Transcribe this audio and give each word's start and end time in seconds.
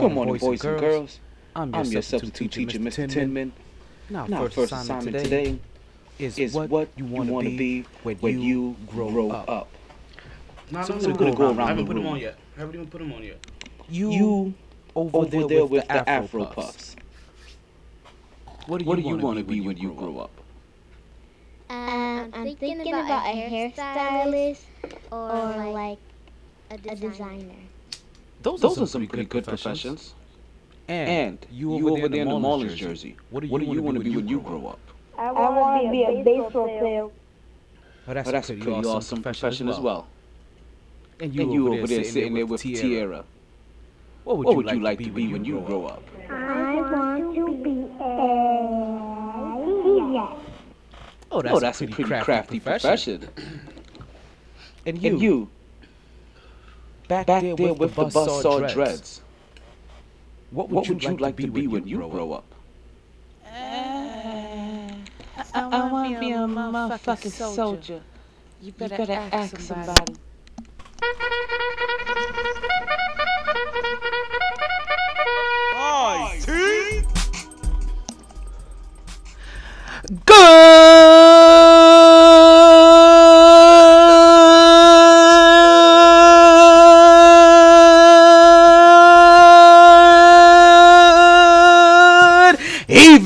Good 0.00 0.08
Good 0.08 0.14
morning, 0.14 0.36
boys 0.38 0.64
and 0.64 0.80
girls. 0.80 1.20
I'm 1.54 1.74
I'm 1.74 1.84
your 1.84 2.00
substitute 2.00 2.50
teacher, 2.52 2.78
Mr. 2.78 3.06
Tinman. 3.06 3.52
Now, 4.08 4.24
Now, 4.26 4.48
first, 4.48 4.72
assignment 4.72 5.18
today, 5.18 5.58
is 6.18 6.38
is 6.38 6.54
what 6.54 6.88
you 6.96 7.04
want 7.04 7.28
to 7.44 7.50
be 7.50 7.84
when 8.02 8.40
you 8.40 8.76
grow 8.86 9.30
up. 9.30 9.68
No, 10.70 10.82
So 10.82 10.96
no, 10.96 11.08
we're 11.08 11.14
gonna 11.18 11.34
go 11.34 11.42
no, 11.42 11.48
around 11.50 11.60
I 11.60 11.68
haven't 11.68 11.86
put 11.86 11.96
them 11.96 12.06
on 12.06 12.18
yet. 12.18 12.38
I 12.56 12.60
haven't 12.60 12.74
even 12.76 12.88
put 12.88 12.98
them 12.98 13.12
on 13.12 13.22
yet. 13.22 13.46
You, 13.90 14.10
You 14.10 14.54
over, 14.94 15.18
over 15.18 15.44
there 15.44 15.66
with 15.66 15.86
the 15.86 16.08
Afro 16.08 16.46
puffs. 16.46 16.54
puffs. 16.54 16.96
What 18.66 18.78
do 18.78 18.84
you, 18.84 18.88
What 18.88 18.96
do 18.96 19.02
you 19.02 19.16
want 19.18 19.38
to 19.38 19.44
be 19.44 19.60
when 19.60 19.76
you 19.76 19.92
grow 19.92 20.18
up? 20.18 20.30
Um, 21.68 22.30
I'm 22.32 22.56
thinking 22.56 22.88
about 22.94 23.26
a 23.34 23.50
hairstylist 23.50 24.62
or 25.12 25.72
like 25.72 25.98
a 26.70 26.78
designer. 26.78 27.69
Those, 28.42 28.60
Those 28.60 28.78
are 28.78 28.86
some 28.86 29.06
pretty 29.06 29.26
good 29.26 29.44
professions. 29.44 30.14
And 30.88 31.38
you 31.52 31.88
over 31.90 32.08
there 32.08 32.22
in 32.22 32.28
the 32.28 32.34
Marlins 32.34 32.74
jersey. 32.74 33.16
What 33.30 33.40
do 33.42 33.46
you 33.46 33.82
want 33.82 33.98
to 33.98 34.04
be 34.04 34.16
when 34.16 34.28
you 34.28 34.40
grow 34.40 34.66
up? 34.66 34.80
I 35.18 35.30
want 35.32 35.84
to 35.84 35.90
be 35.90 36.04
a 36.04 36.22
baseball 36.24 36.78
player. 36.78 37.08
Oh, 38.08 38.14
that's, 38.14 38.28
Oh, 38.28 38.32
that's 38.32 38.50
a 38.50 38.54
pretty 38.56 38.86
awesome 38.86 39.22
profession 39.22 39.68
as 39.68 39.78
well. 39.78 40.06
And 41.20 41.38
And 41.38 41.52
you 41.52 41.74
over 41.74 41.86
there 41.86 42.02
sitting 42.04 42.34
there 42.34 42.46
with 42.46 42.62
Tierra. 42.62 43.24
What 44.24 44.38
would, 44.38 44.46
What 44.46 44.56
would 44.56 44.70
you 44.70 44.80
like 44.80 44.98
to 45.00 45.10
be 45.10 45.32
when 45.32 45.44
you 45.44 45.60
grow 45.60 45.86
up? 45.86 46.02
I 46.28 46.76
want 46.76 47.34
to 47.34 47.56
be 47.62 47.70
a 47.70 48.00
teacher. 49.84 50.36
Oh, 51.32 51.42
that's, 51.42 51.54
Oh, 51.54 51.60
that's 51.60 51.80
a 51.82 51.86
pretty 51.86 52.18
crafty 52.20 52.58
profession. 52.60 53.28
And 54.86 55.00
you, 55.02 55.50
back, 57.10 57.26
back 57.26 57.42
there, 57.42 57.56
there 57.56 57.74
with, 57.74 57.94
the 57.94 58.04
buzz 58.04 58.42
saw 58.42 58.58
dreads. 58.58 58.74
dreads. 58.74 59.20
What 60.52 60.68
would, 60.68 60.76
What 60.76 60.88
you, 60.88 60.94
would 60.94 61.02
you 61.02 61.16
like 61.16 61.36
to 61.36 61.48
be 61.48 61.66
when 61.66 61.86
you 61.86 61.98
grow 61.98 62.32
up? 62.32 62.44
Uh, 63.44 64.92
I 65.52 65.90
want 65.92 66.14
to 66.14 66.20
be 66.20 66.30
a 66.30 66.38
motherfucking 66.38 67.32
soldier. 67.32 68.00
You 68.62 68.72
better, 68.72 69.12
ask, 69.32 69.58
somebody. 69.58 70.14
Good 80.26 81.69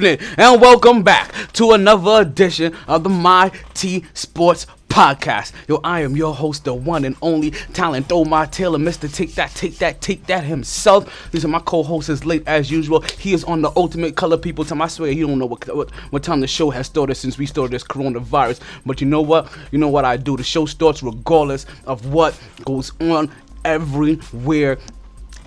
evening 0.04 0.28
and 0.36 0.60
welcome 0.60 1.02
back 1.02 1.32
to 1.52 1.72
another 1.72 2.20
edition 2.20 2.76
of 2.86 3.04
the 3.04 3.08
My 3.08 3.50
T 3.72 4.04
Sports 4.12 4.66
Podcast. 4.88 5.52
Yo, 5.66 5.80
I 5.82 6.00
am 6.00 6.14
your 6.14 6.34
host, 6.34 6.64
the 6.64 6.74
one 6.74 7.06
and 7.06 7.16
only 7.22 7.52
talent, 7.72 8.12
Omar 8.12 8.46
Taylor, 8.46 8.78
Mr. 8.78 9.12
Take 9.12 9.34
That, 9.34 9.50
Take 9.54 9.78
That, 9.78 10.02
Take 10.02 10.26
That 10.26 10.44
himself. 10.44 11.30
These 11.32 11.44
are 11.46 11.48
my 11.48 11.60
co-hosts 11.60 12.10
as 12.10 12.26
late 12.26 12.46
as 12.46 12.70
usual. 12.70 13.00
He 13.18 13.32
is 13.32 13.44
on 13.44 13.62
the 13.62 13.72
ultimate 13.76 14.14
color 14.14 14.36
people 14.36 14.64
time. 14.64 14.82
I 14.82 14.88
swear 14.88 15.10
you 15.10 15.26
don't 15.26 15.38
know 15.38 15.46
what, 15.46 15.74
what 15.74 15.90
what 15.90 16.22
time 16.22 16.40
the 16.40 16.46
show 16.46 16.68
has 16.68 16.86
started 16.86 17.14
since 17.14 17.38
we 17.38 17.46
started 17.46 17.72
this 17.72 17.84
coronavirus. 17.84 18.60
But 18.84 19.00
you 19.00 19.06
know 19.06 19.22
what? 19.22 19.50
You 19.70 19.78
know 19.78 19.88
what 19.88 20.04
I 20.04 20.18
do. 20.18 20.36
The 20.36 20.44
show 20.44 20.66
starts 20.66 21.02
regardless 21.02 21.64
of 21.86 22.12
what 22.12 22.38
goes 22.66 22.92
on 23.00 23.30
everywhere 23.64 24.78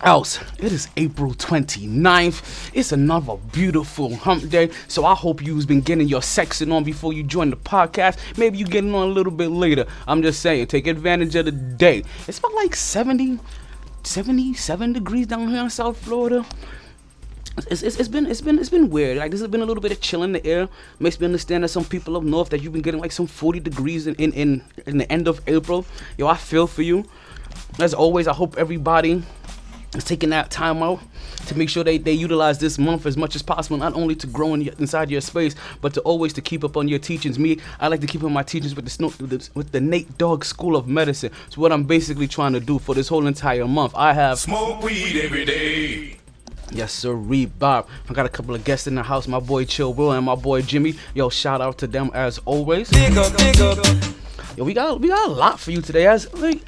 else. 0.03 0.39
It 0.59 0.71
is 0.71 0.87
April 0.97 1.33
29th. 1.33 2.71
It's 2.73 2.91
another 2.91 3.37
beautiful 3.51 4.15
hump 4.15 4.49
day. 4.49 4.69
So 4.87 5.05
I 5.05 5.15
hope 5.15 5.41
you've 5.41 5.67
been 5.67 5.81
getting 5.81 6.07
your 6.07 6.21
sexing 6.21 6.73
on 6.73 6.83
before 6.83 7.13
you 7.13 7.23
join 7.23 7.49
the 7.49 7.57
podcast. 7.57 8.17
Maybe 8.37 8.57
you 8.57 8.65
getting 8.65 8.93
on 8.93 9.09
a 9.09 9.11
little 9.11 9.31
bit 9.31 9.49
later. 9.49 9.85
I'm 10.07 10.21
just 10.21 10.41
saying, 10.41 10.67
take 10.67 10.87
advantage 10.87 11.35
of 11.35 11.45
the 11.45 11.51
day. 11.51 12.03
It's 12.27 12.39
about 12.39 12.53
like 12.53 12.75
70, 12.75 13.39
77 14.03 14.93
degrees 14.93 15.27
down 15.27 15.49
here 15.49 15.61
in 15.61 15.69
South 15.69 15.97
Florida. 15.97 16.45
It's, 17.71 17.81
it's, 17.81 17.99
it's 17.99 18.07
been 18.07 18.27
it's 18.27 18.39
been 18.39 18.59
it's 18.59 18.69
been 18.69 18.91
weird. 18.91 19.17
Like 19.17 19.31
this 19.31 19.39
has 19.39 19.49
been 19.49 19.61
a 19.61 19.65
little 19.65 19.81
bit 19.81 19.91
of 19.91 19.99
chill 19.99 20.21
in 20.21 20.31
the 20.31 20.45
air. 20.45 20.69
Makes 20.99 21.19
me 21.19 21.25
understand 21.25 21.63
that 21.63 21.69
some 21.69 21.83
people 21.83 22.15
up 22.15 22.21
north 22.21 22.49
that 22.49 22.61
you've 22.61 22.71
been 22.71 22.83
getting 22.83 23.01
like 23.01 23.11
some 23.11 23.25
40 23.25 23.61
degrees 23.61 24.05
in 24.05 24.13
in, 24.15 24.31
in, 24.33 24.63
in 24.85 24.97
the 24.99 25.11
end 25.11 25.27
of 25.27 25.41
April. 25.47 25.83
Yo, 26.19 26.27
I 26.27 26.37
feel 26.37 26.67
for 26.67 26.83
you. 26.83 27.05
As 27.79 27.95
always, 27.95 28.27
I 28.27 28.33
hope 28.33 28.57
everybody 28.57 29.23
taking 29.91 30.29
that 30.29 30.51
time 30.51 30.83
out 30.83 30.99
to 31.47 31.57
make 31.57 31.69
sure 31.69 31.83
they, 31.83 31.97
they 31.97 32.11
utilize 32.11 32.59
this 32.59 32.77
month 32.77 33.05
as 33.05 33.15
much 33.15 33.35
as 33.35 33.41
possible, 33.41 33.77
not 33.77 33.93
only 33.95 34.15
to 34.15 34.27
grow 34.27 34.53
in 34.53 34.61
your, 34.61 34.73
inside 34.79 35.09
your 35.09 35.21
space, 35.21 35.55
but 35.81 35.93
to 35.93 36.01
always 36.01 36.33
to 36.33 36.41
keep 36.41 36.63
up 36.63 36.75
on 36.77 36.87
your 36.87 36.99
teachings. 36.99 37.39
Me, 37.39 37.59
I 37.79 37.87
like 37.87 38.01
to 38.01 38.07
keep 38.07 38.23
up 38.23 38.31
my 38.31 38.43
teachings 38.43 38.75
with 38.75 38.85
the, 38.85 38.91
sno- 38.91 39.13
with 39.19 39.29
the 39.29 39.49
with 39.53 39.71
the 39.71 39.79
Nate 39.81 40.17
Dogg 40.17 40.43
School 40.43 40.75
of 40.75 40.87
Medicine. 40.87 41.31
So 41.49 41.61
what 41.61 41.71
I'm 41.71 41.83
basically 41.83 42.27
trying 42.27 42.53
to 42.53 42.59
do 42.59 42.79
for 42.79 42.93
this 42.95 43.07
whole 43.07 43.25
entire 43.27 43.67
month, 43.67 43.93
I 43.95 44.13
have 44.13 44.39
Smoke 44.39 44.83
weed 44.83 45.21
every 45.23 45.45
day. 45.45 46.17
Yes, 46.69 46.91
sir, 46.91 47.13
Reed 47.13 47.57
Bob. 47.57 47.87
I 48.09 48.13
got 48.13 48.25
a 48.25 48.29
couple 48.29 48.53
of 48.53 48.65
guests 48.65 48.87
in 48.87 48.95
the 48.95 49.03
house. 49.03 49.25
My 49.25 49.39
boy 49.39 49.63
Chill 49.63 49.93
Will 49.93 50.11
and 50.11 50.25
my 50.25 50.35
boy 50.35 50.61
Jimmy. 50.61 50.95
Yo, 51.13 51.29
shout 51.29 51.61
out 51.61 51.77
to 51.77 51.87
them 51.87 52.11
as 52.13 52.39
always. 52.39 52.89
Yo, 54.57 54.63
we 54.63 54.73
got 54.73 54.99
we 54.99 55.07
got 55.07 55.29
a 55.29 55.31
lot 55.31 55.59
for 55.59 55.69
you 55.69 55.83
today. 55.83 56.07
As 56.07 56.33
like, 56.33 56.63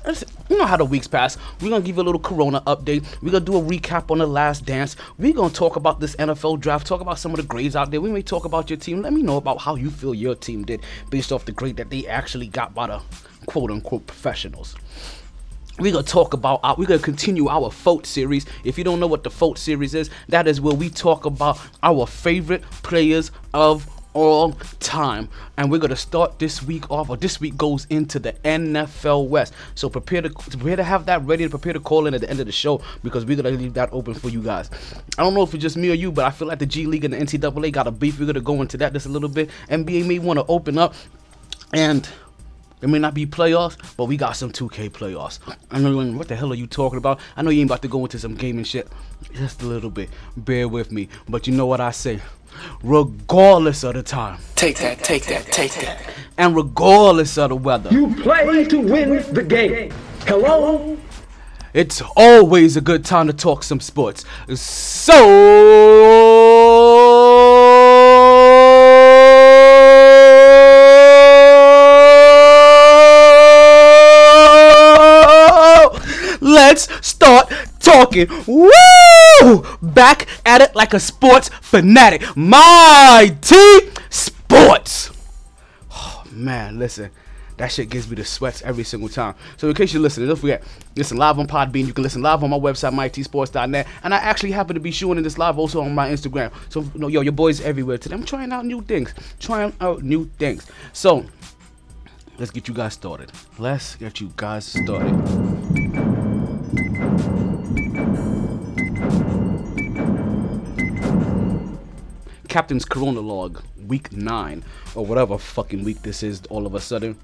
you 0.48 0.60
know 0.60 0.68
how 0.68 0.78
the 0.78 0.86
weeks 0.86 1.08
pass, 1.08 1.40
we're 1.60 1.72
gonna 1.72 1.84
give 1.84 1.96
you 1.96 2.04
a 2.04 2.06
little 2.06 2.22
Corona 2.22 2.62
update. 2.68 3.04
We're 3.24 3.32
gonna 3.32 3.44
do 3.44 3.58
a 3.58 3.62
recap 3.62 4.12
on 4.12 4.20
the 4.20 4.28
Last 4.28 4.64
Dance. 4.64 4.96
We're 5.18 5.34
gonna 5.34 5.52
talk 5.52 5.76
about 5.76 6.00
this 6.00 6.16
NFL 6.18 6.60
draft. 6.60 6.86
Talk 6.86 7.02
about 7.02 7.18
some 7.18 7.32
of 7.32 7.38
the 7.38 7.44
grades 7.48 7.76
out 7.76 7.90
there. 7.90 8.00
We 8.00 8.12
may 8.12 8.22
talk 8.22 8.46
about 8.46 8.70
your 8.70 8.78
team. 8.78 9.02
Let 9.02 9.12
me 9.12 9.24
know 9.24 9.38
about 9.38 9.62
how 9.62 9.74
you 9.74 9.90
feel 9.90 10.14
your 10.14 10.36
team 10.36 10.66
did 10.66 10.82
based 11.10 11.32
off 11.32 11.46
the 11.46 11.52
grade 11.52 11.78
that 11.78 11.90
they 11.90 12.06
actually 12.06 12.46
got 12.46 12.76
by 12.76 12.86
the 12.86 13.02
quote 13.48 13.72
unquote 13.72 14.06
professionals 14.06 14.76
we're 15.80 15.94
gonna 15.94 16.04
talk 16.04 16.34
about 16.34 16.60
our, 16.62 16.76
we're 16.78 16.86
gonna 16.86 17.00
continue 17.00 17.48
our 17.48 17.72
vote 17.72 18.06
series 18.06 18.46
if 18.66 18.78
you 18.78 18.84
don't 18.84 19.00
know 19.00 19.08
what 19.08 19.24
the 19.24 19.30
vote 19.30 19.58
series 19.58 19.96
is 19.96 20.10
that 20.28 20.46
is 20.46 20.60
where 20.60 20.76
we 20.76 20.90
talk 20.90 21.26
about 21.26 21.58
our 21.82 22.06
favorite 22.06 22.62
players 22.84 23.32
of 23.54 23.90
all 24.20 24.52
time 24.80 25.30
and 25.58 25.72
we're 25.72 25.78
gonna 25.78 25.96
start 25.96 26.38
this 26.40 26.62
week 26.62 26.90
off 26.92 27.10
or 27.10 27.16
this 27.16 27.40
week 27.40 27.56
goes 27.56 27.88
into 27.90 28.20
the 28.20 28.34
nfl 28.44 29.28
west 29.28 29.54
so 29.76 29.90
prepare 29.90 30.22
to 30.22 30.30
prepare 30.30 30.76
to 30.76 30.84
have 30.84 31.06
that 31.06 31.24
ready 31.24 31.46
to 31.46 31.50
prepare 31.50 31.74
to 31.74 31.80
call 31.80 32.06
in 32.06 32.14
at 32.14 32.20
the 32.20 32.30
end 32.30 32.40
of 32.40 32.46
the 32.46 32.52
show 32.52 32.82
because 33.04 33.24
we're 33.26 33.38
gonna 33.38 33.56
leave 33.56 33.74
that 33.74 33.90
open 33.94 34.14
for 34.14 34.30
you 34.30 34.42
guys 34.42 34.70
i 35.18 35.24
don't 35.24 35.34
know 35.34 35.44
if 35.44 35.54
it's 35.54 35.62
just 35.62 35.78
me 35.78 35.90
or 35.90 35.94
you 35.94 36.12
but 36.12 36.26
i 36.26 36.30
feel 36.30 36.48
like 36.48 36.60
the 36.60 36.66
g 36.66 36.86
league 36.86 37.06
and 37.06 37.14
the 37.14 37.18
ncaa 37.18 37.72
got 37.72 37.88
a 37.88 37.92
beef 37.92 38.20
we're 38.20 38.26
gonna 38.26 38.42
go 38.42 38.62
into 38.62 38.78
that 38.78 38.92
just 38.92 39.06
a 39.06 39.10
little 39.10 39.30
bit 39.30 39.50
nba 39.70 40.06
may 40.06 40.20
want 40.20 40.38
to 40.38 40.46
open 40.48 40.78
up 40.78 40.94
and 41.74 42.10
it 42.82 42.88
may 42.88 43.00
not 43.00 43.14
be 43.14 43.26
playoffs, 43.26 43.76
but 43.98 44.06
we 44.06 44.16
got 44.16 44.38
some 44.38 44.52
2K 44.52 44.92
playoffs. 44.92 45.40
I 45.70 45.80
know 45.80 45.98
what 46.14 46.30
the 46.30 46.36
hell 46.36 46.52
are 46.54 46.56
you 46.56 46.66
talking 46.66 46.98
about? 46.98 47.20
I 47.36 47.42
know 47.42 47.50
you 47.50 47.60
ain't 47.60 47.70
about 47.70 47.82
to 47.82 47.90
go 47.90 48.06
into 48.06 48.18
some 48.18 48.36
gaming 48.36 48.64
shit. 48.64 48.88
Just 49.34 49.62
a 49.62 49.66
little 49.66 49.90
bit. 49.90 50.10
Bear 50.38 50.68
with 50.70 50.90
me. 50.92 51.10
But 51.28 51.46
you 51.46 51.54
know 51.54 51.66
what 51.66 51.82
I 51.82 51.92
say. 51.92 52.22
Regardless 52.84 53.84
of 53.84 53.94
the 53.96 54.04
time. 54.04 54.40
Take 54.56 54.78
that, 54.80 55.04
take 55.04 55.26
that, 55.26 55.46
take 55.52 55.74
that. 55.76 56.02
And 56.38 56.56
regardless 56.56 57.38
of 57.38 57.50
the 57.50 57.56
weather. 57.56 57.90
You 57.92 58.16
play 58.16 58.66
to 58.66 58.80
win 58.80 59.34
the 59.34 59.44
game. 59.44 59.92
Hello? 60.26 60.98
It's 61.74 62.02
always 62.16 62.78
a 62.78 62.82
good 62.82 63.06
time 63.06 63.28
to 63.28 63.34
talk 63.34 63.64
some 63.64 63.80
sports. 63.80 64.26
So 64.56 65.14
let's 76.42 76.88
start 77.06 77.52
talking. 77.90 78.28
Woo! 78.46 79.66
Back 79.82 80.28
at 80.46 80.62
it 80.62 80.76
like 80.76 80.94
a 80.94 81.00
sports 81.00 81.50
fanatic. 81.62 82.24
My 82.36 83.36
T 83.42 83.82
sports. 84.10 85.12
Oh, 85.92 86.24
man, 86.32 86.80
listen. 86.80 87.12
That 87.58 87.74
shit 87.74 87.90
gives 87.90 88.10
me 88.10 88.16
the 88.16 88.24
sweats 88.24 88.62
every 88.62 88.86
single 88.86 89.10
time. 89.10 89.36
So 89.58 89.68
in 89.68 89.76
case 89.76 89.92
you're 89.92 90.02
listening, 90.02 90.30
don't 90.30 90.38
forget, 90.38 90.64
listen 90.96 91.18
live 91.18 91.40
on 91.40 91.46
Podbean. 91.46 91.86
You 91.86 91.94
can 91.94 92.04
listen 92.04 92.22
live 92.22 92.42
on 92.42 92.50
my 92.50 92.58
website, 92.58 92.94
mytsports.net. 92.94 93.86
And 94.02 94.14
I 94.14 94.18
actually 94.18 94.52
happen 94.52 94.76
to 94.76 94.80
be 94.80 94.92
showing 94.92 95.22
this 95.22 95.38
live 95.38 95.60
also 95.60 95.82
on 95.82 95.94
my 95.94 96.10
Instagram. 96.10 96.54
So 96.70 96.82
you 96.82 96.92
know, 96.96 97.10
yo, 97.10 97.20
your 97.20 97.34
boys 97.34 97.60
everywhere 97.60 97.98
today. 97.98 98.16
I'm 98.16 98.24
trying 98.24 98.54
out 98.54 98.66
new 98.66 98.82
things. 98.82 99.14
Trying 99.42 99.74
out 99.82 100.04
new 100.04 100.30
things. 100.38 100.68
So 100.94 101.26
let's 102.38 102.52
get 102.52 102.70
you 102.70 102.74
guys 102.74 102.94
started. 102.94 103.30
Let's 103.58 103.98
get 103.98 104.22
you 104.22 104.32
guys 104.38 104.66
started. 104.66 106.19
Captain's 112.50 112.86
Corona 112.86 113.22
Log, 113.22 113.62
week 113.88 114.12
nine, 114.12 114.64
or 114.96 115.06
whatever 115.06 115.38
fucking 115.38 115.84
week 115.84 116.02
this 116.02 116.24
is, 116.24 116.42
all 116.50 116.66
of 116.66 116.76
a 116.76 116.80
sudden. 116.80 117.18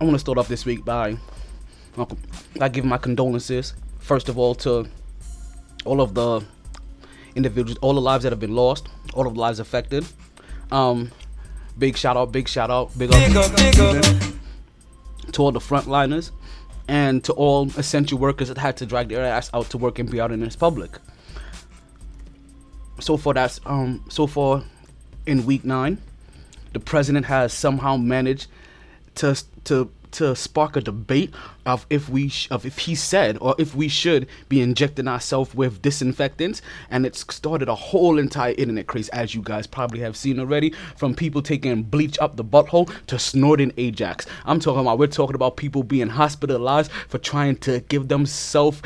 I 0.00 0.04
want 0.04 0.14
to 0.14 0.18
start 0.20 0.38
off 0.38 0.48
this 0.48 0.64
week 0.64 0.84
by 0.84 1.16
I 2.60 2.68
give 2.68 2.84
my 2.84 2.96
condolences 2.96 3.74
first 4.00 4.28
of 4.28 4.38
all, 4.38 4.54
to 4.56 4.88
all 5.84 6.00
of 6.00 6.14
the 6.14 6.44
individuals, 7.36 7.78
all 7.80 7.94
the 7.94 8.00
lives 8.00 8.24
that 8.24 8.32
have 8.32 8.40
been 8.40 8.54
lost, 8.54 8.88
all 9.14 9.26
of 9.26 9.34
the 9.34 9.40
lives 9.40 9.60
affected. 9.60 10.04
Um, 10.72 11.12
big 11.78 11.96
shout 11.96 12.16
out, 12.16 12.32
big 12.32 12.48
shout 12.48 12.70
out, 12.70 12.96
big 12.98 13.10
up, 13.12 13.22
to 15.32 15.42
all 15.42 15.52
the 15.52 15.60
frontliners 15.60 16.32
and 16.88 17.22
to 17.22 17.32
all 17.34 17.70
essential 17.76 18.18
workers 18.18 18.48
that 18.48 18.58
had 18.58 18.76
to 18.78 18.86
drag 18.86 19.10
their 19.10 19.24
ass 19.24 19.48
out 19.54 19.70
to 19.70 19.78
work 19.78 20.00
and 20.00 20.10
be 20.10 20.20
out 20.20 20.32
in 20.32 20.40
this 20.40 20.56
public. 20.56 20.98
So 23.00 23.16
far, 23.16 23.34
that's 23.34 23.60
um, 23.66 24.04
so 24.08 24.26
far 24.26 24.62
in 25.26 25.46
week 25.46 25.64
nine, 25.64 25.98
the 26.72 26.80
president 26.80 27.26
has 27.26 27.52
somehow 27.52 27.96
managed 27.96 28.46
to 29.16 29.42
to 29.64 29.90
to 30.12 30.34
spark 30.34 30.76
a 30.76 30.80
debate 30.80 31.32
of 31.64 31.86
if 31.88 32.08
we 32.08 32.28
sh- 32.28 32.48
of 32.50 32.66
if 32.66 32.78
he 32.78 32.94
said 32.94 33.38
or 33.40 33.54
if 33.58 33.74
we 33.74 33.88
should 33.88 34.26
be 34.48 34.60
injecting 34.60 35.06
ourselves 35.06 35.54
with 35.54 35.80
disinfectants. 35.82 36.62
And 36.90 37.06
it's 37.06 37.20
started 37.32 37.68
a 37.68 37.74
whole 37.74 38.18
entire 38.18 38.54
internet 38.58 38.86
craze 38.86 39.08
as 39.10 39.34
you 39.34 39.42
guys 39.42 39.66
probably 39.66 40.00
have 40.00 40.16
seen 40.16 40.40
already 40.40 40.72
from 40.96 41.14
people 41.14 41.42
taking 41.42 41.82
bleach 41.82 42.18
up 42.18 42.36
the 42.36 42.44
butthole 42.44 42.92
to 43.06 43.18
snorting 43.18 43.72
ajax. 43.76 44.26
I'm 44.44 44.60
talking 44.60 44.80
about 44.80 44.98
we're 44.98 45.06
talking 45.06 45.36
about 45.36 45.56
people 45.56 45.82
being 45.82 46.08
hospitalized 46.08 46.90
for 47.08 47.18
trying 47.18 47.56
to 47.58 47.80
give 47.80 48.08
themselves 48.08 48.82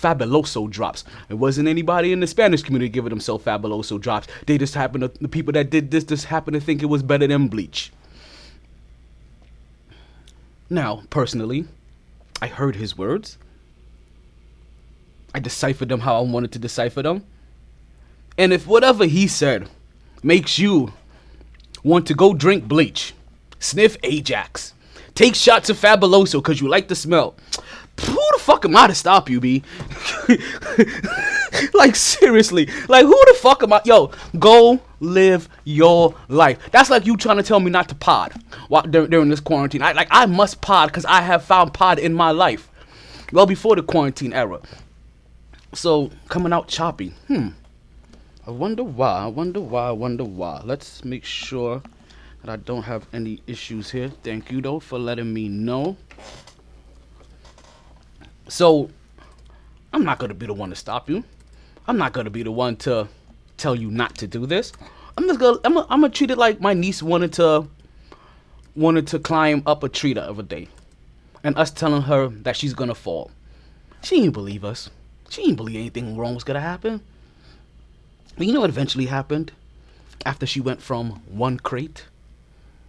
fabuloso 0.00 0.70
drops. 0.70 1.04
It 1.28 1.34
wasn't 1.34 1.68
anybody 1.68 2.12
in 2.12 2.20
the 2.20 2.26
Spanish 2.26 2.62
community 2.62 2.88
giving 2.88 3.10
themselves 3.10 3.44
fabuloso 3.44 4.00
drops. 4.00 4.28
They 4.46 4.58
just 4.58 4.74
happened 4.74 5.02
to 5.02 5.08
the 5.20 5.28
people 5.28 5.52
that 5.54 5.70
did 5.70 5.90
this 5.90 6.04
just 6.04 6.26
happened 6.26 6.54
to 6.54 6.60
think 6.60 6.82
it 6.82 6.86
was 6.86 7.02
better 7.02 7.26
than 7.26 7.48
bleach. 7.48 7.92
Now, 10.70 11.02
personally, 11.10 11.66
I 12.42 12.46
heard 12.46 12.76
his 12.76 12.96
words. 12.96 13.38
I 15.34 15.40
deciphered 15.40 15.88
them 15.88 16.00
how 16.00 16.18
I 16.18 16.20
wanted 16.20 16.52
to 16.52 16.58
decipher 16.58 17.02
them. 17.02 17.24
And 18.36 18.52
if 18.52 18.66
whatever 18.66 19.04
he 19.06 19.26
said 19.26 19.68
makes 20.22 20.58
you 20.58 20.92
want 21.82 22.06
to 22.06 22.14
go 22.14 22.34
drink 22.34 22.64
bleach, 22.64 23.14
sniff 23.58 23.96
Ajax, 24.02 24.74
take 25.14 25.34
shots 25.34 25.70
of 25.70 25.76
Fabuloso 25.78 26.34
because 26.34 26.60
you 26.60 26.68
like 26.68 26.88
the 26.88 26.94
smell, 26.94 27.34
who 28.06 28.20
the 28.32 28.38
fuck 28.38 28.64
am 28.64 28.76
I 28.76 28.86
to 28.86 28.94
stop 28.94 29.28
you, 29.28 29.40
B? 29.40 29.62
like 31.74 31.96
seriously, 31.96 32.68
like 32.88 33.04
who 33.04 33.24
the 33.26 33.36
fuck 33.38 33.62
am 33.62 33.72
I? 33.72 33.80
Yo, 33.84 34.12
go 34.38 34.80
live 35.00 35.48
your 35.64 36.14
life. 36.28 36.58
That's 36.70 36.90
like 36.90 37.06
you 37.06 37.16
trying 37.16 37.38
to 37.38 37.42
tell 37.42 37.60
me 37.60 37.70
not 37.70 37.88
to 37.88 37.94
pod 37.94 38.32
while 38.68 38.82
during, 38.82 39.10
during 39.10 39.28
this 39.28 39.40
quarantine. 39.40 39.82
I, 39.82 39.92
like 39.92 40.08
I 40.10 40.26
must 40.26 40.60
pod 40.60 40.88
because 40.88 41.04
I 41.04 41.20
have 41.20 41.44
found 41.44 41.74
pod 41.74 41.98
in 41.98 42.14
my 42.14 42.30
life, 42.30 42.70
well 43.32 43.46
before 43.46 43.76
the 43.76 43.82
quarantine 43.82 44.32
era. 44.32 44.60
So 45.74 46.10
coming 46.28 46.52
out 46.52 46.68
choppy. 46.68 47.14
Hmm. 47.26 47.48
I 48.46 48.50
wonder 48.50 48.82
why. 48.82 49.24
I 49.24 49.26
wonder 49.26 49.60
why. 49.60 49.88
I 49.88 49.92
wonder 49.92 50.24
why. 50.24 50.62
Let's 50.64 51.04
make 51.04 51.24
sure 51.24 51.82
that 52.42 52.50
I 52.50 52.56
don't 52.56 52.84
have 52.84 53.06
any 53.12 53.42
issues 53.46 53.90
here. 53.90 54.08
Thank 54.22 54.50
you 54.50 54.62
though 54.62 54.80
for 54.80 54.98
letting 54.98 55.32
me 55.34 55.48
know. 55.48 55.96
So, 58.48 58.90
I'm 59.92 60.04
not 60.04 60.18
going 60.18 60.28
to 60.30 60.34
be 60.34 60.46
the 60.46 60.54
one 60.54 60.70
to 60.70 60.76
stop 60.76 61.08
you. 61.08 61.24
I'm 61.86 61.96
not 61.96 62.12
going 62.12 62.24
to 62.24 62.30
be 62.30 62.42
the 62.42 62.50
one 62.52 62.76
to 62.76 63.08
tell 63.56 63.74
you 63.74 63.90
not 63.90 64.16
to 64.16 64.26
do 64.26 64.46
this. 64.46 64.72
I'm 65.16 65.26
just 65.26 65.40
going 65.40 65.56
to 65.56 65.60
I'm 65.64 65.74
going 65.74 66.02
to 66.02 66.08
treat 66.10 66.30
it 66.30 66.38
like 66.38 66.60
my 66.60 66.74
niece 66.74 67.02
wanted 67.02 67.32
to 67.34 67.66
wanted 68.76 69.06
to 69.08 69.18
climb 69.18 69.62
up 69.66 69.82
a 69.82 69.88
tree 69.88 70.14
the 70.14 70.22
other 70.22 70.42
day. 70.42 70.68
And 71.42 71.56
us 71.56 71.70
telling 71.70 72.02
her 72.02 72.28
that 72.28 72.56
she's 72.56 72.74
going 72.74 72.88
to 72.88 72.94
fall. 72.94 73.30
She 74.02 74.20
didn't 74.20 74.34
believe 74.34 74.64
us. 74.64 74.90
She 75.28 75.42
didn't 75.42 75.56
believe 75.56 75.76
anything 75.76 76.16
wrong 76.16 76.34
was 76.34 76.44
going 76.44 76.54
to 76.56 76.60
happen. 76.60 77.00
But 78.36 78.46
you 78.46 78.52
know 78.52 78.60
what 78.60 78.70
eventually 78.70 79.06
happened? 79.06 79.52
After 80.24 80.46
she 80.46 80.60
went 80.60 80.80
from 80.82 81.22
one 81.26 81.58
crate 81.58 82.04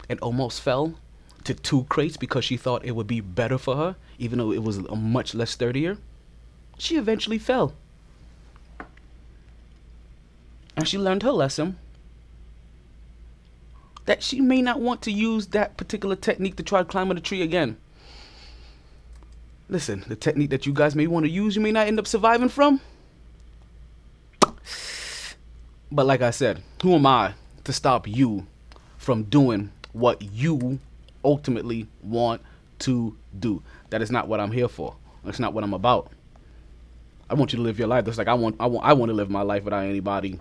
and 0.08 0.20
almost 0.20 0.62
fell 0.62 0.96
to 1.44 1.54
two 1.54 1.84
crates 1.86 2.18
because 2.18 2.46
she 2.46 2.58
thought 2.58 2.86
it 2.86 2.96
would 2.96 3.08
be 3.08 3.22
better 3.22 3.58
for 3.58 3.76
her, 3.76 3.96
even 4.18 4.40
though 4.40 4.52
it 4.52 4.64
was 4.64 4.78
a 4.78 4.96
much 4.96 5.34
less 5.34 5.52
sturdier, 5.52 5.98
she 6.78 6.98
eventually 6.98 7.38
fell. 7.38 7.74
And 10.76 10.88
she 10.88 10.98
learned 10.98 11.24
her 11.24 11.32
lesson 11.32 11.78
that 14.06 14.24
she 14.24 14.42
may 14.42 14.62
not 14.62 14.80
want 14.80 15.02
to 15.04 15.12
use 15.12 15.48
that 15.48 15.78
particular 15.78 16.16
technique 16.16 16.56
to 16.56 16.64
try 16.64 16.80
to 16.80 16.86
climb 16.86 17.12
on 17.12 17.18
a 17.18 17.22
tree 17.22 17.42
again. 17.42 17.78
Listen, 19.70 20.04
the 20.08 20.16
technique 20.16 20.50
that 20.50 20.66
you 20.66 20.74
guys 20.74 20.96
may 20.96 21.06
want 21.06 21.26
to 21.26 21.32
use, 21.32 21.56
you 21.56 21.62
may 21.62 21.72
not 21.72 21.88
end 21.88 22.00
up 22.00 22.08
surviving 22.08 22.50
from. 22.50 22.82
But 25.92 26.06
like 26.06 26.22
I 26.22 26.32
said, 26.32 26.64
who 26.82 26.96
am 26.96 27.06
I 27.06 27.34
to 27.66 27.74
stop 27.74 28.08
you 28.08 28.48
from 28.98 29.24
doing 29.24 29.72
what 29.92 30.22
you 30.22 30.80
ultimately 31.24 31.88
want 32.02 32.42
to 32.80 33.16
do. 33.40 33.62
That 33.90 34.02
is 34.02 34.12
not 34.12 34.28
what 34.28 34.40
I'm 34.40 34.52
here 34.52 34.68
for. 34.68 34.96
That's 35.24 35.40
not 35.40 35.54
what 35.54 35.64
I'm 35.64 35.74
about. 35.74 36.12
I 37.30 37.36
want 37.36 37.54
you 37.54 37.58
to 37.58 37.64
live 37.64 37.78
your 37.78 37.88
life. 37.88 38.06
That's 38.06 38.18
like 38.18 38.28
I 38.28 38.34
want 38.34 38.56
I 38.60 38.66
want 38.66 38.86
I 38.86 38.94
want 38.94 39.10
to 39.10 39.14
live 39.14 39.30
my 39.30 39.42
life 39.42 39.64
without 39.64 39.84
anybody 39.84 40.40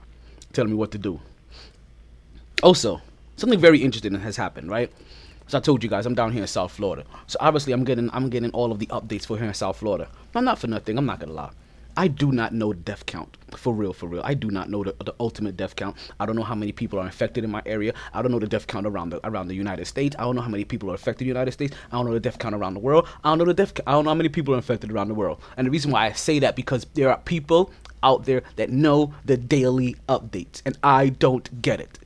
telling 0.52 0.70
me 0.70 0.76
what 0.76 0.90
to 0.92 0.98
do. 0.98 1.20
Also, 2.62 3.00
something 3.36 3.60
very 3.60 3.82
interesting 3.82 4.14
has 4.14 4.36
happened, 4.36 4.70
right? 4.70 4.90
So 5.48 5.58
I 5.58 5.60
told 5.60 5.82
you 5.82 5.90
guys 5.90 6.06
I'm 6.06 6.14
down 6.14 6.32
here 6.32 6.42
in 6.42 6.48
South 6.48 6.72
Florida. 6.72 7.04
So 7.26 7.36
obviously 7.40 7.72
I'm 7.72 7.84
getting 7.84 8.10
I'm 8.12 8.30
getting 8.30 8.50
all 8.50 8.72
of 8.72 8.78
the 8.78 8.86
updates 8.86 9.26
for 9.26 9.36
here 9.36 9.46
in 9.46 9.54
South 9.54 9.76
Florida. 9.76 10.08
I'm 10.34 10.44
not 10.44 10.58
for 10.58 10.66
nothing, 10.66 10.96
I'm 10.96 11.06
not 11.06 11.20
gonna 11.20 11.32
lie. 11.32 11.50
I 11.98 12.06
do 12.06 12.30
not 12.30 12.54
know 12.54 12.72
the 12.72 12.78
death 12.78 13.06
count. 13.06 13.36
For 13.56 13.74
real, 13.74 13.92
for 13.92 14.08
real. 14.08 14.22
I 14.24 14.34
do 14.34 14.52
not 14.52 14.70
know 14.70 14.84
the, 14.84 14.94
the 15.04 15.16
ultimate 15.18 15.56
death 15.56 15.74
count. 15.74 15.96
I 16.20 16.26
don't 16.26 16.36
know 16.36 16.44
how 16.44 16.54
many 16.54 16.70
people 16.70 17.00
are 17.00 17.04
infected 17.04 17.42
in 17.42 17.50
my 17.50 17.60
area. 17.66 17.92
I 18.14 18.22
don't 18.22 18.30
know 18.30 18.38
the 18.38 18.46
death 18.46 18.68
count 18.68 18.86
around 18.86 19.10
the 19.10 19.26
around 19.26 19.48
the 19.48 19.56
United 19.56 19.84
States. 19.86 20.14
I 20.16 20.22
don't 20.22 20.36
know 20.36 20.42
how 20.42 20.48
many 20.48 20.64
people 20.64 20.92
are 20.92 20.94
affected 20.94 21.22
in 21.22 21.26
the 21.26 21.38
United 21.40 21.50
States. 21.50 21.74
I 21.90 21.96
don't 21.96 22.06
know 22.06 22.14
the 22.14 22.20
death 22.20 22.38
count 22.38 22.54
around 22.54 22.74
the 22.74 22.80
world. 22.80 23.08
I 23.24 23.30
don't 23.30 23.38
know 23.38 23.46
the 23.46 23.54
death 23.54 23.72
I 23.84 23.90
don't 23.90 24.04
know 24.04 24.10
how 24.10 24.14
many 24.14 24.28
people 24.28 24.54
are 24.54 24.58
infected 24.58 24.92
around 24.92 25.08
the 25.08 25.14
world. 25.14 25.40
And 25.56 25.66
the 25.66 25.72
reason 25.72 25.90
why 25.90 26.06
I 26.06 26.12
say 26.12 26.38
that 26.38 26.54
because 26.54 26.86
there 26.94 27.10
are 27.10 27.18
people 27.18 27.72
out 28.04 28.26
there 28.26 28.42
that 28.54 28.70
know 28.70 29.12
the 29.24 29.36
daily 29.36 29.96
updates 30.08 30.62
and 30.64 30.78
I 30.84 31.08
don't 31.08 31.60
get 31.60 31.80
it. 31.80 31.98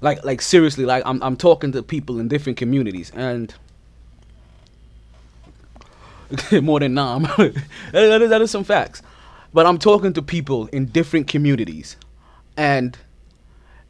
Like 0.00 0.24
like 0.24 0.40
seriously, 0.40 0.84
like 0.84 1.02
I'm 1.04 1.20
I'm 1.20 1.36
talking 1.36 1.72
to 1.72 1.82
people 1.82 2.20
in 2.20 2.28
different 2.28 2.58
communities 2.58 3.10
and 3.16 3.52
more 6.62 6.80
than 6.80 6.94
Nam. 6.94 7.22
that, 7.92 8.22
is, 8.22 8.30
that 8.30 8.42
is 8.42 8.50
some 8.50 8.64
facts. 8.64 9.02
But 9.52 9.66
I'm 9.66 9.78
talking 9.78 10.12
to 10.14 10.22
people 10.22 10.66
in 10.68 10.86
different 10.86 11.28
communities, 11.28 11.96
and 12.56 12.96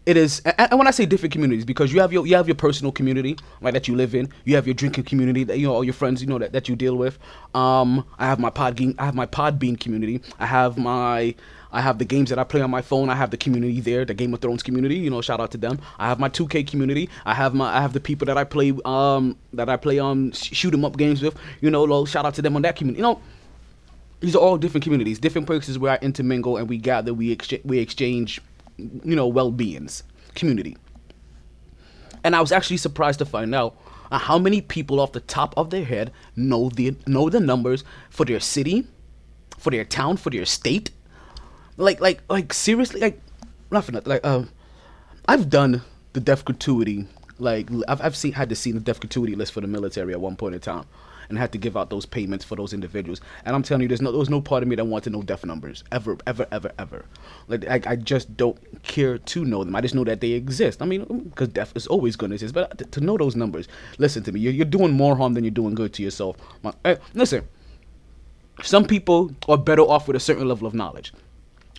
it 0.06 0.16
is. 0.16 0.40
And 0.40 0.78
when 0.78 0.88
I 0.88 0.90
say 0.90 1.06
different 1.06 1.32
communities, 1.32 1.64
because 1.64 1.92
you 1.92 2.00
have 2.00 2.12
your 2.12 2.26
you 2.26 2.34
have 2.34 2.48
your 2.48 2.56
personal 2.56 2.90
community, 2.90 3.36
like 3.60 3.74
that 3.74 3.86
you 3.86 3.94
live 3.94 4.14
in. 4.14 4.28
You 4.44 4.56
have 4.56 4.66
your 4.66 4.74
drinking 4.74 5.04
community 5.04 5.44
that 5.44 5.58
you 5.58 5.68
know 5.68 5.74
all 5.74 5.84
your 5.84 5.94
friends 5.94 6.20
you 6.20 6.26
know 6.28 6.38
that, 6.38 6.52
that 6.52 6.68
you 6.68 6.74
deal 6.74 6.96
with. 6.96 7.18
Um, 7.54 8.04
I 8.18 8.26
have 8.26 8.40
my 8.40 8.50
Podbean. 8.50 8.96
I 8.98 9.04
have 9.04 9.14
my 9.14 9.26
Podbean 9.26 9.78
community. 9.78 10.20
I 10.40 10.46
have 10.46 10.76
my 10.76 11.36
I 11.72 11.80
have 11.80 11.98
the 11.98 12.04
games 12.04 12.28
that 12.30 12.38
I 12.38 12.44
play 12.44 12.60
on 12.60 12.70
my 12.70 12.82
phone. 12.82 13.08
I 13.08 13.14
have 13.14 13.30
the 13.30 13.36
community 13.36 13.80
there, 13.80 14.04
the 14.04 14.14
Game 14.14 14.34
of 14.34 14.40
Thrones 14.40 14.62
community. 14.62 14.96
You 14.96 15.10
know, 15.10 15.22
shout 15.22 15.40
out 15.40 15.50
to 15.52 15.58
them. 15.58 15.80
I 15.98 16.06
have 16.06 16.20
my 16.20 16.28
2K 16.28 16.66
community. 16.66 17.08
I 17.24 17.34
have 17.34 17.54
my 17.54 17.76
I 17.76 17.80
have 17.80 17.94
the 17.94 18.00
people 18.00 18.26
that 18.26 18.36
I 18.36 18.44
play 18.44 18.72
um 18.84 19.36
that 19.54 19.68
I 19.68 19.76
play 19.76 19.98
um 19.98 20.32
shoot 20.32 20.74
'em 20.74 20.84
up 20.84 20.96
games 20.96 21.22
with. 21.22 21.36
You 21.60 21.70
know, 21.70 21.84
low 21.84 22.04
shout 22.04 22.26
out 22.26 22.34
to 22.34 22.42
them 22.42 22.56
on 22.56 22.62
that 22.62 22.76
community. 22.76 22.98
You 22.98 23.04
know, 23.04 23.20
these 24.20 24.36
are 24.36 24.38
all 24.38 24.58
different 24.58 24.84
communities, 24.84 25.18
different 25.18 25.46
places 25.46 25.78
where 25.78 25.92
I 25.92 25.98
intermingle 26.02 26.56
and 26.56 26.68
we 26.68 26.78
gather, 26.78 27.14
we 27.14 27.32
exchange, 27.32 27.62
we 27.64 27.78
exchange, 27.78 28.40
you 28.76 29.16
know, 29.16 29.26
well 29.26 29.50
beings, 29.50 30.04
community. 30.34 30.76
And 32.22 32.36
I 32.36 32.40
was 32.40 32.52
actually 32.52 32.76
surprised 32.76 33.18
to 33.18 33.24
find 33.24 33.54
out 33.54 33.76
how 34.10 34.38
many 34.38 34.60
people 34.60 35.00
off 35.00 35.12
the 35.12 35.20
top 35.20 35.54
of 35.56 35.70
their 35.70 35.84
head 35.84 36.12
know 36.36 36.68
the 36.68 36.94
know 37.06 37.30
the 37.30 37.40
numbers 37.40 37.82
for 38.10 38.24
their 38.24 38.40
city, 38.40 38.86
for 39.58 39.70
their 39.70 39.84
town, 39.84 40.18
for 40.18 40.30
their 40.30 40.44
state, 40.44 40.90
like 41.76 42.00
like 42.00 42.20
like 42.28 42.52
seriously 42.52 43.00
like 43.00 43.20
nothing 43.70 44.00
like 44.04 44.24
um 44.24 44.48
I've 45.26 45.48
done 45.48 45.82
the 46.12 46.20
death 46.20 46.44
gratuity 46.44 47.06
like 47.38 47.68
I've 47.88 48.00
I've 48.00 48.16
seen 48.16 48.32
had 48.32 48.48
to 48.50 48.56
see 48.56 48.72
the 48.72 48.80
death 48.80 49.00
gratuity 49.00 49.34
list 49.34 49.52
for 49.52 49.60
the 49.60 49.66
military 49.66 50.12
at 50.12 50.20
one 50.20 50.36
point 50.36 50.54
in 50.54 50.60
time 50.60 50.84
and 51.32 51.38
had 51.38 51.52
to 51.52 51.58
give 51.58 51.78
out 51.78 51.88
those 51.88 52.04
payments 52.04 52.44
for 52.44 52.56
those 52.56 52.74
individuals. 52.74 53.22
And 53.46 53.56
I'm 53.56 53.62
telling 53.62 53.82
you, 53.82 53.88
there's 53.88 54.02
no 54.02 54.12
there's 54.12 54.28
no 54.28 54.42
part 54.42 54.62
of 54.62 54.68
me 54.68 54.76
that 54.76 54.84
wants 54.84 55.04
to 55.04 55.10
know 55.10 55.22
death 55.22 55.44
numbers 55.46 55.82
ever, 55.90 56.18
ever, 56.26 56.46
ever, 56.52 56.72
ever. 56.78 57.06
Like 57.48 57.66
I, 57.66 57.80
I 57.92 57.96
just 57.96 58.36
don't 58.36 58.58
care 58.82 59.16
to 59.16 59.44
know 59.44 59.64
them. 59.64 59.74
I 59.74 59.80
just 59.80 59.94
know 59.94 60.04
that 60.04 60.20
they 60.20 60.32
exist. 60.32 60.82
I 60.82 60.84
mean, 60.84 61.04
because 61.30 61.48
death 61.48 61.72
is 61.74 61.86
always 61.86 62.16
going 62.16 62.30
to 62.30 62.34
exist. 62.34 62.52
But 62.54 62.76
to, 62.78 62.84
to, 62.84 63.00
know 63.00 63.16
those 63.16 63.34
numbers, 63.34 63.66
listen 63.98 64.22
to 64.24 64.32
me. 64.32 64.40
You're, 64.40 64.52
you're 64.52 64.66
doing 64.66 64.92
more 64.92 65.16
harm 65.16 65.32
than 65.32 65.42
you're 65.42 65.50
doing 65.50 65.74
good 65.74 65.94
to 65.94 66.02
yourself. 66.02 66.36
My, 66.62 66.74
hey, 66.84 66.98
listen, 67.14 67.48
some 68.62 68.84
people 68.84 69.34
are 69.48 69.58
better 69.58 69.82
off 69.82 70.06
with 70.06 70.16
a 70.16 70.20
certain 70.20 70.46
level 70.46 70.66
of 70.66 70.74
knowledge. 70.74 71.12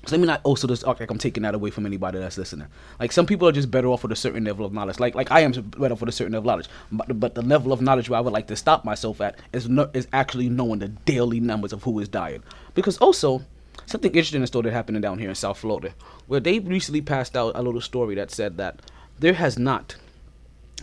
So 0.05 0.15
let 0.15 0.19
me 0.19 0.27
not 0.27 0.41
also 0.43 0.67
just 0.67 0.85
act 0.85 0.99
like 0.99 1.09
I'm 1.09 1.17
taking 1.17 1.43
that 1.43 1.55
away 1.55 1.69
from 1.69 1.85
anybody 1.85 2.19
that's 2.19 2.37
listening. 2.37 2.67
Like 2.99 3.13
some 3.13 3.25
people 3.25 3.47
are 3.47 3.53
just 3.53 3.71
better 3.71 3.87
off 3.87 4.03
with 4.03 4.11
a 4.11 4.17
certain 4.17 4.43
level 4.43 4.65
of 4.65 4.73
knowledge. 4.73 4.99
Like 4.99 5.15
like 5.15 5.31
I 5.31 5.39
am 5.41 5.51
better 5.51 5.93
off 5.93 6.01
with 6.01 6.09
a 6.09 6.13
certain 6.13 6.33
level 6.33 6.49
of 6.49 6.53
knowledge. 6.53 6.69
But 6.91 7.19
but 7.19 7.35
the 7.35 7.41
level 7.41 7.71
of 7.71 7.81
knowledge 7.81 8.09
where 8.09 8.17
I 8.17 8.21
would 8.21 8.33
like 8.33 8.47
to 8.47 8.55
stop 8.57 8.83
myself 8.83 9.21
at 9.21 9.37
is 9.53 9.69
no, 9.69 9.89
is 9.93 10.07
actually 10.11 10.49
knowing 10.49 10.79
the 10.79 10.89
daily 10.89 11.39
numbers 11.39 11.71
of 11.71 11.83
who 11.83 11.99
is 11.99 12.09
dying. 12.09 12.43
Because 12.73 12.97
also 12.97 13.43
something 13.85 14.11
interesting 14.11 14.45
started 14.45 14.73
happening 14.73 15.01
down 15.01 15.19
here 15.19 15.29
in 15.29 15.35
South 15.35 15.57
Florida, 15.57 15.93
where 16.27 16.41
they 16.41 16.59
recently 16.59 17.01
passed 17.01 17.37
out 17.37 17.55
a 17.55 17.61
little 17.61 17.81
story 17.81 18.15
that 18.15 18.29
said 18.29 18.57
that 18.57 18.81
there 19.19 19.33
has 19.33 19.57
not 19.57 19.95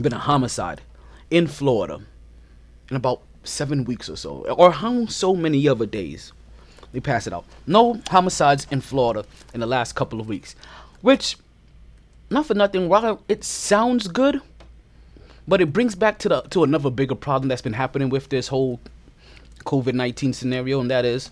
been 0.00 0.14
a 0.14 0.18
homicide 0.18 0.80
in 1.30 1.46
Florida 1.46 2.00
in 2.88 2.96
about 2.96 3.20
seven 3.44 3.84
weeks 3.84 4.08
or 4.08 4.16
so, 4.16 4.46
or 4.46 4.72
how 4.72 5.04
so 5.06 5.34
many 5.34 5.68
other 5.68 5.86
days 5.86 6.32
they 6.92 7.00
pass 7.00 7.26
it 7.26 7.32
out. 7.32 7.44
No 7.66 8.00
homicides 8.10 8.66
in 8.70 8.80
Florida 8.80 9.24
in 9.54 9.60
the 9.60 9.66
last 9.66 9.94
couple 9.94 10.20
of 10.20 10.28
weeks, 10.28 10.54
which, 11.00 11.36
not 12.30 12.46
for 12.46 12.54
nothing, 12.54 12.88
while 12.88 13.22
it 13.28 13.44
sounds 13.44 14.08
good, 14.08 14.40
but 15.48 15.60
it 15.60 15.72
brings 15.72 15.94
back 15.94 16.18
to 16.18 16.28
the 16.28 16.40
to 16.42 16.62
another 16.64 16.90
bigger 16.90 17.14
problem 17.14 17.48
that's 17.48 17.62
been 17.62 17.72
happening 17.72 18.08
with 18.08 18.28
this 18.28 18.48
whole 18.48 18.80
COVID 19.64 19.94
nineteen 19.94 20.32
scenario, 20.32 20.80
and 20.80 20.90
that 20.90 21.04
is, 21.04 21.30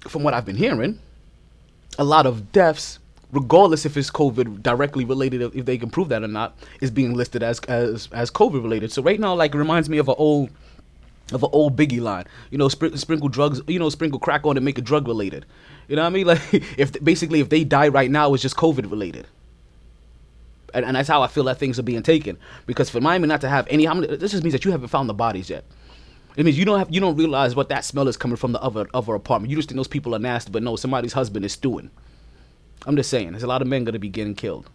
from 0.00 0.22
what 0.22 0.34
I've 0.34 0.46
been 0.46 0.56
hearing, 0.56 0.98
a 1.98 2.04
lot 2.04 2.26
of 2.26 2.52
deaths, 2.52 2.98
regardless 3.32 3.84
if 3.84 3.96
it's 3.96 4.10
COVID 4.10 4.62
directly 4.62 5.04
related, 5.04 5.42
if 5.54 5.66
they 5.66 5.76
can 5.76 5.90
prove 5.90 6.08
that 6.08 6.22
or 6.22 6.28
not, 6.28 6.56
is 6.80 6.90
being 6.90 7.14
listed 7.14 7.42
as 7.42 7.60
as 7.60 8.08
as 8.12 8.30
COVID 8.30 8.62
related. 8.62 8.92
So 8.92 9.02
right 9.02 9.20
now, 9.20 9.34
like, 9.34 9.54
it 9.54 9.58
reminds 9.58 9.88
me 9.88 9.98
of 9.98 10.08
an 10.08 10.14
old 10.16 10.50
of 11.32 11.42
an 11.42 11.50
old 11.52 11.76
Biggie 11.76 12.00
line. 12.00 12.24
You 12.50 12.58
know, 12.58 12.68
spr- 12.68 12.96
sprinkle 12.96 13.28
drugs, 13.28 13.60
you 13.66 13.78
know, 13.78 13.88
sprinkle 13.90 14.18
crack 14.18 14.46
on 14.46 14.56
it, 14.56 14.62
make 14.62 14.78
it 14.78 14.84
drug 14.84 15.06
related. 15.06 15.44
You 15.88 15.96
know 15.96 16.02
what 16.02 16.08
I 16.08 16.10
mean? 16.10 16.26
Like, 16.26 16.40
if 16.78 16.92
basically 17.02 17.40
if 17.40 17.48
they 17.48 17.64
die 17.64 17.88
right 17.88 18.10
now, 18.10 18.32
it's 18.34 18.42
just 18.42 18.56
COVID 18.56 18.90
related. 18.90 19.26
And, 20.74 20.84
and 20.84 20.96
that's 20.96 21.08
how 21.08 21.22
I 21.22 21.28
feel 21.28 21.44
that 21.44 21.58
things 21.58 21.78
are 21.78 21.82
being 21.82 22.02
taken. 22.02 22.38
Because 22.66 22.90
for 22.90 23.00
Miami 23.00 23.26
not 23.26 23.40
to 23.40 23.48
have 23.48 23.66
any, 23.70 23.84
how 23.84 23.94
many, 23.94 24.14
this 24.16 24.32
just 24.32 24.42
means 24.42 24.52
that 24.52 24.64
you 24.64 24.70
haven't 24.70 24.88
found 24.88 25.08
the 25.08 25.14
bodies 25.14 25.48
yet. 25.48 25.64
It 26.36 26.44
means 26.44 26.58
you 26.58 26.64
don't 26.64 26.78
have, 26.78 26.88
you 26.92 27.00
don't 27.00 27.16
realize 27.16 27.56
what 27.56 27.68
that 27.70 27.84
smell 27.84 28.06
is 28.06 28.16
coming 28.16 28.36
from 28.36 28.52
the 28.52 28.62
other 28.62 28.86
other 28.94 29.14
apartment. 29.14 29.50
You 29.50 29.56
just 29.56 29.68
think 29.68 29.76
those 29.76 29.88
people 29.88 30.14
are 30.14 30.20
nasty, 30.20 30.52
but 30.52 30.62
no, 30.62 30.76
somebody's 30.76 31.12
husband 31.12 31.44
is 31.44 31.52
stewing. 31.52 31.90
I'm 32.86 32.94
just 32.94 33.10
saying, 33.10 33.32
there's 33.32 33.42
a 33.42 33.48
lot 33.48 33.60
of 33.60 33.66
men 33.66 33.82
gonna 33.82 33.98
be 33.98 34.08
getting 34.08 34.36
killed. 34.36 34.70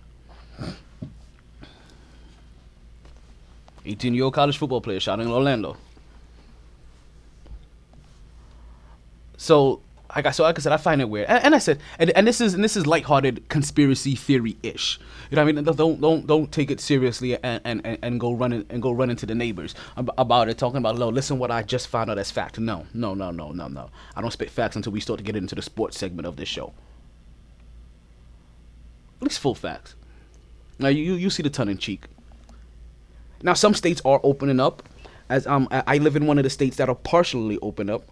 18 3.86 4.14
year 4.14 4.26
old 4.26 4.34
college 4.34 4.58
football 4.58 4.82
player 4.82 5.00
shot 5.00 5.20
in 5.22 5.28
Orlando. 5.28 5.78
So 9.44 9.82
like 10.16 10.26
I 10.26 10.32
so 10.32 10.44
like 10.44 10.58
I 10.58 10.62
said, 10.62 10.72
I 10.72 10.78
find 10.78 11.02
it 11.02 11.10
weird, 11.10 11.28
and, 11.28 11.44
and 11.44 11.56
I 11.56 11.58
said, 11.58 11.82
and, 12.00 12.12
and 12.12 12.26
this 12.26 12.40
is 12.40 12.54
and 12.54 12.64
this 12.64 12.78
is 12.78 12.88
lighthearted 12.88 13.50
conspiracy 13.50 14.16
theory 14.16 14.56
ish. 14.64 14.98
You 15.30 15.36
know 15.36 15.44
what 15.44 15.50
I 15.50 15.52
mean? 15.52 15.66
Don't 15.66 16.00
don't 16.00 16.26
don't 16.26 16.50
take 16.50 16.72
it 16.72 16.80
seriously 16.80 17.38
and 17.44 17.60
and, 17.66 18.00
and 18.02 18.20
go 18.22 18.32
running 18.32 18.66
and 18.70 18.82
go 18.82 18.94
run 18.94 19.10
into 19.10 19.26
the 19.26 19.36
neighbors 19.36 19.76
about 19.98 20.48
it, 20.48 20.58
talking 20.58 20.78
about, 20.78 20.98
oh, 20.98 21.10
listen, 21.10 21.40
what 21.40 21.52
I 21.52 21.62
just 21.62 21.90
found 21.90 22.10
out 22.10 22.18
as 22.18 22.32
fact. 22.32 22.58
No, 22.58 22.86
no, 22.94 23.14
no, 23.14 23.32
no, 23.32 23.52
no, 23.52 23.68
no. 23.68 23.90
I 24.16 24.22
don't 24.22 24.32
spit 24.32 24.50
facts 24.50 24.78
until 24.78 24.94
we 24.94 25.02
start 25.02 25.18
to 25.18 25.26
get 25.26 25.36
into 25.36 25.56
the 25.56 25.62
sports 25.62 25.98
segment 25.98 26.26
of 26.26 26.38
this 26.38 26.48
show. 26.48 26.72
At 29.18 29.24
least 29.24 29.40
full 29.40 29.56
facts. 29.56 29.96
Now 30.80 30.88
you 30.88 31.16
you 31.16 31.30
see 31.30 31.44
the 31.44 31.50
tongue 31.50 31.68
in 31.68 31.78
cheek. 31.78 32.06
Now 33.42 33.56
some 33.56 33.74
states 33.74 34.02
are 34.06 34.22
opening 34.24 34.62
up, 34.62 34.88
as 35.28 35.46
um 35.48 35.68
I 35.70 35.98
live 35.98 36.16
in 36.16 36.28
one 36.28 36.38
of 36.38 36.46
the 36.46 36.50
states 36.50 36.78
that 36.78 36.88
are 36.88 36.96
partially 36.96 37.60
open 37.62 37.90
up. 37.90 38.10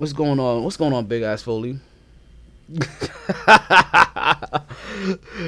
What's 0.00 0.14
going 0.14 0.40
on? 0.40 0.64
What's 0.64 0.78
going 0.78 0.94
on, 0.94 1.04
big 1.04 1.22
ass 1.22 1.42
Foley? 1.42 1.78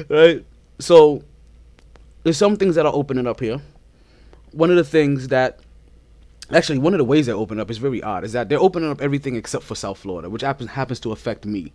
right. 0.09 0.45
So 0.77 1.23
there's 2.21 2.37
some 2.37 2.55
things 2.57 2.75
that 2.75 2.85
are 2.85 2.93
opening 2.93 3.25
up 3.25 3.39
here. 3.39 3.59
One 4.51 4.69
of 4.69 4.75
the 4.75 4.83
things 4.83 5.29
that 5.29 5.57
actually 6.51 6.77
one 6.77 6.93
of 6.93 6.99
the 6.99 7.03
ways 7.03 7.25
they 7.25 7.31
open 7.31 7.59
up 7.59 7.71
is 7.71 7.79
very 7.79 8.03
odd. 8.03 8.23
Is 8.25 8.33
that 8.33 8.47
they're 8.47 8.59
opening 8.59 8.91
up 8.91 9.01
everything 9.01 9.35
except 9.35 9.63
for 9.63 9.73
South 9.73 9.97
Florida, 9.97 10.29
which 10.29 10.43
happens 10.43 10.69
happens 10.69 10.99
to 10.99 11.11
affect 11.11 11.47
me 11.47 11.73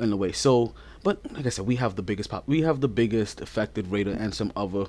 in 0.00 0.12
a 0.12 0.16
way. 0.16 0.32
So, 0.32 0.74
but 1.04 1.20
like 1.30 1.46
I 1.46 1.50
said, 1.50 1.64
we 1.64 1.76
have 1.76 1.94
the 1.94 2.02
biggest 2.02 2.28
pop. 2.28 2.42
We 2.48 2.62
have 2.62 2.80
the 2.80 2.88
biggest 2.88 3.40
affected 3.40 3.86
rate 3.86 4.08
and 4.08 4.34
some 4.34 4.52
other 4.56 4.86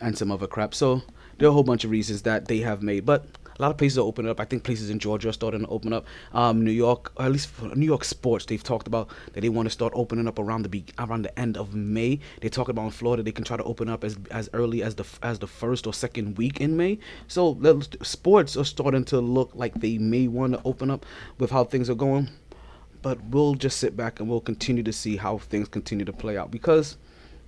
and 0.00 0.16
some 0.16 0.30
other 0.30 0.46
crap. 0.46 0.76
So 0.76 1.02
there 1.38 1.48
are 1.48 1.50
a 1.50 1.52
whole 1.52 1.64
bunch 1.64 1.82
of 1.82 1.90
reasons 1.90 2.22
that 2.22 2.46
they 2.46 2.58
have 2.58 2.80
made, 2.80 3.04
but 3.04 3.26
a 3.60 3.62
lot 3.62 3.70
of 3.70 3.76
places 3.76 3.98
are 3.98 4.06
opening 4.06 4.30
up. 4.30 4.40
I 4.40 4.46
think 4.46 4.64
places 4.64 4.88
in 4.88 4.98
Georgia 4.98 5.28
are 5.28 5.32
starting 5.32 5.60
to 5.60 5.66
open 5.66 5.92
up. 5.92 6.06
Um, 6.32 6.64
New 6.64 6.70
York, 6.70 7.12
or 7.16 7.26
at 7.26 7.32
least 7.32 7.50
New 7.76 7.84
York 7.84 8.04
sports, 8.04 8.46
they've 8.46 8.62
talked 8.62 8.86
about 8.86 9.10
that 9.34 9.42
they 9.42 9.50
want 9.50 9.66
to 9.66 9.70
start 9.70 9.92
opening 9.94 10.26
up 10.26 10.38
around 10.38 10.62
the 10.62 10.70
be- 10.70 10.86
around 10.98 11.22
the 11.22 11.38
end 11.38 11.58
of 11.58 11.74
May. 11.74 12.20
They 12.40 12.48
talk 12.48 12.70
about 12.70 12.86
in 12.86 12.90
Florida 12.90 13.22
they 13.22 13.32
can 13.32 13.44
try 13.44 13.58
to 13.58 13.64
open 13.64 13.90
up 13.90 14.02
as 14.02 14.16
as 14.30 14.48
early 14.54 14.82
as 14.82 14.94
the 14.94 15.04
as 15.22 15.40
the 15.40 15.46
first 15.46 15.86
or 15.86 15.92
second 15.92 16.38
week 16.38 16.58
in 16.58 16.74
May. 16.78 16.98
So 17.28 17.60
sports 18.02 18.56
are 18.56 18.64
starting 18.64 19.04
to 19.06 19.20
look 19.20 19.50
like 19.54 19.74
they 19.74 19.98
may 19.98 20.26
want 20.26 20.54
to 20.54 20.62
open 20.64 20.90
up 20.90 21.04
with 21.38 21.50
how 21.50 21.64
things 21.64 21.90
are 21.90 21.94
going. 21.94 22.30
But 23.02 23.22
we'll 23.24 23.56
just 23.56 23.76
sit 23.76 23.94
back 23.94 24.20
and 24.20 24.28
we'll 24.28 24.40
continue 24.40 24.82
to 24.84 24.92
see 24.92 25.18
how 25.18 25.36
things 25.36 25.68
continue 25.68 26.06
to 26.06 26.12
play 26.14 26.38
out 26.38 26.50
because 26.50 26.96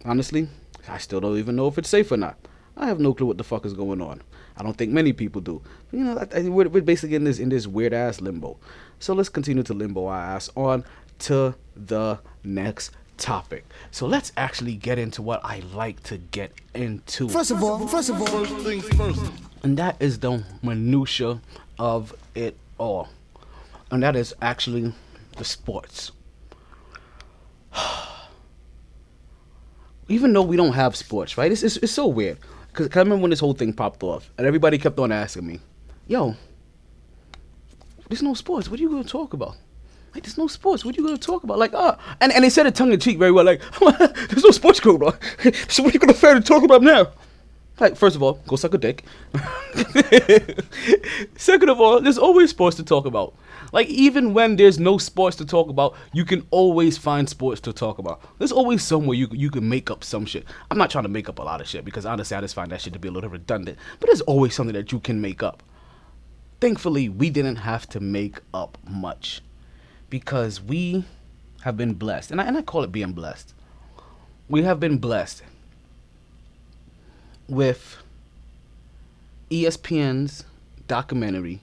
honestly, 0.04 0.48
I 0.86 0.98
still 0.98 1.20
don't 1.20 1.38
even 1.38 1.56
know 1.56 1.68
if 1.68 1.78
it's 1.78 1.88
safe 1.88 2.12
or 2.12 2.18
not. 2.18 2.36
I 2.76 2.86
have 2.86 3.00
no 3.00 3.14
clue 3.14 3.26
what 3.26 3.38
the 3.38 3.44
fuck 3.44 3.64
is 3.64 3.72
going 3.72 4.02
on. 4.02 4.22
I 4.62 4.64
don't 4.64 4.76
think 4.76 4.92
many 4.92 5.12
people 5.12 5.40
do. 5.40 5.60
You 5.90 6.04
know, 6.04 6.18
I, 6.18 6.38
I, 6.38 6.42
we're, 6.48 6.68
we're 6.68 6.82
basically 6.82 7.16
in 7.16 7.24
this 7.24 7.40
in 7.40 7.48
this 7.48 7.66
weird 7.66 7.92
ass 7.92 8.20
limbo. 8.20 8.56
So 9.00 9.12
let's 9.12 9.28
continue 9.28 9.64
to 9.64 9.74
limbo 9.74 10.06
our 10.06 10.20
ass 10.20 10.50
on 10.54 10.84
to 11.20 11.56
the 11.74 12.20
next 12.44 12.92
topic. 13.16 13.64
So 13.90 14.06
let's 14.06 14.30
actually 14.36 14.76
get 14.76 15.00
into 15.00 15.20
what 15.20 15.40
I 15.42 15.64
like 15.74 16.00
to 16.04 16.18
get 16.18 16.52
into. 16.74 17.28
First 17.28 17.50
of 17.50 17.60
all, 17.60 17.88
first 17.88 18.08
of 18.08 18.20
all, 18.20 18.26
first 18.28 18.54
things 18.58 18.88
first. 18.90 19.20
And 19.64 19.76
that 19.78 19.96
is 19.98 20.20
the 20.20 20.44
minutia 20.62 21.40
of 21.80 22.14
it 22.36 22.56
all. 22.78 23.08
And 23.90 24.00
that 24.04 24.14
is 24.14 24.32
actually 24.40 24.94
the 25.38 25.44
sports. 25.44 26.12
Even 30.06 30.32
though 30.32 30.42
we 30.42 30.56
don't 30.56 30.74
have 30.74 30.94
sports, 30.94 31.36
right? 31.36 31.50
It's, 31.50 31.64
it's, 31.64 31.78
it's 31.78 31.92
so 31.92 32.06
weird. 32.06 32.38
Because 32.72 32.88
I 32.96 33.00
remember 33.00 33.22
when 33.22 33.30
this 33.30 33.40
whole 33.40 33.52
thing 33.52 33.72
popped 33.72 34.02
off, 34.02 34.30
and 34.38 34.46
everybody 34.46 34.78
kept 34.78 34.98
on 34.98 35.12
asking 35.12 35.46
me, 35.46 35.60
yo, 36.06 36.34
there's 38.08 38.22
no 38.22 38.34
sports. 38.34 38.68
What 38.68 38.80
are 38.80 38.82
you 38.82 39.02
to 39.02 39.08
talk 39.08 39.34
about? 39.34 39.56
Like, 40.14 40.24
there's 40.24 40.38
no 40.38 40.46
sports. 40.46 40.84
What 40.84 40.94
are 40.94 41.00
you 41.00 41.06
going 41.06 41.16
to 41.16 41.26
talk 41.26 41.42
about? 41.42 41.58
Like, 41.58 41.72
ah. 41.74 41.96
Uh, 41.96 42.14
and, 42.20 42.32
and 42.32 42.44
they 42.44 42.50
said 42.50 42.66
it 42.66 42.74
tongue 42.74 42.92
in 42.92 43.00
cheek 43.00 43.18
very 43.18 43.32
well. 43.32 43.44
Like, 43.44 43.62
there's 44.28 44.44
no 44.44 44.50
sports 44.50 44.80
going 44.80 45.02
on. 45.02 45.14
so 45.68 45.82
what 45.82 45.92
are 45.92 45.94
you 45.94 46.00
going 46.00 46.12
to 46.12 46.18
fair 46.18 46.34
to 46.34 46.40
talk 46.40 46.62
about 46.62 46.82
now? 46.82 47.08
Like, 47.80 47.96
first 47.96 48.16
of 48.16 48.22
all, 48.22 48.34
go 48.46 48.56
suck 48.56 48.74
a 48.74 48.78
dick. 48.78 49.04
Second 51.36 51.70
of 51.70 51.80
all, 51.80 52.00
there's 52.00 52.18
always 52.18 52.50
sports 52.50 52.76
to 52.76 52.84
talk 52.84 53.06
about. 53.06 53.34
Like 53.72 53.88
even 53.88 54.34
when 54.34 54.56
there's 54.56 54.78
no 54.78 54.98
sports 54.98 55.36
to 55.38 55.46
talk 55.46 55.70
about, 55.70 55.96
you 56.12 56.26
can 56.26 56.46
always 56.50 56.98
find 56.98 57.28
sports 57.28 57.60
to 57.62 57.72
talk 57.72 57.98
about. 57.98 58.20
There's 58.38 58.52
always 58.52 58.82
somewhere 58.82 59.16
you 59.16 59.28
you 59.32 59.50
can 59.50 59.66
make 59.68 59.90
up 59.90 60.04
some 60.04 60.26
shit. 60.26 60.44
I'm 60.70 60.78
not 60.78 60.90
trying 60.90 61.04
to 61.04 61.10
make 61.10 61.28
up 61.28 61.38
a 61.38 61.42
lot 61.42 61.62
of 61.62 61.66
shit 61.66 61.84
because 61.84 62.04
honestly, 62.04 62.36
I 62.36 62.42
just 62.42 62.54
find 62.54 62.70
that 62.70 62.82
shit 62.82 62.92
to 62.92 62.98
be 62.98 63.08
a 63.08 63.12
little 63.12 63.30
redundant. 63.30 63.78
But 63.98 64.08
there's 64.08 64.20
always 64.20 64.54
something 64.54 64.74
that 64.74 64.92
you 64.92 65.00
can 65.00 65.20
make 65.20 65.42
up. 65.42 65.62
Thankfully, 66.60 67.08
we 67.08 67.30
didn't 67.30 67.56
have 67.56 67.88
to 67.88 67.98
make 67.98 68.40
up 68.52 68.78
much 68.86 69.40
because 70.10 70.62
we 70.62 71.04
have 71.62 71.76
been 71.76 71.94
blessed, 71.94 72.30
and 72.30 72.40
I, 72.40 72.44
and 72.44 72.56
I 72.56 72.62
call 72.62 72.84
it 72.84 72.92
being 72.92 73.12
blessed. 73.12 73.54
We 74.48 74.62
have 74.62 74.78
been 74.78 74.98
blessed 74.98 75.42
with 77.48 77.96
ESPN's 79.50 80.44
documentary 80.86 81.62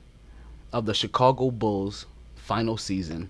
of 0.71 0.85
the 0.85 0.93
Chicago 0.93 1.51
Bulls 1.51 2.05
final 2.35 2.77
season, 2.77 3.29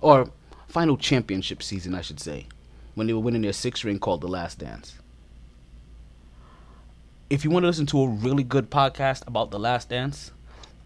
or 0.00 0.30
final 0.68 0.96
championship 0.96 1.62
season, 1.62 1.94
I 1.94 2.00
should 2.00 2.20
say, 2.20 2.46
when 2.94 3.06
they 3.06 3.12
were 3.12 3.20
winning 3.20 3.42
their 3.42 3.52
sixth 3.52 3.84
ring 3.84 3.98
called 3.98 4.20
The 4.20 4.28
Last 4.28 4.58
Dance. 4.58 4.98
If 7.30 7.44
you 7.44 7.50
want 7.50 7.64
to 7.64 7.68
listen 7.68 7.86
to 7.86 8.02
a 8.02 8.08
really 8.08 8.42
good 8.42 8.70
podcast 8.70 9.26
about 9.26 9.50
The 9.50 9.58
Last 9.58 9.88
Dance, 9.88 10.32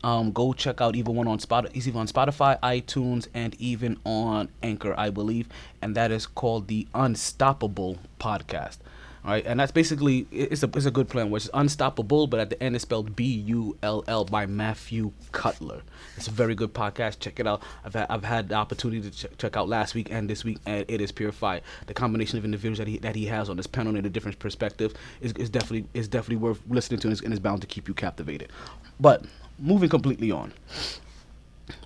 um, 0.05 0.31
go 0.31 0.53
check 0.53 0.81
out 0.81 0.95
even 0.95 1.17
one 1.17 1.27
on 1.27 1.39
Spotify, 1.39 1.75
even 1.75 1.97
on 1.97 2.07
Spotify, 2.07 2.61
iTunes, 2.61 3.27
and 3.35 3.55
even 3.59 3.99
on 4.05 4.49
Anchor, 4.63 4.95
I 4.97 5.11
believe, 5.11 5.49
and 5.83 5.97
that 5.97 6.13
is 6.13 6.27
called 6.27 6.69
the 6.69 6.87
Unstoppable 6.95 7.99
Podcast. 8.21 8.79
Right, 9.27 9.45
and 9.45 9.59
that's 9.59 9.73
basically 9.73 10.29
it's 10.31 10.63
a 10.63 10.71
it's 10.77 10.87
a 10.87 10.91
good 10.93 11.09
plan, 11.09 11.31
which 11.31 11.47
is 11.47 11.51
unstoppable, 11.53 12.29
but 12.29 12.39
at 12.39 12.49
the 12.49 12.63
end 12.63 12.77
it's 12.77 12.83
spelled 12.83 13.17
B 13.17 13.25
U 13.25 13.77
L 13.83 14.05
L 14.07 14.25
by 14.25 14.47
Matthew 14.47 15.11
Cutler. 15.33 15.83
It's 16.17 16.29
a 16.29 16.31
very 16.31 16.55
good 16.55 16.73
podcast. 16.73 17.19
Check 17.19 17.41
it 17.41 17.47
out. 17.47 17.61
I've 17.85 17.95
had, 17.95 18.07
I've 18.09 18.25
had 18.25 18.49
the 18.51 18.55
opportunity 18.55 19.11
to 19.11 19.11
ch- 19.11 19.37
check 19.37 19.57
out 19.57 19.69
last 19.69 19.97
week 19.97 20.13
and 20.13 20.31
this 20.31 20.45
week, 20.45 20.59
and 20.65 20.85
it 20.87 21.01
is 21.01 21.11
purified. 21.11 21.63
The 21.89 21.95
combination 21.95 22.39
of 22.39 22.45
individuals 22.45 22.79
that 22.79 22.87
he 22.87 22.99
that 22.99 23.17
he 23.17 23.27
has 23.27 23.51
on 23.51 23.57
this 23.57 23.67
panel 23.67 23.97
and 23.97 24.07
a 24.07 24.09
different 24.09 24.39
perspective 24.39 24.95
is, 25.21 25.33
is 25.33 25.51
definitely 25.51 25.89
is 25.93 26.07
definitely 26.07 26.37
worth 26.37 26.61
listening 26.69 27.01
to, 27.01 27.09
and 27.09 27.13
is, 27.13 27.21
and 27.21 27.33
is 27.33 27.41
bound 27.41 27.63
to 27.63 27.67
keep 27.67 27.89
you 27.89 27.95
captivated. 27.95 28.53
But 29.01 29.25
moving 29.59 29.89
completely 29.89 30.31
on, 30.31 30.53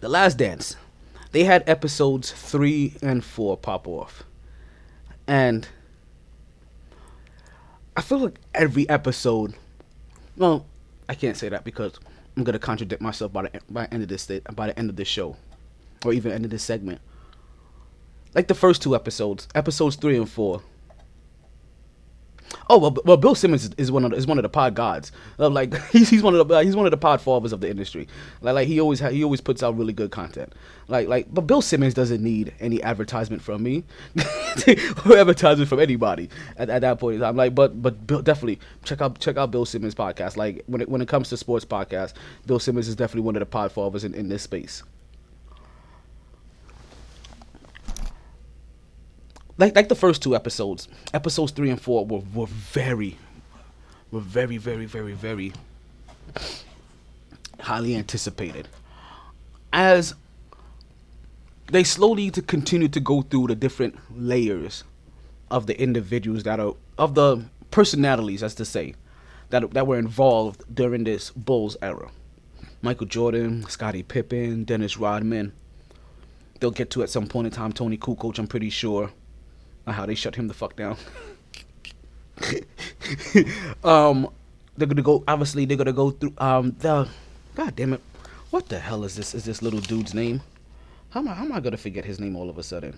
the 0.00 0.10
Last 0.10 0.36
Dance. 0.36 0.76
they 1.32 1.44
had 1.44 1.66
episodes 1.68 2.32
three 2.32 2.94
and 3.02 3.24
four 3.24 3.56
pop 3.56 3.86
off, 3.86 4.24
and 5.26 5.68
I 8.00 8.02
feel 8.02 8.20
like 8.20 8.40
every 8.54 8.88
episode. 8.88 9.52
Well, 10.34 10.64
I 11.06 11.14
can't 11.14 11.36
say 11.36 11.50
that 11.50 11.64
because 11.64 12.00
I'm 12.34 12.44
gonna 12.44 12.58
contradict 12.58 13.02
myself 13.02 13.30
by 13.30 13.42
the 13.42 13.60
by 13.68 13.84
the 13.84 13.92
end 13.92 14.02
of 14.02 14.08
this 14.08 14.24
by 14.54 14.68
the 14.68 14.78
end 14.78 14.88
of 14.88 14.96
this 14.96 15.06
show, 15.06 15.36
or 16.02 16.14
even 16.14 16.32
end 16.32 16.46
of 16.46 16.50
this 16.50 16.62
segment. 16.62 17.02
Like 18.34 18.48
the 18.48 18.54
first 18.54 18.80
two 18.80 18.94
episodes, 18.94 19.48
episodes 19.54 19.96
three 19.96 20.16
and 20.16 20.26
four. 20.26 20.62
Oh 22.68 22.78
well, 22.78 22.96
well 23.04 23.16
Bill 23.16 23.34
Simmons 23.34 23.70
is, 23.76 23.90
one 23.90 24.04
of 24.04 24.10
the, 24.10 24.16
is 24.16 24.26
one 24.26 24.38
of 24.38 24.42
the 24.42 24.48
pod 24.48 24.74
gods. 24.74 25.12
Uh, 25.38 25.48
like 25.48 25.74
he's 25.90 26.08
he's 26.08 26.22
one 26.22 26.34
of 26.34 26.46
the 26.46 26.54
uh, 26.54 26.62
he's 26.62 26.76
one 26.76 26.86
of 26.86 26.90
the 26.90 26.96
pod 26.96 27.20
fathers 27.20 27.52
of 27.52 27.60
the 27.60 27.70
industry. 27.70 28.08
Like 28.40 28.54
like 28.54 28.68
he 28.68 28.80
always 28.80 29.00
ha- 29.00 29.10
he 29.10 29.24
always 29.24 29.40
puts 29.40 29.62
out 29.62 29.76
really 29.76 29.92
good 29.92 30.10
content. 30.10 30.52
Like 30.88 31.08
like 31.08 31.32
but 31.32 31.42
Bill 31.42 31.62
Simmons 31.62 31.94
doesn't 31.94 32.22
need 32.22 32.52
any 32.60 32.82
advertisement 32.82 33.42
from 33.42 33.62
me, 33.62 33.84
or 35.06 35.16
advertisement 35.16 35.68
from 35.68 35.80
anybody 35.80 36.28
at, 36.56 36.70
at 36.70 36.80
that 36.80 36.98
point 36.98 37.16
in 37.16 37.20
time. 37.20 37.36
Like 37.36 37.54
but 37.54 37.80
but 37.80 38.06
Bill, 38.06 38.22
definitely 38.22 38.58
check 38.84 39.00
out 39.00 39.18
check 39.18 39.36
out 39.36 39.50
Bill 39.50 39.64
Simmons 39.64 39.94
podcast. 39.94 40.36
Like 40.36 40.62
when 40.66 40.80
it 40.80 40.88
when 40.88 41.00
it 41.00 41.08
comes 41.08 41.28
to 41.30 41.36
sports 41.36 41.64
podcasts, 41.64 42.14
Bill 42.46 42.58
Simmons 42.58 42.88
is 42.88 42.96
definitely 42.96 43.22
one 43.22 43.36
of 43.36 43.40
the 43.40 43.46
pod 43.46 43.72
fathers 43.72 44.04
in, 44.04 44.14
in 44.14 44.28
this 44.28 44.42
space. 44.42 44.82
Like 49.60 49.76
like 49.76 49.88
the 49.88 49.94
first 49.94 50.22
two 50.22 50.34
episodes, 50.34 50.88
episodes 51.12 51.52
three 51.52 51.70
and 51.70 51.80
four 51.80 52.06
were 52.06 52.22
were 52.34 52.46
very, 52.46 53.18
were 54.10 54.20
very 54.20 54.56
very 54.56 54.86
very 54.86 55.12
very 55.12 55.52
highly 57.60 57.94
anticipated. 57.94 58.66
As 59.72 60.14
they 61.70 61.84
slowly 61.84 62.30
to 62.30 62.42
continue 62.42 62.88
to 62.88 63.00
go 63.00 63.22
through 63.22 63.48
the 63.48 63.54
different 63.54 63.96
layers 64.18 64.82
of 65.50 65.66
the 65.66 65.80
individuals 65.80 66.42
that 66.44 66.58
are 66.58 66.74
of 66.98 67.14
the 67.14 67.44
personalities, 67.70 68.42
as 68.42 68.54
to 68.54 68.64
say, 68.64 68.94
that 69.50 69.70
that 69.72 69.86
were 69.86 69.98
involved 69.98 70.64
during 70.74 71.04
this 71.04 71.30
Bulls 71.30 71.76
era. 71.82 72.10
Michael 72.82 73.06
Jordan, 73.06 73.66
Scottie 73.68 74.02
Pippen, 74.02 74.64
Dennis 74.64 74.96
Rodman. 74.96 75.52
They'll 76.60 76.70
get 76.70 76.90
to 76.90 77.02
at 77.02 77.10
some 77.10 77.26
point 77.26 77.46
in 77.46 77.52
time 77.52 77.72
Toni 77.72 77.98
Kukoc, 77.98 78.38
I'm 78.38 78.46
pretty 78.46 78.70
sure 78.70 79.10
how 79.92 80.06
they 80.06 80.14
shut 80.14 80.34
him 80.34 80.48
the 80.48 80.54
fuck 80.54 80.76
down. 80.76 80.96
um, 83.84 84.28
they're 84.76 84.88
gonna 84.88 85.02
go. 85.02 85.24
Obviously, 85.28 85.64
they're 85.64 85.76
gonna 85.76 85.92
go 85.92 86.10
through. 86.10 86.34
Um, 86.38 86.74
the 86.78 87.08
God 87.54 87.76
damn 87.76 87.92
it, 87.92 88.00
what 88.50 88.68
the 88.68 88.78
hell 88.78 89.04
is 89.04 89.16
this? 89.16 89.34
Is 89.34 89.44
this 89.44 89.62
little 89.62 89.80
dude's 89.80 90.14
name? 90.14 90.42
How 91.10 91.20
am 91.20 91.28
I? 91.28 91.34
How 91.34 91.44
am 91.44 91.52
I 91.52 91.60
gonna 91.60 91.76
forget 91.76 92.04
his 92.04 92.18
name 92.20 92.36
all 92.36 92.48
of 92.48 92.58
a 92.58 92.62
sudden? 92.62 92.96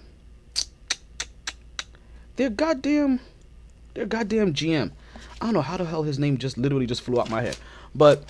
Their 2.36 2.50
goddamn, 2.50 3.20
their 3.94 4.06
goddamn 4.06 4.54
GM. 4.54 4.92
I 5.40 5.44
don't 5.46 5.54
know 5.54 5.62
how 5.62 5.76
the 5.76 5.84
hell 5.84 6.02
his 6.02 6.18
name 6.18 6.38
just 6.38 6.56
literally 6.56 6.86
just 6.86 7.02
flew 7.02 7.20
out 7.20 7.28
my 7.28 7.42
head, 7.42 7.56
but 7.94 8.24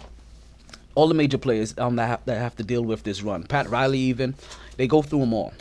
all 0.94 1.08
the 1.08 1.14
major 1.14 1.38
players 1.38 1.76
um 1.78 1.96
that 1.96 2.06
have, 2.06 2.24
that 2.24 2.38
have 2.38 2.56
to 2.56 2.64
deal 2.64 2.82
with 2.82 3.02
this 3.02 3.22
run, 3.22 3.44
Pat 3.44 3.68
Riley 3.68 3.98
even, 3.98 4.34
they 4.76 4.86
go 4.86 5.02
through 5.02 5.20
them 5.20 5.34
all, 5.34 5.52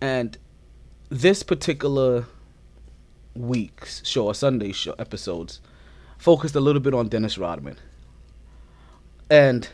and 0.00 0.36
this 1.08 1.42
particular 1.42 2.26
week's 3.34 4.04
show 4.06 4.26
or 4.26 4.34
Sunday 4.34 4.72
show 4.72 4.94
episodes 4.98 5.60
focused 6.18 6.54
a 6.54 6.60
little 6.60 6.80
bit 6.80 6.94
on 6.94 7.08
Dennis 7.08 7.38
Rodman. 7.38 7.76
And 9.30 9.68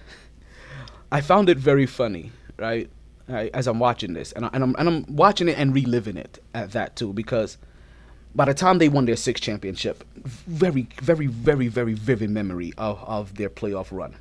I 1.10 1.20
found 1.20 1.48
it 1.48 1.58
very 1.58 1.86
funny, 1.86 2.32
right? 2.58 2.90
right 3.28 3.50
as 3.54 3.66
I'm 3.66 3.78
watching 3.78 4.12
this, 4.12 4.32
and, 4.32 4.44
I, 4.44 4.50
and 4.52 4.62
I'm 4.62 4.76
and 4.78 4.88
I'm 4.88 5.16
watching 5.16 5.49
it 5.49 5.58
and 5.58 5.75
reliving 5.75 6.16
it 6.16 6.42
at 6.54 6.73
that 6.73 6.97
too, 6.97 7.12
because 7.12 7.56
by 8.34 8.44
the 8.44 8.54
time 8.54 8.78
they 8.78 8.88
won 8.88 9.06
their 9.06 9.16
sixth 9.16 9.42
championship, 9.42 10.04
very, 10.16 10.88
very, 11.00 11.28
very, 11.28 11.68
very 11.68 11.94
vivid 11.94 12.30
memory 12.30 12.73
of, 12.76 13.02
of 13.04 13.36
their 13.36 13.49
playoff 13.49 13.88
run. 13.90 14.16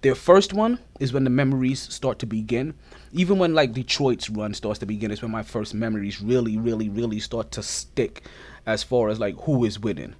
Their 0.00 0.14
first 0.14 0.52
one 0.52 0.78
is 0.98 1.12
when 1.12 1.24
the 1.24 1.30
memories 1.30 1.80
start 1.92 2.18
to 2.20 2.26
begin. 2.26 2.74
Even 3.12 3.38
when 3.38 3.54
like 3.54 3.72
Detroit's 3.72 4.28
run 4.28 4.54
starts 4.54 4.78
to 4.80 4.86
begin, 4.86 5.10
is 5.10 5.22
when 5.22 5.30
my 5.30 5.42
first 5.42 5.74
memories 5.74 6.20
really, 6.20 6.56
really, 6.56 6.88
really 6.88 7.20
start 7.20 7.50
to 7.52 7.62
stick 7.62 8.24
as 8.66 8.82
far 8.82 9.08
as 9.08 9.18
like 9.18 9.34
who 9.42 9.64
is 9.64 9.78
winning. 9.78 10.14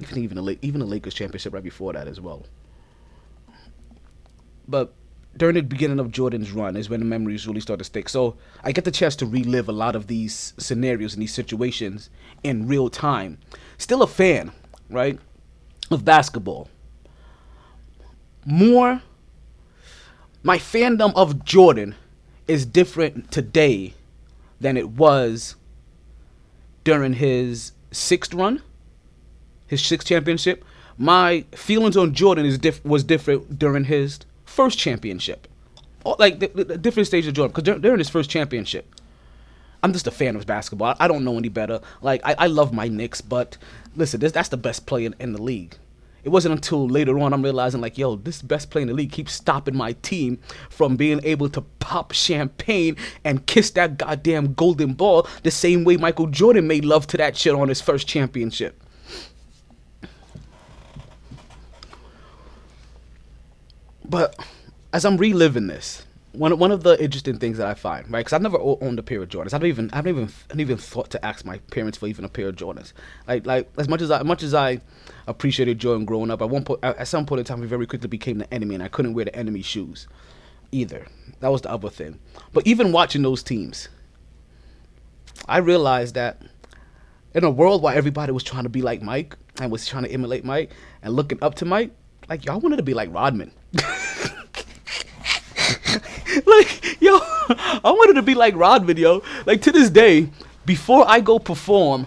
Even 0.00 0.18
even 0.18 0.44
the 0.44 0.58
even 0.62 0.80
the 0.80 0.86
Lakers 0.86 1.14
championship 1.14 1.52
right 1.52 1.62
before 1.62 1.92
that 1.92 2.08
as 2.08 2.20
well. 2.20 2.46
But 4.66 4.94
during 5.36 5.56
the 5.56 5.62
beginning 5.62 5.98
of 5.98 6.10
Jordan's 6.10 6.52
run 6.52 6.76
is 6.76 6.88
when 6.88 7.00
the 7.00 7.06
memories 7.06 7.46
really 7.46 7.60
start 7.60 7.78
to 7.78 7.84
stick. 7.84 8.08
So 8.08 8.36
I 8.62 8.72
get 8.72 8.84
the 8.84 8.90
chance 8.90 9.16
to 9.16 9.26
relive 9.26 9.68
a 9.68 9.72
lot 9.72 9.96
of 9.96 10.06
these 10.06 10.54
scenarios 10.58 11.12
and 11.14 11.22
these 11.22 11.34
situations 11.34 12.08
in 12.42 12.66
real 12.66 12.88
time. 12.88 13.38
Still 13.76 14.02
a 14.02 14.06
fan, 14.06 14.52
right, 14.88 15.18
of 15.90 16.04
basketball 16.04 16.68
more 18.44 19.02
my 20.44 20.58
fandom 20.58 21.12
of 21.16 21.44
Jordan 21.44 21.94
is 22.46 22.66
different 22.66 23.32
today 23.32 23.94
than 24.60 24.76
it 24.76 24.90
was 24.90 25.56
during 26.84 27.14
his 27.14 27.72
sixth 27.90 28.34
run, 28.34 28.62
his 29.66 29.82
sixth 29.84 30.06
championship. 30.06 30.62
My 30.98 31.46
feelings 31.52 31.96
on 31.96 32.12
Jordan 32.12 32.44
is 32.44 32.58
diff- 32.58 32.84
was 32.84 33.02
different 33.02 33.58
during 33.58 33.84
his 33.84 34.20
first 34.44 34.78
championship, 34.78 35.48
like 36.18 36.38
the, 36.38 36.48
the, 36.48 36.64
the 36.64 36.78
different 36.78 37.06
stage 37.06 37.26
of 37.26 37.32
Jordan. 37.32 37.52
Because 37.54 37.80
during 37.80 37.98
his 37.98 38.10
first 38.10 38.28
championship, 38.28 38.94
I'm 39.82 39.94
just 39.94 40.06
a 40.06 40.10
fan 40.10 40.36
of 40.36 40.46
basketball. 40.46 40.94
I 41.00 41.08
don't 41.08 41.24
know 41.24 41.38
any 41.38 41.48
better. 41.48 41.80
Like 42.02 42.20
I, 42.22 42.34
I 42.38 42.46
love 42.48 42.72
my 42.72 42.86
Knicks, 42.86 43.22
but 43.22 43.56
listen, 43.96 44.20
this, 44.20 44.32
that's 44.32 44.50
the 44.50 44.58
best 44.58 44.86
player 44.86 45.06
in, 45.06 45.14
in 45.18 45.32
the 45.32 45.42
league. 45.42 45.78
It 46.24 46.30
wasn't 46.30 46.54
until 46.54 46.88
later 46.88 47.18
on 47.20 47.34
I'm 47.34 47.42
realizing 47.42 47.82
like, 47.82 47.98
yo, 47.98 48.16
this 48.16 48.40
best 48.40 48.70
player 48.70 48.82
in 48.82 48.88
the 48.88 48.94
league 48.94 49.12
keeps 49.12 49.32
stopping 49.32 49.76
my 49.76 49.92
team 49.92 50.38
from 50.70 50.96
being 50.96 51.20
able 51.22 51.50
to 51.50 51.60
pop 51.60 52.12
champagne 52.12 52.96
and 53.24 53.46
kiss 53.46 53.70
that 53.72 53.98
goddamn 53.98 54.54
golden 54.54 54.94
ball 54.94 55.28
the 55.42 55.50
same 55.50 55.84
way 55.84 55.98
Michael 55.98 56.26
Jordan 56.28 56.66
made 56.66 56.84
love 56.86 57.06
to 57.08 57.18
that 57.18 57.36
shit 57.36 57.54
on 57.54 57.68
his 57.68 57.82
first 57.82 58.08
championship. 58.08 58.82
But 64.06 64.34
as 64.92 65.04
I'm 65.04 65.18
reliving 65.18 65.66
this, 65.66 66.06
one 66.34 66.58
one 66.58 66.72
of 66.72 66.82
the 66.82 67.02
interesting 67.02 67.38
things 67.38 67.58
that 67.58 67.66
I 67.66 67.74
find, 67.74 68.10
right? 68.10 68.20
Because 68.20 68.32
I've 68.32 68.42
never 68.42 68.58
owned 68.60 68.98
a 68.98 69.02
pair 69.02 69.22
of 69.22 69.28
Jordans. 69.28 69.54
I 69.54 69.58
don't 69.58 69.68
even 69.68 69.90
I 69.92 69.96
haven't 69.96 70.10
even 70.10 70.24
I 70.24 70.42
haven't 70.48 70.60
even 70.60 70.76
thought 70.76 71.10
to 71.10 71.24
ask 71.24 71.44
my 71.44 71.58
parents 71.70 71.98
for 71.98 72.06
even 72.06 72.24
a 72.24 72.28
pair 72.28 72.48
of 72.48 72.56
Jordans. 72.56 72.92
Like 73.26 73.46
like 73.46 73.70
as 73.78 73.88
much 73.88 74.02
as 74.02 74.10
I 74.10 74.20
as 74.20 74.24
much 74.24 74.42
as 74.42 74.54
I 74.54 74.80
appreciated 75.26 75.78
Jordan 75.78 76.04
growing 76.04 76.30
up, 76.30 76.42
at 76.42 76.50
one 76.50 76.64
point 76.64 76.80
at 76.82 77.08
some 77.08 77.26
point 77.26 77.40
in 77.40 77.44
time, 77.44 77.60
he 77.60 77.66
very 77.66 77.86
quickly 77.86 78.08
became 78.08 78.38
the 78.38 78.52
enemy, 78.52 78.74
and 78.74 78.82
I 78.82 78.88
couldn't 78.88 79.14
wear 79.14 79.24
the 79.24 79.36
enemy 79.36 79.62
shoes 79.62 80.08
either. 80.72 81.06
That 81.40 81.48
was 81.48 81.62
the 81.62 81.70
other 81.70 81.90
thing. 81.90 82.18
But 82.52 82.66
even 82.66 82.92
watching 82.92 83.22
those 83.22 83.42
teams, 83.42 83.88
I 85.48 85.58
realized 85.58 86.14
that 86.14 86.42
in 87.34 87.44
a 87.44 87.50
world 87.50 87.82
where 87.82 87.94
everybody 87.94 88.32
was 88.32 88.42
trying 88.42 88.64
to 88.64 88.68
be 88.68 88.82
like 88.82 89.02
Mike 89.02 89.36
and 89.60 89.70
was 89.70 89.86
trying 89.86 90.04
to 90.04 90.10
emulate 90.10 90.44
Mike 90.44 90.72
and 91.02 91.14
looking 91.14 91.38
up 91.42 91.54
to 91.56 91.64
Mike, 91.64 91.92
like 92.28 92.44
y'all 92.44 92.60
wanted 92.60 92.76
to 92.76 92.82
be 92.82 92.94
like 92.94 93.12
Rodman. 93.12 93.52
like, 96.46 97.00
yo, 97.00 97.18
I 97.18 97.80
wanted 97.84 98.14
to 98.14 98.22
be 98.22 98.34
like 98.34 98.54
Rod 98.54 98.84
video. 98.84 99.22
Like 99.46 99.62
to 99.62 99.72
this 99.72 99.90
day, 99.90 100.28
before 100.66 101.04
I 101.08 101.20
go 101.20 101.38
perform 101.38 102.06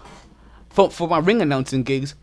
for 0.69 0.91
for 0.91 1.08
my 1.08 1.19
ring 1.19 1.41
announcing 1.41 1.84
gigs, 1.84 2.15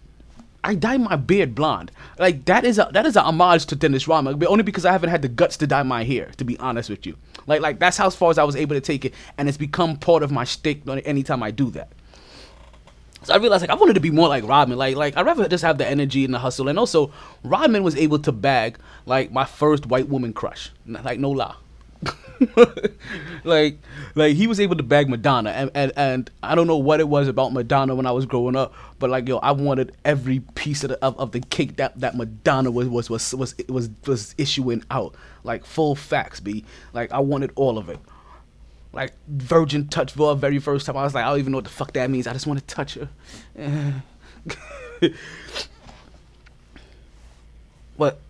I 0.62 0.74
dye 0.74 0.96
my 0.96 1.16
beard 1.16 1.55
blonde. 1.55 1.90
Like 2.18 2.44
that 2.46 2.64
is 2.64 2.79
a 2.79 2.88
that 2.92 3.05
is 3.07 3.16
a 3.16 3.22
homage 3.22 3.66
to 3.66 3.77
Dennis 3.77 4.09
Rodman, 4.09 4.38
but 4.38 4.48
only 4.48 4.62
because 4.62 4.85
I 4.85 4.92
haven't 4.92 5.11
had 5.11 5.22
the 5.22 5.29
guts 5.29 5.57
to 5.59 5.66
dye 5.66 5.83
my 5.83 6.05
hair. 6.05 6.31
To 6.38 6.44
be 6.44 6.59
honest 6.59 6.88
with 6.88 7.05
you, 7.07 7.16
like 7.46 7.61
like 7.61 7.79
that's 7.79 7.96
how 7.96 8.11
far 8.11 8.31
as 8.31 8.38
I 8.38 8.44
was 8.44 8.57
able 8.57 8.74
to 8.74 8.81
take 8.81 9.05
it, 9.05 9.14
and 9.37 9.48
it's 9.48 9.59
become 9.59 9.96
part 9.96 10.22
of 10.22 10.31
my 10.31 10.44
shtick 10.44 10.83
anytime 11.05 11.42
I 11.42 11.50
do 11.50 11.70
that. 11.72 11.92
So 13.24 13.33
I 13.33 13.38
realized 13.38 13.62
like 13.62 13.70
I 13.70 13.74
wanted 13.74 13.94
to 13.94 14.00
be 14.00 14.11
more 14.11 14.29
like 14.29 14.44
Rodman. 14.44 14.79
Like 14.79 14.96
like 14.96 15.16
I'd 15.16 15.27
rather 15.27 15.48
just 15.48 15.64
have 15.64 15.79
the 15.79 15.87
energy 15.87 16.24
and 16.24 16.33
the 16.33 16.38
hustle. 16.38 16.68
And 16.68 16.79
also 16.79 17.12
Rodman 17.42 17.83
was 17.83 17.96
able 17.96 18.18
to 18.20 18.33
bag 18.33 18.79
like 19.07 19.33
my 19.33 19.44
first 19.44 19.87
white 19.87 20.09
woman 20.09 20.33
crush. 20.33 20.70
Like 20.87 21.18
no 21.18 21.31
lie. 21.31 21.55
like 23.45 23.79
like 24.14 24.35
he 24.35 24.47
was 24.47 24.61
able 24.61 24.77
to 24.77 24.83
bag 24.83 25.09
Madonna 25.09 25.51
and, 25.51 25.71
and 25.75 25.93
and 25.97 26.31
I 26.43 26.55
don't 26.55 26.67
know 26.67 26.77
what 26.77 27.01
it 27.01 27.09
was 27.09 27.29
about 27.29 27.53
Madonna 27.53 27.95
when 27.95 28.07
I 28.07 28.11
was 28.11 28.27
growing 28.27 28.57
up, 28.57 28.75
but 28.99 29.11
like 29.11 29.29
yo, 29.29 29.38
I 29.38 29.53
wanted 29.53 29.97
every 30.05 30.40
piece 30.55 30.85
of 30.85 30.90
the 30.90 31.05
of, 31.05 31.19
of 31.19 31.33
the 31.33 31.40
cake 31.40 31.77
that, 31.77 31.99
that 32.01 32.17
Madonna 32.17 32.71
was 32.71 32.88
was 32.88 33.11
was 33.11 33.35
was 33.35 33.55
was 33.69 33.90
was 34.07 34.35
issuing 34.38 34.83
out. 34.90 35.14
Like 35.43 35.64
full 35.64 35.95
facts, 35.95 36.40
be 36.40 36.64
Like 36.93 37.12
I 37.12 37.21
wanted 37.21 37.53
all 37.55 37.79
of 37.79 37.88
it. 37.88 37.99
Like 38.93 39.12
virgin 39.29 39.88
touch 39.88 40.12
for 40.12 40.29
the 40.29 40.35
very 40.35 40.59
first 40.59 40.87
time. 40.87 40.97
I 40.97 41.05
was 41.05 41.14
like, 41.14 41.25
I 41.25 41.31
don't 41.31 41.38
even 41.38 41.53
know 41.53 41.59
what 41.59 41.64
the 41.64 41.71
fuck 41.71 41.93
that 41.95 42.11
means. 42.11 42.27
I 42.27 42.33
just 42.33 42.47
want 42.47 42.61
to 42.61 42.67
touch 42.75 42.95
her. 42.95 43.09
but 47.99 48.21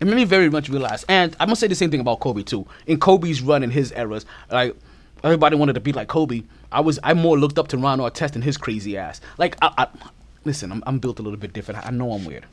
It 0.00 0.06
made 0.06 0.14
me 0.14 0.24
very 0.24 0.48
much 0.48 0.68
realize, 0.68 1.04
and 1.08 1.34
I'm 1.40 1.48
gonna 1.48 1.56
say 1.56 1.66
the 1.66 1.74
same 1.74 1.90
thing 1.90 2.00
about 2.00 2.20
Kobe 2.20 2.42
too. 2.42 2.66
In 2.86 3.00
Kobe's 3.00 3.42
run 3.42 3.62
in 3.62 3.70
his 3.70 3.92
eras, 3.92 4.24
like 4.50 4.76
everybody 5.24 5.56
wanted 5.56 5.74
to 5.74 5.80
be 5.80 5.92
like 5.92 6.08
Kobe. 6.08 6.42
I 6.70 6.80
was 6.80 6.98
I 7.02 7.14
more 7.14 7.38
looked 7.38 7.58
up 7.58 7.68
to 7.68 7.78
Ron 7.78 7.98
Artest 7.98 8.34
and 8.34 8.44
his 8.44 8.56
crazy 8.56 8.96
ass. 8.96 9.20
Like 9.38 9.56
I, 9.60 9.72
I 9.76 9.86
listen, 10.44 10.70
I'm, 10.70 10.82
I'm 10.86 10.98
built 10.98 11.18
a 11.18 11.22
little 11.22 11.38
bit 11.38 11.52
different. 11.52 11.84
I 11.84 11.90
know 11.90 12.12
I'm 12.12 12.24
weird, 12.24 12.46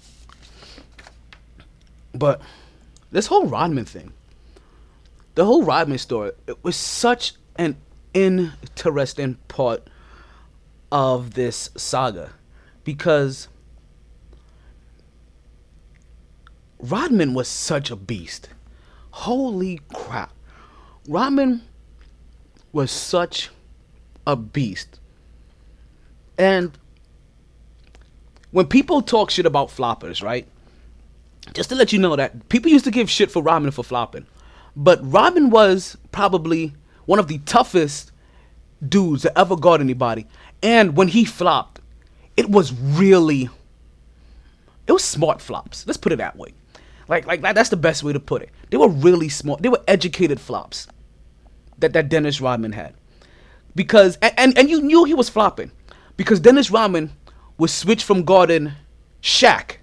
but 2.13 2.41
this 3.11 3.27
whole 3.27 3.45
Rodman 3.45 3.85
thing, 3.85 4.13
the 5.35 5.45
whole 5.45 5.63
Rodman 5.63 5.99
story, 5.99 6.31
it 6.47 6.63
was 6.63 6.75
such 6.75 7.33
an 7.57 7.77
interesting 8.13 9.37
part 9.47 9.87
of 10.91 11.33
this 11.33 11.69
saga 11.75 12.31
because 12.83 13.49
Rodman 16.91 17.33
was 17.33 17.47
such 17.47 17.89
a 17.89 17.95
beast. 17.95 18.49
Holy 19.11 19.79
crap. 19.93 20.31
Rodman 21.07 21.61
was 22.71 22.91
such 22.91 23.49
a 24.27 24.35
beast. 24.35 24.99
And 26.37 26.77
when 28.51 28.67
people 28.67 29.01
talk 29.01 29.29
shit 29.29 29.45
about 29.45 29.69
floppers, 29.69 30.21
right? 30.21 30.47
Just 31.53 31.69
to 31.69 31.75
let 31.75 31.93
you 31.93 31.99
know 31.99 32.15
that 32.15 32.49
people 32.49 32.71
used 32.71 32.85
to 32.85 32.91
give 32.91 33.09
shit 33.09 33.31
for 33.31 33.41
Rodman 33.41 33.71
for 33.71 33.83
flopping. 33.83 34.25
But 34.75 34.99
Rodman 35.01 35.49
was 35.49 35.97
probably 36.11 36.73
one 37.05 37.19
of 37.19 37.27
the 37.27 37.37
toughest 37.39 38.11
dudes 38.87 39.23
that 39.23 39.37
ever 39.37 39.55
got 39.55 39.79
anybody. 39.79 40.27
And 40.61 40.97
when 40.97 41.07
he 41.07 41.23
flopped, 41.23 41.79
it 42.35 42.49
was 42.49 42.73
really 42.73 43.49
it 44.87 44.91
was 44.91 45.03
smart 45.03 45.41
flops. 45.41 45.87
Let's 45.87 45.97
put 45.97 46.11
it 46.11 46.17
that 46.17 46.35
way. 46.35 46.53
Like 47.07 47.27
like 47.27 47.41
that's 47.41 47.69
the 47.69 47.77
best 47.77 48.03
way 48.03 48.13
to 48.13 48.19
put 48.19 48.41
it. 48.41 48.49
They 48.69 48.77
were 48.77 48.89
really 48.89 49.29
smart. 49.29 49.61
They 49.61 49.69
were 49.69 49.83
educated 49.87 50.39
flops 50.39 50.87
that 51.77 51.93
that 51.93 52.09
Dennis 52.09 52.41
Rodman 52.41 52.71
had. 52.71 52.93
Because 53.75 54.17
and 54.21 54.33
and, 54.37 54.57
and 54.57 54.69
you 54.69 54.81
knew 54.81 55.03
he 55.03 55.13
was 55.13 55.29
flopping 55.29 55.71
because 56.17 56.39
Dennis 56.39 56.71
Rodman 56.71 57.11
was 57.57 57.73
switched 57.73 58.05
from 58.05 58.23
guarding 58.23 58.71
Shaq 59.21 59.77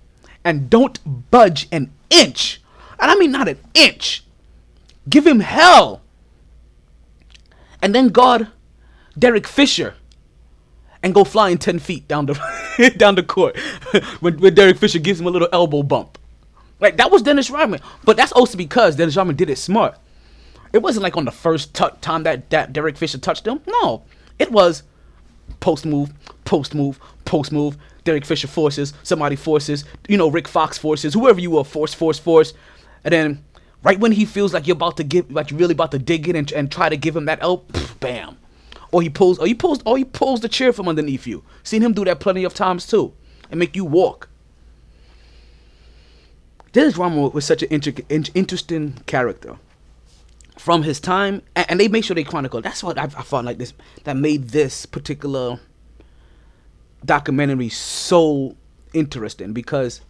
and 0.45 0.69
don't 0.69 1.31
budge 1.31 1.69
an 1.71 1.93
inch. 2.11 2.61
And 2.99 3.11
I 3.11 3.15
mean 3.17 3.31
not 3.31 3.49
an 3.49 3.59
inch. 3.75 4.25
Give 5.09 5.27
him 5.27 5.41
hell. 5.41 6.03
And 7.81 7.95
then 7.95 8.09
guard 8.09 8.49
Derek 9.19 9.47
Fisher 9.47 9.95
and 11.03 11.15
go 11.15 11.25
flying 11.25 11.59
10 11.59 11.81
feet 11.81 12.07
down 12.07 12.27
the 12.27 12.95
down 12.97 13.17
the 13.17 13.23
court 13.23 13.59
when, 14.21 14.39
when 14.39 14.55
Derek 14.55 14.79
Fisher 14.79 14.99
gives 14.99 15.21
him 15.21 15.27
a 15.27 15.31
little 15.31 15.49
elbow 15.53 15.83
bump. 15.83 16.19
Like 16.83 16.97
that 16.97 17.13
was 17.13 17.23
Dennis 17.23 17.49
Rodman, 17.49 17.81
but 18.05 18.17
that's 18.17 18.33
also 18.33 18.59
because 18.59 18.97
Dennis 18.97 19.17
Rodman 19.17 19.37
did 19.37 19.49
it 19.49 19.57
smart. 19.57 19.97
It 20.73 20.83
wasn't 20.83 21.05
like 21.05 21.17
on 21.17 21.25
the 21.25 21.31
first 21.31 21.75
t- 21.75 21.85
time 22.01 22.25
that, 22.25 22.51
that 22.51 22.73
Derek 22.73 22.97
Fisher 22.97 23.19
touched 23.19 23.47
him. 23.47 23.61
No, 23.69 24.03
it 24.41 24.51
was 24.51 24.83
post 25.61 25.87
move, 25.87 26.11
post 26.45 26.75
move, 26.75 26.99
post 27.25 27.53
move. 27.53 27.77
Derek 28.03 28.25
Fisher 28.25 28.49
forces, 28.49 28.95
somebody 29.05 29.37
forces, 29.37 29.85
you 30.09 30.17
know, 30.17 30.29
Rick 30.29 30.49
Fox 30.49 30.77
forces, 30.77 31.15
whoever 31.15 31.39
you 31.41 31.53
were, 31.53 31.63
force, 31.63 31.95
force, 31.95 32.19
force. 32.19 32.53
And 33.05 33.13
then 33.13 33.45
right 33.85 34.01
when 34.01 34.11
he 34.11 34.25
feels 34.25 34.53
like 34.53 34.67
you're 34.67 34.75
about 34.75 34.97
to 34.97 35.05
give, 35.05 35.31
like 35.31 35.53
you're 35.53 35.61
really 35.61 35.75
about 35.75 35.93
to 35.93 36.01
dig 36.01 36.29
in 36.29 36.35
and, 36.35 36.51
and 36.51 36.73
try 36.73 36.89
to 36.89 36.97
give 36.97 37.15
him 37.15 37.27
that 37.27 37.41
elbow, 37.43 37.65
bam. 38.01 38.39
Or 38.91 39.03
he 39.03 39.09
pulls, 39.09 39.39
or 39.39 39.47
he 39.47 39.55
pulls, 39.55 39.81
or 39.87 39.97
he 39.97 40.05
pulls 40.05 40.41
the 40.41 40.49
chair 40.49 40.73
from 40.73 40.89
underneath 40.89 41.29
you. 41.29 41.45
Seen 41.63 41.81
him 41.81 41.93
do 41.93 42.05
that 42.07 42.19
plenty 42.19 42.43
of 42.43 42.55
times 42.55 42.87
too, 42.87 43.15
and 43.53 43.61
make 43.61 43.77
you 43.77 43.85
walk. 43.85 44.29
Dennis 46.73 46.97
Rodman 46.97 47.31
was 47.33 47.45
such 47.45 47.63
an 47.63 47.69
inter- 47.71 48.03
interesting 48.35 48.95
character 49.07 49.59
from 50.59 50.83
his 50.83 51.01
time, 51.01 51.43
and, 51.55 51.71
and, 51.71 51.81
they 51.81 51.89
make 51.89 52.05
sure 52.05 52.15
they 52.15 52.25
chronicle. 52.25 52.63
That's 52.63 52.83
what 52.83 52.99
I, 52.99 53.05
I 53.05 53.23
found 53.23 53.47
like 53.47 53.59
this 53.59 53.75
that 54.05 54.17
made 54.17 54.49
this 54.49 54.87
particular 54.87 55.61
documentary 57.05 57.69
so 57.69 58.57
interesting 58.93 59.53
because 59.53 60.01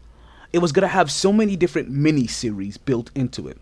it 0.52 0.58
was 0.58 0.72
gonna 0.72 0.88
have 0.88 1.10
so 1.10 1.32
many 1.32 1.56
different 1.56 1.90
mini 1.90 2.26
series 2.26 2.76
built 2.76 3.10
into 3.14 3.48
it. 3.48 3.58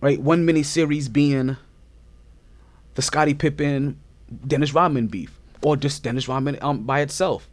Right, 0.00 0.20
one 0.20 0.46
mini 0.46 0.62
series 0.62 1.08
being 1.08 1.56
the 2.94 3.02
Scottie 3.02 3.34
Pippen, 3.34 4.00
Dennis 4.46 4.72
Rodman 4.72 5.08
beef, 5.08 5.38
or 5.62 5.76
just 5.76 6.02
Dennis 6.02 6.26
Rodman 6.26 6.58
um, 6.62 6.84
by 6.84 7.00
itself. 7.00 7.48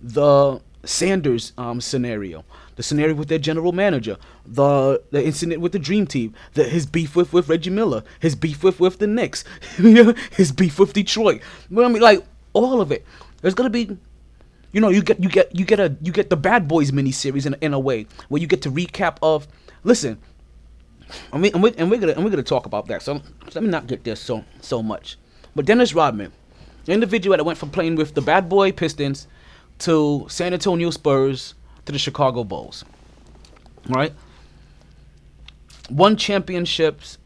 The 0.00 0.60
Sanders 0.86 1.52
um, 1.58 1.80
scenario, 1.80 2.44
the 2.76 2.82
scenario 2.82 3.14
with 3.14 3.28
their 3.28 3.38
general 3.38 3.72
manager, 3.72 4.16
the 4.44 5.02
the 5.10 5.24
incident 5.24 5.60
with 5.60 5.72
the 5.72 5.78
Dream 5.78 6.06
Team, 6.06 6.34
the, 6.54 6.64
his 6.64 6.86
beef 6.86 7.16
with, 7.16 7.32
with 7.32 7.48
Reggie 7.48 7.70
Miller, 7.70 8.02
his 8.20 8.34
beef 8.34 8.62
with, 8.62 8.80
with 8.80 8.98
the 8.98 9.06
Knicks, 9.06 9.44
his 10.32 10.52
beef 10.52 10.78
with 10.78 10.92
Detroit. 10.92 11.40
You 11.68 11.76
know 11.76 11.84
I 11.84 11.88
mean, 11.88 12.02
like 12.02 12.24
all 12.52 12.80
of 12.80 12.92
it. 12.92 13.04
There's 13.42 13.54
gonna 13.54 13.70
be, 13.70 13.96
you 14.72 14.80
know, 14.80 14.88
you 14.88 15.02
get 15.02 15.22
you 15.22 15.28
get 15.28 15.54
you 15.54 15.64
get 15.64 15.80
a 15.80 15.96
you 16.00 16.12
get 16.12 16.30
the 16.30 16.36
Bad 16.36 16.68
Boys 16.68 16.90
miniseries 16.90 17.46
in 17.46 17.54
in 17.60 17.74
a 17.74 17.80
way 17.80 18.06
where 18.28 18.40
you 18.40 18.46
get 18.46 18.62
to 18.62 18.70
recap 18.70 19.18
of. 19.22 19.46
Listen, 19.84 20.18
and 21.32 21.42
we 21.42 21.52
and 21.52 21.62
we 21.62 21.74
and 21.74 21.90
we're 21.90 21.98
gonna 21.98 22.12
and 22.12 22.24
we're 22.24 22.30
gonna 22.30 22.42
talk 22.42 22.66
about 22.66 22.86
that. 22.88 23.02
So 23.02 23.20
let 23.54 23.62
me 23.62 23.68
not 23.68 23.86
get 23.86 24.04
there 24.04 24.16
so 24.16 24.44
so 24.60 24.82
much. 24.82 25.18
But 25.54 25.64
Dennis 25.66 25.94
Rodman, 25.94 26.32
the 26.84 26.92
individual 26.92 27.36
that 27.36 27.44
went 27.44 27.58
from 27.58 27.70
playing 27.70 27.96
with 27.96 28.14
the 28.14 28.20
Bad 28.22 28.48
Boy 28.48 28.72
Pistons 28.72 29.26
to 29.80 30.26
San 30.28 30.52
Antonio 30.52 30.90
Spurs 30.90 31.54
to 31.84 31.92
the 31.92 31.98
Chicago 31.98 32.44
Bulls. 32.44 32.84
Right? 33.88 34.12
Won 35.90 36.16
championships 36.16 37.18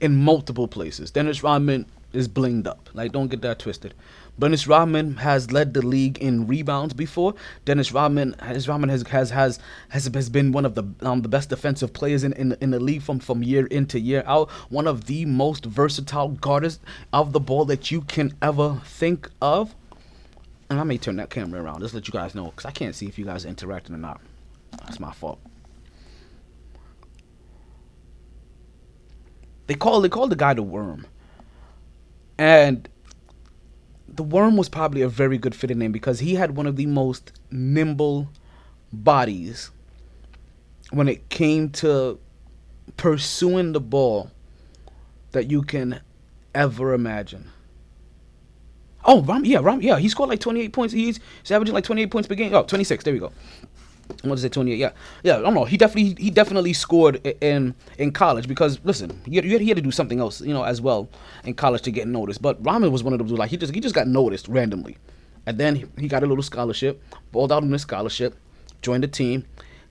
in 0.00 0.16
multiple 0.16 0.68
places. 0.68 1.10
Dennis 1.10 1.42
Rodman 1.42 1.86
is 2.12 2.28
blinged 2.28 2.66
up. 2.66 2.88
Like, 2.94 3.12
don't 3.12 3.28
get 3.28 3.42
that 3.42 3.58
twisted. 3.58 3.94
Dennis 4.38 4.68
Rodman 4.68 5.16
has 5.16 5.50
led 5.50 5.74
the 5.74 5.84
league 5.84 6.18
in 6.18 6.46
rebounds 6.46 6.94
before. 6.94 7.34
Dennis 7.64 7.92
Rodman, 7.92 8.36
Dennis 8.38 8.68
Rodman 8.68 8.88
has 8.88 9.02
has 9.08 9.30
has 9.30 9.60
has, 9.88 10.28
been 10.30 10.52
one 10.52 10.64
of 10.64 10.76
the 10.76 10.84
um, 11.00 11.22
the 11.22 11.28
best 11.28 11.48
defensive 11.48 11.92
players 11.92 12.22
in, 12.22 12.32
in 12.34 12.56
in 12.60 12.70
the 12.70 12.78
league 12.78 13.02
from 13.02 13.18
from 13.18 13.42
year 13.42 13.66
into 13.66 13.98
year 13.98 14.22
out. 14.26 14.48
One 14.68 14.86
of 14.86 15.06
the 15.06 15.24
most 15.24 15.64
versatile 15.64 16.28
guarders 16.28 16.78
of 17.12 17.32
the 17.32 17.40
ball 17.40 17.64
that 17.64 17.90
you 17.90 18.02
can 18.02 18.32
ever 18.40 18.80
think 18.84 19.28
of. 19.42 19.74
And 20.70 20.78
I 20.78 20.84
may 20.84 20.98
turn 20.98 21.16
that 21.16 21.30
camera 21.30 21.62
around 21.62 21.80
just 21.80 21.94
let 21.94 22.06
you 22.06 22.12
guys 22.12 22.34
know 22.34 22.46
because 22.46 22.66
I 22.66 22.70
can't 22.70 22.94
see 22.94 23.06
if 23.06 23.18
you 23.18 23.24
guys 23.24 23.44
are 23.44 23.48
interacting 23.48 23.94
or 23.94 23.98
not. 23.98 24.20
That's 24.84 25.00
my 25.00 25.12
fault. 25.12 25.40
They 29.66 29.74
call 29.74 30.00
they 30.00 30.08
called 30.08 30.30
the 30.30 30.36
guy 30.36 30.54
the 30.54 30.62
worm. 30.62 31.06
And 32.36 32.88
the 34.08 34.22
worm 34.22 34.56
was 34.56 34.68
probably 34.68 35.02
a 35.02 35.08
very 35.08 35.38
good 35.38 35.54
fitting 35.54 35.78
name 35.78 35.92
because 35.92 36.20
he 36.20 36.34
had 36.34 36.56
one 36.56 36.66
of 36.66 36.76
the 36.76 36.86
most 36.86 37.32
nimble 37.50 38.28
bodies 38.92 39.70
when 40.90 41.08
it 41.08 41.28
came 41.28 41.70
to 41.70 42.18
pursuing 42.96 43.72
the 43.72 43.80
ball 43.80 44.30
that 45.32 45.50
you 45.50 45.62
can 45.62 46.00
ever 46.54 46.94
imagine. 46.94 47.50
Oh, 49.08 49.22
Ram, 49.22 49.42
yeah, 49.46 49.60
Ram, 49.62 49.80
yeah, 49.80 49.98
he 49.98 50.06
scored 50.10 50.28
like 50.28 50.38
28 50.38 50.70
points. 50.70 50.92
He's, 50.92 51.18
he's 51.42 51.50
averaging 51.50 51.74
like 51.74 51.84
28 51.84 52.10
points 52.10 52.28
per 52.28 52.34
game. 52.34 52.54
Oh, 52.54 52.62
26. 52.62 53.04
There 53.04 53.14
we 53.14 53.18
go. 53.18 53.32
I 54.22 54.28
want 54.28 54.38
to 54.38 54.42
say 54.42 54.50
28. 54.50 54.76
Yeah, 54.76 54.90
yeah. 55.22 55.38
I 55.38 55.40
don't 55.40 55.54
know. 55.54 55.64
He 55.64 55.78
definitely 55.78 56.22
he 56.22 56.30
definitely 56.30 56.72
scored 56.72 57.26
in 57.40 57.74
in 57.98 58.10
college 58.12 58.48
because 58.48 58.78
listen, 58.84 59.20
he 59.26 59.36
had, 59.36 59.44
he 59.44 59.68
had 59.68 59.76
to 59.76 59.82
do 59.82 59.90
something 59.90 60.20
else, 60.20 60.40
you 60.40 60.52
know, 60.52 60.62
as 60.62 60.80
well 60.80 61.08
in 61.44 61.54
college 61.54 61.82
to 61.82 61.90
get 61.90 62.06
noticed. 62.06 62.40
But 62.42 62.64
Rodman 62.64 62.90
was 62.90 63.02
one 63.02 63.12
of 63.12 63.18
those 63.18 63.30
like 63.32 63.50
he 63.50 63.56
just 63.56 63.74
he 63.74 63.80
just 63.80 63.94
got 63.94 64.08
noticed 64.08 64.48
randomly, 64.48 64.96
and 65.46 65.58
then 65.58 65.76
he, 65.76 65.84
he 65.98 66.08
got 66.08 66.22
a 66.22 66.26
little 66.26 66.42
scholarship, 66.42 67.02
balled 67.32 67.52
out 67.52 67.62
on 67.62 67.70
this 67.70 67.82
scholarship, 67.82 68.34
joined 68.80 69.02
the 69.02 69.08
team, 69.08 69.44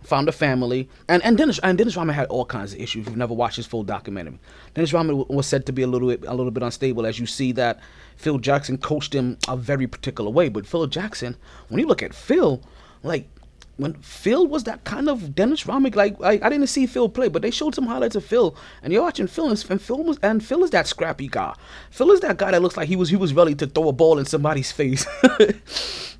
found 0.07 0.29
a 0.29 0.31
family, 0.31 0.89
and 1.09 1.23
and 1.23 1.37
Dennis 1.37 1.59
and 1.59 1.77
Dennis 1.77 1.97
Rodman 1.97 2.15
had 2.15 2.27
all 2.27 2.45
kinds 2.45 2.73
of 2.73 2.79
issues. 2.79 3.05
You've 3.05 3.17
never 3.17 3.33
watched 3.33 3.57
his 3.57 3.65
full 3.65 3.83
documentary, 3.83 4.39
Dennis 4.73 4.93
Rodman 4.93 5.25
was 5.27 5.45
said 5.45 5.65
to 5.65 5.73
be 5.73 5.81
a 5.81 5.87
little 5.87 6.07
bit 6.07 6.23
a 6.25 6.33
little 6.33 6.51
bit 6.51 6.63
unstable, 6.63 7.05
as 7.05 7.19
you 7.19 7.25
see 7.25 7.51
that 7.53 7.79
Phil 8.15 8.39
Jackson 8.39 8.77
coached 8.77 9.13
him 9.13 9.37
a 9.47 9.57
very 9.57 9.85
particular 9.85 10.31
way. 10.31 10.49
But 10.49 10.65
Phil 10.65 10.87
Jackson, 10.87 11.35
when 11.67 11.79
you 11.79 11.87
look 11.87 12.01
at 12.01 12.13
Phil, 12.13 12.61
like 13.03 13.27
when 13.75 13.93
Phil 13.95 14.47
was 14.47 14.63
that 14.63 14.83
kind 14.85 15.09
of 15.09 15.35
Dennis 15.35 15.67
Rodman, 15.67 15.91
like 15.93 16.15
I, 16.21 16.39
I 16.41 16.49
didn't 16.49 16.67
see 16.67 16.85
Phil 16.87 17.09
play, 17.09 17.27
but 17.27 17.41
they 17.41 17.51
showed 17.51 17.75
some 17.75 17.85
highlights 17.85 18.15
of 18.15 18.23
Phil, 18.25 18.55
and 18.81 18.93
you're 18.93 19.03
watching 19.03 19.27
Phil, 19.27 19.49
and 19.49 19.81
Phil 19.81 20.03
was, 20.03 20.17
and 20.23 20.43
Phil 20.43 20.63
is 20.63 20.71
that 20.71 20.87
scrappy 20.87 21.27
guy. 21.27 21.53
Phil 21.91 22.11
is 22.11 22.21
that 22.21 22.37
guy 22.37 22.51
that 22.51 22.61
looks 22.61 22.77
like 22.77 22.87
he 22.87 22.95
was 22.95 23.09
he 23.09 23.17
was 23.17 23.33
ready 23.33 23.55
to 23.55 23.67
throw 23.67 23.89
a 23.89 23.93
ball 23.93 24.19
in 24.19 24.25
somebody's 24.25 24.71
face. 24.71 25.05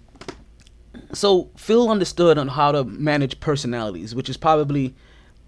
so 1.13 1.49
Phil 1.55 1.89
understood 1.89 2.37
on 2.37 2.49
how 2.49 2.71
to 2.71 2.83
manage 2.83 3.39
personalities, 3.39 4.13
which 4.13 4.29
is 4.29 4.37
probably 4.37 4.95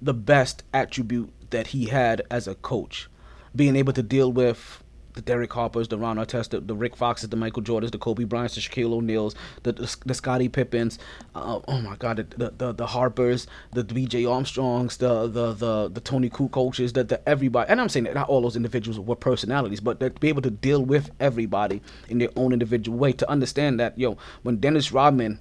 the 0.01 0.13
best 0.13 0.63
attribute 0.73 1.31
that 1.49 1.67
he 1.67 1.85
had 1.87 2.21
as 2.29 2.47
a 2.47 2.55
coach, 2.55 3.09
being 3.55 3.75
able 3.75 3.93
to 3.93 4.03
deal 4.03 4.31
with 4.31 4.83
the 5.13 5.21
Derek 5.21 5.51
Harpers, 5.51 5.87
the 5.87 5.97
Ron 5.97 6.17
Artest, 6.17 6.65
the, 6.65 6.75
Rick 6.75 6.95
Foxes, 6.95 7.29
the 7.29 7.35
Michael 7.35 7.61
Jordans, 7.61 7.91
the 7.91 7.97
Kobe 7.97 8.23
Bryants, 8.23 8.55
the 8.55 8.61
Shaquille 8.61 8.93
O'Neals, 8.93 9.35
the 9.63 9.73
the, 9.73 9.95
the 10.05 10.13
Scottie 10.13 10.47
Pippens, 10.47 10.97
uh, 11.35 11.59
oh 11.67 11.81
my 11.81 11.95
God, 11.97 12.25
the, 12.37 12.51
the 12.51 12.73
the 12.73 12.87
Harpers, 12.87 13.47
the 13.73 13.83
B.J. 13.83 14.25
Armstrongs, 14.25 14.97
the 14.97 15.27
the 15.27 15.53
the 15.53 15.89
the 15.89 15.99
Toni 15.99 16.29
Kukocs, 16.29 16.93
the, 16.93 17.03
the 17.03 17.27
everybody. 17.27 17.69
And 17.69 17.81
I'm 17.81 17.89
saying 17.89 18.05
that 18.05 18.15
not 18.15 18.29
all 18.29 18.41
those 18.41 18.55
individuals 18.55 18.99
were 18.99 19.15
personalities, 19.15 19.79
but 19.79 19.99
to 19.99 20.09
be 20.11 20.29
able 20.29 20.43
to 20.43 20.51
deal 20.51 20.83
with 20.85 21.11
everybody 21.19 21.81
in 22.07 22.19
their 22.19 22.29
own 22.35 22.53
individual 22.53 22.97
way. 22.97 23.11
To 23.13 23.29
understand 23.29 23.79
that, 23.79 23.97
yo, 23.97 24.17
when 24.43 24.57
Dennis 24.57 24.91
Rodman 24.91 25.39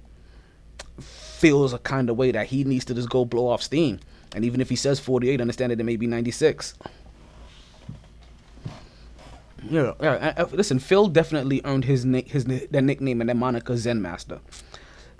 feels 0.99 1.73
a 1.73 1.79
kind 1.79 2.09
of 2.09 2.17
way 2.17 2.31
that 2.31 2.47
he 2.47 2.63
needs 2.63 2.85
to 2.85 2.93
just 2.93 3.09
go 3.09 3.25
blow 3.25 3.47
off 3.47 3.61
steam. 3.63 3.99
And 4.35 4.45
even 4.45 4.61
if 4.61 4.69
he 4.69 4.75
says 4.75 4.99
48, 4.99 5.41
understand 5.41 5.71
that 5.71 5.79
it 5.79 5.83
may 5.83 5.95
be 5.95 6.07
96. 6.07 6.73
Yeah, 9.69 9.93
yeah. 10.01 10.33
uh, 10.37 10.47
listen, 10.51 10.79
Phil 10.79 11.07
definitely 11.07 11.61
earned 11.65 11.85
his 11.85 12.05
na- 12.05 12.21
his 12.25 12.45
that 12.45 12.81
nickname 12.81 13.19
and 13.21 13.29
that 13.29 13.35
moniker 13.35 13.75
Zen 13.75 14.01
Master 14.01 14.39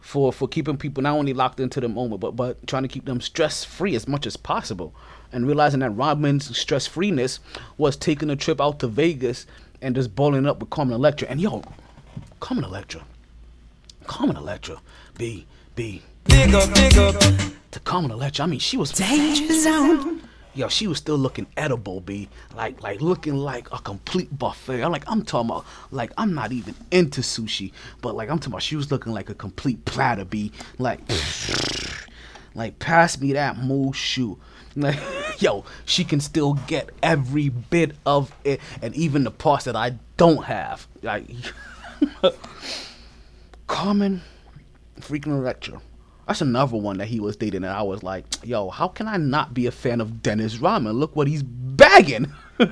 for 0.01 0.31
for 0.31 0.47
keeping 0.47 0.77
people 0.77 1.03
not 1.03 1.17
only 1.17 1.33
locked 1.33 1.59
into 1.59 1.79
the 1.79 1.89
moment, 1.89 2.21
but 2.21 2.35
but 2.35 2.65
trying 2.65 2.83
to 2.83 2.89
keep 2.89 3.05
them 3.05 3.21
stress 3.21 3.63
free 3.63 3.95
as 3.95 4.07
much 4.07 4.25
as 4.25 4.37
possible. 4.37 4.93
And 5.31 5.45
realizing 5.45 5.81
that 5.81 5.91
Rodman's 5.91 6.57
stress 6.57 6.87
freeness 6.87 7.39
was 7.77 7.95
taking 7.95 8.29
a 8.31 8.35
trip 8.35 8.59
out 8.59 8.79
to 8.79 8.87
Vegas 8.87 9.45
and 9.81 9.93
just 9.93 10.15
balling 10.15 10.47
up 10.47 10.59
with 10.59 10.71
Carmen 10.71 10.95
Electra. 10.95 11.27
And 11.27 11.39
yo, 11.39 11.61
Carmen 12.39 12.63
Electra, 12.63 13.03
Carmen 14.07 14.35
Electra, 14.35 14.81
B 15.19 15.45
B. 15.75 16.01
Big 16.23 16.55
up, 16.55 16.73
big 16.73 16.97
up. 16.97 17.13
To 17.71 17.79
Carmen 17.81 18.09
Electra, 18.09 18.45
I 18.45 18.47
mean, 18.47 18.59
she 18.59 18.77
was 18.77 18.93
danger 18.93 19.53
zone. 19.53 20.21
Yo, 20.53 20.69
she 20.69 20.87
was 20.87 20.97
still 20.97 21.17
looking 21.17 21.45
edible, 21.57 21.99
b. 21.99 22.29
Like, 22.55 22.81
like 22.81 23.01
looking 23.01 23.35
like 23.35 23.67
a 23.73 23.79
complete 23.79 24.39
buffet. 24.39 24.81
I'm 24.81 24.93
like, 24.93 25.03
I'm 25.07 25.25
talking 25.25 25.49
about, 25.49 25.65
like, 25.91 26.13
I'm 26.17 26.33
not 26.33 26.53
even 26.53 26.73
into 26.89 27.19
sushi, 27.19 27.73
but 28.01 28.15
like, 28.15 28.29
I'm 28.29 28.39
talking 28.39 28.53
about, 28.53 28.63
she 28.63 28.77
was 28.77 28.91
looking 28.91 29.11
like 29.11 29.29
a 29.29 29.33
complete 29.33 29.83
platter, 29.83 30.23
b. 30.23 30.53
Like, 30.77 31.01
like, 32.55 32.79
pass 32.79 33.19
me 33.19 33.33
that 33.33 33.57
shoe. 33.93 34.39
Like, 34.77 35.01
yo, 35.39 35.65
she 35.83 36.05
can 36.05 36.21
still 36.21 36.53
get 36.65 36.91
every 37.03 37.49
bit 37.49 37.91
of 38.05 38.33
it, 38.45 38.61
and 38.81 38.95
even 38.95 39.25
the 39.25 39.31
parts 39.31 39.65
that 39.65 39.75
I 39.75 39.95
don't 40.15 40.45
have. 40.45 40.87
Like, 41.03 41.25
Carmen 43.67 44.21
freaking 45.01 45.37
Electra. 45.37 45.81
That's 46.27 46.41
another 46.41 46.77
one 46.77 46.99
that 46.99 47.07
he 47.07 47.19
was 47.19 47.35
dating, 47.35 47.63
and 47.63 47.73
I 47.73 47.81
was 47.81 48.03
like, 48.03 48.25
yo, 48.43 48.69
how 48.69 48.87
can 48.87 49.07
I 49.07 49.17
not 49.17 49.53
be 49.53 49.65
a 49.65 49.71
fan 49.71 49.99
of 49.99 50.21
Dennis 50.21 50.59
Rodman? 50.59 50.93
Look 50.93 51.15
what 51.15 51.27
he's 51.27 51.41
bagging. 51.41 52.31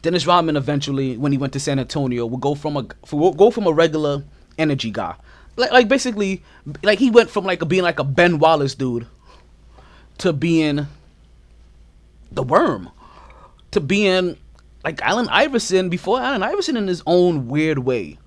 Dennis 0.00 0.26
Rodman 0.26 0.56
eventually, 0.56 1.16
when 1.16 1.32
he 1.32 1.38
went 1.38 1.52
to 1.54 1.60
San 1.60 1.78
Antonio, 1.78 2.24
would 2.26 2.40
go 2.40 2.54
from 2.54 2.76
a 2.76 2.82
go 2.82 3.50
from 3.50 3.66
a 3.66 3.72
regular 3.72 4.24
energy 4.58 4.90
guy, 4.90 5.14
like 5.56 5.72
like 5.72 5.88
basically, 5.88 6.42
like 6.82 6.98
he 6.98 7.10
went 7.10 7.30
from 7.30 7.44
like 7.44 7.66
being 7.68 7.82
like 7.82 7.98
a 7.98 8.04
Ben 8.04 8.38
Wallace 8.38 8.74
dude, 8.74 9.06
to 10.18 10.32
being 10.32 10.86
the 12.32 12.42
worm, 12.42 12.90
to 13.70 13.80
being 13.80 14.36
like 14.84 15.00
Allen 15.02 15.28
Iverson 15.30 15.88
before 15.88 16.20
Allen 16.20 16.42
Iverson 16.42 16.76
in 16.76 16.86
his 16.86 17.02
own 17.06 17.48
weird 17.48 17.80
way. 17.80 18.18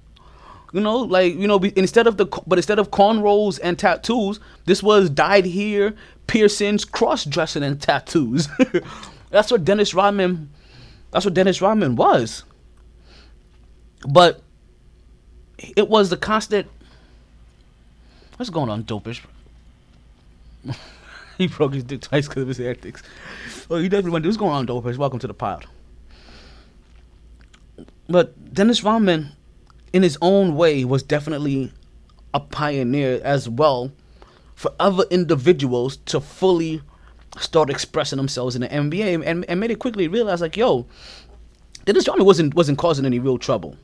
You 0.73 0.81
know, 0.81 0.97
like 0.97 1.35
you 1.35 1.47
know, 1.47 1.57
instead 1.75 2.07
of 2.07 2.17
the 2.17 2.25
but 2.45 2.59
instead 2.59 2.77
of 2.77 2.91
cornrows 2.91 3.59
and 3.63 3.79
tattoos, 3.79 4.39
this 4.65 4.83
was 4.83 5.09
dyed 5.09 5.45
hair, 5.47 5.93
piercings, 6.27 6.83
cross 6.83 7.23
dressing, 7.23 7.63
and 7.63 7.81
tattoos. 7.81 8.49
that's 9.29 9.49
what 9.49 9.63
Dennis 9.63 9.93
Rodman. 9.93 10.49
That's 11.11 11.23
what 11.23 11.33
Dennis 11.33 11.61
Rodman 11.61 11.95
was. 11.95 12.43
But 14.07 14.41
it 15.57 15.87
was 15.87 16.09
the 16.09 16.17
constant. 16.17 16.67
What's 18.35 18.49
going 18.49 18.69
on, 18.69 18.83
dopish? 18.83 19.21
he 21.37 21.47
broke 21.47 21.73
his 21.73 21.85
dick 21.85 22.01
twice 22.01 22.27
because 22.27 22.41
of 22.43 22.49
his 22.49 22.59
antics. 22.59 23.03
Well, 23.69 23.79
he 23.79 23.87
definitely 23.87 24.11
went. 24.11 24.25
What's 24.25 24.37
going 24.37 24.51
on, 24.51 24.67
dopish? 24.67 24.97
Welcome 24.97 25.19
to 25.19 25.27
the 25.27 25.33
pod. 25.33 25.65
But 28.09 28.53
Dennis 28.53 28.83
Rodman 28.83 29.36
in 29.93 30.03
his 30.03 30.17
own 30.21 30.55
way, 30.55 30.83
was 30.85 31.03
definitely 31.03 31.71
a 32.33 32.39
pioneer 32.39 33.21
as 33.23 33.47
well 33.49 33.91
for 34.55 34.71
other 34.79 35.05
individuals 35.09 35.97
to 35.97 36.19
fully 36.19 36.81
start 37.39 37.69
expressing 37.69 38.17
themselves 38.17 38.55
in 38.55 38.61
the 38.61 38.67
NBA 38.67 39.23
and, 39.25 39.45
and 39.47 39.59
made 39.59 39.71
it 39.71 39.79
quickly 39.79 40.07
realize 40.07 40.41
like, 40.41 40.57
yo, 40.57 40.87
Dennis 41.85 42.07
Rodman 42.07 42.25
wasn't 42.25 42.53
wasn't 42.53 42.77
causing 42.77 43.05
any 43.05 43.19
real 43.19 43.37
trouble. 43.37 43.77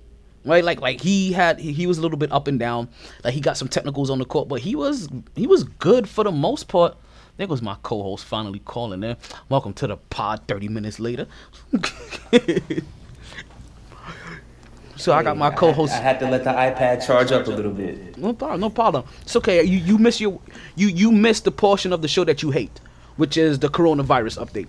Right? 0.45 0.63
Like 0.63 0.81
like 0.81 0.99
he 0.99 1.31
had 1.31 1.59
he, 1.59 1.71
he 1.71 1.87
was 1.87 1.97
a 1.97 2.01
little 2.01 2.17
bit 2.17 2.31
up 2.31 2.47
and 2.47 2.59
down. 2.59 2.89
Like 3.23 3.33
he 3.33 3.39
got 3.39 3.55
some 3.55 3.69
technicals 3.69 4.09
on 4.09 4.19
the 4.19 4.25
court, 4.25 4.49
but 4.49 4.59
he 4.59 4.75
was 4.75 5.07
he 5.35 5.47
was 5.47 5.63
good 5.63 6.09
for 6.09 6.23
the 6.23 6.31
most 6.31 6.67
part. 6.67 6.97
There 7.37 7.47
goes 7.47 7.61
my 7.61 7.77
co-host 7.81 8.25
finally 8.25 8.59
calling 8.59 8.99
there. 8.99 9.17
Welcome 9.47 9.73
to 9.75 9.87
the 9.87 9.97
pod 9.97 10.41
30 10.47 10.67
minutes 10.67 10.99
later. 10.99 11.27
So 14.95 15.11
hey, 15.11 15.19
I 15.19 15.23
got 15.23 15.37
my 15.37 15.49
co-host. 15.49 15.93
I 15.93 15.97
had 15.97 16.19
to 16.19 16.29
let 16.29 16.43
the 16.43 16.51
iPad 16.51 17.05
charge 17.05 17.31
up 17.31 17.47
a 17.47 17.49
little 17.49 17.71
bit. 17.71 18.17
No 18.17 18.33
problem. 18.33 18.61
No 18.61 18.69
problem. 18.69 19.05
It's 19.21 19.35
okay. 19.35 19.63
You 19.63 19.79
you 19.79 19.97
miss 19.97 20.21
your 20.21 20.39
you 20.75 20.87
you 20.87 21.11
miss 21.11 21.39
the 21.41 21.51
portion 21.51 21.93
of 21.93 22.01
the 22.01 22.07
show 22.07 22.23
that 22.23 22.43
you 22.43 22.51
hate, 22.51 22.79
which 23.17 23.37
is 23.37 23.59
the 23.59 23.69
coronavirus 23.69 24.45
update. 24.45 24.67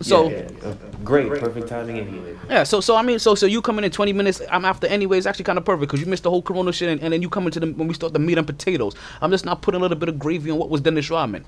So 0.00 0.30
yeah, 0.30 0.48
yeah. 0.62 0.74
great, 1.04 1.28
perfect 1.28 1.68
timing 1.68 1.98
anyway. 1.98 2.36
Yeah. 2.48 2.64
So 2.64 2.80
so 2.80 2.96
I 2.96 3.02
mean 3.02 3.18
so 3.18 3.34
so 3.34 3.46
you 3.46 3.60
come 3.60 3.78
in 3.78 3.84
in 3.84 3.90
20 3.90 4.12
minutes. 4.12 4.40
I'm 4.50 4.64
after 4.64 4.86
anyway. 4.86 5.18
It's 5.18 5.26
actually 5.26 5.44
kind 5.44 5.58
of 5.58 5.64
perfect 5.64 5.90
because 5.90 6.00
you 6.00 6.06
missed 6.06 6.22
the 6.22 6.30
whole 6.30 6.42
corona 6.42 6.72
shit, 6.72 6.88
and, 6.88 7.00
and, 7.02 7.12
then 7.12 7.22
you 7.22 7.28
come 7.28 7.46
into 7.46 7.60
the 7.60 7.66
when 7.66 7.86
we 7.86 7.94
start 7.94 8.12
the 8.12 8.18
meat 8.18 8.38
and 8.38 8.46
potatoes. 8.46 8.94
I'm 9.20 9.30
just 9.30 9.44
not 9.44 9.60
putting 9.62 9.78
a 9.78 9.82
little 9.82 9.98
bit 9.98 10.08
of 10.08 10.18
gravy 10.18 10.50
on 10.50 10.58
what 10.58 10.70
was 10.70 10.80
Dennis 10.80 11.10
Rodman, 11.10 11.44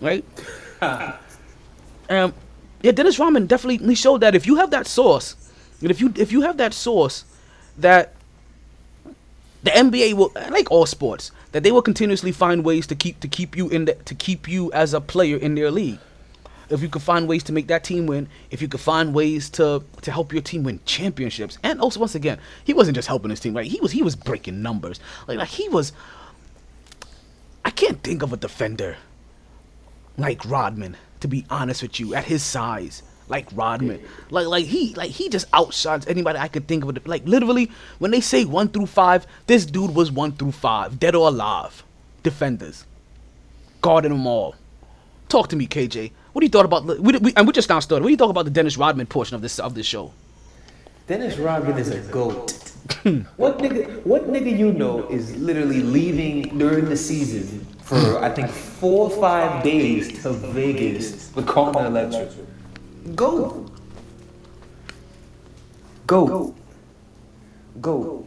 right? 0.00 0.24
um, 0.82 2.34
yeah, 2.82 2.92
Dennis 2.92 3.18
Rodman 3.18 3.46
definitely 3.46 3.94
showed 3.94 4.20
that 4.20 4.34
if 4.34 4.46
you 4.46 4.56
have 4.56 4.70
that 4.72 4.86
sauce, 4.86 5.36
and 5.80 5.90
if 5.90 6.00
you 6.00 6.12
if 6.16 6.32
you 6.32 6.42
have 6.42 6.56
that 6.58 6.74
sauce 6.74 7.24
that 7.78 8.14
the 9.62 9.70
NBA 9.70 10.14
will 10.14 10.32
like 10.50 10.70
all 10.70 10.86
sports 10.86 11.32
that 11.52 11.62
they 11.62 11.72
will 11.72 11.82
continuously 11.82 12.32
find 12.32 12.64
ways 12.64 12.86
to 12.86 12.94
keep 12.94 13.18
to 13.20 13.28
keep 13.28 13.56
you 13.56 13.68
in 13.68 13.86
the, 13.86 13.94
to 13.94 14.14
keep 14.14 14.48
you 14.48 14.72
as 14.72 14.94
a 14.94 15.00
player 15.00 15.36
in 15.36 15.54
their 15.54 15.70
league. 15.70 15.98
If 16.68 16.82
you 16.82 16.88
can 16.88 17.00
find 17.00 17.28
ways 17.28 17.42
to 17.44 17.52
make 17.52 17.68
that 17.68 17.84
team 17.84 18.06
win, 18.06 18.28
if 18.50 18.60
you 18.60 18.68
can 18.68 18.78
find 18.78 19.14
ways 19.14 19.50
to 19.50 19.82
to 20.02 20.12
help 20.12 20.32
your 20.32 20.42
team 20.42 20.62
win 20.62 20.80
championships, 20.84 21.58
and 21.62 21.80
also 21.80 22.00
once 22.00 22.14
again, 22.14 22.38
he 22.64 22.74
wasn't 22.74 22.94
just 22.94 23.08
helping 23.08 23.30
his 23.30 23.40
team, 23.40 23.56
right? 23.56 23.66
He 23.66 23.80
was 23.80 23.92
he 23.92 24.02
was 24.02 24.14
breaking 24.16 24.62
numbers. 24.62 25.00
Like 25.26 25.38
like 25.38 25.48
he 25.48 25.68
was. 25.68 25.92
I 27.64 27.70
can't 27.70 28.00
think 28.02 28.22
of 28.22 28.32
a 28.32 28.36
defender 28.36 28.96
like 30.16 30.44
Rodman, 30.44 30.96
to 31.20 31.28
be 31.28 31.44
honest 31.50 31.82
with 31.82 31.98
you, 31.98 32.14
at 32.14 32.24
his 32.24 32.42
size 32.42 33.02
like 33.28 33.48
Rodman. 33.54 34.02
Like 34.30 34.46
like 34.46 34.66
he 34.66 34.94
like 34.94 35.10
he 35.10 35.28
just 35.28 35.46
outshines 35.52 36.06
anybody 36.06 36.38
I 36.38 36.48
could 36.48 36.66
think 36.68 36.84
of. 36.84 37.06
Like 37.06 37.26
literally, 37.26 37.70
when 37.98 38.10
they 38.10 38.20
say 38.20 38.44
one 38.44 38.68
through 38.68 38.86
five, 38.86 39.26
this 39.46 39.66
dude 39.66 39.94
was 39.94 40.10
one 40.10 40.32
through 40.32 40.52
five, 40.52 40.98
dead 40.98 41.14
or 41.14 41.28
alive. 41.28 41.82
Defenders, 42.22 42.84
guarding 43.80 44.12
them 44.12 44.26
all. 44.26 44.56
Talk 45.28 45.48
to 45.48 45.56
me, 45.56 45.66
KJ. 45.66 46.12
What 46.32 46.40
do 46.40 46.46
you 46.46 46.50
thought 46.50 46.64
about? 46.64 46.84
We, 46.86 47.16
we, 47.18 47.32
and 47.36 47.46
we 47.46 47.52
just 47.52 47.68
now 47.68 47.80
started. 47.80 48.02
What 48.02 48.08
do 48.08 48.12
you 48.12 48.16
thought 48.16 48.30
about 48.30 48.44
the 48.44 48.50
Dennis 48.50 48.76
Rodman 48.76 49.06
portion 49.06 49.34
of 49.34 49.42
this 49.42 49.58
of 49.58 49.74
this 49.74 49.86
show? 49.86 50.12
Dennis 51.06 51.38
Rodman 51.38 51.78
is 51.78 51.90
a 51.90 52.00
goat. 52.10 52.52
what 53.36 53.58
nigga? 53.58 54.04
What 54.04 54.28
nigga 54.28 54.56
you 54.56 54.72
know 54.72 55.08
is 55.08 55.36
literally 55.36 55.82
leaving 55.82 56.58
during 56.58 56.86
the 56.86 56.96
season 56.96 57.66
for 57.82 58.18
I 58.22 58.30
think 58.30 58.50
four 58.50 59.10
or 59.10 59.20
five 59.20 59.62
days 59.62 60.22
to 60.22 60.30
Vegas 60.30 61.32
with 61.34 61.46
Carmen 61.46 61.86
Electra. 61.86 62.28
Go. 63.14 63.66
Go. 66.06 66.54
Go. 67.80 68.26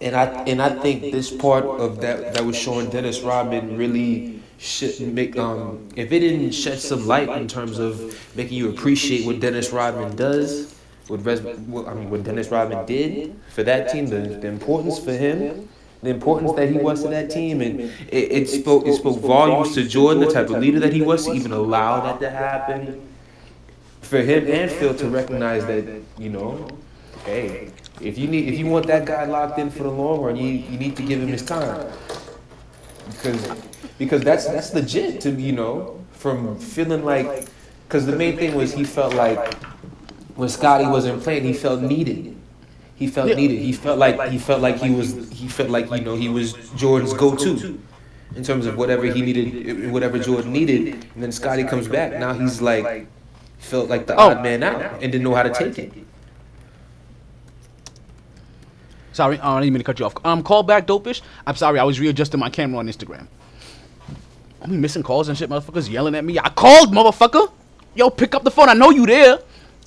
And 0.00 0.14
I 0.14 0.24
and 0.44 0.62
I 0.62 0.70
think 0.80 1.12
this 1.12 1.30
part 1.30 1.64
of 1.64 2.00
that 2.00 2.34
that 2.34 2.44
was 2.44 2.56
showing 2.56 2.88
Dennis 2.88 3.20
Rodman 3.20 3.76
really 3.76 4.42
should 4.58 5.00
make 5.12 5.36
um 5.36 5.88
if 5.96 6.12
it 6.12 6.20
didn't 6.20 6.52
shed 6.52 6.78
some 6.78 7.06
light 7.06 7.28
in 7.28 7.48
terms 7.48 7.78
of 7.78 8.16
making 8.36 8.56
you 8.56 8.70
appreciate 8.70 9.26
what 9.26 9.40
Dennis 9.40 9.70
Rodman 9.72 10.14
does, 10.16 10.74
what, 11.08 11.24
Res, 11.24 11.40
what 11.40 11.88
I 11.88 11.94
mean 11.94 12.10
what 12.10 12.22
Dennis 12.22 12.48
Rodman 12.48 12.86
did 12.86 13.38
for 13.54 13.64
that 13.64 13.90
team, 13.90 14.06
the, 14.06 14.20
the 14.20 14.46
importance 14.46 14.98
for 14.98 15.12
him 15.12 15.68
the 16.02 16.10
importance 16.10 16.52
that 16.52 16.68
he 16.68 16.78
was 16.78 17.02
to 17.02 17.08
that 17.08 17.30
team, 17.30 17.60
and 17.60 17.80
it, 17.80 18.32
it 18.32 18.48
spoke 18.48 18.86
it 18.86 18.94
spoke 18.94 19.18
volumes 19.18 19.74
to 19.74 19.86
Jordan, 19.86 20.22
the 20.22 20.32
type 20.32 20.50
of 20.50 20.58
leader 20.58 20.80
that 20.80 20.92
he 20.92 21.02
was, 21.02 21.26
to 21.26 21.32
even 21.32 21.52
allow 21.52 22.00
that 22.00 22.20
to 22.20 22.30
happen. 22.30 23.08
For 24.00 24.18
him 24.18 24.46
and 24.48 24.70
Phil 24.70 24.94
to 24.94 25.08
recognize 25.08 25.66
that, 25.66 25.84
you 26.18 26.30
know, 26.30 26.68
hey, 27.24 27.70
if 28.00 28.16
you 28.16 28.28
need 28.28 28.52
if 28.52 28.58
you 28.58 28.66
want 28.66 28.86
that 28.86 29.04
guy 29.04 29.24
locked 29.26 29.58
in 29.58 29.70
for 29.70 29.82
the 29.82 29.90
long 29.90 30.20
run, 30.20 30.36
you 30.36 30.46
you 30.46 30.78
need 30.78 30.96
to 30.96 31.02
give 31.02 31.20
him 31.20 31.28
his 31.28 31.44
time. 31.44 31.90
Because 33.10 33.48
because 33.98 34.22
that's 34.22 34.46
that's 34.46 34.72
legit 34.72 35.20
to 35.22 35.30
you 35.30 35.52
know, 35.52 36.02
from 36.12 36.58
feeling 36.58 37.04
like 37.04 37.48
Because 37.88 38.04
the 38.04 38.14
main 38.14 38.36
thing 38.36 38.54
was 38.54 38.74
he 38.74 38.84
felt 38.84 39.14
like 39.14 39.54
when 40.36 40.50
Scottie 40.50 40.86
wasn't 40.86 41.22
playing, 41.22 41.44
he 41.44 41.54
felt 41.54 41.80
needed. 41.80 42.37
He 42.98 43.06
felt 43.06 43.28
Yeah. 43.28 43.36
needed. 43.36 43.58
He 43.60 43.72
felt 43.72 43.98
like 43.98 44.20
he 44.30 44.38
felt 44.38 44.60
like 44.60 44.78
he 44.78 44.90
was 44.90 45.14
he 45.30 45.46
felt 45.48 45.70
like 45.70 45.90
you 45.90 46.00
know 46.00 46.16
he 46.16 46.28
was 46.28 46.54
Jordan's 46.76 47.12
go-to 47.14 47.78
in 48.36 48.42
terms 48.42 48.66
of 48.66 48.76
whatever 48.76 49.06
he 49.06 49.22
needed, 49.22 49.90
whatever 49.92 50.18
Jordan 50.18 50.52
needed. 50.52 50.94
And 51.14 51.22
then 51.22 51.30
Scottie 51.32 51.64
comes 51.64 51.86
back. 51.88 52.18
Now 52.18 52.32
he's 52.34 52.60
like 52.60 53.06
felt 53.58 53.88
like 53.88 54.06
the 54.06 54.14
Oh. 54.16 54.30
odd 54.30 54.42
man 54.42 54.62
out 54.62 54.80
and 55.02 55.12
didn't 55.12 55.22
know 55.22 55.34
how 55.34 55.42
to 55.44 55.50
take 55.54 55.78
it. 55.78 55.92
Sorry, 59.12 59.38
I 59.40 59.60
didn't 59.60 59.72
mean 59.72 59.80
to 59.80 59.84
cut 59.84 59.98
you 59.98 60.06
off. 60.06 60.14
Um, 60.24 60.42
call 60.42 60.62
back, 60.62 60.86
dopish. 60.86 61.22
I'm 61.46 61.56
sorry, 61.56 61.78
I 61.80 61.84
was 61.84 61.98
readjusting 61.98 62.38
my 62.38 62.50
camera 62.50 62.78
on 62.78 62.86
Instagram. 62.88 63.26
I'm 64.62 64.80
missing 64.80 65.02
calls 65.02 65.28
and 65.28 65.36
shit, 65.36 65.48
motherfuckers 65.50 65.90
yelling 65.90 66.14
at 66.14 66.24
me. 66.24 66.38
I 66.38 66.48
called, 66.50 66.92
motherfucker. 66.92 67.50
Yo, 67.94 68.10
pick 68.10 68.34
up 68.34 68.44
the 68.44 68.50
phone. 68.50 68.68
I 68.68 68.74
know 68.74 68.90
you 68.90 69.06
there. 69.06 69.38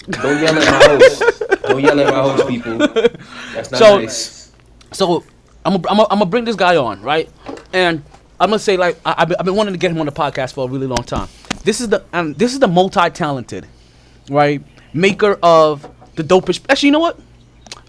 Don't 0.10 0.42
yell 0.42 0.58
at 0.58 0.66
my 0.66 0.88
host. 0.88 1.24
Don't 1.64 1.82
yell 1.82 2.00
at 2.00 2.14
my 2.14 2.22
host, 2.22 2.48
people. 2.48 2.78
That's 2.78 3.72
not 3.72 3.78
So- 3.80 4.00
nice. 4.00 4.52
So 4.94 5.24
I'm 5.66 5.74
gonna 5.74 5.88
I'm 5.90 5.98
gonna- 5.98 6.08
I'm 6.12 6.20
gonna 6.20 6.26
bring 6.26 6.44
this 6.46 6.56
guy 6.56 6.76
on, 6.76 7.02
right? 7.02 7.30
And 7.72 8.04
I'm 8.40 8.50
gonna 8.50 8.60
say 8.60 8.76
like 8.78 9.00
I, 9.06 9.16
I've 9.20 9.28
been, 9.30 9.38
I've 9.40 9.46
been 9.46 9.56
wanting 9.56 9.74
to 9.74 9.78
get 9.78 9.92
him 9.92 10.00
on 10.00 10.06
the 10.06 10.12
podcast 10.12 10.54
for 10.54 10.68
a 10.68 10.72
really 10.72 10.88
long 10.88 11.04
time. 11.04 11.30
This 11.64 11.80
is 11.80 11.90
the 11.90 12.04
um, 12.14 12.34
this 12.34 12.52
is 12.54 12.60
the 12.60 12.68
multi-talented, 12.68 13.68
right? 14.30 14.62
Maker 14.94 15.38
of 15.44 15.88
the 16.16 16.24
dopest. 16.24 16.62
Actually, 16.68 16.88
you 16.88 16.94
know 16.94 17.00
what? 17.00 17.20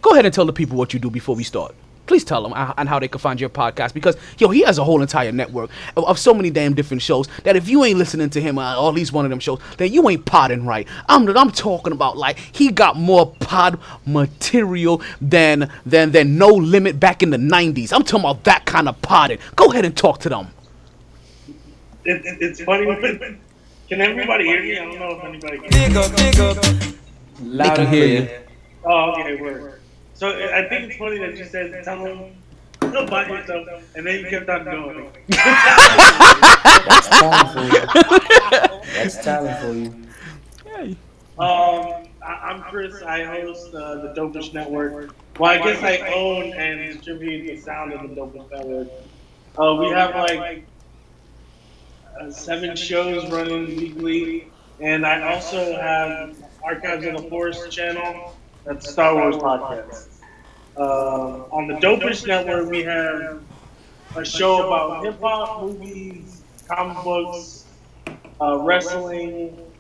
Go 0.03 0.11
ahead 0.13 0.27
and 0.27 0.35
tell 0.35 0.45
the 0.45 0.53
people 0.53 0.77
what 0.77 0.93
you 0.95 1.01
do 1.01 1.11
before 1.11 1.35
we 1.35 1.43
start. 1.45 1.75
Please 2.07 2.25
tell 2.25 2.43
them 2.43 2.53
uh, 2.53 2.75
and 2.77 2.89
how 2.89 2.99
they 2.99 3.09
can 3.09 3.21
find 3.21 3.41
your 3.41 3.51
podcast 3.51 3.95
because 3.95 4.17
yo, 4.39 4.49
he 4.49 4.63
has 4.63 4.79
a 4.79 4.85
whole 4.85 5.03
entire 5.03 5.33
network 5.33 5.71
of, 5.97 6.05
of 6.05 6.19
so 6.19 6.35
many 6.35 6.51
damn 6.51 6.75
different 6.75 7.03
shows 7.03 7.29
that 7.45 7.57
if 7.57 7.69
you 7.69 7.85
ain't 7.85 7.99
listening 7.99 8.29
to 8.31 8.41
him 8.41 8.59
on 8.59 8.89
at 8.89 8.95
least 8.95 9.13
one 9.13 9.25
of 9.25 9.31
them 9.31 9.39
shows, 9.41 9.61
then 9.79 9.93
you 9.93 10.09
ain't 10.09 10.25
podding 10.25 10.67
right. 10.67 10.87
I'm 11.09 11.29
I'm 11.37 11.51
talking 11.51 11.93
about 11.93 12.17
like 12.17 12.39
he 12.39 12.71
got 12.71 12.97
more 12.97 13.33
pod 13.41 13.79
material 14.05 15.01
than 15.21 15.71
than 15.87 16.11
than 16.13 16.37
No 16.37 16.49
Limit 16.49 16.99
back 16.99 17.23
in 17.23 17.31
the 17.31 17.37
'90s. 17.37 17.93
I'm 17.93 18.03
talking 18.03 18.21
about 18.21 18.45
that 18.45 18.67
kind 18.67 18.89
of 18.89 19.01
podding. 19.03 19.39
Go 19.57 19.67
ahead 19.67 19.85
and 19.85 19.97
talk 19.97 20.19
to 20.21 20.29
them. 20.29 20.49
It, 22.05 22.25
it, 22.25 22.39
it's 22.41 22.63
funny. 22.63 22.87
When, 22.87 23.41
can 23.89 24.01
everybody 24.01 24.45
hear 24.45 24.63
me? 24.63 24.79
I 24.79 24.85
don't 24.85 24.99
know 24.99 25.19
if 25.19 25.25
anybody 25.25 25.59
can. 25.59 25.69
Loud 27.41 27.77
can 27.77 27.87
and 27.87 27.95
hear 27.95 28.27
clear. 28.27 28.47
Oh, 28.85 29.13
okay, 29.13 29.37
word. 29.41 29.82
So 30.23 30.29
I 30.29 30.69
think 30.69 30.89
it's 30.89 30.97
funny 30.99 31.19
that 31.19 31.37
you 31.37 31.45
said 31.45 31.83
tell 31.83 32.05
them 32.05 32.37
about 32.81 33.27
yourself, 33.27 33.67
and 33.97 34.07
then 34.07 34.21
you 34.21 34.31
kept 34.31 34.49
on 34.49 34.65
going. 34.65 35.11
That's 35.27 37.09
talent 37.09 37.51
for 37.51 37.65
you. 37.65 37.71
That's 38.95 39.17
talent 39.25 39.59
for 39.59 39.73
you. 39.73 40.97
Um, 41.41 42.07
I, 42.25 42.33
I'm 42.41 42.63
Chris. 42.63 43.03
I 43.03 43.25
host 43.25 43.75
uh, 43.75 43.97
the 43.97 44.15
Dopish 44.15 44.55
Network. 44.55 45.13
Well, 45.41 45.51
I 45.51 45.59
guess 45.59 45.83
I 45.83 46.13
own 46.15 46.53
and 46.53 46.93
distribute 46.93 47.49
the 47.49 47.57
sound 47.57 47.93
of 47.93 48.03
the 48.03 48.15
Dopish 48.15 48.49
Network. 48.49 48.89
Uh, 49.59 49.75
we 49.75 49.89
have 49.89 50.15
like 50.15 50.65
uh, 52.21 52.31
seven 52.31 52.77
shows 52.77 53.29
running 53.29 53.77
weekly, 53.77 54.47
and 54.79 55.05
I 55.05 55.35
also 55.35 55.75
have 55.81 56.37
Archives 56.63 57.07
of 57.07 57.15
the 57.21 57.29
Force 57.29 57.69
channel. 57.71 58.37
That's 58.65 58.89
Star 58.89 59.17
Wars 59.17 59.35
podcast. 59.35 60.12
Uh, 60.77 61.47
on 61.53 61.69
the 61.69 61.75
Dopish 61.75 62.27
Network, 62.27 62.71
we 62.71 62.83
have 62.83 63.45
a 64.17 64.25
show 64.25 64.67
about 64.67 65.05
hip 65.05 65.21
hop, 65.21 65.63
movies, 65.63 66.45
comic 66.71 67.03
books, 67.05 67.67
uh, 68.41 68.59
wrestling, 68.59 69.75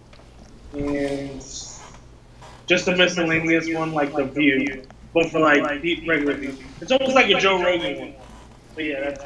and 0.73 1.43
just 2.69 2.89
a 2.89 2.97
miscellaneous 2.97 3.69
one 3.73 3.93
like 3.93 4.15
The 4.15 4.25
View, 4.27 4.89
but 5.15 5.31
for 5.31 5.41
like 5.41 5.83
deep 5.83 6.09
regular 6.09 6.39
people. 6.39 6.65
It's 6.81 6.93
almost 6.93 7.15
like 7.15 7.31
a 7.31 7.39
Joe 7.41 7.63
Rogan 7.63 7.99
one. 7.99 8.15
But 8.75 8.85
yeah, 8.85 9.01
that's 9.01 9.25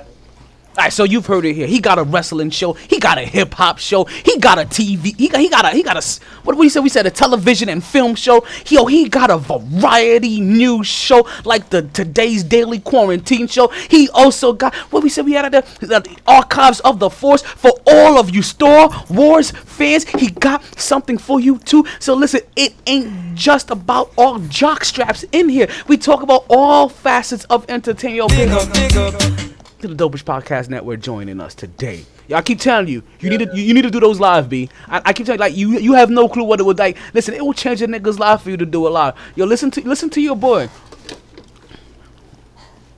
All 0.76 0.84
right, 0.84 0.92
so 0.92 1.04
you've 1.04 1.24
heard 1.24 1.46
it 1.46 1.54
here. 1.54 1.66
He 1.66 1.80
got 1.80 1.98
a 1.98 2.02
wrestling 2.02 2.50
show. 2.50 2.74
He 2.74 2.98
got 2.98 3.16
a 3.16 3.22
hip 3.22 3.54
hop 3.54 3.78
show. 3.78 4.04
He 4.04 4.38
got 4.38 4.58
a 4.58 4.66
TV. 4.66 5.16
He 5.18 5.28
got 5.28 5.40
he 5.40 5.48
got 5.48 5.64
a 5.64 5.70
he 5.70 5.82
got 5.82 5.96
a 5.96 6.20
what 6.42 6.58
we 6.58 6.68
said 6.68 6.82
we 6.82 6.90
said 6.90 7.06
a 7.06 7.10
television 7.10 7.70
and 7.70 7.82
film 7.82 8.14
show. 8.14 8.44
Yo, 8.66 8.84
he 8.84 9.08
got 9.08 9.30
a 9.30 9.38
variety 9.38 10.38
news 10.38 10.86
show 10.86 11.26
like 11.46 11.70
the 11.70 11.80
today's 11.80 12.44
daily 12.44 12.78
quarantine 12.78 13.46
show. 13.46 13.68
He 13.68 14.10
also 14.10 14.52
got 14.52 14.74
what 14.92 15.02
we 15.02 15.08
said 15.08 15.24
we 15.24 15.32
had 15.32 15.54
at 15.54 15.66
the, 15.80 16.16
archives 16.26 16.80
of 16.80 16.98
the 16.98 17.08
force 17.08 17.40
for 17.40 17.70
all 17.86 18.18
of 18.18 18.34
you 18.34 18.42
Star 18.42 18.90
Wars 19.08 19.52
fans. 19.52 20.04
He 20.04 20.28
got 20.28 20.62
something 20.78 21.16
for 21.16 21.40
you 21.40 21.56
too. 21.56 21.86
So 22.00 22.12
listen, 22.12 22.42
it 22.54 22.74
ain't 22.86 23.34
just 23.34 23.70
about 23.70 24.12
all 24.18 24.40
jock 24.40 24.84
straps 24.84 25.24
in 25.32 25.48
here. 25.48 25.68
We 25.88 25.96
talk 25.96 26.22
about 26.22 26.44
all 26.50 26.90
facets 26.90 27.44
of 27.44 27.64
entertainment. 27.70 28.30
Yo, 28.30 28.72
big 28.74 28.96
up 28.98 29.55
to 29.86 29.94
the 29.94 30.08
Dopish 30.08 30.24
Podcast 30.24 30.68
Network 30.68 31.00
joining 31.00 31.40
us 31.40 31.54
today. 31.54 32.04
Yeah, 32.28 32.38
I 32.38 32.42
keep 32.42 32.58
telling 32.58 32.88
you, 32.88 33.02
you 33.20 33.30
need 33.30 33.38
to 33.38 33.56
you, 33.56 33.62
you 33.62 33.74
need 33.74 33.82
to 33.82 33.90
do 33.90 34.00
those 34.00 34.18
live, 34.18 34.48
B. 34.48 34.68
I, 34.88 35.00
I 35.06 35.12
keep 35.12 35.26
telling 35.26 35.38
you, 35.38 35.40
like 35.40 35.56
you 35.56 35.78
you 35.78 35.92
have 35.94 36.10
no 36.10 36.28
clue 36.28 36.44
what 36.44 36.58
it 36.60 36.64
would 36.64 36.78
like. 36.78 36.96
Listen, 37.14 37.34
it 37.34 37.44
will 37.44 37.52
change 37.52 37.82
a 37.82 37.86
nigga's 37.86 38.18
life 38.18 38.42
for 38.42 38.50
you 38.50 38.56
to 38.56 38.66
do 38.66 38.86
a 38.86 38.90
live. 38.90 39.14
Yo, 39.36 39.44
listen 39.44 39.70
to 39.72 39.80
listen 39.88 40.10
to 40.10 40.20
your 40.20 40.36
boy. 40.36 40.68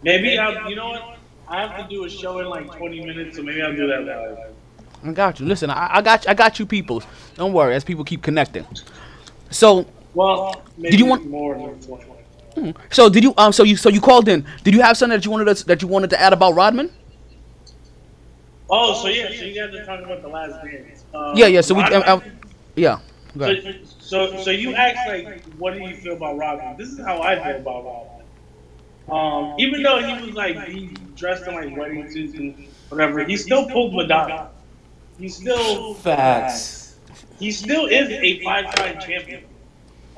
maybe 0.03 0.39
I'll, 0.39 0.69
you 0.71 0.77
know 0.77 0.89
what? 0.89 1.19
I 1.47 1.67
have 1.67 1.77
to 1.89 1.95
do 1.95 2.05
a 2.05 2.11
show 2.11 2.39
in 2.41 2.47
like 2.49 2.75
20 2.77 3.05
minutes, 3.05 3.37
so 3.37 3.43
maybe 3.43 3.63
I'll 3.63 3.75
do 3.75 3.87
that 3.87 4.05
live. 4.05 4.39
I 5.05 5.13
got 5.13 5.41
you. 5.41 5.47
Listen, 5.47 5.71
I, 5.71 5.97
I 5.97 6.03
got 6.03 6.25
you, 6.25 6.31
I 6.31 6.35
got 6.35 6.59
you, 6.59 6.67
peoples. 6.67 7.07
Don't 7.37 7.53
worry, 7.53 7.75
as 7.75 7.85
people 7.85 8.05
keep 8.05 8.23
connecting. 8.23 8.67
So 9.51 9.87
Well, 10.15 10.63
maybe 10.77 10.97
you 10.97 11.07
want- 11.07 11.27
more 11.27 11.55
than 11.55 11.81
20? 11.81 12.18
So 12.91 13.09
did 13.09 13.23
you 13.23 13.35
um 13.37 13.53
so 13.53 13.63
you 13.63 13.77
so 13.77 13.89
you 13.89 14.01
called 14.01 14.29
in? 14.29 14.45
Did 14.65 14.75
you 14.75 14.83
have 14.83 14.97
something 14.97 15.17
that 15.17 15.25
you 15.25 15.31
wanted 15.31 15.49
us 15.49 15.63
that 15.65 15.83
you 15.83 15.89
wanted 15.89 16.11
to 16.11 16.21
add 16.21 16.33
about 16.33 16.55
Rodman? 16.55 16.91
Oh, 18.71 18.95
so 19.01 19.09
yeah, 19.09 19.29
so 19.29 19.45
you 19.45 19.55
guys 19.55 19.75
are 19.75 19.85
talking 19.85 20.05
about 20.05 20.23
the 20.23 20.29
last 20.29 20.63
dance. 20.63 21.05
Um, 21.15 21.37
Yeah, 21.37 21.47
yeah. 21.47 21.61
So 21.63 21.75
we 21.75 21.83
Rodman- 21.83 22.03
um, 22.03 22.23
um, 22.23 22.33
yeah. 22.77 23.01
Go 23.37 23.45
ahead. 23.45 23.81
So, 23.99 24.31
so, 24.31 24.43
so 24.45 24.51
you 24.51 24.75
asked 24.75 25.09
like, 25.09 25.43
what 25.55 25.75
do 25.75 25.81
you 25.81 25.95
feel 25.97 26.15
about 26.15 26.37
Robin? 26.37 26.77
This 26.77 26.89
is 26.89 26.99
how 26.99 27.23
I 27.23 27.37
feel 27.37 27.57
about 27.57 27.85
Robin. 27.85 28.19
Um, 29.11 29.55
even 29.59 29.83
though 29.83 30.03
he 30.03 30.27
was 30.27 30.35
like 30.35 30.63
he 30.65 30.89
dressed 31.17 31.47
in 31.47 31.55
like 31.55 31.75
wedding 31.77 32.11
suits 32.11 32.35
and 32.35 32.69
whatever, 32.91 33.25
he 33.25 33.37
still 33.37 33.69
pulled 33.69 33.95
Madonna. 33.95 34.51
He 35.19 35.29
still 35.29 35.95
Facts. 35.95 36.97
he 37.39 37.51
still 37.51 37.87
is 37.87 38.11
a 38.11 38.43
five-time 38.45 39.01
champion. 39.01 39.45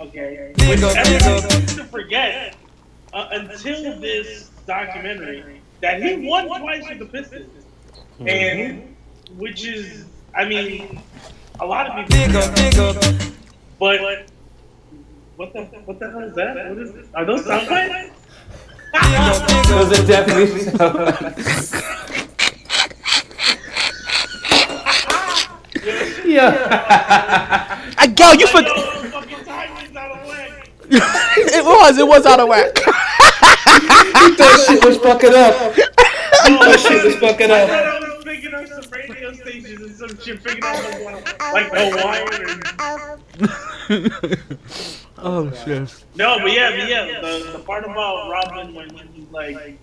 Okay, 0.01 0.53
which 0.57 0.81
everyone 0.83 1.51
seems 1.51 1.77
to 1.77 1.85
forget 1.85 2.57
uh, 3.13 3.29
until 3.33 4.01
this 4.01 4.51
documentary 4.67 5.61
that 5.83 6.03
he 6.03 6.27
won 6.27 6.47
twice 6.47 6.89
with 6.89 6.99
the 7.01 7.07
Pistons, 7.07 7.65
and 8.27 8.97
which 9.37 9.67
is, 9.67 10.07
I 10.35 10.47
mean, 10.47 11.03
a 11.61 11.67
lot 11.67 11.87
of 11.87 12.09
people. 12.09 12.41
But 13.79 14.01
what 15.37 15.53
the 15.53 15.63
what 15.85 15.99
the 15.99 16.11
hell 16.11 16.21
is 16.21 16.35
that? 16.35 16.57
What 16.69 16.79
is 16.79 16.93
this? 16.93 17.07
Are 17.15 17.25
those 17.25 17.45
sound 17.45 17.69
bites? 17.69 18.11
Those 19.69 19.99
are 19.99 20.07
definitely. 20.07 21.91
yeah. 26.33 27.93
I 27.99 28.07
go. 28.07 28.33
You 28.33 28.47
for 28.47 28.61
Yo, 28.63 28.75
fucking 29.11 29.45
timing's 29.45 29.97
out 29.97 30.13
of 30.13 30.27
whack. 30.27 30.71
it 30.93 31.65
was 31.65 31.99
it 31.99 32.07
was 32.07 32.27
out 32.27 32.41
of 32.41 32.49
whack. 32.49 32.75
that 32.75 34.65
shit 34.67 34.85
was 34.85 34.97
fucking 34.99 35.31
up. 35.31 35.55
That 36.43 36.81
shit 36.81 37.05
was 37.05 37.15
fucking 37.17 37.49
I 37.49 37.61
up. 37.61 37.69
thought 37.69 37.87
I 37.87 38.17
was 38.17 38.25
picking 38.25 38.55
up 38.55 38.67
some 38.67 38.91
radio 38.91 39.33
stations 39.35 39.81
and 39.83 39.95
some 39.95 40.19
shit, 40.19 40.43
picking 40.43 40.65
up 40.65 40.83
like, 41.53 41.73
like 41.73 41.93
Hawaiian 41.93 42.63
oh 45.19 45.53
shit. 45.65 46.05
No, 46.17 46.39
but 46.41 46.53
yeah, 46.53 46.71
but 46.77 46.89
yeah, 46.89 47.21
the, 47.21 47.53
the 47.53 47.59
part 47.61 47.85
about 47.85 48.29
Robin 48.29 48.75
when 48.75 48.91
he 48.91 49.21
was 49.21 49.31
like, 49.31 49.79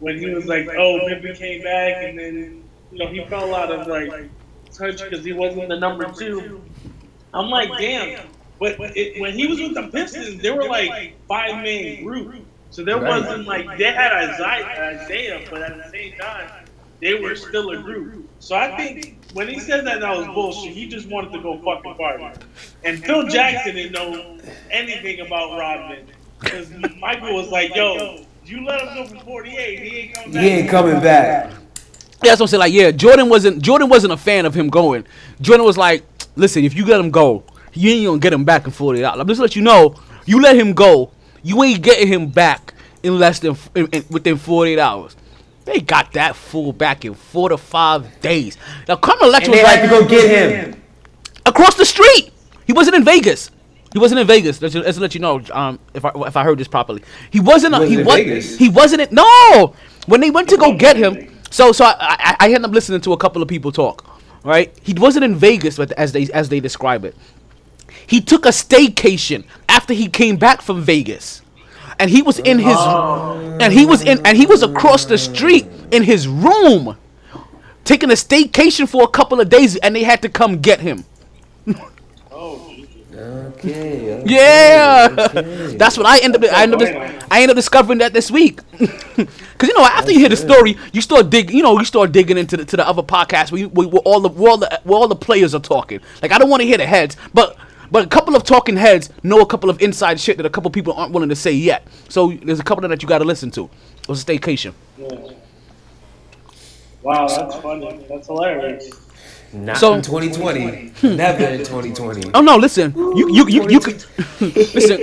when 0.00 0.18
he 0.18 0.28
was 0.34 0.44
like, 0.44 0.68
oh, 0.76 1.00
Pippen 1.08 1.34
came 1.34 1.62
back, 1.62 2.04
and 2.04 2.18
then 2.18 2.62
you 2.92 2.98
know 2.98 3.06
he 3.06 3.24
fell 3.24 3.54
out 3.54 3.72
of 3.72 3.86
like 3.86 4.28
touch 4.70 5.02
because 5.02 5.24
he 5.24 5.32
wasn't 5.32 5.70
the 5.70 5.78
number 5.78 6.12
two. 6.12 6.60
I'm 7.32 7.48
like, 7.48 7.70
damn. 7.78 8.28
But 8.62 8.96
it, 8.96 9.20
when 9.20 9.34
he 9.34 9.48
was 9.48 9.60
with 9.60 9.74
the 9.74 9.88
Pistons, 9.88 10.40
they 10.40 10.52
were 10.52 10.68
like 10.68 11.14
five 11.26 11.64
man 11.64 12.04
group, 12.04 12.46
so 12.70 12.84
there 12.84 12.96
wasn't 12.98 13.44
like 13.44 13.76
they 13.76 13.90
had 13.92 14.12
Isaiah, 14.12 15.02
Isaiah, 15.02 15.46
but 15.50 15.62
at 15.62 15.76
the 15.78 15.90
same 15.90 16.12
time, 16.16 16.48
they 17.00 17.14
were 17.14 17.34
still 17.34 17.70
a 17.70 17.78
group. 17.82 18.30
So 18.38 18.54
I 18.54 18.76
think 18.76 19.18
when 19.32 19.48
he 19.48 19.58
said 19.58 19.84
that, 19.86 20.00
that 20.00 20.16
was 20.16 20.28
bullshit. 20.28 20.72
He 20.72 20.86
just 20.86 21.08
wanted 21.08 21.32
to 21.32 21.40
go 21.40 21.58
fucking 21.58 21.96
party. 21.96 22.40
And 22.84 23.04
Phil 23.04 23.26
Jackson 23.26 23.74
didn't 23.74 23.92
know 23.92 24.38
anything 24.70 25.26
about 25.26 25.58
Rodman. 25.58 26.06
Because 26.38 26.70
Michael 27.00 27.34
was 27.34 27.48
like, 27.48 27.74
yo, 27.74 28.24
you 28.44 28.64
let 28.64 28.80
him 28.80 28.94
go 28.94 29.06
for 29.06 29.24
48. 29.24 29.78
He 29.80 29.96
ain't 29.98 30.14
coming 30.14 30.32
back. 30.32 30.42
He 30.42 30.48
ain't 30.48 30.70
coming 30.70 31.00
back. 31.00 31.50
Yeah, 31.50 31.56
that's 32.22 32.40
what 32.40 32.42
I'm 32.42 32.46
saying. 32.46 32.60
Like, 32.60 32.72
yeah, 32.72 32.92
Jordan 32.92 33.28
wasn't 33.28 33.60
Jordan 33.60 33.88
wasn't 33.88 34.12
a 34.12 34.16
fan 34.16 34.46
of 34.46 34.54
him 34.54 34.68
going. 34.68 35.04
Jordan 35.40 35.66
was 35.66 35.76
like, 35.76 36.04
listen, 36.36 36.64
if 36.64 36.74
you 36.74 36.84
let 36.86 37.00
him 37.00 37.10
go, 37.10 37.42
you 37.74 37.90
ain't 37.90 38.06
gonna 38.06 38.18
get 38.18 38.32
him 38.32 38.44
back 38.44 38.64
in 38.66 38.70
48 38.70 39.04
hours. 39.04 39.20
I'm 39.20 39.26
just 39.26 39.40
let 39.40 39.56
you 39.56 39.62
know, 39.62 39.94
you 40.26 40.40
let 40.40 40.56
him 40.56 40.72
go, 40.72 41.12
you 41.42 41.62
ain't 41.62 41.82
getting 41.82 42.08
him 42.08 42.28
back 42.28 42.74
in 43.02 43.18
less 43.18 43.38
than 43.40 43.56
in, 43.74 43.86
in, 43.88 44.04
within 44.10 44.36
48 44.36 44.78
hours. 44.78 45.16
They 45.64 45.80
got 45.80 46.12
that 46.12 46.34
fool 46.34 46.72
back 46.72 47.04
in 47.04 47.14
four 47.14 47.48
to 47.48 47.56
five 47.56 48.20
days. 48.20 48.56
Now 48.88 48.96
Carmen 48.96 49.28
Electra 49.28 49.52
And 49.52 49.58
they 49.58 49.62
was 49.62 49.72
like 49.72 49.82
to 49.82 49.88
go 49.88 50.08
get 50.08 50.74
him. 50.74 50.82
across 51.46 51.76
the 51.76 51.84
street. 51.84 52.32
He 52.66 52.72
wasn't 52.72 52.96
in 52.96 53.04
Vegas. 53.04 53.50
He 53.92 53.98
wasn't 53.98 54.20
in 54.20 54.26
Vegas. 54.26 54.60
Let's, 54.62 54.74
let's 54.74 54.98
let 54.98 55.14
you 55.14 55.20
know 55.20 55.42
um, 55.52 55.78
if 55.92 56.04
I 56.04 56.10
if 56.26 56.36
I 56.36 56.42
heard 56.42 56.58
this 56.58 56.68
properly. 56.68 57.02
He 57.30 57.40
wasn't. 57.40 57.74
He 57.84 57.96
he 57.96 57.96
wasn't 57.96 58.00
in 58.00 58.06
was. 58.06 58.14
Vegas? 58.16 58.58
He 58.58 58.68
wasn't. 58.68 59.02
In, 59.02 59.08
no. 59.14 59.74
When 60.06 60.20
they 60.20 60.30
went 60.30 60.48
to 60.48 60.56
go 60.56 60.74
get 60.74 60.96
him, 60.96 61.28
so 61.50 61.72
so 61.72 61.84
I, 61.84 61.94
I 62.00 62.36
I 62.40 62.46
ended 62.46 62.64
up 62.64 62.70
listening 62.72 63.02
to 63.02 63.12
a 63.12 63.16
couple 63.16 63.42
of 63.42 63.48
people 63.48 63.70
talk. 63.70 64.08
Right. 64.44 64.76
He 64.82 64.94
wasn't 64.94 65.24
in 65.24 65.36
Vegas, 65.36 65.76
but 65.76 65.92
as 65.92 66.12
they 66.12 66.26
as 66.32 66.48
they 66.48 66.58
describe 66.58 67.04
it, 67.04 67.14
he 68.06 68.20
took 68.20 68.46
a 68.46 68.50
staycation 68.50 69.44
after 69.68 69.94
he 69.94 70.08
came 70.08 70.36
back 70.36 70.62
from 70.62 70.82
Vegas. 70.82 71.42
And 71.98 72.10
he 72.10 72.22
was 72.22 72.38
in 72.40 72.58
his, 72.58 72.76
and 73.60 73.72
he 73.72 73.86
was 73.86 74.02
in, 74.02 74.20
and 74.26 74.36
he 74.36 74.46
was 74.46 74.62
across 74.62 75.04
the 75.04 75.18
street 75.18 75.66
in 75.92 76.02
his 76.02 76.26
room, 76.26 76.96
taking 77.84 78.10
a 78.10 78.14
staycation 78.14 78.88
for 78.88 79.04
a 79.04 79.08
couple 79.08 79.40
of 79.40 79.48
days, 79.48 79.76
and 79.76 79.94
they 79.94 80.02
had 80.02 80.22
to 80.22 80.28
come 80.28 80.60
get 80.60 80.80
him. 80.80 81.04
Okay. 83.14 84.22
okay, 84.22 84.22
Yeah, 84.26 85.08
okay. 85.10 85.76
that's 85.76 85.96
what 85.96 86.06
I 86.06 86.18
end 86.18 86.34
up. 86.34 86.42
I 86.44 86.62
end 86.64 86.74
up. 86.74 86.80
I 87.30 87.42
end 87.42 87.50
up 87.50 87.56
discovering 87.56 87.98
that 87.98 88.12
this 88.12 88.30
week. 88.30 88.60
Cause 88.78 89.68
you 89.68 89.78
know 89.78 89.84
after 89.84 90.10
you 90.10 90.18
hear 90.18 90.28
the 90.28 90.36
story, 90.36 90.76
you 90.92 91.00
start 91.00 91.30
dig. 91.30 91.50
You 91.50 91.62
know 91.62 91.78
you 91.78 91.84
start 91.84 92.10
digging 92.10 92.38
into 92.38 92.56
the 92.56 92.64
to 92.64 92.76
the 92.76 92.86
other 92.88 93.02
podcasts 93.02 93.52
where, 93.52 93.60
you, 93.60 93.68
where, 93.68 93.86
where 93.86 94.02
all 94.04 94.20
the 94.20 94.28
where 94.28 94.50
all 94.50 94.56
the 94.58 94.80
where 94.84 94.98
all 94.98 95.08
the 95.08 95.14
players 95.16 95.54
are 95.54 95.60
talking. 95.60 96.00
Like 96.20 96.32
I 96.32 96.38
don't 96.38 96.50
want 96.50 96.62
to 96.62 96.66
hear 96.66 96.78
the 96.78 96.86
heads, 96.86 97.16
but 97.32 97.56
but 97.92 98.04
a 98.04 98.08
couple 98.08 98.34
of 98.34 98.42
talking 98.42 98.76
heads 98.76 99.10
know 99.22 99.40
a 99.40 99.46
couple 99.46 99.70
of 99.70 99.80
inside 99.80 100.18
shit 100.18 100.36
that 100.38 100.46
a 100.46 100.50
couple 100.50 100.70
people 100.70 100.92
aren't 100.94 101.12
willing 101.12 101.28
to 101.28 101.36
say 101.36 101.52
yet. 101.52 101.86
So 102.08 102.32
there's 102.42 102.58
a 102.58 102.64
couple 102.64 102.86
that 102.88 103.02
you 103.02 103.08
got 103.08 103.18
to 103.18 103.24
listen 103.24 103.50
to. 103.52 103.70
It 104.00 104.08
was 104.08 104.22
a 104.22 104.26
staycation. 104.26 104.72
Yeah. 104.98 105.08
Wow, 107.02 107.26
that's 107.28 107.56
funny. 107.56 108.04
That's 108.08 108.26
hilarious. 108.26 108.90
Not 109.52 109.76
So- 109.76 109.94
in 109.94 110.02
2020. 110.02 110.92
Never 111.16 111.44
in 111.44 111.58
2020. 111.58 112.30
Oh 112.32 112.40
no! 112.40 112.56
Listen, 112.56 112.94
you 112.96 113.28
you 113.34 113.46
you 113.48 113.68
you 113.68 113.80
could 113.80 114.02
listen. 114.40 114.98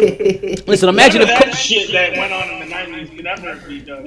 Listen, 0.66 0.90
imagine 0.90 1.22
None 1.22 1.30
of 1.30 1.38
if 1.38 1.46
that 1.46 1.54
shit 1.56 1.92
that 1.92 2.18
went 2.18 2.34
on 2.34 2.50
in 2.50 2.60
the 2.68 2.76
'90s 2.76 3.16
could 3.16 3.28
ever 3.28 3.56
be 3.68 3.82
done. 3.82 4.04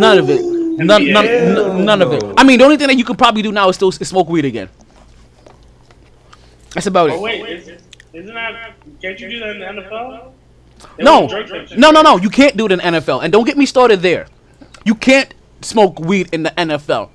None 0.00 0.18
of 0.18 0.28
it. 0.30 0.40
None, 0.42 0.86
none, 1.12 1.54
none, 1.54 1.84
none 1.84 2.02
of 2.02 2.12
it. 2.12 2.24
I 2.36 2.42
mean, 2.44 2.58
the 2.58 2.64
only 2.64 2.76
thing 2.78 2.88
that 2.88 2.96
you 2.96 3.04
could 3.04 3.18
probably 3.18 3.42
do 3.42 3.52
now 3.52 3.68
is 3.68 3.76
still 3.76 3.88
s- 3.92 3.98
smoke 4.08 4.28
weed 4.28 4.46
again. 4.46 4.68
That's 6.74 6.86
about 6.86 7.10
Oh 7.10 7.14
it. 7.14 7.20
wait, 7.20 7.46
is, 7.68 7.82
isn't 8.12 8.34
that? 8.34 8.74
Can't 9.00 9.18
you 9.20 9.30
do 9.30 9.38
that 9.40 9.50
in 9.50 9.60
the 9.60 9.66
NFL? 9.82 10.32
They 10.96 11.04
No, 11.04 11.20
won't 11.20 11.30
drug 11.30 11.48
that 11.48 11.68
shit. 11.70 11.78
no, 11.78 11.90
no, 11.90 12.02
no. 12.02 12.16
You 12.18 12.28
can't 12.30 12.56
do 12.56 12.66
it 12.66 12.72
in 12.72 12.78
the 12.78 12.84
NFL. 12.84 13.22
And 13.22 13.32
don't 13.32 13.44
get 13.44 13.56
me 13.56 13.66
started 13.66 14.00
there. 14.00 14.26
You 14.84 14.94
can't 14.94 15.32
smoke 15.60 16.00
weed 16.00 16.28
in 16.32 16.42
the 16.42 16.50
NFL. 16.50 17.10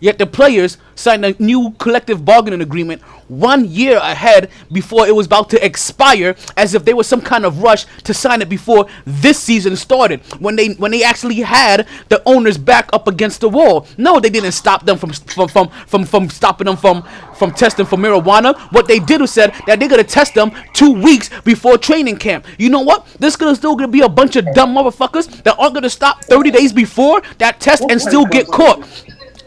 Yet 0.00 0.18
the 0.18 0.26
players 0.26 0.78
signed 0.94 1.24
a 1.24 1.34
new 1.42 1.70
collective 1.78 2.24
bargaining 2.24 2.60
agreement 2.60 3.02
one 3.28 3.64
year 3.66 3.98
ahead 3.98 4.50
before 4.72 5.06
it 5.06 5.14
was 5.14 5.26
about 5.26 5.50
to 5.50 5.64
expire, 5.64 6.36
as 6.56 6.74
if 6.74 6.84
there 6.84 6.96
was 6.96 7.06
some 7.06 7.20
kind 7.20 7.44
of 7.44 7.62
rush 7.62 7.86
to 8.04 8.14
sign 8.14 8.42
it 8.42 8.48
before 8.48 8.86
this 9.04 9.38
season 9.38 9.76
started. 9.76 10.20
When 10.40 10.56
they 10.56 10.68
when 10.74 10.90
they 10.90 11.02
actually 11.02 11.40
had 11.40 11.86
the 12.08 12.22
owners 12.26 12.58
back 12.58 12.88
up 12.92 13.08
against 13.08 13.40
the 13.40 13.48
wall. 13.48 13.86
No, 13.98 14.20
they 14.20 14.30
didn't 14.30 14.52
stop 14.52 14.86
them 14.86 14.98
from 14.98 15.12
from 15.12 15.48
from 15.48 15.68
from, 15.86 16.04
from 16.04 16.30
stopping 16.30 16.66
them 16.66 16.76
from 16.76 17.02
from 17.36 17.52
testing 17.52 17.86
for 17.86 17.96
marijuana. 17.96 18.56
What 18.72 18.88
they 18.88 18.98
did 18.98 19.20
was 19.20 19.32
said 19.32 19.54
that 19.66 19.78
they're 19.78 19.88
gonna 19.88 20.04
test 20.04 20.34
them 20.34 20.52
two 20.72 20.92
weeks 20.92 21.30
before 21.44 21.78
training 21.78 22.16
camp. 22.18 22.46
You 22.58 22.70
know 22.70 22.80
what? 22.80 23.06
There's 23.18 23.36
gonna 23.36 23.56
still 23.56 23.76
gonna 23.76 23.88
be 23.88 24.00
a 24.00 24.08
bunch 24.08 24.36
of 24.36 24.46
dumb 24.54 24.74
motherfuckers 24.74 25.42
that 25.42 25.56
aren't 25.58 25.74
gonna 25.74 25.90
stop 25.90 26.24
30 26.24 26.50
days 26.50 26.72
before 26.72 27.22
that 27.38 27.60
test 27.60 27.84
and 27.90 28.00
still 28.00 28.24
get 28.26 28.46
caught. 28.46 28.86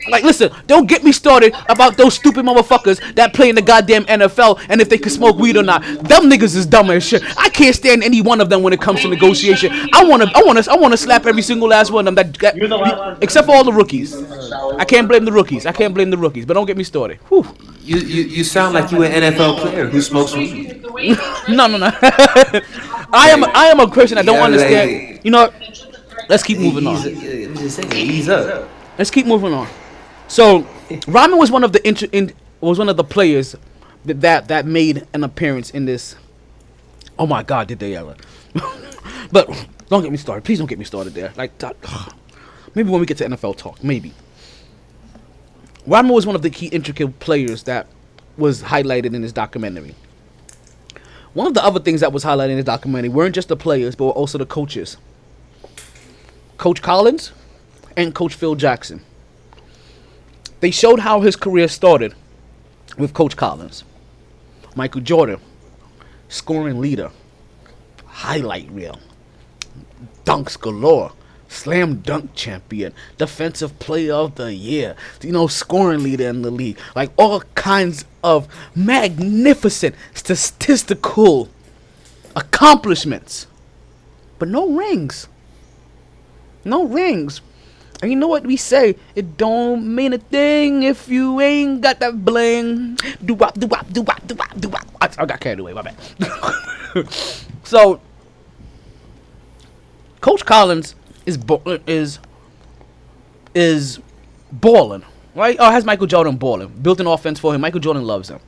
Like, 0.07 0.23
listen, 0.23 0.51
don't 0.67 0.87
get 0.87 1.03
me 1.03 1.11
started 1.11 1.53
about 1.67 1.97
those 1.97 2.13
stupid 2.13 2.45
motherfuckers 2.45 3.15
that 3.15 3.33
play 3.33 3.49
in 3.49 3.55
the 3.55 3.61
goddamn 3.61 4.05
NFL 4.05 4.61
and 4.69 4.81
if 4.81 4.89
they 4.89 4.97
can 4.97 5.09
smoke 5.11 5.37
weed 5.37 5.57
or 5.57 5.63
not. 5.63 5.81
Them 5.81 6.29
niggas 6.29 6.55
is 6.55 6.65
dumb 6.65 6.89
as 6.89 7.03
shit. 7.03 7.23
I 7.37 7.49
can't 7.49 7.75
stand 7.75 8.03
any 8.03 8.21
one 8.21 8.41
of 8.41 8.49
them 8.49 8.63
when 8.63 8.73
it 8.73 8.81
comes 8.81 9.01
to 9.01 9.07
negotiation. 9.07 9.71
I 9.93 10.03
wanna, 10.03 10.31
I 10.33 10.43
wanna, 10.43 10.63
I 10.69 10.75
wanna 10.75 10.97
slap 10.97 11.25
every 11.25 11.41
single 11.41 11.67
last 11.67 11.91
one 11.91 12.07
of 12.07 12.15
them 12.15 12.31
that, 12.39 12.55
You're 12.55 12.67
the 12.67 12.77
last 12.77 13.19
that 13.19 13.23
except 13.23 13.47
for 13.47 13.55
all 13.55 13.63
the 13.63 13.73
rookies. 13.73 14.15
I 14.77 14.85
can't 14.85 15.07
blame 15.07 15.25
the 15.25 15.31
rookies. 15.31 15.65
I 15.65 15.71
can't 15.71 15.93
blame 15.93 16.09
the 16.09 16.17
rookies. 16.17 16.45
But 16.45 16.53
don't 16.53 16.65
get 16.65 16.77
me 16.77 16.83
started. 16.83 17.19
Whew. 17.29 17.45
You, 17.81 17.97
you 17.97 18.23
you 18.23 18.43
sound 18.43 18.73
like 18.75 18.91
you 18.91 19.03
an 19.03 19.11
NFL 19.11 19.59
player 19.59 19.87
who 19.87 20.01
smokes 20.01 20.35
weed. 20.35 20.75
No, 21.49 21.65
no, 21.67 21.77
no. 21.77 21.91
I 23.11 23.29
am, 23.31 23.43
I 23.43 23.67
am 23.71 23.79
a 23.79 23.87
person 23.87 24.17
I 24.17 24.21
don't 24.21 24.39
understand. 24.39 25.21
You 25.23 25.31
know, 25.31 25.47
what? 25.47 26.25
let's 26.29 26.43
keep 26.43 26.59
moving 26.59 26.85
on. 26.85 26.97
Ease, 26.97 27.47
I'm 27.47 27.55
just 27.55 27.75
saying, 27.77 27.93
ease 27.93 28.29
up. 28.29 28.69
Let's 28.97 29.09
keep 29.09 29.25
moving 29.25 29.53
on. 29.53 29.67
So, 30.29 30.67
Rodman 31.07 31.39
was 31.39 31.49
one 31.49 31.63
of 31.63 31.73
the 31.73 31.85
inter- 31.85 32.07
in, 32.11 32.31
was 32.61 32.77
one 32.77 32.87
of 32.87 32.97
the 32.97 33.03
players 33.03 33.55
that, 34.05 34.21
that 34.21 34.47
that 34.47 34.65
made 34.65 35.07
an 35.13 35.23
appearance 35.23 35.71
in 35.71 35.85
this. 35.85 36.15
Oh 37.17 37.25
my 37.25 37.41
God, 37.41 37.67
did 37.67 37.79
they 37.79 37.95
ever? 37.95 38.15
but 39.31 39.49
don't 39.89 40.03
get 40.03 40.11
me 40.11 40.17
started. 40.17 40.45
Please 40.45 40.59
don't 40.59 40.67
get 40.67 40.77
me 40.77 40.85
started 40.85 41.15
there. 41.15 41.33
Like, 41.35 41.57
that, 41.57 41.75
maybe 42.75 42.91
when 42.91 42.99
we 42.99 43.07
get 43.07 43.17
to 43.17 43.25
NFL 43.25 43.57
talk, 43.57 43.83
maybe. 43.83 44.13
Rodman 45.87 46.13
was 46.13 46.27
one 46.27 46.35
of 46.35 46.43
the 46.43 46.51
key 46.51 46.67
intricate 46.67 47.19
players 47.19 47.63
that 47.63 47.87
was 48.37 48.61
highlighted 48.61 49.15
in 49.15 49.23
this 49.23 49.31
documentary. 49.31 49.95
One 51.33 51.47
of 51.47 51.55
the 51.55 51.63
other 51.63 51.79
things 51.79 52.01
that 52.01 52.13
was 52.13 52.23
highlighted 52.23 52.51
in 52.51 52.55
this 52.57 52.65
documentary 52.65 53.09
weren't 53.09 53.33
just 53.33 53.47
the 53.47 53.55
players, 53.57 53.95
but 53.95 54.05
were 54.05 54.11
also 54.11 54.37
the 54.37 54.45
coaches. 54.45 54.97
Coach 56.57 56.83
Collins 56.83 57.31
and 57.97 58.13
Coach 58.13 58.35
Phil 58.35 58.53
Jackson. 58.53 59.03
They 60.59 60.71
showed 60.71 60.99
how 60.99 61.21
his 61.21 61.35
career 61.35 61.67
started 61.67 62.13
with 62.97 63.13
Coach 63.13 63.35
Collins. 63.35 63.83
Michael 64.75 65.01
Jordan, 65.01 65.39
scoring 66.27 66.79
leader, 66.79 67.11
highlight 68.05 68.69
reel, 68.69 68.99
dunks 70.25 70.59
galore, 70.59 71.13
slam 71.47 72.01
dunk 72.01 72.35
champion, 72.35 72.93
defensive 73.17 73.79
player 73.79 74.13
of 74.13 74.35
the 74.35 74.53
year, 74.53 74.95
you 75.21 75.31
know, 75.31 75.47
scoring 75.47 76.03
leader 76.03 76.27
in 76.27 76.41
the 76.41 76.51
league. 76.51 76.77
Like 76.95 77.11
all 77.17 77.41
kinds 77.55 78.05
of 78.23 78.47
magnificent 78.75 79.95
statistical 80.13 81.49
accomplishments. 82.35 83.47
But 84.37 84.49
no 84.49 84.69
rings. 84.69 85.27
No 86.63 86.85
rings. 86.85 87.41
And 88.01 88.11
you 88.11 88.17
know 88.17 88.27
what 88.27 88.45
we 88.45 88.55
say? 88.55 88.95
It 89.15 89.35
don't 89.35 89.93
mean 89.93 90.13
a 90.13 90.17
thing 90.17 90.83
if 90.83 91.09
you 91.09 91.41
ain't 91.41 91.81
got 91.81 91.99
that 91.99 92.23
bling. 92.23 92.97
Do 93.25 93.33
wop, 93.33 93.59
do 93.59 93.67
wop, 93.67 93.91
do 93.91 94.01
wop, 94.01 94.25
do 94.25 94.35
wop, 94.35 94.59
do 94.59 94.69
wop. 94.69 94.87
I, 95.01 95.09
I 95.17 95.25
got 95.25 95.39
carried 95.41 95.59
away, 95.59 95.73
my 95.73 95.81
bad. 95.81 95.95
so, 97.63 97.99
Coach 100.21 100.45
Collins 100.45 100.95
is 101.25 101.37
is 101.87 102.19
is 103.53 103.99
balling, 104.51 105.03
right? 105.35 105.57
Oh, 105.59 105.69
has 105.69 105.83
Michael 105.83 106.07
Jordan 106.07 106.37
balling? 106.37 106.69
Built 106.69 107.01
an 107.01 107.07
offense 107.07 107.39
for 107.39 107.53
him. 107.53 107.61
Michael 107.61 107.81
Jordan 107.81 108.03
loves 108.03 108.29
him. 108.29 108.39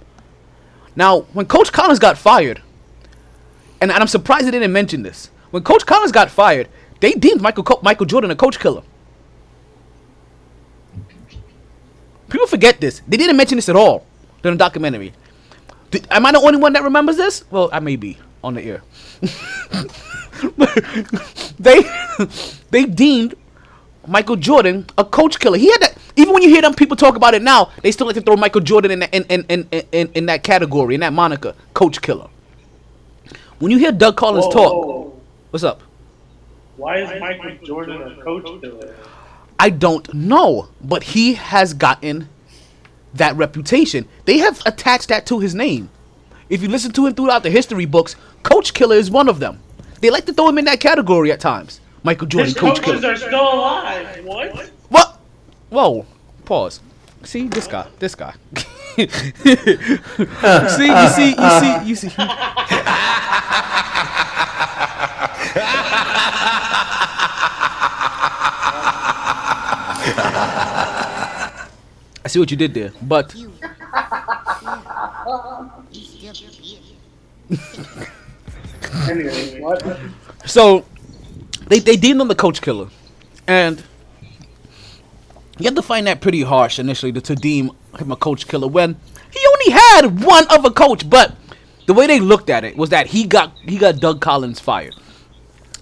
Now, 0.95 1.21
when 1.33 1.45
Coach 1.45 1.71
Collins 1.73 1.99
got 1.99 2.17
fired, 2.17 2.61
and, 3.81 3.91
and 3.91 4.01
I'm 4.01 4.07
surprised 4.07 4.47
they 4.47 4.51
didn't 4.51 4.71
mention 4.71 5.03
this. 5.03 5.29
When 5.51 5.63
Coach 5.63 5.85
Collins 5.85 6.11
got 6.11 6.29
fired, 6.29 6.69
they 7.01 7.13
deemed 7.13 7.41
Michael 7.41 7.63
Co- 7.63 7.79
Michael 7.81 8.05
Jordan 8.05 8.31
a 8.31 8.35
coach 8.35 8.59
killer. 8.59 8.83
People 12.31 12.47
forget 12.47 12.81
this. 12.81 13.01
They 13.07 13.17
didn't 13.17 13.37
mention 13.37 13.57
this 13.57 13.69
at 13.69 13.75
all 13.75 14.05
during 14.41 14.57
the 14.57 14.63
documentary. 14.63 15.13
Did, 15.91 16.07
am 16.09 16.25
I 16.25 16.31
the 16.31 16.39
only 16.39 16.57
one 16.57 16.73
that 16.73 16.83
remembers 16.83 17.17
this? 17.17 17.43
Well, 17.51 17.69
I 17.73 17.79
may 17.79 17.97
be 17.97 18.17
on 18.43 18.53
the 18.53 18.65
ear. 18.65 18.81
they 21.59 21.81
they 22.71 22.85
deemed 22.85 23.35
Michael 24.07 24.37
Jordan 24.37 24.85
a 24.97 25.03
coach 25.03 25.39
killer. 25.39 25.57
He 25.57 25.69
had 25.69 25.81
that. 25.81 25.97
Even 26.15 26.33
when 26.33 26.41
you 26.41 26.49
hear 26.49 26.61
them 26.61 26.73
people 26.73 26.95
talk 26.95 27.15
about 27.17 27.33
it 27.33 27.41
now, 27.41 27.69
they 27.83 27.91
still 27.91 28.07
like 28.07 28.15
to 28.15 28.21
throw 28.21 28.37
Michael 28.37 28.61
Jordan 28.61 28.91
in 28.91 28.99
that, 28.99 29.13
in, 29.13 29.23
in, 29.25 29.67
in, 29.71 29.83
in, 29.91 30.11
in 30.13 30.25
that 30.27 30.43
category, 30.43 30.95
in 30.95 31.01
that 31.01 31.13
moniker, 31.13 31.53
coach 31.73 32.01
killer. 32.01 32.29
When 33.59 33.71
you 33.71 33.77
hear 33.77 33.91
Doug 33.91 34.15
Collins 34.17 34.45
Whoa, 34.45 34.51
talk, 34.51 34.73
whoa, 34.73 34.87
whoa. 34.87 35.21
what's 35.51 35.63
up? 35.63 35.83
Why 36.77 36.97
is 36.97 37.19
Michael 37.19 37.57
Jordan 37.63 38.01
a 38.01 38.23
coach 38.23 38.61
killer? 38.61 38.95
I 39.61 39.69
don't 39.69 40.11
know, 40.11 40.69
but 40.81 41.03
he 41.03 41.35
has 41.35 41.75
gotten 41.75 42.27
that 43.13 43.35
reputation. 43.35 44.07
They 44.25 44.39
have 44.39 44.59
attached 44.65 45.09
that 45.09 45.27
to 45.27 45.37
his 45.37 45.53
name. 45.53 45.91
If 46.49 46.63
you 46.63 46.67
listen 46.67 46.91
to 46.93 47.05
him 47.05 47.13
throughout 47.13 47.43
the 47.43 47.51
history 47.51 47.85
books, 47.85 48.15
Coach 48.41 48.73
Killer 48.73 48.95
is 48.95 49.11
one 49.11 49.29
of 49.29 49.37
them. 49.37 49.59
They 49.99 50.09
like 50.09 50.25
to 50.25 50.33
throw 50.33 50.49
him 50.49 50.57
in 50.57 50.65
that 50.65 50.79
category 50.79 51.31
at 51.31 51.39
times. 51.39 51.79
Michael 52.01 52.25
Jordan, 52.25 52.47
His 52.47 52.57
Coach 52.57 52.81
coaches 52.81 53.01
Killer. 53.01 53.13
are 53.13 53.17
still 53.17 53.53
alive. 53.53 54.25
What? 54.25 54.71
What? 54.89 55.19
Whoa. 55.69 56.07
Pause. 56.45 56.81
See 57.21 57.47
this 57.47 57.67
guy. 57.67 57.85
This 57.99 58.15
guy. 58.15 58.33
see, 58.57 59.03
you 59.03 59.07
see, 61.07 61.35
you 61.37 61.49
see, 61.59 61.85
you 61.85 61.95
see. 61.95 62.09
I 72.23 72.27
see 72.27 72.39
what 72.39 72.51
you 72.51 72.57
did 72.57 72.73
there, 72.73 72.91
but 73.01 73.35
Anyway, 79.09 79.61
so 80.45 80.85
they 81.67 81.79
they 81.79 81.95
deemed 81.95 82.21
him 82.21 82.27
the 82.27 82.35
coach 82.35 82.61
killer, 82.61 82.87
and 83.47 83.83
you 85.57 85.65
have 85.65 85.75
to 85.75 85.81
find 85.81 86.07
that 86.07 86.21
pretty 86.21 86.41
harsh 86.43 86.79
initially 86.79 87.11
to, 87.13 87.21
to 87.21 87.35
deem 87.35 87.71
him 87.97 88.11
a 88.11 88.15
coach 88.15 88.47
killer 88.47 88.67
when 88.67 88.95
he 89.31 89.39
only 89.47 89.71
had 89.71 90.23
one 90.23 90.45
other 90.49 90.69
coach. 90.69 91.09
But 91.09 91.35
the 91.87 91.93
way 91.93 92.07
they 92.07 92.19
looked 92.19 92.49
at 92.49 92.63
it 92.63 92.77
was 92.77 92.89
that 92.91 93.07
he 93.07 93.25
got 93.25 93.53
he 93.63 93.77
got 93.77 93.99
Doug 93.99 94.21
Collins 94.21 94.59
fired, 94.59 94.95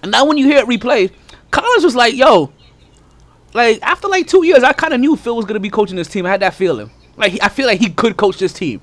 and 0.02 0.12
now 0.12 0.26
when 0.26 0.38
you 0.38 0.48
hear 0.48 0.60
it 0.60 0.68
replayed, 0.68 1.12
Collins 1.52 1.84
was 1.84 1.96
like, 1.96 2.16
"Yo, 2.16 2.52
like 3.54 3.82
after 3.82 4.08
like 4.08 4.28
two 4.28 4.45
years, 4.45 4.64
I 4.64 4.74
kind 4.74 4.93
of 4.93 5.00
knew 5.00 5.16
Phil 5.16 5.36
was 5.36 5.45
gonna 5.45 5.60
be 5.60 5.70
coaching 5.70 5.95
this 5.95 6.08
team. 6.08 6.26
I 6.26 6.30
had 6.30 6.41
that 6.41 6.54
feeling. 6.54 6.91
Like 7.18 7.34
he, 7.34 7.41
I 7.41 7.50
feel 7.50 7.68
like 7.68 7.80
he 7.80 7.89
could 7.89 8.18
coach 8.18 8.38
this 8.38 8.54
team." 8.54 8.82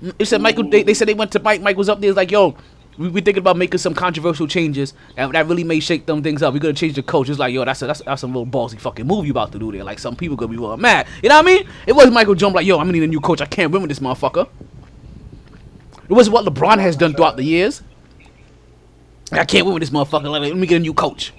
They 0.00 0.24
said 0.24 0.40
Michael. 0.40 0.68
They, 0.68 0.82
they 0.82 0.94
said 0.94 1.08
they 1.08 1.14
went 1.14 1.32
to 1.32 1.40
Mike. 1.40 1.60
Mike 1.60 1.76
was 1.76 1.88
up 1.88 2.00
there. 2.00 2.10
Was 2.10 2.16
like, 2.16 2.30
"Yo, 2.30 2.56
we 2.98 3.08
we 3.08 3.20
thinking 3.20 3.40
about 3.40 3.56
making 3.56 3.78
some 3.78 3.94
controversial 3.94 4.46
changes 4.46 4.94
that, 5.16 5.32
that 5.32 5.46
really 5.46 5.64
may 5.64 5.80
shake 5.80 6.06
them 6.06 6.22
things 6.22 6.42
up. 6.42 6.52
We're 6.54 6.60
gonna 6.60 6.74
change 6.74 6.94
the 6.94 7.02
coach." 7.02 7.28
It's 7.28 7.38
like, 7.38 7.52
"Yo, 7.52 7.64
that's 7.64 7.82
a, 7.82 7.86
that's 7.86 8.02
that's 8.02 8.20
some 8.20 8.32
little 8.32 8.46
ballsy 8.46 8.78
fucking 8.78 9.06
move 9.06 9.26
you 9.26 9.32
about 9.32 9.52
to 9.52 9.58
do 9.58 9.72
there." 9.72 9.84
Like 9.84 9.98
some 9.98 10.14
people 10.14 10.36
gonna 10.36 10.52
be 10.52 10.56
real 10.56 10.76
mad. 10.76 11.06
You 11.22 11.30
know 11.30 11.36
what 11.36 11.46
I 11.46 11.54
mean? 11.54 11.68
It 11.86 11.94
was 11.94 12.10
Michael 12.10 12.34
jump 12.34 12.54
like, 12.54 12.66
"Yo, 12.66 12.76
I'm 12.78 12.86
gonna 12.86 12.92
need 12.92 13.04
a 13.04 13.08
new 13.08 13.20
coach. 13.20 13.40
I 13.40 13.46
can't 13.46 13.72
win 13.72 13.82
with 13.82 13.88
this 13.88 13.98
motherfucker." 13.98 14.48
It 16.08 16.14
was 16.14 16.30
what 16.30 16.46
LeBron 16.46 16.78
has 16.78 16.96
done 16.96 17.12
throughout 17.12 17.36
the 17.36 17.44
years. 17.44 17.82
I 19.32 19.44
can't 19.44 19.66
win 19.66 19.74
with 19.74 19.82
this 19.82 19.90
motherfucker. 19.90 20.30
Let 20.30 20.56
me 20.56 20.66
get 20.66 20.76
a 20.76 20.80
new 20.80 20.94
coach. 20.94 21.34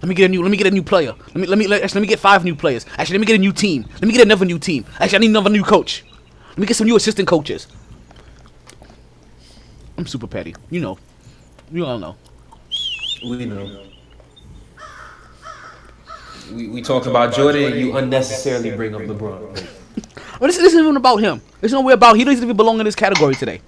Let 0.00 0.08
me 0.08 0.14
get 0.14 0.26
a 0.26 0.28
new. 0.28 0.42
Let 0.42 0.50
me 0.50 0.56
get 0.56 0.66
a 0.66 0.70
new 0.70 0.82
player. 0.82 1.14
Let 1.28 1.36
me 1.36 1.46
let 1.46 1.58
me 1.58 1.66
let, 1.66 1.82
actually, 1.82 2.00
let 2.00 2.02
me 2.02 2.08
get 2.08 2.20
five 2.20 2.44
new 2.44 2.54
players. 2.54 2.86
Actually, 2.96 3.18
let 3.18 3.20
me 3.20 3.26
get 3.26 3.36
a 3.36 3.40
new 3.40 3.52
team. 3.52 3.84
Let 3.94 4.04
me 4.04 4.12
get 4.12 4.22
another 4.22 4.44
new 4.44 4.58
team. 4.58 4.84
Actually, 5.00 5.16
I 5.16 5.20
need 5.20 5.30
another 5.30 5.50
new 5.50 5.64
coach. 5.64 6.04
Let 6.50 6.58
me 6.58 6.66
get 6.66 6.76
some 6.76 6.86
new 6.86 6.96
assistant 6.96 7.26
coaches. 7.26 7.66
I'm 9.96 10.06
super 10.06 10.26
petty. 10.26 10.54
You 10.70 10.80
know. 10.80 10.98
You 11.72 11.84
all 11.84 11.98
know. 11.98 12.16
We 13.22 13.44
know. 13.44 13.84
We, 16.52 16.68
we 16.68 16.82
talk 16.82 17.06
about 17.06 17.34
Jordan, 17.34 17.76
you 17.78 17.96
unnecessarily 17.96 18.70
bring 18.70 18.94
up 18.94 19.02
LeBron. 19.02 19.66
But 20.40 20.46
this, 20.46 20.56
this 20.56 20.72
isn't 20.72 20.80
even 20.80 20.96
about 20.96 21.16
him. 21.16 21.42
It's 21.60 21.72
nowhere 21.72 21.94
about. 21.94 22.16
He 22.16 22.24
doesn't 22.24 22.42
even 22.42 22.56
belong 22.56 22.78
in 22.78 22.84
this 22.84 22.94
category 22.94 23.34
today, 23.34 23.60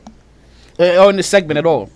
uh, 0.78 1.05
or 1.05 1.11
in 1.11 1.16
this 1.16 1.26
segment 1.26 1.59
at 1.59 1.66
all. 1.66 1.91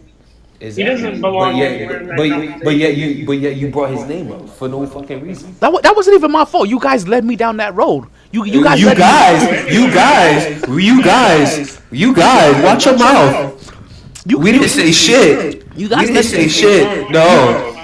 Is 0.61 0.77
He 0.77 0.85
doesn't 0.85 1.21
belong 1.21 1.53
but 1.53 1.57
yet, 1.59 1.73
anywhere 1.73 2.01
in 2.01 2.07
that 2.09 2.17
but, 2.17 2.29
conversation. 2.31 2.61
but 2.65 2.77
yet 2.77 2.97
you 2.97 3.27
but 3.27 3.33
yet 3.39 3.57
you 3.57 3.69
brought 3.71 3.91
his 3.91 4.05
name 4.05 4.31
up 4.33 4.49
for 4.49 4.69
no 4.69 4.87
fucking 4.87 5.21
reason. 5.21 5.55
That, 5.61 5.73
wa- 5.73 5.81
that 5.81 5.95
wasn't 5.97 6.15
even 6.17 6.31
my 6.31 6.45
fault. 6.45 6.69
You 6.69 6.79
guys 6.81 7.07
led 7.09 7.25
me 7.25 7.37
down 7.37 7.57
that 7.59 7.75
road. 7.75 8.05
You 8.31 8.45
you 8.45 8.63
guys. 8.63 8.81
you 8.81 8.95
guys, 8.95 9.73
you 9.73 9.91
guys, 9.93 10.63
you 10.69 11.03
guys, 11.03 11.81
you 11.91 12.15
guys, 12.15 12.63
watch 12.65 12.87
your 12.87 12.97
mouth. 12.99 13.61
You, 14.27 14.39
We 14.39 14.53
didn't 14.53 14.69
say 14.71 14.91
shit. 14.93 15.65
You 15.77 15.89
We 15.89 15.89
guys 15.89 16.01
didn't 16.07 16.15
led 16.17 16.25
say 16.25 16.49
shit. 16.49 17.11
No, 17.11 17.77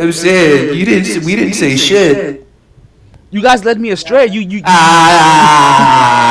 I'm 0.00 0.12
saying 0.12 0.78
you 0.78 0.84
didn't. 0.86 1.24
We 1.24 1.36
didn't 1.36 1.54
say 1.54 1.76
shit. 1.76 2.46
You 3.30 3.42
guys 3.42 3.62
led 3.64 3.78
me 3.78 3.90
astray. 3.90 4.26
You 4.26 4.40
you 4.40 4.62
Ah, 4.64 6.27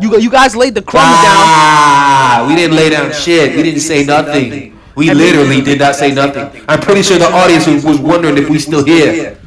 you, 0.00 0.16
you 0.18 0.30
guys 0.30 0.54
laid 0.56 0.74
the 0.74 0.82
crumbs 0.82 1.04
down. 1.04 1.44
ah. 1.46 2.46
We 2.48 2.54
didn't 2.56 2.76
lay 2.76 2.90
down 2.90 3.12
shit. 3.12 3.56
We 3.56 3.62
didn't 3.62 3.80
say 3.80 4.04
nothing. 4.04 4.78
We 4.96 5.12
literally 5.12 5.60
did 5.60 5.78
not 5.78 5.94
say 5.94 6.12
nothing. 6.12 6.64
I'm 6.68 6.80
pretty 6.80 7.02
sure 7.02 7.18
the 7.18 7.30
audience 7.32 7.66
was, 7.66 7.84
was 7.84 7.98
wondering 7.98 8.36
if 8.38 8.48
we 8.50 8.58
still 8.58 8.84
here. 8.84 9.38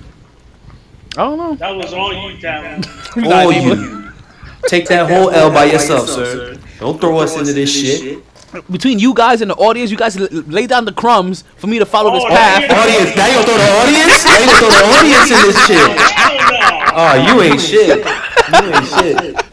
I 1.16 1.18
don't 1.18 1.38
know. 1.38 1.56
That 1.56 1.76
was 1.76 1.94
all 1.94 2.12
you, 2.14 2.38
Talon. 2.40 2.84
All 3.32 3.52
you. 3.52 4.12
Take 4.68 4.88
that 4.88 5.08
whole 5.12 5.30
L 5.30 5.52
by 5.52 5.66
yourself, 5.66 6.08
sir. 6.10 6.58
Don't 6.80 7.00
throw 7.00 7.20
us 7.20 7.38
into 7.38 7.54
this 7.54 7.70
shit. 7.72 8.24
Between 8.72 8.98
you 8.98 9.14
guys 9.14 9.42
and 9.42 9.52
the 9.52 9.56
audience, 9.56 9.92
you 9.92 9.98
guys 9.98 10.16
l- 10.18 10.28
lay 10.32 10.66
down 10.66 10.86
the 10.86 10.92
crumbs 10.94 11.44
for 11.58 11.68
me 11.68 11.78
to 11.80 11.86
follow 11.86 12.12
this 12.14 12.24
Oh, 12.24 12.30
path. 12.30 12.64
Audience, 12.70 13.16
now 13.16 13.28
you 13.28 13.34
gonna 13.34 13.46
throw 13.46 13.58
the 13.58 13.72
audience? 13.82 14.26
Now 14.26 14.40
you 14.40 14.46
gonna 14.46 14.60
throw 14.60 14.70
the 14.70 14.86
audience 14.98 15.30
in 15.30 15.42
this 15.46 15.66
shit? 15.68 16.00
Hell 16.00 16.38
no. 16.50 16.94
Oh, 16.96 17.14
you 17.28 17.42
ain't 17.42 17.62
shit. 17.62 18.06
You 18.54 18.74
ain't 18.74 18.88
shit. 18.88 19.53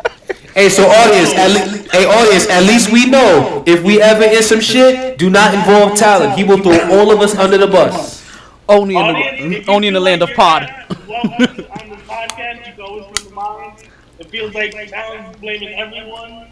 Hey, 0.55 0.69
so 0.69 0.85
audience, 0.85 1.33
at 1.35 1.49
le- 1.51 1.89
hey 1.93 2.05
audience, 2.07 2.49
at 2.49 2.63
least 2.65 2.91
we 2.93 3.07
know 3.07 3.63
if 3.67 3.83
we 3.85 4.01
ever 4.03 4.25
in 4.25 4.43
some 4.43 4.61
shit, 4.61 5.17
do 5.19 5.31
not 5.31 5.55
involve 5.55 5.97
Talon. 5.97 6.37
He 6.37 6.45
will 6.45 6.59
throw 6.59 6.79
all 6.99 7.11
of 7.13 7.21
us 7.21 7.35
under 7.37 7.57
the 7.57 7.67
bus. 7.69 8.21
Only 8.69 8.97
in 8.97 9.03
Audience, 9.03 9.67
the 9.67 9.73
only 9.73 9.89
in 9.89 9.95
the 9.95 10.01
feel 10.01 10.05
land 10.05 10.23
of 10.23 10.31
pod. 10.35 10.63
not 10.63 11.07
welcome 11.09 11.41
on 11.41 11.89
the 11.89 11.97
podcast, 12.05 12.67
you 12.67 12.73
can 12.73 12.81
always 12.83 13.07
bring 13.13 13.29
the 13.29 13.35
mind. 13.35 13.83
It 14.19 14.31
feels 14.31 14.55
like 14.55 14.73
Talon's 14.89 15.37
blaming 15.39 15.75
everyone. 15.75 16.49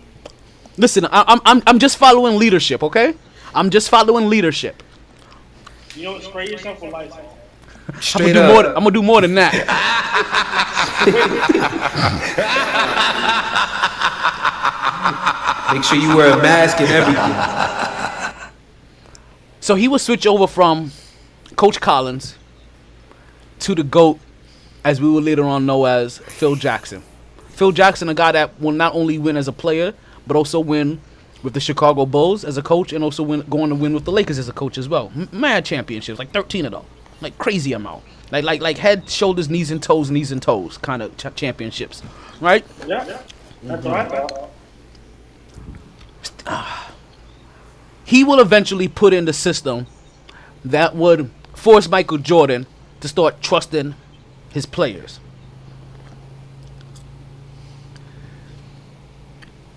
Listen, 0.77 1.05
I, 1.07 1.25
I'm 1.27 1.41
I'm 1.45 1.63
I'm 1.67 1.79
just 1.79 1.97
following 1.97 2.39
leadership. 2.39 2.83
Okay, 2.83 3.15
I'm 3.55 3.71
just 3.71 3.89
following 3.91 4.29
leadership. 4.29 4.83
You 5.95 6.05
know, 6.05 6.19
spray 6.21 6.49
yourself 6.49 6.81
with 6.83 6.93
Lysol. 6.93 7.28
I'm 7.89 8.21
gonna 8.21 8.33
do 8.33 8.47
more. 8.53 8.63
Than, 8.63 8.77
I'm 8.77 8.83
gonna 8.85 8.91
do 8.91 9.03
more 9.03 9.21
than 9.23 9.35
that. 9.35 9.55
Make 15.73 15.85
sure 15.85 15.99
you 15.99 16.17
wear 16.17 16.33
a 16.33 16.43
mask 16.43 16.81
and 16.81 16.89
everything. 16.91 18.41
So 19.61 19.75
he 19.75 19.87
will 19.87 19.99
switch 19.99 20.27
over 20.27 20.47
from 20.47 20.93
Coach 21.57 21.79
Collins 21.79 22.37
to 23.61 23.75
the 23.75 23.83
GOAT, 23.83 24.19
as 24.83 24.99
we 24.99 25.11
will 25.11 25.21
later 25.21 25.45
on 25.45 25.67
know 25.67 25.85
as 25.85 26.19
Phil 26.19 26.55
Jackson. 26.55 27.03
Phil 27.51 27.73
Jackson, 27.73 28.09
a 28.09 28.15
guy 28.15 28.33
that 28.33 28.59
will 28.59 28.73
not 28.73 28.95
only 28.95 29.19
win 29.19 29.37
as 29.37 29.47
a 29.47 29.53
player, 29.53 29.93
but 30.27 30.37
also 30.39 30.59
win 30.59 31.01
with 31.43 31.53
the 31.53 31.61
Chicago 31.61 32.07
Bulls 32.07 32.45
as 32.45 32.57
a 32.57 32.63
coach, 32.63 32.93
and 32.95 33.05
also 33.05 33.23
win, 33.23 33.43
going 33.43 33.69
to 33.69 33.75
win 33.75 33.93
with 33.93 34.07
the 34.07 34.13
Lakers 34.13 34.39
as 34.39 34.49
a 34.49 34.53
coach 34.55 34.79
as 34.79 34.89
well. 34.89 35.13
M- 35.15 35.29
mad 35.33 35.67
championships, 35.67 36.19
like 36.19 36.33
13 36.33 36.65
of 36.65 36.73
them, 36.73 36.85
like 37.21 37.37
crazy 37.39 37.73
amount, 37.73 38.05
like 38.31 38.45
like 38.45 38.61
like 38.61 38.79
head, 38.79 39.09
shoulders, 39.09 39.49
knees 39.49 39.71
and 39.71 39.83
toes, 39.83 40.11
knees 40.11 40.33
and 40.33 40.41
toes 40.43 40.79
kind 40.79 41.03
of 41.03 41.17
ch- 41.17 41.35
championships, 41.35 42.03
right? 42.41 42.65
Yeah, 42.87 43.21
that's 43.63 43.85
what 43.85 43.95
I 43.95 44.05
thought. 44.09 44.51
he 48.05 48.25
will 48.25 48.41
eventually 48.41 48.89
put 48.89 49.13
in 49.13 49.25
the 49.25 49.33
system 49.33 49.87
that 50.65 50.95
would 50.95 51.31
force 51.55 51.89
Michael 51.89 52.19
Jordan 52.19 52.67
to 53.01 53.09
start 53.09 53.41
trusting 53.43 53.95
his 54.51 54.67
players. 54.67 55.21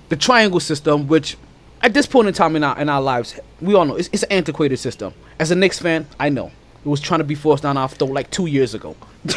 The 0.10 0.16
triangle 0.16 0.60
system, 0.60 1.08
which 1.08 1.38
at 1.82 1.94
this 1.94 2.06
point 2.06 2.28
in 2.28 2.34
time 2.34 2.56
in 2.56 2.64
our 2.64 2.78
in 2.80 2.89
our 2.89 3.02
lives, 3.02 3.39
we 3.60 3.74
all 3.74 3.86
know 3.86 3.96
it's, 3.96 4.10
it's 4.12 4.24
an 4.24 4.32
antiquated 4.32 4.78
system. 4.78 5.14
As 5.39 5.52
a 5.52 5.56
Knicks 5.56 5.80
fan, 5.80 6.08
I 6.20 6.30
know 6.30 6.52
it 6.84 6.88
was 6.88 7.00
trying 7.00 7.20
to 7.20 7.24
be 7.24 7.36
forced 7.36 7.64
down 7.64 7.78
our 7.78 7.88
throat 7.90 8.12
like 8.12 8.30
two 8.32 8.46
years 8.48 8.74
ago. 8.74 8.96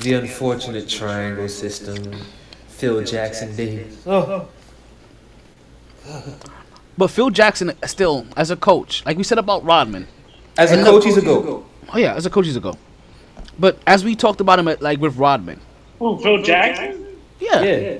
The 0.00 0.12
unfortunate 0.14 0.88
triangle 0.88 1.48
system. 1.48 2.14
Phil 2.68 3.02
Jackson 3.02 3.56
days. 3.56 4.00
Oh. 4.06 4.46
But 6.96 7.08
Phil 7.10 7.30
Jackson 7.30 7.70
uh, 7.70 7.86
still, 7.88 8.24
as 8.36 8.52
a 8.52 8.56
coach, 8.56 9.04
like 9.04 9.16
we 9.16 9.24
said 9.24 9.38
about 9.38 9.64
Rodman, 9.64 10.06
As 10.56 10.70
a 10.70 10.82
coach, 10.84 11.04
he's 11.04 11.16
a 11.16 11.20
go. 11.22 11.66
oh 11.92 11.98
yeah, 11.98 12.14
as 12.14 12.26
a 12.26 12.30
coach 12.30 12.46
he's 12.46 12.54
a 12.56 12.60
go. 12.60 12.74
But 13.58 13.78
as 13.88 14.04
we 14.04 14.14
talked 14.14 14.40
about 14.40 14.60
him, 14.60 14.68
at, 14.68 14.80
like 14.80 15.00
with 15.00 15.16
Rodman, 15.16 15.60
Who, 15.98 16.18
Phil 16.22 16.42
Jackson? 16.42 17.16
yeah, 17.40 17.60
Yeah. 17.62 17.98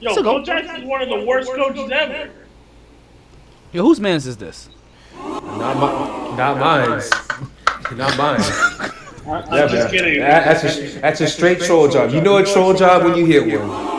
Yo, 0.00 0.12
So 0.14 0.22
go- 0.22 0.34
Phil 0.36 0.44
Jackson's 0.44 0.84
one 0.84 1.00
of 1.02 1.08
the 1.08 1.24
worst 1.24 1.50
coaches 1.52 1.90
ever. 1.90 2.30
Yo, 3.72 3.82
whose 3.82 4.00
man's 4.00 4.26
is 4.26 4.36
this? 4.36 4.68
Not, 5.58 5.76
my, 5.76 6.36
not 6.36 6.58
mine. 6.58 7.02
Not 7.96 8.16
mine. 8.16 8.40
I, 8.40 8.90
I'm 9.26 9.52
Yeah, 9.52 9.66
just 9.66 9.72
man. 9.72 9.90
kidding. 9.90 10.20
That- 10.20 10.44
that's, 10.44 10.76
a, 10.78 11.00
that's 11.00 11.20
a 11.20 11.26
straight 11.26 11.60
troll 11.60 11.88
job. 11.88 12.10
You 12.12 12.20
know 12.20 12.38
a 12.38 12.44
troll 12.44 12.74
job 12.74 13.04
when 13.04 13.16
you 13.16 13.24
hear 13.26 13.42
one. 13.66 13.98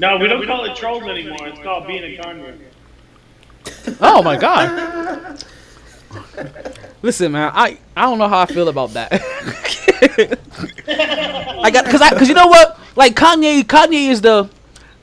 No, 0.00 0.16
we 0.16 0.28
don't 0.28 0.46
call 0.46 0.64
it 0.64 0.76
trolls 0.76 1.02
anymore. 1.02 1.48
It's 1.48 1.58
called 1.60 1.88
being 1.88 2.04
a 2.04 2.22
convert. 2.22 2.54
Oh 4.00 4.22
my 4.22 4.36
god. 4.36 5.42
Listen, 7.02 7.32
man, 7.32 7.50
I 7.52 7.78
I 7.96 8.02
don't 8.02 8.18
know 8.18 8.28
how 8.28 8.38
I 8.38 8.46
feel 8.46 8.68
about 8.68 8.92
that. 8.94 9.10
I 11.64 11.70
got 11.72 11.86
cuz 11.86 12.00
I 12.00 12.10
cuz 12.16 12.28
you 12.28 12.34
know 12.34 12.46
what? 12.46 12.78
Like 12.94 13.16
Kanye 13.16 13.64
Kanye 13.64 14.08
is 14.10 14.20
the 14.20 14.48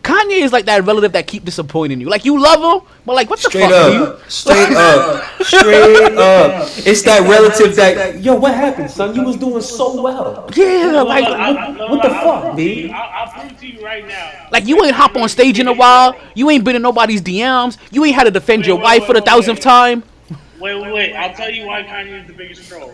Kanye 0.05 0.41
is 0.43 0.53
like 0.53 0.65
that 0.65 0.85
relative 0.85 1.11
that 1.13 1.25
keep 1.27 1.43
disappointing 1.43 1.99
you. 1.99 2.07
Like 2.09 2.25
you 2.25 2.39
love 2.39 2.61
him, 2.81 2.87
but 3.05 3.15
like 3.15 3.29
what 3.29 3.39
the 3.39 3.49
Straight 3.49 3.63
fuck? 3.69 3.71
are 3.71 3.91
up, 4.13 4.19
you? 4.19 4.25
straight 4.29 4.71
up, 4.75 5.43
straight 5.43 6.17
up. 6.17 6.69
It's 6.85 7.01
that 7.03 7.27
relative 7.27 7.75
that 7.75 8.21
yo, 8.21 8.35
what 8.35 8.53
happened, 8.53 8.91
son? 8.91 9.15
You 9.15 9.23
was 9.23 9.35
doing 9.37 9.61
so 9.61 10.01
well. 10.01 10.47
Yeah, 10.55 11.01
like 11.01 11.23
what, 11.23 11.89
what 11.89 12.01
the 12.03 12.09
fuck, 12.09 12.55
B? 12.55 12.91
I'll, 12.91 13.27
I'll 13.27 13.31
prove 13.47 13.59
to 13.59 13.67
you 13.67 13.83
right 13.83 14.07
now. 14.07 14.47
like 14.51 14.65
you 14.67 14.81
ain't 14.83 14.95
hop 14.95 15.15
on 15.15 15.27
stage 15.27 15.59
in 15.59 15.67
a 15.67 15.73
while. 15.73 16.15
You 16.35 16.49
ain't 16.51 16.63
been 16.63 16.75
in 16.75 16.81
nobody's 16.83 17.21
DMs. 17.21 17.77
You 17.91 18.05
ain't 18.05 18.15
had 18.15 18.25
to 18.25 18.31
defend 18.31 18.65
your 18.67 18.75
Wait, 18.77 18.83
wife 18.83 18.99
wait, 19.01 19.07
for 19.07 19.13
the 19.13 19.21
thousandth 19.21 19.59
wait. 19.59 19.63
time. 19.63 20.03
Wait, 20.59 20.75
wait, 20.81 20.93
wait. 20.93 21.13
I'll 21.13 21.33
tell 21.35 21.49
you 21.51 21.65
why 21.67 21.83
Kanye 21.83 22.21
is 22.21 22.27
the 22.27 22.33
biggest 22.33 22.67
troll. 22.69 22.93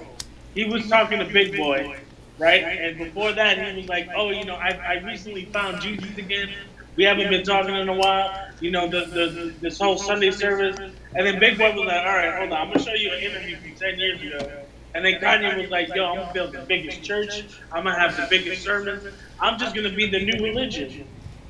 He 0.55 0.63
was 0.65 0.87
talking 0.89 1.19
to 1.19 1.25
Big 1.25 1.55
Boy, 1.55 1.95
right? 2.37 2.63
And 2.63 2.97
before 2.97 3.31
that, 3.33 3.57
he 3.57 3.77
was 3.81 3.87
like, 3.87 4.09
"Oh, 4.15 4.31
you 4.31 4.43
know, 4.45 4.55
I, 4.55 4.69
I 4.71 4.93
recently 5.05 5.45
found 5.45 5.81
Jesus 5.81 6.17
again. 6.17 6.49
We 6.95 7.03
haven't 7.05 7.29
been 7.29 7.43
talking 7.43 7.75
in 7.75 7.89
a 7.89 7.93
while. 7.93 8.49
You 8.59 8.71
know, 8.71 8.87
the, 8.87 9.05
the, 9.05 9.25
the 9.27 9.53
this 9.61 9.79
whole 9.79 9.97
Sunday 9.97 10.31
service." 10.31 10.77
And 10.77 11.27
then 11.27 11.39
Big 11.39 11.57
Boy 11.57 11.73
was 11.75 11.85
like, 11.87 12.05
"All 12.05 12.15
right, 12.15 12.37
hold 12.37 12.51
on. 12.51 12.61
I'm 12.61 12.67
gonna 12.67 12.83
show 12.83 12.93
you 12.93 13.11
an 13.11 13.19
interview 13.19 13.57
from 13.57 13.75
ten 13.75 13.99
years 13.99 14.21
ago." 14.21 14.63
And 14.93 15.05
then 15.05 15.21
Kanye 15.21 15.57
was 15.57 15.69
like, 15.69 15.93
"Yo, 15.95 16.05
I'm 16.05 16.17
gonna 16.17 16.33
build 16.33 16.51
the 16.53 16.59
biggest 16.59 17.03
church. 17.03 17.45
I'm 17.71 17.83
gonna 17.83 17.97
have 17.97 18.17
the 18.17 18.27
biggest 18.29 18.63
sermon. 18.63 18.99
I'm 19.39 19.57
just 19.57 19.73
gonna 19.75 19.93
be 19.93 20.09
the 20.09 20.23
new 20.23 20.43
religion." 20.43 21.07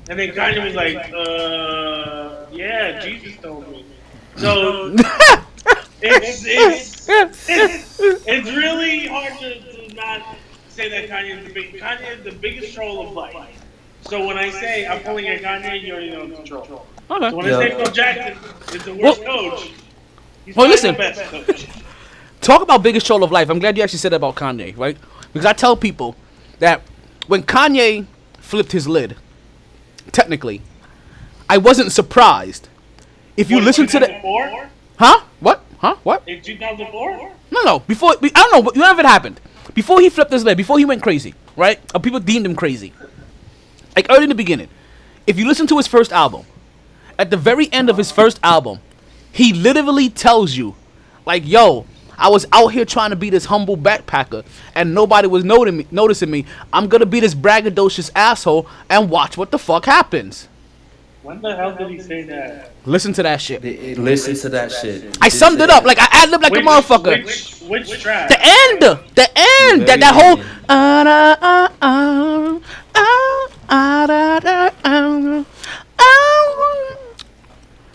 And 0.08 0.18
then 0.18 0.30
Kanye 0.30 0.64
was 0.64 0.74
like, 0.74 1.12
"Uh, 1.12 2.46
yeah, 2.52 3.00
Jesus 3.00 3.36
told 3.40 3.68
me." 3.70 3.84
So 4.36 4.94
it's, 6.02 6.44
it's, 6.46 7.08
it's, 7.08 8.00
it's 8.00 8.50
really 8.50 9.06
hard 9.06 9.38
to, 9.40 9.88
to 9.88 9.94
not 9.94 10.36
say 10.68 10.88
that 10.88 11.08
Kanye 11.08 11.38
is 11.38 11.46
the 11.46 11.52
big 11.52 11.74
Kanye 11.74 12.18
is 12.18 12.24
the 12.24 12.32
biggest 12.32 12.74
troll 12.74 13.06
of 13.06 13.12
life. 13.12 13.61
So 14.02 14.26
when 14.26 14.36
I 14.38 14.50
say 14.50 14.86
I'm 14.86 15.00
pulling 15.02 15.26
at 15.28 15.42
Kanye, 15.42 15.80
you 15.82 15.92
already 15.92 16.10
know 16.10 16.22
it's 16.22 16.40
a 16.40 16.42
troll. 16.44 16.86
Okay. 17.10 17.30
So 17.30 17.36
when 17.36 17.46
I 17.46 17.48
Yeah. 17.50 17.58
say 17.58 17.70
Phil 17.84 17.92
Jackson 17.92 18.38
is 18.74 18.82
the 18.84 18.94
worst 18.94 19.20
Well- 19.20 19.50
coach, 19.50 19.60
he's 20.44 20.56
Well, 20.56 20.66
probably 20.66 20.70
listen. 20.70 20.92
the 20.92 20.98
best 20.98 21.20
coach. 21.30 21.66
Talk 22.40 22.62
about 22.62 22.82
biggest 22.82 23.06
troll 23.06 23.22
of 23.22 23.30
life. 23.30 23.48
I'm 23.48 23.58
glad 23.60 23.76
you 23.76 23.82
actually 23.82 24.00
said 24.00 24.12
that 24.12 24.16
about 24.16 24.34
Kanye, 24.34 24.76
right? 24.76 24.96
Because 25.32 25.46
I 25.46 25.52
tell 25.52 25.76
people 25.76 26.16
that 26.58 26.82
when 27.28 27.42
Kanye 27.44 28.06
flipped 28.40 28.72
his 28.72 28.88
lid, 28.88 29.16
technically, 30.10 30.60
I 31.48 31.58
wasn't 31.58 31.92
surprised. 31.92 32.68
If 33.36 33.50
you 33.50 33.56
What, 33.56 33.64
listen 33.64 33.86
to 33.86 34.00
the, 34.00 34.06
2004? 34.06 34.68
huh? 34.98 35.20
What? 35.40 35.62
Huh? 35.78 35.96
What? 36.02 36.22
in 36.26 36.42
2004. 36.42 37.30
No, 37.50 37.62
no. 37.62 37.78
Before 37.80 38.12
I 38.22 38.28
don't 38.28 38.52
know. 38.52 38.60
what- 38.60 38.76
None 38.76 38.90
of 38.90 38.98
it 38.98 39.06
happened. 39.06 39.40
Before 39.74 40.00
he 40.00 40.08
flipped 40.10 40.32
his 40.32 40.44
lid, 40.44 40.56
before 40.56 40.78
he 40.78 40.84
went 40.84 41.02
crazy, 41.02 41.34
right? 41.56 41.78
Or 41.94 42.00
people 42.00 42.20
deemed 42.20 42.44
him 42.44 42.54
crazy. 42.56 42.92
Like 43.94 44.06
early 44.10 44.24
in 44.24 44.28
the 44.28 44.34
beginning, 44.34 44.68
if 45.26 45.38
you 45.38 45.46
listen 45.46 45.66
to 45.68 45.76
his 45.76 45.86
first 45.86 46.12
album, 46.12 46.44
at 47.18 47.30
the 47.30 47.36
very 47.36 47.72
end 47.72 47.90
of 47.90 47.96
his 47.96 48.10
first 48.10 48.40
album, 48.42 48.80
he 49.30 49.52
literally 49.52 50.08
tells 50.08 50.56
you, 50.56 50.74
like, 51.24 51.46
"Yo, 51.46 51.86
I 52.18 52.28
was 52.28 52.46
out 52.52 52.68
here 52.68 52.84
trying 52.84 53.10
to 53.10 53.16
be 53.16 53.30
this 53.30 53.46
humble 53.46 53.76
backpacker, 53.76 54.44
and 54.74 54.94
nobody 54.94 55.28
was 55.28 55.44
noting 55.44 55.86
noticing 55.90 56.30
me. 56.30 56.44
I'm 56.72 56.88
gonna 56.88 57.06
be 57.06 57.20
this 57.20 57.34
braggadocious 57.34 58.10
asshole, 58.14 58.66
and 58.88 59.10
watch 59.10 59.36
what 59.36 59.50
the 59.50 59.58
fuck 59.58 59.86
happens." 59.86 60.48
When 61.22 61.40
the 61.40 61.54
hell 61.54 61.76
did 61.76 61.90
he 61.90 62.00
say 62.00 62.22
that? 62.24 62.71
Listen 62.84 63.12
to 63.12 63.22
that 63.22 63.40
shit. 63.40 63.62
Listen 63.98 64.34
to 64.34 64.48
that 64.48 64.72
shit. 64.72 65.16
I 65.20 65.28
summed 65.28 65.60
it 65.60 65.70
up 65.70 65.84
like 65.84 65.98
I 66.00 66.08
ad 66.10 66.30
libbed 66.30 66.42
like 66.42 66.52
a 66.52 66.56
motherfucker. 66.56 67.24
Which, 67.24 67.88
which 67.88 68.00
track? 68.02 68.28
The 68.28 68.38
end, 68.40 68.80
the 69.14 69.28
end, 69.36 69.86
that 69.88 70.00
that 70.00 70.14
whole. 70.14 70.42
ah, 70.68 71.04
da, 71.04 71.36
ah, 71.40 71.72
ah, 71.80 72.60
ah, 72.94 73.48
ah, 73.68 74.06
da, 74.06 74.40
da, 74.40 74.70
ah, 74.84 75.44
ah. 75.44 75.44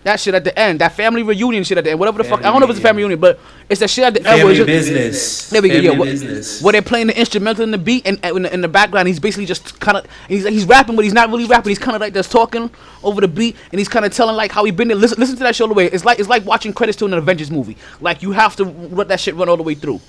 That 0.08 0.22
shit 0.22 0.34
at 0.34 0.45
the 0.45 0.58
end, 0.58 0.80
that 0.80 0.93
family 0.93 1.22
reunion 1.22 1.66
shit 1.66 1.78
at 1.78 1.84
the 1.84 1.89
end, 1.89 1.99
whatever 1.99 2.20
the 2.20 2.24
fuck. 2.24 2.39
I 2.39 2.43
don't 2.43 2.62
know 2.62 2.64
if 2.64 2.70
it's 2.70 2.80
a 2.80 2.82
family 2.82 3.03
reunion, 3.03 3.20
but 3.20 3.41
it's 3.68 3.82
that 3.82 3.89
shit 3.89 4.05
at 4.05 4.14
the 4.14 4.26
end. 4.26 4.41
where 4.41 4.55
Family 4.55 4.66
business. 4.66 5.49
There 5.49 5.62
we 5.62 5.68
go. 5.68 5.82
Family 5.82 5.97
Yeah, 5.97 6.12
business. 6.14 6.62
where 6.62 6.72
they're 6.72 6.82
playing 6.82 7.08
the 7.08 7.20
instrumental 7.20 7.66
in 7.66 7.72
the 7.72 7.78
beat, 7.78 8.08
and, 8.08 8.18
in, 8.24 8.43
the, 8.43 8.53
in 8.53 8.62
the 8.62 8.70
background, 8.70 9.10
he's 9.10 9.20
basically 9.20 9.45
just 9.45 9.82
kind 9.82 9.97
of 9.97 10.05
he's 10.30 10.47
he's 10.47 10.64
rapping, 10.64 10.95
but 10.95 11.03
he's 11.03 11.12
not 11.12 11.30
really 11.30 11.43
rapping. 11.43 11.72
He's 11.72 11.78
kind 11.78 11.93
of 11.93 11.99
like 11.99 12.14
just 12.14 12.32
talking 12.32 12.70
over 13.03 13.20
the 13.20 13.28
beat, 13.28 13.58
and 13.74 13.80
he's 13.80 13.89
kind 13.89 14.05
of 14.05 14.14
telling 14.14 14.38
like 14.38 14.53
how 14.53 14.64
he 14.64 14.72
been 14.72 14.88
there. 14.88 14.95
Listen, 14.95 15.20
listen 15.20 15.36
to 15.36 15.43
that 15.43 15.58
shit 15.58 15.64
all 15.64 15.68
the 15.68 15.74
way. 15.74 15.88
It's 15.88 16.05
like 16.05 16.20
it's 16.20 16.30
like 16.30 16.45
watching 16.45 16.72
credits 16.72 16.97
to 16.99 17.05
an 17.05 17.14
Avengers 17.14 17.51
movie. 17.51 17.76
Like 17.99 18.24
you 18.24 18.32
have 18.32 18.55
to 18.55 18.64
let 18.64 19.10
that 19.10 19.20
shit 19.20 19.36
run 19.36 19.49
all 19.49 19.58
the 19.58 19.64
way 19.64 19.76
through. 19.76 19.99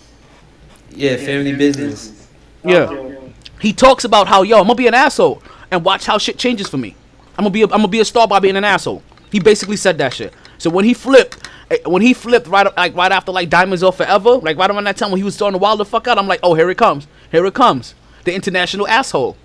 Yeah, 0.92 1.16
family 1.16 1.56
business. 1.56 2.28
Yeah. 2.64 3.16
He 3.60 3.72
talks 3.72 4.04
about 4.04 4.28
how 4.28 4.42
yo, 4.42 4.58
I'm 4.58 4.62
gonna 4.68 4.76
be 4.76 4.86
an 4.86 4.94
asshole 4.94 5.42
and 5.72 5.84
watch 5.84 6.06
how 6.06 6.18
shit 6.18 6.38
changes 6.38 6.68
for 6.68 6.76
me. 6.76 6.94
I'm 7.36 7.42
gonna 7.42 7.50
be 7.50 7.62
a, 7.62 7.64
I'm 7.64 7.70
gonna 7.70 7.88
be 7.88 7.98
a 7.98 8.04
star 8.04 8.28
by 8.28 8.38
being 8.38 8.54
an 8.54 8.62
asshole. 8.62 9.02
He 9.30 9.40
basically 9.40 9.76
said 9.76 9.98
that 9.98 10.14
shit. 10.14 10.32
So 10.58 10.70
when 10.70 10.84
he 10.84 10.94
flipped, 10.94 11.48
eh, 11.70 11.78
when 11.86 12.02
he 12.02 12.14
flipped 12.14 12.46
right 12.46 12.66
like 12.76 12.94
right 12.94 13.12
after 13.12 13.32
like 13.32 13.48
Diamonds 13.50 13.82
Are 13.82 13.92
Forever, 13.92 14.36
like 14.36 14.56
right 14.56 14.70
around 14.70 14.84
that 14.84 14.96
time 14.96 15.10
when 15.10 15.18
he 15.18 15.24
was 15.24 15.34
starting 15.34 15.58
to 15.58 15.62
wild 15.62 15.80
the 15.80 15.84
fuck 15.84 16.06
out, 16.08 16.18
I'm 16.18 16.26
like, 16.26 16.40
oh 16.42 16.54
here 16.54 16.70
it 16.70 16.78
comes, 16.78 17.06
here 17.30 17.44
it 17.46 17.54
comes, 17.54 17.94
the 18.24 18.34
international 18.34 18.88
asshole. 18.88 19.36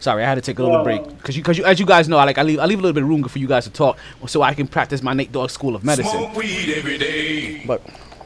Sorry, 0.00 0.22
I 0.22 0.28
had 0.28 0.36
to 0.36 0.40
take 0.40 0.58
a 0.58 0.62
little 0.62 0.84
break 0.84 1.04
because 1.04 1.36
you, 1.36 1.42
because 1.42 1.58
you, 1.58 1.64
as 1.64 1.80
you 1.80 1.86
guys 1.86 2.08
know, 2.08 2.18
I 2.18 2.24
like 2.24 2.38
I 2.38 2.42
leave 2.42 2.60
I 2.60 2.66
leave 2.66 2.78
a 2.78 2.82
little 2.82 2.94
bit 2.94 3.02
of 3.02 3.08
room 3.08 3.24
for 3.24 3.38
you 3.38 3.48
guys 3.48 3.64
to 3.64 3.70
talk 3.70 3.98
so 4.26 4.42
I 4.42 4.54
can 4.54 4.68
practice 4.68 5.02
my 5.02 5.12
Nate 5.12 5.32
Dogg 5.32 5.50
School 5.50 5.74
of 5.74 5.84
Medicine. 5.84 6.12
Smoke 6.12 6.36
weed 6.36 6.74
every 6.76 6.98
day. 6.98 7.64
But 7.66 7.82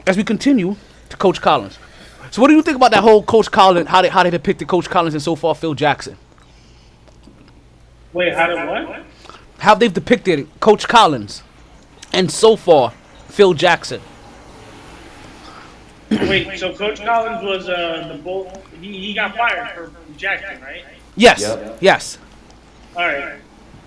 as 0.07 0.16
we 0.16 0.24
continue 0.24 0.76
to 1.09 1.16
Coach 1.16 1.40
Collins, 1.40 1.78
so 2.30 2.43
what 2.43 2.49
do 2.49 2.55
you 2.55 2.62
think 2.62 2.76
about 2.76 2.90
that 2.90 3.03
whole 3.03 3.22
Coach 3.22 3.51
Collins? 3.51 3.88
How 3.88 4.03
they 4.03 4.11
how 4.11 4.22
they 4.22 4.30
depicted 4.30 4.68
Coach 4.68 4.90
Collins 4.90 5.14
and 5.14 5.22
so 5.22 5.34
far 5.34 5.55
Phil 5.55 5.74
Jackson? 5.74 6.18
Wait, 8.13 8.35
how 8.35 8.47
did 8.47 8.69
what? 8.69 9.03
How 9.59 9.75
they've 9.75 9.93
depicted 9.93 10.49
Coach 10.61 10.87
Collins 10.89 11.43
and 12.13 12.31
so 12.31 12.57
far 12.57 12.93
Phil 13.29 13.55
Jackson? 13.55 14.01
Wait, 16.11 16.59
so 16.59 16.75
Coach 16.75 17.03
Collins 17.03 17.43
was 17.43 17.69
uh, 17.69 18.11
the 18.13 18.19
bull. 18.23 18.53
He, 18.81 18.99
he 18.99 19.15
got 19.15 19.35
fired 19.37 19.71
for 19.71 19.91
Jackson, 20.17 20.61
right? 20.61 20.85
Yes, 21.17 21.41
Yep. 21.41 21.79
yes. 21.81 22.19
All 22.97 23.07
right. 23.07 23.37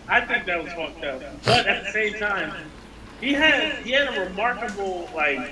I 0.07 0.21
think 0.21 0.45
that 0.45 0.63
was 0.63 0.71
fucked 0.73 1.03
up. 1.03 1.21
But 1.43 1.67
at 1.67 1.83
the 1.85 1.91
same 1.91 2.13
time, 2.15 2.53
he 3.21 3.33
had 3.33 3.77
he 3.83 3.91
had 3.91 4.15
a 4.15 4.21
remarkable 4.21 5.09
like 5.15 5.51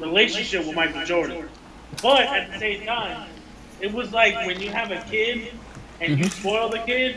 relationship 0.00 0.66
with 0.66 0.74
Michael 0.74 1.04
Jordan. 1.04 1.48
But 2.02 2.22
at 2.22 2.52
the 2.52 2.58
same 2.58 2.84
time, 2.86 3.28
it 3.80 3.92
was 3.92 4.12
like 4.12 4.34
when 4.46 4.60
you 4.60 4.70
have 4.70 4.90
a 4.90 5.00
kid 5.10 5.52
and 6.00 6.18
you 6.18 6.24
spoil 6.28 6.68
the 6.68 6.78
kid, 6.80 7.16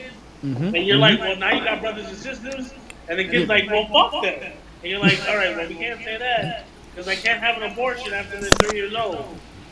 and 0.76 0.86
you're 0.86 0.98
like, 0.98 1.20
well, 1.20 1.36
now 1.36 1.52
you 1.54 1.64
got 1.64 1.82
brothers 1.82 2.08
and 2.08 2.18
sisters, 2.18 2.74
and 3.10 3.20
the 3.20 3.24
kid's 3.28 3.50
like, 3.50 3.70
well, 3.70 3.88
fuck 3.88 4.24
them. 4.24 4.54
And 4.84 4.92
you're 4.92 5.00
like, 5.00 5.20
all 5.28 5.36
right, 5.36 5.56
well, 5.56 5.68
we 5.68 5.76
can't 5.76 6.00
say 6.04 6.18
that 6.18 6.66
because 6.92 7.08
I 7.08 7.16
can't 7.16 7.40
have 7.42 7.62
an 7.62 7.72
abortion 7.72 8.14
after 8.14 8.40
they're 8.40 8.52
three 8.52 8.78
years 8.80 8.96
old. 8.96 9.26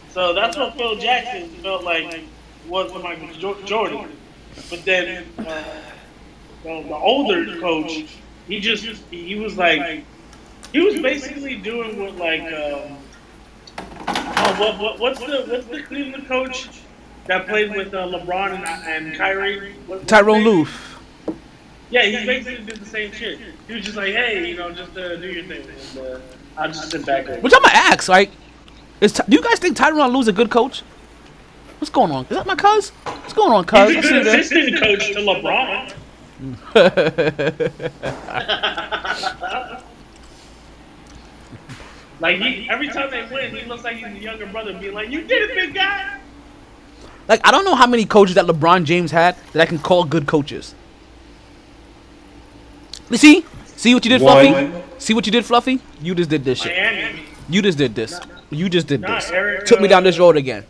So 0.09 0.33
that's 0.33 0.57
what 0.57 0.75
Phil 0.75 0.95
Jackson 0.95 1.49
felt 1.61 1.83
like 1.83 2.23
was 2.67 2.91
for 2.91 2.99
Michael 2.99 3.33
Jordan. 3.65 4.11
But 4.69 4.85
then 4.85 5.25
uh, 5.39 5.63
the, 6.63 6.83
the 6.83 6.95
older 6.95 7.59
coach, 7.59 8.05
he 8.47 8.59
just 8.59 8.85
he 9.11 9.35
was 9.35 9.57
like 9.57 10.03
he 10.71 10.79
was 10.79 11.01
basically 11.01 11.57
doing 11.57 11.99
what 11.99 12.15
like 12.15 12.41
um, 12.41 12.97
oh, 14.07 14.55
what, 14.59 14.79
what 14.79 14.99
what's 14.99 15.19
the 15.19 15.45
what's 15.49 15.65
the 15.67 15.83
Cleveland 15.83 16.27
coach 16.27 16.69
that 17.27 17.47
played 17.47 17.75
with 17.75 17.93
uh, 17.93 18.07
LeBron 18.07 18.53
and, 18.53 18.65
and 19.07 19.17
Kyrie? 19.17 19.73
What- 19.87 20.05
Tyronn? 20.05 20.43
Loof. 20.43 20.99
Yeah, 21.89 22.03
he 22.03 22.25
basically 22.25 22.65
did 22.65 22.77
the 22.77 22.85
same 22.85 23.11
shit. 23.11 23.39
He 23.67 23.73
was 23.73 23.83
just 23.85 23.95
like, 23.95 24.13
hey, 24.13 24.49
you 24.49 24.57
know, 24.57 24.71
just 24.71 24.97
uh, 24.97 25.15
do 25.17 25.27
your 25.27 25.43
thing. 25.45 25.63
And, 25.69 25.97
uh, 26.05 26.19
I'll 26.57 26.67
just 26.67 26.89
sit 26.91 27.05
back. 27.05 27.27
And, 27.29 27.41
Which 27.43 27.53
I'm 27.55 27.61
gonna 27.61 27.75
ask, 27.75 28.09
like, 28.09 28.31
is 29.01 29.13
do 29.13 29.23
you 29.35 29.43
guys 29.43 29.59
think 29.59 29.77
Tyronn 29.77 30.11
Lue's 30.11 30.27
a 30.27 30.33
good 30.33 30.49
coach? 30.49 30.81
What's 31.79 31.89
going 31.91 32.11
on? 32.11 32.23
Is 32.25 32.29
that 32.31 32.45
my 32.47 32.55
cuz? 32.55 32.89
What's 32.89 33.33
going 33.33 33.51
on, 33.51 33.65
cuz? 33.65 33.93
He's 33.93 34.05
a 34.05 34.09
good 34.09 34.27
assistant 34.27 34.79
coach 34.79 35.07
to 35.13 35.19
LeBron. 35.19 35.93
like 42.19 42.37
he, 42.37 42.67
every 42.69 42.87
time 42.89 43.11
they 43.11 43.27
win, 43.31 43.55
he 43.55 43.65
looks 43.65 43.83
like 43.83 43.97
he's 43.97 44.05
a 44.05 44.19
younger 44.19 44.45
brother, 44.47 44.73
being 44.77 44.93
like, 44.93 45.09
"You 45.09 45.21
did 45.21 45.49
it, 45.49 45.55
big 45.55 45.73
guy." 45.75 46.19
Like, 47.27 47.41
I 47.43 47.51
don't 47.51 47.65
know 47.65 47.75
how 47.75 47.87
many 47.87 48.05
coaches 48.05 48.35
that 48.35 48.45
LeBron 48.45 48.85
James 48.85 49.11
had 49.11 49.35
that 49.53 49.61
I 49.61 49.65
can 49.65 49.79
call 49.79 50.03
good 50.03 50.27
coaches. 50.27 50.75
You 53.09 53.17
see? 53.17 53.45
See 53.75 53.93
what 53.93 54.05
you 54.05 54.09
did, 54.09 54.21
One. 54.21 54.45
Fluffy? 54.45 54.83
See 54.99 55.13
what 55.13 55.25
you 55.25 55.31
did, 55.31 55.45
Fluffy? 55.45 55.79
You 56.01 56.15
just 56.15 56.29
did 56.29 56.43
this 56.43 56.61
shit. 56.61 56.75
Miami. 56.75 57.21
You 57.49 57.61
just 57.61 57.77
did 57.77 57.95
this. 57.95 58.19
You 58.49 58.69
just 58.69 58.87
did 58.87 59.01
Nah, 59.01 59.15
this. 59.15 59.31
Eric, 59.31 59.65
Took 59.65 59.81
me 59.81 59.87
down 59.87 60.03
this 60.03 60.17
road 60.17 60.37
again. 60.37 60.65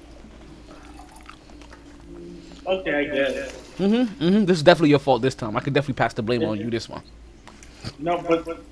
Okay, 2.65 2.93
I 2.93 3.03
guess. 3.05 3.51
Mm-hmm. 3.77 4.23
Mm-hmm. 4.23 4.45
This 4.45 4.57
is 4.57 4.63
definitely 4.63 4.89
your 4.89 4.99
fault 4.99 5.21
this 5.21 5.35
time. 5.35 5.55
I 5.55 5.59
could 5.59 5.73
definitely 5.73 5.95
pass 5.95 6.13
the 6.13 6.23
blame 6.23 6.43
on 6.43 6.57
you 6.57 6.69
this 6.69 6.89
one. 6.89 7.03
No, 7.99 8.21
but, 8.27 8.45
but 8.45 8.63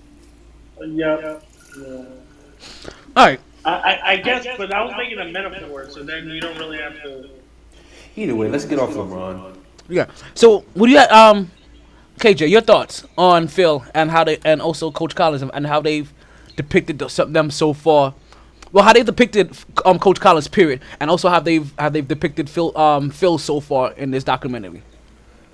uh, 0.82 0.86
yeah, 0.86 1.40
yeah. 1.78 2.06
All 3.16 3.26
right. 3.28 3.40
I, 3.66 3.72
I, 3.72 4.12
I 4.12 4.18
guess, 4.18 4.46
but 4.58 4.74
I 4.74 4.84
was 4.84 4.94
making 4.98 5.20
a 5.20 5.26
metaphor, 5.26 5.90
so 5.90 6.04
then 6.04 6.28
you 6.30 6.42
don't 6.42 6.58
really 6.58 6.80
have 6.80 7.02
to. 7.04 7.30
Either 8.16 8.36
way, 8.36 8.47
let's 8.49 8.66
get 8.66 8.80
off 8.80 8.91
LeBron. 8.91 9.55
Yeah. 9.89 10.07
So, 10.36 10.59
what 10.74 10.88
do 10.88 10.93
you 10.93 10.99
um, 10.99 11.51
KJ, 12.20 12.49
your 12.49 12.61
thoughts 12.61 13.05
on 13.18 13.47
Phil 13.47 13.84
and 13.93 14.11
how 14.11 14.24
they 14.24 14.38
and 14.45 14.61
also 14.61 14.91
Coach 14.91 15.16
Collins 15.16 15.41
and 15.41 15.68
how 15.68 15.82
they've 15.82 16.11
depicted 16.55 16.99
them 16.99 17.51
so 17.51 17.74
far? 17.74 18.14
Well, 18.72 18.84
how 18.84 18.93
they 18.93 19.03
depicted 19.03 19.55
um 19.86 19.99
Coach 19.99 20.20
Collins 20.20 20.47
period, 20.47 20.82
and 20.99 21.09
also 21.09 21.30
how 21.30 21.39
they've 21.39 21.72
how 21.78 21.89
they've 21.89 22.07
depicted 22.07 22.49
Phil 22.49 22.76
um 22.78 23.09
Phil 23.09 23.38
so 23.38 23.59
far 23.59 23.91
in 23.93 24.11
this 24.11 24.24
documentary. 24.24 24.84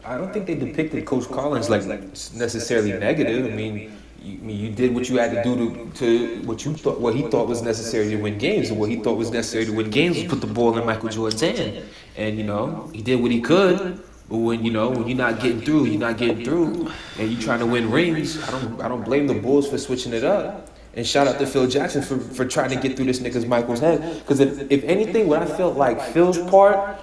I 0.06 0.18
don't 0.18 0.34
think 0.34 0.48
they 0.48 0.56
depicted 0.56 1.06
Coach 1.06 1.28
Collins 1.30 1.70
like 1.70 1.86
necessarily 1.86 2.94
negative. 2.94 3.46
I 3.46 3.56
mean, 3.56 3.92
you, 4.22 4.40
I 4.40 4.44
mean, 4.44 4.58
you 4.60 4.70
did 4.72 4.94
what 4.94 5.10
you 5.10 5.18
had 5.18 5.32
to 5.32 5.44
do 5.44 5.56
to, 5.56 5.92
to 5.96 6.42
what 6.48 6.66
you 6.66 6.74
thought, 6.74 7.00
what 7.00 7.16
he 7.16 7.24
thought 7.24 7.48
was 7.48 7.62
necessary 7.62 8.10
to 8.10 8.16
win 8.18 8.38
games, 8.38 8.70
and 8.70 8.80
what 8.80 8.90
he 8.90 8.98
thought 8.98 9.18
was 9.18 9.32
necessary 9.32 9.66
to 9.66 9.72
win 9.72 9.90
games 9.90 10.18
was 10.18 10.26
put 10.26 10.42
the 10.42 10.48
ball 10.48 10.78
in 10.78 10.86
Michael 10.86 11.10
Jordan's 11.10 11.42
hand. 11.42 11.84
And 12.20 12.38
you 12.38 12.44
know, 12.44 12.92
he 12.94 13.02
did 13.02 13.22
what 13.22 13.32
he 13.32 13.40
could. 13.40 14.04
But 14.28 14.38
when 14.38 14.64
you 14.64 14.72
know 14.72 14.90
when 14.90 15.08
you're 15.08 15.18
not 15.18 15.40
getting 15.40 15.62
through, 15.62 15.86
you're 15.86 16.00
not 16.00 16.18
getting 16.18 16.44
through, 16.44 16.92
and 17.18 17.32
you're 17.32 17.42
trying 17.42 17.60
to 17.60 17.66
win 17.66 17.90
rings. 17.90 18.44
I 18.44 18.52
don't 18.52 18.82
I 18.82 18.88
don't 18.88 19.04
blame 19.04 19.26
the 19.26 19.34
Bulls 19.34 19.68
for 19.68 19.78
switching 19.78 20.14
it 20.14 20.24
up. 20.24 20.70
And 20.96 21.08
shout 21.08 21.28
out 21.28 21.40
to 21.40 21.46
Phil 21.46 21.68
Jackson 21.68 22.02
for, 22.02 22.20
for 22.20 22.46
trying 22.46 22.72
to 22.72 22.76
get 22.76 22.98
through 22.98 23.06
this 23.06 23.20
nigga's 23.20 23.46
Michael's 23.46 23.80
head. 23.80 24.20
Because 24.20 24.40
if, 24.40 24.70
if 24.72 24.84
anything, 24.84 25.28
what 25.28 25.42
I 25.42 25.46
felt 25.46 25.78
like 25.78 26.02
Phil's 26.02 26.40
part, 26.50 27.00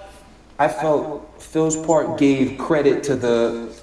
I 0.58 0.68
felt 0.68 1.40
Phil's 1.42 1.76
part 1.86 2.18
gave 2.18 2.58
credit 2.58 3.02
to 3.04 3.16
the 3.16 3.74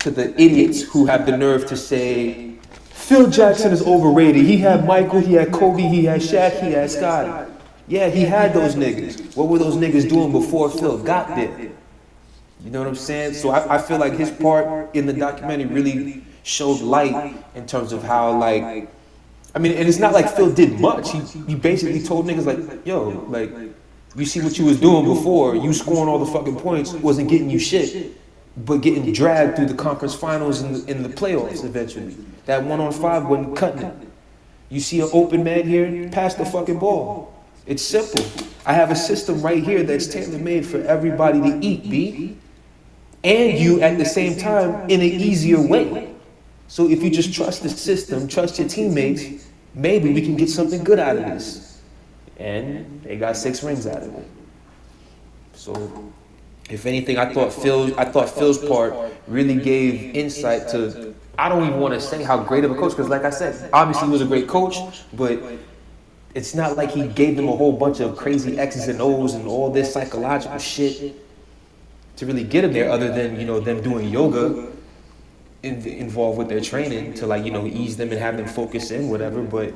to 0.00 0.10
the 0.10 0.30
idiots 0.40 0.82
who 0.82 1.06
have 1.06 1.26
the 1.26 1.36
nerve 1.36 1.66
to 1.66 1.76
say 1.76 2.56
Phil 2.90 3.30
Jackson 3.30 3.72
is 3.72 3.82
overrated. 3.86 4.44
He 4.44 4.58
had 4.58 4.84
Michael, 4.84 5.20
he 5.20 5.34
had 5.34 5.52
Kobe, 5.52 5.82
he 5.82 6.04
had 6.06 6.20
Shaq, 6.20 6.60
he 6.60 6.72
had 6.72 6.90
Scottie. 6.90 7.51
Yeah, 7.88 8.08
he 8.08 8.22
had 8.22 8.54
those 8.54 8.74
niggas. 8.74 9.36
What 9.36 9.48
were 9.48 9.58
those 9.58 9.76
niggas 9.76 10.08
doing 10.08 10.32
before 10.32 10.70
Phil 10.70 10.98
got 10.98 11.28
there? 11.36 11.70
You 12.64 12.70
know 12.70 12.78
what 12.78 12.88
I'm 12.88 12.94
saying? 12.94 13.34
So 13.34 13.50
I, 13.50 13.76
I 13.76 13.78
feel 13.78 13.98
like 13.98 14.14
his 14.14 14.30
part 14.30 14.94
in 14.94 15.06
the 15.06 15.12
documentary 15.12 15.66
really 15.66 16.24
showed 16.44 16.80
light 16.80 17.34
in 17.54 17.66
terms 17.66 17.92
of 17.92 18.02
how 18.02 18.36
like 18.38 18.88
I 19.54 19.58
mean, 19.58 19.72
and 19.72 19.88
it's 19.88 19.98
not 19.98 20.12
like 20.12 20.30
Phil 20.30 20.50
did 20.52 20.80
much. 20.80 21.12
He, 21.12 21.20
he 21.46 21.54
basically 21.54 22.02
told 22.02 22.26
niggas 22.26 22.46
like, 22.46 22.86
yo, 22.86 23.26
like, 23.28 23.50
you 24.16 24.24
see 24.24 24.40
what 24.40 24.58
you 24.58 24.64
was 24.64 24.80
doing 24.80 25.04
before, 25.04 25.54
you 25.54 25.72
scoring 25.72 26.08
all 26.08 26.18
the 26.18 26.30
fucking 26.30 26.56
points 26.56 26.92
wasn't 26.94 27.28
getting 27.28 27.50
you 27.50 27.58
shit, 27.58 28.16
but 28.64 28.78
getting 28.78 29.12
dragged 29.12 29.56
through 29.56 29.66
the 29.66 29.74
conference 29.74 30.14
finals 30.14 30.60
and 30.62 30.76
the, 30.76 30.90
in 30.90 31.02
the 31.02 31.08
playoffs 31.08 31.64
eventually. 31.64 32.16
That 32.46 32.64
one 32.64 32.80
on 32.80 32.92
five 32.92 33.26
wasn't 33.26 33.56
cutting 33.56 33.82
it. 33.82 34.08
You 34.68 34.80
see 34.80 35.00
an 35.00 35.10
open 35.12 35.44
man 35.44 35.66
here, 35.66 36.08
pass 36.10 36.34
the 36.34 36.46
fucking 36.46 36.78
ball. 36.78 37.31
It's 37.66 37.82
simple. 37.82 38.24
I 38.66 38.72
have 38.72 38.90
a 38.90 38.96
system 38.96 39.42
right 39.42 39.62
here 39.62 39.82
that's 39.82 40.06
tailor 40.06 40.38
made 40.38 40.66
for 40.66 40.80
everybody 40.82 41.40
to 41.40 41.58
eat, 41.64 41.88
B. 41.88 42.36
And 43.24 43.58
you 43.58 43.80
at 43.80 43.98
the 43.98 44.04
same 44.04 44.36
time 44.36 44.88
in 44.90 45.00
an 45.00 45.06
easier 45.06 45.60
way. 45.60 46.14
So 46.66 46.88
if 46.88 47.02
you 47.02 47.10
just 47.10 47.32
trust 47.32 47.62
the 47.62 47.68
system, 47.68 48.26
trust 48.26 48.58
your 48.58 48.68
teammates, 48.68 49.46
maybe 49.74 50.12
we 50.12 50.22
can 50.22 50.36
get 50.36 50.48
something 50.48 50.82
good 50.82 50.98
out 50.98 51.16
of 51.16 51.24
this. 51.24 51.80
And 52.38 53.02
they 53.02 53.16
got 53.16 53.36
six 53.36 53.62
rings 53.62 53.86
out 53.86 54.02
of 54.02 54.14
it. 54.14 54.26
So 55.52 56.12
if 56.68 56.86
anything, 56.86 57.18
I 57.18 57.32
thought 57.32 57.52
Phil 57.52 57.98
I 57.98 58.04
thought 58.04 58.28
Phil's 58.30 58.58
part 58.58 58.94
really 59.28 59.56
gave 59.56 60.16
insight 60.16 60.68
to 60.68 61.14
I 61.38 61.48
don't 61.48 61.66
even 61.66 61.78
want 61.78 61.94
to 61.94 62.00
say 62.00 62.22
how 62.22 62.42
great 62.42 62.64
of 62.64 62.70
a 62.70 62.74
coach, 62.74 62.92
because 62.92 63.08
like 63.08 63.24
I 63.24 63.30
said, 63.30 63.70
obviously 63.72 64.06
he 64.06 64.12
was 64.12 64.22
a 64.22 64.26
great 64.26 64.48
coach, 64.48 64.76
but 65.12 65.40
it's 66.34 66.54
not 66.54 66.76
like 66.76 66.90
he 66.90 67.08
gave 67.08 67.36
them 67.36 67.48
a 67.48 67.56
whole 67.56 67.72
bunch 67.72 68.00
of 68.00 68.16
crazy 68.16 68.58
X's 68.58 68.88
and 68.88 69.00
O's 69.00 69.34
and 69.34 69.46
all 69.46 69.70
this 69.70 69.92
psychological 69.92 70.58
shit 70.58 71.14
to 72.16 72.26
really 72.26 72.44
get 72.44 72.62
them 72.62 72.72
there, 72.72 72.90
other 72.90 73.12
than 73.12 73.38
you 73.38 73.46
know 73.46 73.60
them 73.60 73.82
doing 73.82 74.08
yoga 74.08 74.68
in, 75.62 75.84
involved 75.86 76.38
with 76.38 76.48
their 76.48 76.60
training 76.60 77.14
to 77.14 77.26
like 77.26 77.44
you 77.44 77.50
know 77.50 77.66
ease 77.66 77.96
them 77.96 78.10
and 78.10 78.18
have 78.18 78.36
them 78.36 78.46
focus 78.46 78.90
in 78.90 79.08
whatever. 79.10 79.42
But 79.42 79.74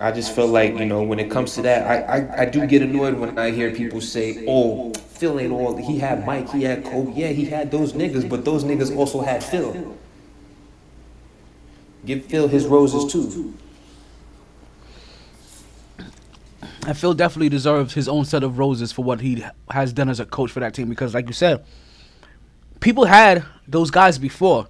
I 0.00 0.12
just 0.12 0.34
feel 0.34 0.48
like 0.48 0.78
you 0.78 0.86
know 0.86 1.02
when 1.02 1.18
it 1.18 1.30
comes 1.30 1.54
to 1.54 1.62
that, 1.62 1.86
I 1.86 2.18
I, 2.18 2.42
I 2.42 2.44
do 2.46 2.66
get 2.66 2.82
annoyed 2.82 3.14
when 3.14 3.38
I 3.38 3.50
hear 3.50 3.70
people 3.72 4.00
say, 4.00 4.44
"Oh, 4.48 4.94
Phil 4.94 5.38
ain't 5.38 5.52
all." 5.52 5.76
He 5.76 5.98
had 5.98 6.24
Mike, 6.24 6.50
he 6.50 6.62
had 6.62 6.84
Kobe. 6.84 7.12
Yeah, 7.14 7.28
he 7.28 7.44
had 7.44 7.70
those 7.70 7.92
niggas, 7.92 8.28
but 8.28 8.46
those 8.46 8.64
niggas 8.64 8.96
also 8.96 9.20
had 9.20 9.44
Phil. 9.44 9.96
Give 12.06 12.24
Phil 12.24 12.48
his 12.48 12.66
roses 12.66 13.12
too. 13.12 13.52
And 16.86 16.96
Phil 16.96 17.14
definitely 17.14 17.48
deserves 17.48 17.94
his 17.94 18.08
own 18.08 18.24
set 18.24 18.44
of 18.44 18.58
roses 18.58 18.92
for 18.92 19.02
what 19.02 19.20
he 19.20 19.44
has 19.70 19.92
done 19.92 20.08
as 20.08 20.20
a 20.20 20.24
coach 20.24 20.52
for 20.52 20.60
that 20.60 20.72
team 20.72 20.88
because, 20.88 21.14
like 21.14 21.26
you 21.26 21.32
said, 21.32 21.64
people 22.78 23.04
had 23.06 23.44
those 23.66 23.90
guys 23.90 24.18
before. 24.18 24.68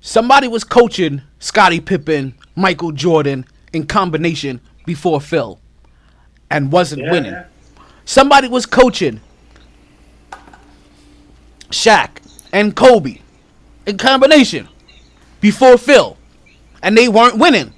Somebody 0.00 0.46
was 0.46 0.62
coaching 0.62 1.22
Scottie 1.40 1.80
Pippen, 1.80 2.34
Michael 2.54 2.92
Jordan 2.92 3.44
in 3.72 3.86
combination 3.86 4.60
before 4.86 5.20
Phil 5.20 5.58
and 6.48 6.70
wasn't 6.70 7.02
Yeah. 7.02 7.10
winning. 7.10 7.36
Somebody 8.04 8.46
was 8.46 8.64
coaching 8.64 9.20
Shaq 11.70 12.18
and 12.52 12.74
Kobe 12.74 13.18
in 13.84 13.98
combination 13.98 14.68
before 15.40 15.76
Phil 15.76 16.16
and 16.82 16.96
they 16.96 17.08
weren't 17.08 17.36
winning. 17.36 17.74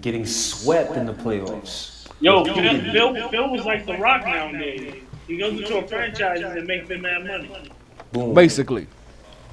Getting 0.00 0.26
swept 0.26 0.96
in 0.96 1.06
the 1.06 1.14
playoffs. 1.14 1.95
Yo, 2.20 2.44
Phil, 2.44 2.54
Phil, 2.92 3.28
Phil 3.28 3.50
was 3.50 3.64
like 3.64 3.86
The 3.86 3.96
Rock 3.98 4.24
nowadays. 4.24 5.02
He 5.26 5.36
goes 5.36 5.58
into 5.58 5.78
a 5.78 5.86
franchise 5.86 6.40
and 6.40 6.66
makes 6.66 6.88
them 6.88 7.02
mad 7.02 7.26
money. 7.26 7.70
Boom. 8.12 8.32
Basically. 8.34 8.86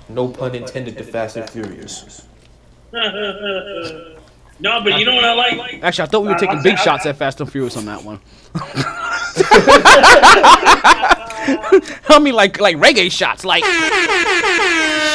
No 0.10 0.28
pun 0.28 0.56
intended 0.56 0.98
to 0.98 1.04
Fast 1.04 1.38
and 1.38 1.50
Furious. 1.50 2.28
no, 2.94 3.04
but 4.60 5.00
you 5.00 5.06
know 5.06 5.16
what 5.16 5.26
I 5.26 5.34
like? 5.34 5.84
Actually, 5.84 6.04
I 6.04 6.08
thought 6.08 6.22
we 6.22 6.30
were 6.30 6.38
taking 6.38 6.62
big 6.62 6.78
shots 6.78 7.06
at 7.06 7.18
Fast 7.18 7.42
and 7.42 7.52
Furious 7.52 7.76
on 7.76 7.86
that 7.86 8.04
one. 8.04 8.20
I 12.10 12.20
mean, 12.20 12.36
like 12.36 12.60
like 12.60 12.78
reggae 12.78 13.12
shots, 13.12 13.44
like 13.44 13.64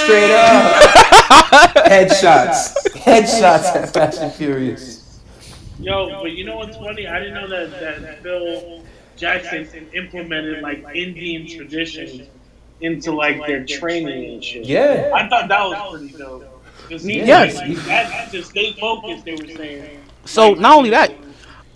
Straight 0.09 0.30
up. 0.32 0.72
Headshots. 1.86 2.72
Headshots 2.94 3.76
at 3.76 3.92
Fast 3.92 4.22
and 4.22 4.32
Furious. 4.32 4.97
Yo, 5.81 6.20
but 6.22 6.33
you 6.33 6.45
know 6.45 6.57
what's 6.57 6.76
funny? 6.76 7.07
I 7.07 7.18
didn't 7.20 7.35
know 7.35 7.49
that, 7.49 7.70
that 7.81 8.22
Phil 8.22 8.83
Jackson 9.16 9.68
implemented 9.95 10.62
like 10.62 10.85
Indian 10.95 11.47
traditions 11.47 12.29
into 12.81 13.12
like 13.12 13.47
their 13.47 13.64
training 13.64 14.35
and 14.35 14.45
shit. 14.45 14.64
Yeah. 14.66 15.11
I 15.14 15.29
thought 15.29 15.49
that 15.49 15.64
was 15.64 15.99
pretty 16.01 16.16
dope. 16.16 16.45
'Cause 16.89 17.05
he- 17.05 17.20
Yes. 17.22 17.57
like, 17.57 17.76
that, 17.87 18.31
to 18.33 18.43
stay 18.43 18.72
focused, 18.72 19.24
they 19.24 19.33
were 19.35 19.47
saying. 19.57 20.01
So 20.24 20.55
not 20.55 20.76
only 20.76 20.91
that, 20.91 21.12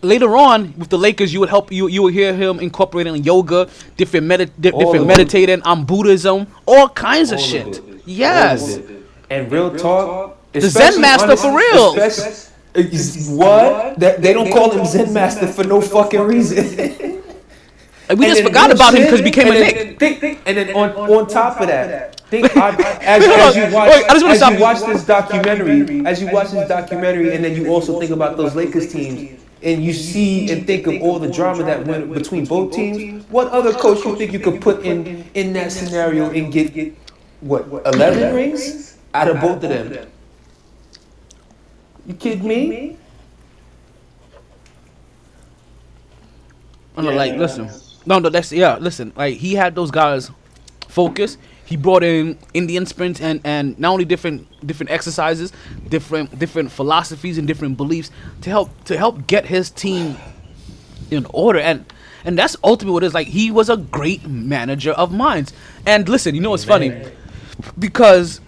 later 0.00 0.36
on 0.36 0.74
with 0.78 0.88
the 0.88 0.98
Lakers, 0.98 1.32
you 1.32 1.40
would 1.40 1.48
help 1.50 1.70
you 1.70 1.86
you 1.88 2.02
would 2.02 2.14
hear 2.14 2.34
him 2.34 2.58
incorporating 2.60 3.16
yoga, 3.22 3.68
different 3.96 4.26
medi- 4.26 4.46
di- 4.60 4.70
different 4.70 5.06
meditating 5.06 5.62
on 5.62 5.84
Buddhism, 5.84 6.46
all 6.66 6.88
kinds 6.88 7.30
of 7.30 7.38
All 7.38 7.44
of 7.44 7.50
shit. 7.50 7.66
it. 7.78 7.82
Yes. 8.06 8.62
All 8.62 8.74
of 8.84 8.90
it. 8.90 8.96
And 9.30 9.52
real 9.52 9.74
talk. 9.76 10.38
The 10.52 10.60
Zen 10.62 11.00
master 11.00 11.26
honest- 11.26 11.42
for 11.42 11.56
real. 11.56 11.98
especially- 11.98 12.48
is- 12.74 13.28
What? 13.30 13.98
That 13.98 14.22
they 14.22 14.32
don't 14.32 14.50
call 14.50 14.70
him 14.70 14.84
Zen 14.86 15.12
Master 15.12 15.46
for 15.46 15.64
no 15.64 15.80
fucking 15.80 16.20
reason. 16.20 17.18
And 18.08 18.18
we 18.18 18.26
And 18.26 18.34
just 18.34 18.42
forgot 18.46 18.66
real 18.66 18.76
about 18.76 18.94
him 18.94 19.02
because 19.04 19.20
he 19.20 19.24
became 19.24 19.46
a 19.46 19.50
and 19.52 19.60
Nick. 19.60 19.74
then- 19.76 19.96
think- 19.96 20.20
think- 20.20 20.38
and 20.44 20.56
then 20.56 20.74
on, 20.74 20.90
on 20.90 21.26
top 21.28 21.60
of 21.60 21.68
that, 21.68 22.20
think 22.28 22.54
I, 22.56 22.70
as, 23.00 23.24
as 23.24 23.56
you 23.56 23.74
watch, 23.74 23.90
Wait, 23.90 24.04
I 24.04 24.12
just 24.12 24.24
wanna 24.24 24.36
stop 24.36 24.50
you 24.52 24.58
you. 24.58 24.62
watch 24.64 24.80
this 24.84 25.06
documentary, 25.06 26.04
as 26.04 26.20
you 26.20 26.28
watch 26.30 26.50
this 26.50 26.68
documentary, 26.68 27.34
and 27.34 27.44
then 27.44 27.54
you 27.56 27.68
also 27.68 27.98
think 28.00 28.10
about 28.10 28.36
those 28.36 28.54
Lakers 28.56 28.92
teams, 28.92 29.40
and 29.62 29.82
you 29.84 29.92
see 29.94 30.50
and 30.50 30.66
think 30.66 30.86
of 30.88 31.00
all 31.00 31.18
the 31.20 31.30
drama 31.30 31.62
that 31.62 31.86
went 31.86 32.12
between 32.12 32.44
both 32.44 32.72
teams. 32.72 33.24
What 33.30 33.48
other 33.48 33.72
coach 33.72 34.04
you 34.04 34.16
think 34.16 34.32
you 34.32 34.40
could 34.40 34.60
put 34.60 34.82
in 34.84 35.24
in 35.34 35.52
that 35.54 35.70
scenario 35.72 36.28
and 36.30 36.52
get 36.52 36.92
what 37.40 37.64
eleven 37.86 38.34
rings 38.34 38.98
out 39.14 39.28
of 39.28 39.40
both 39.40 39.62
of 39.62 39.70
them? 39.70 40.08
You 42.06 42.14
kidding 42.14 42.46
me? 42.46 42.96
No, 46.96 47.04
no, 47.04 47.10
like 47.12 47.36
listen, 47.36 47.70
no, 48.04 48.18
no, 48.18 48.28
that's 48.28 48.52
yeah. 48.52 48.76
Listen, 48.76 49.12
like 49.16 49.36
he 49.36 49.54
had 49.54 49.74
those 49.74 49.90
guys 49.90 50.30
focus. 50.88 51.38
He 51.64 51.76
brought 51.76 52.02
in 52.02 52.38
Indian 52.52 52.84
sprints 52.84 53.20
and 53.20 53.40
and 53.44 53.78
not 53.78 53.92
only 53.92 54.04
different 54.04 54.46
different 54.66 54.90
exercises, 54.90 55.52
different 55.88 56.38
different 56.38 56.70
philosophies 56.70 57.38
and 57.38 57.46
different 57.46 57.76
beliefs 57.76 58.10
to 58.42 58.50
help 58.50 58.84
to 58.84 58.98
help 58.98 59.26
get 59.26 59.46
his 59.46 59.70
team 59.70 60.16
in 61.10 61.26
order 61.30 61.58
and. 61.58 61.84
And 62.24 62.38
that's 62.38 62.54
ultimately 62.62 62.92
what 62.92 63.02
it 63.02 63.06
is. 63.06 63.14
Like 63.14 63.26
he 63.26 63.50
was 63.50 63.68
a 63.68 63.76
great 63.76 64.24
manager 64.28 64.92
of 64.92 65.10
minds. 65.12 65.52
And 65.84 66.08
listen, 66.08 66.36
you 66.36 66.40
know 66.40 66.50
what's 66.50 66.62
funny? 66.62 67.04
Because 67.76 68.40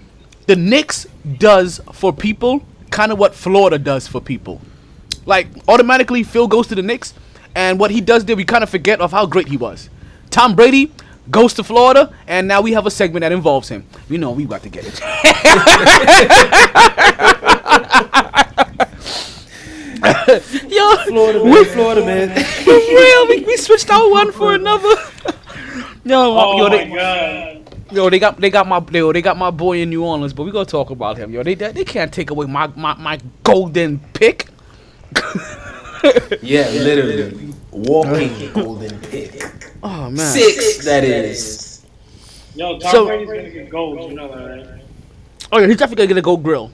the 0.46 0.54
Knicks 0.54 1.08
does 1.38 1.80
for 1.92 2.12
people 2.12 2.64
kind 2.94 3.10
of 3.10 3.18
what 3.18 3.34
Florida 3.34 3.76
does 3.76 4.06
for 4.06 4.20
people. 4.20 4.60
Like 5.26 5.48
automatically, 5.66 6.22
Phil 6.22 6.46
goes 6.46 6.68
to 6.68 6.76
the 6.76 6.82
Knicks, 6.82 7.12
and 7.56 7.78
what 7.78 7.90
he 7.90 8.00
does 8.00 8.24
there, 8.24 8.36
we 8.36 8.44
kind 8.44 8.62
of 8.62 8.70
forget 8.70 9.00
of 9.00 9.10
how 9.10 9.26
great 9.26 9.48
he 9.48 9.56
was. 9.56 9.90
Tom 10.30 10.54
Brady 10.54 10.92
goes 11.28 11.52
to 11.54 11.64
Florida, 11.64 12.14
and 12.28 12.46
now 12.46 12.60
we 12.60 12.72
have 12.72 12.86
a 12.86 12.90
segment 12.90 13.22
that 13.22 13.32
involves 13.32 13.68
him. 13.68 13.84
You 14.08 14.18
know, 14.18 14.30
we 14.30 14.44
got 14.44 14.62
to 14.62 14.68
get 14.68 14.84
it. 14.86 15.00
Yo, 20.70 20.96
Florida 21.06 21.44
man, 21.44 21.64
Florida 21.64 22.04
man. 22.04 22.44
for 22.64 22.74
real, 22.74 23.28
we, 23.28 23.44
we 23.44 23.56
switched 23.56 23.90
out 23.90 24.08
one 24.10 24.30
for 24.30 24.54
another. 24.54 24.94
Yo, 26.04 26.14
Oh 26.14 26.58
yo, 26.58 26.68
my 26.68 26.76
they, 26.76 26.90
god. 26.90 27.63
Yo, 27.90 28.10
they 28.10 28.18
got 28.18 28.40
they 28.40 28.50
got 28.50 28.66
my 28.66 28.84
yo, 28.92 29.12
they 29.12 29.22
got 29.22 29.36
my 29.36 29.50
boy 29.50 29.78
in 29.80 29.90
New 29.90 30.04
Orleans, 30.04 30.32
but 30.32 30.44
we 30.44 30.50
gonna 30.50 30.64
talk 30.64 30.90
about 30.90 31.16
him. 31.16 31.32
Yo, 31.32 31.42
they 31.42 31.54
they, 31.54 31.72
they 31.72 31.84
can't 31.84 32.12
take 32.12 32.30
away 32.30 32.46
my, 32.46 32.66
my, 32.68 32.94
my 32.94 33.18
golden 33.42 33.98
pick. 34.14 34.48
Yeah, 36.42 36.68
literally. 36.68 37.54
Walking 37.70 38.52
golden 38.52 39.00
pick. 39.00 39.42
Oh 39.82 40.10
man. 40.10 40.16
Six, 40.32 40.84
that 40.84 41.02
is. 41.04 41.84
Yo, 42.54 42.78
Tom 42.78 42.90
So- 42.90 43.06
Brady's 43.06 43.28
gonna 43.28 43.50
get 43.50 43.70
gold. 43.70 44.10
You 44.10 44.16
know 44.16 44.28
that, 44.28 44.66
right? 44.66 44.80
Oh 45.50 45.58
yeah, 45.58 45.66
he's 45.66 45.76
definitely 45.76 45.96
gonna 46.04 46.08
get 46.08 46.18
a 46.18 46.22
gold 46.22 46.42
grill, 46.42 46.70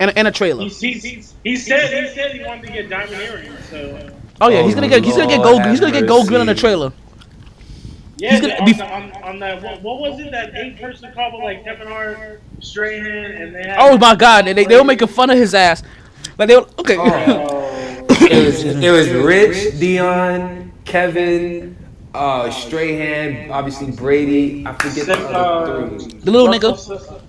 and 0.00 0.10
a, 0.10 0.18
and 0.18 0.28
a 0.28 0.30
trailer. 0.32 0.64
He, 0.64 0.92
he, 0.92 0.92
he, 0.98 1.24
he 1.44 1.56
said 1.56 1.92
he 1.92 2.14
said 2.14 2.32
he 2.32 2.44
wanted 2.44 2.66
to 2.66 2.72
get 2.72 2.88
diamond 2.90 3.20
earrings. 3.20 3.68
So 3.70 4.10
Oh 4.40 4.48
yeah, 4.50 4.62
he's 4.62 4.74
gonna 4.74 4.88
get 4.88 5.04
he's 5.04 5.16
gonna 5.16 5.28
get 5.28 5.42
gold 5.42 5.64
he's 5.66 5.80
gonna 5.80 5.92
get 5.92 6.06
gold 6.06 6.28
grill 6.28 6.40
in 6.40 6.46
the 6.46 6.54
trailer. 6.54 6.92
Yeah, 8.18 8.32
He's 8.32 8.40
gonna 8.40 8.54
on, 8.54 8.64
be- 8.64 8.72
the, 8.72 8.84
on, 8.84 9.12
on 9.22 9.38
that 9.38 9.62
what, 9.62 9.82
what 9.82 10.00
was 10.00 10.20
it 10.20 10.30
that 10.32 10.54
eight 10.54 10.80
person 10.80 11.12
couple 11.12 11.42
like 11.42 11.62
Kevin 11.64 11.86
Hart, 11.86 12.40
Strahan, 12.60 13.06
and 13.06 13.54
they 13.54 13.62
had. 13.62 13.76
Oh 13.78 13.96
my 13.96 14.14
god, 14.16 14.48
and 14.48 14.58
they 14.58 14.64
they 14.64 14.76
were 14.76 14.84
making 14.84 15.08
fun 15.08 15.30
of 15.30 15.38
his 15.38 15.54
ass. 15.54 15.82
Like 16.36 16.48
they 16.48 16.56
were 16.56 16.66
okay. 16.78 16.96
Oh, 16.98 18.04
It 18.30 18.44
was 18.44 18.64
it 18.64 18.90
was 18.90 19.08
Rich, 19.10 19.78
Dion, 19.78 20.72
Kevin, 20.84 21.76
uh, 22.12 22.50
Strahan, 22.50 23.50
obviously 23.50 23.92
Brady. 23.92 24.66
I 24.66 24.72
forget 24.74 25.06
the 25.06 25.16
uh, 25.16 25.38
other 25.38 25.98
three. 25.98 26.12
the 26.18 26.30
little 26.30 26.48
nigga. 26.48 27.22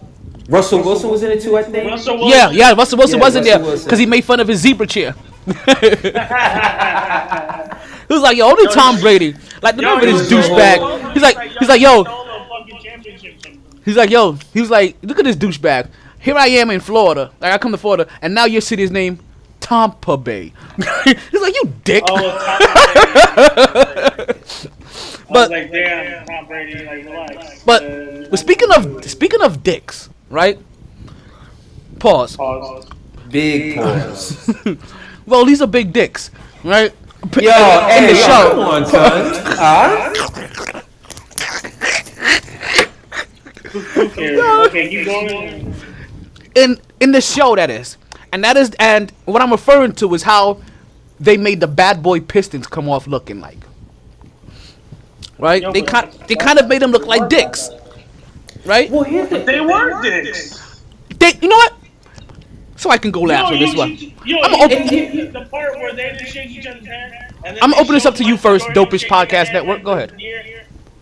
Russell 0.49 0.81
Wilson 0.83 1.11
was 1.11 1.21
in 1.21 1.31
it 1.31 1.41
too, 1.43 1.55
I 1.55 1.61
think. 1.63 1.87
Russell 1.89 2.17
Yeah, 2.27 2.49
yeah, 2.49 2.73
Russell 2.73 2.97
Wilson 2.97 3.19
Yeah, 3.19 3.25
wasn't 3.25 3.45
Russell 3.45 3.65
there 3.67 3.77
because 3.83 3.99
he 3.99 4.07
made 4.07 4.25
fun 4.25 4.39
of 4.39 4.47
his 4.47 4.59
zebra 4.59 4.87
chair. 4.87 5.13
He 8.09 8.13
was 8.15 8.21
like, 8.23 8.35
yo, 8.35 8.47
only 8.49 8.67
Tom 8.73 8.99
Brady. 8.99 9.35
Like, 9.61 9.75
Yo, 9.79 9.81
remember 9.95 10.07
he 10.07 10.11
this 10.13 10.29
douchebag? 10.29 11.13
He's 11.13 11.21
like, 11.21 11.37
he's 11.59 11.69
like, 11.69 11.79
yo, 11.79 12.03
stole 12.03 12.21
a 12.25 12.47
fucking 12.49 12.79
championship 12.81 13.41
from 13.41 13.51
him. 13.53 13.61
he's 13.85 13.95
like, 13.95 14.09
yo, 14.09 14.33
he 14.53 14.59
was 14.61 14.69
like, 14.69 14.97
look 15.03 15.19
at 15.19 15.25
this 15.25 15.35
douchebag. 15.37 15.89
Here 16.19 16.35
I 16.35 16.47
am 16.47 16.69
in 16.71 16.79
Florida. 16.81 17.31
Like, 17.39 17.53
I 17.53 17.57
come 17.59 17.71
to 17.71 17.77
Florida, 17.77 18.07
and 18.21 18.33
now 18.33 18.43
your 18.45 18.59
city 18.61 18.83
is 18.83 18.91
named 18.91 19.19
Tampa 19.61 20.17
Bay. 20.17 20.51
he's 21.05 21.41
like, 21.41 21.53
you 21.53 21.71
dick. 21.85 22.03
Oh, 22.07 22.17
Tom 24.15 24.15
Brady. 24.25 24.39
But- 25.31 25.51
like, 25.51 25.71
damn, 25.71 26.25
Tom 26.25 26.47
Brady, 26.47 26.83
like, 26.85 27.05
relax. 27.05 27.63
But, 27.63 27.83
Uh, 27.83 28.27
but 28.31 28.39
speaking 28.39 28.69
of 28.71 29.05
speaking 29.05 29.41
of 29.41 29.61
dicks, 29.61 30.09
right? 30.31 30.57
Pause. 31.99 32.35
pause. 32.37 32.87
Big 33.29 33.75
pause. 33.77 34.49
Well, 35.27 35.45
these 35.45 35.61
are 35.61 35.67
big 35.67 35.93
dicks, 35.93 36.31
right? 36.63 36.91
P- 37.31 37.43
Yo, 37.45 37.87
in 37.89 38.03
hey, 38.03 38.05
the 38.05 38.15
yo, 38.15 38.25
show. 38.25 38.51
come 38.51 38.59
on, 38.59 38.85
son. 38.85 39.33
Huh? 39.57 40.13
Who 43.93 44.09
cares? 44.09 44.49
Okay, 44.67 44.89
keep 44.89 45.05
going. 45.05 45.73
in 46.55 46.79
in 46.99 47.11
the 47.11 47.21
show 47.21 47.55
that 47.55 47.69
is 47.69 47.97
and 48.33 48.43
that 48.43 48.57
is 48.57 48.71
and 48.79 49.11
what 49.25 49.41
i'm 49.41 49.51
referring 49.51 49.91
to 49.93 50.13
is 50.13 50.23
how 50.23 50.59
they 51.19 51.37
made 51.37 51.59
the 51.59 51.67
bad 51.67 52.01
boy 52.03 52.19
pistons 52.19 52.67
come 52.67 52.89
off 52.89 53.07
looking 53.07 53.39
like 53.39 53.59
right 55.37 55.63
Yo, 55.63 55.71
they 55.71 55.81
kind 55.81 56.11
they 56.27 56.35
kind 56.35 56.59
of 56.59 56.67
made 56.67 56.81
them 56.81 56.91
look 56.91 57.05
like 57.05 57.29
dicks 57.29 57.69
right 58.65 58.91
Well, 58.91 59.03
here's 59.03 59.29
the 59.29 59.39
They 59.39 59.61
were 59.61 60.01
dicks. 60.01 60.59
they 61.19 61.33
you 61.41 61.47
know 61.49 61.57
what 61.57 61.73
so 62.79 62.89
i 62.89 62.97
can 62.97 63.11
go 63.11 63.21
last 63.21 63.49
Yo, 63.49 63.55
on 63.55 63.59
this 63.59 63.75
one 63.75 63.91
yo, 64.25 64.41
I'm 64.41 64.51
gonna 64.51 64.63
open- 64.63 65.33
the 65.33 65.45
part 65.51 65.75
where 65.75 65.93
they 65.93 66.17
shake 66.25 66.49
each 66.49 66.65
other's 66.65 66.85
hand. 66.85 67.13
I'm 67.45 67.71
they 67.71 67.77
opening 67.77 67.93
this 67.93 68.05
up 68.05 68.15
to 68.15 68.23
you 68.23 68.37
first, 68.37 68.65
Dopish 68.69 69.07
Podcast 69.07 69.53
Network. 69.53 69.83
Go 69.83 69.91
ahead. 69.93 70.13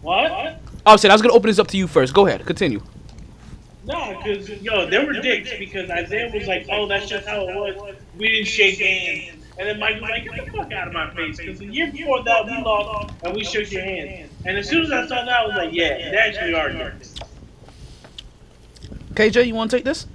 What? 0.02 0.62
oh 0.86 0.98
shit 0.98 1.12
i 1.12 1.14
was 1.14 1.22
gonna 1.22 1.34
open 1.34 1.50
this 1.50 1.60
up 1.60 1.68
to 1.68 1.78
you 1.78 1.88
first 1.88 2.14
go 2.14 2.28
ahead 2.28 2.46
continue 2.46 2.82
No, 3.86 4.18
because 4.18 4.50
yo, 4.62 4.86
they 4.90 5.04
were 5.04 5.14
dicks 5.14 5.50
because 5.58 5.90
Isaiah 5.90 6.30
was 6.34 6.46
like, 6.46 6.68
"Oh, 6.70 6.88
that's 6.88 7.08
just 7.08 7.26
how 7.26 7.48
it 7.48 7.56
was. 7.56 7.96
We 8.18 8.28
didn't 8.28 8.48
shake 8.48 8.80
hands." 8.80 9.46
And 9.58 9.70
then 9.70 9.80
Mike 9.80 10.02
was 10.02 10.10
like, 10.10 10.26
"Get 10.26 10.46
the 10.46 10.52
fuck 10.52 10.74
out 10.74 10.88
of 10.90 10.94
my 10.94 11.10
face!" 11.16 11.38
Because 11.38 11.60
the 11.60 11.68
year 11.68 11.90
before 11.90 12.22
that, 12.24 12.46
we 12.46 12.52
lost 12.52 13.14
and 13.24 13.34
we 13.34 13.46
shook 13.46 13.72
your 13.72 13.84
hand. 13.84 14.30
And 14.46 14.58
as 14.58 14.68
soon 14.68 14.84
as 14.84 14.92
I 14.92 15.08
saw 15.08 15.24
that, 15.24 15.30
I 15.30 15.46
was 15.46 15.56
like, 15.56 15.70
"Yeah, 15.72 16.12
they 16.12 16.18
actually 16.18 16.54
are 16.54 16.70
dicks." 16.70 17.16
kj 19.16 19.48
you 19.48 19.56
want 19.56 19.72
to 19.72 19.78
take 19.78 19.86
this 19.86 20.06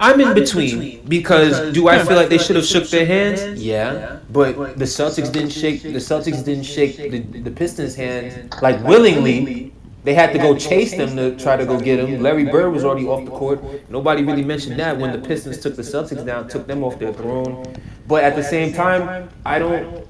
I'm 0.00 0.20
in 0.20 0.34
between 0.34 1.04
because 1.06 1.72
do 1.72 1.88
I 1.88 2.02
feel 2.04 2.16
like 2.16 2.28
they 2.28 2.38
should 2.38 2.56
have 2.56 2.64
shook 2.64 2.88
their 2.88 3.06
hands? 3.06 3.62
Yeah, 3.62 4.18
but 4.30 4.78
the 4.78 4.84
Celtics 4.84 5.32
didn't 5.32 5.50
shake. 5.50 5.82
The 5.82 5.90
Celtics 5.90 6.44
didn't 6.44 6.64
shake 6.64 6.96
the, 6.96 7.20
the 7.20 7.50
Pistons' 7.50 7.94
hand 7.94 8.54
like 8.60 8.82
willingly. 8.82 9.72
They 10.02 10.12
had 10.12 10.32
to 10.34 10.38
go 10.38 10.54
chase 10.56 10.94
them 10.94 11.16
to 11.16 11.34
try 11.36 11.56
to 11.56 11.64
go 11.64 11.80
get 11.80 11.98
him. 11.98 12.22
Larry 12.22 12.44
Bird 12.44 12.72
was 12.72 12.84
already 12.84 13.06
off 13.06 13.24
the 13.24 13.30
court. 13.30 13.88
Nobody 13.88 14.22
really 14.22 14.44
mentioned 14.44 14.78
that 14.78 14.98
when 14.98 15.12
the 15.12 15.26
Pistons 15.26 15.58
took 15.58 15.76
the 15.76 15.82
Celtics 15.82 16.24
down, 16.26 16.46
took 16.48 16.66
them 16.66 16.84
off 16.84 16.98
their 16.98 17.12
throne. 17.12 17.64
But 18.06 18.22
at 18.22 18.36
the 18.36 18.42
same 18.42 18.72
time, 18.72 19.30
I 19.46 19.58
don't. 19.58 20.06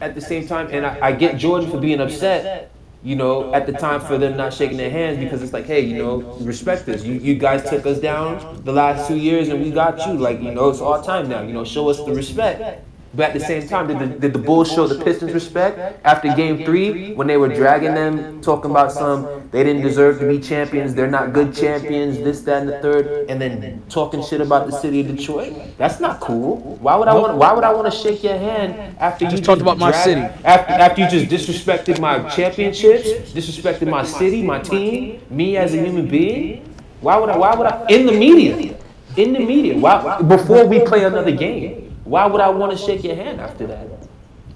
At 0.00 0.14
the 0.14 0.20
same 0.20 0.46
time, 0.46 0.68
and 0.70 0.84
I, 0.84 0.98
I 1.08 1.12
get 1.12 1.36
Jordan 1.38 1.70
for 1.70 1.78
being 1.78 2.00
upset. 2.00 2.73
You 3.04 3.16
know, 3.16 3.52
at 3.52 3.66
the 3.66 3.72
time 3.72 4.00
for 4.00 4.16
them 4.16 4.36
not 4.36 4.54
shaking 4.54 4.78
their 4.78 4.90
hands 4.90 5.18
because 5.18 5.42
it's 5.42 5.52
like, 5.52 5.66
hey, 5.66 5.80
you 5.80 5.98
know, 5.98 6.22
respect 6.40 6.86
this. 6.86 7.04
You 7.04 7.14
you 7.14 7.34
guys 7.34 7.68
took 7.68 7.84
us 7.84 7.98
down 8.00 8.62
the 8.64 8.72
last 8.72 9.06
two 9.06 9.18
years 9.18 9.48
and 9.50 9.62
we 9.62 9.70
got 9.70 10.06
you. 10.06 10.14
Like, 10.14 10.40
you 10.40 10.50
know, 10.50 10.70
it's 10.70 10.80
our 10.80 11.04
time 11.04 11.28
now. 11.28 11.42
You 11.42 11.52
know, 11.52 11.64
show 11.64 11.90
us 11.90 11.98
the 11.98 12.14
respect. 12.14 12.82
But 13.16 13.30
at 13.30 13.34
the 13.34 13.40
same 13.40 13.68
time, 13.68 13.86
did 13.86 13.98
the, 14.00 14.06
did 14.06 14.32
the 14.32 14.40
Bulls 14.40 14.72
show 14.72 14.88
the 14.88 15.02
Pistons 15.04 15.32
respect 15.32 16.00
after 16.04 16.34
Game 16.34 16.64
Three 16.64 17.14
when 17.14 17.26
they 17.26 17.36
were 17.36 17.48
dragging 17.48 17.94
them, 17.94 18.40
talking 18.40 18.70
about 18.72 18.90
some 18.92 19.48
they 19.52 19.62
didn't 19.62 19.82
deserve 19.82 20.18
to 20.18 20.28
be 20.28 20.40
champions, 20.40 20.94
they're 20.94 21.10
not 21.10 21.32
good 21.32 21.54
champions, 21.54 22.18
this, 22.18 22.40
that, 22.42 22.62
and 22.62 22.68
the 22.68 22.80
third, 22.80 23.30
and 23.30 23.40
then 23.40 23.82
talking 23.88 24.22
shit 24.22 24.40
about 24.40 24.66
the 24.66 24.72
city 24.72 25.00
of 25.00 25.16
Detroit? 25.16 25.54
That's 25.78 26.00
not 26.00 26.18
cool. 26.18 26.56
Why 26.80 26.96
would 26.96 27.06
I 27.06 27.14
want? 27.14 27.36
Why 27.36 27.52
would 27.52 27.62
I 27.62 27.72
want 27.72 27.92
to 27.92 27.96
shake 27.96 28.24
your 28.24 28.36
hand 28.36 28.96
after 28.98 29.26
you 29.26 29.30
Just 29.30 29.44
talked 29.44 29.62
about 29.62 29.78
my 29.78 29.92
city. 29.92 30.22
After, 30.44 30.72
after 30.72 31.02
you 31.02 31.08
just 31.08 31.26
disrespected 31.30 32.00
my 32.00 32.28
championships, 32.30 33.32
disrespected 33.32 33.88
my 33.88 34.04
city, 34.04 34.42
my 34.42 34.58
team, 34.58 35.20
me 35.30 35.56
as 35.56 35.72
a 35.72 35.76
human 35.78 36.08
being? 36.08 36.68
Why 37.00 37.16
would 37.16 37.30
I? 37.30 37.36
Why 37.36 37.54
would 37.54 37.66
I? 37.66 37.86
In 37.90 38.06
the 38.06 38.12
media, 38.12 38.76
in 39.16 39.32
the 39.34 39.38
media. 39.38 39.78
Why? 39.78 40.20
Before 40.22 40.66
we 40.66 40.80
play 40.80 41.04
another 41.04 41.30
game. 41.30 41.93
Why 42.04 42.26
would 42.26 42.40
I 42.40 42.48
want 42.50 42.72
to 42.72 42.78
shake 42.78 43.02
your 43.02 43.16
hand 43.16 43.40
after 43.40 43.66
that? 43.66 43.86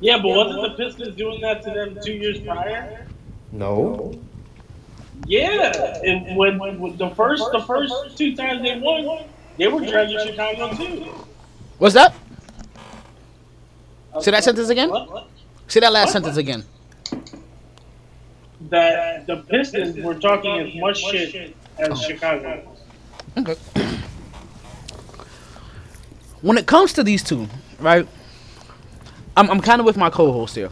Yeah, 0.01 0.19
but 0.19 0.29
wasn't 0.29 0.63
the 0.63 0.85
Pistons 0.85 1.17
doing 1.17 1.41
that 1.41 1.63
to 1.63 1.71
them 1.71 1.99
two 2.05 2.13
years 2.13 2.41
prior? 2.41 3.07
No. 3.53 4.15
Yeah, 5.27 5.99
and 6.05 6.37
when, 6.37 6.59
when 6.59 6.97
the 6.97 7.11
first 7.11 7.45
the 7.53 7.61
first 7.61 8.17
two 8.17 8.37
times 8.37 8.63
they 8.63 8.79
won, 8.79 9.25
they 9.57 9.67
were 9.67 9.81
dragging 9.81 10.19
Chicago 10.21 10.73
too. 10.77 11.13
what's 11.79 11.95
that 11.95 12.15
say 14.21 14.31
that 14.31 14.45
sentence 14.45 14.69
again 14.69 14.89
What? 14.89 15.29
say 15.67 15.81
that 15.81 15.93
last 15.93 16.13
sentence 16.13 16.37
again 16.37 16.65
That 18.71 19.27
the 19.27 19.39
Pistons 19.39 19.97
were 20.05 20.15
talking 20.15 20.61
as 20.61 20.75
much 20.77 20.99
shit 20.99 21.57
as 21.79 21.91
oh. 21.91 21.95
Chicago. 21.95 22.77
Okay. 23.37 23.57
When 26.43 26.57
it 26.59 26.67
comes 26.67 26.93
to 26.95 27.03
these 27.03 27.23
two, 27.23 27.49
right? 27.81 28.07
I'm, 29.37 29.51
I'm 29.51 29.61
kind 29.61 29.81
of 29.81 29.87
with 29.87 29.97
my 29.97 30.11
co-host 30.11 30.55
here. 30.55 30.71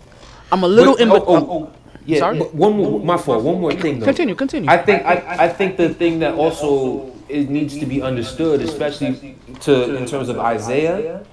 I'm 0.52 0.62
a 0.62 0.68
little 0.68 0.94
But- 0.94 1.02
in. 1.02 1.10
oh, 1.10 1.24
oh, 1.26 1.36
oh, 1.50 1.72
yeah, 2.04 2.20
Sorry? 2.20 2.38
but 2.38 2.54
one 2.54 2.76
more, 2.76 3.00
my 3.00 3.16
fault. 3.16 3.42
One 3.42 3.60
more 3.60 3.72
thing 3.72 3.98
though. 3.98 4.06
Continue, 4.06 4.36
continue. 4.36 4.70
I 4.70 4.76
think 4.78 5.04
I, 5.04 5.46
I 5.46 5.48
think 5.48 5.76
the 5.76 5.92
thing 5.92 6.20
that 6.20 6.34
also 6.34 7.12
it 7.28 7.50
needs 7.50 7.76
to 7.78 7.86
be 7.86 8.00
understood, 8.00 8.60
especially 8.60 9.36
to 9.62 9.96
in 9.96 10.06
terms 10.06 10.28
of 10.28 10.38
Isaiah. 10.38 11.24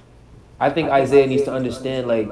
I 0.58 0.70
think 0.70 0.88
Isaiah 0.88 1.28
needs 1.28 1.44
to 1.44 1.52
understand. 1.52 2.08
Like, 2.08 2.28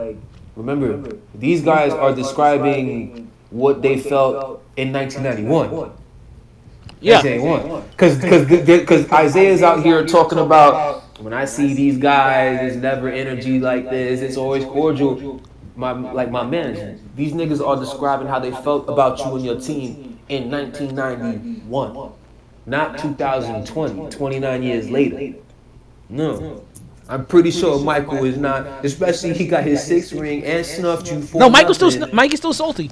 remember, 0.57 1.17
these 1.37 1.63
guys 1.63 1.93
are 1.93 2.13
describing 2.13 3.31
what 3.51 3.81
they 3.81 3.99
felt 4.01 4.63
in 4.77 4.93
1991. 4.93 5.93
yeah. 7.01 7.23
One. 7.39 7.83
Because 7.91 8.19
because 8.19 9.11
Isaiah's 9.13 9.63
out 9.63 9.85
here 9.85 10.05
talking 10.05 10.39
about 10.39 11.02
when 11.23 11.33
I 11.33 11.45
see 11.45 11.75
these 11.75 11.99
guys, 11.99 12.59
there's 12.59 12.77
never 12.77 13.09
energy 13.09 13.61
like 13.61 13.89
this. 13.89 14.21
It's 14.21 14.37
always 14.37 14.65
cordial. 14.65 15.41
My 15.77 15.93
like 15.93 16.31
my 16.31 16.45
man, 16.45 17.01
these 17.17 17.33
niggas 17.33 17.67
are 17.67 17.77
describing 17.77 18.27
how 18.27 18.39
they 18.39 18.51
felt 18.51 18.89
about 18.89 19.19
you 19.19 19.37
and 19.37 19.45
your 19.45 19.61
team 19.61 20.19
in 20.29 20.51
1991, 20.51 22.13
not 22.67 22.99
2020, 22.99 24.11
29 24.11 24.63
years 24.63 24.91
later. 24.91 25.39
No. 26.09 26.65
I'm 27.09 27.27
pretty 27.27 27.51
sure 27.51 27.81
Michael 27.81 28.25
is 28.25 28.37
not, 28.37 28.85
especially 28.85 29.35
he 29.35 29.47
got 29.47 29.65
his 29.65 29.83
sixth 29.83 30.13
ring 30.13 30.45
and 30.45 30.65
snuffed 30.65 31.11
you 31.11 31.21
for 31.23 31.39
No, 31.39 31.51
Michael's 31.51 31.77
still 31.77 32.09
Mike 32.13 32.33
is 32.33 32.39
still 32.39 32.53
salty. 32.53 32.91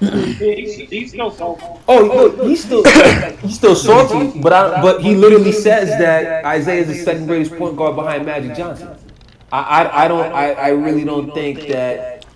He's, 0.00 0.76
he's 0.76 1.12
salty. 1.12 1.64
Oh, 1.64 1.82
oh 1.88 2.04
look, 2.06 2.42
he's 2.46 2.64
still 2.64 2.84
he's 2.84 3.56
still 3.56 3.74
salty, 3.74 4.40
but 4.40 4.52
I, 4.52 4.80
but 4.80 5.02
he 5.02 5.16
literally 5.16 5.52
says 5.52 5.88
that 5.98 6.44
Isaiah 6.44 6.82
is 6.82 6.88
the 6.88 6.94
second 6.94 7.26
greatest 7.26 7.56
point 7.56 7.76
guard 7.76 7.96
behind 7.96 8.24
Magic 8.24 8.56
Johnson. 8.56 8.96
I 9.50 9.60
I, 9.60 10.04
I 10.04 10.08
don't 10.08 10.32
I, 10.32 10.52
I 10.52 10.68
really 10.68 11.04
don't 11.04 11.34
think 11.34 11.66
that 11.68 12.26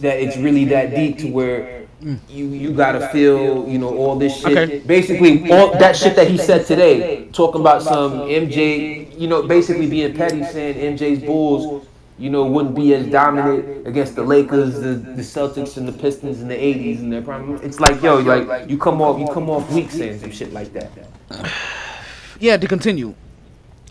that 0.00 0.20
it's 0.20 0.36
really 0.38 0.64
that 0.66 0.94
deep 0.94 1.18
to 1.18 1.30
where 1.30 1.78
you 2.00 2.46
you 2.46 2.72
gotta 2.72 3.08
feel 3.08 3.68
you 3.68 3.78
know 3.78 3.96
all 3.96 4.16
this 4.16 4.40
shit. 4.40 4.56
Okay. 4.56 4.78
Basically, 4.78 5.50
all 5.52 5.76
that 5.78 5.96
shit 5.96 6.16
that 6.16 6.28
he 6.28 6.38
said 6.38 6.64
today, 6.66 7.28
talking 7.32 7.60
about 7.60 7.82
some 7.82 8.12
MJ, 8.20 9.18
you 9.18 9.28
know, 9.28 9.42
basically 9.42 9.88
being 9.88 10.16
petty, 10.16 10.44
saying 10.44 10.96
MJ's 10.96 11.22
Bulls. 11.24 11.86
You 12.18 12.30
know, 12.30 12.44
wouldn't 12.46 12.74
be 12.74 12.94
as 12.94 13.06
dominant 13.06 13.86
against 13.86 14.16
the 14.16 14.24
Lakers, 14.24 14.74
the, 14.80 14.94
the 14.94 15.22
Celtics, 15.22 15.76
and 15.76 15.86
the 15.86 15.92
Pistons 15.92 16.40
in 16.42 16.48
the 16.48 16.56
'80s 16.56 16.98
and 16.98 17.12
their 17.12 17.22
prime. 17.22 17.60
It's 17.62 17.78
like, 17.78 18.02
yo, 18.02 18.16
like 18.18 18.68
you 18.68 18.76
come 18.76 19.00
off, 19.00 19.20
you 19.20 19.28
come 19.32 19.48
off 19.48 19.70
weak 19.70 19.90
saying 19.90 20.18
some 20.20 20.32
shit 20.32 20.52
like 20.52 20.72
that. 20.72 20.90
Yeah, 22.40 22.56
to 22.56 22.68
continue. 22.68 23.16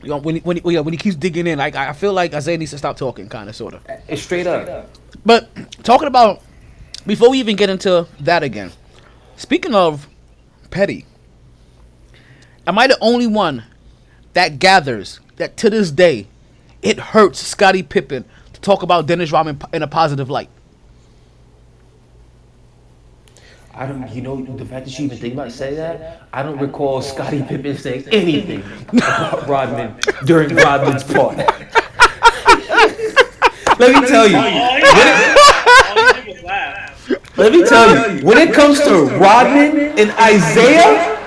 You 0.01 0.09
know, 0.09 0.17
when 0.19 0.36
he, 0.36 0.41
when 0.41 0.55
he, 0.55 0.71
yeah, 0.71 0.80
when 0.80 0.93
he 0.93 0.97
keeps 0.97 1.17
digging 1.17 1.47
in, 1.47 1.57
like 1.59 1.75
I 1.75 1.89
I 1.89 1.93
feel 1.93 2.13
like 2.13 2.34
Isiah 2.34 2.57
needs 2.57 2.71
to 2.71 2.78
stop 2.78 2.95
talking, 2.95 3.28
kind 3.28 3.49
of, 3.49 3.57
sort 3.57 3.73
of. 3.73 3.82
It's 4.07 4.21
straight 4.21 4.47
up. 4.47 4.89
But 5.25 5.49
talking 5.84 6.07
about 6.07 6.41
before 7.05 7.30
we 7.30 7.39
even 7.39 7.55
get 7.55 7.69
into 7.69 8.07
that 8.21 8.43
again, 8.43 8.71
speaking 9.36 9.73
of 9.73 10.07
petty, 10.69 11.05
am 12.65 12.78
I 12.78 12.88
the 12.88 12.97
only 13.01 13.28
one 13.28 13.63
that 14.34 14.59
gathers 14.59 15.19
that 15.38 15.57
to 15.57 15.69
this 15.69 15.89
day 15.89 16.28
it 16.88 16.99
hurts 16.99 17.39
Scottie 17.39 17.83
Pippen 17.83 18.23
to 18.53 18.61
talk 18.61 18.81
about 18.81 19.07
Dennis 19.07 19.31
Rodman 19.31 19.59
in 19.73 19.83
a 19.83 19.88
positive 19.88 20.29
light? 20.29 20.49
I 23.73 23.85
don't, 23.85 24.09
you 24.11 24.21
know, 24.21 24.41
the 24.41 24.65
fact 24.65 24.85
that 24.85 24.97
you 24.97 25.05
even 25.05 25.17
think 25.17 25.33
about 25.33 25.51
say 25.51 25.75
that, 25.75 26.23
I 26.33 26.41
don't 26.41 26.57
recall 26.57 27.01
Scottie 27.01 27.43
Pippen 27.43 27.77
saying 27.77 28.05
anything 28.11 28.63
about 28.93 29.47
Rodman 29.47 29.99
during 30.25 30.55
Rodman's 30.55 31.03
part. 31.03 31.38
Let 33.77 34.01
me 34.01 34.07
tell 34.07 34.27
you, 34.27 34.38
let 37.38 37.51
me 37.51 37.63
tell 37.65 38.15
you, 38.15 38.25
when 38.25 38.38
it 38.39 38.53
comes 38.53 38.79
to 38.79 39.05
Rodman 39.17 39.99
and 39.99 40.09
Isiah, 40.17 41.26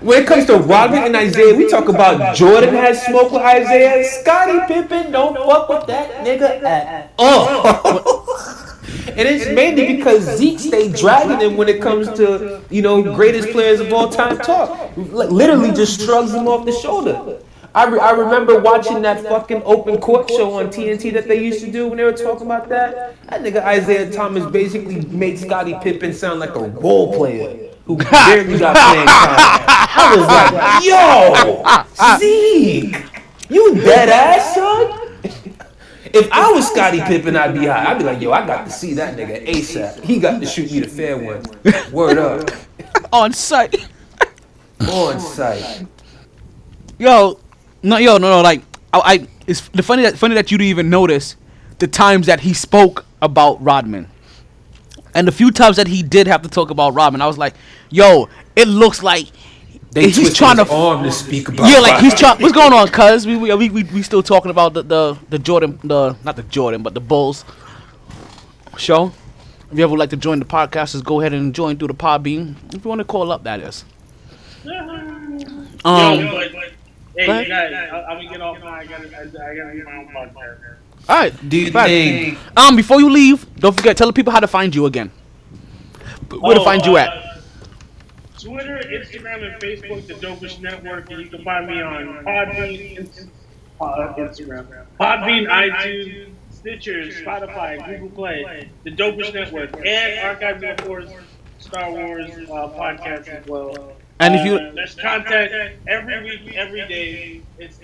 when 0.00 0.22
it 0.22 0.26
comes 0.26 0.46
to 0.46 0.56
Rodman 0.56 1.14
and 1.14 1.16
Isiah, 1.16 1.54
we 1.54 1.68
talk 1.68 1.88
about 1.88 2.36
Jordan 2.36 2.74
has 2.74 3.04
smoke 3.06 3.32
with 3.32 3.42
Isiah. 3.42 4.04
Scottie 4.04 4.60
Pippen 4.72 5.10
don't 5.12 5.36
fuck 5.36 5.68
with 5.68 5.86
that 5.86 6.24
nigga 6.24 6.62
at 6.62 7.12
all. 7.18 8.24
And 9.08 9.26
it's 9.26 9.46
mainly 9.46 9.96
because 9.96 10.22
Zeke 10.36 10.60
stayed 10.60 10.94
dragging 10.94 11.40
him 11.40 11.56
when 11.56 11.68
it 11.68 11.82
comes 11.82 12.08
to, 12.12 12.62
you 12.70 12.82
know, 12.82 13.02
greatest 13.02 13.50
players 13.50 13.80
of 13.80 13.92
all 13.92 14.08
time 14.08 14.38
talk. 14.38 14.96
Literally 14.96 15.72
just 15.72 16.00
shrugs 16.00 16.32
him 16.32 16.46
off 16.46 16.64
the 16.64 16.72
shoulder. 16.72 17.40
I, 17.74 17.86
re- 17.86 17.98
I 17.98 18.12
remember 18.12 18.60
watching 18.60 19.02
that 19.02 19.22
fucking 19.24 19.62
open 19.64 19.98
court 19.98 20.30
show 20.30 20.52
on 20.54 20.68
TNT 20.68 21.12
that 21.14 21.26
they 21.26 21.42
used 21.42 21.64
to 21.64 21.70
do 21.70 21.88
when 21.88 21.96
they 21.96 22.04
were 22.04 22.12
talking 22.12 22.46
about 22.46 22.68
that. 22.68 23.16
That 23.26 23.42
nigga 23.42 23.76
Isiah 23.76 24.12
Thomas 24.12 24.48
basically 24.50 25.00
made 25.06 25.38
Scottie 25.38 25.76
Pippen 25.82 26.12
sound 26.12 26.38
like 26.38 26.54
a 26.54 26.68
role 26.68 27.16
player 27.16 27.67
who 27.88 27.96
barely 27.96 28.58
got 28.58 28.76
playing 28.76 29.06
time. 29.06 29.64
I 29.90 30.14
was 30.14 30.26
like, 30.28 30.84
yo, 30.84 32.18
Zeke, 32.18 33.02
you 33.48 33.74
dead 33.76 34.10
ass, 34.10 34.54
son? 34.54 35.08
If 36.12 36.30
I 36.30 36.52
was 36.52 36.68
Scottie 36.70 37.00
Pippen, 37.00 37.34
I'd 37.34 37.54
be 37.54 37.66
high. 37.66 37.90
I'd 37.90 37.98
be 37.98 38.04
like, 38.04 38.20
yo, 38.20 38.30
I 38.30 38.46
got 38.46 38.66
to 38.66 38.70
see 38.70 38.92
that 38.94 39.16
nigga 39.16 39.46
ASAP. 39.46 40.04
He 40.04 40.20
got 40.20 40.40
to 40.40 40.46
shoot 40.46 40.70
me 40.70 40.80
the 40.80 40.88
fair 40.88 41.16
one. 41.16 41.42
Word 41.90 42.18
up. 42.18 42.50
On 43.12 43.32
site. 43.32 43.88
On 44.80 45.18
site. 45.18 45.86
Yo, 46.98 47.40
no, 47.82 47.96
yo, 47.96 48.18
no, 48.18 48.30
no. 48.30 48.42
Like, 48.42 48.62
I, 48.92 49.00
I 49.04 49.26
it's 49.46 49.68
the 49.68 49.82
funny 49.82 50.02
that 50.02 50.18
funny 50.18 50.34
that 50.34 50.50
you 50.50 50.58
didn't 50.58 50.70
even 50.70 50.90
notice 50.90 51.36
the 51.78 51.86
times 51.86 52.26
that 52.26 52.40
he 52.40 52.52
spoke 52.52 53.06
about 53.22 53.62
Rodman, 53.62 54.08
and 55.14 55.26
the 55.26 55.32
few 55.32 55.50
times 55.50 55.76
that 55.76 55.86
he 55.88 56.02
did 56.02 56.26
have 56.26 56.42
to 56.42 56.48
talk 56.48 56.70
about 56.70 56.94
Rodman, 56.94 57.20
I 57.22 57.26
was 57.26 57.38
like, 57.38 57.54
yo, 57.90 58.28
it 58.56 58.68
looks 58.68 59.02
like 59.02 59.26
They 59.92 60.10
he's 60.10 60.34
trying 60.34 60.56
to. 60.56 60.64
his 60.64 60.72
arm 60.72 61.02
to 61.04 61.12
speak 61.12 61.48
about 61.48 61.70
yeah, 61.70 61.78
like 61.80 62.00
he's 62.00 62.14
trying. 62.14 62.38
What's 62.40 62.54
going 62.54 62.72
on, 62.72 62.88
Cuz? 62.88 63.26
We, 63.26 63.36
we 63.36 63.54
we 63.54 63.70
we 63.70 63.82
we 63.84 64.02
still 64.02 64.22
talking 64.22 64.50
about 64.50 64.74
the 64.74 64.82
the 64.82 65.18
the 65.30 65.38
Jordan 65.38 65.78
the 65.82 66.16
not 66.24 66.36
the 66.36 66.42
Jordan 66.44 66.82
but 66.82 66.94
the 66.94 67.00
Bulls 67.00 67.44
show. 68.76 69.12
If 69.70 69.76
you 69.76 69.84
ever 69.84 69.90
would 69.90 69.98
like 69.98 70.10
to 70.10 70.16
join 70.16 70.38
the 70.38 70.46
podcast, 70.46 70.92
just 70.92 71.04
go 71.04 71.20
ahead 71.20 71.34
and 71.34 71.54
join 71.54 71.76
through 71.76 71.88
the 71.88 71.94
Podbean. 71.94 72.54
If 72.74 72.84
you 72.84 72.88
want 72.88 73.00
to 73.00 73.04
call 73.04 73.30
up, 73.32 73.44
that 73.44 73.60
is. 73.60 73.84
Um, 75.84 76.18
Yo, 76.18 76.32
but, 76.32 76.52
but, 76.52 76.72
hey, 77.16 77.48
guys, 77.48 77.72
I, 77.72 78.02
I'm 78.02 78.16
gonna 78.18 78.28
get 78.28 78.40
off 78.40 78.58
now. 78.58 78.66
I 78.66 78.84
gotta, 78.84 79.16
I, 79.16 79.20
I 79.20 79.54
gotta 79.54 79.76
get 79.76 79.84
my 79.84 79.96
own 79.98 80.08
podcast. 80.08 80.58
All 81.08 81.16
right. 81.16 81.48
Do 81.48 81.56
you 81.56 81.70
Fact. 81.70 81.88
think 81.88 82.38
Um, 82.56 82.76
before 82.76 83.00
you 83.00 83.08
leave, 83.10 83.46
don't 83.56 83.74
forget 83.76 83.96
tell 83.96 84.06
the 84.08 84.12
people 84.12 84.32
how 84.32 84.40
to 84.40 84.46
find 84.48 84.74
you 84.74 84.86
again. 84.86 85.10
Where 86.30 86.54
to 86.54 86.60
Oh, 86.60 86.64
find 86.64 86.84
you 86.84 86.96
uh, 86.96 87.00
at? 87.00 87.24
Twitter, 88.40 88.78
Instagram, 88.92 89.42
and 89.52 89.60
Facebook, 89.60 90.06
the 90.06 90.14
Dopish 90.14 90.60
Network, 90.60 91.10
and 91.10 91.20
you 91.22 91.28
can 91.28 91.42
find 91.42 91.66
me 91.66 91.80
on 91.80 92.24
Podbean, 92.24 92.98
Inst- 92.98 93.26
uh, 93.80 94.14
Instagram, 94.16 94.66
Podbean, 95.00 95.48
iTunes, 95.48 96.28
Stitcher, 96.50 97.04
Spotify, 97.08 97.84
Google 97.84 98.10
Play, 98.10 98.70
the 98.84 98.90
Dopish 98.90 99.32
Network, 99.34 99.74
and 99.84 100.20
Archives 100.20 100.62
of 100.62 100.86
Wars, 100.88 101.10
Star 101.58 101.90
Wars 101.90 102.30
uh, 102.30 102.68
podcast 102.68 103.26
as 103.28 103.46
well. 103.46 103.92
And 104.20 104.34
if 104.36 104.44
you- 104.46 104.56
Uh, 104.58 104.72
there's 104.74 104.94
content 104.94 105.74
every 105.88 106.22
week, 106.22 106.54
every 106.54 106.86
day. 106.86 107.40
It's, 107.58 107.80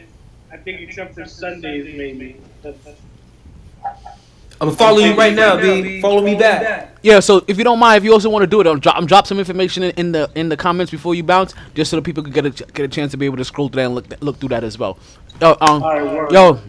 I 0.53 0.57
think 0.59 0.81
except 0.83 1.15
for 1.15 1.25
Sundays 1.25 1.97
maybe. 1.97 2.37
I'm 4.61 4.69
gonna 4.69 4.77
follow 4.77 4.99
you 4.99 5.15
right 5.15 5.35
now, 5.35 5.61
B. 5.61 6.01
Follow 6.01 6.23
me 6.23 6.37
back. 6.37 6.97
Yeah, 7.03 7.21
so 7.21 7.45
if 7.49 7.59
you 7.59 7.65
don't 7.65 7.79
mind, 7.79 7.99
if 7.99 8.05
you 8.05 8.13
also 8.13 8.31
want 8.31 8.45
to 8.45 8.47
do 8.47 8.61
it, 8.61 8.67
I'll 8.67 8.77
drop, 8.77 9.05
drop 9.05 9.27
some 9.27 9.39
information 9.39 9.83
in, 9.83 9.91
in 9.93 10.13
the 10.13 10.31
in 10.35 10.49
the 10.49 10.57
comments 10.57 10.91
before 10.91 11.15
you 11.15 11.23
bounce, 11.23 11.55
just 11.75 11.91
so 11.91 11.97
that 11.97 12.03
people 12.03 12.23
can 12.23 12.33
get 12.33 12.47
a 12.47 12.51
get 12.51 12.85
a 12.85 12.89
chance 12.89 13.11
to 13.11 13.17
be 13.17 13.27
able 13.27 13.37
to 13.37 13.45
scroll 13.45 13.69
through 13.69 13.83
that 13.83 13.87
and 13.87 13.95
look 13.95 14.23
look 14.23 14.39
through 14.39 14.51
that 14.51 14.65
as 14.65 14.79
well. 14.79 14.99
Yo, 15.41 15.57
um, 15.61 15.83
Alright, 15.83 16.33
yo, 16.33 16.61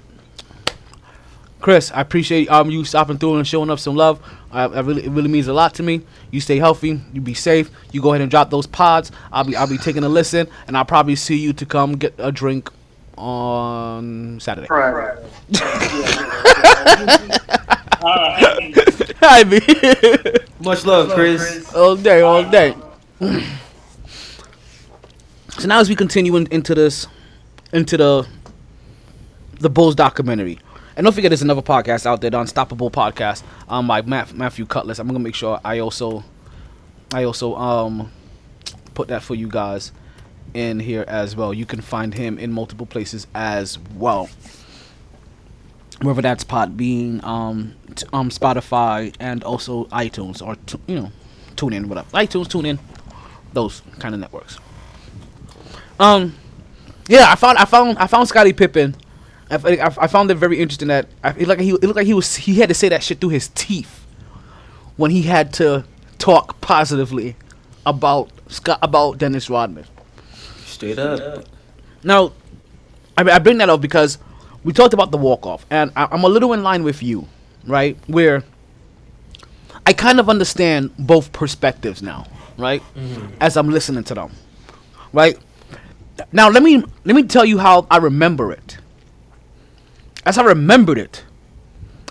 Chris, 1.62 1.92
I 1.92 2.02
appreciate 2.02 2.50
um 2.50 2.70
you 2.70 2.84
stopping 2.84 3.18
through 3.18 3.38
and 3.38 3.48
showing 3.48 3.70
up 3.70 3.80
some 3.80 3.96
love. 3.96 4.20
I, 4.52 4.64
I 4.64 4.80
really 4.82 5.06
it 5.06 5.12
really 5.12 5.30
means 5.30 5.48
a 5.48 5.54
lot 5.54 5.74
to 5.76 5.84
me. 5.84 6.02
You 6.32 6.42
stay 6.42 6.58
healthy, 6.58 7.00
you 7.14 7.22
be 7.22 7.34
safe. 7.34 7.70
You 7.92 8.02
go 8.02 8.12
ahead 8.12 8.22
and 8.22 8.32
drop 8.32 8.50
those 8.50 8.68
pods. 8.68 9.12
I'll 9.32 9.46
be 9.46 9.56
I'll 9.56 9.68
be 9.68 9.78
taking 9.78 10.04
a 10.04 10.10
listen, 10.10 10.48
and 10.68 10.76
I'll 10.76 10.86
probably 10.86 11.16
see 11.16 11.38
you 11.38 11.54
to 11.54 11.66
come 11.66 11.94
get 11.94 12.16
a 12.18 12.32
drink 12.32 12.70
on 13.18 14.40
Saturday. 14.42 14.68
Right. 14.70 15.18
I 19.22 19.44
mean, 19.44 19.62
Much 20.60 20.86
love, 20.86 21.12
Chris. 21.14 21.74
all 21.74 21.96
day, 21.96 22.22
all 22.22 22.44
day. 22.50 22.76
so 25.50 25.68
now 25.68 25.80
as 25.80 25.90
we 25.90 25.96
continue 25.96 26.36
in, 26.36 26.48
into 26.48 26.76
this, 26.76 27.08
into 27.74 27.98
the 27.98 28.28
the 29.60 29.70
Bulls 29.70 29.96
documentary, 29.96 30.60
and 30.96 31.06
don't 31.06 31.14
forget 31.14 31.30
there's 31.30 31.42
another 31.42 31.62
podcast 31.62 32.06
out 32.06 32.22
there, 32.22 32.30
the 32.30 32.40
Unstoppable 32.40 32.92
Podcast, 32.92 33.42
um, 33.70 33.88
by 33.88 34.02
Matt, 34.02 34.34
Matthew 34.34 34.66
Cutler. 34.66 34.94
I'm 34.98 35.08
gonna 35.08 35.20
make 35.20 35.36
sure 35.36 35.60
I 35.64 35.80
also, 35.80 36.24
I 37.14 37.24
also 37.24 37.56
um, 37.56 38.12
put 38.94 39.08
that 39.08 39.24
for 39.24 39.34
you 39.36 39.48
guys 39.48 39.92
in 40.54 40.80
here 40.80 41.06
as 41.08 41.36
well. 41.36 41.54
You 41.54 41.66
can 41.66 41.82
find 41.82 42.14
him 42.14 42.38
in 42.38 42.52
multiple 42.52 42.86
places 42.86 43.28
as 43.34 43.80
well. 43.96 44.30
Whether 46.02 46.22
that's 46.22 46.44
Podbean, 46.44 47.24
um, 47.24 47.74
t- 47.96 48.06
um, 48.12 48.30
Spotify, 48.30 49.16
and 49.20 49.44
also 49.44 49.86
iTunes, 49.86 50.46
or 50.46 50.56
t- 50.66 50.80
you 50.88 50.96
know, 50.96 51.12
tune 51.56 51.74
in, 51.74 51.88
whatever. 51.88 52.10
iTunes, 52.10 52.50
tune 52.50 52.66
in, 52.66 52.80
those 53.54 53.82
kind 54.00 54.14
of 54.14 54.20
networks. 54.20 54.60
Um, 56.00 56.36
yeah, 57.08 57.32
I 57.32 57.36
found, 57.36 57.58
I 57.58 57.66
found, 57.66 57.98
I 57.98 58.08
found 58.08 58.28
Scottie 58.28 58.52
Pippen. 58.52 58.96
I, 59.50 59.56
I, 59.56 59.86
I 60.02 60.08
found 60.08 60.30
it 60.32 60.36
very 60.36 60.60
interesting 60.60 60.90
that 60.90 61.08
I, 61.24 61.30
it 61.30 61.48
like 61.48 61.60
he, 61.60 61.70
it 61.70 61.84
looked 61.84 61.96
like 61.96 62.08
he 62.08 62.14
was, 62.14 62.36
he 62.36 62.56
had 62.56 62.70
to 62.70 62.76
say 62.76 62.90
that 62.90 63.02
shit 63.02 63.22
through 63.22 63.30
his 63.30 63.50
teeth 63.50 64.06
when 64.98 65.12
he 65.12 65.22
had 65.24 65.54
to 65.54 65.86
talk 66.18 66.60
positively 66.62 67.36
about 67.86 68.32
Scott, 68.48 68.80
about 68.82 69.18
Dennis 69.18 69.50
Rodman. 69.50 69.86
Straight 70.66 71.00
up. 71.00 71.46
Now, 72.04 72.34
I, 73.18 73.22
I 73.22 73.40
bring 73.40 73.60
that 73.60 73.70
up 73.70 73.82
because 73.82 74.18
we 74.66 74.74
talked 74.74 74.94
about 74.94 75.12
the 75.12 75.18
walk 75.18 75.46
off, 75.46 75.66
and 75.70 75.92
I, 75.96 76.10
I'm 76.12 76.24
a 76.24 76.28
little 76.28 76.52
in 76.52 76.64
line 76.64 76.84
with 76.84 77.02
you, 77.02 77.28
right? 77.66 77.98
Where 78.08 78.44
I 79.86 79.94
kind 79.94 80.20
of 80.20 80.28
understand 80.28 80.92
both 80.98 81.32
perspectives 81.32 82.02
now, 82.02 82.26
right? 82.58 82.82
Mm-hmm. 82.96 83.36
As 83.40 83.56
I'm 83.56 83.70
listening 83.70 84.04
to 84.06 84.16
them, 84.16 84.32
right? 85.14 85.38
Now 86.32 86.50
let 86.50 86.64
me 86.64 86.84
let 87.06 87.16
me 87.16 87.24
tell 87.24 87.46
you 87.46 87.60
how 87.60 87.86
I 87.92 87.98
remember 87.98 88.52
it. 88.52 88.78
as 90.26 90.38
I 90.40 90.44
remembered 90.44 90.98
it, 90.98 91.24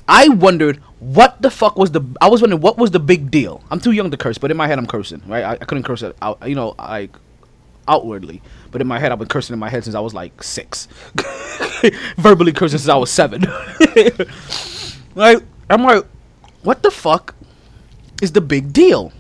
I 0.07 0.29
wondered 0.29 0.77
what 1.01 1.43
the 1.43 1.51
fuck 1.51 1.77
was 1.77 1.91
the. 1.91 2.03
I 2.21 2.29
was 2.29 2.41
wondering 2.41 2.63
what 2.63 2.79
was 2.79 2.93
the 2.93 3.01
big 3.01 3.31
deal. 3.31 3.63
I'm 3.71 3.81
too 3.81 3.93
young 3.93 4.11
to 4.13 4.17
curse, 4.17 4.39
but 4.39 4.51
in 4.53 4.57
my 4.57 4.69
head 4.69 4.79
I'm 4.79 4.87
cursing. 4.87 5.23
Right? 5.27 5.43
I, 5.43 5.53
I 5.53 5.65
couldn't 5.65 5.83
curse 5.85 6.03
it 6.03 6.17
out. 6.23 6.47
You 6.49 6.55
know, 6.55 6.75
like 6.79 7.11
outwardly, 7.89 8.43
but 8.75 8.81
in 8.83 8.89
my 8.89 8.99
head 8.99 9.13
I've 9.13 9.21
been 9.21 9.29
cursing 9.29 9.55
in 9.55 9.61
my 9.61 9.69
head 9.71 9.85
since 9.85 9.95
I 9.95 10.01
was 10.01 10.13
like 10.15 10.43
six. 10.43 10.89
Verbally 12.17 12.51
cursing 12.51 12.79
since 12.79 12.89
I 12.89 12.97
was 12.97 13.09
seven. 13.09 13.43
like 15.15 15.39
I'm 15.71 15.85
like, 15.85 16.05
what 16.65 16.83
the 16.83 16.91
fuck 16.91 17.37
is 18.21 18.33
the 18.33 18.41
big 18.41 18.73
deal? 18.73 19.13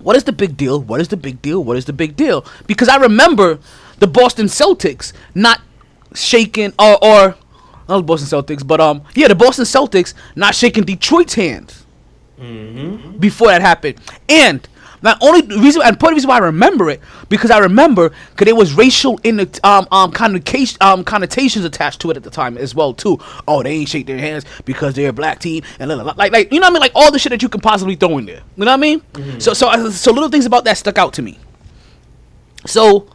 What 0.00 0.16
is 0.16 0.24
the 0.24 0.32
big 0.32 0.54
deal? 0.58 0.82
What 0.82 1.00
is 1.00 1.08
the 1.08 1.16
big 1.16 1.40
deal? 1.40 1.64
What 1.64 1.78
is 1.78 1.86
the 1.86 1.94
big 1.94 2.14
deal? 2.14 2.44
Because 2.66 2.90
I 2.90 2.96
remember 2.96 3.58
the 4.00 4.06
Boston 4.06 4.46
Celtics 4.46 5.14
not 5.34 5.62
shaking 6.14 6.74
or 6.78 7.02
or 7.02 7.36
not 7.88 7.96
the 7.96 8.02
Boston 8.02 8.28
Celtics, 8.28 8.66
but 8.66 8.82
um 8.82 9.02
yeah, 9.14 9.28
the 9.28 9.34
Boston 9.34 9.64
Celtics 9.64 10.12
not 10.36 10.54
shaking 10.54 10.84
Detroit's 10.84 11.34
hands 11.34 11.80
Mm-hmm. 12.38 13.18
before 13.18 13.46
that 13.48 13.60
happened. 13.62 13.98
And 14.28 14.68
not 15.04 15.18
only 15.20 15.42
reason 15.58 15.82
and 15.84 16.00
part 16.00 16.12
of 16.12 16.14
the 16.14 16.16
reason 16.16 16.28
why 16.28 16.36
I 16.36 16.40
remember 16.40 16.90
it 16.90 17.00
because 17.28 17.50
I 17.50 17.58
remember 17.58 18.10
because 18.30 18.46
there 18.46 18.56
was 18.56 18.72
racial 18.72 19.20
in 19.22 19.36
the 19.36 19.60
um 19.62 19.86
um 19.92 20.10
connotation 20.10 20.78
um 20.80 21.04
connotations 21.04 21.64
attached 21.64 22.00
to 22.00 22.10
it 22.10 22.16
at 22.16 22.24
the 22.24 22.30
time 22.30 22.58
as 22.58 22.74
well 22.74 22.94
too. 22.94 23.18
Oh, 23.46 23.62
they 23.62 23.70
ain't 23.70 23.88
shake 23.90 24.06
their 24.06 24.18
hands 24.18 24.44
because 24.64 24.94
they're 24.94 25.10
a 25.10 25.12
black 25.12 25.38
team 25.38 25.62
and 25.78 25.90
la, 25.90 25.96
la, 25.96 26.02
la. 26.02 26.14
like 26.16 26.32
like 26.32 26.52
you 26.52 26.58
know 26.58 26.64
what 26.64 26.70
I 26.70 26.74
mean 26.74 26.80
like 26.80 26.92
all 26.94 27.12
the 27.12 27.18
shit 27.18 27.30
that 27.30 27.42
you 27.42 27.48
can 27.48 27.60
possibly 27.60 27.94
throw 27.94 28.18
in 28.18 28.26
there. 28.26 28.42
You 28.56 28.64
know 28.64 28.70
what 28.70 28.70
I 28.70 28.76
mean? 28.78 29.02
So 29.40 29.52
so 29.52 29.90
so 29.90 30.10
little 30.10 30.30
things 30.30 30.46
about 30.46 30.64
that 30.64 30.78
stuck 30.78 30.98
out 30.98 31.12
to 31.14 31.22
me. 31.22 31.38
So 32.66 33.06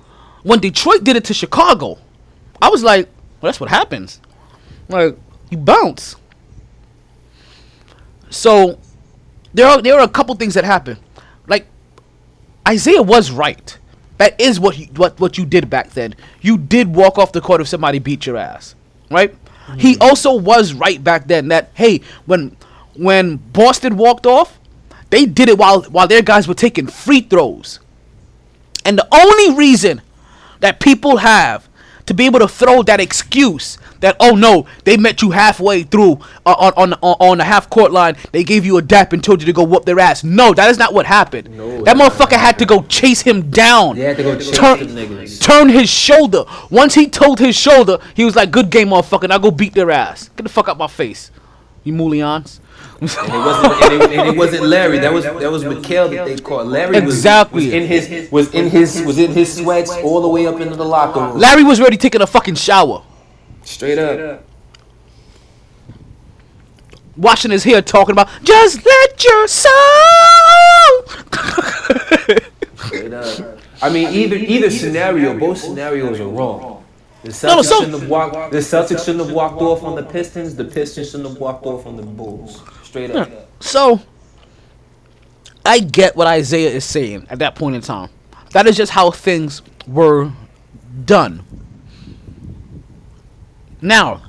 when 0.43 0.59
Detroit 0.59 1.03
did 1.03 1.15
it 1.15 1.25
to 1.25 1.33
Chicago, 1.33 1.97
I 2.61 2.69
was 2.69 2.83
like, 2.83 3.07
well, 3.41 3.49
that's 3.49 3.59
what 3.59 3.69
happens. 3.69 4.21
Like 4.87 5.17
you 5.49 5.57
bounce. 5.57 6.15
So 8.29 8.79
there 9.55 9.65
are 9.65 9.81
there 9.81 9.95
are 9.95 10.03
a 10.03 10.07
couple 10.07 10.35
things 10.35 10.53
that 10.53 10.63
happen. 10.63 10.97
Like 11.47 11.65
Isiah 12.67 13.01
was 13.01 13.31
right. 13.31 13.77
That 14.17 14.39
is 14.39 14.59
what 14.59 14.77
you, 14.77 14.87
what 14.95 15.19
what 15.19 15.37
you 15.37 15.45
did 15.45 15.69
back 15.69 15.91
then. 15.91 16.15
You 16.41 16.57
did 16.57 16.93
walk 16.93 17.17
off 17.17 17.31
the 17.31 17.41
court 17.41 17.61
if 17.61 17.67
somebody 17.67 17.99
beat 17.99 18.25
your 18.25 18.37
ass, 18.37 18.75
right? 19.09 19.33
He 19.77 19.95
mm. 19.95 20.01
also 20.01 20.35
was 20.35 20.73
right 20.73 21.01
back 21.01 21.27
then 21.27 21.47
that 21.49 21.71
hey, 21.73 22.01
when 22.25 22.57
when 22.95 23.37
Boston 23.37 23.95
walked 23.95 24.25
off, 24.25 24.59
they 25.09 25.25
did 25.25 25.47
it 25.47 25.57
while 25.57 25.83
while 25.83 26.07
their 26.07 26.21
guys 26.21 26.47
were 26.47 26.53
taking 26.53 26.87
free 26.87 27.21
throws. 27.21 27.79
And 28.83 28.97
the 28.97 29.07
only 29.11 29.55
reason 29.55 30.01
that 30.59 30.79
people 30.79 31.17
have 31.17 31.68
to 32.09 32.13
be 32.13 32.25
able 32.25 32.39
to 32.39 32.47
throw 32.47 32.81
that 32.83 32.99
excuse 32.99 33.77
that 33.99 34.15
oh 34.19 34.31
no 34.31 34.65
they 34.83 34.97
met 34.97 35.21
you 35.21 35.29
halfway 35.31 35.83
through 35.83 36.13
uh, 36.45 36.55
on 36.57 36.73
on 36.75 36.93
on, 37.01 37.15
on 37.19 37.37
the 37.37 37.43
half 37.43 37.69
court 37.69 37.91
line. 37.91 38.15
They 38.31 38.43
gave 38.43 38.65
you 38.65 38.77
a 38.77 38.81
dap 38.81 39.13
and 39.13 39.23
told 39.23 39.41
you 39.41 39.45
to 39.45 39.53
go 39.53 39.63
whoop 39.63 39.85
their 39.85 39.99
ass. 39.99 40.23
No 40.23 40.53
that 40.53 40.69
is 40.69 40.77
not 40.77 40.93
what 40.93 41.05
happened. 41.05 41.55
No, 41.55 41.83
that 41.83 41.95
motherfucker 41.95 42.37
had 42.37 42.57
to 42.59 42.65
go 42.65 42.81
chase 42.83 43.21
him 43.21 43.49
down. 43.51 43.95
They 43.95 44.01
had 44.01 44.17
to 44.17 44.23
go 44.23 44.39
turn, 44.39 45.27
turn 45.39 45.69
his 45.69 45.89
shoulder. 45.89 46.45
Once 46.69 46.95
he 46.95 47.07
told 47.07 47.39
his 47.39 47.55
shoulder 47.55 47.99
he 48.15 48.25
was 48.25 48.35
like 48.35 48.51
good 48.51 48.69
game 48.69 48.89
motherfucker. 48.89 49.29
Now 49.29 49.37
go 49.37 49.51
beat 49.51 49.73
their 49.73 49.91
ass. 49.91 50.29
Get 50.35 50.43
the 50.43 50.49
fuck 50.49 50.67
out 50.67 50.77
my 50.77 50.87
face 50.87 51.31
you 51.83 51.93
mullions 51.93 52.59
And 53.01 53.09
it 53.09 53.29
wasn't, 53.29 53.83
and 53.83 53.93
it, 54.03 54.19
and 54.19 54.27
it 54.29 54.37
wasn't 54.43 54.63
Larry. 54.65 54.99
That 54.99 55.13
was 55.13 55.23
that 55.23 55.51
was 55.51 55.63
McHale 55.63 56.09
that 56.15 56.25
they 56.25 56.37
caught. 56.37 56.67
Larry 56.67 56.99
was, 56.99 57.15
Exactly. 57.15 57.65
was 57.65 57.73
in 57.73 57.87
his 57.87 58.31
was 58.31 58.53
in 58.53 58.69
his 58.69 59.01
was 59.03 59.17
in 59.17 59.31
his 59.31 59.55
sweats 59.57 59.91
all 60.03 60.21
the 60.21 60.27
way 60.27 60.45
up 60.47 60.59
into 60.59 60.75
the 60.75 60.85
locker 60.85 61.19
room. 61.21 61.37
Larry 61.37 61.63
was 61.63 61.79
already 61.79 61.97
taking 61.97 62.21
a 62.21 62.27
fucking 62.27 62.55
shower 62.55 63.03
Straight 63.63 63.97
up. 63.97 64.43
washing 67.15 67.51
his 67.51 67.63
hair 67.63 67.81
talking 67.81 68.13
about 68.13 68.29
just 68.43 68.85
let 68.85 69.23
your 69.23 69.47
soul 69.47 69.69
Straight 72.75 73.13
up. 73.13 73.59
I 73.81 73.89
mean, 73.89 74.09
either 74.09 74.35
either 74.35 74.69
scenario, 74.69 75.37
both 75.37 75.57
scenarios 75.59 76.19
are 76.19 76.27
wrong. 76.27 76.83
The 77.23 77.29
Celtics 77.31 77.43
No, 77.43 77.55
no, 77.55 77.61
so- 77.61 77.79
shouldn't 77.83 77.99
have 78.01 78.09
walked. 78.09 78.51
The 78.51 78.57
Celtics 78.59 79.05
shouldn't 79.05 79.25
have 79.25 79.33
walked 79.33 79.61
off 79.61 79.83
on 79.83 79.95
the 79.95 80.03
Pistons. 80.03 80.55
The 80.55 80.63
Pistons 80.65 81.11
shouldn't 81.11 81.29
have 81.29 81.37
walked 81.37 81.65
off 81.65 81.85
on 81.85 81.95
the 81.97 82.03
Bulls. 82.03 82.61
Straight 82.89 83.11
up. 83.11 83.29
So, 83.61 84.01
I 85.63 85.77
get 85.79 86.15
what 86.15 86.27
Isiah 86.35 86.69
is 86.69 86.83
saying 86.83 87.27
at 87.29 87.37
that 87.37 87.53
point 87.53 87.75
in 87.75 87.81
time. 87.81 88.09
That 88.53 88.65
is 88.65 88.75
just 88.75 88.91
how 88.91 89.11
things 89.11 89.61
were 89.85 90.31
done. 91.05 91.43
Now, 93.79 94.23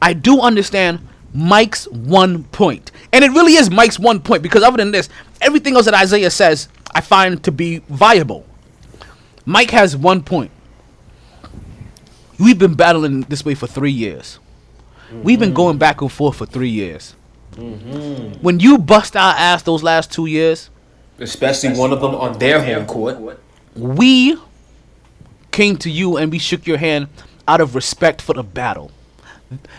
I 0.00 0.14
do 0.14 0.40
understand 0.40 1.06
Mike's 1.34 1.86
one 1.88 2.44
point. 2.44 2.90
And 3.12 3.22
it 3.22 3.32
really 3.32 3.52
is 3.52 3.70
Mike's 3.70 3.98
one 3.98 4.20
point 4.20 4.42
because 4.42 4.62
other 4.62 4.78
than 4.78 4.92
this, 4.92 5.10
everything 5.42 5.74
else 5.74 5.84
that 5.84 6.02
Isiah 6.02 6.30
says, 6.30 6.68
I 6.94 7.02
find 7.02 7.44
to 7.44 7.52
be 7.52 7.80
viable. 7.90 8.46
Mike 9.44 9.72
has 9.72 9.94
one 9.94 10.22
point. 10.22 10.50
We've 12.38 12.58
been 12.58 12.74
battling 12.74 13.22
this 13.22 13.44
way 13.44 13.54
for 13.54 13.66
three 13.66 13.92
years. 13.92 14.38
We've 15.22 15.38
been 15.38 15.50
mm-hmm. 15.50 15.56
going 15.56 15.78
back 15.78 16.00
and 16.00 16.10
forth 16.10 16.36
for 16.36 16.46
three 16.46 16.70
years. 16.70 17.14
Mm-hmm. 17.56 18.42
When 18.42 18.60
you 18.60 18.78
bust 18.78 19.16
our 19.16 19.34
ass 19.34 19.62
those 19.62 19.82
last 19.82 20.12
two 20.12 20.26
years, 20.26 20.70
Especially 21.18 21.70
one 21.72 21.92
of 21.92 22.00
them 22.02 22.14
on 22.14 22.38
their 22.38 22.62
home 22.62 22.86
court. 22.86 23.40
we 23.74 24.36
came 25.50 25.76
to 25.78 25.90
you 25.90 26.18
and 26.18 26.30
we 26.30 26.38
shook 26.38 26.66
your 26.66 26.76
hand 26.76 27.08
out 27.48 27.60
of 27.62 27.74
respect 27.74 28.20
for 28.20 28.34
the 28.34 28.42
battle. 28.42 28.90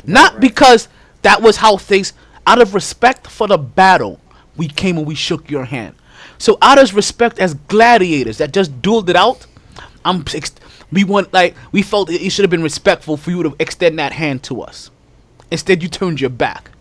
Not 0.06 0.40
because 0.40 0.88
that 1.22 1.42
was 1.44 1.58
how 1.58 1.78
things, 1.78 2.14
out 2.48 2.60
of 2.60 2.74
respect 2.74 3.28
for 3.28 3.48
the 3.48 3.58
battle, 3.58 4.20
we 4.56 4.68
came 4.68 4.98
and 4.98 5.06
we 5.06 5.14
shook 5.14 5.52
your 5.52 5.66
hand. 5.66 5.94
So 6.40 6.58
out 6.62 6.82
of 6.82 6.96
respect 6.96 7.38
as 7.38 7.54
gladiators 7.54 8.40
that 8.40 8.52
just 8.52 8.82
dueled 8.82 9.10
it 9.10 9.16
out, 9.16 9.46
I'm 10.04 10.24
ex- 10.34 10.54
we 10.92 11.04
want 11.04 11.34
like 11.34 11.54
we 11.72 11.82
felt 11.84 12.10
it 12.10 12.30
should 12.32 12.44
have 12.44 12.50
been 12.50 12.64
respectful 12.64 13.18
for 13.18 13.30
you 13.32 13.44
to 13.44 13.56
extend 13.60 14.00
that 14.00 14.14
hand 14.14 14.42
to 14.44 14.62
us. 14.62 14.90
Instead, 15.52 15.84
you 15.84 15.90
turned 15.90 16.20
your 16.22 16.30
back, 16.30 16.72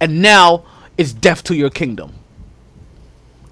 and 0.00 0.22
now 0.22 0.64
it's 0.98 1.12
death 1.12 1.42
to 1.44 1.54
your 1.54 1.70
kingdom. 1.70 2.12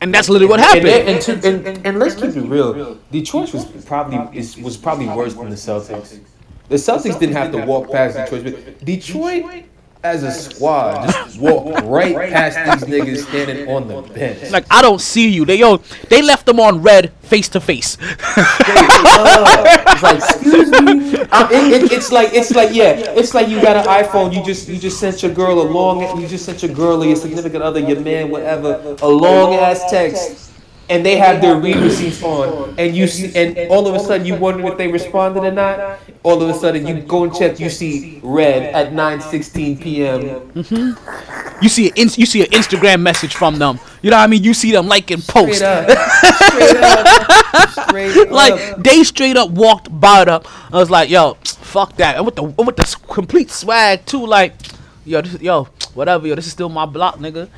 And 0.01 0.13
that's 0.13 0.29
literally 0.29 0.51
what 0.51 0.61
happened. 0.61 0.87
And, 0.87 1.09
and, 1.09 1.23
to, 1.23 1.33
and, 1.33 1.67
and, 1.67 1.87
and 1.87 1.99
let's 1.99 2.15
keep 2.15 2.37
it 2.37 2.43
real. 2.43 2.99
Detroit 3.11 3.53
was 3.55 3.65
probably 3.85 4.39
is, 4.39 4.59
was 4.59 4.77
probably 4.77 5.09
worse 5.09 5.35
than 5.35 5.49
the 5.49 5.57
Celtics. 5.57 6.21
The 6.69 6.77
Celtics 6.77 7.19
didn't 7.19 7.37
have 7.37 7.53
to 7.53 7.65
walk 7.65 7.91
past 7.91 8.17
Detroit, 8.17 8.45
but 8.45 8.85
Detroit 8.85 9.65
as 10.05 10.23
a 10.23 10.31
squad 10.31 11.07
just 11.07 11.41
walked 11.41 11.81
right 11.87 12.15
past 12.31 12.87
these 12.87 13.01
niggas 13.01 13.27
standing 13.27 13.67
on 13.69 13.89
the 13.89 14.03
bench. 14.13 14.51
Like 14.51 14.67
I 14.71 14.83
don't 14.83 15.01
see 15.01 15.31
you. 15.31 15.47
They 15.47 15.57
yo, 15.57 15.79
they 16.09 16.21
left 16.21 16.45
them 16.45 16.61
on 16.61 16.83
read 16.83 17.11
face 17.23 17.49
to 17.49 17.61
face. 17.61 17.97
it's 18.01 20.03
like, 20.03 20.17
excuse 20.17 20.71
me. 20.71 21.15
It, 21.15 21.83
it, 21.83 21.93
it's 21.93 22.13
like, 22.13 22.35
it's 22.35 22.55
like, 22.55 22.75
yeah, 22.75 22.93
it's 22.93 23.35
like 23.35 23.49
you 23.49 23.61
got 23.61 23.77
an 23.77 23.87
iPhone. 23.87 24.35
You 24.35 24.45
just, 24.45 24.69
you 24.69 24.79
just 24.79 25.01
sent 25.01 25.23
your 25.23 25.33
girl 25.33 25.61
a 25.61 25.67
long, 25.67 26.21
you 26.21 26.29
just 26.29 26.45
sent 26.45 26.63
your 26.63 26.75
girl 26.75 27.03
or 27.03 27.07
your 27.07 27.17
significant 27.17 27.63
other, 27.63 27.81
your 27.81 28.01
man, 28.01 28.31
whatever, 28.31 28.97
a 29.01 29.09
long 29.09 29.55
ass 29.55 29.91
text, 29.91 30.51
and 30.89 31.05
they 31.05 31.17
have 31.17 31.41
their 31.41 31.57
read 31.57 31.77
receipts 31.77 32.23
on, 32.23 32.75
and 32.79 32.95
you 32.95 33.07
see, 33.07 33.35
and 33.37 33.71
all 33.71 33.87
of 33.89 33.95
a 33.95 34.01
sudden 34.01 34.27
you 34.27 34.37
wonder 34.37 34.67
if 34.69 34.77
they 34.79 34.89
responded 34.89 35.43
or 35.45 35.51
not. 35.53 35.99
All 36.23 36.43
of 36.43 36.49
a 36.49 36.55
sudden 36.55 36.87
you 36.87 37.01
go 37.03 37.25
and 37.25 37.35
check, 37.35 37.59
you 37.61 37.69
see 37.71 38.21
read 38.23 38.63
at 38.75 38.93
9:16 38.93 39.81
p.m. 39.81 40.21
Mm-hmm. 40.53 41.63
You 41.63 41.69
see 41.69 41.89
an 41.89 41.93
ins- 41.97 42.19
you 42.19 42.27
see 42.27 42.43
an 42.43 42.49
Instagram 42.51 43.01
message 43.01 43.35
from 43.35 43.59
them. 43.59 43.79
You 44.03 44.11
know 44.11 44.17
what 44.19 44.25
I 44.25 44.27
mean? 44.27 44.43
You 44.45 44.55
see 44.55 44.73
them 44.73 44.87
liking 44.89 45.23
posts. 45.23 45.59
Straight 45.65 46.77
up, 46.77 47.07
straight 47.09 47.57
up, 47.57 47.71
straight 47.71 48.31
Like 48.31 48.53
up. 48.73 48.83
they 48.83 49.03
straight 49.05 49.37
up 49.37 49.51
walked 49.51 49.89
by 50.01 50.23
it 50.23 50.29
up. 50.29 50.47
I 50.73 50.79
was 50.79 50.91
like, 50.91 51.09
yo, 51.11 51.35
fuck 51.45 51.97
that. 51.97 52.17
And 52.17 52.25
with 52.27 52.37
the 52.37 52.43
with 52.43 52.77
the 52.77 52.97
complete 53.09 53.51
swag 53.51 54.05
too, 54.07 54.25
like, 54.27 54.55
yo, 55.05 55.21
this, 55.21 55.41
yo, 55.41 55.65
whatever, 55.95 56.27
yo, 56.27 56.35
this 56.35 56.47
is 56.47 56.53
still 56.53 56.69
my 56.69 56.87
block, 56.87 57.17
nigga. 57.19 57.49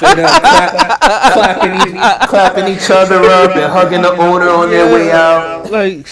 Clap, 0.00 1.00
clapping, 1.32 1.74
each, 1.74 2.28
clapping 2.28 2.68
each 2.74 2.90
other 2.90 3.22
up 3.22 3.54
and 3.54 3.70
hugging 3.70 4.00
the 4.02 4.10
owner 4.12 4.48
on 4.48 4.70
their 4.70 4.92
way 4.92 5.12
out. 5.12 5.70
like, 5.70 6.06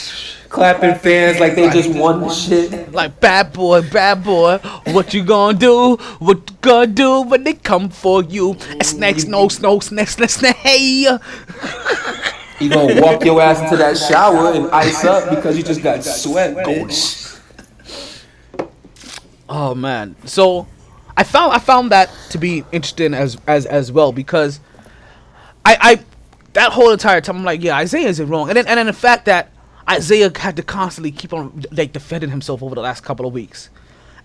Clapping 0.48 0.94
fans 0.94 1.40
like 1.40 1.54
they 1.54 1.68
just 1.70 1.90
won 1.90 2.20
the 2.20 2.30
shit. 2.30 2.92
like 2.92 3.20
bad 3.20 3.52
boy, 3.52 3.82
bad 3.90 4.24
boy. 4.24 4.58
What 4.86 5.12
you 5.12 5.22
gonna 5.22 5.58
do? 5.58 5.96
What 6.18 6.50
you 6.50 6.56
gonna 6.62 6.86
do 6.86 7.20
when 7.22 7.44
they 7.44 7.52
come 7.52 7.90
for 7.90 8.22
you? 8.22 8.56
Snakes, 8.82 9.24
no, 9.24 9.48
snow, 9.48 9.80
snakes, 9.80 10.16
snake. 10.16 10.56
Hey. 10.56 11.18
You 12.60 12.70
gonna 12.70 13.00
walk 13.00 13.24
your 13.24 13.40
ass 13.42 13.60
into 13.60 13.76
that 13.76 13.98
shower 13.98 14.52
and 14.52 14.70
ice 14.70 15.04
up 15.04 15.28
because 15.30 15.56
you 15.56 15.62
just 15.62 15.82
got 15.82 16.02
sweat, 16.02 16.56
bitch. 16.56 17.27
Oh 19.48 19.74
man. 19.74 20.16
So 20.24 20.66
I 21.16 21.24
found 21.24 21.52
I 21.52 21.58
found 21.58 21.92
that 21.92 22.10
to 22.30 22.38
be 22.38 22.64
interesting 22.72 23.14
as 23.14 23.38
as 23.46 23.66
as 23.66 23.92
well 23.92 24.12
because 24.12 24.60
I 25.64 25.76
I 25.80 26.04
that 26.54 26.72
whole 26.72 26.90
entire 26.90 27.20
time 27.20 27.36
I'm 27.36 27.44
like, 27.44 27.62
yeah, 27.62 27.80
Isiah 27.80 28.08
isn't 28.08 28.28
wrong. 28.28 28.48
And 28.48 28.56
then 28.56 28.66
and 28.66 28.78
then 28.78 28.86
the 28.86 28.92
fact 28.92 29.24
that 29.26 29.50
Isiah 29.90 30.30
had 30.36 30.56
to 30.56 30.62
constantly 30.62 31.10
keep 31.12 31.32
on 31.32 31.64
like 31.72 31.92
defending 31.92 32.30
himself 32.30 32.62
over 32.62 32.74
the 32.74 32.82
last 32.82 33.02
couple 33.04 33.26
of 33.26 33.32
weeks. 33.32 33.70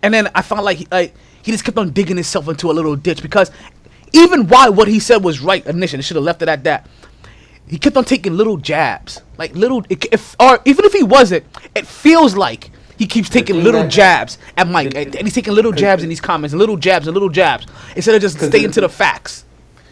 and 0.02 0.14
then 0.14 0.30
I 0.36 0.41
found 0.41 0.64
like 0.64 0.78
he, 0.78 0.88
like 0.91 1.16
he 1.41 1.52
just 1.52 1.64
kept 1.64 1.78
on 1.78 1.91
digging 1.91 2.18
himself 2.18 2.48
into 2.48 2.70
a 2.70 2.74
little 2.74 2.95
ditch 2.95 3.22
because 3.22 3.50
even 4.14 4.48
while 4.48 4.72
what 4.74 4.88
he 4.88 5.00
said 5.00 5.24
was 5.24 5.41
right 5.41 5.66
initially, 5.66 6.04
should 6.04 6.18
have 6.18 6.26
left 6.26 6.41
it 6.41 6.50
at 6.50 6.64
that. 6.66 6.88
He 7.68 7.80
kept 7.80 7.95
on 7.98 8.04
taking 8.06 8.36
little 8.36 8.58
jabs, 8.58 9.22
like 9.38 9.56
little, 9.56 9.84
if 9.90 10.36
or 10.40 10.60
even 10.66 10.86
if 10.86 10.94
he 10.94 11.02
wasn't, 11.04 11.45
it 11.74 11.88
feels 11.88 12.36
like 12.36 12.70
he 13.04 13.08
keeps 13.08 13.28
taking 13.28 13.62
little 13.62 13.82
that- 13.82 13.92
jabs 13.92 14.38
at 14.56 14.66
Mike, 14.66 14.96
and 14.96 15.14
he's 15.14 15.34
taking 15.34 15.54
little 15.54 15.74
jabs 15.74 16.04
in 16.04 16.10
these 16.10 16.22
comments, 16.22 16.54
and 16.54 16.60
little 16.60 16.78
jabs 16.78 17.06
and 17.06 17.14
little 17.14 17.28
jabs 17.28 17.68
instead 17.98 18.16
of 18.16 18.22
just 18.22 18.40
staying 18.40 18.72
to 18.72 18.80
the 18.80 18.88
facts. 18.88 19.44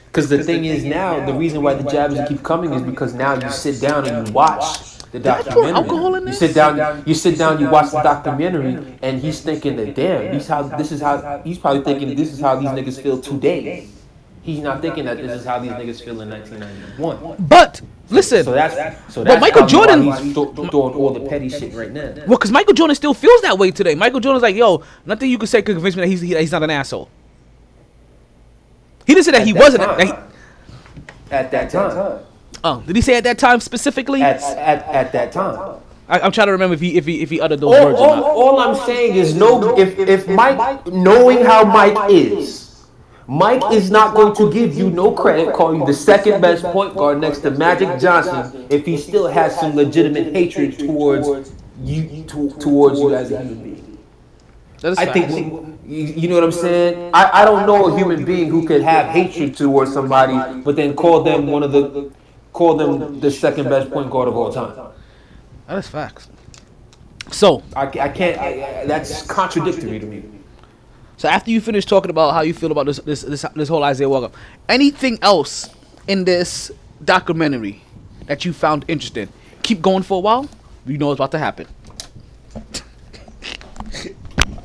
Because 0.05 0.29
the 0.29 0.41
thing 0.41 0.63
is 0.63 0.85
now, 0.85 1.25
the 1.25 1.33
reason 1.33 1.61
why 1.61 1.73
the 1.73 1.89
jabs 1.89 2.17
keep 2.29 2.41
coming 2.41 2.71
is 2.73 2.81
because 2.81 3.13
now 3.13 3.33
you 3.33 3.49
sit 3.49 3.81
down 3.81 4.07
and 4.07 4.27
you 4.27 4.33
watch 4.33 4.97
the 5.11 5.19
documentary. 5.19 5.73
alcohol 5.73 6.15
in 6.15 6.25
You 6.25 6.31
sit 6.31 6.55
down, 6.55 7.03
you 7.05 7.13
sit 7.13 7.37
down, 7.37 7.59
you 7.59 7.69
watch 7.69 7.91
the 7.91 8.01
documentary, 8.01 8.97
and 9.01 9.21
he's 9.21 9.41
thinking 9.41 9.75
that 9.75 9.93
damn, 9.93 10.31
these 10.31 10.47
how 10.47 10.63
this 10.63 10.93
is 10.93 11.01
how 11.01 11.41
he's 11.43 11.57
probably 11.57 11.83
thinking 11.83 12.15
this 12.15 12.31
is 12.31 12.39
how 12.39 12.55
these 12.55 12.69
niggas 12.69 13.01
feel 13.01 13.19
today. 13.19 13.87
He's 14.41 14.59
not 14.59 14.81
thinking 14.81 15.03
that 15.03 15.17
this 15.17 15.41
is 15.41 15.45
how 15.45 15.59
these 15.59 15.71
niggas 15.71 16.01
feel 16.01 16.21
in 16.21 16.29
1991. 16.29 17.35
But 17.39 17.81
listen, 18.11 18.43
So 18.43 18.51
that's 18.51 19.13
so 19.13 19.23
But 19.23 19.39
Michael 19.39 19.65
Jordan- 19.65 20.03
he's 20.03 20.17
th- 20.19 20.33
th- 20.35 20.55
doing 20.71 20.93
all 20.93 21.11
the 21.11 21.21
petty 21.21 21.49
shit 21.49 21.73
right 21.73 21.91
now. 21.91 22.11
well, 22.27 22.37
because 22.37 22.51
Michael 22.51 22.73
Jordan 22.73 22.95
still 22.95 23.13
feels 23.13 23.41
that 23.41 23.57
way 23.57 23.71
today. 23.71 23.95
Michael 23.95 24.19
Jordan's 24.19 24.43
like, 24.43 24.55
yo, 24.55 24.83
nothing 25.05 25.29
you 25.29 25.37
could 25.37 25.49
say 25.49 25.61
could 25.61 25.75
convince 25.75 25.95
me 25.95 26.01
that 26.01 26.07
he's 26.07 26.21
he, 26.21 26.35
he's 26.35 26.51
not 26.51 26.63
an 26.63 26.69
asshole. 26.69 27.09
He 29.07 29.13
didn't 29.13 29.25
say 29.25 29.31
that 29.31 29.41
At 29.41 29.47
he 29.47 29.53
that 29.53 29.59
wasn't. 29.59 29.83
time. 29.83 29.97
that 29.97 30.07
he- 30.07 31.33
At 31.35 31.51
that 31.51 31.69
time, 31.69 32.19
oh, 32.63 32.83
did 32.85 32.95
he 32.95 33.01
say 33.01 33.15
at 33.15 33.23
that 33.23 33.37
time 33.39 33.59
specifically? 33.59 34.21
at 34.21 34.41
at, 34.43 34.87
at 34.87 35.11
that 35.13 35.31
time. 35.31 35.77
I, 36.09 36.19
I'm 36.19 36.31
trying 36.33 36.47
to 36.47 36.51
remember 36.51 36.73
if 36.73 36.81
he 36.81 36.97
if 36.97 37.05
he 37.05 37.21
if 37.21 37.29
he 37.29 37.39
uttered 37.39 37.61
those 37.61 37.73
All, 37.77 37.85
words 37.85 37.99
or 37.99 38.07
all, 38.09 38.15
not. 38.17 38.25
all 38.25 38.59
I'm 38.59 38.75
saying 38.85 39.15
is 39.15 39.33
no. 39.33 39.77
If 39.77 39.97
if 39.97 40.27
Mike, 40.27 40.85
knowing 40.87 41.45
how 41.45 41.63
Mike 41.63 42.11
is, 42.11 42.60
Mike 43.31 43.63
is 43.71 43.89
not 43.89 44.13
going 44.13 44.35
to 44.35 44.51
give 44.51 44.75
you 44.75 44.89
no 44.89 45.13
credit, 45.13 45.53
calling 45.53 45.79
you 45.79 45.85
the 45.85 45.93
second 45.93 46.41
best 46.41 46.63
point 46.65 46.93
guard 46.97 47.21
next 47.21 47.39
to 47.39 47.51
Magic 47.51 47.97
Johnson, 47.97 48.67
if 48.69 48.85
he 48.85 48.97
still 48.97 49.25
has 49.25 49.57
some 49.57 49.73
legitimate 49.73 50.33
hatred 50.33 50.77
towards 50.77 51.53
you, 51.81 52.25
towards 52.25 52.99
you 52.99 53.15
as 53.15 53.31
a 53.31 53.41
human 53.41 53.63
being. 53.63 53.97
That 54.81 54.91
is 54.91 54.97
I 54.97 55.05
think 55.05 55.27
facts. 55.27 55.79
you, 55.85 56.03
you 56.07 56.27
know 56.27 56.35
what 56.35 56.43
I'm 56.43 56.51
saying. 56.51 57.11
I, 57.13 57.41
I 57.41 57.45
don't 57.45 57.65
know 57.65 57.93
a 57.93 57.97
human 57.97 58.25
being 58.25 58.49
who 58.49 58.67
could 58.67 58.81
have 58.81 59.05
hatred 59.05 59.55
towards 59.55 59.93
somebody, 59.93 60.61
but 60.63 60.75
then 60.75 60.93
call 60.93 61.23
them 61.23 61.47
one 61.47 61.63
of 61.63 61.71
the 61.71 62.11
call 62.51 62.75
them 62.75 63.21
the 63.21 63.31
second 63.31 63.69
best 63.69 63.91
point 63.91 64.11
guard 64.11 64.27
of 64.27 64.35
all 64.35 64.51
time. 64.51 64.75
that 65.67 65.77
is 65.77 65.87
facts. 65.87 66.27
So, 67.31 67.63
I, 67.77 67.83
I 67.87 68.09
can't. 68.09 68.37
I, 68.41 68.81
I- 68.81 68.85
that's 68.87 69.25
contradictory 69.25 69.99
to 69.99 70.05
me. 70.05 70.40
So 71.21 71.29
after 71.29 71.51
you 71.51 71.61
finish 71.61 71.85
talking 71.85 72.09
about 72.09 72.33
how 72.33 72.41
you 72.41 72.51
feel 72.51 72.71
about 72.71 72.87
this 72.87 72.97
this 72.97 73.21
this, 73.21 73.45
this 73.53 73.69
whole 73.69 73.85
Isiah 73.85 74.09
Walker, 74.09 74.35
anything 74.67 75.19
else 75.21 75.69
in 76.07 76.25
this 76.25 76.71
documentary 77.05 77.83
that 78.25 78.43
you 78.43 78.53
found 78.53 78.85
interesting? 78.87 79.29
Keep 79.61 79.83
going 79.83 80.01
for 80.01 80.17
a 80.17 80.19
while. 80.19 80.49
You 80.83 80.97
know 80.97 81.09
what's 81.09 81.19
about 81.19 81.29
to 81.33 81.37
happen. 81.37 81.67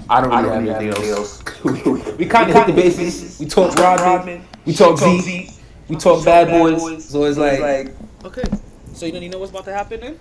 I 0.08 0.22
don't 0.22 0.30
really 0.30 0.68
have 0.70 0.80
anything 0.80 1.10
else. 1.10 1.44
we 2.16 2.24
kind 2.24 2.48
of 2.48 2.56
hit 2.56 2.68
the 2.68 2.72
bases. 2.72 3.38
We 3.38 3.44
talk 3.44 3.74
Rodman. 3.74 4.42
We 4.64 4.72
talk 4.72 4.96
Z. 4.96 5.50
We 5.88 5.96
talk 5.96 6.24
Bad 6.24 6.48
Boys. 6.48 7.06
So 7.06 7.24
it's 7.24 7.36
like, 7.36 7.94
Okay. 8.24 8.44
So 8.94 9.04
you 9.04 9.12
know 9.12 9.20
you 9.20 9.28
know 9.28 9.40
what's 9.40 9.50
about 9.50 9.66
to 9.66 9.74
happen 9.74 10.00
then? 10.00 10.18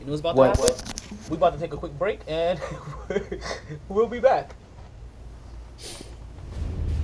You 0.00 0.06
know 0.06 0.10
what's 0.10 0.20
about 0.20 0.34
What? 0.34 0.52
to 0.56 0.62
happen? 0.62 1.30
We 1.30 1.36
about 1.36 1.52
to 1.52 1.60
take 1.60 1.72
a 1.72 1.76
quick 1.76 1.96
break 1.96 2.22
and 2.26 2.60
we'll 3.88 4.08
be 4.08 4.18
back. 4.18 4.50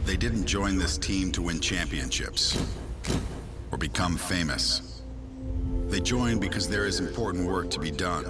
They 0.05 0.17
didn't 0.17 0.47
join 0.47 0.79
this 0.79 0.99
team 0.99 1.31
to 1.33 1.43
win 1.43 1.61
championships 1.61 2.61
or 3.71 3.79
become 3.79 4.17
famous. 4.17 5.03
They 5.87 6.01
joined 6.01 6.41
because 6.41 6.69
there 6.69 6.87
is 6.87 7.01
important 7.01 7.47
work 7.47 7.71
to 7.71 7.79
be 7.79 7.91
done, 7.91 8.25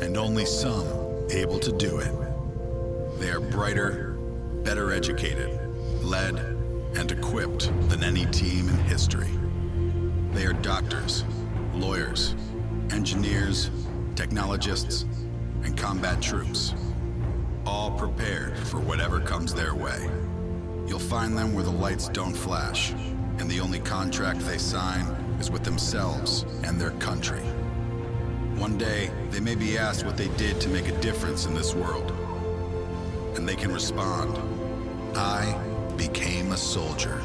and 0.00 0.16
only 0.16 0.44
some 0.46 0.86
able 1.30 1.58
to 1.58 1.72
do 1.72 1.98
it. 1.98 3.18
They 3.18 3.30
are 3.30 3.40
brighter, 3.40 4.16
better 4.62 4.92
educated, 4.92 5.58
led, 6.02 6.36
and 6.94 7.10
equipped 7.10 7.70
than 7.88 8.04
any 8.04 8.26
team 8.26 8.68
in 8.68 8.76
history. 8.76 9.30
They 10.32 10.46
are 10.46 10.52
doctors, 10.52 11.24
lawyers, 11.74 12.34
engineers, 12.90 13.70
technologists, 14.14 15.06
and 15.64 15.76
combat 15.76 16.22
troops, 16.22 16.74
all 17.66 17.90
prepared 17.90 18.56
for 18.58 18.78
whatever 18.78 19.20
comes 19.20 19.52
their 19.54 19.74
way. 19.74 20.08
You'll 20.94 21.00
find 21.00 21.36
them 21.36 21.52
where 21.54 21.64
the 21.64 21.72
lights 21.72 22.08
don't 22.08 22.36
flash, 22.36 22.92
and 22.92 23.50
the 23.50 23.58
only 23.58 23.80
contract 23.80 24.38
they 24.42 24.58
sign 24.58 25.06
is 25.40 25.50
with 25.50 25.64
themselves 25.64 26.44
and 26.62 26.80
their 26.80 26.92
country. 26.92 27.40
One 28.60 28.78
day, 28.78 29.10
they 29.32 29.40
may 29.40 29.56
be 29.56 29.76
asked 29.76 30.06
what 30.06 30.16
they 30.16 30.28
did 30.36 30.60
to 30.60 30.68
make 30.68 30.86
a 30.86 30.96
difference 31.00 31.46
in 31.46 31.54
this 31.54 31.74
world. 31.74 32.12
And 33.34 33.48
they 33.48 33.56
can 33.56 33.72
respond 33.72 34.38
I 35.16 35.60
became 35.96 36.52
a 36.52 36.56
soldier. 36.56 37.20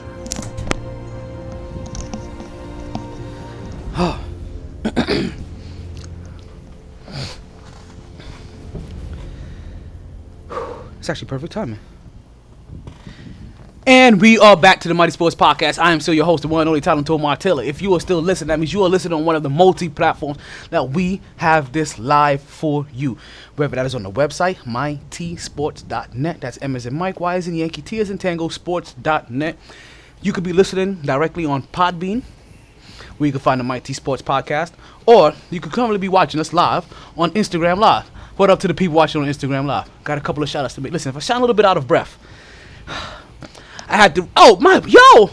It's 10.99 11.07
actually 11.07 11.27
perfect 11.27 11.53
timing. 11.53 11.77
And 13.89 14.21
we 14.21 14.37
are 14.37 14.55
back 14.55 14.81
to 14.81 14.87
the 14.87 14.93
MyT 14.93 15.13
Sports 15.13 15.35
Podcast. 15.35 15.79
I 15.79 15.91
am 15.91 15.99
still 15.99 16.13
your 16.13 16.25
host, 16.25 16.43
the 16.43 16.47
one 16.47 16.61
and 16.61 16.67
only 16.67 16.79
Talon 16.79 17.03
Tomar 17.03 17.37
Taylor. 17.37 17.63
If 17.63 17.81
you 17.81 17.91
are 17.95 17.99
still 17.99 18.21
listening, 18.21 18.49
that 18.49 18.59
means 18.59 18.71
you 18.71 18.83
are 18.83 18.87
listening 18.87 19.17
on 19.17 19.25
one 19.25 19.35
of 19.35 19.41
the 19.41 19.49
multi 19.49 19.89
platforms 19.89 20.37
that 20.69 20.91
we 20.91 21.21
have 21.37 21.71
this 21.71 21.97
live 21.97 22.39
for 22.39 22.85
you. 22.93 23.17
Whether 23.55 23.77
that 23.77 23.87
is 23.87 23.95
on 23.95 24.03
the 24.03 24.11
website, 24.11 24.57
mytsports.net. 24.57 26.39
That's 26.39 26.59
M 26.61 26.75
as 26.75 26.85
in 26.85 26.93
Mike, 26.93 27.19
Y 27.19 27.35
as 27.35 27.47
in 27.47 27.55
Yankee, 27.55 27.81
T 27.81 27.99
as 27.99 28.11
in 28.11 28.19
Tango, 28.19 28.47
sports.net. 28.49 29.57
You 30.21 30.33
could 30.33 30.43
be 30.43 30.53
listening 30.53 31.01
directly 31.01 31.45
on 31.45 31.63
Podbean, 31.63 32.21
where 33.17 33.25
you 33.25 33.31
can 33.31 33.41
find 33.41 33.59
the 33.59 33.65
MyT 33.65 33.95
Sports 33.95 34.21
Podcast, 34.21 34.73
or 35.07 35.33
you 35.49 35.59
could 35.59 35.71
currently 35.71 35.97
be 35.97 36.09
watching 36.09 36.39
us 36.39 36.53
live 36.53 36.85
on 37.17 37.31
Instagram 37.31 37.79
Live. 37.79 38.07
What 38.37 38.51
up 38.51 38.59
to 38.59 38.67
the 38.67 38.75
people 38.75 38.93
watching 38.93 39.19
on 39.23 39.27
Instagram 39.27 39.65
Live? 39.65 39.89
Got 40.03 40.19
a 40.19 40.21
couple 40.21 40.43
of 40.43 40.49
shout 40.49 40.63
outs 40.63 40.75
to 40.75 40.81
make. 40.81 40.93
Listen, 40.93 41.09
if 41.09 41.15
I 41.15 41.21
sound 41.21 41.39
a 41.39 41.41
little 41.41 41.55
bit 41.55 41.65
out 41.65 41.75
of 41.75 41.87
breath, 41.87 42.19
I 43.89 43.97
had 43.97 44.15
to. 44.15 44.29
Oh 44.37 44.57
my, 44.61 44.79
yo, 44.85 45.31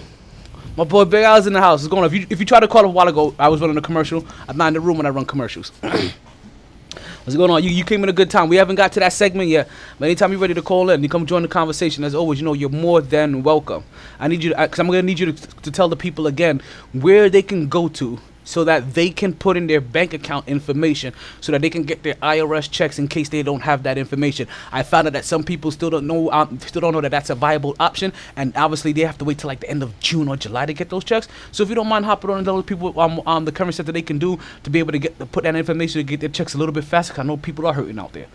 my 0.77 0.85
boy 0.85 1.05
Big 1.05 1.24
Al's 1.24 1.47
in 1.47 1.53
the 1.53 1.61
house. 1.61 1.83
What's 1.83 1.89
going 1.89 2.03
on? 2.03 2.07
If 2.07 2.15
you 2.15 2.27
if 2.31 2.41
you 2.41 2.47
tried 2.47 2.61
to 2.61 2.69
call 2.69 2.85
a 2.85 2.89
while 2.89 3.07
ago, 3.07 3.35
I 3.39 3.49
was 3.49 3.61
running 3.61 3.77
a 3.77 3.83
commercial. 3.83 4.27
I'm 4.49 4.57
not 4.57 4.69
in 4.69 4.74
the 4.74 4.81
room 4.81 4.97
when 4.97 5.05
I 5.05 5.11
run 5.11 5.27
commercials. 5.27 5.70
What's 5.83 7.37
going 7.37 7.51
on? 7.51 7.62
You 7.62 7.69
you 7.69 7.85
came 7.85 8.03
in 8.03 8.09
a 8.09 8.15
good 8.15 8.31
time. 8.31 8.49
We 8.49 8.57
haven't 8.57 8.77
got 8.77 8.93
to 8.93 9.01
that 9.01 9.12
segment 9.12 9.51
yet. 9.51 9.69
But 9.99 10.07
anytime 10.07 10.31
you're 10.33 10.41
ready 10.41 10.55
to 10.55 10.62
call 10.62 10.89
in, 10.89 11.03
you 11.03 11.09
come 11.11 11.27
join 11.27 11.43
the 11.43 11.49
conversation. 11.49 12.03
As 12.03 12.15
always, 12.15 12.41
you 12.41 12.47
know 12.47 12.55
you're 12.55 12.70
more 12.70 13.03
than 13.03 13.43
welcome. 13.43 13.85
I 14.19 14.28
need 14.28 14.43
you 14.43 14.55
to, 14.55 14.57
because 14.57 14.78
I'm 14.78 14.87
gonna 14.87 15.03
need 15.03 15.19
you 15.19 15.33
to, 15.33 15.47
to 15.62 15.70
tell 15.70 15.91
the 15.91 15.97
people 15.97 16.27
again 16.27 16.62
where 16.93 17.28
they 17.28 17.43
can 17.43 17.69
go 17.69 17.89
to 17.89 18.19
so 18.47 18.64
that 18.64 18.94
they 18.94 19.10
can 19.10 19.35
put 19.35 19.59
in 19.59 19.66
their 19.66 19.81
bank 19.82 20.14
account 20.14 20.48
information 20.48 21.12
so 21.43 21.52
that 21.52 21.60
they 21.60 21.68
can 21.68 21.82
get 21.82 22.02
their 22.02 22.14
IRS 22.14 22.70
checks 22.70 22.98
in 22.98 23.09
case 23.09 23.28
they 23.28 23.43
don't 23.43 23.60
have 23.60 23.82
that 23.82 23.98
information. 23.98 24.48
I 24.73 24.82
found 24.82 25.09
out 25.09 25.12
that 25.12 25.27
some 25.27 25.44
people 25.44 25.70
still 25.70 25.90
don't 25.90 26.06
know, 26.06 26.31
um, 26.31 26.59
still 26.60 26.81
don't 26.81 26.94
know 26.94 27.02
that 27.02 27.10
that's 27.10 27.28
a 27.28 27.35
viable 27.35 27.77
option, 27.78 28.12
and 28.36 28.56
obviously 28.56 28.93
they 28.93 29.02
have 29.02 29.18
to 29.18 29.24
wait 29.24 29.39
till 29.39 29.48
like 29.48 29.60
the 29.60 29.68
end 29.68 29.82
of 29.82 29.98
June 30.01 30.28
or 30.28 30.36
July 30.36 30.64
to 30.64 30.73
get 30.73 30.89
those 30.89 31.05
checks. 31.05 31.28
So 31.52 31.62
if 31.62 31.68
you 31.68 31.74
don't 31.74 31.89
mind 31.89 32.06
hopping 32.06 32.31
on 32.31 32.39
and 32.39 32.47
telling 32.47 32.62
people 32.62 32.98
um, 32.98 33.20
um 33.27 33.44
the 33.44 33.52
current 33.52 33.74
stuff 33.74 33.86
that 33.86 33.93
they 33.93 34.02
can 34.02 34.18
do 34.18 34.39
to 34.62 34.70
be 34.70 34.78
able 34.78 34.93
to 34.93 34.98
get 34.98 35.18
to 35.18 35.27
put 35.27 35.44
that 35.44 35.56
information 35.56 35.98
to 35.98 36.05
get 36.05 36.20
their 36.20 36.28
checks 36.31 36.55
a 36.55 36.59
little 36.59 36.73
bit 36.73 36.85
faster. 36.85 37.20
I 37.20 37.24
know 37.24 37.36
people 37.36 37.66
are 37.66 37.74
hurting 37.74 37.98
out 37.98 38.12
there. 38.12 38.27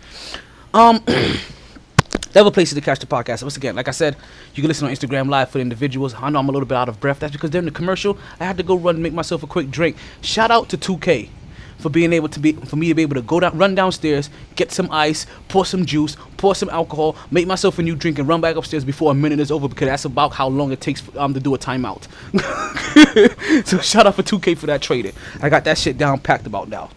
Um. 0.74 1.02
There 2.32 2.42
are 2.42 2.50
places 2.50 2.74
to 2.76 2.80
catch 2.80 2.98
the 2.98 3.06
podcast. 3.06 3.42
Once 3.42 3.58
again, 3.58 3.76
like 3.76 3.88
I 3.88 3.90
said, 3.90 4.16
you 4.54 4.62
can 4.62 4.68
listen 4.68 4.86
on 4.88 4.94
Instagram 4.94 5.28
Live 5.28 5.50
for 5.50 5.58
the 5.58 5.62
individuals. 5.62 6.14
I 6.14 6.30
know 6.30 6.38
I'm 6.38 6.48
a 6.48 6.52
little 6.52 6.66
bit 6.66 6.76
out 6.76 6.88
of 6.88 6.98
breath. 6.98 7.18
That's 7.18 7.32
because 7.32 7.50
during 7.50 7.66
the 7.66 7.70
commercial, 7.70 8.16
I 8.40 8.44
had 8.46 8.56
to 8.56 8.62
go 8.62 8.74
run 8.74 8.94
and 8.96 9.02
make 9.02 9.12
myself 9.12 9.42
a 9.42 9.46
quick 9.46 9.70
drink. 9.70 9.96
Shout 10.22 10.50
out 10.50 10.70
to 10.70 10.78
2K 10.78 11.28
for 11.76 11.90
being 11.90 12.12
able 12.14 12.28
to 12.28 12.40
be 12.40 12.52
for 12.52 12.76
me 12.76 12.88
to 12.88 12.94
be 12.94 13.02
able 13.02 13.16
to 13.16 13.22
go 13.22 13.40
down, 13.40 13.58
run 13.58 13.74
downstairs, 13.74 14.30
get 14.54 14.72
some 14.72 14.90
ice, 14.90 15.26
pour 15.48 15.66
some 15.66 15.84
juice, 15.84 16.16
pour 16.38 16.54
some 16.54 16.70
alcohol, 16.70 17.16
make 17.30 17.46
myself 17.46 17.78
a 17.78 17.82
new 17.82 17.96
drink, 17.96 18.18
and 18.18 18.26
run 18.26 18.40
back 18.40 18.56
upstairs 18.56 18.84
before 18.84 19.10
a 19.10 19.14
minute 19.14 19.38
is 19.38 19.50
over 19.50 19.68
because 19.68 19.88
that's 19.88 20.04
about 20.06 20.32
how 20.32 20.48
long 20.48 20.72
it 20.72 20.80
takes 20.80 21.02
um 21.16 21.34
to 21.34 21.40
do 21.40 21.54
a 21.54 21.58
timeout. 21.58 22.06
so 23.66 23.78
shout 23.78 24.06
out 24.06 24.14
for 24.14 24.22
2K 24.22 24.56
for 24.56 24.66
that 24.66 24.80
trading. 24.80 25.12
I 25.42 25.50
got 25.50 25.64
that 25.64 25.76
shit 25.76 25.98
down 25.98 26.18
packed 26.20 26.46
about 26.46 26.70
now. 26.70 26.90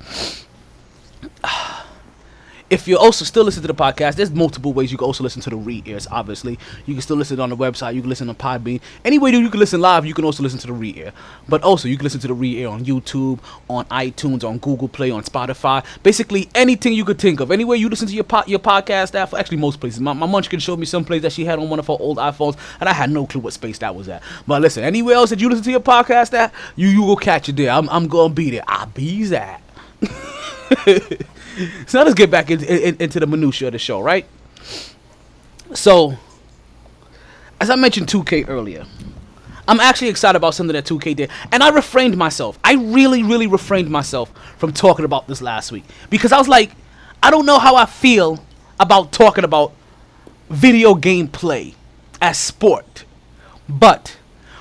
If 2.69 2.87
you're 2.87 2.99
also 2.99 3.23
still 3.25 3.43
listen 3.43 3.61
to 3.61 3.67
the 3.67 3.75
podcast, 3.75 4.15
there's 4.15 4.31
multiple 4.31 4.73
ways 4.73 4.91
you 4.91 4.97
can 4.97 5.05
also 5.05 5.23
listen 5.23 5.41
to 5.43 5.49
the 5.51 5.55
re-airs. 5.55 6.07
Obviously, 6.09 6.57
you 6.85 6.95
can 6.95 7.01
still 7.01 7.15
listen 7.15 7.39
on 7.39 7.49
the 7.49 7.55
website. 7.57 7.93
You 7.93 8.01
can 8.01 8.09
listen 8.09 8.27
on 8.27 8.35
Podbean. 8.35 8.81
Any 9.03 9.19
way 9.19 9.31
you 9.31 9.49
can 9.49 9.59
listen 9.59 9.81
live, 9.81 10.05
you 10.05 10.13
can 10.15 10.25
also 10.25 10.41
listen 10.41 10.57
to 10.59 10.67
the 10.67 10.73
re-air. 10.73 11.11
But 11.47 11.61
also, 11.61 11.87
you 11.87 11.95
can 11.97 12.03
listen 12.05 12.19
to 12.21 12.27
the 12.27 12.33
re-air 12.33 12.67
on 12.67 12.83
YouTube, 12.83 13.39
on 13.69 13.85
iTunes, 13.85 14.43
on 14.43 14.57
Google 14.57 14.87
Play, 14.87 15.11
on 15.11 15.23
Spotify. 15.23 15.85
Basically, 16.01 16.49
anything 16.55 16.93
you 16.93 17.05
could 17.05 17.19
think 17.19 17.39
of. 17.39 17.51
Any 17.51 17.65
way 17.65 17.77
you 17.77 17.87
listen 17.87 18.07
to 18.07 18.13
your 18.13 18.23
po- 18.23 18.43
your 18.47 18.59
podcast 18.59 19.13
app. 19.13 19.33
Actually, 19.33 19.57
most 19.57 19.79
places. 19.79 19.99
My, 19.99 20.13
my 20.13 20.25
munchkin 20.25 20.59
showed 20.59 20.79
me 20.79 20.85
some 20.87 21.05
place 21.05 21.21
that 21.21 21.33
she 21.33 21.45
had 21.45 21.59
on 21.59 21.69
one 21.69 21.77
of 21.79 21.87
her 21.87 21.97
old 21.99 22.17
iPhones, 22.17 22.57
and 22.79 22.89
I 22.89 22.93
had 22.93 23.11
no 23.11 23.27
clue 23.27 23.41
what 23.41 23.53
space 23.53 23.77
that 23.79 23.93
was 23.93 24.09
at. 24.09 24.23
But 24.47 24.61
listen, 24.63 24.83
anywhere 24.83 25.15
else 25.15 25.29
that 25.29 25.39
you 25.39 25.49
listen 25.49 25.63
to 25.65 25.71
your 25.71 25.81
podcast 25.81 26.33
app, 26.33 26.53
you 26.75 26.87
you 26.87 27.03
will 27.03 27.15
catch 27.15 27.47
it 27.47 27.57
there. 27.57 27.69
I'm 27.69 27.87
I'm 27.89 28.07
gonna 28.07 28.33
be 28.33 28.49
there. 28.49 28.63
I'll 28.67 28.87
be 28.87 29.25
that. 29.25 29.61
so 31.87 32.03
let's 32.03 32.15
get 32.15 32.31
back 32.31 32.51
in, 32.51 32.63
in, 32.63 32.97
into 32.99 33.19
the 33.19 33.27
minutia 33.27 33.67
of 33.67 33.73
the 33.73 33.79
show, 33.79 34.01
right? 34.01 34.25
So, 35.73 36.17
as 37.59 37.69
I 37.69 37.75
mentioned 37.75 38.07
2K 38.07 38.47
earlier, 38.47 38.85
I'm 39.67 39.79
actually 39.79 40.09
excited 40.09 40.37
about 40.37 40.53
something 40.53 40.73
that 40.73 40.85
2K 40.85 41.15
did, 41.15 41.31
and 41.51 41.63
I 41.63 41.69
refrained 41.69 42.17
myself. 42.17 42.59
I 42.63 42.73
really, 42.73 43.23
really 43.23 43.47
refrained 43.47 43.89
myself 43.89 44.31
from 44.57 44.73
talking 44.73 45.05
about 45.05 45.27
this 45.27 45.41
last 45.41 45.71
week 45.71 45.83
because 46.09 46.31
I 46.31 46.37
was 46.37 46.47
like, 46.47 46.71
I 47.23 47.31
don't 47.31 47.45
know 47.45 47.57
how 47.57 47.75
I 47.75 47.85
feel 47.85 48.43
about 48.79 49.11
talking 49.11 49.43
about 49.43 49.73
video 50.49 50.93
game 50.93 51.27
play 51.27 51.73
as 52.21 52.37
sport, 52.37 53.05
but 53.67 54.17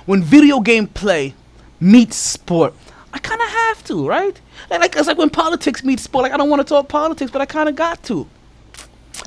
when 0.06 0.22
video 0.22 0.60
game 0.60 0.86
play 0.86 1.34
meets 1.80 2.16
sport, 2.16 2.74
I 3.12 3.18
kind 3.18 3.40
of 3.40 3.48
have 3.48 3.84
to, 3.84 4.06
right? 4.06 4.40
Like 4.70 4.96
it's 4.96 5.06
like 5.06 5.18
when 5.18 5.30
politics 5.30 5.84
meets 5.84 6.02
sport. 6.02 6.24
Like 6.24 6.32
I 6.32 6.36
don't 6.36 6.50
want 6.50 6.60
to 6.60 6.68
talk 6.68 6.88
politics, 6.88 7.30
but 7.30 7.40
I 7.40 7.46
kind 7.46 7.68
of 7.68 7.76
got 7.76 8.02
to. 8.04 8.26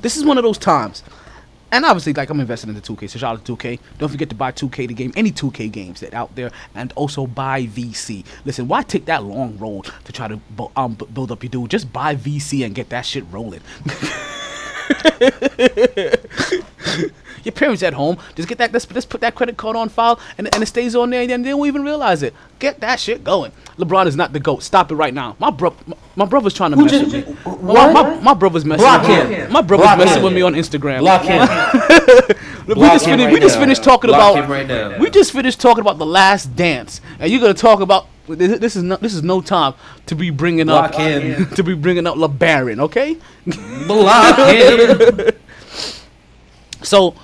This 0.02 0.16
is 0.16 0.24
one 0.24 0.38
of 0.38 0.44
those 0.44 0.58
times. 0.58 1.02
And 1.70 1.84
obviously, 1.84 2.14
like 2.14 2.30
I'm 2.30 2.40
invested 2.40 2.70
in 2.70 2.74
the 2.74 2.80
2K, 2.80 3.10
so 3.10 3.18
shout 3.18 3.36
out 3.36 3.44
to 3.44 3.56
2K. 3.56 3.78
Don't 3.98 4.08
forget 4.08 4.30
to 4.30 4.34
buy 4.34 4.52
2K 4.52 4.88
the 4.88 4.94
game, 4.94 5.12
any 5.16 5.30
2K 5.30 5.70
games 5.70 6.00
that 6.00 6.14
out 6.14 6.34
there, 6.34 6.50
and 6.74 6.92
also 6.94 7.26
buy 7.26 7.66
VC. 7.66 8.24
Listen, 8.46 8.68
why 8.68 8.82
take 8.82 9.04
that 9.04 9.24
long 9.24 9.58
road 9.58 9.86
to 10.04 10.12
try 10.12 10.28
to 10.28 10.40
um, 10.76 10.94
build 10.94 11.30
up 11.30 11.42
your 11.42 11.50
dude? 11.50 11.70
Just 11.70 11.92
buy 11.92 12.16
VC 12.16 12.64
and 12.64 12.74
get 12.74 12.88
that 12.88 13.04
shit 13.04 13.24
rolling. 13.30 13.60
your 17.44 17.52
parents 17.52 17.82
at 17.82 17.92
home, 17.94 18.18
just 18.34 18.48
get 18.48 18.58
that. 18.58 18.72
Let's 18.72 18.86
just 18.86 19.08
put 19.08 19.20
that 19.20 19.34
credit 19.34 19.56
card 19.56 19.76
on 19.76 19.88
file, 19.88 20.18
and, 20.36 20.52
and 20.54 20.62
it 20.62 20.66
stays 20.66 20.94
on 20.96 21.10
there, 21.10 21.22
and 21.28 21.44
they 21.44 21.54
won't 21.54 21.68
even 21.68 21.82
realize 21.84 22.22
it. 22.22 22.34
Get 22.58 22.80
that 22.80 22.98
shit 23.00 23.22
going. 23.24 23.52
LeBron 23.78 24.06
is 24.06 24.16
not 24.16 24.32
the 24.32 24.40
goat. 24.40 24.62
Stop 24.62 24.90
it 24.90 24.96
right 24.96 25.14
now. 25.14 25.36
My 25.38 25.50
bro, 25.50 25.74
my, 25.86 25.96
my 26.16 26.24
brother's 26.24 26.54
trying 26.54 26.70
to 26.72 26.76
Who 26.76 26.84
mess 26.84 26.92
just- 26.92 27.12
with 27.14 27.28
me. 27.28 27.36
My, 27.62 27.92
my, 27.92 28.20
my 28.20 28.34
brother's 28.34 28.64
messing 28.64 28.82
Block 28.84 29.02
with 29.06 29.28
me. 29.28 29.34
him. 29.36 29.52
My 29.52 29.62
brother's 29.62 29.84
Block 29.86 29.98
messing 29.98 30.18
him. 30.18 30.24
with 30.24 30.32
me 30.32 30.42
on 30.42 30.54
Instagram. 30.54 31.00
Block 31.00 31.22
him. 31.22 31.40
we 32.66 32.74
Block 32.74 32.92
just 32.94 33.04
finished. 33.04 33.24
right 33.26 33.32
we 33.32 33.40
just 33.40 33.58
finished 33.58 33.84
talking 33.84 34.08
Block 34.08 34.36
about. 34.36 34.48
right. 34.50 34.98
We 35.00 35.10
just 35.10 35.32
finished 35.32 35.60
talking 35.60 35.80
about 35.82 35.98
the 35.98 36.06
Last 36.06 36.56
Dance, 36.56 37.00
and 37.20 37.30
you're 37.30 37.40
gonna 37.40 37.54
talk 37.54 37.80
about. 37.80 38.06
This, 38.28 38.58
this 38.58 38.76
is 38.76 38.82
no. 38.82 38.96
This 38.96 39.14
is 39.14 39.22
no 39.22 39.40
time 39.40 39.72
to 40.06 40.14
be 40.14 40.28
bringing 40.30 40.66
Block 40.66 40.92
up. 40.94 41.00
him. 41.00 41.46
to 41.54 41.62
be 41.62 41.72
bringing 41.74 42.06
up 42.06 42.16
LeBron. 42.16 42.78
Okay. 42.80 43.16
Block 43.86 44.38
him. 44.38 45.30
So, 46.82 47.14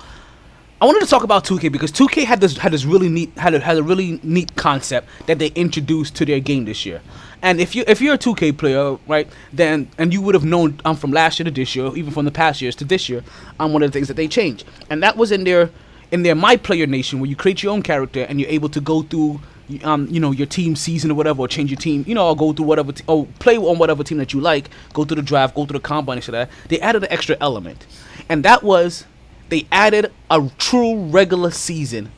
I 0.81 0.85
wanted 0.85 0.99
to 0.99 1.07
talk 1.07 1.23
about 1.23 1.45
2K 1.45 1.71
because 1.71 1.89
2K 1.93 2.25
had 2.25 2.41
this 2.41 2.57
had 2.57 2.73
this 2.73 2.83
really 2.83 3.07
neat 3.07 3.31
had 3.37 3.53
a, 3.53 3.59
had 3.61 3.77
a 3.77 3.83
really 3.83 4.19
neat 4.23 4.57
concept 4.57 5.07
that 5.25 5.39
they 5.39 5.47
introduced 5.47 6.17
to 6.17 6.25
their 6.25 6.41
game 6.41 6.65
this 6.65 6.85
year. 6.85 7.01
And 7.41 7.61
if 7.61 7.75
you 7.75 7.85
if 7.87 8.01
you're 8.01 8.15
a 8.15 8.17
2K 8.17 8.57
player, 8.57 8.97
right, 9.07 9.25
then 9.53 9.87
and 9.97 10.11
you 10.11 10.21
would 10.21 10.35
have 10.35 10.43
known 10.43 10.81
um, 10.83 10.97
from 10.97 11.11
last 11.11 11.39
year 11.39 11.45
to 11.45 11.51
this 11.51 11.77
year, 11.77 11.95
even 11.95 12.11
from 12.11 12.25
the 12.25 12.31
past 12.31 12.61
years 12.61 12.75
to 12.77 12.85
this 12.85 13.07
year, 13.07 13.23
um, 13.57 13.71
one 13.71 13.83
of 13.83 13.89
the 13.89 13.93
things 13.97 14.09
that 14.09 14.15
they 14.15 14.27
changed, 14.27 14.65
and 14.89 15.01
that 15.01 15.15
was 15.15 15.31
in 15.31 15.45
their 15.45 15.69
in 16.11 16.23
their 16.23 16.35
My 16.35 16.57
Player 16.57 16.87
Nation 16.87 17.21
where 17.21 17.29
you 17.29 17.37
create 17.37 17.63
your 17.63 17.71
own 17.71 17.81
character 17.81 18.23
and 18.23 18.41
you're 18.41 18.49
able 18.49 18.69
to 18.69 18.81
go 18.81 19.01
through. 19.01 19.39
Um, 19.83 20.07
you 20.11 20.19
know 20.19 20.29
your 20.29 20.45
team 20.45 20.75
season 20.75 21.09
or 21.09 21.15
whatever, 21.15 21.41
or 21.41 21.47
change 21.47 21.71
your 21.71 21.79
team. 21.79 22.03
You 22.05 22.13
know, 22.13 22.27
or 22.27 22.35
go 22.35 22.53
through 22.53 22.67
whatever, 22.67 22.91
t- 22.91 23.03
or 23.07 23.25
play 23.39 23.57
on 23.57 23.79
whatever 23.79 24.03
team 24.03 24.19
that 24.19 24.31
you 24.31 24.39
like. 24.39 24.69
Go 24.93 25.05
through 25.05 25.15
the 25.15 25.23
draft, 25.23 25.55
go 25.55 25.65
through 25.65 25.79
the 25.79 25.83
combine, 25.83 26.17
and 26.17 26.23
shit 26.23 26.35
like 26.35 26.49
that. 26.49 26.69
They 26.69 26.79
added 26.81 27.03
an 27.03 27.11
extra 27.11 27.35
element, 27.41 27.87
and 28.29 28.45
that 28.45 28.61
was 28.61 29.05
they 29.49 29.67
added 29.71 30.11
a 30.29 30.49
true 30.57 31.05
regular 31.05 31.51
season 31.51 32.11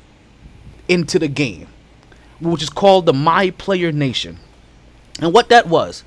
into 0.87 1.19
the 1.19 1.27
game, 1.27 1.67
which 2.39 2.63
is 2.63 2.69
called 2.69 3.05
the 3.05 3.13
My 3.13 3.51
Player 3.51 3.91
Nation. 3.91 4.39
And 5.19 5.33
what 5.33 5.49
that 5.49 5.67
was, 5.67 6.03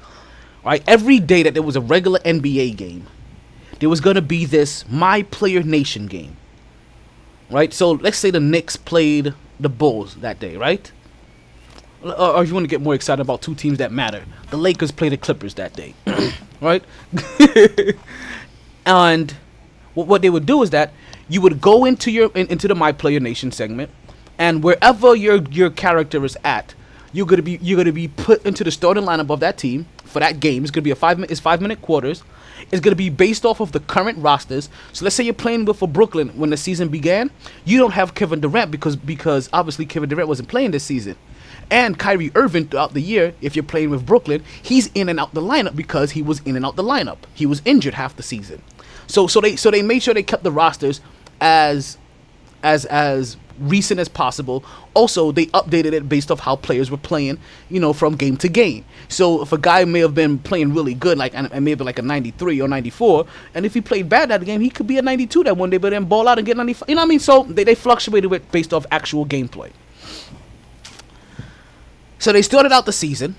right? 0.64 0.82
Every 0.86 1.18
day 1.18 1.42
that 1.42 1.55
there 1.55 1.62
was 1.62 1.76
a 1.76 1.80
regular 1.80 2.20
NBA 2.20 2.76
game, 2.76 3.06
there 3.80 3.88
was 3.88 4.01
gonna 4.01 4.22
be 4.22 4.44
this 4.44 4.84
My 4.88 5.22
Player 5.22 5.62
Nation 5.62 6.06
game, 6.06 6.36
right? 7.51 7.72
So 7.72 7.92
let's 7.92 8.18
say 8.18 8.30
the 8.30 8.40
Knicks 8.40 8.76
played 8.76 9.34
the 9.59 9.68
Bulls 9.68 10.16
that 10.16 10.40
day, 10.40 10.56
right? 10.56 10.90
Or, 12.02 12.42
if 12.42 12.48
you 12.48 12.55
want 12.55 12.64
to 12.64 12.68
get 12.68 12.80
more 12.80 12.94
excited 12.94 13.20
about 13.20 13.42
two 13.42 13.55
teams 13.55 13.76
that 13.78 13.92
matter, 13.92 14.24
the 14.48 14.56
Lakers 14.56 14.90
play 14.90 15.10
the 15.10 15.18
Clippers 15.18 15.55
that 15.55 15.74
day, 15.74 15.94
right? 16.62 16.82
and 18.86 19.34
what 19.94 20.22
they 20.22 20.30
would 20.30 20.47
do 20.47 20.62
is 20.62 20.70
that 20.70 20.94
you 21.31 21.40
would 21.40 21.61
go 21.61 21.85
into 21.85 22.11
your 22.11 22.31
in, 22.35 22.48
into 22.48 22.69
the 22.69 22.74
My 22.74 22.93
Player 22.93 23.20
Nation 23.20 23.52
segment, 23.52 23.90
and 24.36 24.62
wherever 24.62 25.15
your 25.15 25.40
your 25.44 25.70
character 25.70 26.23
is 26.24 26.36
at, 26.44 26.74
you're 27.12 27.27
gonna 27.27 27.43
be 27.43 27.59
you're 27.62 27.78
gonna 27.78 27.93
be 27.93 28.09
put 28.09 28.44
into 28.44 28.65
the 28.65 28.70
starting 28.70 29.05
lineup 29.05 29.31
of 29.31 29.40
that 29.40 29.57
team 29.57 29.86
for 30.05 30.19
that 30.19 30.40
game. 30.40 30.65
It's 30.65 30.73
gonna 30.73 30.82
be 30.82 30.90
a 30.90 30.97
five 30.97 31.19
minute 31.19 31.31
it's 31.31 31.40
five 31.40 31.62
minute 31.62 31.81
quarters. 31.81 32.23
It's 32.73 32.81
gonna 32.81 32.97
be 32.97 33.09
based 33.11 33.47
off 33.47 33.61
of 33.61 33.73
the 33.73 33.81
current 33.81 34.19
rosters. 34.19 34.69
So 34.93 35.05
let's 35.05 35.15
say 35.15 35.24
you're 35.24 35.32
playing 35.32 35.65
with 35.65 35.78
for 35.78 35.89
Brooklyn 35.89 36.31
when 36.31 36.51
the 36.51 36.57
season 36.57 36.89
began. 36.89 37.31
You 37.65 37.78
don't 37.78 37.93
have 37.93 38.15
Kevin 38.15 38.40
Durant 38.40 38.70
because 38.73 38.97
because 38.97 39.48
obviously 39.52 39.86
Kevin 39.86 40.09
Durant 40.09 40.28
wasn't 40.28 40.48
playing 40.48 40.73
this 40.73 40.85
season. 40.85 41.16
And 41.73 41.97
Kyrie 41.97 42.32
Irving 42.35 42.66
throughout 42.66 42.94
the 42.94 43.01
year, 43.01 43.32
if 43.40 43.55
you're 43.55 43.62
playing 43.62 43.90
with 43.90 44.05
Brooklyn, 44.05 44.43
he's 44.61 44.89
in 44.93 45.09
and 45.09 45.20
out 45.20 45.35
the 45.35 45.40
lineup 45.40 45.77
because 45.77 46.11
he 46.11 46.23
was 46.23 46.40
in 46.44 46.57
and 46.57 46.66
out 46.66 46.74
the 46.74 46.82
lineup. 46.82 47.19
He 47.32 47.47
was 47.47 47.62
injured 47.65 47.94
half 47.94 48.16
the 48.16 48.24
season. 48.24 48.62
So 49.07 49.27
so 49.27 49.40
they 49.40 49.57
so 49.57 49.70
they 49.70 49.82
made 49.82 50.02
sure 50.02 50.15
they 50.15 50.23
kept 50.23 50.44
the 50.44 50.52
rosters 50.52 51.01
as 51.41 51.99
as 52.62 52.85
as 52.87 53.37
recent 53.61 54.01
as 54.01 54.09
possible. 54.09 54.65
Also, 54.95 55.31
they 55.33 55.47
updated 55.47 55.93
it 55.93 56.09
based 56.09 56.31
off 56.31 56.41
how 56.41 56.57
players 56.57 56.91
were 56.91 56.97
playing, 56.97 57.39
you 57.69 57.79
know, 57.79 57.93
from 57.93 58.17
game 58.17 58.37
to 58.39 58.49
game. 58.49 58.85
So 59.09 59.43
if 59.43 59.53
a 59.53 59.59
guy 59.59 59.85
may 59.85 60.01
have 60.01 60.15
been 60.15 60.39
playing 60.39 60.75
really 60.75 60.95
good, 60.95 61.19
like 61.19 61.35
and, 61.35 61.53
and 61.53 61.65
maybe 61.65 61.85
like 61.85 61.99
a 61.99 62.03
93 62.03 62.61
or 62.61 62.69
94, 62.69 63.27
and 63.55 63.67
if 63.67 63.75
he 63.75 63.81
played 63.81 64.09
bad 64.09 64.31
that 64.31 64.45
game, 64.45 64.61
he 64.61 64.71
could 64.71 64.87
be 64.87 64.99
a 64.99 65.03
92 65.03 65.45
that 65.45 65.57
one 65.57 65.71
day, 65.71 65.77
but 65.77 65.91
then 65.91 66.07
ball 66.07 66.27
out 66.27 66.39
and 66.39 66.47
get 66.47 66.57
95. 66.57 66.89
You 66.89 66.95
know 66.95 67.03
what 67.03 67.07
I 67.07 67.09
mean? 67.09 67.21
So 67.21 67.45
they, 67.45 67.65
they 67.65 67.75
fluctuated 67.75 68.33
it 68.33 68.51
based 68.51 68.73
off 68.73 68.87
actual 68.91 69.27
gameplay. 69.27 69.71
So 72.19 72.33
they 72.33 72.43
started 72.43 72.73
out 72.73 72.85
the 72.85 72.93
season, 72.93 73.37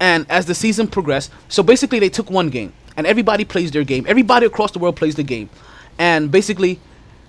and 0.00 0.26
as 0.30 0.46
the 0.46 0.54
season 0.54 0.88
progressed, 0.88 1.30
so 1.48 1.62
basically 1.62 1.98
they 1.98 2.08
took 2.08 2.30
one 2.30 2.48
game, 2.48 2.72
and 2.96 3.06
everybody 3.06 3.44
plays 3.44 3.70
their 3.70 3.84
game. 3.84 4.06
Everybody 4.08 4.46
across 4.46 4.70
the 4.70 4.78
world 4.78 4.96
plays 4.96 5.14
the 5.14 5.22
game, 5.22 5.50
and 5.98 6.30
basically, 6.30 6.80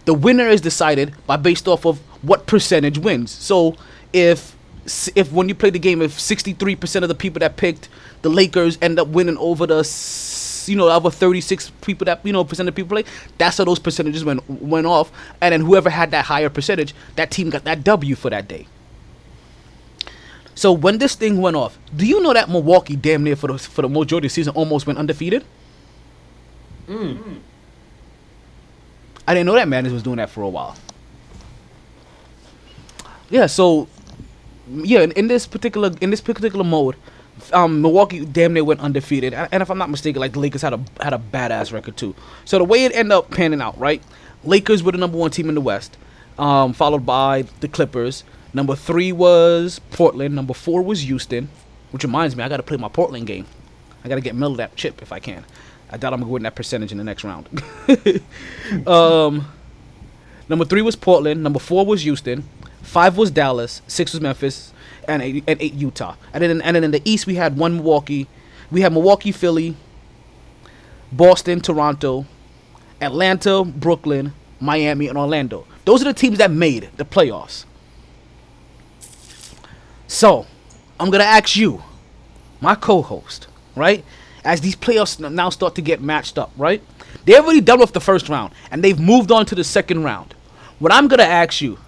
the 0.05 0.13
winner 0.13 0.47
is 0.47 0.61
decided 0.61 1.13
by 1.27 1.35
based 1.35 1.67
off 1.67 1.85
of 1.85 1.99
what 2.23 2.47
percentage 2.47 2.97
wins. 2.97 3.31
So 3.31 3.75
if 4.13 4.55
if 5.15 5.31
when 5.31 5.49
you 5.49 5.55
play 5.55 5.71
the 5.71 5.79
game, 5.79 6.01
if 6.01 6.17
63% 6.17 7.01
of 7.01 7.09
the 7.09 7.15
people 7.15 7.39
that 7.39 7.57
picked 7.57 7.89
the 8.21 8.29
Lakers 8.29 8.77
end 8.81 8.99
up 8.99 9.07
winning 9.07 9.37
over 9.37 9.65
the 9.65 9.83
you 10.67 10.75
know 10.75 10.89
over 10.89 11.09
36 11.09 11.71
people 11.81 12.05
that 12.05 12.23
you 12.23 12.33
know 12.33 12.43
percent 12.43 12.69
of 12.69 12.75
people 12.75 12.89
play, 12.89 13.05
that's 13.37 13.57
how 13.57 13.65
those 13.65 13.79
percentages 13.79 14.23
went 14.23 14.47
went 14.49 14.85
off, 14.85 15.11
and 15.41 15.53
then 15.53 15.61
whoever 15.61 15.89
had 15.89 16.11
that 16.11 16.25
higher 16.25 16.49
percentage, 16.49 16.93
that 17.15 17.31
team 17.31 17.49
got 17.49 17.63
that 17.63 17.83
W 17.83 18.15
for 18.15 18.29
that 18.29 18.47
day. 18.47 18.67
So 20.53 20.71
when 20.71 20.99
this 20.99 21.15
thing 21.15 21.41
went 21.41 21.57
off, 21.57 21.77
do 21.93 22.05
you 22.05 22.21
know 22.21 22.33
that 22.33 22.49
Milwaukee 22.49 22.95
damn 22.95 23.23
near 23.23 23.35
for 23.35 23.47
the 23.47 23.57
for 23.57 23.81
the 23.81 23.89
majority 23.89 24.27
of 24.27 24.31
the 24.31 24.35
season 24.35 24.53
almost 24.53 24.87
went 24.87 24.97
undefeated? 24.97 25.43
Hmm. 26.87 27.37
I 29.27 29.33
didn't 29.33 29.47
know 29.47 29.55
that 29.55 29.67
Madness 29.67 29.93
was 29.93 30.03
doing 30.03 30.17
that 30.17 30.29
for 30.29 30.41
a 30.41 30.49
while. 30.49 30.75
Yeah, 33.29 33.47
so 33.47 33.87
yeah, 34.69 35.01
in, 35.01 35.11
in 35.13 35.27
this 35.27 35.47
particular 35.47 35.91
in 36.01 36.09
this 36.11 36.21
particular 36.21 36.63
mode, 36.63 36.95
um, 37.53 37.81
Milwaukee 37.81 38.23
damn 38.25 38.53
near 38.53 38.63
went 38.63 38.79
undefeated, 38.79 39.33
and, 39.33 39.61
if 39.61 39.69
I'm 39.69 39.77
not 39.77 39.89
mistaken, 39.89 40.19
like 40.19 40.33
the 40.33 40.39
Lakers 40.39 40.61
had 40.61 40.73
a 40.73 40.79
had 41.01 41.13
a 41.13 41.17
badass 41.17 41.73
record 41.73 41.97
too. 41.97 42.15
So 42.45 42.57
the 42.57 42.63
way 42.63 42.85
it 42.85 42.95
ended 42.95 43.13
up 43.13 43.31
panning 43.31 43.61
out, 43.61 43.77
right? 43.79 44.01
Lakers 44.43 44.83
were 44.83 44.91
the 44.91 44.97
number 44.99 45.17
one 45.17 45.31
team 45.31 45.49
in 45.49 45.55
the 45.55 45.61
West, 45.61 45.97
um, 46.37 46.73
followed 46.73 47.05
by 47.05 47.43
the 47.61 47.67
Clippers. 47.67 48.23
Number 48.53 48.75
three 48.75 49.11
was 49.11 49.79
Portland. 49.91 50.35
Number 50.35 50.53
four 50.53 50.81
was 50.81 51.01
Houston, 51.01 51.49
which 51.91 52.03
reminds 52.03 52.35
me, 52.35 52.43
I 52.43 52.47
got 52.47 52.57
to 52.57 52.63
play 52.63 52.77
my 52.77 52.87
Portland 52.87 53.27
game. 53.27 53.47
I 54.03 54.07
got 54.07 54.15
to 54.15 54.21
get 54.21 54.35
Miller 54.35 54.55
that 54.57 54.75
chip 54.75 55.01
if 55.01 55.11
I 55.11 55.19
can. 55.19 55.43
I 55.95 55.97
doubt 55.97 56.11
I'm 56.11 56.19
gonna 56.19 56.29
win 56.29 56.43
that 56.43 56.55
percentage 56.55 56.91
in 56.91 56.97
the 56.97 57.05
next 57.05 57.23
round. 57.23 57.47
um, 58.85 59.47
number 60.49 60.65
three 60.65 60.81
was 60.81 60.97
Portland. 60.97 61.41
Number 61.41 61.57
four 61.57 61.85
was 61.85 62.01
Houston. 62.01 62.43
Five 62.81 63.15
was 63.15 63.31
Dallas. 63.31 63.81
Six 63.87 64.11
was 64.11 64.19
Memphis, 64.19 64.73
and 65.07 65.21
eight, 65.21 65.45
and 65.47 65.61
eight 65.61 65.73
Utah. 65.73 66.17
And 66.33 66.43
then 66.43 66.61
and 66.61 66.75
then 66.75 66.83
in 66.83 66.91
the 66.91 67.01
East 67.09 67.27
we 67.27 67.35
had 67.35 67.55
one 67.55 67.75
Milwaukee. 67.77 68.27
We 68.69 68.81
had 68.81 68.91
Milwaukee, 68.91 69.31
Philly, 69.31 69.77
Boston, 71.13 71.61
Toronto, 71.61 72.25
Atlanta, 72.99 73.63
Brooklyn, 73.63 74.33
Miami, 74.59 75.07
and 75.07 75.17
Orlando. 75.17 75.65
Those 75.85 76.01
are 76.01 76.05
the 76.11 76.13
teams 76.13 76.39
that 76.39 76.51
made 76.51 76.89
the 76.97 77.05
playoffs. 77.05 77.63
So, 80.07 80.45
I'm 80.99 81.09
going 81.09 81.21
to 81.21 81.25
ask 81.25 81.55
you, 81.55 81.83
my 82.59 82.75
co 82.75 83.01
host, 83.01 83.47
right? 83.77 84.03
As 84.45 84.61
these 84.61 84.75
playoffs 84.75 85.19
now 85.19 85.49
start 85.49 85.75
to 85.75 85.81
get 85.81 86.01
matched 86.01 86.37
up, 86.37 86.51
right? 86.55 86.81
They 87.25 87.35
already 87.37 87.61
done 87.61 87.79
with 87.79 87.93
the 87.93 87.99
first 87.99 88.29
round 88.29 88.53
and 88.71 88.83
they've 88.83 88.99
moved 88.99 89.31
on 89.31 89.45
to 89.47 89.55
the 89.55 89.63
second 89.63 90.03
round. 90.03 90.35
What 90.79 90.93
I'm 90.93 91.09
to 91.09 91.23
ask 91.23 91.61
you, 91.61 91.79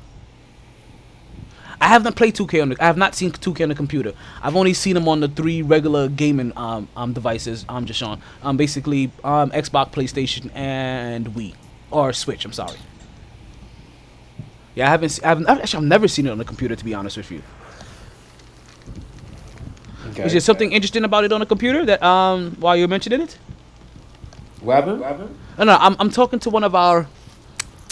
I 1.80 1.88
haven't 1.88 2.16
played 2.16 2.36
2K 2.36 2.62
on 2.62 2.70
the. 2.70 2.78
I 2.82 2.86
have 2.86 2.98
not 2.98 3.14
seen 3.14 3.32
2K 3.32 3.62
on 3.62 3.70
the 3.70 3.76
computer. 3.76 4.14
I've 4.42 4.56
only 4.56 4.74
seen 4.74 4.96
them 4.96 5.08
on 5.08 5.20
the 5.20 5.28
three 5.28 5.62
regular 5.62 6.10
gaming 6.10 6.52
um, 6.56 6.88
um 6.96 7.14
devices. 7.14 7.66
I'm 7.70 7.78
um, 7.78 7.86
Jashawn. 7.86 8.20
Um, 8.42 8.58
basically 8.58 9.12
um 9.24 9.52
Xbox, 9.52 9.92
PlayStation, 9.92 10.50
and 10.56 11.28
Wii 11.28 11.54
or 11.92 12.14
Switch. 12.14 12.46
I'm 12.46 12.54
sorry. 12.54 12.78
Yeah, 14.74 14.88
I 14.88 14.90
haven't. 14.90 15.20
I 15.24 15.28
haven't 15.28 15.48
actually, 15.50 15.78
I've 15.78 15.90
never 15.90 16.08
seen 16.08 16.26
it 16.26 16.32
on 16.32 16.40
the 16.40 16.46
computer 16.46 16.76
to 16.76 16.86
be 16.86 16.96
honest 16.96 17.18
with 17.18 17.30
you. 17.30 17.44
Okay. 20.18 20.26
Is 20.26 20.32
there 20.32 20.42
something 20.42 20.72
interesting 20.72 21.04
about 21.04 21.26
it 21.26 21.32
on 21.32 21.42
the 21.42 21.46
computer 21.46 21.86
that 21.86 22.02
um 22.02 22.56
while 22.60 22.76
you're 22.76 22.88
mentioning 22.88 23.22
it? 23.22 23.38
What 24.62 24.78
happened? 24.78 25.00
No, 25.60 25.64
no, 25.66 25.78
I'm 25.80 25.96
I'm 26.00 26.10
talking 26.10 26.40
to 26.40 26.50
one 26.50 26.64
of 26.64 26.74
our 26.74 27.08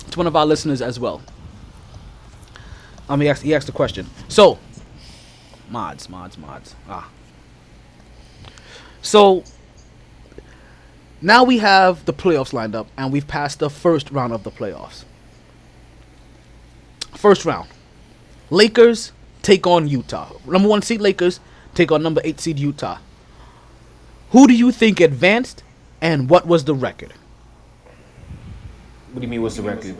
to 0.10 0.18
one 0.18 0.26
of 0.26 0.36
our 0.36 0.46
listeners 0.46 0.82
as 0.82 1.00
well. 1.00 1.22
Um, 3.08 3.22
he 3.22 3.30
asked 3.30 3.44
he 3.44 3.54
asked 3.54 3.70
a 3.70 3.72
question. 3.72 4.08
So, 4.28 4.58
mods, 5.70 6.10
mods, 6.10 6.38
mods. 6.38 6.76
Ah. 6.90 7.10
So 9.04 9.44
now 11.22 11.44
we 11.44 11.60
have 11.60 12.06
the 12.06 12.14
playoffs 12.14 12.54
lined 12.54 12.74
up, 12.74 12.88
and 12.98 13.14
we've 13.14 13.28
passed 13.28 13.60
the 13.60 13.70
first 13.70 14.10
round 14.10 14.34
of 14.34 14.44
the 14.44 14.50
playoffs. 14.52 15.04
First 17.14 17.46
round, 17.46 17.70
Lakers 18.50 19.12
take 19.44 19.68
on 19.68 19.88
Utah. 19.88 20.32
Number 20.48 20.68
one 20.68 20.82
seed 20.82 21.02
Lakers 21.02 21.40
take 21.76 21.92
on 21.92 22.02
number 22.02 22.22
eight 22.24 22.40
seed 22.40 22.58
Utah. 22.60 22.98
Who 24.32 24.48
do 24.48 24.54
you 24.56 24.72
think 24.72 25.00
advanced, 25.00 25.64
and 26.02 26.30
what 26.30 26.48
was 26.48 26.66
the 26.66 26.74
record? 26.74 27.14
What 29.12 29.22
do 29.22 29.22
you 29.22 29.28
mean? 29.28 29.42
What's 29.42 29.56
the 29.56 29.62
record? 29.62 29.96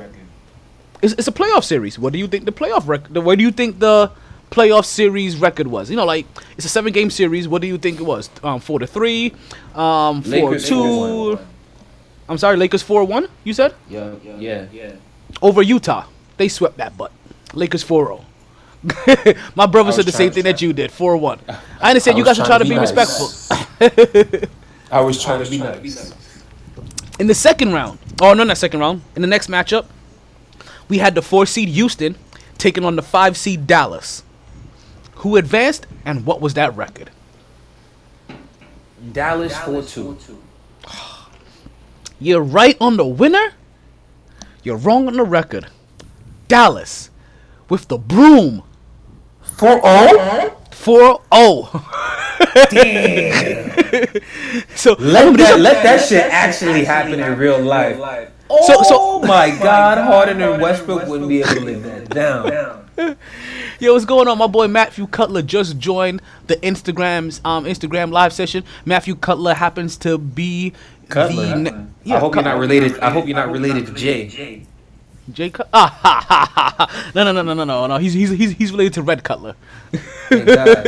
It's, 1.02 1.14
it's 1.14 1.28
a 1.28 1.32
playoff 1.32 1.64
series. 1.64 2.00
What 2.00 2.12
do 2.14 2.20
you 2.20 2.28
think 2.28 2.46
the 2.46 2.52
playoff 2.52 2.88
record? 2.88 3.16
What 3.18 3.38
do 3.38 3.44
you 3.44 3.52
think 3.52 3.80
the 3.80 4.12
playoff 4.52 4.86
series 4.86 5.38
record 5.38 5.68
was? 5.68 5.90
You 5.90 5.96
know, 5.96 6.06
like 6.06 6.26
it's 6.58 6.66
a 6.66 6.70
seven 6.70 6.92
game 6.92 7.10
series. 7.10 7.48
What 7.48 7.62
do 7.62 7.68
you 7.68 7.78
think 7.78 8.00
it 8.00 8.04
was? 8.04 8.30
Um, 8.44 8.60
four 8.60 8.80
to 8.80 8.88
three, 8.88 9.34
um, 9.76 10.22
four 10.24 10.32
Lakers 10.52 10.68
two. 10.68 11.40
I'm 12.28 12.38
sorry, 12.38 12.58
Lakers 12.58 12.82
four 12.82 13.04
one. 13.06 13.28
You 13.44 13.54
said 13.54 13.76
Yeah, 13.90 14.16
yeah, 14.24 14.66
yeah. 14.72 14.96
over 15.42 15.62
Utah. 15.62 16.06
They 16.38 16.50
swept 16.50 16.78
that 16.78 16.98
butt. 16.98 17.12
Lakers 17.54 17.84
4-0. 17.84 18.24
My 19.56 19.66
brother 19.66 19.92
said 19.92 20.06
the 20.06 20.12
same 20.12 20.32
thing 20.32 20.44
that 20.44 20.62
you 20.62 20.74
did. 20.74 20.92
4-1. 20.92 21.40
I 21.82 21.90
understand 21.90 22.16
I 22.16 22.18
you 22.20 22.26
guys 22.26 22.40
are 22.40 22.46
trying 22.46 22.60
to 22.60 22.66
be, 22.66 22.76
nice. 22.76 22.92
respectful. 22.92 24.48
I 24.92 25.02
was 25.02 25.22
trying 25.22 25.44
to 25.44 25.50
be 25.50 25.58
nice. 25.60 26.14
In 27.20 27.28
the 27.28 27.34
second 27.34 27.74
round, 27.74 27.98
oh 28.22 28.34
no, 28.34 28.44
not 28.44 28.58
second 28.58 28.80
round. 28.80 29.02
In 29.16 29.22
the 29.22 29.28
next 29.28 29.48
matchup, 29.48 29.86
we 30.88 31.00
had 31.00 31.16
the 31.16 31.22
four 31.22 31.46
seed 31.46 31.70
Houston 31.70 32.16
taking 32.58 32.86
on 32.86 32.96
the 32.96 33.02
five 33.02 33.38
seed 33.38 33.66
Dallas. 33.66 34.24
Who 35.18 35.38
advanced 35.38 35.88
and 36.04 36.26
what 36.26 36.42
was 36.42 36.54
that 36.56 36.76
record? 36.76 37.10
Dallas 39.12 39.58
four 39.58 39.82
two. 39.82 40.18
You're 42.20 42.44
right 42.44 42.78
on 42.80 42.98
the 42.98 43.06
winner. 43.06 43.54
You're 44.64 44.78
wrong 44.78 45.08
on 45.08 45.16
the 45.16 45.24
record. 45.24 45.68
Dallas 46.48 47.10
with 47.70 47.88
the 47.88 47.98
broom. 47.98 48.64
4-0? 49.58 50.54
4-0. 50.72 51.82
so 54.76 54.94
Let 55.00 55.38
that 55.38 55.60
let 55.60 55.84
that 55.84 56.06
shit 56.08 56.24
actually 56.32 56.84
happen 56.86 57.20
in 57.20 57.38
real 57.38 57.60
life. 57.60 57.98
So- 58.50 58.84
so- 58.84 58.98
oh 59.00 59.20
my 59.26 59.50
God, 59.62 59.98
Harden 59.98 60.42
and 60.42 60.62
Westbrook 60.62 61.08
wouldn't 61.08 61.30
be 61.30 61.42
able 61.42 61.56
to 61.56 61.60
live 61.62 61.84
that 61.84 62.10
down. 62.10 62.88
Yo, 63.80 63.92
what's 63.94 64.06
going 64.06 64.28
on? 64.28 64.38
My 64.38 64.48
boy 64.48 64.68
Matthew 64.70 65.06
Cutler 65.08 65.42
just 65.42 65.78
joined 65.80 66.22
the 66.48 66.56
Instagram's 66.58 67.42
um 67.44 67.66
Instagram 67.66 68.12
live 68.12 68.32
session. 68.34 68.64
Matthew 68.86 69.16
Cutler 69.16 69.54
happens 69.54 69.98
to 69.98 70.18
be 70.18 70.74
Cutler. 71.10 71.48
the 71.48 71.56
ne- 72.06 72.14
I 72.14 72.20
hope 72.20 72.36
you're 72.36 72.44
not 72.44 72.58
related. 72.60 73.00
I 73.00 73.10
hope 73.10 73.28
you're 73.28 73.36
not 73.36 73.52
related 73.52 73.88
to 73.88 73.94
Jay. 73.94 74.66
Jay 75.32 75.50
Cut- 75.50 75.70
ah, 75.74 75.88
ha, 76.02 76.26
ha, 76.28 76.50
ha, 76.54 76.76
ha. 76.78 77.12
No, 77.16 77.24
no, 77.24 77.32
no, 77.32 77.42
no, 77.42 77.54
no, 77.54 77.64
no, 77.64 77.88
no. 77.88 77.98
He's 77.98 78.14
he's 78.14 78.30
he's 78.32 78.52
he's 78.52 78.72
related 78.72 78.94
to 78.94 79.02
Red 79.02 79.24
Cutler. 79.24 79.56
Thank 79.92 80.46
God. 80.46 80.84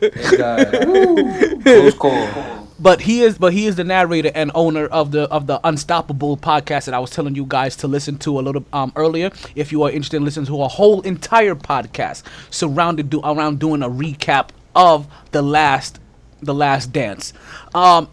Thank 0.00 0.38
God. 0.38 1.62
Close 1.62 1.94
call. 1.94 2.68
But 2.78 3.02
he 3.02 3.22
is 3.22 3.38
but 3.38 3.52
he 3.52 3.66
is 3.66 3.76
the 3.76 3.84
narrator 3.84 4.30
and 4.34 4.50
owner 4.54 4.86
of 4.86 5.12
the 5.12 5.22
of 5.30 5.46
the 5.46 5.60
Unstoppable 5.64 6.36
podcast 6.36 6.86
that 6.86 6.94
I 6.94 6.98
was 6.98 7.10
telling 7.10 7.34
you 7.34 7.44
guys 7.46 7.76
to 7.76 7.88
listen 7.88 8.18
to 8.18 8.38
a 8.38 8.42
little 8.42 8.64
um 8.72 8.92
earlier. 8.96 9.30
If 9.54 9.72
you 9.72 9.82
are 9.82 9.90
interested 9.90 10.16
in 10.16 10.24
listening 10.24 10.46
to 10.46 10.62
a 10.62 10.68
whole 10.68 11.00
entire 11.02 11.54
podcast 11.54 12.22
surrounded 12.50 13.10
do, 13.10 13.20
around 13.22 13.58
doing 13.60 13.82
a 13.82 13.88
recap 13.88 14.48
of 14.74 15.06
the 15.32 15.42
last 15.42 16.00
the 16.40 16.54
last 16.54 16.92
dance. 16.92 17.32
Um 17.74 18.08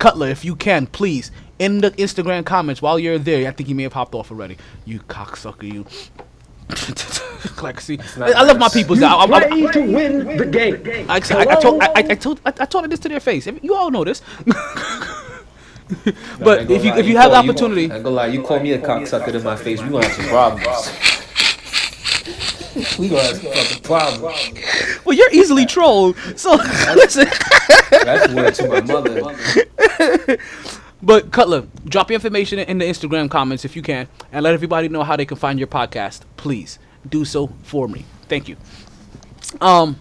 Cutler, 0.00 0.28
if 0.28 0.44
you 0.46 0.56
can, 0.56 0.86
please, 0.86 1.30
in 1.58 1.82
the 1.82 1.90
Instagram 1.92 2.44
comments 2.44 2.80
while 2.80 2.98
you're 2.98 3.18
there, 3.18 3.46
I 3.46 3.50
think 3.52 3.68
you 3.68 3.74
may 3.74 3.82
have 3.82 3.92
hopped 3.92 4.14
off 4.14 4.30
already. 4.30 4.56
You 4.86 5.00
cocksucker, 5.00 5.62
you. 5.62 5.84
like, 7.62 7.80
see, 7.80 7.98
I, 8.16 8.32
I 8.32 8.42
love 8.44 8.58
my 8.58 8.70
people. 8.70 8.96
I, 9.04 9.08
I, 9.08 9.24
I, 9.24 9.48
Play 9.48 9.66
to 9.72 9.80
win 9.80 10.36
the 10.38 10.46
game. 10.46 11.10
I, 11.10 11.16
I, 11.16 11.16
I 11.16 11.60
told 11.60 11.82
I, 11.82 11.86
I, 11.86 11.92
I 11.96 12.14
told 12.14 12.40
I, 12.46 12.52
I 12.60 12.64
told 12.64 12.90
this 12.90 13.00
to 13.00 13.08
their 13.10 13.20
face. 13.20 13.46
You 13.46 13.74
all 13.74 13.90
know 13.90 14.04
this. 14.04 14.22
but 16.38 16.70
if 16.70 16.82
you 16.82 16.94
if 16.94 17.06
you 17.06 17.18
have 17.18 17.32
the 17.32 17.36
opportunity, 17.36 17.90
I 17.90 17.96
ain't 17.96 18.04
gonna 18.04 18.16
lie, 18.16 18.26
you 18.28 18.42
call 18.42 18.58
me 18.58 18.72
a 18.72 18.78
cocksucker 18.78 19.34
in 19.34 19.44
my 19.44 19.56
face, 19.56 19.82
we 19.82 19.90
gonna 19.90 20.06
have 20.06 20.16
some 20.16 20.28
problems. 20.28 21.19
We 22.98 23.08
gonna 23.08 23.22
have 23.22 23.36
some 23.36 23.52
fucking 23.52 23.82
problems. 23.82 25.04
well, 25.04 25.16
you're 25.16 25.32
easily 25.32 25.66
trolled. 25.66 26.16
So 26.36 26.54
listen. 26.94 27.28
That's 27.90 28.32
word 28.32 28.54
to 28.54 28.68
my 28.68 28.80
mother. 28.80 30.38
But 31.02 31.32
Cutler, 31.32 31.66
drop 31.86 32.10
your 32.10 32.16
information 32.16 32.58
in 32.58 32.78
the 32.78 32.84
Instagram 32.84 33.30
comments 33.30 33.64
if 33.64 33.74
you 33.74 33.82
can, 33.82 34.06
and 34.32 34.42
let 34.42 34.52
everybody 34.52 34.88
know 34.88 35.02
how 35.02 35.16
they 35.16 35.24
can 35.24 35.38
find 35.38 35.58
your 35.58 35.68
podcast. 35.68 36.22
Please 36.36 36.78
do 37.08 37.24
so 37.24 37.48
for 37.62 37.88
me. 37.88 38.04
Thank 38.28 38.48
you. 38.48 38.56
Um, 39.60 39.98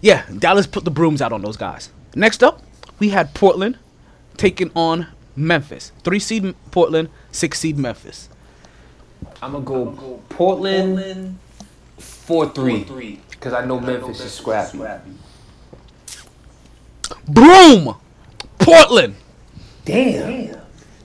yeah, 0.00 0.24
Dallas 0.38 0.66
put 0.66 0.84
the 0.84 0.90
brooms 0.90 1.20
out 1.20 1.32
on 1.32 1.42
those 1.42 1.56
guys. 1.56 1.90
Next 2.14 2.42
up, 2.42 2.62
we 3.00 3.08
had 3.08 3.34
Portland 3.34 3.78
taking 4.36 4.70
on 4.76 5.08
Memphis. 5.34 5.90
Three 6.04 6.20
seed 6.20 6.54
Portland, 6.70 7.08
six 7.32 7.58
seed 7.58 7.76
Memphis. 7.76 8.28
I'm 9.42 9.64
gonna 9.64 9.94
go 9.94 10.20
Portland 10.28 11.38
four 12.32 12.48
three 12.48 13.20
because 13.30 13.52
I 13.52 13.64
know 13.66 13.78
Memphis 13.78 14.20
is 14.20 14.32
scrappy. 14.32 14.78
Broom, 17.28 17.96
Portland. 18.58 19.16
Damn, 19.84 20.56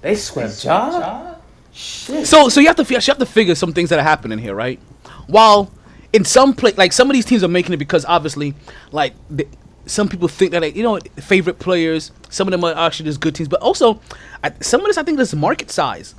they 0.02 0.16
swept 0.16 0.64
Ja. 0.64 1.36
Shit. 1.74 2.26
So 2.26 2.48
so 2.49 2.62
you 2.62 2.68
have 2.68 2.78
to 2.78 2.84
you 2.84 2.95
have 2.99 3.18
to 3.18 3.26
figure 3.26 3.56
some 3.56 3.74
things 3.74 3.90
that 3.90 3.99
are 3.99 4.04
happening 4.04 4.40
here, 4.40 4.56
right? 4.56 4.80
While 5.28 5.72
in 6.14 6.24
some 6.24 6.54
place, 6.54 6.78
like 6.78 6.94
some 6.94 7.10
of 7.10 7.14
these 7.14 7.26
teams 7.26 7.44
are 7.44 7.49
making 7.49 7.74
it 7.74 7.78
because 7.78 8.06
obviously 8.06 8.54
like 8.91 9.14
the, 9.30 9.45
some 9.86 10.08
people 10.08 10.28
think 10.28 10.52
that 10.52 10.62
like, 10.62 10.76
you 10.76 10.84
know 10.84 10.98
favorite 11.18 11.60
players, 11.60 12.12
some 12.30 12.48
of 12.48 12.52
them 12.52 12.64
are 12.64 12.74
actually 12.74 13.06
just 13.08 13.20
good 13.20 13.36
teams, 13.36 13.49
but 13.49 13.62
also 13.62 13.99
I, 14.44 14.54
some 14.62 14.80
of 14.82 14.88
this 14.88 14.98
I 14.98 15.04
think 15.04 15.20
is 15.20 15.36
market 15.36 15.72
size. 15.72 16.16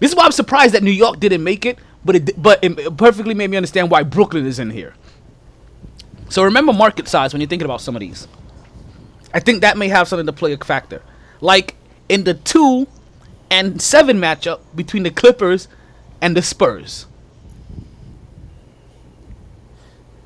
This 0.00 0.10
is 0.10 0.16
why 0.16 0.24
I'm 0.24 0.32
surprised 0.32 0.74
that 0.74 0.82
New 0.82 0.90
York 0.90 1.20
didn't 1.20 1.44
make 1.44 1.64
it, 1.64 1.78
but 2.04 2.16
it 2.16 2.42
but 2.42 2.62
it 2.62 2.96
perfectly 2.96 3.34
made 3.34 3.50
me 3.50 3.56
understand 3.56 3.90
why 3.90 4.02
Brooklyn 4.02 4.46
is 4.46 4.58
in 4.58 4.70
here. 4.70 4.94
So 6.28 6.44
remember 6.44 6.72
market 6.72 7.08
size 7.08 7.32
when 7.32 7.40
you're 7.40 7.48
thinking 7.48 7.66
about 7.66 7.80
some 7.80 7.96
of 7.96 8.00
these. 8.00 8.28
I 9.34 9.40
think 9.40 9.62
that 9.62 9.76
may 9.76 9.88
have 9.88 10.08
something 10.08 10.26
to 10.26 10.32
play 10.32 10.52
a 10.52 10.58
factor. 10.58 11.02
Like 11.40 11.76
in 12.08 12.24
the 12.24 12.34
two 12.34 12.88
and 13.50 13.80
seven 13.82 14.18
matchup 14.18 14.60
between 14.74 15.02
the 15.02 15.10
Clippers 15.10 15.68
and 16.20 16.36
the 16.36 16.42
Spurs. 16.42 17.06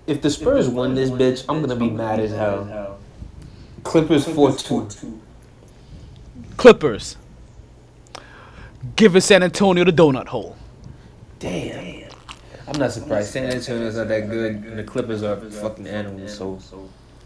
If 0.07 0.23
the 0.23 0.31
Spurs 0.31 0.69
win 0.69 0.95
this 0.95 1.11
bitch, 1.11 1.45
I'm 1.49 1.61
gonna 1.61 1.77
be 1.77 1.91
mad 1.91 2.21
as 2.21 2.33
hell. 2.33 2.99
Clippers 3.85 4.27
four 4.27 4.55
two. 4.57 4.89
Clippers. 6.57 7.17
Giving 8.97 9.21
San 9.23 9.43
Antonio 9.43 9.85
the 9.85 9.93
donut 9.93 10.29
hole. 10.29 10.57
Damn. 11.39 12.11
I'm 12.67 12.79
not 12.79 12.93
surprised. 12.93 13.31
San 13.31 13.51
Antonio's 13.51 13.97
not 13.97 14.09
that 14.09 14.29
good, 14.31 14.55
and 14.55 14.79
the 14.79 14.85
Clippers 14.85 15.23
are 15.23 15.37
fucking 15.37 15.87
animals. 15.87 16.35
So, 16.35 16.59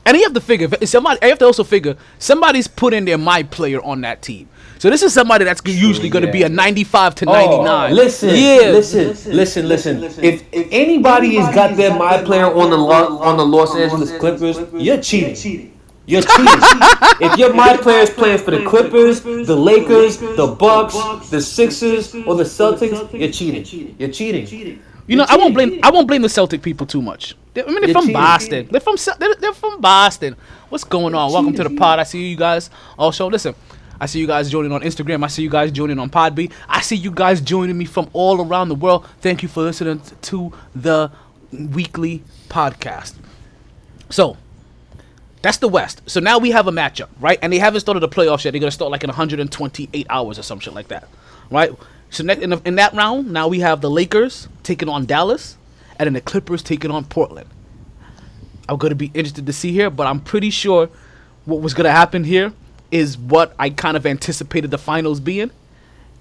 And 0.05 0.17
you 0.17 0.25
have 0.25 0.35
to 0.35 0.41
figure 0.41 0.69
somebody. 0.85 1.19
You 1.23 1.29
have 1.29 1.39
to 1.39 1.45
also 1.45 1.63
figure 1.65 1.97
somebody's 2.19 2.67
put 2.67 2.93
in 2.93 3.05
their 3.05 3.19
my 3.19 3.45
player 3.45 3.81
on 3.83 4.01
that 4.01 4.23
team. 4.23 4.49
So 4.79 4.91
this 4.91 5.03
is 5.03 5.13
somebody 5.13 5.45
that's 5.45 5.61
usually 5.65 6.09
going 6.09 6.25
to 6.25 6.31
be 6.31 6.45
a 6.45 6.49
95 6.49 7.17
to 7.17 7.25
99. 7.25 7.91
Oh, 7.91 7.95
listen, 7.95 8.29
yeah. 8.31 8.71
listen, 8.71 9.09
listen, 9.35 9.69
listen. 9.69 10.25
If, 10.25 10.45
if 10.53 10.69
anybody 10.71 11.35
has 11.37 11.53
got 11.55 11.77
their 11.77 11.97
my 11.97 12.23
player 12.23 12.47
on 12.47 12.71
the 12.71 12.77
on 12.77 13.37
the 13.37 13.45
Los 13.45 13.77
Angeles 13.77 14.17
Clippers, 14.19 14.59
you're 14.73 15.01
cheating. 15.01 15.78
You're 16.09 16.23
cheating. 16.23 16.47
if 17.21 17.39
your 17.39 17.53
my 17.53 17.77
players 17.83 18.09
playing 18.09 18.39
for 18.39 18.51
the 18.51 18.65
Clippers, 18.65 19.21
the 19.21 19.55
Lakers, 19.55 20.17
the 20.17 20.57
Bucks, 20.59 21.29
the 21.29 21.41
Sixers, 21.41 22.15
or 22.15 22.35
the 22.35 22.45
Celtics, 22.45 23.13
you're 23.13 23.31
cheating. 23.31 23.95
You're 23.99 24.09
cheating. 24.11 24.83
You 25.07 25.17
know, 25.17 25.27
I 25.29 25.37
won't 25.37 25.53
blame 25.55 25.81
I 25.83 25.91
won't 25.91 26.09
blame 26.09 26.23
the 26.23 26.29
Celtic 26.31 26.63
people 26.63 26.87
too 26.87 27.03
much. 27.03 27.35
I 27.57 27.63
mean, 27.63 27.81
they're 27.81 27.91
You're 27.91 28.03
from. 28.03 28.13
Boston. 28.13 28.69
They're 28.71 28.81
from 28.81 28.97
they're, 29.19 29.35
they're 29.35 29.53
from 29.53 29.81
Boston. 29.83 30.37
What's 30.71 30.85
going 30.85 31.15
on? 31.15 31.33
Welcome 31.33 31.55
to 31.55 31.65
the 31.65 31.77
pod. 31.77 31.99
I 31.99 32.05
see 32.05 32.29
you 32.29 32.37
guys. 32.37 32.71
Also, 32.99 33.29
listen. 33.29 33.55
I 34.01 34.07
see 34.07 34.21
you 34.21 34.27
guys 34.29 34.49
joining 34.49 34.71
on 34.73 34.81
Instagram. 34.83 35.25
I 35.25 35.27
see 35.27 35.43
you 35.43 35.51
guys 35.51 35.73
joining 35.73 35.99
on 35.99 36.09
Podbean. 36.09 36.53
I 36.69 36.81
see 36.83 36.95
you 36.95 37.11
guys 37.11 37.41
joining 37.41 37.77
me 37.77 37.85
from 37.85 38.09
all 38.13 38.41
around 38.47 38.69
the 38.69 38.77
world. 38.77 39.07
Thank 39.21 39.43
you 39.43 39.49
for 39.49 39.63
listening 39.63 40.01
to 40.23 40.53
the 40.75 41.11
weekly 41.51 42.23
podcast. 42.49 43.15
So, 44.09 44.37
that's 45.43 45.59
the 45.59 45.69
West. 45.69 46.03
So 46.07 46.21
now 46.21 46.39
we 46.39 46.51
have 46.51 46.67
a 46.67 46.73
matchup, 46.73 47.09
right? 47.21 47.39
And 47.43 47.53
they 47.53 47.59
haven't 47.59 47.81
started 47.81 48.01
the 48.01 48.09
playoffs 48.09 48.45
yet. 48.45 48.53
They're 48.53 48.61
gonna 48.61 48.71
start 48.71 48.91
like 48.91 49.05
in 49.05 49.09
128 49.09 50.07
hours 50.11 50.39
or 50.39 50.43
some 50.43 50.59
shit 50.61 50.75
like 50.75 50.89
that, 50.89 51.09
right? 51.51 51.73
So 52.11 52.25
ne- 52.25 52.43
in, 52.43 52.51
the, 52.51 52.63
in 52.65 52.75
that 52.77 52.95
round, 52.95 53.31
now 53.31 53.49
we 53.49 53.61
have 53.61 53.81
the 53.81 53.91
Lakers 53.91 54.49
taking 54.63 54.89
on 54.89 55.07
Dallas, 55.07 55.57
and 55.99 56.07
then 56.07 56.15
the 56.15 56.21
Clippers 56.21 56.63
taking 56.63 56.91
on 56.91 57.05
Portland. 57.05 57.49
I'm 58.69 58.77
gonna 58.79 58.95
be 58.95 59.11
interested 59.15 59.47
to 59.47 59.53
see 59.53 59.73
here, 59.73 59.91
but 59.91 60.07
I'm 60.07 60.21
pretty 60.21 60.51
sure 60.51 60.89
what 61.45 61.61
was 61.61 61.75
gonna 61.75 61.93
happen 61.93 62.25
here 62.25 62.53
is 62.91 63.17
what 63.17 63.55
I 63.59 63.71
kind 63.71 63.97
of 63.97 64.07
anticipated 64.07 64.71
the 64.71 64.79
finals 64.79 65.21
being, 65.21 65.51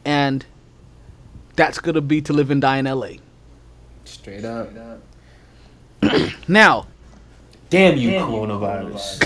and 0.05 0.45
that's 1.55 1.79
gonna 1.79 2.01
be 2.01 2.21
to 2.21 2.33
live 2.33 2.51
and 2.51 2.61
die 2.61 2.77
in 2.77 2.85
LA. 2.85 3.13
Straight 4.05 4.45
up. 4.45 4.69
Now, 6.47 6.87
Damn 7.69 7.97
you, 7.97 8.11
coronavirus. 8.11 9.19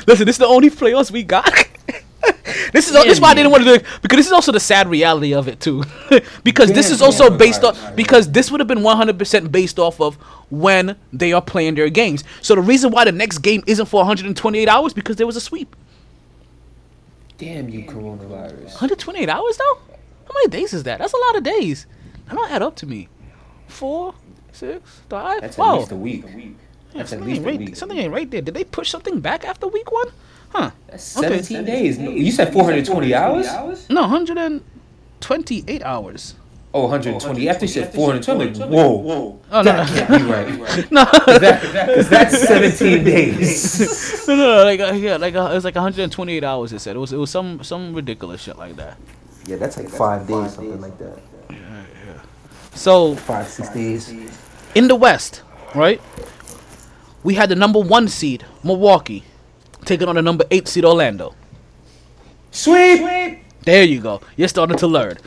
Listen, 0.06 0.26
this 0.26 0.36
is 0.36 0.38
the 0.38 0.46
only 0.46 0.70
playoffs 0.70 1.10
we 1.10 1.24
got. 1.24 1.44
this 2.72 2.86
is 2.86 2.92
this 2.92 3.06
is 3.06 3.20
why 3.20 3.30
I 3.30 3.34
didn't 3.34 3.50
want 3.50 3.64
to 3.64 3.70
do 3.70 3.74
it 3.74 3.84
because 4.02 4.16
this 4.18 4.26
is 4.26 4.32
also 4.32 4.52
the 4.52 4.60
sad 4.60 4.88
reality 4.88 5.34
of 5.34 5.48
it 5.48 5.60
too. 5.60 5.84
because 6.44 6.70
this 6.72 6.90
is 6.90 7.02
also 7.02 7.36
based 7.36 7.62
right, 7.62 7.70
off 7.70 7.96
because 7.96 8.30
this 8.30 8.50
would 8.50 8.60
have 8.60 8.68
been 8.68 8.78
100% 8.78 9.50
based 9.50 9.78
off 9.78 10.00
of 10.00 10.16
when 10.50 10.96
they 11.12 11.32
are 11.32 11.42
playing 11.42 11.74
their 11.74 11.88
games. 11.88 12.22
So 12.42 12.54
the 12.54 12.62
reason 12.62 12.92
why 12.92 13.04
the 13.04 13.12
next 13.12 13.38
game 13.38 13.64
isn't 13.66 13.86
for 13.86 13.98
128 13.98 14.68
hours 14.68 14.92
because 14.92 15.16
there 15.16 15.26
was 15.26 15.36
a 15.36 15.40
sweep. 15.40 15.74
Damn 17.38 17.68
you, 17.68 17.84
coronavirus. 17.84 18.66
128 18.66 19.28
hours 19.28 19.56
though? 19.56 19.78
How 20.26 20.34
many 20.34 20.48
days 20.48 20.72
is 20.72 20.84
that? 20.84 20.98
That's 20.98 21.12
a 21.12 21.18
lot 21.28 21.36
of 21.36 21.42
days. 21.42 21.86
That 22.26 22.36
don't 22.36 22.50
add 22.50 22.62
up 22.62 22.76
to 22.76 22.86
me. 22.86 23.08
Four, 23.68 24.14
six, 24.52 25.00
five. 25.08 25.40
That's 25.40 25.58
wow. 25.58 25.74
at 25.74 25.78
least 25.80 25.92
a 25.92 25.96
week. 25.96 26.24
That's 26.98 27.12
at 27.12 27.18
something, 27.18 27.28
least 27.28 27.38
ain't 27.40 27.46
a 27.46 27.50
right, 27.50 27.58
week. 27.60 27.76
something 27.76 27.98
ain't 27.98 28.12
right 28.12 28.30
there. 28.30 28.42
Did 28.42 28.54
they 28.54 28.64
push 28.64 28.90
something 28.90 29.20
back 29.20 29.44
after 29.44 29.66
week 29.68 29.90
one? 29.92 30.08
Huh. 30.50 30.70
That's 30.88 31.02
17 31.04 31.64
days. 31.64 31.98
No, 31.98 32.10
you 32.10 32.32
said 32.32 32.52
420 32.52 33.14
hours? 33.14 33.46
No, 33.90 34.02
128 34.02 35.82
hours. 35.82 36.34
Oh, 36.74 36.82
120. 36.82 37.48
After 37.48 37.64
you 37.64 37.68
said 37.68 37.94
420, 37.94 38.62
I'm 38.62 38.70
like, 38.70 38.70
whoa. 38.70 39.40
Oh, 39.50 39.62
no, 39.62 39.62
that 39.62 39.88
no. 39.88 40.06
can't 40.06 40.22
be 40.22 40.30
right. 40.30 40.90
No. 40.92 41.04
Cause 41.26 41.40
that, 41.40 41.62
cause 41.94 42.08
that's 42.10 42.38
17 42.46 43.04
days. 43.04 44.26
no, 44.28 44.36
no, 44.36 44.56
no, 44.58 44.64
like 44.64 44.80
uh, 44.80 44.92
yeah, 44.92 45.16
like 45.16 45.34
uh, 45.34 45.48
it 45.50 45.54
was 45.54 45.64
like 45.64 45.74
128 45.74 46.44
hours. 46.44 46.72
It 46.74 46.80
said 46.80 46.96
it 46.96 46.98
was 46.98 47.12
it 47.12 47.16
was 47.16 47.30
some 47.30 47.62
some 47.62 47.94
ridiculous 47.94 48.42
shit 48.42 48.58
like 48.58 48.76
that. 48.76 48.98
Yeah, 49.46 49.56
that's 49.56 49.76
like 49.78 49.88
five 49.88 50.26
days, 50.26 50.54
something 50.54 50.80
like 50.80 50.98
that. 50.98 51.18
Yeah. 51.50 52.20
So 52.74 53.14
Five, 53.16 53.48
six 53.48 53.70
days. 53.70 54.12
in 54.74 54.88
the 54.88 54.96
West, 54.96 55.42
right? 55.74 56.00
We 57.26 57.34
had 57.34 57.48
the 57.48 57.56
number 57.56 57.80
one 57.80 58.06
seed 58.06 58.46
Milwaukee 58.62 59.24
taking 59.84 60.06
on 60.06 60.14
the 60.14 60.22
number 60.22 60.44
eight 60.52 60.68
seed 60.68 60.84
Orlando. 60.84 61.34
Sweet. 62.52 63.40
There 63.62 63.82
you 63.82 64.00
go. 64.00 64.20
You're 64.36 64.46
starting 64.46 64.76
to 64.78 64.86
learn. 64.86 65.18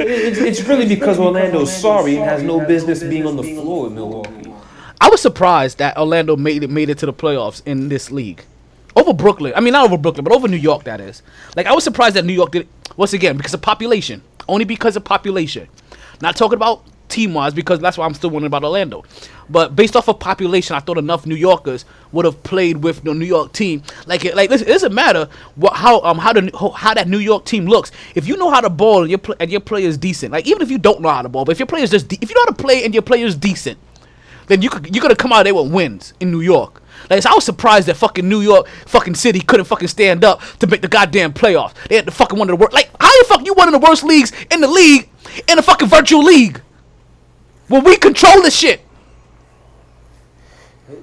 It's, 0.00 0.38
it's 0.38 0.62
really 0.62 0.86
because 0.88 1.18
Orlando's 1.18 1.76
sorry 1.76 2.16
and 2.16 2.24
has 2.24 2.42
no 2.42 2.64
business 2.64 3.02
being 3.02 3.26
on 3.26 3.36
the 3.36 3.42
floor 3.42 3.88
in 3.88 3.96
Milwaukee. 3.96 4.50
I 4.98 5.10
was 5.10 5.20
surprised 5.20 5.76
that 5.78 5.98
Orlando 5.98 6.34
made 6.36 6.62
it 6.62 6.70
made 6.70 6.88
it 6.88 6.96
to 6.98 7.06
the 7.06 7.12
playoffs 7.12 7.60
in 7.66 7.90
this 7.90 8.10
league. 8.10 8.44
Over 8.96 9.12
Brooklyn. 9.12 9.52
I 9.54 9.60
mean 9.60 9.72
not 9.72 9.84
over 9.84 9.98
Brooklyn, 9.98 10.24
but 10.24 10.32
over 10.32 10.48
New 10.48 10.56
York 10.56 10.84
that 10.84 11.02
is. 11.02 11.22
Like 11.54 11.66
I 11.66 11.74
was 11.74 11.84
surprised 11.84 12.16
that 12.16 12.24
New 12.24 12.32
York 12.32 12.52
did 12.52 12.62
it 12.62 12.68
once 12.96 13.12
again 13.12 13.36
because 13.36 13.52
of 13.52 13.60
population. 13.60 14.22
Only 14.48 14.64
because 14.64 14.96
of 14.96 15.04
population. 15.04 15.68
Not 16.22 16.34
talking 16.34 16.56
about 16.56 16.82
team 17.08 17.34
wise 17.34 17.54
because 17.54 17.80
that's 17.80 17.98
why 17.98 18.06
I'm 18.06 18.14
still 18.14 18.30
wondering 18.30 18.48
about 18.48 18.64
Orlando. 18.64 19.04
But 19.50 19.74
based 19.74 19.96
off 19.96 20.08
of 20.08 20.18
population, 20.18 20.76
I 20.76 20.80
thought 20.80 20.98
enough 20.98 21.26
New 21.26 21.34
Yorkers 21.34 21.84
would 22.12 22.24
have 22.24 22.42
played 22.42 22.78
with 22.84 23.02
the 23.04 23.14
New 23.14 23.24
York 23.24 23.52
team. 23.52 23.82
Like, 24.06 24.24
like 24.34 24.50
listen, 24.50 24.68
it 24.68 24.72
doesn't 24.72 24.94
matter 24.94 25.28
what 25.56 25.74
how 25.74 26.00
um 26.02 26.18
how 26.18 26.32
the 26.32 26.50
how, 26.76 26.94
that 26.94 27.08
New 27.08 27.18
York 27.18 27.44
team 27.44 27.66
looks. 27.66 27.90
If 28.14 28.26
you 28.26 28.36
know 28.36 28.50
how 28.50 28.60
to 28.60 28.70
ball 28.70 29.02
and 29.02 29.10
your 29.10 29.20
and 29.40 29.50
your 29.50 29.60
player 29.60 29.86
is 29.86 29.96
decent, 29.98 30.32
like 30.32 30.46
even 30.46 30.62
if 30.62 30.70
you 30.70 30.78
don't 30.78 31.00
know 31.00 31.08
how 31.08 31.22
to 31.22 31.28
ball, 31.28 31.44
but 31.44 31.52
if 31.52 31.58
your 31.58 31.66
player 31.66 31.84
is 31.84 31.90
just 31.90 32.08
de- 32.08 32.18
if 32.20 32.28
you 32.28 32.34
know 32.34 32.42
how 32.42 32.52
to 32.52 32.62
play 32.62 32.84
and 32.84 32.94
your 32.94 33.02
player 33.02 33.26
is 33.26 33.36
decent, 33.36 33.78
then 34.48 34.62
you 34.62 34.70
could, 34.70 34.94
you're 34.94 35.02
gonna 35.02 35.16
come 35.16 35.32
out 35.32 35.44
there 35.44 35.54
with 35.54 35.72
wins 35.72 36.14
in 36.20 36.30
New 36.30 36.40
York. 36.40 36.82
Like 37.08 37.24
I 37.24 37.34
was 37.34 37.44
surprised 37.44 37.88
that 37.88 37.96
fucking 37.96 38.28
New 38.28 38.40
York 38.40 38.68
fucking 38.86 39.14
city 39.14 39.40
couldn't 39.40 39.66
fucking 39.66 39.88
stand 39.88 40.24
up 40.24 40.40
to 40.58 40.66
make 40.66 40.82
the 40.82 40.88
goddamn 40.88 41.32
playoffs. 41.32 41.74
They 41.88 41.96
had 41.96 42.06
the 42.06 42.10
fucking 42.10 42.38
one 42.38 42.50
of 42.50 42.58
the 42.58 42.62
worst. 42.62 42.74
Like 42.74 42.90
how 43.00 43.22
the 43.22 43.28
fuck 43.28 43.46
you 43.46 43.54
one 43.54 43.72
of 43.72 43.80
the 43.80 43.86
worst 43.86 44.04
leagues 44.04 44.32
in 44.50 44.60
the 44.60 44.68
league 44.68 45.08
in 45.48 45.58
a 45.58 45.62
fucking 45.62 45.88
virtual 45.88 46.22
league? 46.22 46.60
Well, 47.68 47.82
we 47.82 47.96
control 47.96 48.42
the 48.42 48.50
shit. 48.50 48.80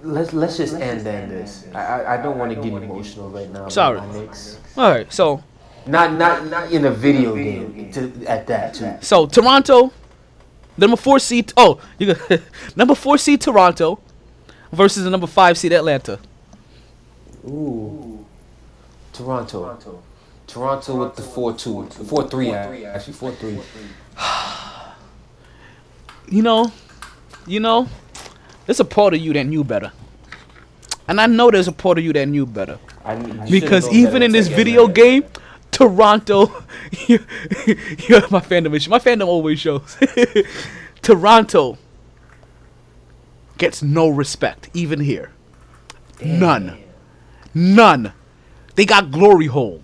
Let's 0.02 0.34
let's 0.34 0.58
just 0.58 0.74
end 0.74 1.06
end 1.06 1.32
this. 1.32 1.68
I 1.74 1.80
I, 1.80 2.14
I 2.16 2.22
don't 2.24 2.38
want 2.40 2.52
to 2.52 2.56
get 2.56 2.74
emotional 2.74 3.30
right 3.30 3.50
now. 3.52 3.68
Sorry. 3.70 4.00
All 4.00 4.90
right, 4.90 5.12
so 5.14 5.44
Not 5.86 6.14
not 6.14 6.48
not 6.48 6.72
in 6.72 6.86
a 6.86 6.92
video 6.92 7.36
game. 7.36 7.92
To, 7.92 8.26
at 8.26 8.48
that 8.48 8.74
too. 8.74 8.94
so 9.02 9.28
Toronto, 9.28 9.94
number 10.76 10.98
four 10.98 11.20
seed. 11.20 11.54
Oh, 11.56 11.80
you 12.00 12.16
got 12.16 12.42
number 12.76 12.96
four 12.96 13.20
seed 13.20 13.42
Toronto 13.42 14.00
versus 14.72 15.04
the 15.04 15.12
number 15.12 15.28
five 15.28 15.56
seed 15.58 15.72
Atlanta. 15.72 16.20
Ooh. 17.46 18.26
Toronto. 19.14 20.02
Toronto 20.48 20.96
with 21.06 21.16
the 21.16 21.22
four 21.22 21.54
two, 21.54 21.86
four 21.86 22.28
three 22.28 22.52
actually 22.52 23.14
four 23.14 23.32
three. 23.32 23.60
You 26.30 26.41
know, 26.41 26.72
you 27.47 27.60
know, 27.60 27.88
there's 28.65 28.80
a 28.80 28.85
part 28.85 29.14
of 29.14 29.19
you 29.22 29.34
that 29.34 29.43
knew 29.45 29.64
better. 29.64 29.91
And 31.07 31.22
I 31.22 31.27
know 31.27 31.52
there's 31.52 31.68
a 31.68 31.72
part 31.72 31.97
of 31.97 32.03
you 32.03 32.14
that 32.14 32.27
knew 32.27 32.45
better. 32.45 32.80
I 33.03 33.15
mean, 33.15 33.45
Because 33.49 33.88
even 33.91 34.23
in 34.23 34.31
this 34.31 34.47
video 34.47 34.88
that. 34.88 34.95
game, 34.95 35.26
Toronto, 35.72 36.47
you, 37.07 37.19
you 37.68 38.19
my 38.31 38.39
fandom 38.39 38.76
issue. 38.76 38.89
My 38.89 38.99
fandom 38.99 39.27
always 39.27 39.60
shows. 39.60 39.97
Toronto 41.02 41.77
gets 43.57 43.84
no 43.84 44.10
respect, 44.10 44.69
even 44.73 44.99
here. 44.99 45.31
None. 46.23 46.77
None. 47.53 48.14
They 48.76 48.85
got 48.85 49.11
glory 49.11 49.45
hold. 49.47 49.84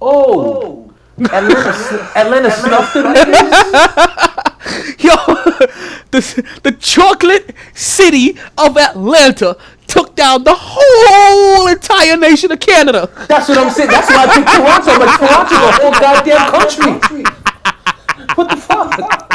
Oh, 0.00 0.60
oh. 0.62 0.94
Atlanta, 1.18 1.72
sn- 1.72 2.06
Atlanta 2.16 2.50
snuffed 2.60 2.94
them 2.94 3.14
niggas? 3.14 4.23
Yo, 4.98 5.14
the, 6.10 6.44
the 6.62 6.72
chocolate 6.80 7.54
city 7.74 8.38
of 8.56 8.78
Atlanta 8.78 9.58
took 9.86 10.16
down 10.16 10.42
the 10.44 10.54
whole 10.56 11.66
entire 11.68 12.16
nation 12.16 12.50
of 12.50 12.60
Canada. 12.60 13.10
That's 13.28 13.48
what 13.48 13.58
I'm 13.58 13.70
saying. 13.70 13.90
That's 13.90 14.08
why 14.08 14.24
I 14.24 14.34
picked 14.34 14.48
Toronto. 14.48 14.98
But 14.98 15.18
Toronto's 15.18 15.58
a 15.58 15.72
whole 15.82 15.92
goddamn 15.92 16.50
country. 16.50 17.24
What 18.36 18.48
the 18.48 18.56
fuck? 18.56 19.30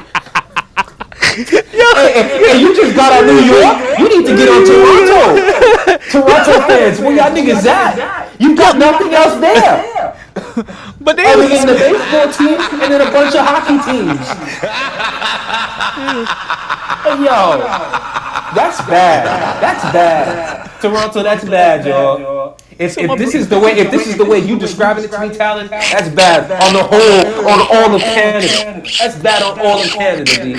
Hey, 1.21 1.43
hey, 1.45 2.47
hey, 2.47 2.59
you 2.59 2.75
just 2.75 2.95
got 2.95 3.13
on 3.21 3.27
New 3.27 3.39
York. 3.39 3.99
You 3.99 4.09
need 4.09 4.25
to 4.25 4.35
get 4.35 4.49
on 4.49 4.65
Toronto. 4.65 5.99
Toronto 6.09 6.67
fans, 6.67 6.99
where 6.99 7.15
y'all 7.15 7.31
niggas 7.31 7.65
at? 7.65 8.31
You 8.39 8.55
got 8.55 8.77
nothing 8.77 9.13
else 9.13 9.39
there. 9.39 10.15
But 11.01 11.15
they 11.15 11.25
Other 11.25 11.47
than 11.47 11.67
the 11.67 11.73
baseball 11.73 12.31
team 12.33 12.59
and 12.59 12.91
then 12.91 13.01
a 13.01 13.11
bunch 13.11 13.35
of 13.35 13.45
hockey 13.45 13.79
teams. 13.89 14.27
Hey, 17.03 17.23
yo, 17.23 17.59
that's 18.53 18.81
bad. 18.85 19.25
That's 19.61 19.83
bad. 19.93 20.81
Toronto, 20.81 21.23
that's 21.23 21.45
bad, 21.45 21.85
y'all. 21.85 22.57
If, 22.77 22.97
if 22.97 23.17
this 23.17 23.35
is 23.35 23.49
the 23.49 23.59
way, 23.59 23.71
if 23.73 23.91
this 23.91 24.07
is 24.07 24.17
the 24.17 24.25
way 24.25 24.39
you 24.39 24.57
describing 24.57 25.03
it 25.03 25.11
to 25.11 25.19
me, 25.19 25.35
Talon, 25.35 25.67
that's 25.67 26.09
bad 26.09 26.49
on 26.63 26.73
the 26.73 26.83
whole, 26.83 27.49
on 27.49 27.59
all 27.71 27.95
of 27.95 28.01
Canada. 28.01 28.81
That's 28.99 29.17
bad 29.17 29.43
on 29.43 29.59
all 29.59 29.81
of 29.81 29.89
Canada, 29.89 30.57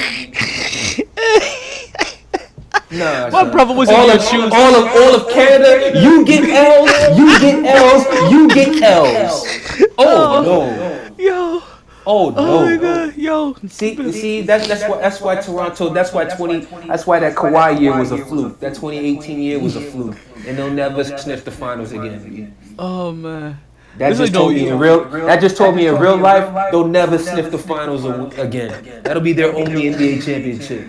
Nah, 2.92 3.28
My 3.28 3.30
son. 3.30 3.50
brother 3.52 3.74
was 3.74 3.88
all 3.88 4.10
of. 4.10 4.20
All 4.52 4.74
of 4.74 4.88
all 4.96 5.14
of 5.14 5.32
Canada, 5.32 6.00
you 6.00 6.24
get 6.24 6.48
L's, 6.50 7.18
you 7.18 7.38
get 7.38 7.64
L's, 7.64 8.32
you 8.32 8.48
get 8.48 8.82
L's. 8.82 9.90
Oh 9.98 10.42
no. 10.42 11.14
Yo. 11.16 11.62
Oh, 12.06 12.28
oh 12.28 12.30
no. 12.30 12.34
Oh 12.36 12.64
my 12.64 12.76
god. 12.76 13.16
Yo. 13.16 13.54
See, 13.68 14.12
see, 14.12 14.40
that's 14.42 14.66
that's 14.66 14.82
why 14.88 15.00
that's 15.00 15.20
why 15.20 15.36
Toronto, 15.36 15.90
that's 15.90 16.12
why 16.12 16.24
twenty, 16.24 16.66
that's 16.88 17.06
why 17.06 17.20
that 17.20 17.36
Kawhi 17.36 17.80
year 17.80 17.96
was 17.96 18.10
a 18.10 18.18
fluke. 18.18 18.58
That 18.58 18.74
2018 18.74 19.38
year 19.40 19.60
was 19.60 19.76
a 19.76 19.80
fluke, 19.82 20.16
and 20.46 20.58
they'll 20.58 20.70
never 20.70 21.04
sniff 21.04 21.44
the 21.44 21.50
finals 21.52 21.92
again. 21.92 22.56
Oh 22.78 23.12
man. 23.12 23.60
That 23.98 24.16
just 24.16 24.32
no- 24.32 24.40
told 24.40 24.54
me 24.54 24.68
in 24.68 24.78
real. 24.78 25.04
That 25.04 25.40
just 25.40 25.56
told 25.56 25.76
me 25.76 25.86
in 25.86 25.96
real 25.96 26.16
life 26.16 26.70
they'll 26.72 26.88
never 26.88 27.18
sniff 27.18 27.50
the 27.52 27.58
finals 27.58 28.04
again. 28.38 29.02
That'll 29.04 29.22
be 29.22 29.32
their 29.32 29.54
only 29.54 29.82
NBA 29.84 30.24
championship. 30.24 30.88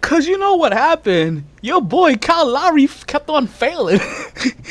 Cause 0.00 0.26
you 0.26 0.38
know 0.38 0.54
what 0.54 0.72
happened? 0.72 1.44
Your 1.60 1.82
boy 1.82 2.16
Kyle 2.16 2.46
Lowry 2.46 2.84
f- 2.84 3.06
kept 3.06 3.28
on 3.28 3.46
failing. 3.46 4.00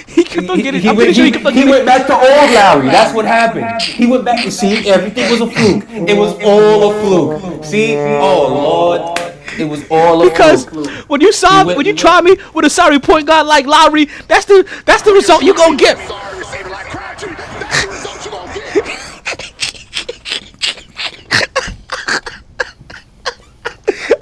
he 0.08 0.24
kept 0.24 0.50
on 0.50 0.58
He, 0.58 0.64
getting. 0.64 0.82
he 0.82 0.90
I'm 0.90 0.96
went, 0.96 1.16
sure 1.16 1.26
he, 1.26 1.32
he 1.32 1.38
he 1.38 1.44
getting. 1.44 1.70
went 1.70 1.86
back 1.86 2.08
to 2.08 2.14
old 2.16 2.52
Lowry. 2.52 2.88
That's 2.88 3.14
what 3.14 3.26
happened. 3.26 3.82
He 3.82 4.08
went 4.08 4.26
back 4.26 4.44
to 4.46 4.52
see 4.52 4.90
everything 4.90 5.30
was 5.30 5.42
a 5.42 5.48
fluke. 5.48 5.84
It 5.90 6.18
was 6.18 6.34
all 6.44 6.92
a 6.92 7.02
fluke. 7.02 7.64
See, 7.66 7.96
oh 7.98 8.48
lord, 8.48 9.20
it 9.60 9.66
was 9.66 9.86
all 9.92 10.22
a 10.26 10.30
because 10.30 10.66
fluke. 10.66 10.90
when 11.10 11.22
you 11.22 11.34
saw 11.34 11.66
when 11.66 11.86
you 11.86 11.94
try 11.94 12.22
me 12.22 12.38
with 12.54 12.66
a 12.66 12.70
sorry 12.70 12.98
point 13.00 13.28
guard 13.28 13.48
like 13.48 13.66
Lowry, 13.68 14.06
that's 14.28 14.46
the 14.46 14.68
that's 14.86 15.04
the 15.04 15.12
result 15.12 15.44
you 15.44 15.54
gonna 15.54 15.78
get. 15.78 15.98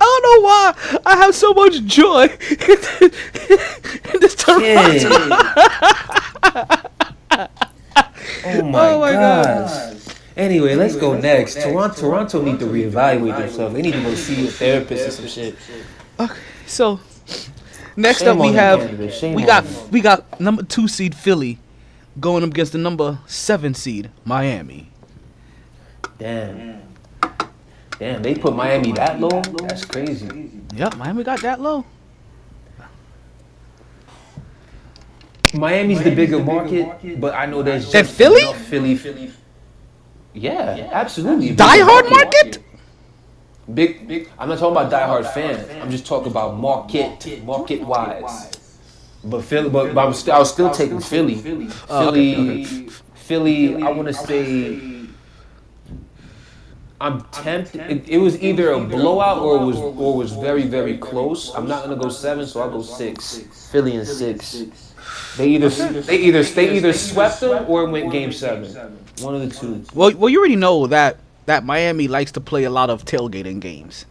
I 0.01 0.39
why 0.73 0.99
I 1.05 1.15
have 1.17 1.35
so 1.35 1.53
much 1.53 1.83
joy 1.85 2.23
in 2.29 4.19
this 4.19 4.35
Toronto. 4.35 5.35
Oh 8.47 8.61
my, 8.61 8.89
Oh 8.91 8.99
my 8.99 9.11
gosh. 9.11 9.95
Anyway, 10.37 10.75
let's 10.75 10.95
go 10.95 11.17
next. 11.17 11.55
Toronto, 11.55 11.95
Toronto 12.01 12.41
need 12.41 12.59
to 12.59 12.65
reevaluate 12.65 13.37
themselves. 13.37 13.73
They 13.73 13.81
need 13.81 13.93
to 13.93 14.01
go 14.01 14.13
see 14.15 14.47
a 14.47 14.51
therapist 14.51 15.07
or 15.07 15.11
some 15.11 15.27
shit. 15.27 15.55
Okay, 16.19 16.39
so 16.67 16.99
next 17.95 18.19
Shame 18.19 18.39
up 18.39 18.45
we 18.45 18.53
have 18.53 18.99
we 19.33 19.43
got 19.43 19.63
them. 19.63 19.89
we 19.91 20.01
got 20.01 20.39
number 20.39 20.63
two 20.63 20.87
seed 20.87 21.15
Philly 21.15 21.57
going 22.19 22.43
up 22.43 22.49
against 22.51 22.73
the 22.73 22.77
number 22.77 23.19
seven 23.25 23.73
seed 23.73 24.11
Miami. 24.23 24.91
Damn. 26.19 26.81
Damn, 27.99 28.21
they 28.21 28.35
put 28.35 28.55
Miami 28.55 28.91
that 28.93 29.19
low? 29.19 29.41
That's 29.41 29.85
crazy. 29.85 30.51
Yep, 30.75 30.97
Miami 30.97 31.23
got 31.23 31.41
that 31.41 31.61
low. 31.61 31.85
Miami's 35.53 36.03
the 36.03 36.13
bigger 36.13 36.39
market, 36.43 37.19
but 37.21 37.33
I 37.33 37.45
know 37.45 37.63
there's 37.63 37.89
Than 37.91 38.03
just 38.03 38.17
Philly? 38.17 38.41
enough 38.41 38.57
Philly, 38.57 38.95
Philly. 38.95 39.31
Yeah, 40.33 40.89
absolutely. 40.91 41.47
Bigger 41.47 41.57
Die 41.57 41.77
hard 41.79 42.09
market? 42.09 42.59
Big, 43.73 44.07
big. 44.07 44.29
I'm 44.37 44.49
not 44.49 44.59
talking 44.59 44.75
about 44.77 44.91
diehard 44.91 45.33
fans. 45.33 45.67
I'm 45.81 45.89
just 45.89 46.05
talking 46.05 46.29
about 46.29 46.57
market, 46.57 47.43
market 47.43 47.81
wise. 47.81 48.51
But 49.23 49.43
Philly, 49.43 49.69
but, 49.69 49.95
but 49.95 50.01
I 50.01 50.05
was 50.05 50.19
still, 50.19 50.33
I 50.35 50.39
was 50.39 50.51
still 50.51 50.69
taking 50.69 50.99
Philly. 50.99 51.35
Oh, 51.89 52.11
Philly, 52.11 52.65
Philly. 53.15 53.81
I 53.81 53.89
want 53.91 54.07
to 54.07 54.13
say. 54.13 54.94
I'm 57.01 57.21
tempted. 57.25 57.81
It, 57.91 58.09
it 58.09 58.17
was 58.17 58.41
either 58.41 58.71
a 58.71 58.79
blowout 58.79 59.39
or 59.39 59.61
it 59.61 59.65
was 59.65 59.77
or 59.77 60.15
was 60.15 60.31
very 60.31 60.63
very 60.63 60.97
close. 60.97 61.53
I'm 61.53 61.67
not 61.67 61.83
gonna 61.83 61.97
go 61.97 62.09
seven, 62.09 62.47
so 62.47 62.61
I'll 62.61 62.69
go 62.69 62.81
six. 62.81 63.39
Philly 63.71 63.95
and 63.97 64.07
six. 64.07 64.63
They 65.37 65.49
either 65.49 65.69
they 65.69 66.17
either 66.17 66.43
they 66.43 66.77
either 66.77 66.93
swept 66.93 67.41
them 67.41 67.65
or 67.67 67.85
went 67.89 68.11
game 68.11 68.31
seven. 68.31 68.97
One 69.21 69.35
of 69.35 69.41
the 69.41 69.53
two. 69.53 69.83
Well, 69.93 70.11
well, 70.15 70.29
you 70.29 70.39
already 70.39 70.55
know 70.55 70.87
that 70.87 71.17
that 71.45 71.63
Miami 71.65 72.07
likes 72.07 72.31
to 72.33 72.41
play 72.41 72.63
a 72.63 72.69
lot 72.69 72.89
of 72.89 73.05
tailgating 73.05 73.59
games, 73.59 74.05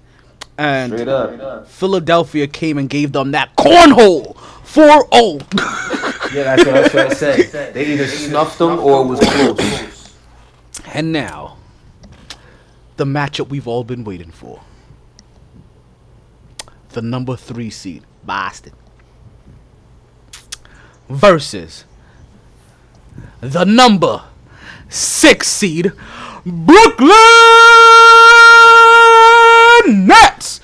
and 0.59 0.93
Straight 0.93 1.09
up. 1.09 1.67
Philadelphia 1.67 2.47
came 2.47 2.79
and 2.79 2.89
gave 2.89 3.13
them 3.13 3.33
that 3.33 3.57
cornhole 3.57 4.37
4-0. 4.65 5.43
Yeah, 6.35 6.57
that's 6.57 6.65
what, 6.65 6.75
that's 6.75 6.95
what 6.95 7.07
I 7.11 7.15
said. 7.15 7.73
They 7.75 7.93
either 7.93 8.09
snuffed 8.09 8.59
them 8.59 8.81
or 8.81 9.05
it 9.05 9.07
was 9.07 9.21
close. 9.21 10.15
And 10.93 11.13
now, 11.13 11.54
the 12.97 13.05
matchup 13.05 13.49
we've 13.49 13.67
all 13.67 13.85
been 13.85 14.05
waiting 14.05 14.31
for. 14.31 14.61
The 16.91 17.03
number 17.03 17.37
three 17.37 17.71
seed, 17.71 18.05
Boston, 18.23 18.73
versus 21.09 21.85
the 23.41 23.65
number 23.65 24.23
six 24.89 25.49
seed, 25.49 25.93
Brooklyn 26.47 27.17
Nets. 30.07 30.61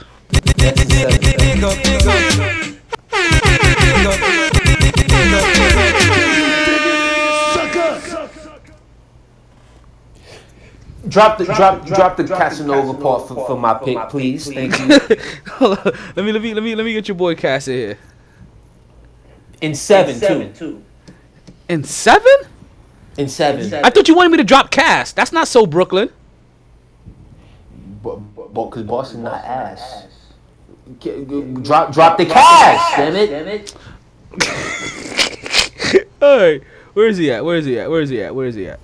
Drop 11.11 11.39
the 11.39 11.45
drop 11.45 11.85
drop 11.87 12.17
the 12.17 12.25
Casanova 12.25 12.95
part 12.95 13.29
for, 13.29 13.35
for 13.47 13.59
my 13.59 13.75
pick, 13.75 13.99
please. 14.11 14.53
Thank 14.53 14.79
you. 14.79 14.99
Hold 15.55 15.79
on. 15.79 15.85
Let 16.17 16.25
me 16.25 16.33
let 16.33 16.41
me 16.43 16.55
let 16.55 16.63
me 16.63 16.75
let 16.77 16.85
me 16.85 16.93
get 16.93 17.09
your 17.09 17.17
boy 17.17 17.35
Cass 17.35 17.69
in 17.69 17.75
here. 17.75 17.99
In 19.61 19.75
seven, 19.75 20.53
too. 20.55 20.83
In 21.69 21.85
seven? 21.85 22.33
In 23.19 23.29
seven. 23.29 23.85
I 23.85 23.91
thought 23.91 24.09
you 24.09 24.15
wanted 24.15 24.31
me 24.31 24.39
to 24.39 24.45
drop 24.45 24.71
Cass. 24.71 25.13
That's 25.13 25.33
not 25.33 25.49
so 25.49 25.67
Brooklyn. 25.67 26.11
But 28.03 28.17
but 28.55 28.67
because 28.67 28.85
Boston 28.85 29.25
not 29.25 29.45
ass. 29.45 30.07
G- 31.01 31.25
g- 31.25 31.43
Drop 31.63 31.93
drop 31.93 32.19
the 32.19 32.27
cash, 32.27 32.97
damn 32.97 33.17
it. 33.17 33.27
Damn 33.31 33.49
it. 33.49 33.75
Hey, 36.21 36.61
where 36.93 37.09
is 37.09 37.17
he 37.17 37.33
at? 37.33 37.45
Where 37.45 37.57
is 37.57 37.65
he 37.65 37.79
at? 37.81 37.91
Where 37.91 38.03
is 38.03 38.11
he 38.11 38.23
at? 38.23 38.35
Where 38.35 38.47
is 38.47 38.55
he 38.55 38.69
at? 38.69 38.79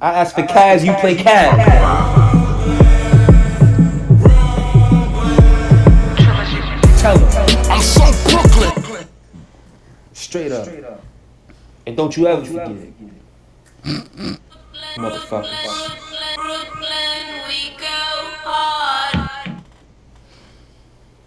I 0.00 0.12
asked 0.12 0.36
for 0.36 0.42
Kaz, 0.42 0.84
you 0.84 0.92
play 0.94 1.16
Kaz. 1.16 1.56
Tell 7.00 7.18
him. 7.18 7.70
I'm 7.70 7.82
so 7.82 8.04
Brooklyn. 8.30 9.06
Straight 10.12 10.52
up. 10.52 10.68
And 11.84 11.96
don't 11.96 12.16
you 12.16 12.28
ever 12.28 12.44
forget 12.44 12.70
it. 12.70 12.92
Motherfuckers. 14.96 15.96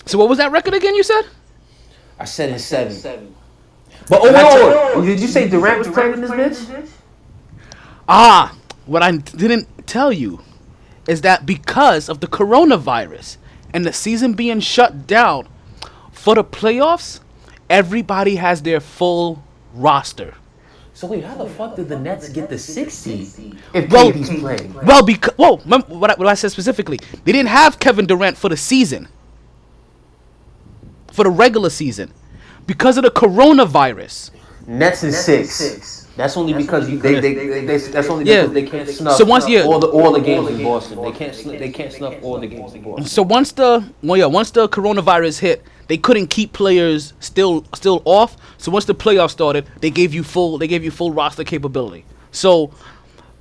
So 0.06 0.18
what 0.18 0.30
was 0.30 0.38
that 0.38 0.52
record 0.52 0.74
again? 0.74 0.96
You 0.96 1.04
said? 1.04 1.24
I 2.20 2.26
said 2.26 2.52
in 2.52 2.60
seven. 2.60 3.36
But 4.08 4.22
oh, 4.22 4.26
wait, 4.26 4.34
wait, 4.34 4.98
wait. 4.98 5.06
Did 5.08 5.20
you 5.20 5.28
say 5.28 5.50
Durant 5.50 5.80
was 5.80 5.88
playing 5.90 6.14
in 6.14 6.22
this 6.22 6.32
bitch? 6.32 6.90
Ah, 8.08 8.56
what 8.92 9.02
I 9.02 9.12
didn't 9.12 9.88
tell 9.88 10.12
you 10.12 10.42
is 11.08 11.22
that 11.22 11.46
because 11.46 12.10
of 12.10 12.20
the 12.20 12.28
coronavirus 12.28 13.38
and 13.74 13.86
the 13.86 13.94
season 13.94 14.34
being 14.34 14.60
shut 14.60 15.08
down 15.08 15.48
for 16.12 16.36
the 16.36 16.44
playoffs, 16.44 17.22
everybody 17.70 18.36
has 18.36 18.62
their 18.64 18.82
full 18.82 19.44
roster. 19.74 20.36
So 20.94 21.08
wait, 21.08 21.24
how 21.24 21.36
the 21.36 21.50
fuck 21.50 21.78
did 21.78 21.88
the 21.88 21.98
Nets 21.98 22.28
get 22.28 22.50
the 22.50 22.60
six 22.60 22.94
seed 22.94 23.58
if 23.74 23.90
Well, 23.90 24.12
KD's 24.12 24.40
playing? 24.42 24.74
well, 24.84 25.06
because 25.06 25.34
whoa, 25.38 25.58
remember 25.60 25.98
what 25.98 26.12
I, 26.12 26.16
what 26.16 26.28
I 26.28 26.34
said 26.34 26.52
specifically, 26.52 27.00
they 27.24 27.32
didn't 27.32 27.48
have 27.48 27.80
Kevin 27.80 28.06
Durant 28.06 28.38
for 28.38 28.50
the 28.50 28.58
season, 28.58 29.08
for 31.14 31.24
the 31.24 31.32
regular 31.32 31.70
season, 31.70 32.14
because 32.68 32.98
of 32.98 33.04
the 33.06 33.10
coronavirus. 33.10 34.32
Nets 34.68 35.04
is 35.04 35.18
six. 35.18 36.01
That's 36.22 36.38
only 36.38 36.54
because 36.54 36.88
you, 36.88 37.00
they, 37.00 37.20
they, 37.20 37.34
they, 37.34 37.66
they, 37.66 37.78
that's 37.78 38.08
only 38.08 38.26
Yeah. 38.26 38.42
because 38.42 38.54
they 38.54 38.64
can't 38.68 38.88
snuff 38.88 39.16
So 39.18 39.26
once 39.26 39.48
you- 39.50 39.64
all 39.64 39.80
the 39.80 39.88
all 39.88 40.12
the 40.12 40.20
games 40.22 40.50
in 40.50 40.64
Boston. 40.64 41.02
They 41.02 41.12
can't 41.12 41.34
snuff, 41.34 41.58
they 41.58 41.72
can't 41.72 41.92
snuff 41.92 42.14
all 42.22 42.40
the 42.40 42.46
games 42.46 42.76
in 42.76 42.84
Boston. 42.84 43.06
So 43.08 43.24
once 43.24 43.52
the 43.54 43.84
well, 44.04 44.18
yeah, 44.18 44.28
once 44.28 44.52
the 44.52 44.70
coronavirus 44.70 45.40
hit, 45.40 45.64
they 45.88 45.98
couldn't 45.98 46.28
keep 46.28 46.54
players 46.54 47.14
still 47.22 47.66
still 47.74 48.04
off. 48.06 48.38
So 48.60 48.72
once 48.72 48.86
the 48.86 48.94
playoffs 48.94 49.32
started, 49.32 49.66
they 49.80 49.90
gave 49.90 50.14
you 50.14 50.22
full 50.24 50.60
they 50.60 50.68
gave 50.68 50.84
you 50.84 50.92
full 50.92 51.12
roster 51.12 51.44
capability. 51.44 52.06
So 52.32 52.72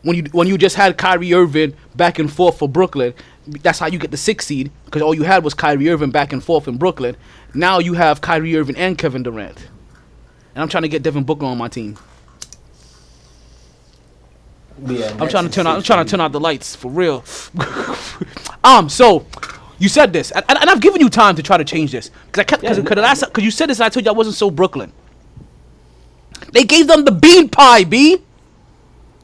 when 0.03 0.17
you 0.17 0.23
when 0.33 0.49
you 0.49 0.57
just 0.57 0.77
had 0.77 0.97
Kyrie 0.97 1.35
Irving 1.35 1.75
back 1.97 2.19
and 2.19 2.33
forth 2.33 2.59
for 2.59 2.67
Brooklyn, 2.67 3.13
that's 3.63 3.79
how 3.79 3.89
you 3.89 3.99
get 3.99 4.11
the 4.11 4.17
sixth 4.17 4.49
seed 4.49 4.71
because 4.87 5.03
all 5.03 5.15
you 5.15 5.25
had 5.25 5.45
was 5.45 5.53
Kyrie 5.53 5.91
Irving 5.91 6.11
back 6.13 6.33
and 6.33 6.43
forth 6.43 6.67
in 6.67 6.79
Brooklyn. 6.79 7.15
Now 7.53 7.79
you 7.79 7.93
have 7.93 8.23
Kyrie 8.23 8.57
Irving 8.57 8.77
and 8.77 8.97
Kevin 8.97 9.23
Durant, 9.23 9.69
and 10.55 10.63
I'm 10.63 10.69
trying 10.71 10.85
to 10.85 10.89
get 10.89 11.03
Devin 11.03 11.25
Booker 11.25 11.45
on 11.45 11.59
my 11.59 11.69
team. 11.69 11.99
Yeah, 14.87 15.17
I'm 15.21 15.29
trying 15.29 15.45
to 15.45 15.51
turn 15.51 15.67
out. 15.67 15.77
I'm 15.77 15.83
trying 15.83 16.05
to 16.05 16.11
turn 16.11 16.21
out 16.21 16.33
the 16.33 16.41
lights 16.41 16.75
for 16.75 16.91
real. 16.91 17.25
um. 18.65 18.89
So, 18.89 19.27
you 19.79 19.89
said 19.89 20.13
this, 20.13 20.31
and, 20.31 20.45
and 20.49 20.71
I've 20.71 20.81
given 20.81 21.01
you 21.01 21.09
time 21.09 21.37
to 21.37 21.43
try 21.43 21.57
to 21.57 21.65
change 21.65 21.93
this 21.93 22.11
because 22.27 22.41
I 22.41 22.45
kept 22.45 22.63
because 22.63 22.97
Yeah, 22.97 23.03
last 23.03 23.25
because 23.25 23.45
you 23.45 23.51
said 23.51 23.69
this, 23.69 23.79
and 23.79 23.87
I 23.87 23.89
told 23.89 24.05
you 24.05 24.13
I 24.13 24.15
wasn't 24.15 24.37
so 24.37 24.51
Brooklyn. 24.51 24.93
They 26.53 26.65
gave 26.65 26.87
them 26.87 27.05
the 27.05 27.13
bean 27.13 27.49
pie, 27.49 27.85
b. 27.85 28.19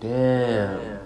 Damn. 0.00 0.96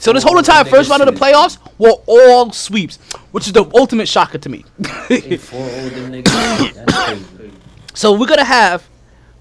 So 0.00 0.12
this 0.12 0.24
whole 0.24 0.38
entire 0.38 0.64
first 0.64 0.90
round 0.90 1.02
of 1.02 1.14
the 1.14 1.20
playoffs 1.20 1.58
were 1.78 1.94
all 2.06 2.50
sweeps, 2.50 2.96
which 3.30 3.46
is 3.46 3.52
the 3.52 3.70
ultimate 3.74 4.08
shocker 4.08 4.38
to 4.38 4.48
me. 4.48 4.64
so 7.94 8.12
we're 8.12 8.26
gonna 8.26 8.42
have 8.42 8.88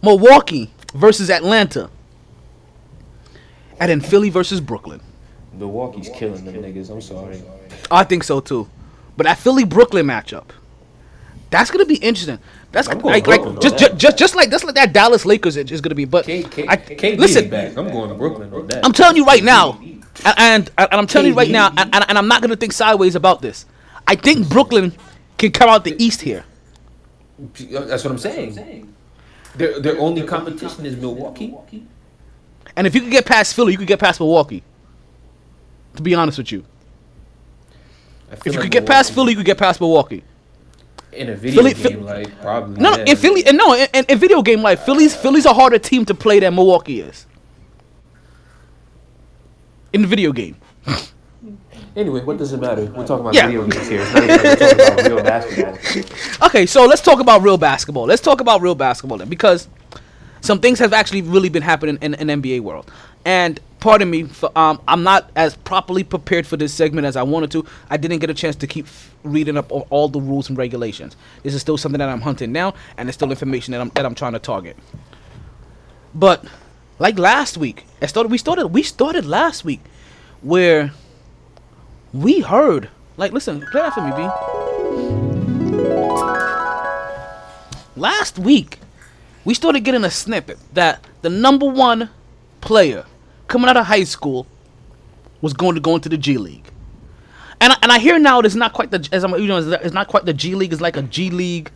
Milwaukee 0.03 0.71
versus 0.93 1.31
Atlanta, 1.31 1.89
and 3.79 3.89
then 3.89 4.01
Philly 4.01 4.29
versus 4.29 4.59
Brooklyn. 4.59 5.01
Milwaukee's 5.53 6.09
killing 6.09 6.45
them 6.45 6.55
niggas. 6.55 6.89
I'm 6.89 7.01
sorry. 7.01 7.41
I 7.89 8.03
think 8.03 8.23
so 8.23 8.39
too. 8.39 8.69
But 9.15 9.25
that 9.25 9.39
Philly 9.39 9.63
Brooklyn 9.63 10.05
matchup, 10.05 10.49
that's 11.49 11.71
gonna 11.71 11.85
be 11.85 11.95
interesting. 11.95 12.39
That's 12.71 12.87
I'm 12.87 12.99
like, 12.99 13.25
like 13.25 13.41
Brooklyn 13.41 13.61
just, 13.61 13.77
that. 13.77 13.91
just 13.91 14.01
just 14.01 14.17
just 14.17 14.35
like 14.35 14.51
just 14.51 14.63
like 14.65 14.75
that 14.75 14.93
Dallas 14.93 15.25
Lakers 15.25 15.57
is, 15.57 15.71
is 15.71 15.81
gonna 15.81 15.95
be. 15.95 16.05
But 16.05 16.25
K, 16.25 16.43
K, 16.43 16.65
I, 16.67 16.77
KD 16.77 17.17
listen, 17.17 17.49
back. 17.49 17.75
I'm 17.77 17.89
going 17.91 18.09
to 18.09 18.15
Brooklyn 18.15 18.53
on 18.53 18.67
that. 18.67 18.85
I'm 18.85 18.93
telling 18.93 19.17
you 19.17 19.25
right 19.25 19.43
now, 19.43 19.79
and 19.81 20.03
and, 20.37 20.71
and 20.77 20.93
I'm 20.93 21.07
telling 21.07 21.29
you 21.29 21.37
right 21.37 21.49
now, 21.49 21.69
and, 21.69 21.93
and, 21.93 22.05
and 22.09 22.17
I'm 22.17 22.27
not 22.27 22.41
gonna 22.41 22.55
think 22.55 22.73
sideways 22.73 23.15
about 23.15 23.41
this. 23.41 23.65
I 24.05 24.15
think 24.15 24.47
Brooklyn 24.49 24.93
can 25.37 25.51
come 25.51 25.69
out 25.69 25.83
the 25.83 26.01
East 26.03 26.21
here. 26.21 26.43
That's 27.39 28.03
what 28.03 28.11
I'm 28.11 28.17
saying. 28.17 28.93
Their 29.55 29.79
their 29.79 29.99
only 29.99 30.23
competition 30.23 30.85
is 30.85 30.95
Milwaukee. 30.95 31.55
And 32.75 32.85
if 32.87 32.93
you 32.95 33.01
could 33.01 33.11
get 33.11 33.25
past 33.25 33.53
Philly, 33.55 33.71
you 33.71 33.77
could 33.77 33.87
get 33.87 33.99
past 33.99 34.19
Milwaukee. 34.19 34.63
To 35.95 36.03
be 36.03 36.13
honest 36.13 36.37
with 36.37 36.51
you, 36.51 36.63
if 38.31 38.45
you 38.45 38.51
like 38.51 38.61
could 38.61 38.71
get 38.71 38.85
past 38.85 39.13
Philly, 39.13 39.31
you 39.31 39.37
could 39.37 39.45
get 39.45 39.57
past 39.57 39.81
Milwaukee. 39.81 40.23
in 41.11 41.29
a 41.29 41.35
video 41.35 41.63
Philly- 41.63 41.73
game, 41.73 42.03
like 42.03 42.41
probably. 42.41 42.79
No, 42.79 42.91
no, 42.91 42.97
yeah. 42.97 43.05
in 43.11 43.17
Philly, 43.17 43.43
and 43.47 43.57
no, 43.57 43.73
in, 43.73 44.05
in 44.07 44.17
video 44.19 44.41
game 44.43 44.61
life, 44.61 44.81
Philly's 44.81 45.15
Philly's 45.15 45.45
a 45.47 45.53
harder 45.53 45.79
team 45.79 46.05
to 46.05 46.13
play 46.13 46.39
than 46.39 46.53
Milwaukee 46.53 46.99
is. 47.01 47.25
In 49.93 50.01
the 50.01 50.07
video 50.07 50.31
game. 50.31 50.55
Anyway, 51.95 52.21
what 52.23 52.37
does 52.37 52.53
it 52.53 52.61
matter? 52.61 52.85
We're 52.85 53.07
talking 53.07 53.21
about 53.21 53.33
Yeah. 53.33 53.47
video 53.47 53.65
games 53.65 53.87
here. 53.87 54.01
It's 54.03 54.13
not 54.13 54.27
we're 54.27 54.55
talking 54.55 54.81
about 54.81 55.07
real 55.09 55.23
basketball. 55.23 56.45
Okay, 56.47 56.65
so 56.67 56.85
let's 56.85 57.01
talk 57.01 57.19
about 57.19 57.41
real 57.41 57.57
basketball. 57.57 58.05
Let's 58.05 58.21
talk 58.21 58.39
about 58.39 58.61
real 58.61 58.75
basketball 58.75 59.17
then, 59.17 59.29
because 59.29 59.67
some 60.47 60.59
things 60.59 60.79
have 60.79 60.93
actually 60.93 61.21
really 61.21 61.49
been 61.49 61.61
happening 61.61 61.97
in 62.01 62.13
in 62.15 62.41
NBA 62.41 62.61
world. 62.61 62.89
And 63.25 63.59
pardon 63.81 64.09
me, 64.09 64.23
for, 64.23 64.49
um, 64.57 64.81
I'm 64.87 65.03
not 65.03 65.29
as 65.35 65.57
properly 65.57 66.05
prepared 66.05 66.47
for 66.47 66.55
this 66.55 66.73
segment 66.73 67.05
as 67.05 67.17
I 67.17 67.23
wanted 67.23 67.51
to. 67.51 67.65
I 67.89 67.97
didn't 67.97 68.19
get 68.19 68.29
a 68.29 68.33
chance 68.33 68.55
to 68.57 68.67
keep 68.67 68.87
reading 69.23 69.57
up 69.57 69.69
on 69.73 69.81
all 69.89 70.07
the 70.07 70.21
rules 70.21 70.47
and 70.47 70.57
regulations. 70.57 71.17
This 71.43 71.53
is 71.53 71.59
still 71.59 71.77
something 71.77 71.99
that 71.99 72.07
I'm 72.07 72.21
hunting 72.21 72.53
now, 72.53 72.73
and 72.97 73.09
it's 73.09 73.17
still 73.17 73.29
information 73.29 73.73
that 73.73 73.81
I'm 73.81 73.89
that 73.89 74.05
I'm 74.05 74.15
trying 74.15 74.33
to 74.33 74.39
target. 74.39 74.77
But 76.15 76.45
like 76.97 77.19
last 77.19 77.57
week, 77.57 77.85
I 78.01 78.05
started. 78.05 78.31
We 78.31 78.37
started. 78.37 78.67
We 78.67 78.83
started 78.83 79.25
last 79.25 79.65
week, 79.65 79.81
where 80.41 80.93
we 82.13 82.39
heard. 82.39 82.89
Like, 83.17 83.33
listen, 83.33 83.65
play 83.71 83.81
that 83.81 83.93
for 83.93 84.01
me, 84.01 84.11
B. 84.15 84.21
Last 87.97 88.39
week, 88.39 88.79
we 89.47 89.53
started 89.53 89.79
getting 89.85 90.03
a 90.03 90.11
snippet 90.11 90.57
that 90.73 91.05
the 91.21 91.29
number 91.29 91.65
one 91.65 92.09
player 92.59 93.05
coming 93.47 93.69
out 93.69 93.77
of 93.77 93.85
high 93.85 94.03
school 94.03 94.45
was 95.41 95.53
going 95.53 95.73
to 95.73 95.79
go 95.79 95.95
into 95.95 96.09
the 96.09 96.17
G 96.17 96.37
League. 96.37 96.65
And 97.61 97.71
I, 97.71 97.77
and 97.81 97.89
I 97.89 97.97
hear 97.97 98.19
now 98.19 98.41
it's 98.41 98.55
not 98.55 98.73
quite 98.73 98.91
the 98.91 99.07
as 99.13 99.23
I'm 99.23 99.31
you 99.35 99.47
know 99.47 99.57
it's 99.57 99.93
not 99.93 100.09
quite 100.09 100.25
the 100.25 100.33
G 100.33 100.53
League. 100.53 100.73
It's 100.73 100.81
like 100.81 100.97
a 100.97 101.01
G 101.01 101.29
League. 101.29 101.71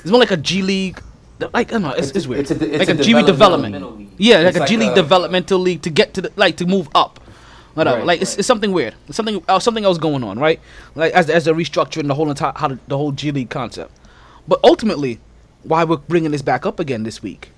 It's 0.00 0.10
more 0.10 0.20
like 0.20 0.32
a 0.32 0.36
G 0.36 0.60
League. 0.60 1.02
Like 1.40 1.54
I 1.54 1.62
don't 1.64 1.82
know, 1.82 1.92
it's, 1.92 2.10
it's, 2.10 2.26
weird. 2.26 2.42
it's 2.42 2.50
a 2.50 2.62
it's 2.62 2.78
like 2.86 2.98
a 2.98 3.00
a, 3.00 3.02
G 3.02 3.14
League 3.14 3.24
development. 3.24 3.98
league. 3.98 4.10
Yeah, 4.18 4.40
like 4.40 4.56
It's 4.56 4.64
a 4.64 4.66
G 4.66 4.76
like 4.76 4.88
League 4.88 4.98
a- 4.98 5.02
developmental 5.02 5.58
league 5.58 5.80
to 5.82 5.90
get 5.90 6.12
to 6.14 6.20
the 6.20 6.32
like 6.36 6.58
to 6.58 6.66
move 6.66 6.90
up. 6.94 7.20
Whatever. 7.72 7.98
Right, 7.98 8.06
like 8.06 8.20
it's, 8.20 8.36
it's 8.36 8.46
something 8.46 8.72
weird. 8.72 8.94
It's 9.06 9.16
something 9.16 9.42
uh, 9.48 9.58
something 9.60 9.86
else 9.86 9.96
going 9.96 10.22
on, 10.24 10.38
right? 10.38 10.60
Like 10.94 11.14
as 11.14 11.30
as 11.30 11.46
they're 11.46 11.54
restructuring 11.54 12.06
the 12.06 12.14
whole 12.14 12.28
entire 12.28 12.52
how 12.54 12.68
the 12.68 12.98
whole 12.98 13.12
G 13.12 13.30
League 13.30 13.48
concept. 13.48 13.92
But 14.46 14.60
ultimately, 14.62 15.20
why 15.68 15.84
we're 15.84 15.96
bringing 15.96 16.30
this 16.30 16.42
back 16.42 16.64
up 16.66 16.80
again 16.80 17.02
this 17.02 17.22
week. 17.22 17.50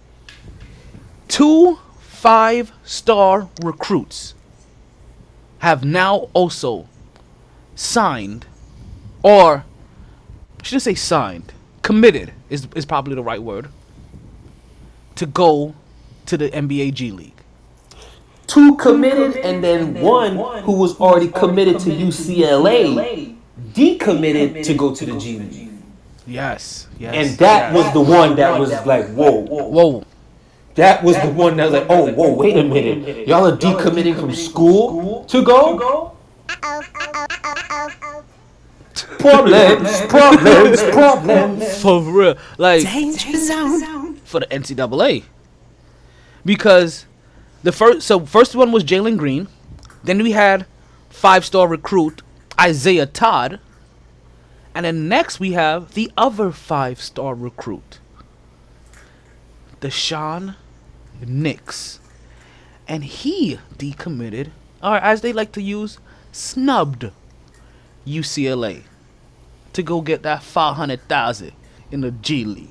Two 1.29 1.79
five 2.01 2.73
star 2.85 3.49
recruits 3.63 4.35
have 5.61 5.85
now 5.85 6.29
also 6.33 6.89
signed, 7.75 8.47
or 9.23 9.65
I 10.59 10.63
shouldn't 10.63 10.83
say 10.83 10.95
signed, 10.95 11.53
committed 11.83 12.33
is, 12.51 12.67
is 12.75 12.85
probably 12.85 13.15
the 13.15 13.23
right 13.23 13.43
word, 13.43 13.69
to 15.15 15.27
go 15.27 15.75
to 16.27 16.37
the 16.37 16.51
NBA 16.51 16.95
G 16.95 17.11
League. 17.13 17.33
Two 18.47 18.77
committed, 18.77 19.37
and 19.37 19.63
then 19.63 20.01
one 20.01 20.37
who 20.65 20.73
was 20.73 20.99
already 21.01 21.29
committed 21.29 21.79
to 21.81 21.91
UCLA 21.91 23.37
decommitted 23.73 24.65
to 24.65 24.75
go 24.75 24.95
to 24.95 25.07
the 25.07 25.17
G 25.19 25.39
League. 25.39 25.71
Yes, 26.27 26.89
yes. 27.01 27.15
And 27.15 27.39
that 27.39 27.73
was 27.73 27.93
the 27.93 28.01
one 28.01 28.37
that 28.37 28.59
was 28.59 28.71
like, 28.87 29.09
whoa. 29.09 29.41
Whoa. 29.41 30.05
That 30.75 31.03
was 31.03 31.17
the 31.17 31.31
one 31.31 31.57
that 31.57 31.65
was 31.65 31.73
like, 31.73 31.87
oh, 31.91 32.13
whoa, 32.13 32.33
wait 32.35 32.57
a 32.57 32.63
minute. 32.63 33.27
Y'all 33.27 33.47
are 33.47 33.57
decommitting 33.57 34.19
from 34.19 34.35
school 34.35 35.25
to 35.25 35.43
go? 35.43 36.17
Problems, 39.19 40.01
problems, 40.03 40.83
problems. 40.85 41.83
For 41.83 42.03
real. 42.03 42.37
Like, 42.59 42.85
Danger 42.85 43.37
zone. 43.37 44.17
for 44.17 44.41
the 44.41 44.47
NCAA. 44.47 45.25
Because 46.45 47.07
the 47.63 47.73
first, 47.73 48.07
so 48.07 48.21
first 48.25 48.55
one 48.55 48.73
was 48.73 48.85
Jalen 48.85 49.19
Green. 49.19 49.49
Then 50.05 50.23
we 50.23 50.33
had 50.33 50.67
five 51.11 51.45
star 51.45 51.69
recruit 51.69 52.23
Isaiah 52.59 53.07
Todd. 53.07 53.61
And 54.75 54.85
then 54.85 55.09
next 55.09 55.41
we 55.41 55.53
have 55.53 55.95
the 55.95 56.11
other 56.17 56.53
five 56.53 57.01
star 57.01 57.35
recruit, 57.35 57.99
Daishen 59.81 60.55
Nix. 61.27 61.99
And 62.87 63.05
he 63.05 63.59
decommitted, 63.77 64.51
or 64.83 64.97
as 64.97 65.21
they 65.21 65.33
like 65.33 65.53
to 65.53 65.63
use, 65.63 65.99
snubbed 66.33 67.11
UCLA 68.07 68.83
to 69.73 69.83
go 69.83 70.01
get 70.01 70.23
that 70.23 70.43
500,000 70.43 71.53
in 71.91 72.01
the 72.01 72.11
G 72.11 72.45
League. 72.45 72.69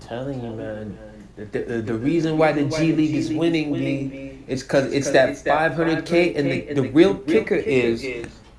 Telling 0.00 0.42
you, 0.42 0.50
man. 0.50 0.98
The, 1.36 1.44
the, 1.44 1.82
the 1.82 1.94
reason 1.94 2.38
why 2.38 2.52
the 2.52 2.64
G 2.64 2.92
League 2.92 3.14
is 3.14 3.30
winning, 3.30 3.72
B, 3.72 4.38
is 4.46 4.62
because 4.62 4.90
it's 4.90 5.10
that 5.10 5.36
500K, 5.36 6.36
and 6.36 6.50
the, 6.50 6.72
the 6.72 6.90
real 6.90 7.14
kicker 7.14 7.56
is 7.56 8.02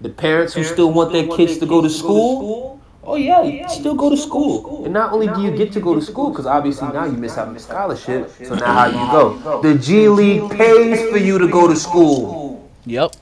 the 0.02 0.10
parents 0.10 0.54
who 0.54 0.64
still 0.64 0.92
want 0.92 1.12
their 1.12 1.28
kids 1.28 1.58
to 1.58 1.66
go 1.66 1.82
to 1.82 1.90
school. 1.90 2.80
Oh, 3.04 3.16
yeah, 3.16 3.38
oh, 3.40 3.44
you 3.44 3.70
still 3.70 3.96
go 3.96 4.10
to 4.10 4.18
school. 4.18 4.84
And 4.84 4.94
not 4.94 5.14
only 5.14 5.28
do 5.28 5.42
you 5.42 5.56
get 5.56 5.72
to 5.74 5.80
go 5.80 5.96
to 5.96 6.02
school, 6.02 6.30
because 6.30 6.46
obviously 6.46 6.90
now 6.90 7.06
you 7.06 7.14
miss 7.14 7.38
out 7.38 7.48
on 7.48 7.54
the 7.54 7.60
scholarship, 7.60 8.30
so 8.44 8.56
now 8.56 8.66
how 8.66 8.86
you 8.88 9.12
go? 9.12 9.62
The 9.62 9.78
G 9.78 10.10
League 10.10 10.52
pays 10.52 11.10
for 11.10 11.18
you 11.18 11.38
to 11.38 11.48
go 11.48 11.68
to 11.70 11.76
school. 11.76 12.70
Yep. 12.86 13.16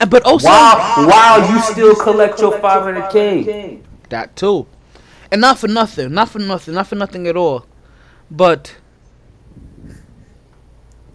And, 0.00 0.10
but 0.10 0.24
also 0.24 0.48
While, 0.48 1.06
while 1.08 1.52
you 1.52 1.60
still 1.60 1.94
collect 1.94 2.40
your 2.40 2.58
500K. 2.58 3.82
that 4.08 4.34
too, 4.34 4.66
and 5.30 5.40
not 5.40 5.58
for 5.58 5.68
nothing, 5.68 6.12
not 6.12 6.28
for 6.28 6.40
nothing, 6.40 6.74
not 6.74 6.88
for 6.88 6.96
nothing 6.96 7.28
at 7.28 7.36
all, 7.36 7.66
but 8.30 8.74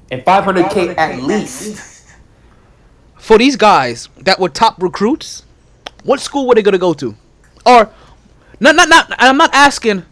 And 0.10 0.24
500K 0.24 0.98
at 0.98 1.22
least. 1.22 1.99
For 3.20 3.38
these 3.38 3.56
guys 3.56 4.10
that 4.18 4.40
were 4.40 4.50
top 4.50 4.82
recruits, 4.82 5.44
what 6.04 6.20
school 6.20 6.48
were 6.48 6.56
they 6.56 6.62
gonna 6.62 6.78
go 6.78 6.94
to? 6.96 7.16
Or, 7.66 7.92
not, 8.60 8.76
not, 8.76 8.90
not. 8.90 9.14
I'm 9.20 9.38
not 9.38 9.54
asking. 9.54 10.04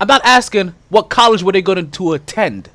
I'm 0.00 0.08
not 0.08 0.22
asking 0.24 0.74
what 0.88 1.08
college 1.08 1.42
were 1.42 1.52
they 1.52 1.62
going 1.62 1.90
to 1.90 2.12
attend. 2.12 2.70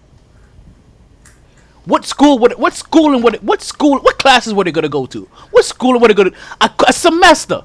What 1.86 2.06
school 2.06 2.38
would? 2.40 2.54
What 2.58 2.74
school 2.74 3.14
and 3.14 3.24
what? 3.24 3.42
What 3.44 3.62
school? 3.62 4.00
What 4.00 4.20
classes 4.20 4.54
were 4.54 4.64
they 4.64 4.72
gonna 4.72 4.90
go 4.90 5.06
to? 5.06 5.24
What 5.52 5.64
school 5.66 6.00
were 6.00 6.08
they 6.08 6.14
gonna? 6.14 6.32
A, 6.60 6.70
a 6.88 6.94
semester, 6.94 7.64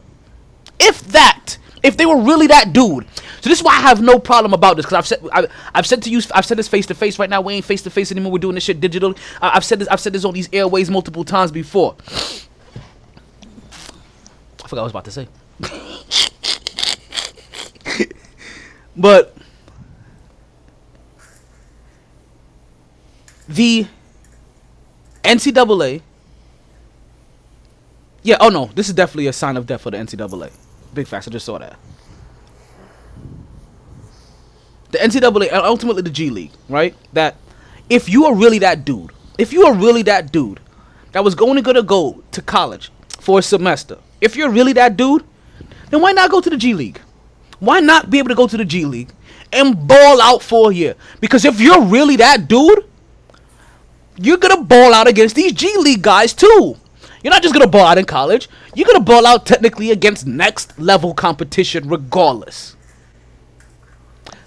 if 0.78 1.00
that. 1.08 1.56
If 1.82 1.96
they 1.96 2.06
were 2.06 2.20
really 2.20 2.46
that 2.46 2.72
dude. 2.72 3.06
So 3.40 3.48
this 3.48 3.58
is 3.58 3.64
why 3.64 3.72
I 3.72 3.80
have 3.80 4.00
no 4.00 4.18
problem 4.18 4.54
about 4.54 4.76
this 4.76 4.86
because 4.86 4.98
I've 4.98 5.06
said 5.06 5.20
I, 5.32 5.48
I've 5.74 5.86
said 5.86 6.02
to 6.02 6.10
you 6.10 6.20
I've 6.34 6.46
said 6.46 6.56
this 6.56 6.68
face 6.68 6.86
to 6.86 6.94
face 6.94 7.18
right 7.18 7.28
now. 7.28 7.40
We 7.40 7.54
ain't 7.54 7.64
face 7.64 7.82
to 7.82 7.90
face 7.90 8.12
anymore. 8.12 8.30
We're 8.32 8.38
doing 8.38 8.54
this 8.54 8.64
shit 8.64 8.80
digital. 8.80 9.14
I, 9.40 9.56
I've 9.56 9.64
said 9.64 9.80
this 9.80 9.88
I've 9.88 10.00
said 10.00 10.12
this 10.12 10.24
on 10.24 10.32
these 10.32 10.48
airways 10.52 10.90
multiple 10.90 11.24
times 11.24 11.50
before. 11.50 11.96
I 14.64 14.68
forgot 14.68 14.72
what 14.72 14.78
I 14.78 14.82
was 14.82 14.92
about 14.92 15.04
to 15.06 15.10
say. 15.10 15.28
but 18.96 19.34
the 23.48 23.86
NCAA. 25.24 26.02
Yeah. 28.22 28.36
Oh 28.40 28.50
no, 28.50 28.66
this 28.74 28.88
is 28.88 28.94
definitely 28.94 29.26
a 29.26 29.32
sign 29.32 29.56
of 29.56 29.66
death 29.66 29.82
for 29.82 29.90
the 29.90 29.96
NCAA. 29.96 30.52
Big 30.94 31.06
facts. 31.06 31.28
I 31.28 31.30
just 31.30 31.46
saw 31.46 31.58
that. 31.58 31.78
The 34.90 34.98
NCAA 34.98 35.48
and 35.52 35.62
ultimately 35.62 36.02
the 36.02 36.10
G 36.10 36.28
League, 36.28 36.52
right? 36.68 36.94
That 37.14 37.36
if 37.88 38.08
you 38.08 38.26
are 38.26 38.34
really 38.34 38.58
that 38.58 38.84
dude, 38.84 39.10
if 39.38 39.52
you 39.52 39.64
are 39.66 39.74
really 39.74 40.02
that 40.02 40.32
dude 40.32 40.60
that 41.12 41.24
was 41.24 41.34
only 41.36 41.62
gonna 41.62 41.82
go 41.82 42.22
to 42.32 42.42
college 42.42 42.90
for 43.18 43.38
a 43.38 43.42
semester, 43.42 43.98
if 44.20 44.36
you're 44.36 44.50
really 44.50 44.74
that 44.74 44.96
dude, 44.96 45.24
then 45.90 46.02
why 46.02 46.12
not 46.12 46.30
go 46.30 46.40
to 46.40 46.50
the 46.50 46.56
G 46.58 46.74
League? 46.74 47.00
Why 47.58 47.80
not 47.80 48.10
be 48.10 48.18
able 48.18 48.28
to 48.28 48.34
go 48.34 48.46
to 48.46 48.56
the 48.56 48.64
G 48.64 48.84
League 48.84 49.12
and 49.52 49.86
ball 49.86 50.20
out 50.20 50.42
for 50.42 50.70
a 50.70 50.74
year? 50.74 50.94
Because 51.20 51.44
if 51.44 51.58
you're 51.58 51.82
really 51.82 52.16
that 52.16 52.48
dude, 52.48 52.84
you're 54.18 54.36
gonna 54.36 54.62
ball 54.62 54.92
out 54.92 55.08
against 55.08 55.36
these 55.36 55.52
G 55.52 55.74
League 55.78 56.02
guys 56.02 56.34
too. 56.34 56.76
You're 57.22 57.32
not 57.32 57.42
just 57.42 57.54
gonna 57.54 57.68
ball 57.68 57.86
out 57.86 57.98
in 57.98 58.04
college. 58.04 58.48
You're 58.74 58.86
gonna 58.86 59.00
ball 59.00 59.26
out 59.26 59.46
technically 59.46 59.90
against 59.90 60.26
next 60.26 60.78
level 60.78 61.14
competition 61.14 61.88
regardless. 61.88 62.76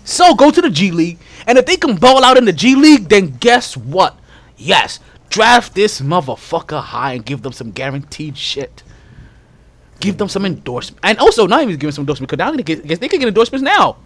So 0.03 0.35
go 0.35 0.52
to 0.52 0.61
the 0.61 0.69
G 0.69 0.91
League, 0.91 1.18
and 1.47 1.57
if 1.57 1.65
they 1.65 1.77
can 1.77 1.95
ball 1.95 2.23
out 2.23 2.38
in 2.38 2.45
the 2.45 2.53
G 2.53 2.76
League, 2.76 3.10
then 3.10 3.38
guess 3.39 3.76
what? 3.76 4.18
Yes, 4.57 4.99
draft 5.30 5.73
this 5.73 5.99
motherfucker 5.99 6.81
high 6.81 7.14
and 7.14 7.26
give 7.26 7.41
them 7.41 7.53
some 7.53 7.72
guaranteed 7.72 8.38
shit. 8.38 8.84
Give 9.99 10.18
them 10.18 10.30
some 10.30 10.45
endorsement, 10.45 10.99
and 11.03 11.18
also 11.18 11.47
not 11.47 11.64
even 11.64 11.73
give 11.73 11.88
them 11.88 11.91
some 11.91 12.02
endorsement 12.03 12.30
because 12.30 12.38
now 12.38 12.52
they, 12.52 12.95
they 12.95 13.07
can 13.07 13.19
get 13.19 13.27
endorsements 13.27 13.64
now. 13.64 13.97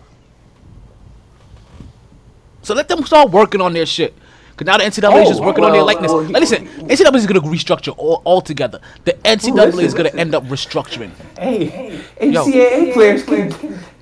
So 2.62 2.74
let 2.74 2.88
them 2.88 3.04
start 3.04 3.32
working 3.32 3.62
on 3.62 3.74
their 3.74 3.86
shit. 3.86 4.14
Cause 4.60 4.66
now 4.66 4.78
the 4.78 4.84
NCAA 4.84 5.14
Oh, 5.14 5.22
is 5.22 5.30
just 5.30 5.42
working 5.42 5.64
on 5.64 5.72
their 5.72 5.84
likeness. 5.84 6.12
well, 6.12 6.22
Like, 6.24 6.42
listen, 6.42 6.68
NCAA 6.68 7.16
is 7.16 7.26
gonna 7.26 7.40
restructure 7.40 7.94
all 7.98 8.22
altogether. 8.26 8.82
The 9.06 9.14
NCAA 9.24 9.84
is 9.84 9.94
gonna 9.94 10.10
end 10.10 10.36
up 10.36 10.44
restructuring. 10.48 11.12
Hey, 11.40 12.02
Yo. 12.22 12.44
NCAA 12.44 12.92
players 12.92 13.24
can 13.24 13.54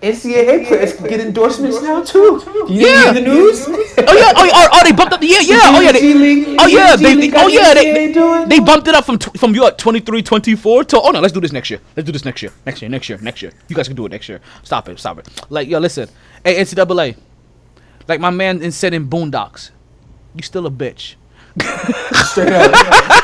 NCAA 0.01 0.65
players 0.67 0.95
can 0.95 1.07
get 1.09 1.19
endorsements 1.19 1.79
now 1.84 2.01
too. 2.01 2.41
You 2.69 2.88
Yeah. 2.88 3.11
the 3.13 3.21
news? 3.21 3.67
Oh 3.67 3.71
yeah, 4.17 4.34
oh, 4.35 4.49
oh, 4.51 4.67
oh 4.73 4.84
they 4.84 4.93
bumped 4.93 5.13
up 5.13 5.21
the 5.21 5.27
yeah, 5.27 5.41
yeah, 5.41 5.59
oh 5.65 5.79
yeah, 5.79 5.91
they, 5.91 5.99
G 6.01 6.13
League- 6.15 6.47
oh, 6.49 6.55
oh 6.61 6.67
yeah, 6.67 6.95
they, 6.95 7.13
they- 7.13 7.38
oh 7.38 7.47
yeah, 7.47 7.73
they, 7.75 8.45
they, 8.47 8.59
bumped 8.59 8.88
it 8.88 8.95
up 8.95 9.05
from 9.05 9.19
tw- 9.19 9.38
from 9.39 9.53
you 9.53 9.63
at 9.67 9.77
23, 9.77 10.23
24 10.23 10.84
to 10.85 10.99
oh 11.01 11.11
no, 11.11 11.19
let's 11.19 11.34
do 11.34 11.39
this 11.39 11.51
next 11.51 11.69
year. 11.69 11.79
Let's 11.95 12.07
do 12.07 12.11
this 12.11 12.25
next 12.25 12.41
year, 12.41 12.51
next 12.65 12.81
year, 12.81 12.89
next 12.89 13.09
year, 13.09 13.19
next 13.21 13.41
year. 13.43 13.51
You 13.67 13.75
guys 13.75 13.88
can 13.88 13.95
do 13.95 14.07
it 14.07 14.11
next 14.11 14.27
year. 14.27 14.41
Stop 14.63 14.89
it, 14.89 14.97
stop 14.97 15.19
it. 15.19 15.27
Like 15.51 15.67
yo, 15.67 15.77
listen, 15.77 16.09
hey 16.43 16.59
NCAA, 16.59 17.15
like 18.07 18.19
my 18.19 18.31
man 18.31 18.63
in 18.63 18.71
said 18.71 18.95
in 18.95 19.07
Boondocks, 19.07 19.69
you 20.35 20.43
still 20.43 20.65
a 20.65 20.71
bitch. 20.71 21.15
Straight 22.31 22.53
up. 22.53 22.75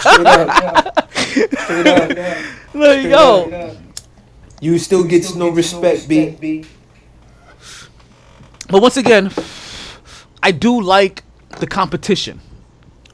Straight 0.02 0.28
up. 0.28 1.10
Straight 1.14 1.88
up. 1.88 2.38
Like 2.74 3.04
yo, 3.04 3.76
You 4.62 4.80
still 4.80 5.04
get 5.04 5.36
no 5.36 5.50
respect, 5.50 6.08
B. 6.08 6.66
But 8.70 8.82
once 8.82 8.98
again, 8.98 9.32
I 10.42 10.52
do 10.52 10.82
like 10.82 11.24
the 11.60 11.68
competition. 11.68 12.40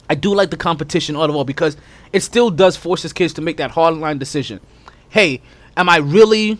I 0.08 0.14
do 0.14 0.34
like 0.34 0.50
the 0.50 0.56
competition 0.56 1.16
all 1.16 1.28
of 1.28 1.36
all 1.36 1.44
because 1.44 1.76
it 2.12 2.20
still 2.20 2.50
does 2.50 2.76
force 2.76 3.02
his 3.02 3.12
kids 3.12 3.34
to 3.34 3.42
make 3.42 3.58
that 3.58 3.72
hard 3.72 3.94
line 3.96 4.18
decision. 4.18 4.60
Hey, 5.08 5.42
am 5.76 5.88
I 5.88 5.98
really? 5.98 6.58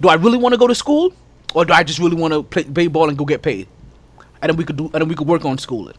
Do 0.00 0.08
I 0.08 0.14
really 0.14 0.38
want 0.38 0.52
to 0.52 0.58
go 0.58 0.66
to 0.66 0.74
school, 0.74 1.12
or 1.54 1.64
do 1.64 1.72
I 1.72 1.82
just 1.84 1.98
really 1.98 2.16
want 2.16 2.34
to 2.34 2.42
play 2.42 2.64
baseball 2.64 3.08
and 3.08 3.16
go 3.16 3.24
get 3.24 3.42
paid? 3.42 3.68
And 4.42 4.50
then 4.50 4.56
we 4.56 4.64
could 4.64 4.76
do, 4.76 4.84
and 4.86 4.94
then 4.94 5.08
we 5.08 5.14
could 5.14 5.26
work 5.26 5.44
on 5.44 5.56
schooling. 5.58 5.94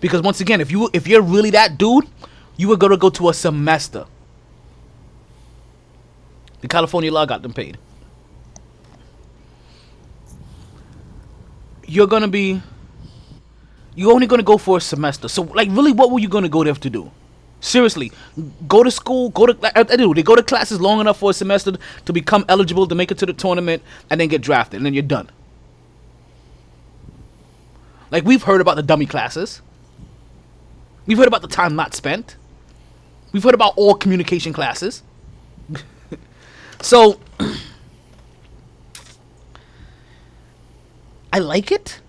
Because 0.00 0.22
once 0.22 0.40
again, 0.40 0.60
if 0.60 0.70
you 0.70 0.88
if 0.92 1.08
you're 1.08 1.22
really 1.22 1.50
that 1.50 1.78
dude, 1.78 2.06
you 2.56 2.68
were 2.68 2.76
gonna 2.76 2.96
go 2.96 3.10
to 3.10 3.28
a 3.28 3.34
semester. 3.34 4.06
The 6.60 6.68
California 6.68 7.12
law 7.12 7.24
got 7.26 7.42
them 7.42 7.52
paid. 7.52 7.78
you're 11.88 12.06
gonna 12.06 12.28
be 12.28 12.60
you're 13.96 14.12
only 14.12 14.28
gonna 14.28 14.44
go 14.44 14.58
for 14.58 14.76
a 14.76 14.80
semester. 14.80 15.26
So 15.26 15.42
like 15.42 15.68
really 15.72 15.92
what 15.92 16.12
were 16.12 16.20
you 16.20 16.28
gonna 16.28 16.48
go 16.48 16.62
there 16.62 16.74
to 16.74 16.90
do? 16.90 17.10
Seriously, 17.60 18.12
go 18.68 18.84
to 18.84 18.90
school, 18.90 19.30
go 19.30 19.46
to 19.46 19.76
I, 19.76 19.80
I 19.80 19.96
do. 19.96 20.14
They 20.14 20.22
go 20.22 20.36
to 20.36 20.42
classes 20.44 20.80
long 20.80 21.00
enough 21.00 21.18
for 21.18 21.30
a 21.30 21.34
semester 21.34 21.72
to 22.04 22.12
become 22.12 22.44
eligible 22.48 22.86
to 22.86 22.94
make 22.94 23.10
it 23.10 23.18
to 23.18 23.26
the 23.26 23.32
tournament 23.32 23.82
and 24.10 24.20
then 24.20 24.28
get 24.28 24.42
drafted, 24.42 24.76
and 24.76 24.86
then 24.86 24.94
you're 24.94 25.02
done. 25.02 25.28
Like 28.12 28.24
we've 28.24 28.44
heard 28.44 28.60
about 28.60 28.76
the 28.76 28.82
dummy 28.82 29.06
classes. 29.06 29.60
We've 31.08 31.16
heard 31.16 31.26
about 31.26 31.40
the 31.40 31.48
time 31.48 31.74
not 31.74 31.94
spent. 31.94 32.36
We've 33.32 33.42
heard 33.42 33.54
about 33.54 33.72
all 33.76 33.94
communication 33.94 34.52
classes. 34.52 35.02
so 36.82 37.18
I 41.32 41.38
like 41.38 41.72
it. 41.72 42.00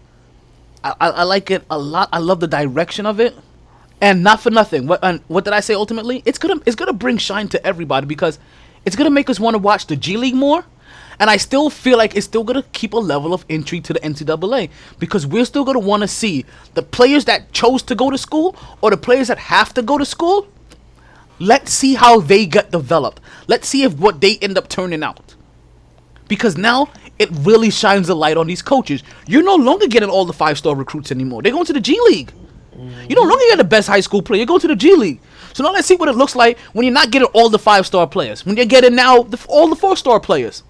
I, 0.84 0.96
I, 1.00 1.10
I 1.10 1.24
like 1.24 1.50
it 1.50 1.64
a 1.72 1.80
lot. 1.80 2.10
I 2.12 2.20
love 2.20 2.42
the 2.42 2.48
direction 2.48 3.06
of 3.06 3.22
it, 3.22 3.36
and 4.02 4.22
not 4.22 4.42
for 4.42 4.50
nothing. 4.50 4.86
What 4.86 5.02
what 5.30 5.46
did 5.46 5.54
I 5.54 5.62
say? 5.62 5.76
Ultimately, 5.76 6.22
it's 6.26 6.38
gonna 6.38 6.62
it's 6.66 6.76
gonna 6.76 6.92
bring 6.92 7.18
shine 7.18 7.48
to 7.50 7.66
everybody 7.66 8.06
because 8.06 8.38
it's 8.86 8.98
gonna 8.98 9.10
make 9.10 9.30
us 9.30 9.40
want 9.40 9.54
to 9.54 9.60
watch 9.60 9.88
the 9.88 9.96
G 9.96 10.18
League 10.18 10.36
more. 10.36 10.66
And 11.20 11.30
I 11.30 11.38
still 11.38 11.70
feel 11.70 11.98
like 11.98 12.16
it's 12.16 12.26
still 12.26 12.44
gonna 12.44 12.64
keep 12.72 12.94
a 12.94 12.98
level 12.98 13.34
of 13.34 13.46
intrigue 13.50 13.84
to 13.86 13.94
the 13.94 14.00
NCAA 14.00 14.70
because 15.00 15.28
we're 15.28 15.46
still 15.46 15.66
gonna 15.66 15.80
want 15.80 16.02
to 16.02 16.08
see 16.08 16.46
the 16.74 16.82
players 16.82 17.26
that 17.26 17.52
chose 17.52 17.82
to 17.84 17.96
go 17.96 18.10
to 18.10 18.18
school 18.18 18.56
or 18.82 18.90
the 18.92 18.98
players 18.98 19.28
that 19.28 19.38
have 19.38 19.74
to 19.74 19.82
go 19.82 19.98
to 19.98 20.06
school. 20.06 20.48
Let's 21.40 21.72
see 21.72 21.96
how 21.96 22.20
they 22.20 22.46
get 22.46 22.72
developed. 22.72 23.22
Let's 23.48 23.68
see 23.68 23.84
if 23.84 23.98
what 23.98 24.22
they 24.22 24.38
end 24.38 24.58
up 24.58 24.70
turning 24.70 25.04
out 25.04 25.36
because 26.30 26.58
now 26.58 26.90
it 27.18 27.30
really 27.42 27.70
shines 27.70 28.08
a 28.08 28.16
light 28.16 28.38
on 28.38 28.48
these 28.48 28.62
coaches. 28.62 29.04
You're 29.28 29.44
no 29.44 29.56
longer 29.56 29.88
getting 29.88 30.10
all 30.10 30.24
the 30.26 30.34
five 30.34 30.58
star 30.58 30.76
recruits 30.76 31.12
anymore. 31.12 31.42
They're 31.42 31.52
going 31.52 31.66
to 31.66 31.74
the 31.74 31.82
G 31.82 32.00
League. 32.06 32.32
You 33.10 33.16
no 33.16 33.24
longer 33.24 33.44
get 33.50 33.58
the 33.58 33.66
best 33.66 33.90
high 33.90 34.00
school 34.00 34.22
player. 34.22 34.38
You're 34.38 34.46
going 34.46 34.62
to 34.62 34.68
the 34.70 34.76
G 34.76 34.96
League. 34.96 35.20
So 35.54 35.64
now 35.64 35.72
let's 35.74 35.86
see 35.86 35.96
what 35.96 36.08
it 36.08 36.16
looks 36.16 36.36
like 36.36 36.58
when 36.72 36.86
you're 36.86 36.94
not 36.94 37.12
getting 37.12 37.28
all 37.34 37.50
the 37.50 37.60
five 37.60 37.86
star 37.86 38.08
players. 38.08 38.46
When 38.46 38.56
you're 38.56 38.66
getting 38.66 38.96
now 38.96 39.24
the, 39.24 39.44
all 39.50 39.68
the 39.68 39.76
four 39.76 39.98
star 39.98 40.20
players. 40.22 40.64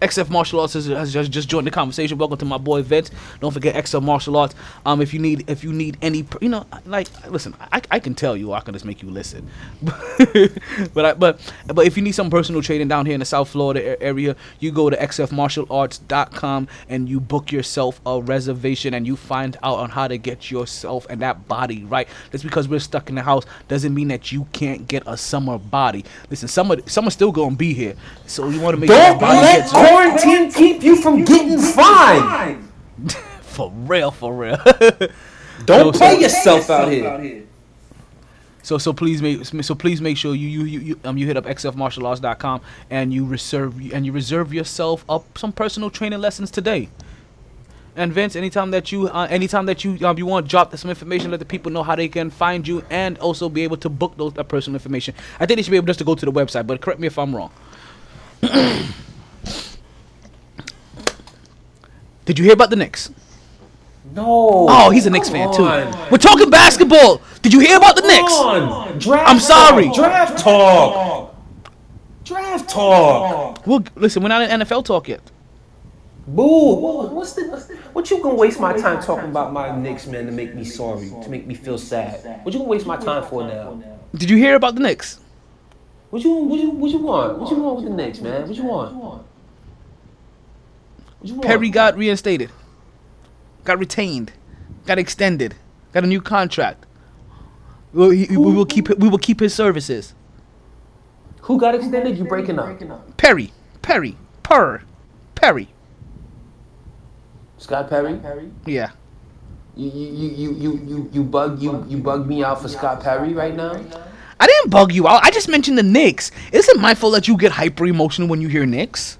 XF 0.00 0.30
Martial 0.30 0.60
Arts 0.60 0.74
has, 0.74 0.86
has 0.86 1.12
just, 1.12 1.30
just 1.32 1.48
joined 1.48 1.66
the 1.66 1.72
conversation. 1.72 2.18
Welcome 2.18 2.38
to 2.38 2.44
my 2.44 2.58
boy 2.58 2.82
Vince. 2.82 3.10
Don't 3.40 3.52
forget 3.52 3.74
XF 3.74 4.02
Martial 4.02 4.36
Arts. 4.36 4.54
Um, 4.86 5.02
if 5.02 5.12
you 5.12 5.18
need 5.18 5.50
if 5.50 5.64
you 5.64 5.72
need 5.72 5.96
any, 6.00 6.24
you 6.40 6.48
know, 6.48 6.66
like 6.86 7.08
listen, 7.28 7.54
I, 7.72 7.82
I 7.90 7.98
can 7.98 8.14
tell 8.14 8.36
you, 8.36 8.52
I 8.52 8.60
can 8.60 8.74
just 8.74 8.84
make 8.84 9.02
you 9.02 9.10
listen. 9.10 9.48
but 10.94 11.04
I, 11.04 11.14
but 11.14 11.52
but 11.66 11.84
if 11.84 11.96
you 11.96 12.02
need 12.02 12.12
some 12.12 12.30
personal 12.30 12.62
training 12.62 12.86
down 12.86 13.06
here 13.06 13.14
in 13.14 13.20
the 13.20 13.26
South 13.26 13.48
Florida 13.48 14.00
area, 14.00 14.36
you 14.60 14.70
go 14.70 14.88
to 14.88 14.96
xfmartialarts.com 14.96 16.68
and 16.88 17.08
you 17.08 17.18
book 17.18 17.50
yourself 17.50 18.00
a 18.06 18.20
reservation 18.20 18.94
and 18.94 19.04
you 19.04 19.16
find 19.16 19.56
out 19.64 19.78
on 19.78 19.90
how 19.90 20.06
to 20.06 20.16
get 20.16 20.48
yourself 20.48 21.06
and 21.10 21.20
that 21.22 21.48
body 21.48 21.84
right. 21.84 22.08
Just 22.30 22.44
because 22.44 22.68
we're 22.68 22.78
stuck 22.78 23.08
in 23.08 23.16
the 23.16 23.22
house 23.22 23.44
doesn't 23.66 23.94
mean 23.94 24.08
that 24.08 24.30
you 24.30 24.46
can't 24.52 24.86
get 24.86 25.02
a 25.06 25.16
summer 25.16 25.58
body. 25.58 26.04
Listen, 26.30 26.46
summer 26.46 26.76
summer's 26.86 27.14
still 27.14 27.32
gonna 27.32 27.56
be 27.56 27.74
here, 27.74 27.96
so 28.26 28.48
you 28.48 28.60
want 28.60 28.76
to 28.76 28.80
make 28.80 28.90
sure 28.90 28.96
that 28.96 29.18
body 29.20 29.40
gets 29.40 29.72
right. 29.72 29.87
Quarantine 29.88 30.52
keep 30.52 30.82
you 30.82 30.96
from 30.96 31.24
getting 31.24 31.58
fined. 31.58 32.68
For 33.42 33.70
real, 33.72 34.10
for 34.12 34.32
real. 34.32 34.56
Don't 35.64 35.92
So- 35.92 35.98
play 35.98 36.14
so- 36.14 36.20
yourself 36.20 36.70
out 36.70 36.90
here. 36.92 37.44
So 38.62 38.76
so 38.76 38.92
please 38.92 39.22
make 39.22 39.44
so 39.44 39.74
please 39.74 40.00
make 40.02 40.16
sure 40.18 40.34
you 40.34 40.46
you 40.48 40.64
you, 40.64 40.80
you 40.80 41.00
um 41.04 41.16
you 41.16 41.26
hit 41.26 41.36
up 41.38 41.44
xfmartialarts.com 41.46 42.60
and 42.90 43.14
you 43.14 43.24
reserve 43.24 43.80
and 43.94 44.04
you 44.04 44.12
reserve 44.12 44.52
yourself 44.52 45.04
up 45.08 45.38
some 45.38 45.52
personal 45.52 45.88
training 45.90 46.20
lessons 46.20 46.50
today. 46.50 46.88
And 47.96 48.12
Vince, 48.12 48.36
anytime 48.36 48.70
that 48.72 48.92
you 48.92 49.08
uh, 49.08 49.26
anytime 49.30 49.66
that 49.66 49.84
you 49.84 49.96
um 50.06 50.18
you 50.18 50.26
want 50.26 50.46
to 50.46 50.50
drop 50.50 50.76
some 50.76 50.90
information, 50.90 51.30
let 51.30 51.40
the 51.40 51.46
people 51.46 51.72
know 51.72 51.82
how 51.82 51.96
they 51.96 52.08
can 52.08 52.30
find 52.30 52.68
you 52.68 52.84
and 52.90 53.16
also 53.18 53.48
be 53.48 53.62
able 53.64 53.78
to 53.78 53.88
book 53.88 54.16
those 54.18 54.34
that 54.34 54.44
personal 54.48 54.76
information. 54.76 55.14
I 55.40 55.46
think 55.46 55.56
they 55.56 55.62
should 55.62 55.70
be 55.70 55.78
able 55.78 55.86
just 55.86 55.98
to 56.00 56.04
go 56.04 56.14
to 56.14 56.26
the 56.26 56.32
website, 56.32 56.66
but 56.66 56.80
correct 56.80 57.00
me 57.00 57.06
if 57.06 57.18
I'm 57.18 57.34
wrong. 57.34 57.50
Did 62.28 62.38
you 62.38 62.44
hear 62.44 62.52
about 62.52 62.68
the 62.68 62.76
Knicks? 62.76 63.10
No. 64.14 64.66
Oh, 64.68 64.90
he's 64.90 65.06
a 65.06 65.10
Knicks 65.10 65.30
fan 65.30 65.50
too. 65.50 65.62
We're 66.10 66.18
talking 66.18 66.50
basketball. 66.50 67.22
Did 67.40 67.54
you 67.54 67.60
hear 67.60 67.78
about 67.78 67.96
the 67.96 68.02
Knicks? 68.02 68.30
on. 68.34 68.98
Draft 68.98 69.30
I'm 69.30 69.40
sorry. 69.40 69.86
talk. 69.86 69.94
Draft 69.94 70.38
talk. 70.38 71.34
Draft 72.24 72.68
talk. 72.68 73.66
Well, 73.66 73.82
listen, 73.96 74.22
we're 74.22 74.28
not 74.28 74.42
in 74.42 74.60
NFL 74.60 74.84
talk 74.84 75.08
yet. 75.08 75.22
Boo. 76.26 77.08
What's 77.08 77.32
the 77.32 77.44
what 77.94 78.10
you 78.10 78.22
gonna 78.22 78.34
waste 78.34 78.60
my 78.60 78.74
time 78.76 79.02
talking 79.02 79.30
about 79.30 79.54
my 79.54 79.74
Knicks 79.74 80.06
man 80.06 80.26
to 80.26 80.32
make 80.32 80.54
me 80.54 80.64
sorry, 80.64 81.08
to 81.08 81.30
make 81.30 81.46
me 81.46 81.54
feel 81.54 81.78
sad? 81.78 82.44
What 82.44 82.52
you 82.52 82.60
gonna 82.60 82.68
waste 82.68 82.84
my 82.84 82.98
time 82.98 83.24
for 83.24 83.48
now? 83.48 83.82
Did 84.14 84.28
you 84.28 84.36
hear 84.36 84.54
about 84.54 84.74
the 84.74 84.82
Knicks? 84.82 85.18
What 86.10 86.22
you 86.22 86.30
what 86.34 86.60
you 86.60 86.70
what 86.72 86.90
you 86.90 86.98
want? 86.98 87.38
What 87.38 87.50
you 87.50 87.56
want 87.56 87.76
with 87.76 87.86
the 87.86 87.90
Knicks, 87.90 88.20
man? 88.20 88.46
What 88.46 88.54
you 88.54 88.64
want? 88.64 89.24
What 91.18 91.28
you 91.28 91.34
want? 91.34 91.46
Perry 91.46 91.70
got 91.70 91.96
reinstated, 91.96 92.50
got 93.64 93.78
retained, 93.78 94.32
got 94.86 94.98
extended. 94.98 95.54
Got 95.92 96.04
a 96.04 96.06
new 96.06 96.20
contract. 96.20 96.84
We, 97.92 98.26
we 98.28 98.36
will 98.36 98.66
keep 98.66 98.88
we 98.98 99.08
will 99.08 99.18
keep 99.18 99.40
his 99.40 99.54
services. 99.54 100.14
Who 101.42 101.58
got 101.58 101.74
extended? 101.74 102.18
You 102.18 102.24
breaking 102.24 102.58
up? 102.58 103.16
Perry, 103.16 103.52
Perry, 103.80 104.16
Per, 104.42 104.82
Perry. 105.34 105.68
Scott 107.56 107.88
Perry. 107.88 108.20
Yeah. 108.66 108.90
You 109.74 109.90
you 109.90 110.10
you 110.10 110.28
you 110.30 110.52
you 110.52 110.84
you, 110.86 111.10
you 111.12 111.24
bug 111.24 111.62
you 111.62 111.84
you 111.88 111.98
bug 111.98 112.26
me 112.26 112.44
out 112.44 112.60
for 112.60 112.68
Scott 112.68 113.02
Perry 113.02 113.32
right 113.32 113.56
now. 113.56 113.82
I 114.40 114.46
didn't 114.46 114.70
bug 114.70 114.92
you 114.92 115.08
out. 115.08 115.24
I 115.24 115.30
just 115.30 115.48
mentioned 115.48 115.78
the 115.78 115.82
Knicks. 115.82 116.30
Isn't 116.52 116.80
my 116.80 116.94
fault 116.94 117.14
that 117.14 117.26
you 117.26 117.36
get 117.36 117.52
hyper 117.52 117.86
emotional 117.86 118.28
when 118.28 118.40
you 118.40 118.48
hear 118.48 118.66
Knicks? 118.66 119.18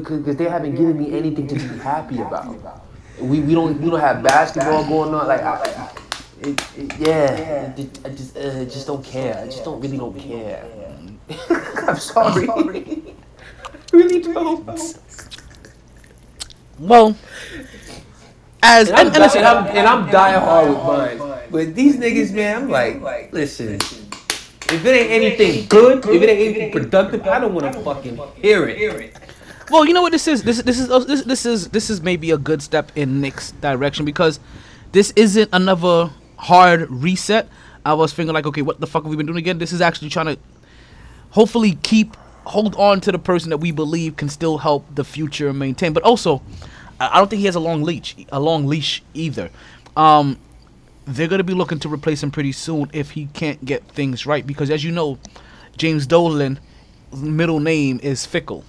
Because 0.00 0.36
they 0.36 0.48
haven't 0.48 0.74
given 0.74 0.98
me 0.98 1.16
anything 1.16 1.46
to 1.48 1.54
be 1.54 1.78
happy 1.78 2.20
about. 2.20 2.56
We, 3.20 3.40
we 3.40 3.54
don't 3.54 3.78
we 3.80 3.90
don't 3.90 4.00
have 4.00 4.22
basketball 4.22 4.84
going 4.88 5.14
on. 5.14 5.28
Like, 5.28 5.42
I, 5.42 5.62
I, 5.62 5.90
it, 6.40 6.60
it, 6.76 6.98
yeah, 6.98 7.74
it, 7.76 8.00
I 8.04 8.08
just 8.08 8.36
uh, 8.36 8.64
just 8.64 8.86
don't 8.86 9.04
care. 9.04 9.38
I 9.38 9.46
just 9.46 9.64
don't 9.64 9.80
really 9.80 9.98
don't 9.98 10.18
care. 10.18 10.64
I'm 11.86 11.96
sorry. 11.96 12.46
really 13.92 14.22
don't. 14.22 14.66
Well, 16.78 17.14
as 18.62 18.88
and 18.88 18.96
I'm, 18.98 19.06
and, 19.06 19.16
and 19.16 19.22
listen, 19.24 19.38
and 19.38 19.46
I'm, 19.46 19.66
and 19.76 19.86
I'm 19.86 20.10
dying 20.10 20.40
hard 20.40 20.68
with 20.70 20.78
mine. 21.18 21.38
But 21.50 21.74
these 21.74 21.96
niggas, 21.96 22.32
man, 22.32 22.62
I'm 22.62 22.70
like, 22.70 23.32
listen. 23.32 23.74
If 23.74 24.86
it 24.86 24.88
ain't 24.88 25.10
anything 25.10 25.66
good, 25.68 25.98
if 25.98 26.22
it 26.22 26.28
ain't 26.30 26.40
anything 26.40 26.72
productive, 26.72 27.26
I 27.26 27.38
don't 27.38 27.52
want 27.52 27.70
to 27.70 27.80
fucking 27.80 28.18
hear 28.36 28.66
it. 28.68 29.14
Well, 29.72 29.86
you 29.86 29.94
know 29.94 30.02
what 30.02 30.12
this 30.12 30.28
is? 30.28 30.42
This 30.42 30.60
this 30.60 30.78
is 30.78 30.88
this 31.06 31.22
this 31.22 31.46
is 31.46 31.68
this 31.68 31.88
is 31.88 32.02
maybe 32.02 32.30
a 32.30 32.36
good 32.36 32.60
step 32.60 32.92
in 32.94 33.22
Knicks' 33.22 33.52
direction 33.52 34.04
because 34.04 34.38
this 34.92 35.14
isn't 35.16 35.48
another 35.50 36.10
hard 36.36 36.90
reset. 36.90 37.48
I 37.82 37.94
was 37.94 38.12
thinking 38.12 38.34
like, 38.34 38.44
okay, 38.44 38.60
what 38.60 38.80
the 38.80 38.86
fuck 38.86 39.04
have 39.04 39.08
we 39.10 39.16
been 39.16 39.24
doing 39.24 39.38
again? 39.38 39.56
This 39.56 39.72
is 39.72 39.80
actually 39.80 40.10
trying 40.10 40.26
to 40.26 40.38
hopefully 41.30 41.78
keep 41.82 42.18
hold 42.44 42.76
on 42.76 43.00
to 43.00 43.12
the 43.12 43.18
person 43.18 43.48
that 43.48 43.56
we 43.56 43.70
believe 43.70 44.16
can 44.16 44.28
still 44.28 44.58
help 44.58 44.84
the 44.94 45.04
future 45.04 45.54
maintain. 45.54 45.94
But 45.94 46.02
also, 46.02 46.42
I 47.00 47.16
don't 47.16 47.30
think 47.30 47.40
he 47.40 47.46
has 47.46 47.54
a 47.54 47.60
long 47.60 47.82
leash, 47.82 48.14
a 48.30 48.40
long 48.40 48.66
leash 48.66 49.02
either. 49.14 49.48
Um, 49.96 50.38
they're 51.06 51.28
gonna 51.28 51.44
be 51.44 51.54
looking 51.54 51.78
to 51.78 51.88
replace 51.88 52.22
him 52.22 52.30
pretty 52.30 52.52
soon 52.52 52.90
if 52.92 53.12
he 53.12 53.24
can't 53.32 53.64
get 53.64 53.84
things 53.84 54.26
right 54.26 54.46
because, 54.46 54.68
as 54.68 54.84
you 54.84 54.92
know, 54.92 55.18
James 55.78 56.06
Dolan 56.06 56.60
middle 57.14 57.58
name 57.58 58.00
is 58.02 58.26
Fickle. 58.26 58.66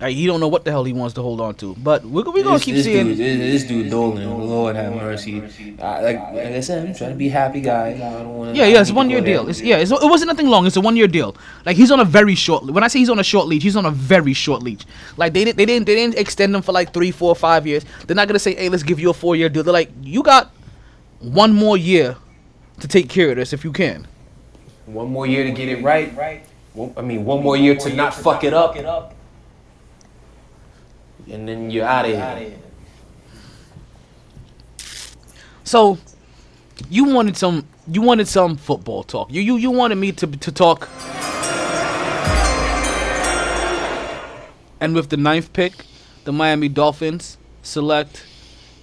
Like, 0.00 0.14
he 0.14 0.26
don't 0.26 0.38
know 0.38 0.46
what 0.46 0.64
the 0.64 0.70
hell 0.70 0.84
he 0.84 0.92
wants 0.92 1.14
to 1.14 1.22
hold 1.22 1.40
on 1.40 1.56
to, 1.56 1.74
but 1.82 2.04
we're, 2.04 2.22
we're 2.22 2.44
gonna 2.44 2.52
This- 2.56 2.64
keep 2.64 2.76
this 2.76 2.84
seeing. 2.84 3.06
Dude, 3.08 3.18
this, 3.18 3.62
this 3.62 3.64
dude 3.68 3.90
Dolan, 3.90 4.48
Lord 4.48 4.76
have 4.76 4.94
mercy. 4.94 5.42
I, 5.82 6.00
like, 6.02 6.18
like 6.20 6.46
I 6.46 6.60
said, 6.60 6.86
I'm 6.86 6.94
trying 6.94 7.10
to 7.10 7.16
be 7.16 7.26
a 7.26 7.30
happy 7.32 7.60
guy. 7.60 7.88
I 7.94 7.98
don't 7.98 8.36
want 8.38 8.54
Yeah, 8.54 8.66
yeah, 8.66 8.80
it's 8.80 8.90
a 8.90 8.94
one 8.94 9.10
year 9.10 9.20
deal. 9.20 9.48
It's, 9.48 9.60
yeah, 9.60 9.78
it's, 9.78 9.90
it 9.90 9.98
wasn't 10.02 10.28
nothing 10.28 10.46
long. 10.46 10.66
It's 10.66 10.76
a 10.76 10.80
one 10.80 10.94
year 10.94 11.08
deal. 11.08 11.34
Like 11.66 11.76
he's 11.76 11.90
on 11.90 11.98
a 11.98 12.04
very 12.04 12.36
short. 12.36 12.64
When 12.66 12.84
I 12.84 12.88
say 12.88 13.00
he's 13.00 13.10
on 13.10 13.18
a 13.18 13.24
short 13.24 13.48
leash, 13.48 13.64
he's 13.64 13.74
on 13.74 13.86
a 13.86 13.90
very 13.90 14.34
short 14.34 14.62
leash. 14.62 14.82
Like 15.16 15.32
they 15.32 15.44
didn't, 15.44 15.56
they 15.56 15.66
didn't, 15.66 15.86
they 15.86 15.96
didn't 15.96 16.16
extend 16.16 16.54
him 16.54 16.62
for 16.62 16.70
like 16.70 16.92
three, 16.94 17.10
four, 17.10 17.34
five 17.34 17.66
years. 17.66 17.84
They're 18.06 18.14
not 18.14 18.28
gonna 18.28 18.38
say, 18.38 18.54
hey, 18.54 18.68
let's 18.68 18.84
give 18.84 19.00
you 19.00 19.10
a 19.10 19.14
four 19.14 19.34
year 19.34 19.48
deal. 19.48 19.64
They're 19.64 19.72
like, 19.72 19.90
you 20.00 20.22
got 20.22 20.52
one 21.18 21.52
more 21.52 21.76
year 21.76 22.16
to 22.78 22.86
take 22.86 23.08
care 23.08 23.30
of 23.30 23.36
this 23.36 23.52
if 23.52 23.64
you 23.64 23.72
can. 23.72 24.06
One 24.86 25.10
more 25.10 25.26
year 25.26 25.42
to 25.42 25.50
get 25.50 25.68
it 25.68 25.82
right. 25.82 26.44
One- 26.72 26.94
I 26.96 27.02
mean, 27.02 27.24
one 27.24 27.42
more 27.42 27.56
year 27.56 27.74
to 27.74 27.92
not 27.92 28.14
fuck 28.14 28.44
it 28.44 28.54
up. 28.54 28.76
And 31.30 31.48
then 31.48 31.70
you're 31.70 31.86
out 31.86 32.06
of 32.06 32.12
here. 32.12 32.52
So, 35.64 35.98
you 36.88 37.04
wanted 37.04 37.36
some, 37.36 37.66
you 37.90 38.00
wanted 38.00 38.28
some 38.28 38.56
football 38.56 39.02
talk. 39.02 39.30
You, 39.30 39.42
you, 39.42 39.56
you 39.56 39.70
wanted 39.70 39.96
me 39.96 40.12
to 40.12 40.26
to 40.26 40.52
talk. 40.52 40.88
And 44.80 44.94
with 44.94 45.10
the 45.10 45.16
ninth 45.16 45.52
pick, 45.52 45.72
the 46.24 46.32
Miami 46.32 46.68
Dolphins 46.68 47.36
select, 47.62 48.24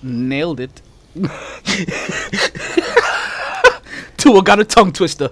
nailed 0.04 0.60
it. 0.60 0.82
Tua 4.18 4.44
got 4.44 4.60
a 4.60 4.66
tongue 4.66 4.92
twister, 4.92 5.30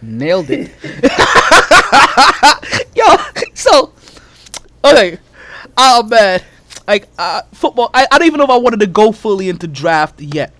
nailed 0.00 0.48
it. 0.50 0.70
Yo, 2.94 3.04
so 3.54 3.92
okay, 4.84 5.18
oh 5.76 6.02
man, 6.04 6.42
like 6.86 7.08
uh, 7.18 7.42
football. 7.52 7.90
I, 7.92 8.06
I 8.10 8.18
don't 8.18 8.26
even 8.26 8.38
know 8.38 8.44
if 8.44 8.50
I 8.50 8.56
wanted 8.56 8.80
to 8.80 8.86
go 8.86 9.12
fully 9.12 9.48
into 9.48 9.66
draft 9.66 10.20
yet, 10.20 10.52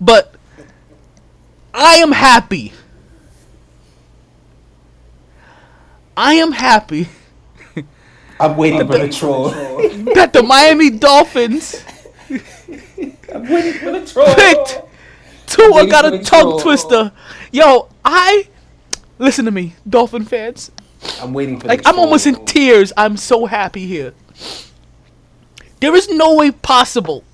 but 0.00 0.34
I 1.74 1.96
am 1.96 2.12
happy. 2.12 2.72
I 6.16 6.34
am 6.34 6.50
happy 6.50 7.08
I'm 8.40 8.56
waiting 8.56 8.86
for 8.86 8.98
the 8.98 9.08
troll. 9.08 9.50
that 10.14 10.32
the 10.32 10.42
Miami 10.42 10.90
Dolphins 10.90 11.84
I'm 12.30 13.48
waiting 13.48 13.74
for 13.74 13.92
the 13.92 14.04
troll. 14.04 14.34
picked 14.34 14.82
Tua 15.46 15.72
waiting 15.72 15.90
got 15.90 16.12
a 16.12 16.18
tongue 16.22 16.24
troll. 16.24 16.60
twister. 16.60 17.12
Yo, 17.52 17.88
I 18.04 18.48
listen 19.18 19.44
to 19.46 19.50
me, 19.50 19.74
Dolphin 19.88 20.24
fans. 20.24 20.70
I'm 21.20 21.32
waiting 21.32 21.60
for 21.60 21.68
Like 21.68 21.82
I'm 21.86 21.98
almost 21.98 22.26
in 22.26 22.44
tears. 22.44 22.92
I'm 22.96 23.16
so 23.16 23.46
happy 23.46 23.86
here. 23.86 24.14
There 25.80 25.94
is 25.94 26.08
no 26.08 26.34
way 26.34 26.50
possible 26.50 27.24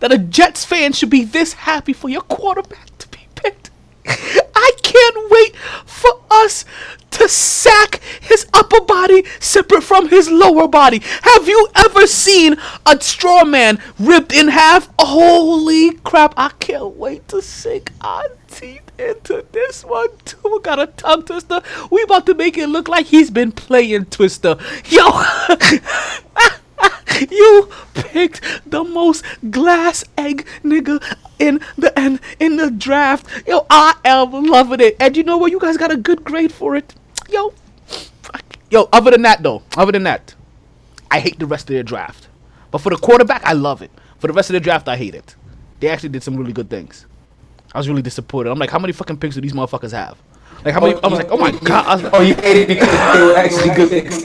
that 0.00 0.12
a 0.12 0.18
Jets 0.18 0.64
fan 0.64 0.92
should 0.92 1.10
be 1.10 1.24
this 1.24 1.52
happy 1.52 1.92
for 1.92 2.08
your 2.08 2.22
quarterback 2.22 2.96
to 2.98 3.08
be 3.08 3.20
picked. 3.34 3.70
I 4.54 4.72
can't 4.82 5.30
wait 5.30 5.56
for 5.86 6.20
us 6.30 6.64
to 7.12 7.28
sack 7.28 8.00
his 8.20 8.46
upper 8.54 8.80
body 8.80 9.24
separate 9.40 9.82
from 9.82 10.08
his 10.08 10.30
lower 10.30 10.68
body. 10.68 11.02
Have 11.22 11.48
you 11.48 11.68
ever 11.76 12.06
seen 12.06 12.56
a 12.86 13.00
straw 13.00 13.44
man 13.44 13.80
ripped 13.98 14.32
in 14.32 14.48
half? 14.48 14.88
Holy 14.98 15.92
crap, 15.98 16.34
I 16.36 16.50
can't 16.60 16.96
wait 16.96 17.26
to 17.28 17.42
sink 17.42 17.92
our 18.00 18.24
teeth 18.48 18.90
into 18.98 19.44
this 19.52 19.84
one 19.84 20.08
too. 20.24 20.36
We 20.44 20.60
got 20.60 20.78
a 20.78 20.86
tongue 20.86 21.24
twister. 21.24 21.62
We 21.90 22.02
about 22.02 22.26
to 22.26 22.34
make 22.34 22.56
it 22.58 22.68
look 22.68 22.88
like 22.88 23.06
he's 23.06 23.30
been 23.30 23.52
playing 23.52 24.06
Twister. 24.06 24.56
Yo, 24.86 25.06
you 27.30 27.68
picked 27.94 28.40
the 28.66 28.84
most 28.84 29.24
glass 29.50 30.04
egg 30.16 30.46
nigga 30.62 31.02
in 31.40 31.60
the 31.76 31.92
in, 31.98 32.20
in 32.38 32.56
the 32.56 32.70
draft. 32.70 33.26
Yo, 33.46 33.66
I 33.70 33.94
am 34.04 34.44
loving 34.44 34.80
it. 34.80 34.96
And 35.00 35.16
you 35.16 35.24
know 35.24 35.38
what? 35.38 35.50
You 35.50 35.58
guys 35.58 35.76
got 35.76 35.90
a 35.90 35.96
good 35.96 36.22
grade 36.24 36.52
for 36.52 36.76
it. 36.76 36.94
Yo, 37.28 37.52
fuck. 37.86 38.44
yo. 38.70 38.88
Other 38.92 39.10
than 39.10 39.22
that, 39.22 39.42
though, 39.42 39.62
other 39.76 39.92
than 39.92 40.04
that, 40.04 40.34
I 41.10 41.20
hate 41.20 41.38
the 41.38 41.46
rest 41.46 41.68
of 41.68 41.74
their 41.74 41.82
draft. 41.82 42.28
But 42.70 42.78
for 42.78 42.90
the 42.90 42.96
quarterback, 42.96 43.42
I 43.44 43.54
love 43.54 43.82
it. 43.82 43.90
For 44.18 44.26
the 44.26 44.32
rest 44.32 44.50
of 44.50 44.54
the 44.54 44.60
draft, 44.60 44.88
I 44.88 44.96
hate 44.96 45.14
it. 45.14 45.34
They 45.80 45.88
actually 45.88 46.10
did 46.10 46.22
some 46.22 46.36
really 46.36 46.52
good 46.52 46.70
things. 46.70 47.06
I 47.72 47.78
was 47.78 47.88
really 47.88 48.02
disappointed. 48.02 48.50
I'm 48.50 48.58
like, 48.58 48.70
how 48.70 48.78
many 48.78 48.92
fucking 48.92 49.16
picks 49.16 49.34
do 49.34 49.40
these 49.40 49.52
motherfuckers 49.54 49.92
have? 49.92 50.18
Like 50.64 50.74
how 50.74 50.80
many? 50.80 50.94
I 51.02 51.06
was 51.08 51.18
like, 51.18 51.30
oh 51.30 51.38
my 51.38 51.52
god. 51.52 52.02
Like, 52.02 52.12
Oh, 52.12 52.20
you 52.20 52.34
hate 52.34 52.56
it 52.62 52.68
because 52.68 53.14
they 53.14 53.22
were 53.24 53.36
actually 53.36 53.74
good 53.74 53.88
picks. 53.88 54.22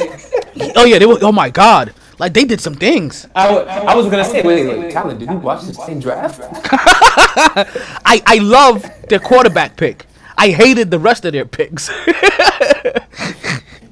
oh 0.75 0.83
yeah, 0.85 0.99
they 0.99 1.05
were. 1.05 1.17
Oh 1.21 1.31
my 1.31 1.49
god. 1.49 1.93
Like 2.17 2.33
they 2.33 2.45
did 2.45 2.61
some 2.61 2.75
things. 2.75 3.27
I, 3.35 3.93
was 3.95 4.05
gonna 4.09 4.23
say, 4.23 4.41
wait, 4.41 4.67
wait, 4.67 4.79
wait, 4.79 4.91
Talon, 4.91 5.17
did 5.17 5.29
you 5.29 5.37
watch 5.37 5.63
the 5.63 5.73
same 5.73 5.99
draft? 5.99 6.39
I 8.05 8.21
I 8.25 8.37
love 8.41 8.85
their 9.09 9.19
quarterback 9.19 9.75
pick. 9.75 10.05
I 10.37 10.49
hated 10.49 10.91
the 10.91 10.99
rest 10.99 11.25
of 11.25 11.33
their 11.33 11.45
picks. 11.45 11.89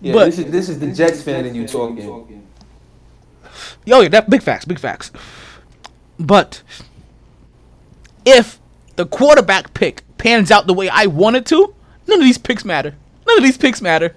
Yeah, 0.04 0.12
But- 0.12 0.26
this 0.26 0.40
is 0.40 0.52
this 0.52 0.70
is 0.70 0.80
the 0.80 0.92
Jets 0.92 1.22
fan 1.24 1.46
and 1.46 1.56
you 1.56 1.66
talking. 1.66 2.44
Yo, 3.86 4.02
yeah, 4.02 4.10
that 4.10 4.30
big 4.30 4.44
facts, 4.44 4.66
big 4.66 4.78
facts. 4.80 5.12
But 6.20 6.62
if 8.26 8.60
the 8.98 9.06
quarterback 9.06 9.74
pick 9.74 10.04
pans 10.18 10.52
out 10.52 10.68
the 10.68 10.74
way 10.74 10.90
I 10.90 11.06
want 11.06 11.38
it 11.38 11.46
to, 11.48 11.74
none 12.06 12.20
of 12.20 12.26
these 12.26 12.38
picks 12.38 12.66
matter. 12.66 12.96
None 13.26 13.38
of 13.38 13.44
these 13.46 13.58
picks 13.58 13.82
matter. 13.82 14.14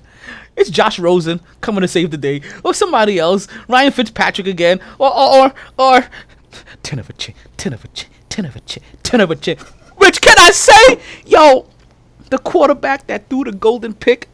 It's 0.56 0.70
Josh 0.70 0.98
Rosen 0.98 1.40
coming 1.60 1.82
to 1.82 1.88
save 1.88 2.10
the 2.10 2.16
day, 2.16 2.40
or 2.64 2.72
somebody 2.74 3.18
else, 3.18 3.46
Ryan 3.68 3.92
Fitzpatrick 3.92 4.46
again, 4.46 4.80
or 4.98 5.12
or 5.14 5.44
or, 5.44 5.54
or 5.78 6.06
ten 6.82 6.98
of 6.98 7.10
a 7.10 7.12
chin, 7.12 7.34
ten 7.56 7.72
of 7.72 7.84
a 7.84 7.88
chin, 7.88 8.10
ten 8.28 8.44
of 8.44 8.56
a 8.56 8.60
chin, 8.60 8.82
ten 9.02 9.20
of 9.20 9.30
a 9.30 9.36
chin. 9.36 9.58
Which 9.96 10.20
can 10.20 10.34
I 10.38 10.50
say, 10.50 11.00
yo, 11.26 11.66
the 12.30 12.38
quarterback 12.38 13.06
that 13.06 13.28
threw 13.28 13.44
the 13.44 13.52
golden 13.52 13.94
pick 13.94 14.28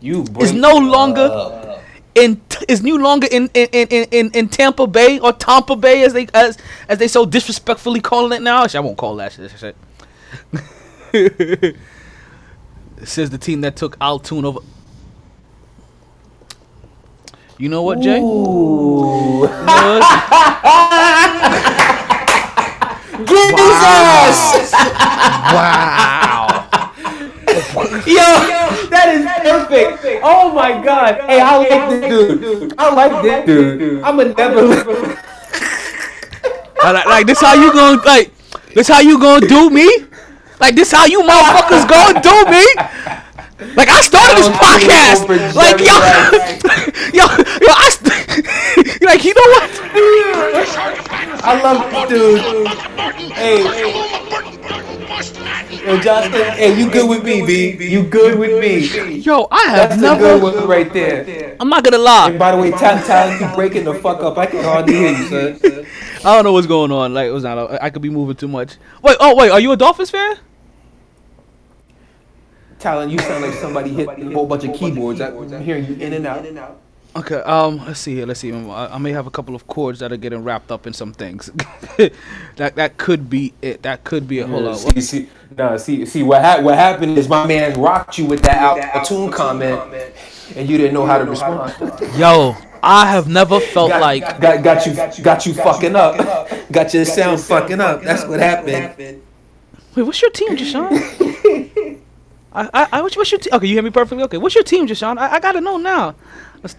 You 0.00 0.24
is 0.40 0.52
no 0.52 0.76
longer 0.76 1.80
in 2.14 2.40
is 2.68 2.82
no 2.82 2.96
longer 2.96 3.26
in 3.30 3.48
in, 3.54 3.68
in, 3.72 4.08
in 4.10 4.30
in 4.32 4.48
Tampa 4.48 4.86
Bay 4.86 5.18
or 5.18 5.32
Tampa 5.32 5.76
Bay 5.76 6.04
as 6.04 6.12
they 6.12 6.26
as 6.34 6.58
as 6.88 6.98
they 6.98 7.08
so 7.08 7.24
disrespectfully 7.24 8.00
calling 8.00 8.32
it 8.32 8.42
now. 8.42 8.64
Actually, 8.64 8.78
I 8.78 8.80
won't 8.80 8.98
call 8.98 9.16
that 9.16 9.32
shit. 9.32 9.50
shit. 9.58 9.76
Says 13.04 13.30
the 13.30 13.38
team 13.38 13.62
that 13.62 13.76
took 13.76 13.96
Al 14.00 14.18
Toon 14.18 14.44
over. 14.44 14.60
You 17.62 17.68
know 17.68 17.84
what, 17.84 18.00
Jay? 18.00 18.18
Ooh. 18.18 19.46
Jesus! 23.22 24.72
wow. 25.54 26.66
Yo, 28.02 28.26
that 28.90 29.14
is, 29.14 29.22
perfect. 29.22 29.94
Oh, 30.24 30.50
my, 30.52 30.72
oh 30.72 30.74
my 30.74 30.82
god. 30.84 31.18
god. 31.18 31.30
Hey, 31.30 31.40
I 31.40 31.56
like, 31.56 31.68
hey, 31.68 31.78
I 31.78 31.88
this, 31.88 32.00
like 32.00 32.10
dude. 32.10 32.40
this 32.40 32.58
dude. 32.58 32.74
I 32.76 32.94
like 32.94 33.12
I 33.12 33.22
this 33.22 33.46
dude. 33.46 33.78
dude. 33.78 34.02
I'm 34.02 34.18
a 34.18 34.24
never. 34.24 34.66
like, 36.82 37.06
like 37.06 37.26
this 37.28 37.40
how 37.40 37.54
you 37.54 37.72
gonna 37.72 38.02
like 38.02 38.32
this 38.74 38.88
how 38.88 38.98
you 38.98 39.20
gonna 39.20 39.46
do 39.46 39.70
me? 39.70 39.88
Like 40.58 40.74
this 40.74 40.90
how 40.90 41.04
you 41.04 41.22
motherfuckers 41.22 41.88
gonna 41.88 42.20
do 42.20 42.44
me? 42.50 42.66
Like 43.76 43.88
I 43.88 44.00
started 44.00 44.36
this 44.38 44.48
podcast. 44.48 45.28
Like 45.54 45.78
yo, 45.80 45.96
yo, 47.12 47.24
yo, 47.26 47.72
I 47.74 47.88
st- 47.90 49.02
like 49.02 49.24
you 49.24 49.34
know 49.34 49.48
what? 49.54 49.70
I 51.44 51.60
love 51.62 51.90
this 51.90 52.08
dude. 52.08 53.32
Hey. 53.32 53.62
Yo, 55.84 55.98
Justin, 56.00 56.32
hey, 56.52 56.78
you 56.78 56.88
good 56.90 57.08
with 57.08 57.24
me, 57.24 57.44
B? 57.44 57.76
You 57.88 58.04
good 58.04 58.38
with 58.38 58.60
me? 58.60 59.16
Yo, 59.16 59.48
I 59.50 59.64
have 59.70 59.88
That's 59.90 60.00
never. 60.00 60.24
a 60.26 60.38
good 60.38 60.42
one 60.42 60.68
right 60.68 60.92
there. 60.92 61.56
I'm 61.58 61.68
not 61.68 61.82
gonna 61.82 61.98
lie. 61.98 62.30
And 62.30 62.38
by 62.38 62.52
the 62.54 62.58
way, 62.62 62.70
Tal, 62.70 63.02
Tal, 63.04 63.40
you 63.40 63.54
breaking 63.56 63.84
the 63.84 63.94
fuck 63.94 64.22
up. 64.22 64.38
I 64.38 64.46
can 64.46 64.62
hardly 64.62 64.94
hear 64.94 65.10
you, 65.10 65.26
son. 65.28 65.86
I 66.24 66.34
don't 66.36 66.44
know 66.44 66.52
what's 66.52 66.68
going 66.68 66.92
on. 66.92 67.14
Like 67.14 67.26
it 67.26 67.32
was 67.32 67.42
not. 67.42 67.82
I 67.82 67.90
could 67.90 68.02
be 68.02 68.10
moving 68.10 68.36
too 68.36 68.46
much. 68.48 68.76
Wait. 69.02 69.16
Oh 69.18 69.34
wait. 69.34 69.50
Are 69.50 69.58
you 69.60 69.72
a 69.72 69.76
Dolphins 69.76 70.10
fan? 70.10 70.36
Talon, 72.82 73.10
you 73.10 73.18
sound 73.20 73.44
like 73.44 73.54
somebody 73.54 73.90
hit 73.90 74.08
a 74.08 74.32
whole 74.32 74.44
bunch 74.44 74.64
of 74.64 74.74
keyboards. 74.74 75.20
I'm 75.20 75.62
hearing 75.62 75.86
you 75.86 75.94
in 75.94 76.12
and 76.12 76.26
out. 76.26 76.80
Okay. 77.14 77.36
Um. 77.36 77.76
Let's 77.86 78.00
see 78.00 78.16
here. 78.16 78.26
Let's 78.26 78.40
see. 78.40 78.52
Um, 78.52 78.70
I, 78.70 78.94
I 78.94 78.98
may 78.98 79.12
have 79.12 79.26
a 79.26 79.30
couple 79.30 79.54
of 79.54 79.66
chords 79.68 80.00
that 80.00 80.12
are 80.12 80.16
getting 80.16 80.42
wrapped 80.42 80.72
up 80.72 80.86
in 80.86 80.92
some 80.92 81.12
things. 81.12 81.50
that 82.56 82.74
that 82.74 82.96
could 82.96 83.30
be 83.30 83.52
it. 83.62 83.82
That 83.82 84.02
could 84.02 84.26
be 84.26 84.40
a 84.40 84.46
whole 84.46 84.62
lot. 84.62 84.78
See, 84.78 85.00
see, 85.00 85.28
no, 85.56 85.76
see, 85.76 86.06
see 86.06 86.22
what 86.22 86.40
hap- 86.40 86.62
what 86.62 86.74
happened 86.74 87.18
is 87.18 87.28
my 87.28 87.46
man 87.46 87.78
rocked 87.78 88.18
you 88.18 88.26
with 88.26 88.42
that 88.42 88.56
out 88.56 88.78
a 88.78 89.06
tune 89.06 89.30
comment, 89.30 89.94
and 90.56 90.68
you 90.68 90.76
didn't 90.76 90.94
know 90.94 91.06
how 91.06 91.18
to 91.18 91.24
respond. 91.24 91.74
Yo, 92.16 92.56
I 92.82 93.06
have 93.06 93.28
never 93.28 93.60
felt 93.60 93.90
got, 93.90 94.00
like 94.00 94.40
got 94.40 94.64
got 94.64 94.86
you 94.86 95.22
got 95.22 95.46
you 95.46 95.54
fucking 95.54 95.94
up, 95.94 96.48
got 96.72 96.94
your 96.94 97.04
sound 97.04 97.40
fucking 97.42 97.80
up. 97.80 98.02
That's 98.02 98.24
what 98.24 98.40
happened. 98.40 99.22
Wait, 99.94 100.02
what's 100.02 100.20
your 100.22 100.30
team, 100.30 100.56
Jashawn? 100.56 101.98
I, 102.54 102.68
I, 102.74 102.88
I 102.92 103.02
what's, 103.02 103.16
what's 103.16 103.30
your 103.30 103.40
team? 103.40 103.52
Okay, 103.54 103.66
you 103.66 103.74
hear 103.74 103.82
me 103.82 103.90
perfectly. 103.90 104.24
Okay, 104.24 104.38
what's 104.38 104.54
your 104.54 104.64
team, 104.64 104.86
Jashawn? 104.86 105.18
I, 105.18 105.34
I 105.34 105.40
gotta 105.40 105.60
know 105.60 105.76
now. 105.78 106.14
Did, 106.62 106.76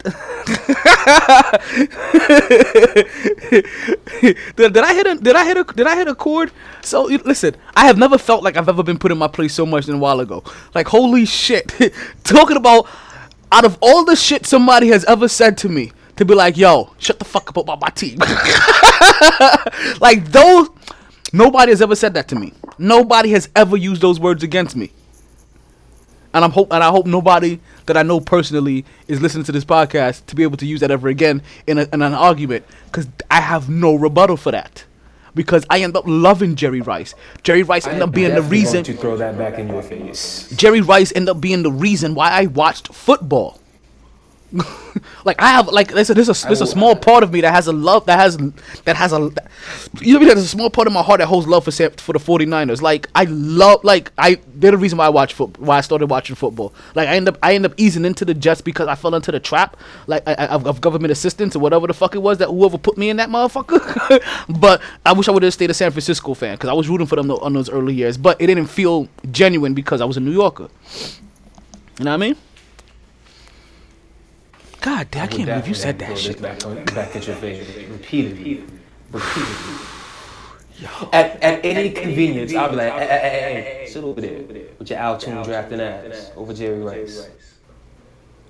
did 4.56 4.78
I 4.78 4.94
hit 4.94 5.08
a 5.08 5.16
did 5.16 5.36
I 5.36 5.44
hit 5.46 5.58
a 5.58 5.64
did 5.66 5.88
I 5.88 5.96
hit 5.98 6.08
a 6.08 6.16
chord? 6.16 6.52
So 6.82 7.04
listen, 7.04 7.56
I 7.76 7.86
have 7.88 7.98
never 7.98 8.18
felt 8.18 8.44
like 8.44 8.56
I've 8.56 8.70
ever 8.70 8.82
been 8.82 8.98
put 8.98 9.12
in 9.12 9.18
my 9.18 9.28
place 9.28 9.54
so 9.54 9.66
much 9.66 9.86
than 9.88 9.96
a 9.96 9.98
while 9.98 10.22
ago. 10.22 10.42
Like 10.74 10.88
holy 10.88 11.26
shit, 11.26 11.74
talking 12.24 12.56
about 12.56 12.88
out 13.52 13.66
of 13.66 13.78
all 13.82 14.06
the 14.06 14.16
shit 14.16 14.46
somebody 14.46 14.88
has 14.88 15.04
ever 15.06 15.28
said 15.28 15.58
to 15.60 15.70
me 15.70 15.92
to 16.16 16.26
be 16.26 16.34
like, 16.34 16.56
yo, 16.56 16.94
shut 16.98 17.20
the 17.20 17.26
fuck 17.26 17.50
up 17.50 17.58
about 17.58 17.82
my 17.82 17.90
team. 17.90 18.18
like 20.00 20.26
those, 20.32 20.70
nobody 21.34 21.72
has 21.72 21.82
ever 21.82 21.96
said 21.96 22.14
that 22.14 22.28
to 22.30 22.36
me. 22.36 22.54
Nobody 22.78 23.32
has 23.32 23.50
ever 23.56 23.76
used 23.76 24.02
those 24.02 24.20
words 24.20 24.44
against 24.44 24.76
me. 24.76 24.92
And 26.34 26.44
I'm 26.44 26.52
hope 26.52 26.72
and 26.72 26.84
I 26.84 26.90
hope 26.90 27.06
nobody 27.06 27.60
that 27.86 27.96
I 27.98 28.04
know 28.04 28.20
personally 28.20 28.86
is 29.08 29.22
listening 29.22 29.44
to 29.46 29.52
this 29.52 29.66
podcast 29.66 30.26
to 30.28 30.36
be 30.36 30.44
able 30.44 30.58
to 30.58 30.66
use 30.66 30.80
that 30.80 30.92
ever 30.92 31.08
again 31.08 31.42
in, 31.68 31.78
a, 31.78 31.88
in 31.94 32.02
an 32.02 32.14
argument 32.14 32.66
because 32.86 33.08
I 33.30 33.42
have 33.42 33.70
no 33.70 33.96
rebuttal 33.96 34.38
for 34.38 34.52
that. 34.52 34.86
Because 35.36 35.66
I 35.70 35.82
end 35.82 35.98
up 35.98 36.04
loving 36.06 36.56
Jerry 36.56 36.82
Rice. 36.82 37.16
Jerry 37.42 37.64
Rice 37.64 37.88
ended 37.88 38.04
up 38.04 38.12
being 38.12 38.36
the 38.36 38.44
reason. 38.44 38.84
to 38.84 38.94
throw 38.94 39.18
that 39.18 39.36
back 39.36 39.58
in 39.58 39.68
your 39.68 39.82
face. 39.82 40.48
Jerry 40.56 40.82
Rice 40.82 41.12
ended 41.16 41.30
up 41.30 41.42
being 41.42 41.64
the 41.64 41.72
reason 41.72 42.14
why 42.14 42.30
I 42.30 42.46
watched 42.46 42.94
football. 42.94 43.60
like 45.26 45.42
I 45.42 45.48
have 45.48 45.68
like 45.68 45.92
there's 45.92 46.12
a 46.12 46.14
there's 46.14 46.30
a, 46.30 46.48
there's 46.48 46.62
a 46.62 46.68
small 46.68 46.96
part 46.96 47.24
of 47.24 47.34
me 47.34 47.42
that 47.42 47.52
has 47.52 47.66
a 47.66 47.74
love 47.74 48.06
that 48.06 48.20
has 48.20 48.38
that 48.86 48.96
has 48.96 49.12
a 49.12 49.32
you 50.00 50.20
know 50.20 50.26
there's 50.26 50.44
a 50.44 50.48
small 50.48 50.70
part 50.70 50.86
of 50.86 50.94
my 50.94 51.02
heart 51.02 51.20
that 51.20 51.26
holds 51.26 51.48
love 51.48 51.64
for 51.64 51.72
for 51.72 52.14
the 52.14 52.20
49ers. 52.20 52.82
Like 52.82 53.10
I 53.16 53.24
love 53.24 53.84
like 53.84 54.12
I 54.18 54.40
they're 54.54 54.72
the 54.72 54.78
reason 54.78 55.00
why 55.00 55.08
I 55.08 55.10
watch 55.10 55.34
foot 55.34 55.58
why 55.60 55.80
I 55.80 55.82
started 55.82 56.08
watching 56.08 56.36
football. 56.36 56.72
Like 56.94 57.08
I 57.08 57.16
end 57.16 57.30
up 57.30 57.40
I 57.42 57.56
end 57.56 57.66
up 57.66 57.74
easing 57.78 58.06
into 58.06 58.26
the 58.26 58.36
Jets 58.36 58.62
because 58.62 58.88
I 58.88 58.94
fell 58.94 59.16
into 59.16 59.32
the 59.32 59.40
trap 59.40 59.76
like 60.06 60.22
I, 60.28 60.34
I, 60.34 60.46
of 60.48 60.82
government 60.82 61.12
assistance 61.12 61.56
or 61.56 61.60
whatever 61.60 61.88
the 61.88 61.94
fuck 61.94 62.14
it 62.14 62.20
was 62.20 62.38
that 62.38 62.50
whoever 62.50 62.78
put 62.78 62.96
me 62.98 63.10
in 63.10 63.18
that 63.18 63.30
motherfucker. 63.30 63.82
But 64.60 64.82
I 65.06 65.14
wish 65.14 65.28
I 65.28 65.32
would 65.32 65.44
have 65.44 65.54
stayed 65.54 65.72
a 65.72 65.74
San 65.74 65.92
Francisco 65.92 66.34
fan 66.34 66.56
because 66.56 66.70
I 66.70 66.74
was 66.74 66.88
rooting 66.88 67.08
for 67.08 67.16
them 67.16 67.32
on 67.32 67.54
those 67.54 67.70
early 67.70 67.94
years. 67.94 68.18
But 68.18 68.40
it 68.42 68.48
didn't 68.48 68.68
feel 68.68 69.08
genuine 69.32 69.74
because 69.74 70.02
I 70.02 70.06
was 70.06 70.18
a 70.18 70.20
New 70.20 70.32
Yorker. 70.32 70.70
You 72.00 72.06
know 72.06 72.12
what 72.12 72.16
I 72.16 72.18
mean 72.18 72.36
God 74.84 75.08
damn, 75.12 75.24
I 75.24 75.28
can't 75.28 75.46
believe 75.46 75.68
you 75.68 75.74
said 75.74 75.98
that 76.00 76.18
shit. 76.18 76.42
Back, 76.42 76.66
on, 76.66 76.84
back 76.86 77.16
at 77.16 77.26
your 77.26 77.38
face 77.38 77.66
repeatedly, 77.90 78.64
repeatedly. 79.12 79.76
At, 81.14 81.42
at 81.42 81.64
any 81.66 81.92
convenience, 81.92 82.54
I'll 82.54 82.70
be 82.70 82.76
like, 82.76 82.92
hey, 82.94 83.08
hey, 83.08 83.18
hey, 83.30 83.78
hey, 83.80 83.88
sit 83.88 84.04
over 84.04 84.20
there 84.20 84.40
with 84.78 84.90
your 84.90 85.00
Al 85.00 85.18
Toon 85.18 85.42
drafting 85.44 85.80
ass 85.80 86.32
over 86.36 86.54
Jerry 86.54 86.82
Rice. 86.82 87.30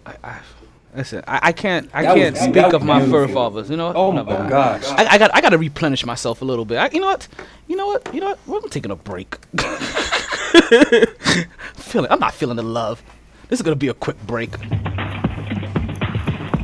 I, 0.08 0.16
I, 0.24 0.40
listen, 0.96 1.24
I, 1.28 1.40
I 1.44 1.52
can't, 1.52 1.88
I 1.94 2.02
That 2.02 2.16
can't 2.16 2.34
was- 2.34 2.42
speak 2.42 2.54
that 2.56 2.74
of 2.74 2.82
was 2.82 2.88
my 2.88 3.06
forefathers. 3.08 3.70
Oh 3.70 3.72
you 3.72 3.78
know 3.78 3.88
what? 3.88 3.96
Oh 3.96 4.12
my 4.12 4.24
Whatever. 4.24 4.50
gosh. 4.50 4.86
I, 4.88 5.06
I 5.06 5.18
got, 5.20 5.36
I 5.36 5.42
got 5.42 5.50
to 5.50 5.60
replenish 5.60 6.04
myself 6.04 6.42
a 6.42 6.46
little 6.46 6.66
bit. 6.66 6.78
I, 6.80 6.90
you 6.92 7.00
know 7.00 7.08
what? 7.08 7.28
You 7.68 7.76
know 7.76 7.86
what? 7.86 8.12
You 8.12 8.22
know 8.22 8.30
what? 8.30 8.40
Well, 8.48 8.62
I'm 8.64 8.70
taking 8.72 8.90
a 8.90 8.96
break. 8.96 9.36
feeling, 11.76 12.10
I'm 12.12 12.20
not 12.20 12.34
feeling 12.34 12.56
the 12.58 12.64
love. 12.64 13.04
This 13.50 13.60
is 13.60 13.64
gonna 13.64 13.76
be 13.76 13.90
a 13.90 13.94
quick 13.94 14.20
break. 14.26 14.50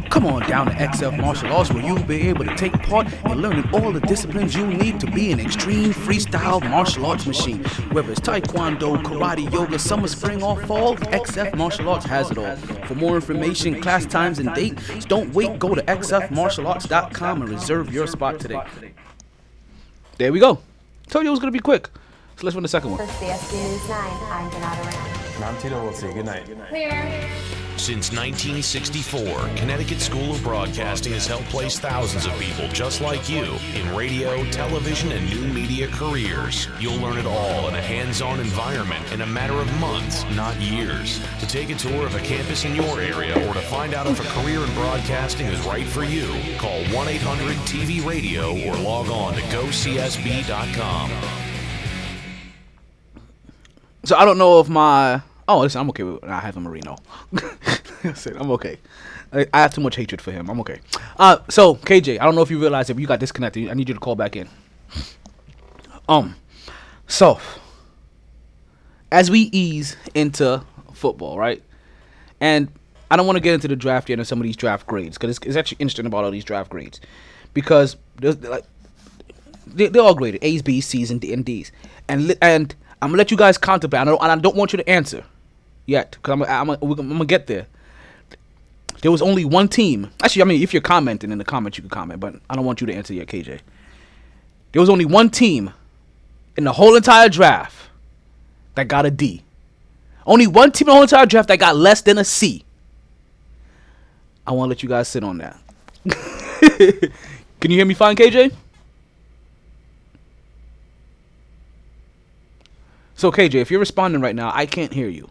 Come 0.10 0.26
on 0.26 0.42
down 0.50 0.66
to 0.66 0.72
XF 0.74 1.22
Martial 1.22 1.54
Arts 1.54 1.72
where 1.72 1.84
you'll 1.86 2.04
be 2.04 2.28
able 2.30 2.44
to 2.44 2.56
take 2.56 2.74
part 2.84 3.08
in 3.26 3.42
learning 3.42 3.70
all 3.72 3.92
the 3.92 4.00
disciplines 4.02 4.56
you 4.56 4.66
need 4.66 5.00
to 5.00 5.06
be 5.12 5.32
an 5.32 5.40
extreme 5.40 5.94
freestyle 5.94 6.68
martial 6.68 7.06
arts 7.06 7.28
machine. 7.28 7.64
Whether 7.92 8.12
it's 8.12 8.20
Taekwondo, 8.20 9.02
Karate, 9.04 9.52
Yoga, 9.52 9.78
summer, 9.78 10.08
spring, 10.08 10.42
or 10.42 10.60
fall, 10.66 10.96
XF 10.98 11.56
Martial 11.56 11.90
Arts 11.90 12.06
has 12.06 12.32
it 12.32 12.38
all. 12.38 12.56
For 12.88 12.96
more 12.96 13.16
information, 13.16 13.82
class 13.82 14.06
times, 14.06 14.40
and 14.40 14.54
dates, 14.56 15.06
don't 15.06 15.32
wait. 15.34 15.60
Go 15.60 15.76
to 15.76 15.82
xfmartialarts.com 15.84 17.42
and 17.42 17.50
reserve 17.50 17.94
your 17.94 18.08
spot 18.08 18.40
today. 18.40 18.62
There 20.18 20.34
we 20.34 20.40
go. 20.40 20.60
Told 21.08 21.24
you 21.24 21.30
it 21.30 21.32
was 21.32 21.40
going 21.40 21.54
to 21.54 21.58
be 21.58 21.62
quick. 21.62 21.88
So 22.38 22.46
let's 22.46 22.56
run 22.56 22.64
the 22.64 22.70
second 22.70 22.92
one. 22.92 23.00
News 23.00 23.90
9, 23.90 24.00
I'm 24.32 24.50
Rand. 24.62 25.19
I'm 25.44 25.58
Tito 25.58 25.82
Wilson. 25.84 26.14
Good 26.14 26.26
night. 26.26 26.46
Clear. 26.68 27.30
Since 27.78 28.12
1964, 28.12 29.56
Connecticut 29.56 30.02
School 30.02 30.34
of 30.34 30.44
Broadcasting 30.44 31.14
has 31.14 31.26
helped 31.26 31.46
place 31.46 31.80
thousands 31.80 32.26
of 32.26 32.38
people 32.38 32.68
just 32.68 33.00
like 33.00 33.30
you 33.30 33.58
in 33.74 33.96
radio, 33.96 34.44
television, 34.52 35.14
and 35.14 35.30
new 35.30 35.48
media 35.54 35.88
careers. 35.88 36.68
You'll 36.78 37.00
learn 37.00 37.18
it 37.18 37.26
all 37.26 37.70
in 37.70 37.76
a 37.76 37.82
hands-on 37.82 38.42
environment 38.42 39.10
in 39.14 39.22
a 39.22 39.26
matter 39.26 39.54
of 39.54 39.74
months, 39.80 40.26
not 40.36 40.60
years. 40.60 41.22
To 41.40 41.48
take 41.48 41.70
a 41.70 41.76
tour 41.76 42.06
of 42.06 42.16
a 42.16 42.20
campus 42.20 42.66
in 42.66 42.76
your 42.76 43.00
area 43.00 43.34
or 43.48 43.54
to 43.54 43.62
find 43.62 43.94
out 43.94 44.08
if 44.08 44.20
a 44.20 44.42
career 44.42 44.62
in 44.62 44.74
broadcasting 44.74 45.48
is 45.48 45.66
right 45.66 45.88
for 45.88 46.04
you, 46.04 46.28
call 46.58 46.84
1-800-TV-RADIO 46.84 48.68
or 48.68 48.76
log 48.76 49.10
on 49.10 49.36
to 49.36 49.42
gocsb.com. 49.44 51.12
So 54.04 54.18
I 54.18 54.26
don't 54.26 54.38
know 54.38 54.60
if 54.60 54.68
my 54.68 55.22
oh 55.50 55.60
listen 55.60 55.82
I'm 55.82 55.90
okay 55.90 56.04
with 56.04 56.24
I 56.24 56.40
have 56.40 56.56
a 56.56 56.60
Marino. 56.60 56.98
Listen, 58.04 58.38
I'm 58.38 58.52
okay. 58.52 58.78
I, 59.32 59.46
have 59.54 59.74
too 59.74 59.82
much 59.82 59.96
hatred 59.96 60.22
for 60.22 60.32
him. 60.32 60.50
I'm 60.50 60.60
okay. 60.62 60.80
Uh, 61.18 61.38
so 61.50 61.76
KJ, 61.76 62.20
I 62.20 62.26
don't 62.26 62.36
know 62.36 62.42
if 62.42 62.50
you 62.50 62.60
realize 62.60 62.90
if 62.90 63.00
you 63.00 63.06
got 63.06 63.20
disconnected. 63.20 63.70
I 63.70 63.74
need 63.74 63.88
you 63.90 63.94
to 63.94 64.00
call 64.00 64.16
back 64.16 64.36
in. 64.36 64.50
Um, 66.08 66.36
so 67.08 67.40
as 69.12 69.30
we 69.30 69.42
ease 69.52 69.98
into 70.16 70.64
football, 70.94 71.38
right? 71.38 71.62
And 72.40 72.72
I 73.12 73.18
don't 73.18 73.26
want 73.26 73.36
to 73.36 73.42
get 73.42 73.54
into 73.54 73.68
the 73.68 73.76
draft 73.76 74.10
yet 74.10 74.18
and 74.18 74.28
some 74.28 74.40
of 74.40 74.44
these 74.44 74.56
draft 74.56 74.88
grades 74.88 75.18
because 75.18 75.38
it's, 75.38 75.46
it's 75.46 75.56
actually 75.56 75.78
interesting 75.80 76.06
about 76.06 76.24
all 76.24 76.32
these 76.32 76.46
draft 76.46 76.70
grades 76.70 77.02
because 77.54 77.98
like 78.22 78.66
they, 79.68 79.88
they're 79.88 80.02
all 80.02 80.16
graded 80.16 80.44
A's, 80.44 80.62
B's, 80.62 80.86
C's, 80.88 81.12
and, 81.12 81.20
D, 81.20 81.34
and 81.34 81.44
D's. 81.46 81.72
And 82.08 82.36
and 82.42 82.76
I'm 83.02 83.10
gonna 83.10 83.18
let 83.18 83.30
you 83.30 83.38
guys 83.38 83.58
contemplate. 83.58 84.08
I 84.08 84.12
and 84.12 84.32
I 84.32 84.36
don't 84.38 84.56
want 84.56 84.74
you 84.74 84.78
to 84.78 84.90
answer 84.90 85.24
yet 85.90 86.12
because 86.12 86.34
I'm, 86.34 86.44
I'm, 86.44 86.70
I'm, 86.70 86.78
I'm 86.82 87.10
gonna 87.10 87.26
get 87.26 87.48
there. 87.48 87.68
There 89.02 89.12
was 89.12 89.22
only 89.22 89.46
one 89.46 89.68
team. 89.68 90.12
Actually, 90.24 90.42
I 90.42 90.46
mean, 90.46 90.62
if 90.62 90.74
you're 90.74 90.82
commenting 90.82 91.32
in 91.32 91.38
the 91.38 91.46
comments, 91.46 91.78
you 91.78 91.82
can 91.82 91.90
comment, 91.90 92.20
but 92.20 92.36
I 92.50 92.56
don't 92.56 92.66
want 92.66 92.82
you 92.82 92.88
to 92.88 92.94
answer 92.94 93.14
yet, 93.14 93.28
KJ. 93.28 93.60
There 94.72 94.80
was 94.80 94.90
only 94.90 95.06
one 95.06 95.30
team 95.30 95.72
in 96.58 96.64
the 96.66 96.74
whole 96.74 96.96
entire 96.96 97.30
draft 97.30 97.76
that 98.76 98.88
got 98.88 99.06
a 99.06 99.12
D. 99.12 99.44
Only 100.26 100.48
one 100.48 100.72
team 100.72 100.88
in 100.88 100.90
the 100.90 100.94
whole 100.94 101.04
entire 101.04 101.26
draft 101.26 101.48
that 101.48 101.58
got 101.58 101.76
less 101.76 102.02
than 102.02 102.18
a 102.18 102.24
C. 102.24 102.64
I 104.46 104.52
want 104.52 104.68
to 104.68 104.70
let 104.70 104.84
you 104.84 104.90
guys 104.90 105.08
sit 105.08 105.24
on 105.24 105.38
that. 105.40 105.58
Can 107.60 107.72
you 107.72 107.78
hear 107.78 107.86
me 107.86 107.94
fine, 107.94 108.16
KJ? 108.16 108.54
So 113.16 113.32
KJ, 113.32 113.56
if 113.56 113.70
you're 113.70 113.80
responding 113.80 114.22
right 114.22 114.36
now, 114.36 114.52
I 114.54 114.66
can't 114.66 114.94
hear 114.94 115.10
you. 115.10 115.30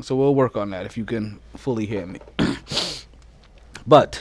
So 0.00 0.14
we'll 0.14 0.34
work 0.34 0.56
on 0.56 0.70
that 0.70 0.86
if 0.86 0.96
you 0.96 1.04
can 1.04 1.40
fully 1.56 1.86
hear 1.86 2.06
me. 2.06 2.20
but 3.86 4.20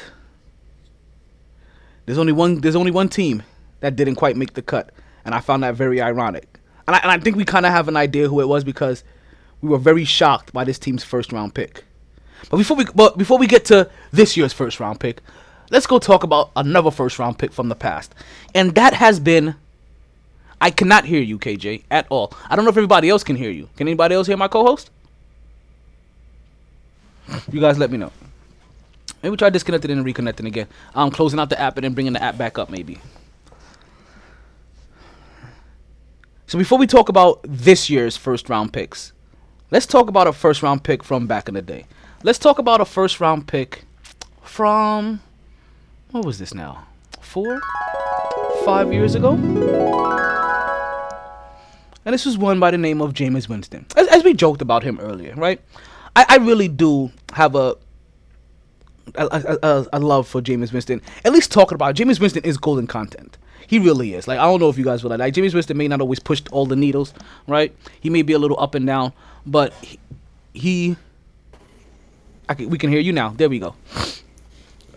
there's 2.05 2.17
only 2.17 2.33
one 2.33 2.61
there's 2.61 2.75
only 2.75 2.91
one 2.91 3.09
team 3.09 3.43
that 3.79 3.95
didn't 3.95 4.15
quite 4.15 4.35
make 4.35 4.53
the 4.53 4.61
cut, 4.61 4.91
and 5.23 5.35
I 5.35 5.39
found 5.39 5.63
that 5.63 5.75
very 5.75 6.01
ironic. 6.01 6.59
And 6.87 6.95
I, 6.95 6.99
and 6.99 7.11
I 7.11 7.19
think 7.19 7.35
we 7.35 7.45
kind 7.45 7.65
of 7.65 7.73
have 7.73 7.87
an 7.87 7.97
idea 7.97 8.27
who 8.29 8.39
it 8.41 8.47
was 8.47 8.63
because 8.63 9.03
we 9.61 9.69
were 9.69 9.77
very 9.77 10.05
shocked 10.05 10.53
by 10.53 10.63
this 10.63 10.79
team's 10.79 11.03
first 11.03 11.31
round 11.31 11.53
pick. 11.53 11.83
But 12.49 12.57
before 12.57 12.77
we 12.77 12.85
but 12.95 13.17
before 13.17 13.37
we 13.37 13.47
get 13.47 13.65
to 13.65 13.89
this 14.11 14.37
year's 14.37 14.53
first 14.53 14.79
round 14.79 14.99
pick, 14.99 15.21
let's 15.69 15.85
go 15.85 15.99
talk 15.99 16.23
about 16.23 16.51
another 16.55 16.91
first 16.91 17.19
round 17.19 17.37
pick 17.37 17.51
from 17.51 17.69
the 17.69 17.75
past. 17.75 18.15
And 18.55 18.73
that 18.75 18.93
has 18.93 19.19
been 19.19 19.55
I 20.59 20.71
cannot 20.71 21.05
hear 21.05 21.21
you, 21.21 21.37
KJ, 21.37 21.83
at 21.91 22.07
all. 22.09 22.33
I 22.49 22.55
don't 22.55 22.65
know 22.65 22.71
if 22.71 22.77
everybody 22.77 23.09
else 23.09 23.23
can 23.23 23.35
hear 23.35 23.51
you. 23.51 23.69
Can 23.77 23.87
anybody 23.87 24.15
else 24.15 24.25
hear 24.25 24.37
my 24.37 24.47
co-host? 24.47 24.89
You 27.51 27.59
guys 27.59 27.77
let 27.77 27.91
me 27.91 27.97
know. 27.97 28.11
Maybe 29.23 29.35
try 29.35 29.49
disconnecting 29.49 29.91
and 29.91 30.05
reconnecting 30.05 30.45
again. 30.45 30.67
I'm 30.93 31.11
closing 31.11 31.39
out 31.39 31.49
the 31.49 31.59
app 31.59 31.77
and 31.77 31.83
then 31.83 31.93
bringing 31.93 32.13
the 32.13 32.21
app 32.21 32.37
back 32.37 32.57
up, 32.57 32.69
maybe. 32.69 32.99
So 36.45 36.57
before 36.57 36.77
we 36.77 36.87
talk 36.87 37.09
about 37.09 37.39
this 37.43 37.89
year's 37.89 38.15
first 38.15 38.47
round 38.47 38.71
picks, 38.71 39.11
let's 39.69 39.85
talk 39.85 40.07
about 40.07 40.27
a 40.27 40.33
first 40.33 40.63
round 40.63 40.83
pick 40.83 41.03
from 41.03 41.27
back 41.27 41.47
in 41.47 41.55
the 41.55 41.61
day. 41.61 41.85
Let's 42.23 42.39
talk 42.39 42.57
about 42.57 42.79
a 42.79 42.85
first 42.85 43.19
round 43.19 43.47
pick 43.47 43.83
from 44.41 45.21
what 46.11 46.23
was 46.23 46.39
this 46.39 46.53
now? 46.53 46.87
Four, 47.19 47.59
five 48.63 48.93
years 48.93 49.13
ago. 49.13 49.33
And 52.05 52.13
this 52.13 52.25
was 52.25 52.37
one 52.37 52.61
by 52.61 52.71
the 52.71 52.77
name 52.77 53.01
of 53.01 53.13
Jameis 53.13 53.49
Winston. 53.49 53.85
As, 53.97 54.07
as 54.07 54.23
we 54.23 54.33
joked 54.33 54.61
about 54.61 54.83
him 54.83 54.97
earlier, 55.01 55.35
right? 55.35 55.59
I, 56.17 56.25
I 56.29 56.35
really 56.37 56.67
do 56.67 57.11
have 57.33 57.53
a 57.53 57.75
a, 59.13 59.57
a, 59.61 59.85
a 59.93 59.99
love 59.99 60.27
for 60.27 60.41
Jameis 60.41 60.73
Winston. 60.73 60.99
At 61.23 61.31
least 61.31 61.51
talking 61.51 61.75
about 61.75 61.97
it. 61.97 62.03
Jameis 62.03 62.19
Winston 62.19 62.43
is 62.43 62.57
golden 62.57 62.87
content. 62.87 63.37
He 63.67 63.77
really 63.77 64.15
is. 64.15 64.27
Like 64.27 64.39
I 64.39 64.43
don't 64.45 64.59
know 64.59 64.69
if 64.69 64.79
you 64.79 64.83
guys 64.83 65.03
will 65.03 65.11
like. 65.11 65.19
Like 65.19 65.35
Jameis 65.35 65.53
Winston 65.53 65.77
may 65.77 65.87
not 65.87 66.01
always 66.01 66.19
push 66.19 66.41
all 66.51 66.65
the 66.65 66.75
needles, 66.75 67.13
right? 67.47 67.71
He 67.99 68.09
may 68.09 68.23
be 68.23 68.33
a 68.33 68.39
little 68.39 68.59
up 68.59 68.73
and 68.73 68.87
down, 68.87 69.13
but 69.45 69.73
he, 69.75 69.99
he 70.55 70.95
I 72.49 72.55
can, 72.55 72.69
we 72.71 72.79
can 72.79 72.89
hear 72.89 72.99
you 72.99 73.13
now. 73.13 73.29
There 73.29 73.49
we 73.49 73.59
go. 73.59 73.75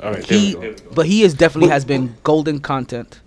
All 0.02 0.12
right, 0.12 0.24
he, 0.24 0.52
there 0.52 0.60
we 0.60 0.74
go. 0.74 0.90
But 0.94 1.04
he 1.04 1.22
is 1.22 1.34
definitely 1.34 1.68
has 1.68 1.84
been 1.84 2.16
golden 2.24 2.60
content 2.60 3.20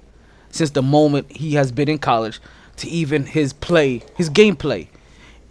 since 0.50 0.72
the 0.72 0.82
moment 0.82 1.32
he 1.32 1.54
has 1.54 1.72
been 1.72 1.90
in 1.90 2.00
college 2.00 2.42
to 2.78 2.90
even 2.90 3.28
his 3.28 3.54
play, 3.54 4.02
his 4.16 4.32
gameplay 4.32 4.88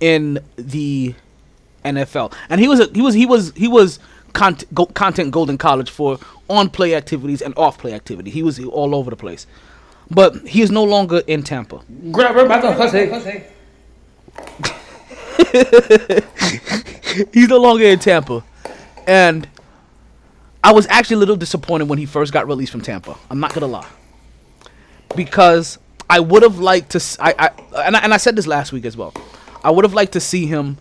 in 0.01 0.41
the 0.57 1.15
NFL. 1.85 2.33
And 2.49 2.61
he 2.61 2.69
was 2.69 2.81
a, 2.81 2.87
he 2.93 3.01
was 3.03 3.15
he 3.15 3.27
was 3.27 3.53
he 3.57 3.69
was 3.69 3.99
content, 4.33 4.73
go, 4.75 4.87
content 4.87 5.31
golden 5.31 5.59
college 5.59 5.91
for 5.91 6.19
on 6.49 6.71
play 6.71 6.95
activities 6.95 7.43
and 7.43 7.57
off 7.57 7.79
play 7.79 7.93
activity. 7.93 8.31
He 8.31 8.43
was 8.43 8.63
all 8.65 8.95
over 8.95 9.11
the 9.11 9.17
place. 9.17 9.47
But 10.11 10.37
he 10.47 10.63
is 10.63 10.71
no 10.71 10.85
longer 10.85 11.23
in 11.27 11.43
Tampa. 11.43 11.81
Grab 12.11 12.35
her 12.35 12.47
by 12.47 12.61
the 12.61 12.73
hussy. 12.73 13.45
He's 17.33 17.49
no 17.49 17.59
longer 17.59 17.85
in 17.85 17.99
Tampa. 17.99 18.45
And 19.07 19.49
I 20.63 20.73
was 20.73 20.87
actually 20.89 21.15
a 21.15 21.19
little 21.19 21.37
disappointed 21.37 21.89
when 21.89 21.99
he 21.99 22.07
first 22.07 22.33
got 22.33 22.47
released 22.47 22.73
from 22.73 22.83
Tampa. 22.83 23.17
I'm 23.31 23.41
not 23.41 23.53
gonna 23.53 23.67
lie, 23.67 23.89
because 25.17 25.79
I 26.09 26.21
would 26.21 26.43
have 26.43 26.59
liked 26.59 26.91
to. 26.91 27.01
I, 27.21 27.35
I 27.39 27.83
and 27.87 27.97
I, 27.97 28.01
and 28.01 28.15
I 28.15 28.17
said 28.19 28.37
this 28.37 28.47
last 28.47 28.73
week 28.73 28.85
as 28.85 28.97
well. 28.97 29.13
I 29.65 29.71
would 29.71 29.85
have 29.85 29.95
liked 29.95 30.13
to 30.13 30.21
see 30.21 30.47
him 30.47 30.79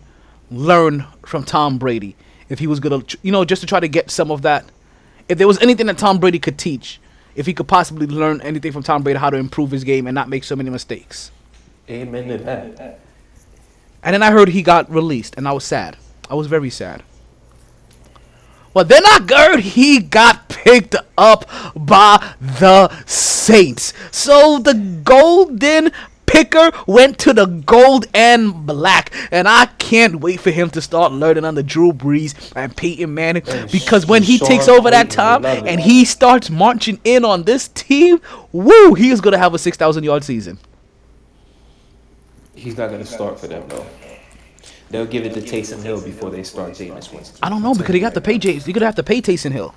learn 0.52 1.06
from 1.26 1.44
Tom 1.44 1.78
Brady 1.78 2.16
if 2.48 2.58
he 2.58 2.66
was 2.66 2.80
gonna, 2.80 3.02
you 3.22 3.32
know, 3.32 3.44
just 3.44 3.62
to 3.62 3.66
try 3.66 3.80
to 3.80 3.88
get 3.88 4.10
some 4.10 4.30
of 4.30 4.42
that. 4.42 4.66
If 5.28 5.38
there 5.38 5.46
was 5.46 5.60
anything 5.62 5.86
that 5.86 5.98
Tom 5.98 6.18
Brady 6.18 6.38
could 6.38 6.58
teach, 6.58 7.00
if 7.34 7.46
he 7.46 7.54
could 7.54 7.68
possibly 7.68 8.06
learn 8.06 8.40
anything 8.42 8.72
from 8.72 8.82
Tom 8.82 9.02
Brady, 9.02 9.18
how 9.18 9.30
to 9.30 9.36
improve 9.36 9.70
his 9.70 9.84
game 9.84 10.06
and 10.06 10.14
not 10.14 10.28
make 10.28 10.44
so 10.44 10.54
many 10.54 10.68
mistakes. 10.68 11.30
Amen 11.88 12.28
to 12.28 12.38
that. 12.38 13.00
And 14.02 14.14
then 14.14 14.22
I 14.22 14.30
heard 14.30 14.48
he 14.48 14.62
got 14.62 14.90
released, 14.90 15.34
and 15.36 15.48
I 15.48 15.52
was 15.52 15.64
sad. 15.64 15.96
I 16.28 16.34
was 16.34 16.46
very 16.46 16.70
sad. 16.70 17.02
Well, 18.74 18.84
then 18.84 19.04
I 19.04 19.20
heard 19.28 19.60
he 19.60 20.00
got 20.00 20.48
picked 20.48 20.96
up 21.18 21.48
by 21.76 22.34
the 22.40 22.88
Saints. 23.06 23.92
So 24.10 24.58
the 24.58 24.74
golden 25.04 25.92
picker 26.32 26.72
went 26.86 27.18
to 27.20 27.32
the 27.32 27.46
gold 27.46 28.06
and 28.14 28.66
black. 28.66 29.12
And 29.30 29.46
I 29.46 29.66
can't 29.78 30.20
wait 30.20 30.40
for 30.40 30.50
him 30.50 30.70
to 30.70 30.80
start 30.80 31.12
learning 31.12 31.44
under 31.44 31.62
Drew 31.62 31.92
Brees 31.92 32.52
and 32.56 32.74
Peyton 32.74 33.12
Manning. 33.12 33.44
Because 33.70 34.06
when 34.06 34.22
he 34.22 34.38
Sean 34.38 34.48
takes 34.48 34.68
over 34.68 34.90
that 34.90 35.10
time 35.10 35.44
and 35.44 35.80
he 35.80 36.04
starts 36.04 36.50
marching 36.50 36.98
in 37.04 37.24
on 37.24 37.42
this 37.44 37.68
team, 37.68 38.20
woo, 38.50 38.94
he 38.94 39.10
is 39.10 39.20
going 39.20 39.32
to 39.32 39.38
have 39.38 39.54
a 39.54 39.58
6,000 39.58 40.02
yard 40.02 40.24
season. 40.24 40.58
He's 42.54 42.76
not 42.76 42.90
gonna 42.90 43.04
start 43.04 43.40
for 43.40 43.48
them 43.48 43.66
though. 43.66 43.84
They'll 44.90 45.06
give 45.06 45.24
it 45.24 45.34
to 45.34 45.40
Taysom 45.40 45.82
Hill 45.82 46.00
before 46.00 46.30
they 46.30 46.44
start 46.44 46.72
Jameis 46.72 47.12
Winston. 47.12 47.38
I 47.42 47.48
don't 47.48 47.62
know 47.62 47.74
because 47.74 47.92
he 47.92 48.00
got 48.00 48.14
to 48.14 48.20
pay 48.20 48.38
James. 48.38 48.66
You're 48.68 48.74
gonna 48.74 48.86
have 48.86 48.94
to 48.96 49.02
pay 49.02 49.20
Taysom 49.20 49.50
Hill. 49.50 49.74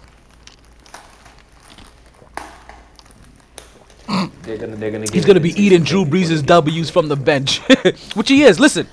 They're 4.08 4.58
gonna, 4.58 4.76
they're 4.76 4.92
gonna. 4.92 5.06
He's 5.12 5.26
gonna 5.26 5.40
be 5.40 5.60
eating 5.62 5.84
Drew 5.84 6.06
Brees' 6.06 6.46
W's 6.46 6.90
from 6.90 7.08
the 7.08 7.16
bench, 7.16 7.60
which 8.14 8.30
he 8.30 8.44
is. 8.44 8.60
Listen, 8.60 8.88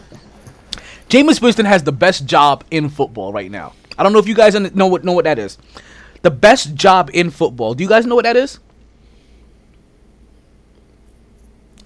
Jameis 1.08 1.42
Winston 1.42 1.66
has 1.66 1.82
the 1.82 1.92
best 1.92 2.24
job 2.24 2.64
in 2.70 2.88
football 2.88 3.32
right 3.32 3.50
now. 3.50 3.74
I 3.98 4.02
don't 4.02 4.12
know 4.12 4.18
if 4.18 4.26
you 4.26 4.34
guys 4.34 4.54
know 4.54 4.86
what 4.86 5.04
know 5.04 5.12
what 5.12 5.24
that 5.24 5.38
is. 5.38 5.58
The 6.22 6.30
best 6.30 6.74
job 6.74 7.10
in 7.12 7.30
football. 7.30 7.74
Do 7.74 7.82
you 7.84 7.88
guys 7.88 8.06
know 8.06 8.14
what 8.14 8.24
that 8.24 8.36
is? 8.36 8.58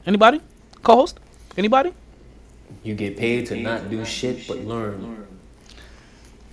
Anybody? 0.07 0.41
Co-host? 0.85 1.19
Anybody? 1.57 1.93
You 2.85 2.95
get 2.95 3.17
paid 3.17 3.47
to 3.47 3.57
not 3.57 3.91
do 3.91 4.05
shit 4.05 4.47
but 4.47 4.59
learn. 4.59 5.27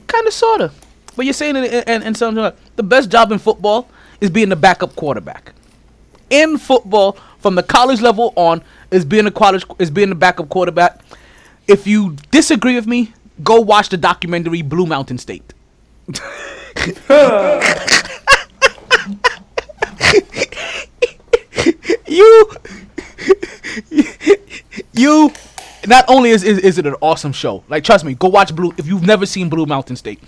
Kind 0.08 0.28
of, 0.28 0.34
sorta. 0.34 0.72
But 1.16 1.26
you're 1.26 1.34
saying 1.34 1.56
it 1.58 1.72
in, 1.72 1.84
in, 1.95 2.08
in 2.08 2.16
some 2.16 2.34
the 2.34 2.84
best 2.84 3.12
job 3.12 3.32
in 3.32 3.38
football 3.38 3.90
is 4.20 4.32
being 4.32 4.50
the 4.50 4.56
backup 4.56 4.95
quarterback. 4.95 5.54
In 6.30 6.58
football, 6.58 7.18
from 7.40 7.56
the 7.56 7.64
college 7.64 8.02
level 8.02 8.34
on, 8.36 8.62
is 8.91 9.06
being 9.06 9.26
a 9.26 9.32
college 9.32 9.66
is 9.80 9.91
being 9.91 10.12
a 10.12 10.16
backup 10.16 10.50
quarterback. 10.50 11.02
If 11.68 11.88
you 11.88 12.16
disagree 12.32 12.76
with 12.76 12.88
me, 12.88 13.14
go 13.44 13.60
watch 13.62 13.90
the 13.90 13.98
documentary 13.98 14.62
Blue 14.62 14.86
Mountain 14.86 15.18
State. 15.18 15.54
you 22.08 22.52
you 24.94 25.32
not 25.88 26.06
only 26.08 26.30
is, 26.32 26.44
is 26.44 26.58
is 26.60 26.78
it 26.78 26.86
an 26.86 26.95
awesome 27.02 27.32
show 27.32 27.64
like 27.70 27.84
trust 27.86 28.04
me 28.04 28.14
go 28.14 28.28
watch 28.28 28.54
blue 28.54 28.74
if 28.78 28.86
you've 28.86 29.06
never 29.06 29.26
seen 29.26 29.48
blue 29.50 29.66
mountain 29.66 29.95
state 29.95 30.20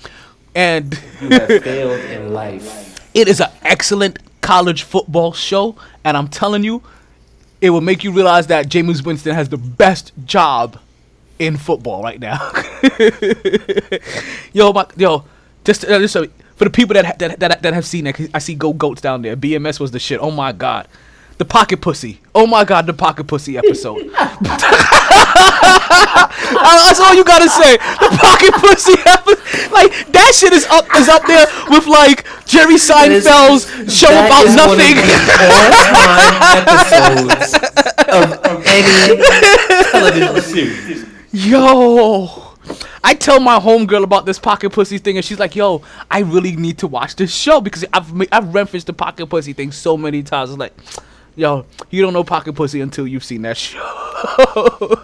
and 0.55 0.97
You 1.21 1.29
have 1.29 1.47
failed 1.47 1.99
in 1.99 2.33
life. 2.33 3.09
it 3.13 3.27
is 3.27 3.41
an 3.41 3.49
excellent 3.63 4.19
college 4.45 4.83
football 4.83 5.33
show 5.33 5.75
and 6.03 6.15
i'm 6.15 6.27
telling 6.27 6.63
you 6.63 6.81
it 7.61 7.71
will 7.71 7.81
make 7.81 8.03
you 8.03 8.11
realize 8.11 8.47
that 8.47 8.67
Jameis 8.67 9.03
Winston 9.03 9.33
has 9.33 9.49
the 9.49 9.57
best 9.57 10.11
job 10.25 10.77
in 11.39 11.57
football 11.57 12.03
right 12.03 12.19
now. 12.19 12.37
Yo 14.53 14.71
my, 14.71 14.85
yo 14.95 15.23
just, 15.63 15.83
uh, 15.85 15.99
just 15.99 16.13
so, 16.13 16.27
for 16.55 16.65
the 16.65 16.69
people 16.69 16.93
that, 16.93 17.05
ha- 17.05 17.15
that 17.17 17.39
that 17.39 17.61
that 17.63 17.73
have 17.73 17.85
seen 17.85 18.07
it 18.07 18.29
i 18.33 18.39
see 18.39 18.53
go 18.55 18.71
goats 18.71 19.01
down 19.01 19.21
there. 19.23 19.35
Bms 19.35 19.79
was 19.79 19.91
the 19.91 19.99
shit. 19.99 20.19
Oh 20.21 20.31
my 20.31 20.51
god 20.51 20.87
the 21.37 21.45
pocket 21.45 21.81
pussy 21.81 22.21
oh 22.33 22.47
my 22.47 22.63
god 22.63 22.85
the 22.85 22.93
pocket 22.93 23.25
pussy 23.25 23.57
episode 23.57 24.09
uh, 26.57 26.87
That's 26.87 26.99
all 26.99 27.13
you 27.15 27.23
gotta 27.23 27.49
say. 27.49 27.77
The 27.77 28.17
pocket 28.19 28.53
pussy 28.55 28.93
episode. 29.05 29.71
Like 29.71 29.91
that 30.11 30.33
shit 30.35 30.53
is 30.53 30.65
up 30.65 30.85
is 30.95 31.09
up 31.09 31.25
there 31.25 31.47
with 31.69 31.87
like 31.87 32.25
Jerry 32.45 32.75
Seinfeld's 32.75 33.65
show 33.93 34.07
That 34.07 34.27
about 34.27 34.45
is 34.45 34.55
one 34.55 34.69
of 34.69 34.77
nothing. 34.77 34.97
episodes 37.35 37.53
of 38.09 38.63
any 38.67 39.17
television 39.91 40.41
series. 40.41 41.05
Yo. 41.31 42.41
I 43.03 43.13
tell 43.13 43.39
my 43.39 43.59
homegirl 43.59 44.03
about 44.03 44.25
this 44.25 44.39
pocket 44.39 44.71
pussy 44.71 44.97
thing, 44.97 45.17
and 45.17 45.23
she's 45.25 45.37
like, 45.37 45.55
"Yo, 45.55 45.83
I 46.09 46.21
really 46.21 46.55
need 46.55 46.79
to 46.79 46.87
watch 46.87 47.15
this 47.15 47.31
show 47.31 47.61
because 47.61 47.85
I've 47.93 48.11
I've 48.31 48.53
referenced 48.55 48.87
the 48.87 48.93
pocket 48.93 49.27
pussy 49.27 49.53
thing 49.53 49.71
so 49.71 49.95
many 49.95 50.23
times." 50.23 50.49
It's 50.49 50.57
like, 50.57 50.73
"Yo, 51.35 51.65
you 51.89 52.01
don't 52.01 52.13
know 52.13 52.23
pocket 52.23 52.53
pussy 52.53 52.81
until 52.81 53.07
you've 53.07 53.23
seen 53.23 53.41
that 53.43 53.57
show." 53.57 53.79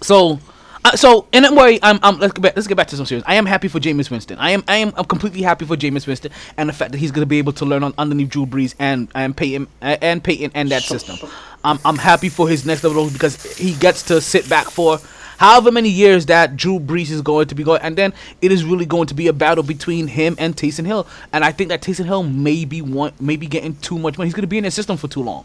so, 0.00 0.38
uh, 0.84 0.96
so 0.96 1.26
in 1.32 1.44
a 1.44 1.54
way, 1.54 1.78
I'm, 1.82 1.98
I'm 2.02 2.18
let's 2.18 2.32
get 2.32 2.42
back, 2.42 2.56
let's 2.56 2.68
get 2.68 2.76
back 2.76 2.88
to 2.88 2.96
some 2.96 3.06
serious. 3.06 3.24
I 3.26 3.34
am 3.34 3.46
happy 3.46 3.68
for 3.68 3.80
Jameis 3.80 4.10
Winston. 4.10 4.38
I 4.38 4.50
am 4.50 4.64
I 4.68 4.76
am 4.76 4.92
I'm 4.96 5.04
completely 5.04 5.42
happy 5.42 5.64
for 5.64 5.76
Jameis 5.76 6.06
Winston 6.06 6.32
and 6.56 6.68
the 6.68 6.72
fact 6.72 6.92
that 6.92 6.98
he's 6.98 7.10
going 7.10 7.22
to 7.22 7.26
be 7.26 7.38
able 7.38 7.52
to 7.54 7.64
learn 7.64 7.82
on 7.82 7.94
underneath 7.98 8.28
Drew 8.30 8.46
Brees 8.46 8.74
and 8.78 9.08
and 9.14 9.36
Peyton 9.36 9.66
and 9.80 10.22
Peyton 10.22 10.50
and 10.54 10.70
that 10.70 10.82
system. 10.82 11.16
I'm 11.64 11.78
I'm 11.84 11.98
happy 11.98 12.28
for 12.28 12.48
his 12.48 12.64
next 12.64 12.84
level 12.84 13.10
because 13.10 13.56
he 13.56 13.74
gets 13.74 14.02
to 14.04 14.20
sit 14.20 14.48
back 14.48 14.70
for 14.70 15.00
however 15.38 15.70
many 15.70 15.88
years 15.88 16.26
that 16.26 16.56
Drew 16.56 16.78
Brees 16.78 17.10
is 17.10 17.22
going 17.22 17.48
to 17.48 17.54
be 17.54 17.64
going, 17.64 17.80
and 17.82 17.96
then 17.96 18.12
it 18.40 18.52
is 18.52 18.64
really 18.64 18.86
going 18.86 19.06
to 19.08 19.14
be 19.14 19.28
a 19.28 19.32
battle 19.32 19.62
between 19.64 20.06
him 20.06 20.36
and 20.38 20.56
Taysom 20.56 20.86
Hill. 20.86 21.06
And 21.32 21.44
I 21.44 21.52
think 21.52 21.68
that 21.68 21.82
Taysom 21.82 22.04
Hill 22.04 22.22
may 22.22 22.64
be 22.64 22.82
want 22.82 23.20
maybe 23.20 23.46
getting 23.46 23.76
too 23.76 23.98
much 23.98 24.18
money. 24.18 24.28
He's 24.28 24.34
going 24.34 24.42
to 24.42 24.48
be 24.48 24.58
in 24.58 24.64
the 24.64 24.70
system 24.70 24.96
for 24.96 25.08
too 25.08 25.22
long. 25.22 25.44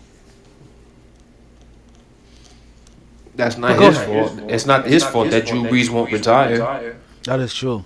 That's 3.35 3.57
not 3.57 3.79
his 3.79 3.97
fault. 3.97 4.39
It's 4.49 4.65
not 4.65 4.85
his 4.85 5.03
fault 5.03 5.31
that 5.31 5.45
Drew 5.47 5.63
Brees 5.63 5.89
won't 5.89 6.11
retire. 6.11 6.97
That 7.23 7.39
is 7.39 7.53
true. 7.53 7.85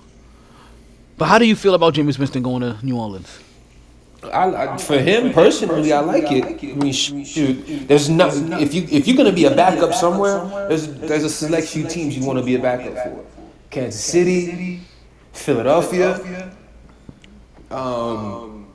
But 1.17 1.25
how 1.25 1.39
do 1.39 1.45
you 1.45 1.55
feel 1.55 1.75
about 1.75 1.93
Jameis 1.93 2.19
Winston 2.19 2.43
going 2.43 2.61
to 2.61 2.77
New 2.83 2.97
Orleans? 2.97 3.39
I, 4.33 4.77
for 4.77 4.97
him 4.97 5.33
personally, 5.33 5.93
I 5.93 5.99
like 5.99 6.31
it. 6.31 6.63
I 6.63 6.75
mean, 6.75 6.93
shoot, 6.93 7.87
there's 7.87 8.09
not 8.09 8.33
if 8.61 8.73
you 8.73 8.87
if 8.91 9.07
you're 9.07 9.17
gonna 9.17 9.31
be 9.31 9.45
a 9.45 9.55
backup 9.55 9.93
somewhere, 9.93 10.67
there's 10.67 10.87
there's 10.95 11.23
a 11.23 11.29
select 11.29 11.67
few 11.67 11.87
teams 11.87 12.17
you 12.17 12.25
want 12.25 12.39
to 12.39 12.45
be 12.45 12.55
a 12.55 12.59
backup 12.59 12.93
for. 12.93 13.25
Kansas 13.69 14.03
City, 14.03 14.81
Philadelphia, 15.33 16.51
um, 17.71 18.73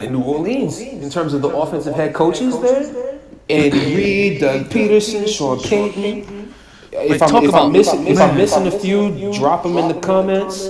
and 0.00 0.12
New 0.12 0.22
Orleans. 0.22 0.80
In 0.80 1.08
terms 1.10 1.34
of 1.34 1.42
the 1.42 1.48
offensive 1.48 1.94
head 1.94 2.14
coaches 2.14 2.60
there, 2.60 3.20
Andy 3.48 3.96
Reid, 3.96 4.40
Doug 4.40 4.66
Pederson, 4.66 5.26
Sean 5.28 5.60
Payton. 5.60 6.54
If 6.92 7.22
I'm, 7.22 7.44
if 7.44 7.54
I'm 7.54 7.72
missing 7.72 8.06
if 8.06 8.20
I'm 8.20 8.36
missing 8.36 8.66
a 8.66 8.70
few, 8.70 9.32
drop 9.32 9.62
them 9.62 9.78
in 9.78 9.88
the 9.88 9.98
comments. 10.00 10.68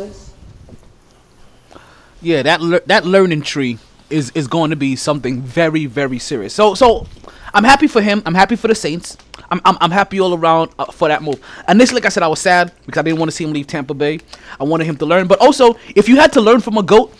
Yeah, 2.22 2.42
that 2.42 2.60
le- 2.60 2.80
that 2.86 3.04
learning 3.04 3.42
tree 3.42 3.78
is 4.08 4.30
is 4.34 4.46
going 4.46 4.70
to 4.70 4.76
be 4.76 4.94
something 4.96 5.40
very 5.40 5.86
very 5.86 6.18
serious. 6.18 6.54
So 6.54 6.74
so 6.74 7.06
I'm 7.52 7.64
happy 7.64 7.88
for 7.88 8.00
him. 8.00 8.22
I'm 8.24 8.34
happy 8.34 8.54
for 8.56 8.68
the 8.68 8.74
Saints. 8.74 9.16
I'm 9.50 9.60
I'm, 9.64 9.76
I'm 9.80 9.90
happy 9.90 10.20
all 10.20 10.34
around 10.34 10.70
uh, 10.78 10.86
for 10.86 11.08
that 11.08 11.22
move. 11.22 11.40
Initially, 11.68 11.96
like 12.00 12.06
I 12.06 12.10
said, 12.10 12.22
I 12.22 12.28
was 12.28 12.40
sad 12.40 12.72
because 12.86 13.00
I 13.00 13.02
didn't 13.02 13.18
want 13.18 13.30
to 13.30 13.36
see 13.36 13.44
him 13.44 13.52
leave 13.52 13.66
Tampa 13.66 13.92
Bay. 13.94 14.20
I 14.60 14.64
wanted 14.64 14.84
him 14.84 14.96
to 14.98 15.06
learn, 15.06 15.26
but 15.26 15.40
also 15.40 15.76
if 15.96 16.08
you 16.08 16.16
had 16.16 16.32
to 16.34 16.40
learn 16.40 16.60
from 16.60 16.78
a 16.78 16.82
goat. 16.82 17.12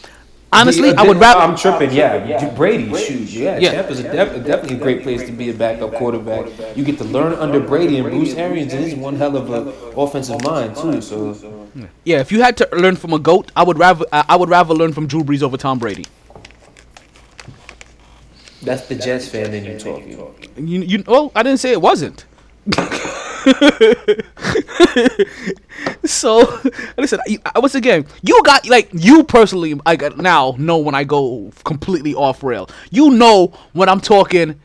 Honestly, 0.55 0.89
Yeah, 0.89 1.01
I 1.01 1.09
would 1.09 1.17
rather. 1.17 1.41
I'm 1.41 1.57
tripping. 1.57 1.93
Yeah, 1.93 2.51
Brady. 2.55 2.95
shoes. 2.95 3.35
yeah. 3.35 3.59
Yeah. 3.59 3.73
Tampa's 3.73 4.01
a 4.01 4.03
def- 4.03 4.45
definitely 4.47 4.77
a 4.77 4.81
great 4.81 5.03
place 5.03 5.25
to 5.25 5.33
be 5.33 5.49
a 5.49 5.55
backup 5.55 5.95
quarterback. 5.95 6.77
You 6.77 6.85
get 6.85 6.99
to 6.99 7.05
learn 7.05 7.33
under 7.35 7.59
Brady 7.59 7.97
and 7.99 8.11
Bruce 8.11 8.35
Arians 8.35 8.75
is 8.75 8.95
one 8.95 9.17
hell 9.17 9.37
of 9.37 9.51
a 9.51 9.71
offensive 9.99 10.43
mind 10.45 10.77
too. 10.77 11.01
So 11.01 11.69
Yeah, 12.05 12.21
if 12.21 12.31
you 12.31 12.43
had 12.43 12.57
to 12.59 12.69
learn 12.73 12.97
from 12.97 13.13
a 13.15 13.19
goat, 13.19 13.51
I 13.57 13.63
would 13.63 13.79
rather 13.79 14.05
I 14.13 14.25
I 14.29 14.37
would 14.37 14.51
rather 14.51 14.75
learn 14.75 14.93
from 14.93 15.07
Drew 15.07 15.25
Brees 15.25 15.43
over 15.43 15.57
Tom 15.57 15.79
Brady. 15.79 16.05
that's 18.63 18.87
the 18.89 18.95
Jets 18.95 19.27
fan 19.29 19.55
in 19.55 19.65
you 19.65 19.79
talking. 19.79 20.13
You 20.57 20.83
you 20.83 21.05
well, 21.07 21.33
I 21.35 21.43
didn't 21.43 21.61
say 21.61 21.73
it 21.73 21.81
wasn't. 21.81 22.27
so 26.05 26.61
listen, 26.97 27.21
I, 27.27 27.59
once 27.59 27.75
again, 27.75 28.07
you 28.23 28.41
got 28.45 28.69
like 28.69 28.89
you 28.93 29.25
personally. 29.25 29.79
I 29.85 29.97
got 29.97 30.17
now 30.19 30.55
know 30.59 30.79
when 30.79 30.95
I 30.95 31.05
go 31.05 31.51
completely 31.65 32.15
off 32.15 32.43
rail. 32.43 32.69
You 32.91 33.11
know 33.11 33.49
when 33.73 33.89
I'm 33.89 34.01
talking, 34.01 34.61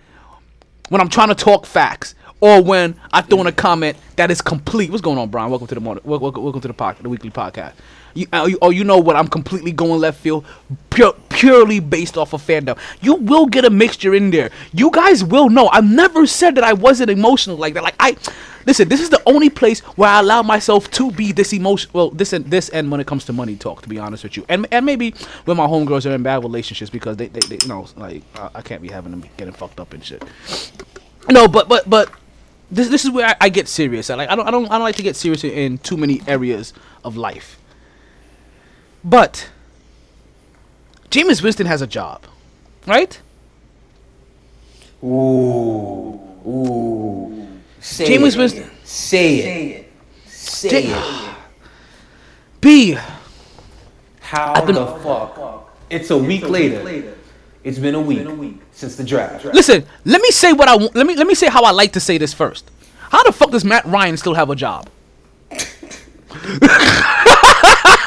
when 0.89 1.01
I'm 1.01 1.09
trying 1.09 1.29
to 1.29 1.35
talk 1.35 1.65
facts, 1.65 2.15
or 2.39 2.61
when 2.61 2.99
I 3.11 3.21
throw 3.21 3.41
in 3.41 3.47
a 3.47 3.51
comment 3.51 3.97
that 4.15 4.29
is 4.29 4.41
complete. 4.41 4.91
What's 4.91 5.01
going 5.01 5.17
on, 5.17 5.29
Brian? 5.29 5.49
Welcome 5.49 5.67
to 5.67 5.75
the 5.75 5.81
morning. 5.81 6.03
wel- 6.05 6.19
Welcome, 6.19 6.43
welcome 6.43 6.61
to 6.61 6.67
the 6.67 6.73
pod, 6.73 6.97
the 7.01 7.09
weekly 7.09 7.31
podcast. 7.31 7.73
You, 8.17 8.27
uh, 8.33 8.47
you, 8.49 8.57
or 8.61 8.73
you 8.73 8.83
know 8.83 8.97
what? 8.97 9.15
I'm 9.15 9.27
completely 9.27 9.71
going 9.71 9.99
left 10.01 10.19
field, 10.19 10.45
pure, 10.89 11.13
purely 11.29 11.79
based 11.79 12.17
off 12.17 12.33
of 12.33 12.41
fandom. 12.41 12.77
You 13.01 13.15
will 13.15 13.45
get 13.45 13.63
a 13.63 13.69
mixture 13.69 14.15
in 14.15 14.31
there. 14.31 14.49
You 14.73 14.89
guys 14.91 15.23
will 15.23 15.49
know. 15.49 15.67
I've 15.69 15.85
never 15.85 16.25
said 16.25 16.55
that 16.55 16.63
I 16.63 16.73
wasn't 16.73 17.11
emotional 17.11 17.57
like 17.57 17.75
that. 17.75 17.83
Like 17.83 17.95
I, 17.99 18.17
listen. 18.65 18.89
This 18.89 19.01
is 19.01 19.09
the 19.09 19.21
only 19.27 19.49
place 19.49 19.81
where 19.97 20.09
I 20.09 20.19
allow 20.21 20.41
myself 20.41 20.89
to 20.91 21.11
be 21.11 21.31
this 21.31 21.53
emotion. 21.53 21.91
Well, 21.93 22.09
this 22.09 22.33
and 22.33 22.45
this 22.45 22.69
and 22.69 22.89
when 22.89 22.99
it 22.99 23.05
comes 23.05 23.25
to 23.25 23.33
money 23.33 23.55
talk, 23.55 23.83
to 23.83 23.89
be 23.89 23.99
honest 23.99 24.23
with 24.23 24.35
you, 24.35 24.45
and 24.49 24.65
and 24.71 24.85
maybe 24.85 25.13
when 25.45 25.57
my 25.57 25.67
homegirls 25.67 26.09
are 26.09 26.15
in 26.15 26.23
bad 26.23 26.41
relationships 26.41 26.89
because 26.89 27.17
they, 27.17 27.27
they, 27.27 27.41
they 27.41 27.57
you 27.61 27.67
know, 27.67 27.87
like 27.95 28.23
I 28.35 28.61
can't 28.63 28.81
be 28.81 28.89
having 28.89 29.11
them 29.11 29.23
getting 29.37 29.53
fucked 29.53 29.79
up 29.79 29.93
and 29.93 30.03
shit. 30.03 30.23
No, 31.29 31.47
but 31.47 31.69
but 31.69 31.87
but 31.87 32.09
this 32.71 32.89
this 32.89 33.05
is 33.05 33.11
where 33.11 33.27
I, 33.27 33.35
I 33.41 33.49
get 33.49 33.67
serious. 33.67 34.09
I 34.09 34.15
like 34.15 34.29
I 34.29 34.35
don't 34.35 34.47
I 34.47 34.51
don't 34.51 34.65
I 34.65 34.73
don't 34.73 34.81
like 34.81 34.95
to 34.95 35.03
get 35.03 35.15
serious 35.15 35.43
in 35.43 35.77
too 35.77 35.97
many 35.97 36.21
areas 36.27 36.73
of 37.03 37.15
life. 37.15 37.59
But 39.07 39.49
Jameis 41.09 41.41
Winston 41.41 41.65
has 41.65 41.81
a 41.81 41.87
job, 41.87 42.23
right? 42.85 43.17
Ooh, 45.01 46.19
ooh. 46.45 47.47
Say 47.79 48.03
it. 48.05 48.19
Jameis 48.21 48.33
it. 48.33 48.37
Winston. 48.37 48.69
Say 48.83 49.37
it. 49.37 49.91
Say 50.25 50.89
Ja- 50.89 51.29
it. 51.29 51.35
B. 52.61 52.97
How 54.19 54.55
At 54.55 54.65
the- 54.67 54.73
the 54.73 54.85
fuck? 54.99 55.69
It's 55.89 56.09
a 56.11 56.17
week 56.17 56.49
later. 56.49 57.13
It's 57.63 57.79
been 57.79 57.95
a 57.95 58.01
week 58.01 58.59
since 58.73 58.97
the 58.97 59.05
draft. 59.05 59.45
Listen, 59.45 59.85
let 60.03 60.21
me 60.21 60.31
say 60.31 60.51
what 60.51 60.67
I 60.67 60.75
want. 60.75 60.93
Let 60.95 61.07
me 61.07 61.15
let 61.15 61.27
me 61.27 61.33
say 61.35 61.47
how 61.47 61.63
I 61.63 61.71
like 61.71 61.93
to 61.93 62.01
say 62.01 62.17
this 62.17 62.33
first. 62.33 62.69
How 63.09 63.23
the 63.23 63.31
fuck 63.31 63.51
does 63.51 63.63
Matt 63.63 63.85
Ryan 63.85 64.17
still 64.17 64.33
have 64.33 64.49
a 64.49 64.55
job? 64.55 64.89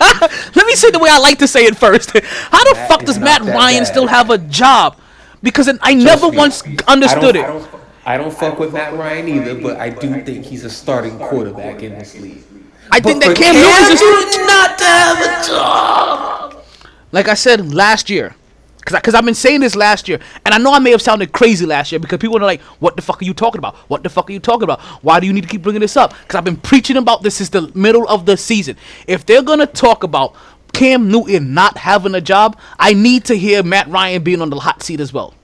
let 0.54 0.66
me 0.66 0.74
say 0.74 0.90
the 0.90 0.98
way 0.98 1.10
I 1.10 1.18
like 1.18 1.38
to 1.40 1.48
say 1.48 1.64
it 1.64 1.76
first. 1.76 2.10
How 2.50 2.64
the 2.64 2.74
Matt 2.74 2.88
fuck 2.88 3.04
does 3.04 3.18
Matt 3.18 3.42
Ryan 3.42 3.80
bad. 3.84 3.86
still 3.86 4.06
have 4.06 4.30
a 4.30 4.38
job? 4.38 4.96
Because 5.42 5.68
I 5.82 5.94
never 5.94 6.30
me. 6.30 6.36
once 6.36 6.62
I 6.66 6.76
understood 6.92 7.34
don't- 7.34 7.36
it. 7.36 7.68
I 8.06 8.16
don't, 8.16 8.26
I 8.26 8.30
fuck 8.30 8.58
with 8.58 8.72
Matt 8.72 8.94
Ryan 8.94 9.28
either, 9.28 9.54
but 9.60 9.76
I 9.78 9.90
do 9.90 10.22
think 10.22 10.44
he's 10.46 10.64
a 10.64 10.70
starting 10.70 11.18
quarterback 11.18 11.82
in 11.82 11.98
this 11.98 12.18
league. 12.18 12.42
I 12.90 12.98
think 13.00 13.22
that 13.22 13.36
Cam 13.36 13.54
Newton 13.54 13.92
is 13.92 14.38
not 14.46 14.78
to 14.78 14.84
have 14.84 15.20
a 15.20 15.46
job. 15.46 16.64
Like 17.12 17.28
I 17.28 17.34
said 17.34 17.72
last 17.72 18.08
year, 18.10 18.34
because 18.80 19.14
I've 19.14 19.24
been 19.24 19.34
saying 19.34 19.60
this 19.60 19.76
last 19.76 20.08
year, 20.08 20.18
and 20.44 20.54
I 20.54 20.58
know 20.58 20.72
I 20.72 20.78
may 20.78 20.90
have 20.90 21.02
sounded 21.02 21.32
crazy 21.32 21.66
last 21.66 21.92
year 21.92 21.98
because 21.98 22.18
people 22.18 22.36
are 22.38 22.40
like, 22.40 22.60
"What 22.80 22.96
the 22.96 23.02
fuck 23.02 23.20
are 23.20 23.24
you 23.24 23.34
talking 23.34 23.58
about? 23.58 23.76
What 23.88 24.02
the 24.02 24.08
fuck 24.08 24.30
are 24.30 24.32
you 24.32 24.40
talking 24.40 24.64
about? 24.64 24.80
Why 25.02 25.20
do 25.20 25.26
you 25.26 25.32
need 25.32 25.42
to 25.42 25.48
keep 25.48 25.62
bringing 25.62 25.80
this 25.80 25.96
up?" 25.96 26.14
Because 26.22 26.36
I've 26.36 26.44
been 26.44 26.56
preaching 26.56 26.96
about 26.96 27.22
this 27.22 27.36
since 27.36 27.50
the 27.50 27.70
middle 27.74 28.08
of 28.08 28.26
the 28.26 28.36
season. 28.36 28.76
If 29.06 29.26
they're 29.26 29.42
gonna 29.42 29.66
talk 29.66 30.02
about 30.02 30.34
Cam 30.72 31.10
Newton 31.10 31.52
not 31.52 31.78
having 31.78 32.14
a 32.14 32.20
job, 32.20 32.56
I 32.78 32.94
need 32.94 33.24
to 33.26 33.34
hear 33.34 33.62
Matt 33.62 33.88
Ryan 33.88 34.22
being 34.22 34.40
on 34.40 34.50
the 34.50 34.60
hot 34.60 34.82
seat 34.82 35.00
as 35.00 35.12
well. 35.12 35.34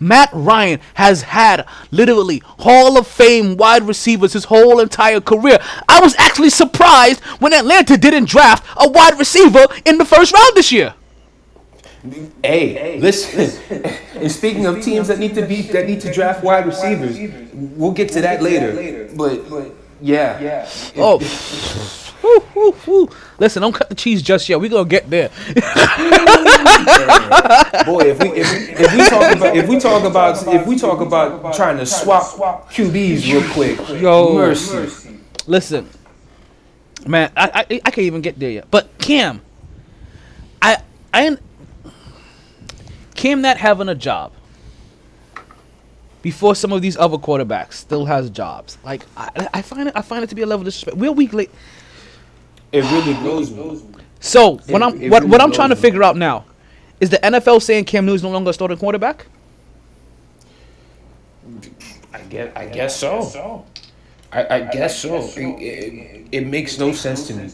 Matt 0.00 0.30
Ryan 0.32 0.80
has 0.94 1.22
had 1.22 1.64
literally 1.92 2.42
Hall 2.44 2.98
of 2.98 3.06
Fame 3.06 3.56
wide 3.56 3.86
receivers 3.86 4.32
his 4.32 4.44
whole 4.44 4.80
entire 4.80 5.20
career. 5.20 5.60
I 5.88 6.00
was 6.00 6.16
actually 6.18 6.50
surprised 6.50 7.20
when 7.38 7.52
Atlanta 7.52 7.96
didn't 7.96 8.28
draft 8.28 8.66
a 8.76 8.88
wide 8.88 9.16
receiver 9.16 9.64
in 9.84 9.98
the 9.98 10.04
first 10.04 10.32
round 10.32 10.56
this 10.56 10.72
year. 10.72 10.94
Hey, 12.42 12.98
listen. 12.98 13.50
and 14.16 14.30
speaking 14.30 14.66
of 14.66 14.82
teams 14.82 15.06
that 15.08 15.18
need 15.20 15.34
to 15.36 15.46
be 15.46 15.62
that 15.62 15.86
need 15.86 16.00
to 16.00 16.12
draft 16.12 16.42
wide 16.42 16.66
receivers, 16.66 17.16
we'll 17.52 17.92
get 17.92 18.10
to 18.10 18.20
that 18.22 18.42
later. 18.42 19.08
But 19.16 19.72
yeah. 20.00 20.40
yeah. 20.40 20.68
Oh. 20.96 21.20
Woo, 22.22 22.44
woo, 22.54 22.74
woo. 22.86 23.08
Listen, 23.38 23.62
don't 23.62 23.72
cut 23.72 23.88
the 23.88 23.94
cheese 23.94 24.22
just 24.22 24.48
yet. 24.48 24.60
We're 24.60 24.70
gonna 24.70 24.88
get 24.88 25.10
there. 25.10 25.28
Boy, 27.84 28.02
if 28.10 28.18
we 28.20 28.28
if, 28.28 28.80
if 28.80 28.92
we 28.94 29.04
talk 29.08 29.36
about 29.36 29.56
if 29.56 29.68
we 29.68 29.80
talk 29.80 30.04
about 30.04 30.46
if 30.54 30.66
we 30.66 30.78
talk 30.78 31.00
about 31.00 31.54
trying 31.54 31.78
to 31.78 31.86
swap 31.86 32.70
QBs 32.70 33.24
real 33.24 33.42
quick, 33.52 34.00
Yo, 34.00 34.34
mercy. 34.34 35.18
Listen, 35.46 35.88
man, 37.06 37.32
I, 37.36 37.50
I 37.54 37.80
I 37.84 37.90
can't 37.90 37.98
even 37.98 38.22
get 38.22 38.38
there 38.38 38.50
yet. 38.50 38.68
But 38.70 38.96
Cam, 38.98 39.40
I 40.60 40.76
I 41.12 41.36
Cam 43.22 43.40
not 43.40 43.56
having 43.56 43.88
a 43.88 43.94
job 43.94 44.32
before 46.22 46.56
some 46.56 46.72
of 46.72 46.82
these 46.82 46.96
other 46.96 47.16
quarterbacks 47.18 47.74
still 47.74 48.04
has 48.04 48.28
jobs. 48.28 48.78
Like 48.82 49.04
I, 49.16 49.48
I 49.54 49.62
find 49.62 49.86
it 49.88 49.94
I 49.94 50.02
find 50.02 50.24
it 50.24 50.30
to 50.30 50.34
be 50.34 50.42
a 50.42 50.46
level 50.46 50.62
of 50.62 50.64
disrespect. 50.64 50.96
We're 50.96 51.12
week 51.12 51.32
late. 51.32 51.52
It 52.72 52.82
really 52.82 53.14
blows 53.14 53.52
me. 53.52 54.02
So 54.18 54.56
when 54.66 54.82
It- 54.82 54.86
I'm 54.86 54.92
what, 55.08 55.22
really 55.22 55.26
what 55.30 55.40
I'm 55.40 55.52
trying 55.52 55.68
to 55.68 55.76
figure 55.76 56.02
out 56.02 56.16
now 56.16 56.46
is 56.98 57.10
the 57.10 57.18
NFL 57.18 57.62
saying 57.62 57.84
Cam 57.84 58.06
Newton's 58.06 58.24
no 58.24 58.30
longer 58.30 58.50
a 58.50 58.52
starting 58.52 58.76
quarterback? 58.76 59.26
I 62.12 62.22
guess 62.22 62.56
I 62.56 62.66
guess 62.66 62.96
so. 62.96 63.64
I, 64.32 64.46
I 64.56 64.60
guess 64.62 64.98
so. 64.98 65.18
It, 65.36 65.38
it, 65.38 66.28
it 66.32 66.46
makes 66.48 66.76
no 66.76 66.90
sense 66.92 67.28
to 67.28 67.34
me. 67.34 67.48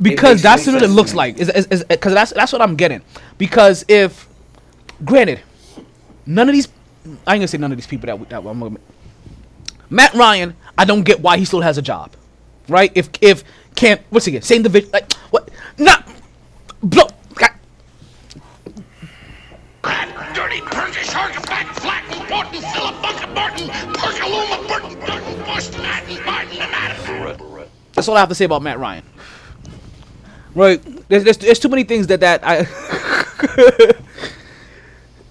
because 0.00 0.42
that's 0.42 0.66
no 0.66 0.72
what 0.74 0.82
it 0.82 0.88
looks 0.88 1.14
like. 1.14 1.38
Is 1.38 1.48
is 1.48 1.84
because 1.84 2.12
that's 2.12 2.32
that's 2.32 2.52
what 2.52 2.60
I'm 2.60 2.74
getting. 2.74 3.02
Because 3.38 3.84
if, 3.86 4.26
granted, 5.04 5.40
none 6.26 6.48
of 6.48 6.54
these, 6.54 6.68
I 7.26 7.34
ain't 7.34 7.40
gonna 7.40 7.48
say 7.48 7.58
none 7.58 7.72
of 7.72 7.78
these 7.78 7.86
people 7.86 8.06
that, 8.06 8.28
that 8.30 8.46
I'm 8.46 8.60
gonna, 8.60 8.78
Matt 9.90 10.14
Ryan, 10.14 10.56
I 10.78 10.84
don't 10.84 11.02
get 11.02 11.20
why 11.20 11.36
he 11.36 11.44
still 11.44 11.60
has 11.60 11.78
a 11.78 11.82
job. 11.82 12.12
right? 12.68 12.90
If 12.94 13.10
if 13.20 13.44
can't 13.74 14.00
what's 14.10 14.26
again? 14.26 14.42
Same 14.42 14.62
division, 14.62 14.90
like 14.92 15.12
what? 15.30 15.50
Not 15.78 16.08
blow. 16.82 17.08
Dirty 20.34 20.60
Turkish 20.60 21.14
Archifact, 21.14 21.80
Flat, 21.80 22.04
Important, 22.16 22.64
Philip 22.64 23.02
Bucket 23.02 23.28
Perkaluma, 23.92 24.66
Burton, 24.66 24.98
Burton, 25.00 25.44
Bush, 25.44 25.70
Madden, 25.76 26.24
Martin, 26.24 26.58
and 26.58 26.70
Madden. 26.70 27.68
That's 27.92 28.08
all 28.08 28.16
I 28.16 28.20
have 28.20 28.30
to 28.30 28.34
say 28.34 28.46
about 28.46 28.62
Matt 28.62 28.78
Ryan. 28.78 29.04
Right? 30.54 30.80
There's, 31.08 31.24
there's, 31.24 31.36
there's 31.38 31.58
too 31.58 31.68
many 31.68 31.84
things 31.84 32.06
that 32.06 32.20
that 32.20 32.40
I. 32.42 32.66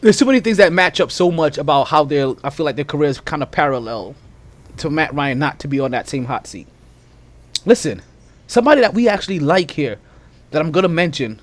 there's 0.01 0.17
too 0.17 0.25
many 0.25 0.39
things 0.39 0.57
that 0.57 0.73
match 0.73 0.99
up 0.99 1.11
so 1.11 1.31
much 1.31 1.57
about 1.57 1.85
how 1.85 2.03
their 2.03 2.33
I 2.43 2.49
feel 2.49 2.65
like 2.65 2.75
their 2.75 2.85
careers 2.85 3.19
kind 3.19 3.43
of 3.43 3.51
parallel 3.51 4.15
to 4.77 4.89
Matt 4.89 5.13
Ryan 5.13 5.39
not 5.39 5.59
to 5.59 5.67
be 5.67 5.79
on 5.79 5.91
that 5.91 6.09
same 6.09 6.25
hot 6.25 6.47
seat. 6.47 6.67
Listen, 7.65 8.01
somebody 8.47 8.81
that 8.81 8.93
we 8.93 9.07
actually 9.07 9.39
like 9.39 9.71
here 9.71 9.99
that 10.49 10.61
I'm 10.61 10.71
gonna 10.71 10.87
mention. 10.87 11.39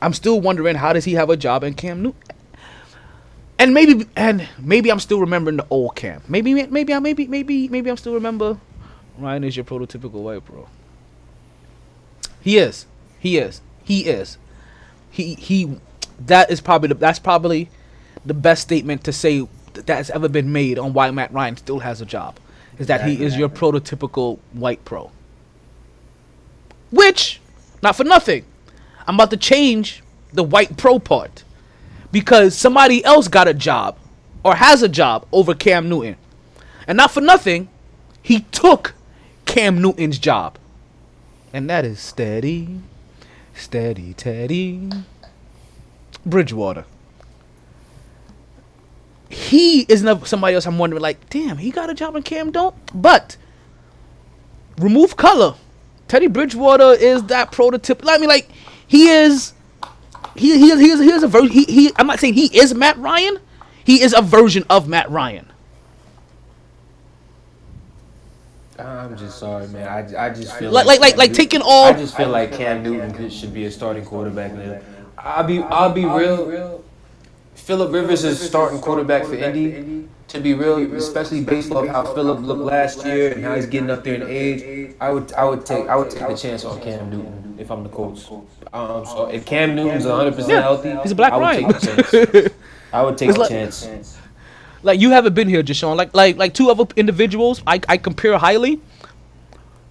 I'm 0.00 0.12
still 0.12 0.40
wondering 0.40 0.76
how 0.76 0.92
does 0.92 1.04
he 1.04 1.14
have 1.14 1.30
a 1.30 1.36
job 1.36 1.62
in 1.62 1.74
Cam 1.74 2.02
Newton? 2.02 2.20
And 3.58 3.72
maybe 3.72 4.08
and 4.16 4.48
maybe 4.58 4.90
I'm 4.90 4.98
still 4.98 5.20
remembering 5.20 5.56
the 5.58 5.66
old 5.70 5.94
Cam. 5.94 6.22
Maybe 6.26 6.54
maybe 6.66 6.92
I 6.92 6.98
maybe 6.98 7.28
maybe 7.28 7.68
maybe 7.68 7.88
I'm 7.88 7.96
still 7.96 8.14
remember 8.14 8.58
Ryan 9.16 9.44
is 9.44 9.56
your 9.56 9.64
prototypical 9.64 10.22
white 10.22 10.44
bro. 10.44 10.68
He 12.40 12.58
is. 12.58 12.86
He 13.20 13.38
is. 13.38 13.62
He 13.84 14.06
is. 14.06 14.38
He 15.12 15.34
he 15.34 15.78
that 16.18 16.50
is 16.50 16.60
probably 16.60 16.88
the, 16.88 16.94
that's 16.94 17.20
probably 17.20 17.70
the 18.24 18.34
best 18.34 18.62
statement 18.62 19.04
to 19.04 19.12
say 19.12 19.46
that 19.74 19.88
has 19.88 20.10
ever 20.10 20.28
been 20.28 20.52
made 20.52 20.78
on 20.78 20.92
why 20.92 21.10
Matt 21.10 21.32
Ryan 21.32 21.56
still 21.56 21.80
has 21.80 22.00
a 22.00 22.06
job. 22.06 22.38
Is 22.78 22.86
that 22.86 23.04
he 23.06 23.22
is 23.22 23.36
your 23.36 23.48
prototypical 23.48 24.38
white 24.52 24.84
pro. 24.84 25.10
Which, 26.90 27.40
not 27.82 27.96
for 27.96 28.04
nothing, 28.04 28.44
I'm 29.06 29.16
about 29.16 29.30
to 29.30 29.36
change 29.36 30.02
the 30.32 30.42
white 30.42 30.76
pro 30.76 30.98
part. 30.98 31.44
Because 32.10 32.56
somebody 32.56 33.04
else 33.04 33.28
got 33.28 33.48
a 33.48 33.54
job 33.54 33.98
or 34.42 34.56
has 34.56 34.82
a 34.82 34.88
job 34.88 35.26
over 35.32 35.54
Cam 35.54 35.88
Newton. 35.88 36.16
And 36.86 36.96
not 36.96 37.10
for 37.10 37.20
nothing, 37.20 37.68
he 38.22 38.40
took 38.40 38.94
Cam 39.46 39.80
Newton's 39.80 40.18
job. 40.18 40.58
And 41.52 41.68
that 41.68 41.84
is 41.84 42.00
steady, 42.00 42.80
steady, 43.54 44.14
Teddy. 44.14 44.90
Bridgewater. 46.24 46.84
He 49.32 49.80
is 49.82 50.04
somebody 50.24 50.54
else 50.54 50.66
I'm 50.66 50.76
wondering, 50.78 51.00
like, 51.00 51.30
damn, 51.30 51.56
he 51.56 51.70
got 51.70 51.88
a 51.88 51.94
job 51.94 52.16
in 52.16 52.22
Cam 52.22 52.50
don't. 52.50 52.74
But 52.94 53.38
remove 54.78 55.16
color. 55.16 55.54
Teddy 56.06 56.26
Bridgewater 56.26 56.92
is 56.92 57.24
that 57.24 57.50
prototype. 57.50 58.02
I 58.06 58.18
mean, 58.18 58.28
like, 58.28 58.50
he 58.86 59.08
is 59.08 59.54
he 60.36 60.58
he 60.58 60.76
he 60.76 60.90
is, 60.90 61.00
he 61.00 61.10
is 61.10 61.22
a 61.22 61.28
version. 61.28 61.50
He, 61.50 61.64
he 61.64 61.92
I'm 61.96 62.06
not 62.06 62.20
saying 62.20 62.34
he 62.34 62.46
is 62.56 62.74
Matt 62.74 62.98
Ryan. 62.98 63.38
He 63.84 64.02
is 64.02 64.14
a 64.14 64.20
version 64.20 64.64
of 64.68 64.86
Matt 64.86 65.10
Ryan. 65.10 65.48
I'm 68.78 69.16
just 69.16 69.38
sorry, 69.38 69.66
man. 69.68 69.88
I, 69.88 70.26
I 70.26 70.30
just 70.30 70.54
feel 70.56 70.70
like 70.72 70.86
like 70.86 71.00
like, 71.00 71.16
like 71.16 71.32
taking 71.32 71.62
all. 71.62 71.86
I 71.86 71.92
just 71.94 72.16
feel 72.16 72.28
like 72.28 72.52
Cam 72.52 72.82
Newton 72.82 73.30
should 73.30 73.54
be 73.54 73.64
a 73.64 73.70
starting 73.70 74.04
quarterback. 74.04 74.82
I'll 75.16 75.44
be 75.44 75.62
I'll 75.62 75.92
be 75.92 76.04
real. 76.04 76.84
Philip 77.62 77.92
Rivers 77.92 78.24
is 78.24 78.40
starting 78.40 78.80
quarterback 78.80 79.24
for 79.24 79.34
Indy. 79.34 80.08
To 80.28 80.40
be 80.40 80.54
real, 80.54 80.78
especially 80.96 81.42
based 81.44 81.70
off 81.72 81.86
how 81.88 82.04
Philip 82.14 82.40
looked 82.40 82.62
last 82.62 83.04
year 83.04 83.32
and 83.32 83.44
how 83.44 83.54
he's 83.54 83.66
getting 83.66 83.90
up 83.90 84.02
there 84.02 84.14
in 84.14 84.22
age, 84.28 84.94
I 85.00 85.10
would 85.12 85.32
I 85.34 85.44
would 85.44 85.64
take 85.66 85.86
I 85.88 85.94
would 85.94 86.10
take 86.10 86.22
a 86.22 86.34
chance 86.36 86.64
on 86.64 86.80
Cam 86.80 87.10
Newton 87.10 87.54
if 87.58 87.70
I'm 87.70 87.82
the 87.82 87.90
coach. 87.90 88.28
Um, 88.72 89.04
so 89.04 89.26
if 89.26 89.44
Cam 89.44 89.76
Newton's 89.76 90.06
100 90.06 90.34
percent 90.34 90.62
healthy, 90.62 90.96
he's 91.02 91.12
a 91.12 91.14
black 91.14 91.34
I 91.34 91.36
would 91.66 91.80
take 91.80 92.16
a 92.16 92.32
chance. 92.40 92.54
I 92.92 93.02
would 93.02 93.18
take 93.18 93.28
It's 93.28 93.36
a 93.38 93.40
like- 93.40 93.50
chance. 93.50 94.18
Like 94.82 95.00
you 95.00 95.10
haven't 95.10 95.34
been 95.34 95.48
here, 95.48 95.62
Deshaun. 95.62 95.96
Like 95.96 96.14
like 96.16 96.36
like 96.38 96.54
two 96.54 96.68
other 96.70 96.86
individuals 96.96 97.62
I, 97.66 97.78
I 97.88 97.96
compare 97.98 98.36
highly, 98.38 98.80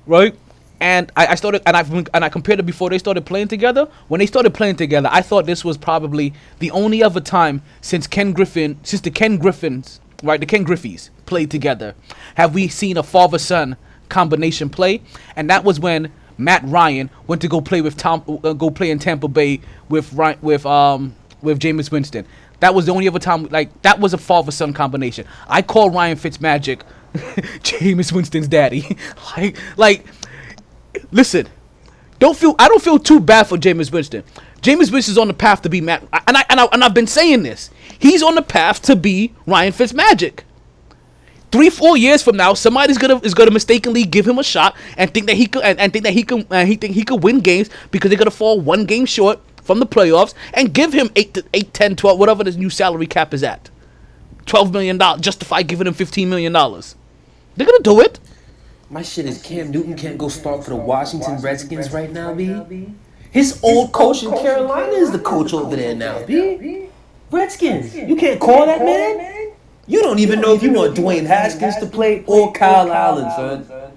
right? 0.08 0.36
And 0.82 1.12
I, 1.16 1.28
I 1.28 1.36
started 1.36 1.62
and 1.68 1.78
I 1.78 1.82
and 1.82 2.26
I 2.26 2.30
compared 2.30 2.60
it 2.60 2.64
before 2.64 2.90
they 2.90 2.98
started 2.98 3.24
playing 3.24 3.50
together. 3.50 3.88
When 4.08 4.18
they 4.18 4.26
started 4.26 4.56
playing 4.56 4.78
together, 4.78 5.10
I 5.12 5.22
thought 5.22 5.46
this 5.46 5.64
was 5.64 5.78
probably 5.78 6.34
the 6.58 6.72
only 6.72 7.04
other 7.04 7.22
time 7.22 7.62
since 7.82 8.08
Ken 8.08 8.34
Griffin, 8.34 8.80
since 8.82 9.02
the 9.02 9.12
Ken 9.12 9.38
Griffins, 9.38 10.02
right, 10.24 10.40
the 10.40 10.48
Ken 10.48 10.66
Griffeys 10.66 11.12
played 11.28 11.52
together, 11.52 11.94
have 12.34 12.56
we 12.56 12.68
seen 12.68 12.98
a 12.98 13.04
father 13.04 13.38
son 13.38 13.78
combination 14.10 14.70
play? 14.70 15.02
And 15.36 15.52
that 15.52 15.64
was 15.64 15.80
when 15.80 16.12
Matt 16.40 16.64
Ryan 16.66 17.12
went 17.28 17.44
to 17.44 17.48
go 17.48 17.62
play 17.62 17.82
with 17.82 17.96
Tom, 17.96 18.24
uh, 18.44 18.54
go 18.54 18.72
play 18.72 18.90
in 18.90 18.98
Tampa 18.98 19.28
Bay 19.28 19.62
with 19.88 20.12
Ryan, 20.14 20.40
with 20.42 20.66
um 20.66 21.16
with 21.44 21.60
Jameis 21.60 21.92
Winston. 21.92 22.26
That 22.60 22.74
was 22.74 22.88
the 22.88 22.92
only 22.92 23.08
other 23.08 23.20
time, 23.20 23.44
like 23.46 23.82
that 23.84 24.00
was 24.00 24.16
a 24.16 24.18
father 24.18 24.52
son 24.52 24.74
combination. 24.74 25.28
I 25.48 25.62
call 25.62 25.92
Ryan 25.92 26.18
Fitzmagic, 26.18 26.82
Jameis 27.14 28.12
Winston's 28.12 28.48
daddy. 28.48 28.98
like, 29.38 29.58
like, 29.78 30.06
listen, 31.12 31.48
don't 32.20 32.38
feel. 32.38 32.56
I 32.60 32.68
don't 32.68 32.82
feel 32.82 33.00
too 33.00 33.20
bad 33.20 33.48
for 33.48 33.58
Jameis 33.58 33.92
Winston. 33.92 34.24
Jameis 34.62 34.92
Winston's 34.92 35.18
on 35.18 35.28
the 35.28 35.34
path 35.34 35.64
to 35.64 35.70
be 35.70 35.82
Matt, 35.82 36.04
and 36.28 36.38
I 36.38 36.46
and 36.50 36.60
I 36.60 36.66
and 36.72 36.84
I've 36.84 36.94
been 36.94 37.08
saying 37.08 37.44
this. 37.44 37.70
He's 37.98 38.22
on 38.22 38.36
the 38.36 38.42
path 38.42 38.82
to 38.84 38.96
be 38.96 39.34
Ryan 39.48 39.74
Fitzmagic. 39.74 40.42
Three, 41.52 41.70
four 41.70 41.98
years 41.98 42.24
from 42.24 42.38
now, 42.38 42.54
somebody's 42.54 42.98
gonna 42.98 43.20
is 43.24 43.34
gonna 43.34 43.52
mistakenly 43.52 44.04
give 44.04 44.28
him 44.28 44.40
a 44.40 44.44
shot 44.44 44.76
and 44.98 45.14
think 45.14 45.28
that 45.28 45.36
he 45.36 45.48
could 45.48 45.64
and, 45.64 45.80
and 45.80 45.92
think 45.92 46.06
that 46.06 46.14
he 46.14 46.24
can 46.24 46.46
and 46.50 46.68
he 46.70 46.76
think 46.76 46.94
he 46.94 47.04
could 47.04 47.24
win 47.24 47.40
games 47.40 47.70
because 47.90 48.10
they're 48.10 48.18
gonna 48.18 48.32
fall 48.32 48.62
one 48.62 48.86
game 48.86 49.06
short 49.06 49.40
from 49.64 49.80
the 49.80 49.86
playoffs 49.86 50.34
and 50.54 50.74
give 50.74 50.94
him 50.94 51.10
8 51.16 51.34
to 51.36 51.46
8 51.54 51.74
10 51.74 51.96
12 51.96 52.20
whatever 52.20 52.44
the 52.44 52.52
new 52.52 52.70
salary 52.70 53.06
cap 53.06 53.34
is 53.34 53.44
at 53.44 53.70
12 54.48 54.74
million 54.74 54.98
dollars 54.98 55.22
justify 55.22 55.62
giving 55.62 55.86
him 55.88 55.94
15 55.94 56.30
million 56.30 56.52
dollars 56.52 56.96
they're 57.56 57.68
gonna 57.68 57.80
do 57.84 58.00
it 58.00 58.20
My 58.92 59.04
shit 59.04 59.26
is 59.26 59.42
Cam 59.42 59.72
Newton 59.72 59.96
can't 59.96 60.18
go 60.18 60.28
start 60.28 60.66
for 60.66 60.72
the 60.72 60.76
Washington 60.76 61.40
Redskins 61.40 61.94
right 61.94 62.12
now, 62.12 62.34
B. 62.34 62.94
His 63.32 63.58
old 63.64 63.94
coach 63.94 64.22
in 64.22 64.32
Carolina 64.32 64.92
is 64.92 65.12
the 65.12 65.20
coach 65.20 65.54
over 65.54 65.78
there 65.78 65.96
now, 65.96 66.26
B. 66.26 66.90
Redskins, 67.32 67.96
you 67.96 68.18
can't 68.18 68.38
call 68.38 68.66
that 68.66 68.84
man. 68.84 69.54
You 69.88 70.02
don't 70.02 70.20
even 70.20 70.42
know 70.42 70.54
if 70.54 70.62
you 70.62 70.74
want 70.74 70.98
Dwayne 70.98 71.26
Haskins 71.26 71.78
to 71.78 71.86
play 71.86 72.26
or 72.28 72.52
Kyle 72.52 72.92
Allen, 72.92 73.32
son. 73.32 73.94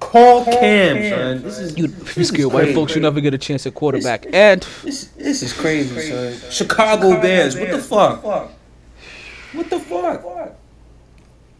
Call 0.00 0.44
Cam, 0.44 1.08
son. 1.08 1.42
This 1.44 1.58
is 1.60 1.78
you 1.78 1.86
this 1.86 2.16
you 2.16 2.24
scared 2.24 2.52
white 2.52 2.74
folks 2.74 2.96
you 2.96 3.00
never 3.00 3.20
get 3.20 3.34
a 3.34 3.38
chance 3.38 3.64
at 3.64 3.74
quarterback 3.74 4.26
and 4.32 4.66
This, 4.82 5.04
this 5.06 5.44
is 5.44 5.52
crazy, 5.52 6.00
son. 6.00 6.50
Chicago 6.50 7.20
Bears, 7.22 7.56
what 7.56 7.70
the 7.70 7.78
fuck? 7.78 8.24
What 8.24 9.70
the 9.70 9.78
fuck? 9.78 10.56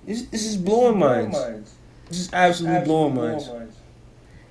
This, 0.05 0.23
this 0.23 0.45
is 0.45 0.57
blowing 0.57 0.99
minds. 0.99 1.77
This 2.13 2.27
is 2.27 2.33
absolutely 2.35 2.85
blowing 2.85 3.15
minds. 3.15 3.49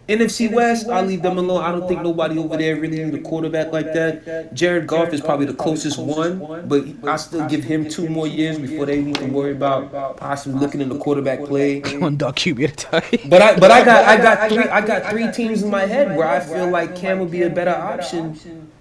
NFC 0.09 0.51
West, 0.51 0.89
I'll 0.89 1.05
leave 1.05 1.21
them 1.21 1.38
alone. 1.38 1.63
I 1.63 1.71
don't 1.71 1.88
think 1.88 2.01
nobody 2.01 2.39
over 2.39 2.57
there 2.57 2.75
really 2.75 3.03
need 3.03 3.13
a 3.13 3.21
quarterback 3.21 3.71
like 3.71 3.93
that. 3.93 4.51
Jared 4.51 4.88
Goff 4.88 5.13
is 5.13 5.21
probably 5.21 5.45
the 5.45 5.53
closest 5.53 5.99
one, 5.99 6.67
but 6.67 6.83
I 7.07 7.17
still 7.17 7.47
give 7.47 7.63
him 7.63 7.88
two 7.88 8.09
more 8.09 8.25
years 8.25 8.57
before 8.57 8.88
they 8.88 8.99
need 8.99 9.15
to 9.17 9.25
worry 9.25 9.51
about 9.51 10.17
possibly 10.17 10.59
looking 10.59 10.81
in 10.81 10.89
the 10.89 10.97
quarterback 10.97 11.45
play. 11.45 11.81
one 11.99 12.17
dog 12.17 12.35
QB 12.35 12.63
at 12.63 12.71
a 12.71 12.75
time 12.75 13.29
But 13.29 13.41
I 13.43 13.59
but 13.59 13.69
I 13.69 13.85
got 13.85 14.05
I 14.05 14.17
got 14.17 14.49
three 14.49 14.63
I 14.63 14.81
got 14.81 15.11
three 15.11 15.31
teams 15.31 15.61
in 15.61 15.69
my 15.69 15.85
head 15.85 16.17
where 16.17 16.27
I 16.27 16.39
feel 16.39 16.67
like 16.67 16.95
Cam 16.95 17.19
would 17.19 17.31
be 17.31 17.43
a 17.43 17.49
better 17.49 17.75
option 17.75 18.71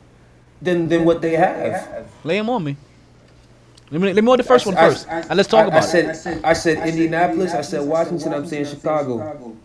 than 0.62 0.88
than 0.88 1.04
what 1.04 1.20
they 1.20 1.36
have. 1.36 2.08
lay 2.24 2.38
him 2.38 2.48
on 2.48 2.64
me 2.64 2.76
let 3.90 4.00
me 4.00 4.06
let 4.12 4.16
me 4.16 4.22
know 4.22 4.36
the 4.36 4.42
first 4.42 4.66
one 4.66 4.76
I- 4.76 4.88
first 4.88 5.06
and 5.08 5.36
let's 5.36 5.48
talk 5.48 5.64
I- 5.64 5.68
about 5.68 5.82
I 5.82 5.98
it 5.98 6.14
said, 6.16 6.40
I 6.44 6.52
said 6.52 6.88
Indianapolis. 6.88 7.52
I 7.54 7.62
said 7.62 7.80
Washington. 7.86 8.32
I'm 8.34 8.46
saying 8.46 8.66
Chicago. 8.66 9.56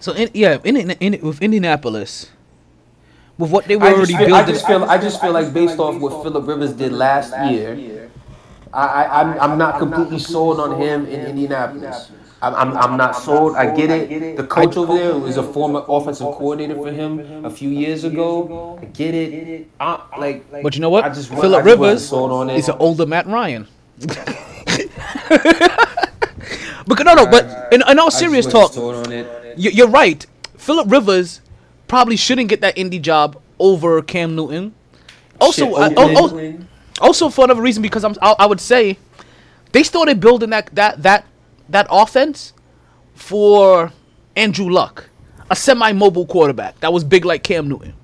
so 0.00 0.12
in, 0.12 0.30
yeah 0.34 0.58
in, 0.64 0.76
in, 0.76 0.90
in 0.92 1.20
with 1.22 1.40
Indianapolis 1.42 2.30
with 3.38 3.50
what 3.50 3.64
they 3.66 3.76
were 3.76 3.86
I 3.86 3.92
already 3.92 4.12
just, 4.14 4.24
feel, 4.26 4.34
I 4.34 4.38
building 4.42 4.54
just 4.54 4.66
feel 4.66 4.84
I 4.84 4.98
just 4.98 5.20
feel 5.20 5.32
like 5.32 5.52
based 5.54 5.78
off 5.78 6.00
what 6.00 6.22
Philip 6.22 6.46
Rivers 6.46 6.72
did 6.72 6.92
last 6.92 7.32
year, 7.50 8.08
I, 8.72 8.86
I 8.86 9.20
I'm 9.20 9.40
I'm 9.40 9.58
not 9.58 9.78
completely 9.78 10.18
sold 10.18 10.60
on 10.60 10.80
him 10.80 11.06
in 11.06 11.26
Indianapolis. 11.26 12.10
I'm, 12.42 12.54
I'm, 12.56 12.76
I'm 12.76 12.96
not 12.96 13.14
sold. 13.14 13.54
I 13.54 13.74
get 13.74 13.88
it. 13.90 14.36
The 14.36 14.44
coach 14.44 14.76
over 14.76 14.94
there 14.94 15.16
was 15.16 15.36
a 15.36 15.42
former 15.44 15.84
offensive 15.88 16.26
coordinator 16.26 16.74
for 16.74 16.90
him 16.90 17.44
a 17.44 17.50
few 17.50 17.70
years 17.70 18.02
ago. 18.04 18.78
I 18.82 18.86
get 18.86 19.14
it. 19.14 19.68
I, 19.80 20.02
like, 20.18 20.50
but 20.62 20.74
you 20.74 20.80
know 20.80 20.90
what 20.90 21.04
I 21.04 21.08
just 21.10 21.30
Philip 21.30 21.64
Rivers 21.64 22.08
sold 22.08 22.32
on 22.32 22.50
it. 22.50 22.56
is 22.58 22.68
an 22.68 22.76
older 22.80 23.06
Matt 23.06 23.26
Ryan 23.26 23.68
Because 26.84 27.04
no, 27.04 27.14
no, 27.14 27.26
but 27.26 27.72
in, 27.72 27.80
in 27.88 27.98
all 27.98 28.06
I 28.06 28.10
serious 28.10 28.44
talk, 28.44 28.72
sold 28.72 29.06
on 29.06 29.12
it. 29.12 29.56
you- 29.56 29.70
you're 29.70 29.88
right. 29.88 30.26
Philip 30.56 30.90
Rivers 30.90 31.40
probably 31.86 32.16
shouldn't 32.16 32.48
get 32.48 32.60
that 32.62 32.74
indie 32.76 33.00
job 33.00 33.40
over 33.60 34.02
Cam 34.02 34.34
Newton. 34.34 34.74
Also, 35.40 35.66
Shit, 35.66 35.74
uh, 35.98 36.02
Oakland. 36.02 36.16
oh, 36.18 36.66
oh, 37.00 37.06
also 37.06 37.28
for 37.28 37.44
another 37.44 37.62
reason 37.62 37.82
because 37.82 38.02
I'm, 38.04 38.16
I, 38.20 38.34
I 38.40 38.46
would 38.46 38.60
say 38.60 38.98
they 39.70 39.82
started 39.84 40.18
building 40.20 40.50
that 40.50 40.74
that 40.74 41.02
that 41.04 41.24
that 41.68 41.86
offense 41.90 42.52
for 43.14 43.92
Andrew 44.36 44.70
Luck, 44.70 45.08
a 45.50 45.56
semi-mobile 45.56 46.26
quarterback 46.26 46.80
that 46.80 46.92
was 46.92 47.04
big 47.04 47.24
like 47.24 47.42
Cam 47.42 47.68
Newton? 47.68 47.94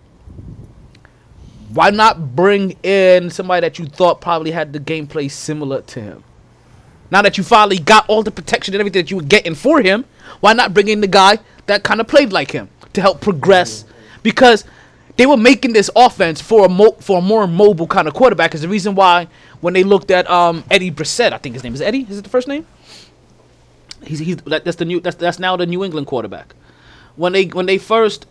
Why 1.73 1.91
not 1.91 2.35
bring 2.35 2.73
in 2.83 3.31
somebody 3.31 3.61
that 3.61 3.79
you 3.79 3.87
thought 3.87 4.21
probably 4.21 4.51
had 4.51 4.73
the 4.73 4.81
gameplay 4.81 5.31
similar 5.31 5.83
to 5.83 6.01
him? 6.01 6.25
Now 7.11 7.23
that 7.23 7.39
you 7.39 7.45
finally 7.45 7.79
got 7.79 8.09
all 8.09 8.23
the 8.23 8.31
protection 8.31 8.75
and 8.75 8.81
everything 8.81 9.03
that 9.03 9.11
you 9.11 9.17
were 9.17 9.23
getting 9.23 9.55
for 9.55 9.81
him, 9.81 10.05
why 10.41 10.53
not 10.53 10.75
bring 10.75 10.89
in 10.89 11.01
the 11.01 11.07
guy 11.07 11.39
that 11.67 11.83
kind 11.83 12.01
of 12.01 12.09
played 12.09 12.33
like 12.33 12.51
him 12.51 12.69
to 12.93 13.01
help 13.01 13.21
progress? 13.21 13.85
Because 14.23 14.65
they 15.17 15.27
were 15.27 15.37
making 15.37 15.73
this 15.73 15.91
offense 15.97 16.41
for 16.41 16.67
a 16.67 16.69
mo- 16.69 16.97
for 17.01 17.19
a 17.19 17.21
more 17.21 17.47
mobile 17.47 17.87
kind 17.87 18.09
of 18.09 18.15
quarterback. 18.15 18.55
Is 18.55 18.63
the 18.63 18.69
reason 18.69 18.95
why 18.95 19.29
when 19.61 19.75
they 19.75 19.85
looked 19.85 20.11
at 20.11 20.29
um, 20.31 20.65
Eddie 20.71 20.91
Brissett, 20.91 21.33
I 21.33 21.39
think 21.39 21.55
his 21.55 21.65
name 21.65 21.75
is 21.75 21.81
Eddie. 21.81 22.07
Is 22.09 22.19
it 22.19 22.23
the 22.23 22.31
first 22.31 22.47
name? 22.49 22.67
He's, 24.05 24.19
he's 24.21 24.37
that, 24.39 24.65
that's 24.65 24.77
the 24.77 24.85
new 24.85 25.01
that's 25.01 25.17
that's 25.17 25.39
now 25.39 25.57
the 25.57 25.67
New 25.67 25.85
England 25.85 26.07
quarterback. 26.07 26.55
When 27.17 27.33
they 27.33 27.47
when 27.47 27.67
they 27.67 27.79
first 27.79 28.27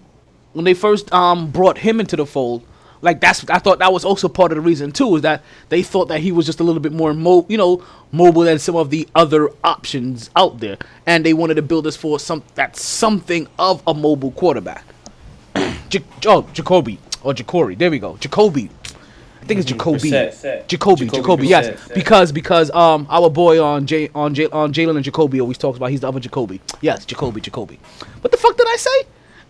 when 0.54 0.66
they 0.66 0.74
first 0.74 1.12
um 1.14 1.52
brought 1.52 1.80
him 1.80 2.00
into 2.00 2.16
the 2.16 2.26
fold, 2.26 2.64
like 3.02 3.20
that's 3.20 3.48
I 3.50 3.60
thought 3.60 3.80
that 3.80 3.92
was 3.94 4.06
also 4.06 4.28
part 4.28 4.52
of 4.52 4.56
the 4.56 4.62
reason 4.62 4.92
too 4.92 5.16
is 5.18 5.22
that 5.22 5.44
they 5.70 5.84
thought 5.84 6.08
that 6.08 6.22
he 6.22 6.32
was 6.32 6.46
just 6.46 6.60
a 6.60 6.64
little 6.64 6.82
bit 6.82 6.94
more 6.94 7.14
mo 7.14 7.46
you 7.50 7.58
know 7.58 7.84
mobile 8.12 8.44
than 8.44 8.60
some 8.60 8.76
of 8.76 8.90
the 8.90 9.08
other 9.16 9.50
options 9.64 10.30
out 10.36 10.60
there, 10.60 10.78
and 11.06 11.26
they 11.26 11.34
wanted 11.34 11.56
to 11.56 11.62
build 11.62 11.86
this 11.86 11.96
for 11.96 12.20
some 12.20 12.44
that's 12.56 12.82
something 12.82 13.48
of 13.60 13.84
a 13.88 13.94
mobile 13.94 14.32
quarterback. 14.32 14.86
J- 15.90 16.04
oh, 16.26 16.48
Jacoby 16.54 17.00
or 17.24 17.34
Jacory. 17.34 17.78
There 17.78 17.92
we 17.92 18.00
go. 18.00 18.18
Jacoby. 18.18 18.70
I 19.48 19.50
think 19.56 19.62
it's 19.62 19.70
Jacoby. 19.70 20.12
Brissett. 20.12 20.68
Jacoby. 20.68 21.06
Jacoby 21.06 21.22
Jacoby. 21.22 21.48
Yes, 21.48 21.68
Brissett. 21.70 21.94
because 21.94 22.32
because 22.34 22.70
um 22.72 23.08
our 23.10 23.30
boy 23.30 23.64
on 23.64 23.86
J 23.86 24.10
on 24.14 24.34
J 24.34 24.48
on 24.48 24.74
Jalen 24.74 24.98
and 24.98 25.06
Jacoby 25.06 25.40
always 25.40 25.58
talks 25.58 25.78
about 25.78 25.90
he's 25.90 26.02
the 26.02 26.10
other 26.10 26.20
Jacoby. 26.20 26.60
Yes, 26.82 27.06
Jacoby. 27.06 27.40
Jacoby. 27.40 27.80
What 28.20 28.32
the 28.32 28.38
fuck 28.38 28.58
did 28.58 28.68
I 28.68 28.76
say? 28.76 29.04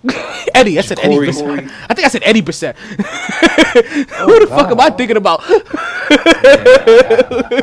Eddie. 0.53 0.77
I 0.77 0.81
said 0.81 0.99
Eddie. 0.99 1.15
Jacory. 1.15 1.67
I 1.89 1.93
think 1.95 2.05
I 2.05 2.09
said 2.09 2.21
Eddie 2.25 2.43
Brissett. 2.43 2.75
Who 4.17 4.39
the 4.39 4.45
fuck 4.45 4.69
am 4.69 4.79
I 4.79 4.91
thinking 4.91 5.17
about? 5.17 5.41
I 5.47 5.53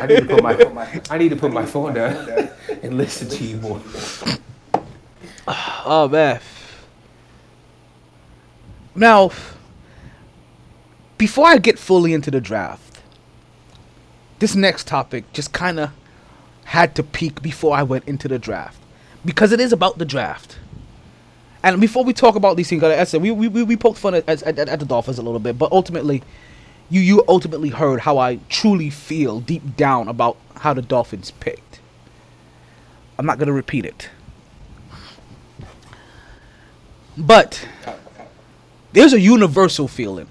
need 0.05 0.17
to 0.17 0.25
put 0.27 0.43
my 0.43 0.57
I 1.09 1.17
need 1.17 1.29
to 1.29 1.37
put 1.37 1.53
my 1.53 1.65
phone 1.65 1.93
down 1.93 2.49
and 2.83 2.97
listen 2.97 3.29
to 3.29 3.43
you 3.45 3.55
more. 3.57 3.79
Oh 5.87 6.07
man. 6.11 6.39
Now, 8.95 9.29
before 11.17 11.47
I 11.47 11.57
get 11.57 11.79
fully 11.79 12.13
into 12.13 12.31
the 12.31 12.41
draft, 12.41 13.01
this 14.39 14.55
next 14.55 14.87
topic 14.87 15.31
just 15.33 15.53
kind 15.53 15.79
of 15.79 15.91
had 16.65 16.95
to 16.95 17.03
peak 17.03 17.41
before 17.41 17.75
I 17.75 17.83
went 17.83 18.05
into 18.05 18.27
the 18.27 18.39
draft 18.39 18.77
because 19.23 19.51
it 19.51 19.59
is 19.59 19.71
about 19.71 19.97
the 19.97 20.05
draft. 20.05 20.57
And 21.63 21.81
before 21.81 22.03
we 22.03 22.13
talk 22.13 22.35
about 22.35 22.57
these 22.57 22.69
things, 22.69 22.83
like 22.83 22.97
I 22.97 23.03
said, 23.05 23.21
we 23.21 23.31
we, 23.31 23.47
we 23.47 23.75
poked 23.75 23.97
fun 23.97 24.13
at, 24.13 24.27
at, 24.27 24.57
at 24.57 24.79
the 24.79 24.85
Dolphins 24.85 25.17
a 25.17 25.23
little 25.23 25.39
bit, 25.39 25.57
but 25.57 25.71
ultimately, 25.71 26.21
you 26.89 27.01
you 27.01 27.23
ultimately 27.27 27.69
heard 27.69 28.01
how 28.01 28.17
I 28.17 28.39
truly 28.49 28.89
feel 28.89 29.39
deep 29.39 29.75
down 29.75 30.07
about 30.07 30.37
how 30.57 30.73
the 30.73 30.83
Dolphins 30.83 31.31
picked. 31.31 31.79
I'm 33.17 33.25
not 33.25 33.39
gonna 33.39 33.53
repeat 33.53 33.85
it. 33.85 34.09
But 37.17 37.67
there's 38.91 39.13
a 39.13 39.19
universal 39.19 39.87
feeling 39.87 40.27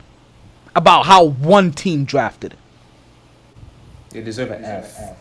about 0.76 1.06
how 1.06 1.24
one 1.24 1.72
team 1.72 2.04
drafted. 2.04 2.52
it. 2.52 2.58
They 4.10 4.22
deserve 4.22 4.50
an 4.50 4.64
F. 4.64 5.16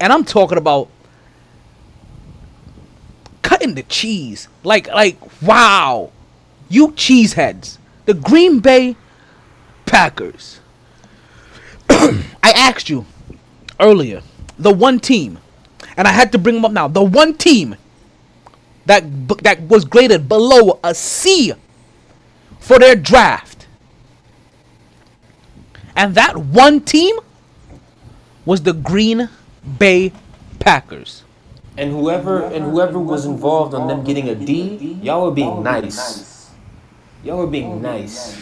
And 0.00 0.12
I'm 0.12 0.24
talking 0.24 0.58
about 0.58 0.88
cutting 3.42 3.74
the 3.74 3.82
cheese. 3.84 4.48
Like 4.62 4.88
like 4.88 5.18
wow. 5.42 6.10
You 6.68 6.88
cheeseheads. 6.92 7.78
The 8.06 8.14
Green 8.14 8.60
Bay 8.60 8.96
Packers. 9.86 10.60
I 11.90 12.22
asked 12.42 12.88
you 12.88 13.04
earlier, 13.78 14.22
the 14.58 14.72
one 14.72 14.98
team, 14.98 15.38
and 15.96 16.08
I 16.08 16.12
had 16.12 16.32
to 16.32 16.38
bring 16.38 16.56
them 16.56 16.64
up 16.64 16.72
now. 16.72 16.88
The 16.88 17.02
one 17.02 17.34
team 17.34 17.76
that 18.86 19.04
that 19.42 19.62
was 19.68 19.84
graded 19.84 20.28
below 20.28 20.80
a 20.82 20.94
C 20.94 21.52
for 22.58 22.78
their 22.78 22.96
draft. 22.96 23.51
And 25.96 26.14
that 26.14 26.36
one 26.36 26.80
team 26.80 27.16
was 28.44 28.62
the 28.62 28.72
Green 28.72 29.28
Bay 29.78 30.12
Packers. 30.58 31.22
And 31.76 31.90
whoever 31.90 32.42
and 32.44 32.64
whoever 32.64 32.98
was 32.98 33.24
involved 33.24 33.74
on 33.74 33.88
them 33.88 34.04
getting 34.04 34.28
a 34.28 34.34
D, 34.34 34.98
y'all 35.02 35.24
were 35.24 35.30
being 35.30 35.62
nice. 35.62 36.50
Y'all 37.24 37.38
were 37.38 37.46
being 37.46 37.80
nice. 37.80 38.36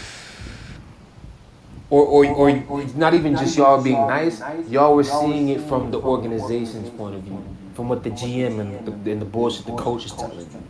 Or, 1.91 2.05
or, 2.05 2.25
or 2.69 2.85
not 2.95 3.15
even 3.15 3.37
just 3.37 3.57
y'all 3.57 3.83
being 3.83 4.07
nice, 4.07 4.41
y'all 4.69 4.95
were 4.95 5.03
seeing 5.05 5.49
it 5.49 5.61
from 5.63 5.91
the 5.91 6.01
organization's 6.01 6.89
point 6.91 7.17
of 7.17 7.23
view, 7.23 7.45
from 7.75 7.89
what 7.89 8.05
the 8.05 8.11
GM 8.11 8.61
and 8.61 8.87
the, 8.87 9.11
and 9.11 9.21
the 9.21 9.25
bullshit 9.27 9.67
the 9.67 9.75
coach 9.75 10.07
is 10.07 10.13
telling 10.13 10.39
you. 10.39 10.63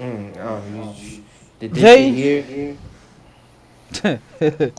Mm, 0.00 0.98
you, 1.02 1.22
did 1.60 1.74
They- 1.74 1.80
they 1.80 2.10
here? 2.10 2.76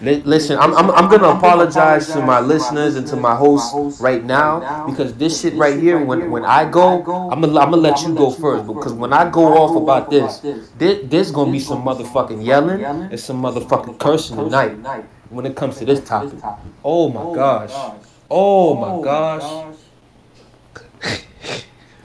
Li- 0.00 0.22
Listen, 0.24 0.58
I'm, 0.58 0.74
I'm, 0.76 0.90
I'm 0.92 1.08
gonna 1.10 1.28
apologize 1.28 2.12
to 2.12 2.20
my 2.22 2.38
listeners 2.40 2.94
and 2.96 3.06
to 3.08 3.16
my 3.16 3.34
hosts 3.34 3.74
right 3.98 4.22
now 4.22 4.68
because 4.84 5.14
this 5.14 5.40
shit 5.40 5.54
right 5.54 5.78
here, 5.78 5.98
when, 5.98 6.30
when 6.30 6.44
I 6.44 6.70
go, 6.70 7.04
I'm 7.28 7.40
gonna, 7.40 7.58
I'm 7.58 7.70
gonna 7.70 7.82
let 7.82 8.02
you 8.02 8.14
go 8.14 8.30
first 8.30 8.66
because 8.66 8.92
when 8.92 9.12
I 9.12 9.28
go 9.28 9.56
off 9.56 9.74
about 9.74 10.10
this, 10.10 10.40
there, 10.78 11.02
there's 11.02 11.32
gonna 11.32 11.50
be 11.50 11.58
some 11.58 11.82
motherfucking 11.84 12.44
yelling 12.44 12.80
and 13.10 13.18
some 13.18 13.42
motherfucking 13.42 13.98
cursing 13.98 14.36
tonight 14.36 14.78
when 15.30 15.46
it 15.46 15.56
comes 15.56 15.78
to 15.78 15.84
this 15.84 16.00
topic. 16.00 16.40
Oh 16.84 17.08
my 17.08 17.26
gosh. 17.26 17.92
Oh 18.30 18.74
my 18.76 18.94
gosh. 19.02 19.64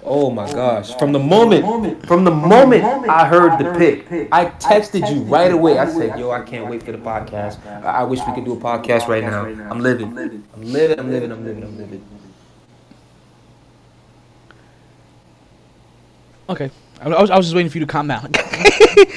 Oh 0.05 0.30
my 0.30 0.51
gosh. 0.51 0.93
From 0.97 1.11
the 1.13 1.19
moment, 1.19 2.05
from 2.05 2.23
the 2.25 2.31
moment 2.31 2.84
I 3.09 3.25
heard 3.27 3.57
the 3.57 3.73
pick, 3.77 4.27
I 4.31 4.45
texted 4.45 5.09
you 5.13 5.21
right 5.23 5.51
away. 5.51 5.80
I 5.80 5.85
said, 5.89 6.19
yo, 6.19 6.31
I 6.31 6.41
can't 6.41 6.69
wait 6.69 6.84
for 6.84 6.91
the 6.91 6.97
podcast. 6.97 7.65
I 7.65 8.01
I 8.01 8.03
wish 8.03 8.19
we 8.27 8.34
could 8.34 8.43
do 8.45 8.53
a 8.53 8.57
podcast 8.57 9.07
right 9.07 9.23
now. 9.23 9.45
I'm 9.45 9.80
living. 9.80 10.07
I'm 10.07 10.15
living, 10.61 10.99
I'm 10.99 11.09
living, 11.09 11.31
I'm 11.31 11.45
living, 11.45 11.63
I'm 11.63 11.77
living. 11.77 12.03
Okay. 16.49 16.69
I 17.01 17.07
was, 17.09 17.30
I 17.30 17.38
was 17.38 17.45
just 17.47 17.55
waiting 17.55 17.69
for 17.71 17.77
you 17.77 17.85
to 17.85 17.91
calm 17.91 18.07
down. 18.07 18.31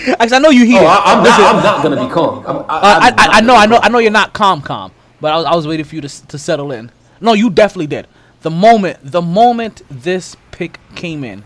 Because 0.07 0.33
I 0.33 0.39
know 0.39 0.51
you 0.51 0.65
here. 0.65 0.81
Oh, 0.83 0.87
I- 0.87 1.13
I'm 1.13 1.19
not- 1.19 1.25
Listen, 1.25 1.45
I'm 1.45 1.63
not 1.63 1.83
gonna 1.83 2.07
be 2.09 2.13
calm. 2.13 2.47
I'm- 2.47 2.65
I- 2.69 2.77
Uh, 2.77 3.01
I, 3.03 3.09
I'm 3.09 3.15
I, 3.19 3.27
I 3.39 3.41
not 3.41 3.45
know, 3.47 3.55
I 3.55 3.57
gonna 3.67 3.67
know, 3.75 3.81
be 3.81 3.85
I 3.85 3.89
know 3.89 3.99
you're 3.99 4.11
not 4.13 4.33
calm, 4.33 4.63
calm. 4.63 4.93
But 5.21 5.33
I 5.33 5.37
was, 5.37 5.45
I 5.47 5.55
was 5.55 5.67
waiting 5.67 5.85
for 5.85 5.95
you 5.97 6.01
to, 6.01 6.27
to 6.29 6.39
settle 6.39 6.71
in. 6.73 6.91
No, 7.21 7.33
you 7.33 7.51
definitely 7.51 7.89
did. 7.89 8.07
The 8.47 8.51
moment, 8.51 8.99
the 9.03 9.23
moment 9.23 9.83
this 9.91 10.37
pick 10.53 10.79
came 10.95 11.25
in, 11.25 11.45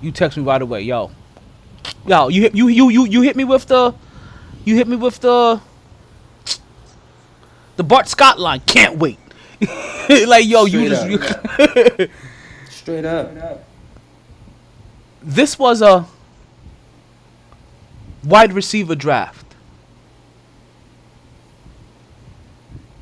you 0.00 0.12
text 0.12 0.38
me 0.38 0.44
right 0.44 0.62
away, 0.62 0.82
yo, 0.82 1.10
yo, 2.06 2.28
you 2.28 2.42
hit, 2.42 2.54
you, 2.54 2.68
you, 2.68 2.88
you, 2.88 3.04
you 3.04 3.22
hit 3.22 3.34
me 3.34 3.42
with 3.42 3.66
the, 3.66 3.92
you 4.64 4.76
hit 4.76 4.86
me 4.86 4.94
with 4.94 5.18
the, 5.18 5.60
the 7.74 7.82
Bart 7.82 8.06
Scott 8.06 8.38
line. 8.38 8.60
Can't 8.60 8.96
wait. 8.96 9.18
like 10.08 10.46
yo, 10.46 10.66
you 10.66 10.86
Straight 10.86 11.18
just. 11.18 11.98
You 11.98 12.08
Straight 12.70 13.04
up. 13.04 13.66
this 15.20 15.58
was 15.58 15.82
a 15.82 16.06
wide 18.22 18.52
receiver 18.52 18.94
draft. 18.94 19.56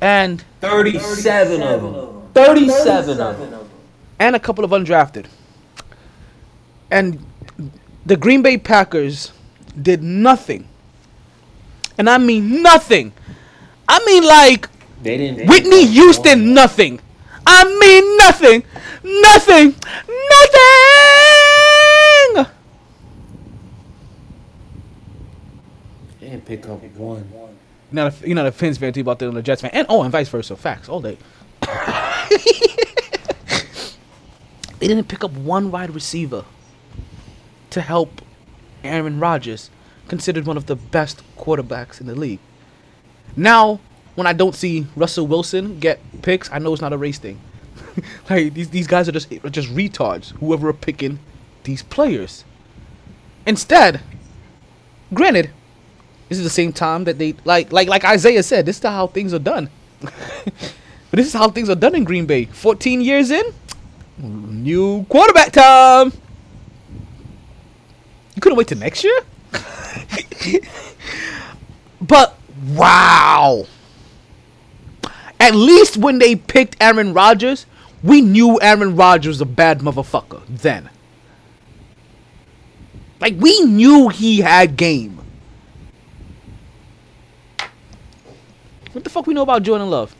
And 0.01 0.43
37 0.61 1.61
of 1.61 1.81
them. 1.83 2.22
37 2.33 3.19
of 3.19 3.39
them. 3.39 3.69
and 4.19 4.35
a 4.35 4.39
couple 4.39 4.63
of 4.63 4.71
undrafted. 4.71 5.25
And 6.91 7.25
the 8.05 8.17
Green 8.17 8.41
Bay 8.41 8.57
Packers 8.57 9.31
did 9.81 10.03
nothing. 10.03 10.67
And 11.97 12.09
I 12.09 12.17
mean 12.17 12.61
nothing. 12.61 13.13
I 13.87 14.03
mean 14.05 14.23
like 14.23 14.69
They 15.01 15.17
didn't. 15.17 15.47
Whitney 15.47 15.85
Houston 15.87 16.53
nothing. 16.53 16.99
I 17.45 17.63
mean 17.65 18.17
nothing. 18.17 18.63
Nothing. 19.03 19.75
Nothing. 20.31 22.53
They 26.19 26.29
didn't 26.29 26.45
pick 26.45 26.67
up 26.67 26.81
one. 26.95 27.29
You're 27.91 28.03
not 28.05 28.13
a, 28.23 28.27
you're 28.27 28.35
not 28.35 28.45
a 28.47 28.51
Fins 28.51 28.77
fan, 28.77 28.93
too, 28.93 29.01
about 29.01 29.19
the 29.19 29.41
Jets 29.41 29.61
fan. 29.61 29.71
And 29.73 29.85
oh, 29.89 30.01
and 30.03 30.11
vice 30.11 30.29
versa. 30.29 30.55
Facts 30.55 30.89
all 30.89 31.01
day. 31.01 31.17
they 34.79 34.87
didn't 34.87 35.07
pick 35.07 35.23
up 35.23 35.31
one 35.31 35.71
wide 35.71 35.93
receiver 35.93 36.45
to 37.69 37.81
help 37.81 38.21
Aaron 38.83 39.19
Rodgers, 39.19 39.69
considered 40.07 40.45
one 40.45 40.57
of 40.57 40.65
the 40.65 40.75
best 40.75 41.21
quarterbacks 41.37 41.99
in 41.99 42.07
the 42.07 42.15
league. 42.15 42.39
Now, 43.35 43.79
when 44.15 44.27
I 44.27 44.33
don't 44.33 44.53
see 44.53 44.87
Russell 44.95 45.25
Wilson 45.25 45.79
get 45.79 45.99
picks, 46.21 46.51
I 46.51 46.59
know 46.59 46.73
it's 46.73 46.81
not 46.81 46.93
a 46.93 46.97
race 46.97 47.17
thing. 47.17 47.39
like 48.29 48.53
these 48.53 48.69
these 48.69 48.87
guys 48.87 49.09
are 49.09 49.11
just 49.11 49.31
are 49.31 49.49
just 49.49 49.69
retards. 49.69 50.31
Whoever 50.39 50.69
are 50.69 50.73
picking 50.73 51.19
these 51.63 51.81
players. 51.81 52.43
Instead, 53.45 54.01
granted, 55.13 55.49
this 56.29 56.37
is 56.37 56.43
the 56.43 56.49
same 56.49 56.73
time 56.73 57.05
that 57.05 57.17
they 57.17 57.33
like 57.45 57.71
like 57.71 57.87
like 57.87 58.05
Isaiah 58.05 58.43
said. 58.43 58.65
This 58.65 58.77
is 58.77 58.83
how 58.83 59.07
things 59.07 59.33
are 59.33 59.39
done. 59.39 59.69
but 61.13 61.17
this 61.17 61.27
is 61.27 61.33
how 61.33 61.47
things 61.47 61.69
are 61.69 61.75
done 61.75 61.93
in 61.93 62.05
Green 62.05 62.25
Bay. 62.25 62.45
14 62.45 62.99
years 62.99 63.29
in, 63.29 63.45
new 64.17 65.03
quarterback 65.09 65.51
time. 65.51 66.11
You 68.33 68.41
couldn't 68.41 68.57
wait 68.57 68.67
till 68.67 68.79
next 68.79 69.03
year. 69.03 69.19
but 72.01 72.35
wow. 72.69 73.67
At 75.39 75.53
least 75.53 75.97
when 75.97 76.17
they 76.17 76.35
picked 76.35 76.77
Aaron 76.81 77.13
Rodgers, 77.13 77.67
we 78.01 78.19
knew 78.19 78.59
Aaron 78.59 78.95
Rodgers 78.95 79.35
was 79.35 79.41
a 79.41 79.45
bad 79.45 79.81
motherfucker 79.81 80.41
then. 80.47 80.89
Like 83.19 83.35
we 83.37 83.61
knew 83.61 84.09
he 84.09 84.39
had 84.39 84.77
game. 84.77 85.19
What 88.93 89.03
the 89.03 89.11
fuck 89.11 89.27
we 89.27 89.35
know 89.35 89.43
about 89.43 89.61
Jordan 89.61 89.91
Love? 89.91 90.15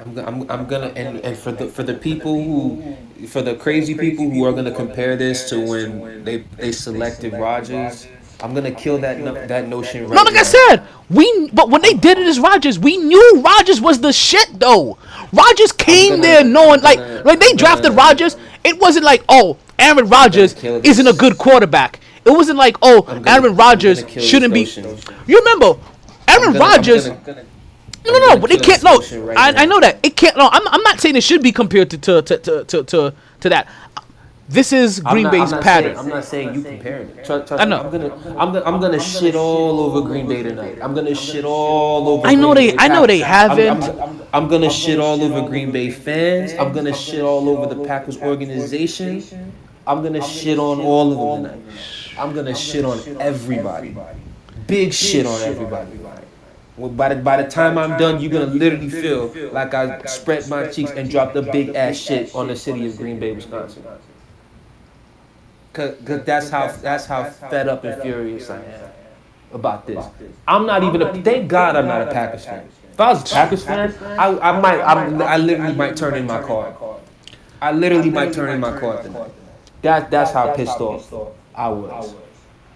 I'm, 0.00 0.18
I'm, 0.18 0.50
I'm 0.50 0.66
gonna 0.66 0.86
and, 0.96 1.18
and 1.20 1.36
for 1.36 1.52
the 1.52 1.66
for 1.68 1.82
the 1.82 1.94
people 1.94 2.42
who 2.42 2.96
for 3.26 3.42
the 3.42 3.54
crazy 3.56 3.94
people 3.94 4.28
who 4.30 4.44
are 4.44 4.52
gonna 4.52 4.72
compare 4.74 5.16
this 5.16 5.48
to 5.50 5.60
when 5.60 6.24
they 6.24 6.38
they 6.56 6.72
selected 6.72 7.34
Rodgers, 7.34 8.06
I'm 8.40 8.54
gonna 8.54 8.70
kill 8.72 8.98
that 8.98 9.18
no, 9.18 9.34
that 9.46 9.68
notion 9.68 10.04
right 10.08 10.14
No, 10.14 10.22
like 10.22 10.34
now. 10.34 10.40
I 10.40 10.44
said, 10.44 10.82
we 11.10 11.50
but 11.52 11.68
when 11.68 11.82
they 11.82 11.92
did 11.92 12.18
it 12.18 12.26
as 12.26 12.40
Rodgers, 12.40 12.78
we 12.78 12.96
knew 12.96 13.42
Rodgers 13.44 13.80
was 13.80 14.00
the 14.00 14.12
shit 14.12 14.48
though. 14.58 14.96
Rodgers 15.32 15.72
came 15.72 16.12
gonna- 16.12 16.22
there 16.22 16.44
knowing 16.44 16.80
like 16.80 16.98
gonna- 16.98 17.22
like 17.24 17.40
they 17.40 17.52
drafted 17.52 17.92
Rodgers. 17.92 18.36
It 18.64 18.78
wasn't 18.80 19.04
like 19.04 19.22
oh 19.28 19.58
Aaron 19.78 20.08
Rodgers 20.08 20.54
isn't 20.64 21.06
a 21.06 21.12
good 21.12 21.36
quarterback. 21.36 22.00
It 22.24 22.30
wasn't 22.30 22.56
like 22.58 22.76
oh 22.80 23.02
gonna- 23.02 23.30
Aaron 23.30 23.54
Rodgers 23.56 24.00
gonna 24.00 24.12
kill 24.12 24.22
this 24.22 24.30
shouldn't 24.30 24.54
be. 24.54 24.62
You 25.26 25.38
remember 25.40 25.78
Aaron 26.28 26.42
I'm 26.48 26.52
gonna- 26.52 26.64
I'm 26.64 26.70
Rodgers. 26.70 27.08
Gonna- 28.12 28.20
gonna- 28.20 28.26
No, 28.26 28.34
no, 28.34 28.34
no, 28.34 28.40
but 28.40 28.50
it 28.50 28.62
can't. 28.62 28.82
this 28.82 29.12
No, 29.12 29.20
right 29.22 29.36
I, 29.38 29.50
now. 29.52 29.60
I 29.62 29.64
know 29.66 29.80
that 29.80 29.98
it 30.02 30.16
can't. 30.16 30.36
No, 30.36 30.48
I'm, 30.52 30.66
I'm 30.68 30.82
not 30.82 31.00
saying 31.00 31.16
it 31.16 31.22
should 31.22 31.42
be 31.42 31.52
compared 31.52 31.90
to 31.90 31.98
to 31.98 32.22
to 32.22 32.38
to 32.38 32.64
to, 32.64 32.82
to, 32.84 33.14
to 33.40 33.48
that. 33.48 33.66
This 34.48 34.72
is 34.72 34.98
Green 34.98 35.22
not- 35.24 35.32
Bay's 35.32 35.52
I'm 35.52 35.62
pattern. 35.62 35.94
Saying, 35.94 35.98
I'm 36.06 36.08
not 36.08 36.24
saying 36.24 36.54
you 36.56 36.62
comparing 36.62 37.08
it. 37.10 37.24
Trust, 37.24 37.46
trust 37.46 37.62
I 37.62 37.64
me, 37.66 37.70
know. 37.70 37.82
I'm 37.82 37.90
gonna, 37.92 38.14
I'm 38.36 38.52
gonna, 38.52 38.62
I'm 38.64 38.80
gonna 38.80 38.98
shit 38.98 39.36
all 39.36 39.78
over 39.78 40.00
Green 40.08 40.26
Bay 40.26 40.42
tonight. 40.42 40.78
I'm 40.82 40.92
gonna 40.92 41.14
shit 41.14 41.44
all 41.44 42.08
over. 42.08 42.26
I 42.26 42.34
know 42.34 42.52
Green 42.52 42.70
they- 42.70 42.76
Bay 42.76 42.82
I 42.84 42.88
know 42.88 43.06
they 43.06 43.20
Packers. 43.22 43.58
I'm- 43.58 43.80
haven't. 43.80 44.00
I'm, 44.00 44.22
I'm 44.32 44.48
gonna 44.48 44.68
shit 44.70 44.98
all 44.98 45.22
over 45.22 45.48
Green 45.48 45.70
Bay 45.70 45.90
fans. 45.92 46.52
I'm 46.54 46.72
gonna 46.72 46.92
shit 46.94 47.20
all 47.22 47.48
over 47.48 47.72
the 47.72 47.84
Packers 47.84 48.18
organization. 48.20 49.22
I'm 49.86 50.02
gonna 50.02 50.20
shit 50.22 50.58
on 50.58 50.80
all 50.80 51.12
of 51.12 51.44
them 51.44 51.60
tonight. 51.60 51.78
I'm 52.18 52.34
gonna 52.34 52.54
shit 52.54 52.84
on 52.84 52.98
everybody. 53.20 53.94
Big 54.66 54.92
shit 54.92 55.26
on 55.26 55.40
everybody. 55.42 55.90
Well, 56.80 56.88
by 56.88 57.12
the 57.12 57.16
by 57.20 57.42
the 57.42 57.48
time 57.48 57.76
I'm 57.76 57.98
done, 57.98 58.22
you're 58.22 58.32
gonna 58.32 58.46
literally 58.46 58.88
feel 58.88 59.30
like 59.52 59.74
I 59.74 60.02
spread 60.06 60.48
my 60.48 60.66
cheeks 60.68 60.92
and 60.92 61.10
dropped 61.10 61.36
a 61.36 61.42
big 61.42 61.74
ass 61.76 61.96
shit 61.98 62.34
on 62.34 62.48
the 62.48 62.56
city 62.56 62.86
of 62.86 62.96
Green 62.96 63.20
Bay, 63.20 63.32
Wisconsin. 63.32 63.84
Cause, 65.74 65.96
Cause 66.06 66.24
that's 66.24 66.48
how 66.48 66.68
that's 66.68 67.04
how 67.04 67.24
fed 67.24 67.68
up 67.68 67.84
and 67.84 68.00
furious 68.00 68.48
I 68.48 68.56
am 68.64 68.90
about 69.52 69.86
this. 69.86 70.02
I'm 70.48 70.64
not 70.64 70.82
even 70.82 71.02
a. 71.02 71.22
Thank 71.22 71.48
God 71.48 71.76
I'm 71.76 71.86
not 71.86 72.08
a 72.08 72.12
Packers 72.12 72.46
fan. 72.46 72.66
If 72.94 72.98
I 72.98 73.12
was 73.12 73.30
a 73.30 73.34
Packers 73.34 73.64
fan, 73.64 73.94
I, 74.18 74.38
I 74.38 74.60
might 74.60 74.80
I'm, 74.80 75.20
I 75.20 75.36
literally 75.36 75.74
might 75.74 75.98
turn 75.98 76.14
in 76.14 76.26
my 76.26 76.42
card. 76.42 76.74
I 77.60 77.72
literally 77.72 78.08
might 78.10 78.32
turn 78.32 78.48
in 78.48 78.58
my 78.60 78.78
card 78.80 79.04
tonight. 79.04 79.32
That 79.82 80.10
that's 80.10 80.32
how 80.32 80.54
pissed 80.54 80.80
off 80.80 81.34
I 81.54 81.68
was. 81.68 82.14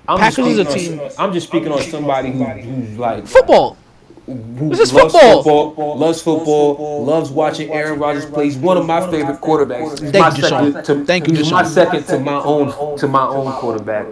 I'm 0.06 0.18
just 0.18 0.36
Packers 0.36 0.52
is 0.52 0.58
a 0.58 0.70
speaking 0.70 1.00
on- 1.00 1.08
team- 1.08 1.18
I'm 1.18 1.32
just 1.32 1.46
speaking 1.48 1.72
on 1.72 1.80
somebody 1.80 2.30
who, 2.32 2.44
who's 2.44 2.98
like 2.98 3.26
Football. 3.26 3.78
Who 4.26 4.70
This 4.70 4.80
is 4.80 4.92
loves 4.92 5.12
football. 5.14 5.96
loves 5.98 6.22
football, 6.22 7.04
loves 7.04 7.30
watching 7.30 7.70
Aaron 7.70 7.98
Rodgers 7.98 8.24
play. 8.26 8.44
He's 8.44 8.56
one 8.56 8.76
of 8.76 8.86
my 8.86 9.00
favorite 9.10 9.40
quarterbacks. 9.40 10.00
He's 10.00 10.10
Thank 10.10 10.38
you, 10.38 10.44
Deshaun. 10.44 10.84
to, 10.84 11.04
Thank 11.04 11.28
you, 11.28 11.36
he's 11.36 11.52
my 11.52 11.64
second 11.64 12.04
to 12.06 12.18
my 12.18 12.40
own 12.42 12.96
to 12.98 13.08
my 13.08 13.26
own 13.26 13.52
quarterback 13.54 14.06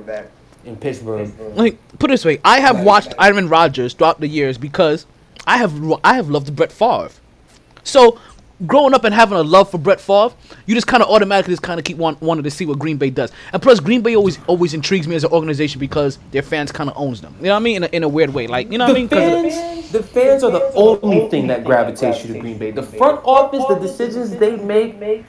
in 0.64 0.76
Pittsburgh. 0.76 1.30
like 1.56 1.78
put 1.98 2.10
it 2.10 2.14
this 2.14 2.24
way, 2.24 2.40
I 2.44 2.60
have 2.60 2.82
watched 2.84 3.14
Aaron 3.18 3.48
Rodgers 3.48 3.94
throughout 3.94 4.20
the 4.20 4.28
years 4.28 4.58
because 4.58 5.06
I 5.46 5.56
have 5.56 5.72
I 6.04 6.14
have 6.14 6.28
loved 6.28 6.54
Brett 6.54 6.72
Favre. 6.72 7.10
So 7.84 8.18
growing 8.66 8.94
up 8.94 9.04
and 9.04 9.14
having 9.14 9.36
a 9.38 9.42
love 9.42 9.70
for 9.70 9.78
Brett 9.78 10.00
Favre, 10.00 10.34
you 10.66 10.74
just 10.74 10.86
kind 10.86 11.02
of 11.02 11.08
automatically 11.08 11.52
just 11.52 11.62
kind 11.62 11.78
of 11.78 11.84
keep 11.84 11.96
want, 11.96 12.20
wanting 12.20 12.44
to 12.44 12.50
see 12.50 12.66
what 12.66 12.78
Green 12.78 12.96
Bay 12.96 13.10
does. 13.10 13.32
And 13.52 13.60
plus, 13.62 13.80
Green 13.80 14.02
Bay 14.02 14.14
always 14.16 14.38
always 14.46 14.74
intrigues 14.74 15.08
me 15.08 15.14
as 15.16 15.24
an 15.24 15.30
organization 15.32 15.78
because 15.80 16.18
their 16.30 16.42
fans 16.42 16.72
kind 16.72 16.88
of 16.90 16.96
owns 16.96 17.20
them. 17.20 17.34
You 17.38 17.46
know 17.46 17.50
what 17.52 17.56
I 17.56 17.62
mean? 17.62 17.76
In 17.76 17.84
a, 17.84 17.86
in 17.88 18.02
a 18.04 18.08
weird 18.08 18.32
way, 18.34 18.46
like 18.46 18.70
you 18.70 18.78
know 18.78 18.86
what 18.88 18.96
I 18.96 19.04
The 19.06 19.16
mean? 19.16 19.34
of 19.36 19.42
the- 19.44 19.50
fans, 19.50 19.90
the 19.92 20.02
fans 20.02 20.44
are 20.44 20.50
the 20.50 20.72
only 20.74 21.28
thing 21.28 21.46
that 21.48 21.64
gravitates 21.64 22.24
you 22.24 22.32
to 22.34 22.40
Green 22.40 22.58
Bay. 22.58 22.70
The 22.70 22.82
front 22.82 23.20
office, 23.24 23.64
the 23.68 23.74
decisions 23.76 24.30
they 24.36 24.56
make 24.56 24.98
make, 24.98 25.24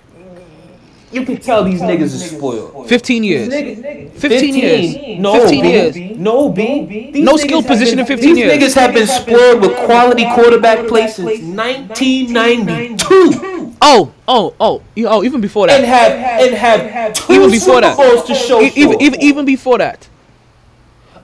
you 1.13 1.25
can 1.25 1.37
tell 1.37 1.63
these 1.63 1.81
niggas 1.81 2.13
are 2.15 2.35
spoiled. 2.37 2.87
15 2.89 3.23
years. 3.23 3.49
These 3.49 3.77
niggas- 3.79 4.11
15 4.13 4.55
years. 4.55 5.19
No, 5.19 5.33
15 5.39 5.61
B. 5.61 5.67
years. 5.69 5.95
No, 6.17 6.49
B. 6.49 7.09
These 7.13 7.23
No 7.23 7.33
niggas 7.33 7.39
skill 7.39 7.63
position 7.63 7.95
been- 7.97 7.99
in 7.99 8.05
15 8.05 8.35
these 8.35 8.45
years. 8.45 8.53
niggas 8.53 8.73
have 8.81 8.93
been 8.93 9.07
spoiled 9.07 9.61
with 9.61 9.75
quality 9.85 10.25
quarterback 10.35 10.87
play 10.87 11.07
since 11.07 11.41
1992. 11.41 13.73
Oh, 13.81 14.11
oh, 14.27 14.53
oh, 14.59 14.81
oh, 15.05 15.23
even 15.23 15.41
before 15.41 15.67
that. 15.67 15.79
And 15.79 15.85
have 15.85 16.11
and 16.13 16.55
have 16.55 17.13
two 17.13 17.33
even 17.33 17.51
before 17.51 17.75
Super 17.75 17.81
that. 17.81 17.97
Bowls 17.97 18.23
to 18.27 18.35
show 18.35 18.61
E- 18.61 18.71
even, 18.75 19.01
even 19.01 19.21
even 19.21 19.45
before 19.45 19.77
that. 19.79 20.07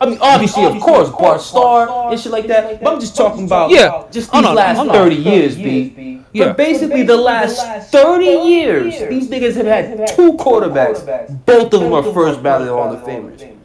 I 0.01 0.05
mean, 0.05 0.17
obviously, 0.21 0.65
of 0.65 0.79
course, 0.79 1.09
Bart 1.09 1.41
Starr 1.41 2.11
and 2.11 2.19
shit 2.19 2.31
like 2.31 2.47
that. 2.47 2.81
But 2.81 2.93
I'm 2.93 2.99
just 2.99 3.15
talking 3.15 3.45
about 3.45 3.69
Yeah. 3.69 4.03
just 4.11 4.29
Oh, 4.33 4.41
these 4.41 4.51
last 4.51 4.91
30 4.91 5.15
years, 5.15 5.55
B. 5.55 6.21
Yeah. 6.31 6.47
But 6.47 6.57
basically, 6.57 7.03
the 7.03 7.17
last 7.17 7.91
30 7.91 8.25
years, 8.25 8.99
these 9.09 9.27
niggas 9.29 9.55
have 9.55 9.65
had 9.65 10.07
two 10.15 10.33
quarterbacks. 10.33 11.05
Both 11.45 11.73
of 11.73 11.81
them 11.81 11.93
are 11.93 12.03
first 12.03 12.41
ballot 12.43 12.69
Hall 12.69 12.93
of 12.93 13.03
Famers. 13.03 13.58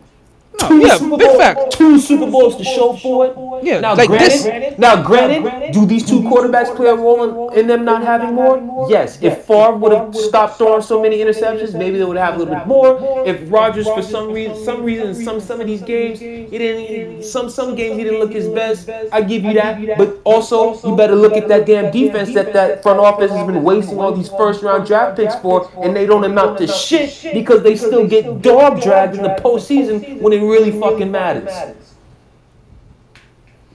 Two 0.68 0.78
yeah, 0.80 0.96
Super 0.96 1.16
big 1.16 1.28
Bowl- 1.28 1.38
fact. 1.38 1.70
Two 1.72 1.98
Super 1.98 2.30
Bowls 2.30 2.56
to 2.56 2.64
show 2.64 2.94
for 2.96 3.26
it. 3.26 3.36
Yeah, 3.64 3.80
Now, 3.80 3.94
like 3.94 4.08
granted, 4.08 4.30
this- 4.30 4.78
now 4.78 5.02
granted, 5.02 5.72
do 5.72 5.86
these 5.86 6.04
two 6.08 6.20
quarterbacks 6.22 6.74
play 6.76 6.88
a 6.88 6.94
role 6.94 7.50
in, 7.50 7.58
in 7.60 7.66
them 7.66 7.84
not 7.84 8.02
having 8.02 8.34
more? 8.34 8.86
Yes. 8.90 9.18
If 9.22 9.44
Favre 9.44 9.76
would 9.76 9.92
have 9.92 10.14
stopped 10.14 10.58
throwing 10.58 10.82
so 10.82 11.00
many 11.00 11.18
interceptions, 11.18 11.74
maybe 11.74 11.98
they 11.98 12.04
would 12.04 12.16
have 12.16 12.34
a 12.34 12.38
little 12.38 12.54
bit 12.54 12.66
more. 12.66 12.98
If 13.26 13.50
Rodgers, 13.50 13.86
for 13.86 14.02
some 14.02 14.30
reason, 14.32 14.62
some 14.64 14.82
reason, 14.82 15.14
some 15.14 15.40
some 15.40 15.60
of 15.60 15.66
these 15.66 15.82
games, 15.82 16.20
he 16.20 16.46
didn't. 16.58 17.24
Some 17.24 17.48
some 17.50 17.74
games 17.74 17.96
he 17.96 18.04
didn't 18.04 18.18
look 18.20 18.32
his 18.32 18.48
best. 18.48 18.88
I 19.12 19.20
give 19.22 19.44
you 19.44 19.54
that. 19.54 19.98
But 19.98 20.20
also, 20.24 20.78
you 20.86 20.96
better 20.96 21.14
look 21.14 21.32
at 21.34 21.48
that 21.48 21.66
damn 21.66 21.90
defense 21.90 22.32
that 22.34 22.52
that 22.52 22.82
front 22.82 23.00
office 23.00 23.30
has 23.30 23.46
been 23.46 23.62
wasting 23.62 23.98
all 24.00 24.12
these 24.12 24.28
first 24.28 24.62
round 24.62 24.86
draft 24.86 25.16
picks 25.16 25.34
for, 25.36 25.70
and 25.82 25.94
they 25.96 26.06
don't 26.06 26.24
amount 26.24 26.58
to 26.58 26.66
shit 26.66 27.18
because 27.32 27.62
they 27.62 27.76
still 27.76 28.06
get 28.06 28.42
dog 28.42 28.80
dragged 28.82 29.16
in 29.16 29.22
the 29.22 29.34
postseason 29.42 30.20
when 30.20 30.32
it 30.32 30.40
really 30.40 30.53
fucking 30.80 31.10
matters. 31.10 31.44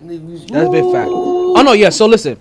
That's 0.02 0.68
a 0.68 0.70
big 0.70 0.92
fact. 0.92 1.10
Oh 1.12 1.62
no, 1.64 1.74
yeah. 1.74 1.90
So 1.90 2.06
listen, 2.06 2.40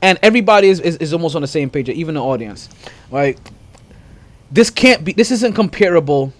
and 0.00 0.18
everybody 0.22 0.68
is, 0.68 0.80
is, 0.80 0.96
is 0.98 1.12
almost 1.12 1.34
on 1.34 1.42
the 1.42 1.48
same 1.48 1.68
page, 1.70 1.88
even 1.88 2.14
the 2.14 2.22
audience. 2.22 2.68
Right? 3.10 3.38
This 4.50 4.70
can't 4.70 5.04
be. 5.04 5.12
This 5.12 5.30
isn't 5.30 5.54
comparable. 5.54 6.32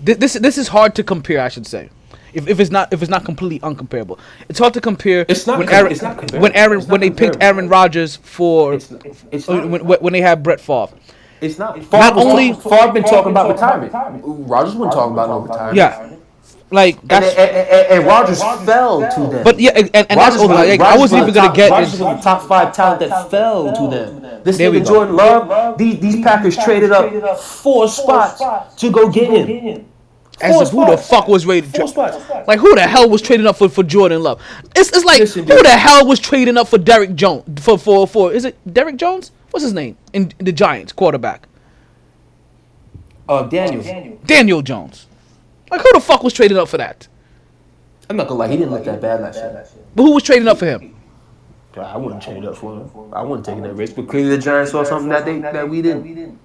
This 0.00 0.16
this, 0.18 0.32
this 0.34 0.58
is 0.58 0.68
hard 0.68 0.94
to 0.94 1.02
compare. 1.04 1.40
I 1.40 1.48
should 1.48 1.66
say. 1.66 1.90
If, 2.32 2.46
if 2.46 2.60
it's 2.60 2.70
not 2.70 2.92
if 2.92 3.00
it's 3.02 3.10
not 3.10 3.24
completely 3.24 3.58
uncomparable, 3.60 4.18
it's 4.48 4.58
hard 4.58 4.74
to 4.74 4.80
compare. 4.80 5.24
It's 5.28 5.46
not 5.46 5.58
when 5.58 5.66
com- 5.66 5.76
Aaron, 5.76 5.92
it's 5.92 6.02
not 6.02 6.18
comparable. 6.18 6.42
when 6.42 6.52
Aaron 6.54 6.80
when 6.82 7.00
they 7.00 7.10
picked. 7.10 7.38
Aaron 7.42 7.68
Rodgers 7.68 8.16
for 8.16 8.74
it's 8.74 8.90
uh, 9.48 9.56
not. 9.56 9.68
when, 9.82 9.98
when 10.00 10.12
they 10.12 10.20
had 10.20 10.42
Brett 10.42 10.60
Favre. 10.60 10.94
It's 11.40 11.58
not. 11.58 11.76
Not 11.78 11.86
Favre 11.86 12.14
was 12.16 12.24
only- 12.26 12.52
talking- 12.52 12.70
Favre 12.70 12.92
been 12.92 13.04
talking 13.04 13.30
about 13.32 13.50
retirement. 13.50 13.92
Rodgers 14.24 14.74
wasn't 14.74 14.92
talking 14.92 15.12
about 15.14 15.28
no 15.30 15.38
retirement. 15.40 15.76
Yeah, 15.76 16.16
like 16.70 16.98
And, 17.00 17.08
that's. 17.10 17.34
and, 17.36 17.50
and, 17.50 17.86
and 17.92 18.06
Rodgers 18.06 18.40
fell 18.64 19.00
to 19.10 19.20
them. 19.34 19.44
But 19.44 19.58
yeah, 19.58 19.70
and, 19.74 19.90
and 19.94 20.06
that's 20.08 20.16
Rodgers 20.36 20.40
over. 20.42 20.54
was- 20.54 20.68
Like, 20.68 20.80
I 20.80 20.96
wasn't 20.98 21.22
even 21.22 21.34
gonna 21.34 21.46
top- 21.48 21.56
get 21.56 21.70
Rodgers 21.70 21.92
this. 21.92 22.00
was 22.00 22.16
the 22.16 22.22
top 22.22 22.42
five 22.42 22.74
talent 22.74 23.00
that 23.00 23.30
fell 23.30 23.72
to 23.72 23.88
them. 23.88 24.42
This 24.44 24.58
There 24.58 24.70
we 24.70 24.80
nigga. 24.80 24.86
Jordan 24.86 25.16
Love, 25.16 25.78
these, 25.78 25.98
these 26.00 26.22
Packers 26.22 26.56
traded 26.56 26.92
up 26.92 27.38
four 27.40 27.88
spots 27.88 28.42
to 28.76 28.90
go 28.90 29.08
get 29.10 29.30
him. 29.48 29.86
As 30.40 30.52
Four 30.54 30.62
if 30.62 30.68
who 30.70 30.86
the 30.92 30.96
fuck 30.96 31.26
was 31.26 31.44
ready 31.46 31.62
to 31.62 31.68
Four 31.68 31.88
spots. 31.88 32.16
Like 32.46 32.60
who 32.60 32.72
the 32.76 32.82
hell 32.86 33.10
was 33.10 33.20
trading 33.22 33.44
up 33.46 33.56
for, 33.56 33.68
for 33.68 33.82
Jordan 33.82 34.22
Love? 34.22 34.40
It's 34.76 34.88
it's 34.92 35.04
like 35.04 35.18
Listen, 35.18 35.42
who 35.44 35.56
dude. 35.56 35.64
the 35.64 35.70
hell 35.70 36.06
was 36.06 36.20
trading 36.20 36.56
up 36.56 36.68
for 36.68 36.78
Derek 36.78 37.16
Jones 37.16 37.60
for 37.60 37.76
for 37.76 38.06
for 38.06 38.32
is 38.32 38.44
it 38.44 38.56
Derek 38.72 38.96
Jones? 38.98 39.32
What's 39.50 39.64
his 39.64 39.72
name 39.72 39.96
in 40.12 40.32
the 40.38 40.52
Giants 40.52 40.92
quarterback? 40.92 41.48
Uh, 43.28 43.42
Daniels. 43.48 43.86
Daniel 44.26 44.62
Jones. 44.62 45.06
Like 45.70 45.80
who 45.80 45.92
the 45.92 46.00
fuck 46.00 46.22
was 46.22 46.32
trading 46.32 46.56
up 46.58 46.68
for 46.68 46.78
that? 46.78 47.08
I'm 48.10 48.16
not 48.16 48.28
gonna 48.28 48.40
lie, 48.40 48.48
he 48.48 48.56
didn't 48.56 48.72
look 48.72 48.84
that 48.84 49.00
bad 49.00 49.20
last 49.20 49.36
year. 49.36 49.66
But 49.94 50.02
who 50.02 50.12
was 50.14 50.22
trading 50.22 50.48
up 50.48 50.58
for 50.58 50.66
him? 50.66 50.94
I 51.76 51.96
wouldn't 51.96 52.22
trade 52.22 52.44
up 52.44 52.56
for 52.56 52.74
him. 52.74 52.90
I 53.12 53.22
wouldn't 53.22 53.46
take 53.46 53.62
that 53.62 53.74
risk. 53.74 53.94
But 53.94 54.08
clearly 54.08 54.30
the 54.30 54.38
Giants 54.38 54.72
saw 54.72 54.82
something 54.82 55.10
that 55.10 55.24
they 55.24 55.38
that 55.38 55.68
we 55.68 55.82
didn't. 55.82 56.38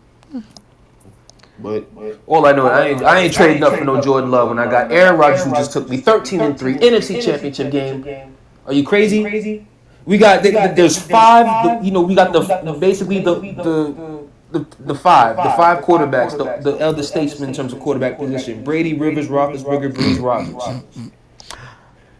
But 1.59 1.87
all 2.27 2.45
I 2.45 2.51
know, 2.51 2.67
I 2.67 2.87
ain't, 2.87 3.03
I 3.03 3.19
ain't 3.19 3.33
trading 3.33 3.63
up 3.63 3.77
for 3.77 3.85
no 3.85 4.01
Jordan 4.01 4.31
Love 4.31 4.49
when 4.49 4.59
I 4.59 4.69
got 4.69 4.91
Aaron 4.91 5.17
Rodgers 5.19 5.45
who 5.45 5.51
just 5.51 5.71
took 5.71 5.87
me 5.87 5.97
13 5.97 6.41
and 6.41 6.59
three 6.59 6.75
NFC 6.75 7.23
Championship 7.23 7.71
game. 7.71 8.35
Are 8.65 8.73
you 8.73 8.83
crazy? 8.85 9.65
We 10.05 10.17
got 10.17 10.43
there's 10.43 10.97
five. 11.01 11.83
You 11.83 11.91
know, 11.91 12.01
we 12.01 12.15
got 12.15 12.33
the 12.33 12.77
basically 12.79 13.19
the 13.19 13.35
the. 13.35 14.22
The, 14.53 14.65
the 14.81 14.93
five, 14.93 15.35
the 15.37 15.51
five 15.57 15.83
quarterbacks, 15.83 16.37
the, 16.37 16.71
the 16.71 16.77
elder 16.77 17.01
statesmen 17.01 17.49
in 17.49 17.55
terms 17.55 17.73
of 17.73 17.79
quarterback 17.79 18.19
position: 18.19 18.63
Brady, 18.63 18.93
Rivers, 18.93 19.27
Roethlisberger, 19.27 19.91
Brees, 19.91 20.21
Rodgers. 20.21 20.53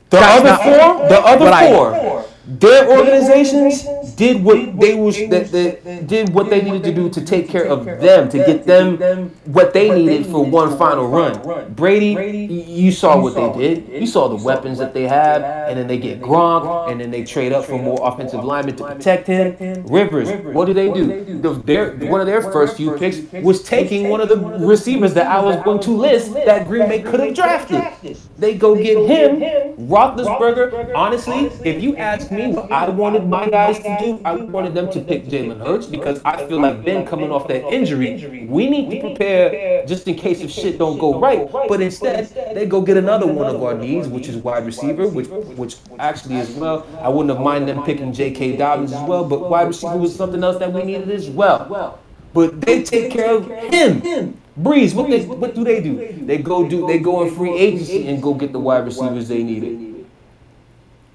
The 0.10 0.18
other 0.20 0.56
four, 0.64 1.10
the 1.10 1.20
other 1.22 1.52
four, 1.74 2.26
their 2.46 2.90
organizations 2.90 3.84
did 4.16 4.44
what 4.44 4.78
they 4.78 4.96
was 4.96 5.16
that, 5.30 5.50
that 5.52 6.08
did 6.08 6.34
what 6.34 6.50
they 6.50 6.62
needed 6.62 6.84
to 6.84 6.94
do 6.94 7.10
to 7.10 7.24
take 7.24 7.48
care 7.48 7.66
of 7.66 7.86
them 7.86 8.28
to 8.30 8.38
get 8.38 8.66
them 8.66 9.30
what 9.46 9.74
they 9.74 9.90
needed 9.90 10.26
for 10.26 10.44
one 10.46 10.78
final 10.78 11.08
run. 11.08 11.74
Brady, 11.74 12.54
you 12.54 12.92
saw 12.92 13.20
what 13.22 13.36
they 13.36 13.76
did. 13.76 14.02
You 14.02 14.08
saw 14.08 14.28
the 14.28 14.44
weapons 14.44 14.78
that 14.80 14.94
they 14.94 15.08
have, 15.08 15.42
and 15.42 15.80
then 15.80 15.88
they 15.88 15.98
get 15.98 16.22
Gronk, 16.22 16.92
and 16.92 17.00
then 17.00 17.12
they 17.12 17.24
trade 17.24 17.54
up 17.54 17.66
for 17.66 17.78
more 17.78 18.00
offensive 18.02 18.44
linemen 18.44 18.76
to 18.78 18.88
protect 18.88 19.28
him. 19.28 19.86
Rivers, 19.88 20.30
what 20.54 20.66
do 20.66 20.74
they 20.74 20.92
do? 20.92 21.40
The, 21.40 21.54
their, 21.54 21.92
one 22.10 22.20
of 22.20 22.28
their 22.28 22.42
first 22.42 22.76
few 22.76 22.98
picks 22.98 23.20
was 23.42 23.64
taking 23.64 24.10
one 24.10 24.20
of 24.20 24.28
the 24.28 24.38
receivers 24.38 25.14
that 25.14 25.28
I 25.28 25.42
was 25.42 25.64
going 25.64 25.80
to 25.82 25.92
list 25.92 26.34
that 26.34 26.68
Green 26.68 26.90
Bay 26.90 27.02
could 27.02 27.22
have 27.22 27.34
drafted. 27.34 28.18
They 28.44 28.56
go 28.56 28.76
get 28.76 28.98
him, 28.98 29.40
Roethlisberger. 29.88 30.94
Honestly, 30.94 31.46
if 31.64 31.82
you 31.82 31.96
ask 31.96 32.30
me 32.30 32.52
what 32.52 32.70
I 32.70 32.90
wanted 32.90 33.26
my 33.26 33.50
guys 33.50 33.78
to 33.78 33.98
do, 34.02 34.20
I 34.26 34.36
wanted 34.36 34.74
them 34.74 34.92
to 34.92 35.00
pick 35.00 35.28
Jalen 35.28 35.66
Hurts 35.66 35.86
because 35.86 36.20
I 36.26 36.46
feel 36.46 36.60
like 36.60 36.84
Ben 36.84 37.06
coming 37.06 37.32
off 37.32 37.48
that 37.48 37.64
injury, 37.72 38.46
we 38.50 38.70
need 38.70 38.90
to 38.92 39.00
prepare 39.00 39.86
just 39.86 40.10
in 40.10 40.16
case 40.16 40.42
if 40.42 40.52
shit 40.52 40.78
don't 40.78 41.00
go 41.00 41.22
right. 41.22 41.50
But 41.70 41.80
instead, 41.80 42.28
they 42.54 42.66
go 42.66 42.82
get 42.82 42.98
another 42.98 43.28
one 43.28 43.48
of 43.48 43.64
our 43.64 43.76
needs, 43.76 44.10
which 44.10 44.28
is 44.28 44.36
wide 44.36 44.66
receiver, 44.66 45.08
which 45.08 45.30
which 45.30 45.78
actually 45.98 46.36
as 46.36 46.52
well, 46.52 46.86
I 47.00 47.08
wouldn't 47.08 47.34
have 47.34 47.42
minded 47.42 47.74
them 47.74 47.86
picking 47.86 48.12
J.K. 48.12 48.58
Dobbins 48.58 48.92
as 48.92 49.08
well, 49.08 49.24
but 49.24 49.50
wide 49.50 49.68
receiver 49.68 49.96
was 49.96 50.14
something 50.14 50.44
else 50.44 50.60
that 50.60 50.74
we 50.74 50.84
needed 50.84 51.10
as 51.12 51.30
well. 51.30 51.98
But 52.34 52.60
they 52.60 52.84
take 52.84 53.10
care 53.10 53.36
of 53.36 53.48
him. 53.48 54.38
Brees, 54.60 54.94
what 54.94 55.10
they 55.10 55.26
what 55.26 55.56
do 55.56 55.64
they 55.64 55.82
do? 55.82 56.26
They 56.26 56.38
go 56.38 56.68
do 56.68 56.86
they 56.86 57.00
go 57.00 57.24
in 57.24 57.34
free 57.34 57.58
agency 57.58 58.08
and 58.08 58.22
go 58.22 58.34
get 58.36 58.52
the 58.52 58.60
wide 58.60 58.86
receivers 58.86 59.28
they 59.28 59.44
needed. 59.44 59.72
You 59.72 60.06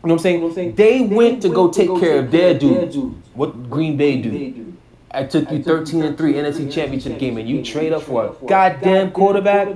know 0.04 0.14
what 0.14 0.26
I'm 0.26 0.52
saying? 0.52 0.74
They 0.74 1.02
went 1.02 1.42
to 1.42 1.48
go 1.48 1.70
take 1.70 1.88
care 2.00 2.20
of 2.20 2.30
their 2.30 2.58
dudes. 2.58 2.96
What 3.34 3.70
Green 3.70 3.96
Bay 3.96 4.20
do? 4.20 4.74
I 5.10 5.24
took 5.24 5.50
you 5.50 5.62
13 5.62 6.02
and 6.02 6.18
3 6.18 6.34
NFC 6.34 6.70
Championship 6.70 7.18
game, 7.18 7.38
and 7.38 7.48
you 7.48 7.64
trade 7.64 7.92
up 7.92 8.02
for 8.02 8.26
a 8.26 8.46
goddamn 8.46 9.10
quarterback. 9.12 9.68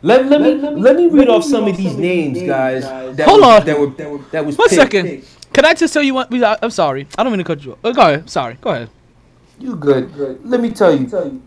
Let, 0.00 0.26
let 0.26 0.40
me 0.40 0.54
let 0.54 0.96
me 0.96 1.08
read 1.08 1.28
off 1.28 1.44
some 1.44 1.66
of 1.66 1.76
these 1.76 1.96
names, 1.96 2.42
guys. 2.42 2.84
That 3.16 3.26
Hold 3.28 3.40
was, 3.40 3.60
on. 3.60 3.66
That 3.66 3.80
were 3.80 3.86
that, 3.88 4.10
were, 4.10 4.18
that 4.30 4.46
was 4.46 4.56
One 4.56 4.68
picked. 4.68 4.80
second. 4.80 5.24
Can 5.52 5.64
I 5.64 5.74
just 5.74 5.92
tell 5.92 6.02
you 6.02 6.14
one? 6.14 6.26
I'm 6.62 6.70
sorry. 6.70 7.08
I 7.16 7.24
don't 7.24 7.32
mean 7.32 7.38
to 7.38 7.44
cut 7.44 7.64
you 7.64 7.72
off. 7.72 7.78
Uh, 7.82 7.92
Go 7.92 8.02
ahead. 8.02 8.30
Sorry. 8.30 8.54
Go 8.60 8.70
ahead. 8.70 8.90
You 9.58 9.74
good? 9.74 10.44
Let 10.44 10.60
me 10.60 10.70
tell 10.70 10.94
you. 10.96 11.42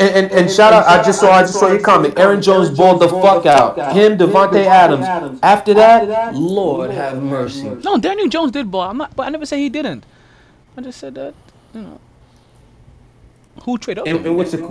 And, 0.00 0.16
and, 0.16 0.32
and 0.32 0.50
shout 0.50 0.72
out! 0.72 0.86
I 0.86 1.02
just 1.02 1.20
saw 1.20 1.30
I 1.30 1.42
just 1.42 1.60
saw 1.60 1.68
your 1.68 1.80
comment. 1.80 2.18
Aaron 2.18 2.40
Jones 2.40 2.70
balled 2.70 3.02
the 3.02 3.08
fuck 3.08 3.44
out. 3.44 3.76
Him, 3.94 4.16
Davante 4.16 4.64
Adams. 4.64 5.38
After 5.42 5.74
that, 5.74 6.34
Lord 6.34 6.90
have 6.90 7.22
mercy. 7.22 7.68
No, 7.84 7.98
Daniel 7.98 8.26
Jones 8.26 8.50
did 8.50 8.70
ball. 8.70 8.88
I'm 8.88 8.96
not, 8.96 9.14
but 9.14 9.26
I 9.26 9.28
never 9.28 9.44
said 9.44 9.58
he 9.58 9.68
didn't. 9.68 10.06
I 10.76 10.80
just 10.80 10.98
said 10.98 11.14
that. 11.16 11.34
You 11.74 11.82
know. 11.82 12.00
Who 13.64 13.76
trade 13.76 13.98
up? 13.98 14.06
And, 14.06 14.24
and 14.24 14.36
what's 14.36 14.54
it? 14.54 14.64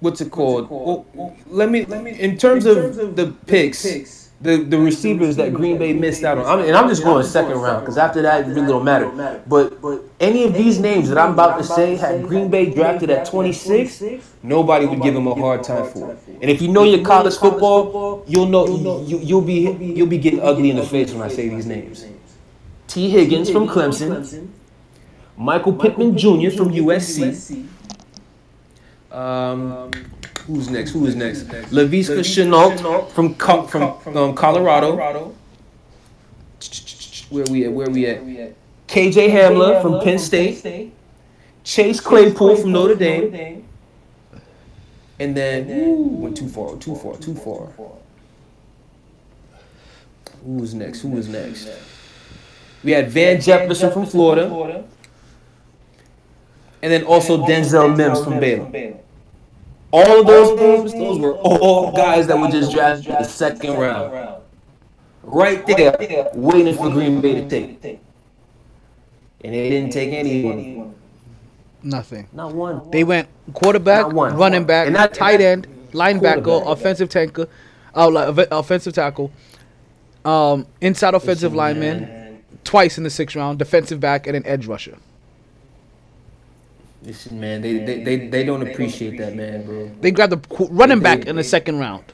What's 0.00 0.20
it 0.20 0.30
called? 0.30 0.68
Well, 0.70 1.34
let 1.46 1.70
me. 1.70 1.80
In 2.18 2.36
terms 2.36 2.66
of 2.66 3.16
the 3.16 3.34
picks, 3.46 4.17
the 4.40 4.58
the 4.58 4.78
receivers 4.78 5.36
that 5.36 5.52
Green 5.52 5.78
Bay 5.78 5.92
missed 5.92 6.22
out 6.22 6.38
on. 6.38 6.46
I 6.46 6.66
and 6.66 6.76
I'm 6.76 6.88
just 6.88 7.02
going 7.02 7.24
second 7.24 7.58
round 7.58 7.80
because 7.80 7.98
after 7.98 8.22
that, 8.22 8.44
it 8.44 8.48
really 8.48 8.68
don't 8.68 8.84
matter. 8.84 9.42
But 9.46 9.78
any 10.20 10.44
of 10.44 10.54
these 10.54 10.78
names 10.78 11.08
that 11.08 11.18
I'm 11.18 11.32
about 11.32 11.58
to 11.58 11.64
say, 11.64 11.96
had 11.96 12.26
Green 12.26 12.48
Bay 12.48 12.70
drafted 12.72 13.10
at 13.10 13.26
26, 13.26 14.02
nobody 14.42 14.86
would 14.86 15.02
give 15.02 15.14
them 15.14 15.26
a 15.26 15.34
hard 15.34 15.64
time 15.64 15.90
for. 15.90 16.12
it. 16.12 16.18
And 16.40 16.50
if 16.50 16.62
you 16.62 16.68
know 16.68 16.84
your 16.84 17.04
college 17.04 17.36
football, 17.36 18.24
you'll 18.28 18.46
know 18.46 19.02
you, 19.04 19.18
you'll 19.18 19.42
be 19.42 19.76
you'll 19.80 20.06
be 20.06 20.18
getting 20.18 20.40
ugly 20.40 20.70
in 20.70 20.76
the 20.76 20.86
face 20.86 21.12
when 21.12 21.22
I 21.22 21.28
say 21.28 21.48
these 21.48 21.66
names. 21.66 22.06
Tee 22.86 23.10
Higgins 23.10 23.50
from 23.50 23.66
Clemson, 23.68 24.48
Michael 25.36 25.72
Pittman 25.72 26.16
Jr. 26.16 26.50
from 26.56 26.70
USC. 26.70 27.66
Um, 29.10 29.90
who's 30.48 30.68
next? 30.68 30.90
Who 30.90 31.06
is 31.06 31.14
next? 31.14 31.44
Laviska 31.70 32.20
Shenault 32.20 33.10
from 33.12 33.34
Co- 33.36 33.66
from 33.66 34.16
um, 34.16 34.34
Colorado. 34.34 34.96
Where 37.30 37.44
we 37.50 37.64
at? 37.66 37.72
Where 37.72 37.88
we 37.90 38.06
at? 38.06 38.22
KJ 38.88 39.30
Hamler 39.30 39.80
from 39.82 40.00
Penn 40.00 40.18
State. 40.18 40.92
Chase 41.62 42.00
Claypool 42.00 42.56
from 42.56 42.72
Notre 42.72 42.94
Dame. 42.96 43.64
And 45.20 45.36
then 45.36 46.20
went 46.20 46.36
too 46.36 46.48
far, 46.48 46.76
too 46.76 46.94
far, 46.96 47.16
too 47.18 47.34
far. 47.34 47.68
Who 50.44 50.52
was 50.54 50.72
next? 50.74 51.00
Who 51.02 51.16
is 51.18 51.28
next? 51.28 51.68
We 52.84 52.92
had 52.92 53.10
Van 53.10 53.40
Jefferson 53.40 53.92
from 53.92 54.06
Florida. 54.06 54.44
And 56.80 56.92
then 56.92 57.02
also 57.04 57.44
Denzel 57.44 57.94
Mims 57.96 58.22
from 58.24 58.38
Baylor. 58.40 58.98
All 59.90 60.20
of 60.20 60.26
those 60.26 60.58
names, 60.58 60.92
those 60.92 61.18
were 61.18 61.34
all 61.34 61.92
guys 61.92 62.26
that 62.26 62.38
were 62.38 62.48
just 62.48 62.72
drafted 62.72 63.06
in 63.06 63.12
the 63.14 63.24
second 63.24 63.74
round. 63.74 64.42
Right 65.22 65.66
there, 65.66 66.30
waiting 66.34 66.76
for 66.76 66.90
Green 66.90 67.20
Bay 67.20 67.34
to 67.34 67.48
take. 67.48 68.00
And 69.44 69.54
they 69.54 69.70
didn't 69.70 69.92
take 69.92 70.12
anyone. 70.12 70.94
Nothing. 71.82 72.26
Not 72.32 72.54
one. 72.54 72.90
They 72.90 73.04
went 73.04 73.28
quarterback, 73.54 74.12
one. 74.12 74.36
running 74.36 74.64
back, 74.64 74.88
And 74.88 74.96
that- 74.96 75.14
tight 75.14 75.40
end, 75.40 75.66
linebacker, 75.92 76.70
offensive 76.70 77.08
tanker, 77.08 77.46
uh, 77.94 78.44
offensive 78.50 78.92
tackle, 78.94 79.30
um, 80.24 80.66
inside 80.80 81.14
offensive 81.14 81.54
lineman, 81.54 82.42
twice 82.64 82.98
in 82.98 83.04
the 83.04 83.10
sixth 83.10 83.36
round, 83.36 83.58
defensive 83.58 84.00
back, 84.00 84.26
and 84.26 84.36
an 84.36 84.44
edge 84.46 84.66
rusher. 84.66 84.96
Listen, 87.02 87.38
man, 87.40 87.62
they, 87.62 87.78
they, 87.78 88.02
they, 88.02 88.28
they 88.28 88.44
don't 88.44 88.66
appreciate 88.66 89.18
that, 89.18 89.34
man, 89.34 89.64
bro. 89.64 89.90
They 90.00 90.10
grabbed 90.10 90.32
the 90.32 90.38
qu- 90.38 90.68
running 90.70 91.00
back 91.00 91.22
they- 91.22 91.30
in 91.30 91.36
the 91.36 91.44
second 91.44 91.78
round, 91.78 92.04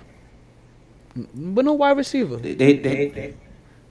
but 1.35 1.65
no 1.65 1.73
wide 1.73 1.97
receiver. 1.97 2.37
They, 2.37 2.55
they, 2.55 2.75
they, 2.77 3.35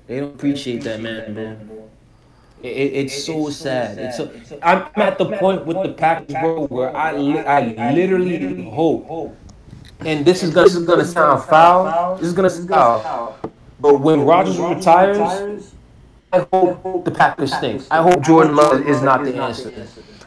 they 0.08 0.20
don't 0.20 0.36
appreciate 0.36 0.84
that, 0.84 1.02
man, 1.02 1.34
bro. 1.34 1.90
It, 2.62 2.68
it, 2.68 2.94
it's 3.06 3.26
so 3.26 3.50
sad. 3.50 3.98
It's 3.98 4.18
so, 4.18 4.32
I'm 4.62 4.88
at 4.96 5.18
the 5.18 5.36
point 5.38 5.66
with 5.66 5.82
the 5.84 5.94
Packers, 5.94 6.36
bro, 6.36 6.68
where 6.68 6.96
I, 6.96 7.12
li- 7.12 7.40
I 7.40 7.92
literally 7.94 8.70
hope, 8.70 9.36
and 10.02 10.24
this 10.26 10.44
is 10.44 10.54
gonna, 10.54 10.68
this 10.68 10.76
is 10.76 10.86
gonna 10.86 11.06
sound 11.06 11.44
foul. 11.44 12.16
This 12.18 12.28
is 12.28 12.34
gonna 12.34 12.50
sound 12.50 12.70
foul. 13.04 13.40
But 13.80 14.00
when 14.00 14.22
Rodgers 14.22 14.60
retires, 14.60 15.74
I 16.32 16.46
hope 16.54 17.04
the 17.04 17.12
Packers 17.12 17.54
stink. 17.54 17.82
I 17.92 18.02
hope 18.02 18.22
Jordan 18.22 18.56
Love 18.56 18.88
is 18.88 19.02
not 19.02 19.26
the 19.26 19.36
answer. 19.36 19.72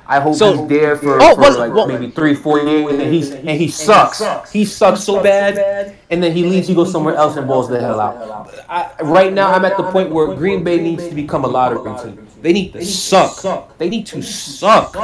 I 0.08 0.20
hope 0.20 0.36
So- 0.36 0.56
he's 0.56 0.68
there 0.68 0.96
for, 0.96 1.20
Oh, 1.20 1.34
for 1.34 1.40
well- 1.40 1.58
like 1.58 1.72
well- 1.74 1.86
maybe 1.88 2.10
three, 2.10 2.34
four 2.34 2.60
years, 2.60 2.92
and 2.92 3.02
he's 3.12 3.30
and 3.32 3.50
he 3.50 3.68
sucks. 3.68 4.22
He 4.52 4.64
sucks 4.64 5.02
so 5.02 5.20
bad, 5.22 5.94
and 6.10 6.22
then 6.22 6.32
he 6.32 6.44
leaves. 6.44 6.68
He 6.68 6.74
goes 6.74 6.92
somewhere 6.92 7.14
else 7.16 7.36
and 7.36 7.46
balls 7.48 7.68
the 7.68 7.80
hell 7.80 8.00
out. 8.00 8.50
I, 8.68 8.88
right 9.02 9.32
now, 9.32 9.52
I'm 9.52 9.64
at 9.64 9.76
the 9.76 9.82
point 9.84 10.10
where 10.10 10.34
Green 10.34 10.62
Bay 10.64 10.80
needs 10.80 11.08
to 11.08 11.14
become 11.14 11.44
a 11.44 11.48
lottery 11.48 11.92
team. 12.02 12.26
They 12.42 12.52
need 12.52 12.72
to 12.74 12.84
suck. 12.84 13.76
They 13.78 13.88
need 13.88 14.06
to 14.06 14.22
suck. 14.22 14.96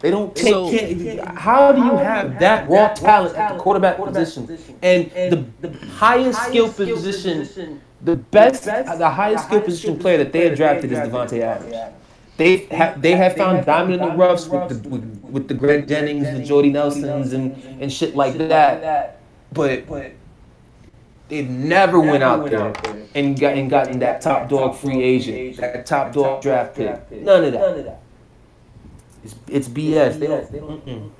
They 0.00 0.10
don't 0.10 0.34
take 0.36 0.52
So- 0.52 0.70
care. 0.70 1.24
How 1.34 1.72
do 1.72 1.82
you 1.82 1.96
have 1.96 2.38
that 2.38 2.68
raw 2.68 2.88
talent 2.88 3.34
at 3.36 3.54
the 3.54 3.58
quarterback 3.58 3.96
position 4.02 4.46
and 4.82 5.10
the, 5.10 5.44
the 5.62 5.86
highest 5.96 6.40
skill 6.44 6.68
position, 6.68 7.80
the 8.02 8.14
best, 8.16 8.64
the 8.64 9.08
highest 9.08 9.46
skill 9.46 9.62
position 9.62 9.98
player 9.98 10.18
that 10.18 10.32
they 10.32 10.48
have 10.48 10.56
drafted 10.56 10.92
is 10.92 10.98
Davante 10.98 11.40
Adams. 11.40 11.74
They 12.36 12.66
have 12.66 13.00
they 13.00 13.12
have 13.12 13.36
found 13.36 13.64
diamond 13.64 13.94
in 13.94 14.08
the 14.08 14.14
roughs 14.14 14.48
with 14.48 14.68
the 14.68 14.88
with, 14.88 15.20
with 15.22 15.48
the 15.48 15.54
Greg 15.54 15.88
Jennings, 15.88 16.30
the 16.30 16.44
Jordy 16.44 16.70
Nelsons, 16.70 17.32
and 17.32 17.56
and 17.80 17.92
shit 17.92 18.14
like 18.14 18.36
that. 18.38 19.20
But 19.52 19.84
they've 21.28 21.48
never 21.48 21.98
went 22.00 22.22
out 22.22 22.48
there 22.50 22.72
and 23.14 23.38
got 23.38 23.56
and 23.56 23.70
gotten 23.70 23.98
that 24.00 24.20
top 24.20 24.48
dog 24.48 24.76
free 24.76 25.02
agent, 25.02 25.56
that 25.58 25.86
top 25.86 26.12
dog 26.12 26.42
draft 26.42 26.76
pick. 26.76 27.10
None 27.10 27.44
of 27.44 27.52
that. 27.52 28.00
It's, 29.24 29.34
it's 29.48 29.68
BS. 29.68 30.18
They 30.20 30.26
don't. 30.26 30.86
mm-mm. 30.86 31.10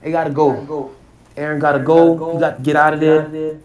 They 0.00 0.12
gotta 0.12 0.30
go. 0.30 0.94
Aaron 1.36 1.58
gotta 1.58 1.80
go. 1.80 2.32
You 2.34 2.40
got 2.40 2.56
to 2.56 2.62
get 2.62 2.76
out 2.76 2.94
of 2.94 3.00
there. 3.00 3.60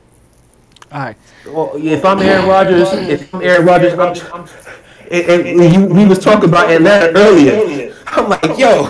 All 0.92 1.00
right. 1.00 1.18
Well, 1.48 1.72
if 1.76 2.06
I'm 2.06 2.20
Aaron 2.20 2.48
Rodgers, 2.48 2.92
if 2.92 3.34
I'm 3.34 3.42
Aaron 3.42 3.66
Rodgers, 3.66 3.94
I'm, 3.94 4.48
and, 5.14 5.62
and 5.62 5.74
you, 5.74 5.86
we 5.86 6.06
was 6.06 6.20
talking 6.20 6.50
about 6.50 6.70
Atlanta 6.72 7.18
earlier. 7.18 7.96
I'm 8.08 8.30
like, 8.30 8.58
yo, 8.58 8.90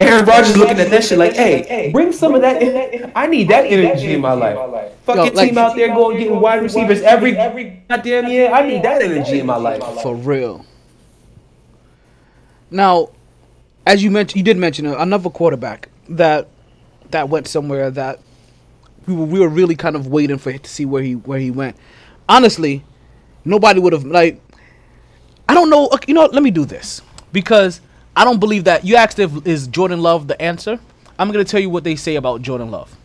Aaron 0.00 0.24
Rodgers 0.24 0.56
looking 0.56 0.78
at 0.78 0.90
that 0.90 1.04
shit 1.04 1.18
like, 1.18 1.34
hey, 1.34 1.90
bring 1.92 2.12
some 2.12 2.34
of 2.34 2.40
that. 2.40 2.62
In. 2.62 3.12
I 3.14 3.26
need 3.26 3.48
that 3.48 3.66
energy 3.66 4.14
in 4.14 4.20
my 4.20 4.32
life. 4.32 4.92
Fucking 5.04 5.34
team 5.36 5.58
out 5.58 5.76
there 5.76 5.88
going 5.88 6.18
getting 6.18 6.40
wide 6.40 6.62
receivers 6.62 7.02
every 7.02 7.32
goddamn 7.32 8.28
year. 8.28 8.50
I 8.50 8.66
need 8.66 8.82
that 8.82 9.02
energy 9.02 9.40
in 9.40 9.46
my 9.46 9.56
life. 9.56 9.82
For 10.02 10.14
real. 10.14 10.64
Now, 12.70 13.10
as 13.86 14.02
you 14.02 14.10
mentioned, 14.10 14.36
you 14.36 14.42
did 14.42 14.56
mention 14.56 14.86
another 14.86 15.30
quarterback 15.30 15.88
that 16.08 16.48
that 17.10 17.28
went 17.28 17.46
somewhere 17.46 17.90
that 17.90 18.20
we 19.06 19.14
were 19.14 19.24
we 19.24 19.40
were 19.40 19.48
really 19.48 19.76
kind 19.76 19.94
of 19.96 20.08
waiting 20.08 20.38
for 20.38 20.56
to 20.56 20.68
see 20.68 20.84
where 20.84 21.02
he 21.02 21.14
where 21.14 21.38
he 21.38 21.50
went. 21.50 21.76
Honestly, 22.28 22.84
nobody 23.44 23.80
would 23.80 23.92
have 23.92 24.04
like. 24.04 24.40
I 25.48 25.54
don't 25.54 25.70
know. 25.70 25.88
okay, 25.92 26.06
You 26.08 26.14
know, 26.14 26.22
what, 26.22 26.34
let 26.34 26.42
me 26.42 26.50
do 26.50 26.64
this 26.64 27.02
because 27.32 27.80
I 28.14 28.24
don't 28.24 28.40
believe 28.40 28.64
that 28.64 28.84
you 28.84 28.96
asked 28.96 29.18
if 29.18 29.46
is 29.46 29.66
Jordan 29.68 30.00
Love 30.00 30.26
the 30.26 30.40
answer. 30.40 30.78
I'm 31.18 31.30
gonna 31.30 31.44
tell 31.44 31.60
you 31.60 31.70
what 31.70 31.84
they 31.84 31.96
say 31.96 32.16
about 32.16 32.42
Jordan 32.42 32.70
Love. 32.70 32.96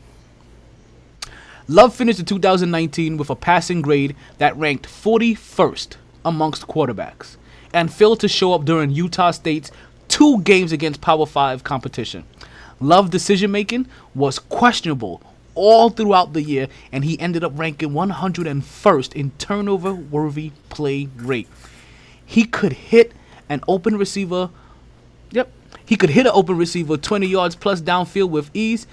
Love 1.68 1.96
finished 1.96 2.20
in 2.20 2.26
2019 2.26 3.18
with 3.18 3.30
a 3.30 3.36
passing 3.36 3.82
grade 3.82 4.16
that 4.40 4.58
ranked 4.58 4.88
41st 4.88 5.96
amongst 6.26 6.68
quarterbacks 6.68 7.38
and 7.74 7.94
failed 7.94 8.20
to 8.20 8.28
show 8.28 8.54
up 8.54 8.66
during 8.66 8.92
Utah 8.92 9.32
State's 9.32 9.72
two 10.08 10.42
games 10.42 10.72
against 10.72 11.00
Power 11.00 11.26
5 11.26 11.64
competition. 11.64 12.26
Love 12.80 13.12
decision 13.12 13.52
making 13.52 13.88
was 14.14 14.40
questionable 14.40 15.22
all 15.54 15.90
throughout 15.90 16.34
the 16.34 16.42
year 16.42 16.68
and 16.92 17.06
he 17.06 17.20
ended 17.20 17.44
up 17.44 17.58
ranking 17.58 17.92
101st 17.92 19.14
in 19.14 19.32
turnover 19.38 19.94
worthy 19.94 20.52
play 20.70 21.08
rate. 21.16 21.48
He 22.32 22.46
could 22.46 22.72
hit 22.72 23.12
an 23.50 23.62
open 23.68 23.98
receiver 23.98 24.50
Yep. 25.32 25.52
He 25.86 25.96
could 25.96 26.12
hit 26.12 26.26
an 26.26 26.32
open 26.34 26.58
receiver 26.58 26.98
20 26.98 27.28
yards 27.28 27.56
plus 27.56 27.82
downfield 27.82 28.30
with 28.30 28.50
ease, 28.54 28.88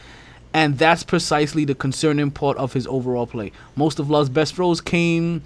and 0.53 0.79
that's 0.79 1.03
precisely 1.03 1.65
the 1.65 1.75
concerning 1.75 2.31
part 2.31 2.57
of 2.57 2.73
his 2.73 2.87
overall 2.87 3.27
play. 3.27 3.53
Most 3.77 3.99
of 3.99 4.09
Love's 4.11 4.29
best 4.29 4.55
throws 4.55 4.81
came 4.81 5.43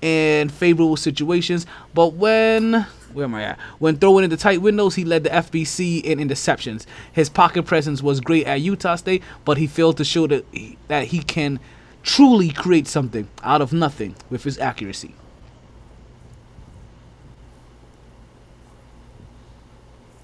in 0.00 0.48
favorable 0.48 0.96
situations, 0.96 1.66
but 1.92 2.14
when 2.14 2.86
where 3.12 3.24
am 3.24 3.34
I 3.34 3.42
at? 3.44 3.60
When 3.78 3.96
throwing 3.96 4.24
into 4.24 4.36
tight 4.36 4.60
windows, 4.60 4.94
he 4.94 5.04
led 5.04 5.24
the 5.24 5.30
FBC 5.30 6.02
in 6.02 6.18
interceptions. 6.18 6.84
His 7.12 7.28
pocket 7.28 7.64
presence 7.64 8.02
was 8.02 8.20
great 8.20 8.46
at 8.46 8.60
Utah 8.60 8.96
State, 8.96 9.22
but 9.44 9.56
he 9.56 9.66
failed 9.66 9.96
to 9.98 10.04
show 10.04 10.26
that 10.26 10.44
he, 10.50 10.78
that 10.88 11.08
he 11.08 11.20
can 11.20 11.60
truly 12.02 12.50
create 12.50 12.88
something 12.88 13.28
out 13.42 13.60
of 13.60 13.72
nothing 13.72 14.16
with 14.30 14.44
his 14.44 14.58
accuracy. 14.58 15.14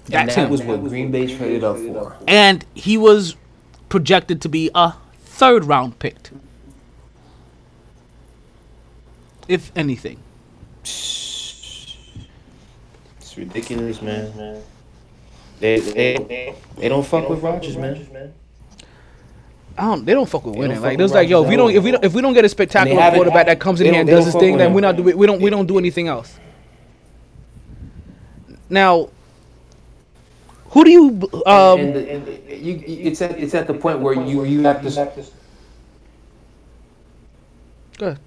And 0.05 0.13
That's 0.13 0.35
that 0.35 0.49
was 0.49 0.61
what 0.63 0.83
Green 0.83 1.11
Bay 1.11 1.27
traded 1.35 1.63
up 1.63 1.77
for. 1.77 2.17
and 2.27 2.65
he 2.73 2.97
was 2.97 3.35
projected 3.89 4.41
to 4.41 4.49
be 4.49 4.69
a 4.73 4.93
third 5.19 5.65
round 5.65 5.99
pick. 5.99 6.29
If 9.47 9.71
anything. 9.75 10.17
It's 10.81 11.97
ridiculous, 13.37 14.01
man. 14.01 14.35
man. 14.35 14.63
They 15.59 15.79
they, 15.79 16.55
they 16.77 16.89
don't 16.89 17.05
fuck 17.05 17.29
with 17.29 17.43
Rodgers, 17.43 17.77
man. 17.77 18.33
I 19.77 19.85
don't. 19.85 20.05
They 20.05 20.13
don't 20.13 20.27
fuck 20.27 20.45
with 20.45 20.55
winning. 20.55 20.81
Like 20.81 20.97
there's 20.97 21.13
like, 21.13 21.29
yo, 21.29 21.43
if 21.43 21.49
we 21.49 21.55
don't, 21.55 21.71
if 21.71 21.83
we 21.83 21.91
don't, 21.91 22.03
if 22.03 22.13
we 22.13 22.21
don't 22.21 22.33
get 22.33 22.43
a 22.45 22.49
spectacular 22.49 23.11
quarterback 23.11 23.45
that 23.45 23.59
comes 23.59 23.79
in 23.79 23.93
here 23.93 24.01
and 24.01 24.09
does 24.09 24.25
his 24.25 24.35
thing, 24.35 24.57
then 24.57 24.73
we're 24.73 24.81
not 24.81 24.95
do 24.95 25.03
we 25.03 25.25
don't 25.27 25.41
we 25.41 25.49
don't 25.49 25.67
do 25.67 25.77
anything 25.77 26.07
else. 26.07 26.39
Now, 28.69 29.09
who 30.71 30.83
do 30.85 30.91
you 30.91 31.29
um? 31.45 31.79
and, 31.79 31.95
the, 31.95 32.11
and 32.11 32.25
the- 32.25 32.57
you, 32.57 32.83
it's 32.87 33.21
at 33.21 33.39
it's 33.39 33.53
at 33.53 33.67
the 33.67 33.73
point 33.73 33.99
where 33.99 34.13
you 34.13 34.43
you 34.45 34.61
have 34.63 34.81
to. 34.83 34.89
Go 37.97 38.07
ahead. 38.07 38.19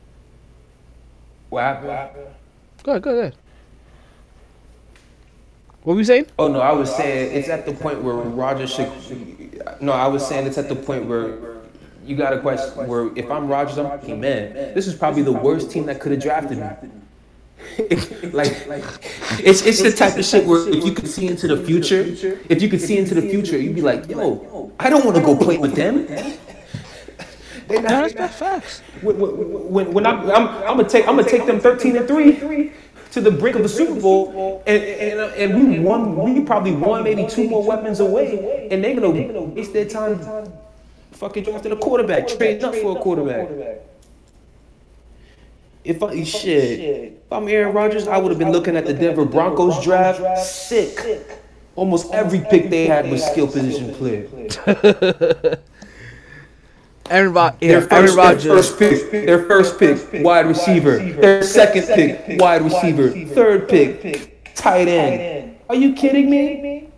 What 1.51 1.63
happened? 1.63 2.27
Go 2.83 2.93
ahead. 2.93 3.03
Go 3.03 3.11
ahead. 3.19 3.37
What 5.83 5.95
were 5.95 6.01
you 6.01 6.05
saying? 6.05 6.27
Oh 6.39 6.49
no, 6.49 6.61
I 6.61 6.73
was 6.73 6.95
saying 6.95 7.37
it's 7.37 7.49
at 7.49 7.67
the 7.67 7.73
point 7.75 8.03
where 8.03 8.15
Rodgers 8.15 8.75
should. 8.75 8.91
No, 9.81 9.93
I 9.93 10.07
was 10.07 10.27
saying 10.27 10.47
it's 10.47 10.59
at 10.59 10.69
the 10.69 10.77
point 10.77 11.07
where 11.07 11.39
you 12.05 12.17
got 12.17 12.33
a 12.33 12.41
question 12.41 12.87
where 12.87 13.11
if 13.17 13.31
I'm 13.31 13.49
Rodgers, 13.49 13.79
I'm 13.79 13.91
thinking, 13.99 14.21
man, 14.21 14.55
this 14.75 14.87
is 14.87 14.95
probably 14.95 15.23
the 15.23 15.33
worst 15.33 15.71
team 15.71 15.87
that 15.87 16.01
could 16.01 16.13
have 16.13 16.23
drafted 16.23 16.59
me. 16.59 16.67
like, 18.33 18.53
it's 19.41 19.63
it's 19.67 19.83
the 19.83 19.93
type 19.93 20.17
of 20.17 20.25
shit 20.25 20.47
where 20.47 20.69
if 20.69 20.85
you 20.85 20.93
could 20.93 21.09
see 21.09 21.27
into 21.29 21.49
the 21.49 21.57
future, 21.57 22.03
if 22.49 22.63
you 22.63 22.69
could 22.69 22.81
see 22.81 22.99
into 22.99 23.15
the 23.15 23.23
future, 23.23 23.59
you'd 23.59 23.75
be 23.75 23.83
like, 23.83 24.09
yo, 24.09 24.73
I 24.79 24.91
don't 24.91 25.05
want 25.05 25.17
to 25.17 25.23
go 25.23 25.37
play 25.37 25.59
with 25.59 25.75
them. 25.75 26.07
No, 27.71 27.81
that's 27.81 28.15
that's 28.15 28.37
facts. 28.37 28.81
When, 29.01 29.19
when, 29.19 29.93
when 29.93 30.07
I'm, 30.07 30.31
I'm, 30.31 30.49
I'm 30.49 30.77
gonna 30.77 30.89
take 30.89 31.09
I'm 31.09 31.17
gonna 31.17 31.29
take 31.29 31.47
them 31.47 31.61
13 31.61 31.97
and 31.97 32.07
three 32.07 32.73
to 33.13 33.21
the 33.21 33.31
brink 33.31 33.57
of 33.57 33.63
the 33.63 33.69
Super 33.69 33.99
Bowl, 34.01 34.63
and 34.67 34.83
and, 34.83 35.21
and 35.21 35.71
we 35.71 35.79
won. 35.81 36.17
We 36.17 36.43
probably 36.43 36.73
won 36.73 37.03
maybe 37.03 37.27
two 37.27 37.49
more 37.49 37.63
weapons 37.63 38.01
away, 38.01 38.69
and 38.71 38.85
they're 38.85 38.95
gonna 38.95 39.11
waste 39.11 39.73
their 39.73 39.87
time 39.87 40.21
fucking 41.13 41.45
drafting 41.45 41.73
a 41.73 41.77
quarterback, 41.77 42.29
trading 42.29 42.65
up 42.65 42.75
for 42.75 42.99
a 42.99 43.01
quarterback. 43.01 43.49
If 45.85 46.03
I 46.03 46.25
shit, 46.25 46.81
if 46.81 47.13
I'm 47.33 47.47
Aaron 47.47 47.75
Rodgers, 47.75 48.09
I 48.09 48.17
would 48.17 48.31
have 48.31 48.39
been 48.39 48.53
looking 48.53 48.75
at 48.77 48.87
the 48.87 48.95
Denver 48.95 49.25
Broncos 49.27 49.85
draft. 49.85 50.21
Sick. 50.43 50.99
Almost 51.77 52.13
every 52.15 52.41
pick 52.41 52.71
they 52.71 52.87
had 52.87 53.11
was 53.11 53.23
skill 53.25 53.47
position 53.49 53.93
player. 53.95 54.27
Aaron, 57.11 57.35
Rod- 57.35 57.61
Their 57.61 57.83
first, 57.83 57.93
Aaron 57.93 58.07
their 58.07 58.17
Rodgers. 58.17 58.71
first 58.71 58.79
pick, 58.79 59.11
their 59.27 59.45
first 59.45 59.79
pick, 59.79 60.25
wide 60.25 60.47
receiver. 60.47 60.99
Their 60.99 61.43
second 61.43 61.87
pick, 61.87 62.41
wide 62.41 62.63
receiver. 62.63 63.11
Third 63.11 63.69
pick, 63.69 64.55
tight 64.55 64.89
end. 64.89 65.59
Are 65.69 65.75
you 65.75 65.93
kidding 65.93 66.31
me? 66.31 66.89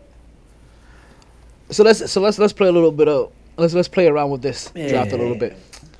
So 1.71 1.83
let's 1.83 2.09
so 2.13 2.21
let's 2.21 2.39
let's 2.39 2.53
play 2.53 2.69
a 2.69 2.73
little 2.73 2.93
bit 2.93 3.09
of 3.09 3.33
let's 3.57 3.75
let's 3.75 3.89
play 3.89 4.07
around 4.07 4.31
with 4.31 4.43
this 4.43 4.71
draft 4.71 5.11
a 5.11 5.17
little 5.17 5.35
bit. 5.35 5.57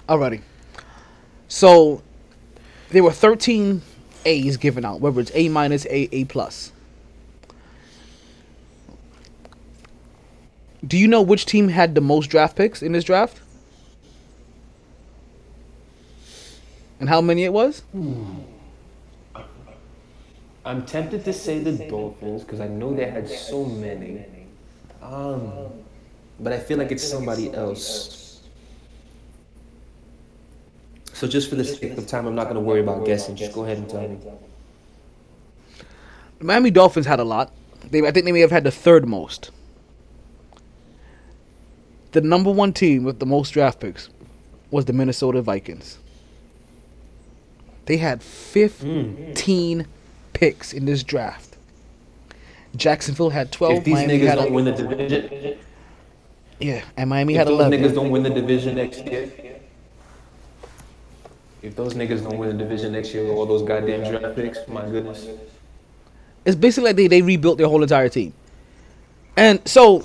Alrighty. 0.09 0.41
So 1.49 2.01
there 2.91 3.03
were 3.03 3.13
13 3.13 3.83
A's 4.25 4.57
given 4.57 4.85
out, 4.85 5.01
whether 5.01 5.21
it's 5.21 5.31
A 5.35 5.49
minus, 5.49 5.87
A, 5.87 6.09
A 6.13 6.25
plus. 6.25 6.73
Do 10.87 10.97
you 10.97 11.09
know 11.09 11.23
which 11.23 11.47
team 11.47 11.69
had 11.69 11.95
the 11.95 12.01
most 12.01 12.29
draft 12.29 12.57
picks 12.57 12.83
in 12.83 12.93
this 12.93 13.05
draft? 13.05 13.41
And 17.01 17.09
how 17.09 17.21
many 17.21 17.45
it 17.45 17.53
was? 17.53 17.83
I'm 20.65 20.85
tempted 20.85 21.25
to 21.25 21.33
say 21.33 21.59
the 21.59 21.73
Dolphins 21.73 22.43
because 22.43 22.61
I 22.61 22.69
know 22.69 22.95
they 22.95 23.09
had 23.09 23.29
so 23.29 23.65
many. 23.65 24.25
Um, 25.03 25.53
but 26.41 26.53
I 26.53 26.59
feel 26.59 26.79
like 26.79 26.91
it's 26.91 27.07
somebody 27.07 27.53
else. 27.53 28.26
So 31.17 31.27
just 31.27 31.49
for 31.49 31.55
the 31.55 31.65
sake 31.65 31.97
of 31.97 32.07
time, 32.07 32.27
I'm 32.27 32.35
not 32.35 32.45
going 32.45 32.57
to 32.57 32.61
worry 32.61 32.81
about 32.81 33.07
guessing. 33.07 33.37
Just 33.37 33.55
go 33.55 33.65
ahead 33.65 33.79
and 33.79 33.89
tell 33.89 34.07
me. 34.07 34.19
The 36.39 36.45
Miami 36.45 36.71
Dolphins 36.71 37.07
had 37.07 37.19
a 37.21 37.25
lot. 37.25 37.51
They, 37.91 38.07
I 38.07 38.11
think 38.11 38.27
they 38.27 38.33
may 38.33 38.41
have 38.41 38.51
had 38.51 38.65
the 38.65 38.71
third 38.71 39.09
most. 39.09 39.51
The 42.13 42.21
number 42.21 42.51
one 42.51 42.75
team 42.75 43.03
with 43.05 43.19
the 43.19 43.25
most 43.25 43.53
draft 43.53 43.81
picks 43.81 44.11
was 44.71 44.85
the 44.85 44.93
Minnesota 44.93 45.41
Vikings. 45.41 45.97
They 47.87 47.97
had 47.97 48.23
15 48.23 49.87
picks 50.35 50.75
in 50.75 50.85
this 50.85 51.03
draft. 51.03 51.57
Jacksonville 52.75 53.31
had 53.31 53.51
12. 53.53 53.79
If 53.79 53.85
these 53.85 53.95
Miami 53.95 54.19
niggas 54.19 54.27
had 54.27 54.35
don't 54.35 54.49
a- 54.49 54.53
win 54.53 54.65
the 54.67 54.73
division, 54.73 55.59
Yeah, 56.61 56.83
and 56.99 57.09
Miami 57.09 57.33
if 57.35 57.39
had 57.39 57.47
those 57.49 57.55
11. 57.61 57.81
niggas 57.81 57.95
don't 57.95 58.11
win 58.11 58.23
the 58.23 58.29
division 58.31 58.75
next 58.75 59.03
year, 59.07 59.31
if 61.67 61.75
those 61.75 61.95
niggas 61.95 62.23
don't 62.23 62.39
win 62.39 62.57
the 62.57 62.65
division 62.65 62.93
next 62.93 63.13
year 63.13 63.25
with 63.25 63.33
all 63.33 63.45
those 63.45 63.63
goddamn 63.63 64.09
draft 64.09 64.37
picks, 64.37 64.59
my 64.69 64.87
goodness. 64.89 65.27
It's 66.45 66.55
basically 66.55 66.91
like 66.91 66.97
they, 66.97 67.09
they 67.09 67.23
rebuilt 67.23 67.59
their 67.59 67.67
whole 67.67 67.83
entire 67.83 68.09
team. 68.09 68.33
And 69.37 69.67
so 69.67 70.05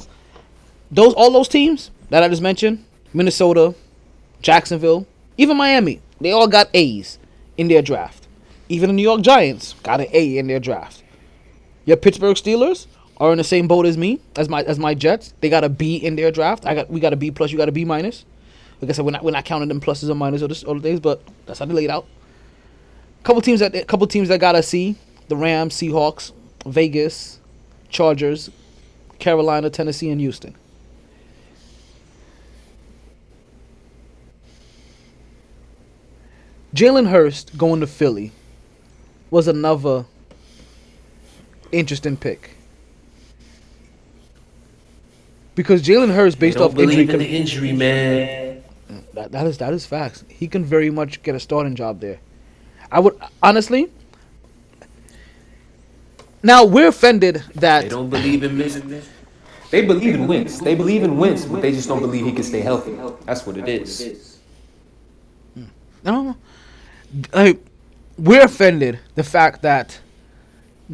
those 0.90 1.14
all 1.14 1.32
those 1.32 1.48
teams 1.48 1.92
that 2.10 2.24
I 2.24 2.28
just 2.28 2.42
mentioned, 2.42 2.84
Minnesota, 3.14 3.76
Jacksonville, 4.42 5.06
even 5.38 5.56
Miami, 5.56 6.02
they 6.20 6.32
all 6.32 6.48
got 6.48 6.68
A's 6.74 7.20
in 7.58 7.68
their 7.68 7.84
draft. 7.84 8.28
Even 8.68 8.90
the 8.90 8.94
New 8.94 9.04
York 9.04 9.22
Giants 9.22 9.76
got 9.84 10.02
an 10.02 10.08
A 10.12 10.38
in 10.38 10.48
their 10.48 10.60
draft. 10.60 11.04
Your 11.86 11.98
Pittsburgh 11.98 12.36
Steelers 12.36 12.88
are 13.18 13.32
in 13.32 13.38
the 13.38 13.44
same 13.44 13.68
boat 13.68 13.86
as 13.86 13.98
me, 13.98 14.20
as 14.36 14.50
my 14.50 14.64
as 14.64 14.80
my 14.80 14.96
Jets. 14.96 15.36
They 15.42 15.50
got 15.50 15.64
a 15.64 15.70
B 15.70 15.98
in 15.98 16.16
their 16.16 16.32
draft. 16.32 16.66
I 16.66 16.74
got 16.74 16.90
we 16.90 17.00
got 17.00 17.14
a 17.14 17.18
B 17.18 17.30
plus, 17.30 17.52
you 17.52 17.58
got 17.60 17.70
a 17.70 17.72
B 17.72 17.86
minus. 17.86 18.26
Like 18.82 18.90
I 18.90 18.94
said, 18.94 19.06
we're 19.06 19.12
not 19.12 19.24
we're 19.24 19.32
not 19.32 19.46
counting 19.46 19.68
them 19.68 19.80
pluses 19.80 20.10
or 20.10 20.16
minuses 20.16 20.68
all 20.68 20.76
the 20.76 20.82
things, 20.82 21.00
but 21.00 21.22
that's 21.46 21.60
how 21.60 21.66
they 21.66 21.74
laid 21.74 21.90
out. 21.90 22.06
Couple 23.24 23.42
teams 23.42 23.60
that 23.60 23.88
couple 23.88 24.08
teams 24.08 24.28
that 24.30 24.40
got 24.40 24.56
a 24.56 24.64
C: 24.64 24.96
the 25.28 25.36
Rams, 25.36 25.76
Seahawks, 25.76 26.32
Vegas, 26.66 27.40
Chargers, 27.90 28.50
Carolina, 29.20 29.70
Tennessee, 29.70 30.10
and 30.10 30.20
Houston. 30.20 30.56
Jalen 36.74 37.10
Hurts 37.10 37.44
going 37.44 37.82
to 37.82 37.88
Philly 37.88 38.32
was 39.30 39.48
another 39.48 40.06
interesting 41.72 42.18
pick. 42.18 42.52
Because 45.54 45.84
Jalen 45.84 46.14
Hurts, 46.14 46.36
based 46.36 46.58
off 46.58 46.78
injury, 46.78 47.02
in 47.02 47.20
the 47.20 47.28
injury, 47.28 47.74
man. 47.74 48.51
That, 49.14 49.32
that 49.32 49.48
is 49.48 49.58
that 49.60 49.74
is 49.74 49.86
facts. 49.86 50.24
He 50.30 50.48
can 50.48 50.64
very 50.64 50.90
much 50.90 51.22
get 51.24 51.36
a 51.36 51.40
starting 51.40 51.76
job 51.76 52.00
there. 52.00 52.20
I 52.92 53.00
would 53.00 53.18
honestly. 53.42 53.92
Now 56.44 56.66
we're 56.66 56.88
offended 56.88 57.44
that 57.56 57.84
They 57.84 57.90
don't 57.90 58.10
believe 58.10 58.44
in 58.44 58.58
missing. 58.58 59.02
They 59.70 59.86
believe 59.86 60.16
in 60.16 60.28
Wentz. 60.28 60.60
They 60.60 60.76
believe 60.76 61.04
in 61.04 61.18
Wentz, 61.18 61.46
but 61.46 61.62
they 61.62 61.72
just 61.72 61.88
don't 61.88 62.02
believe 62.02 62.26
he 62.26 62.32
can 62.32 62.44
stay 62.44 62.60
healthy. 62.60 62.98
That's 63.26 63.46
what 63.46 63.58
it 63.58 63.70
is. 63.70 64.40
Hmm. 65.54 65.64
No, 66.04 66.36
like 67.34 67.64
we're 68.18 68.44
offended 68.44 69.00
the 69.16 69.24
fact 69.24 69.62
that 69.62 70.00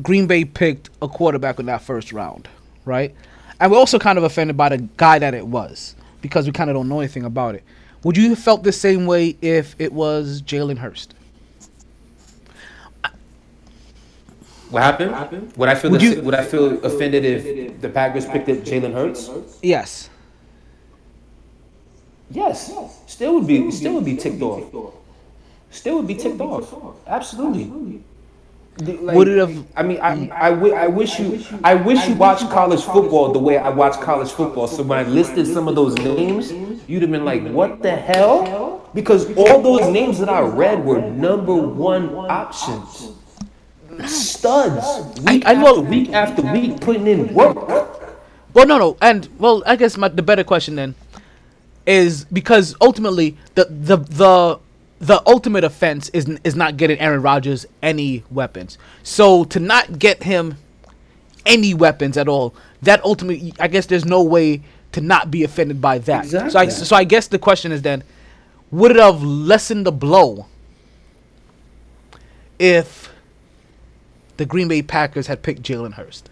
Green 0.01 0.27
Bay 0.27 0.45
picked 0.45 0.89
a 1.01 1.07
quarterback 1.07 1.59
in 1.59 1.65
that 1.67 1.81
first 1.81 2.13
round, 2.13 2.47
right? 2.85 3.15
And 3.59 3.71
we're 3.71 3.77
also 3.77 3.97
kind 3.97 4.17
of 4.17 4.23
offended 4.23 4.55
by 4.55 4.69
the 4.69 4.77
guy 4.97 5.17
that 5.19 5.33
it 5.33 5.47
was 5.47 5.95
because 6.21 6.45
we 6.45 6.51
kind 6.51 6.69
of 6.69 6.75
don't 6.75 6.87
know 6.87 6.99
anything 6.99 7.25
about 7.25 7.55
it. 7.55 7.63
Would 8.07 8.15
you 8.15 8.29
have 8.29 8.39
felt 8.39 8.63
the 8.63 8.71
same 8.71 9.05
way 9.05 9.35
if 9.41 9.75
it 9.79 9.91
was 9.91 10.41
Jalen 10.41 10.77
Hurts? 10.77 11.09
What 14.69 14.81
happened? 14.81 15.51
Would 15.57 15.67
I 15.67 15.75
feel 15.75 15.91
Would 15.91 16.01
you- 16.01 16.21
would 16.21 16.33
I 16.33 16.45
feel 16.45 16.81
offended 16.85 17.25
if 17.25 17.81
the 17.81 17.89
Packers 17.89 18.25
picked 18.25 18.47
up 18.47 18.59
Jalen 18.59 18.93
Hurts? 18.93 19.29
Yes. 19.61 20.09
Yes. 22.31 22.71
Still 23.07 23.33
would 23.33 23.47
be 23.47 23.69
still 23.71 23.95
would 23.95 24.05
be 24.05 24.15
ticked 24.15 24.41
off. 24.41 24.63
Still 25.71 25.97
would 25.97 26.07
be 26.07 26.15
ticked 26.15 26.39
off. 26.39 26.73
Absolutely. 27.05 28.01
Like, 28.79 29.15
Would 29.15 29.27
it 29.27 29.37
have- 29.39 29.65
I 29.75 29.81
mean, 29.83 29.99
I, 30.01 30.15
mm. 30.15 30.31
I, 30.31 30.49
wi- 30.51 30.77
I 30.77 30.87
wish 30.87 31.19
you 31.19 31.43
I 31.63 31.73
wish 31.73 32.07
you 32.07 32.13
watched 32.15 32.47
college 32.51 32.83
football 32.83 33.31
the 33.31 33.39
way 33.39 33.57
I 33.57 33.69
watch 33.69 33.99
college 34.01 34.29
football. 34.31 34.67
So 34.67 34.83
when 34.83 34.99
I 34.99 35.03
listed 35.09 35.47
some 35.47 35.67
of 35.67 35.75
those 35.75 35.95
names, 35.95 36.51
you'd 36.87 37.01
have 37.01 37.09
been 37.11 37.25
like, 37.25 37.43
"What 37.49 37.81
the 37.81 37.91
hell?" 37.95 38.87
Because 38.93 39.35
all 39.35 39.61
those 39.61 39.87
names 39.91 40.19
that 40.19 40.29
I 40.29 40.41
read 40.41 40.85
were 40.85 41.01
number 41.01 41.55
one 41.55 42.13
options, 42.29 43.13
studs. 44.05 45.19
Week 45.21 45.43
I 45.45 45.53
know- 45.53 45.67
after 45.79 45.81
week 45.81 46.13
after 46.13 46.41
week, 46.53 46.79
putting 46.79 47.07
in 47.07 47.33
work. 47.33 47.55
Well, 48.53 48.65
no, 48.67 48.77
no, 48.77 48.97
and 49.01 49.27
well, 49.39 49.63
I 49.65 49.75
guess 49.75 49.97
my, 49.97 50.07
the 50.07 50.21
better 50.23 50.43
question 50.43 50.75
then 50.75 50.95
is 51.85 52.25
because 52.25 52.75
ultimately 52.81 53.37
the 53.55 53.65
the 53.69 53.97
the 53.97 54.59
the 54.99 55.21
ultimate 55.27 55.63
offense 55.63 56.09
is 56.09 56.27
is 56.43 56.55
not 56.55 56.77
getting 56.77 56.99
Aaron 56.99 57.21
Rodgers 57.21 57.65
any 57.81 58.23
weapons. 58.31 58.77
So 59.03 59.43
to 59.45 59.59
not 59.59 59.99
get 59.99 60.23
him 60.23 60.57
any 61.45 61.73
weapons 61.73 62.17
at 62.17 62.27
all, 62.27 62.55
that 62.81 63.03
ultimately, 63.03 63.53
I 63.59 63.67
guess 63.67 63.85
there's 63.85 64.05
no 64.05 64.23
way 64.23 64.63
to 64.93 65.01
not 65.01 65.29
be 65.29 65.43
offended 65.43 65.81
by 65.81 65.99
that. 65.99 66.25
So 66.25 66.59
I 66.59 66.67
so 66.67 66.95
I 66.95 67.03
guess 67.03 67.27
the 67.27 67.39
question 67.39 67.71
is 67.71 67.81
then, 67.81 68.03
would 68.71 68.91
it 68.91 68.97
have 68.97 69.21
lessened 69.23 69.85
the 69.85 69.91
blow 69.91 70.47
if 72.59 73.11
the 74.37 74.45
Green 74.45 74.67
Bay 74.67 74.81
Packers 74.81 75.27
had 75.27 75.43
picked 75.43 75.61
Jalen 75.61 75.93
Hurts? 75.93 76.23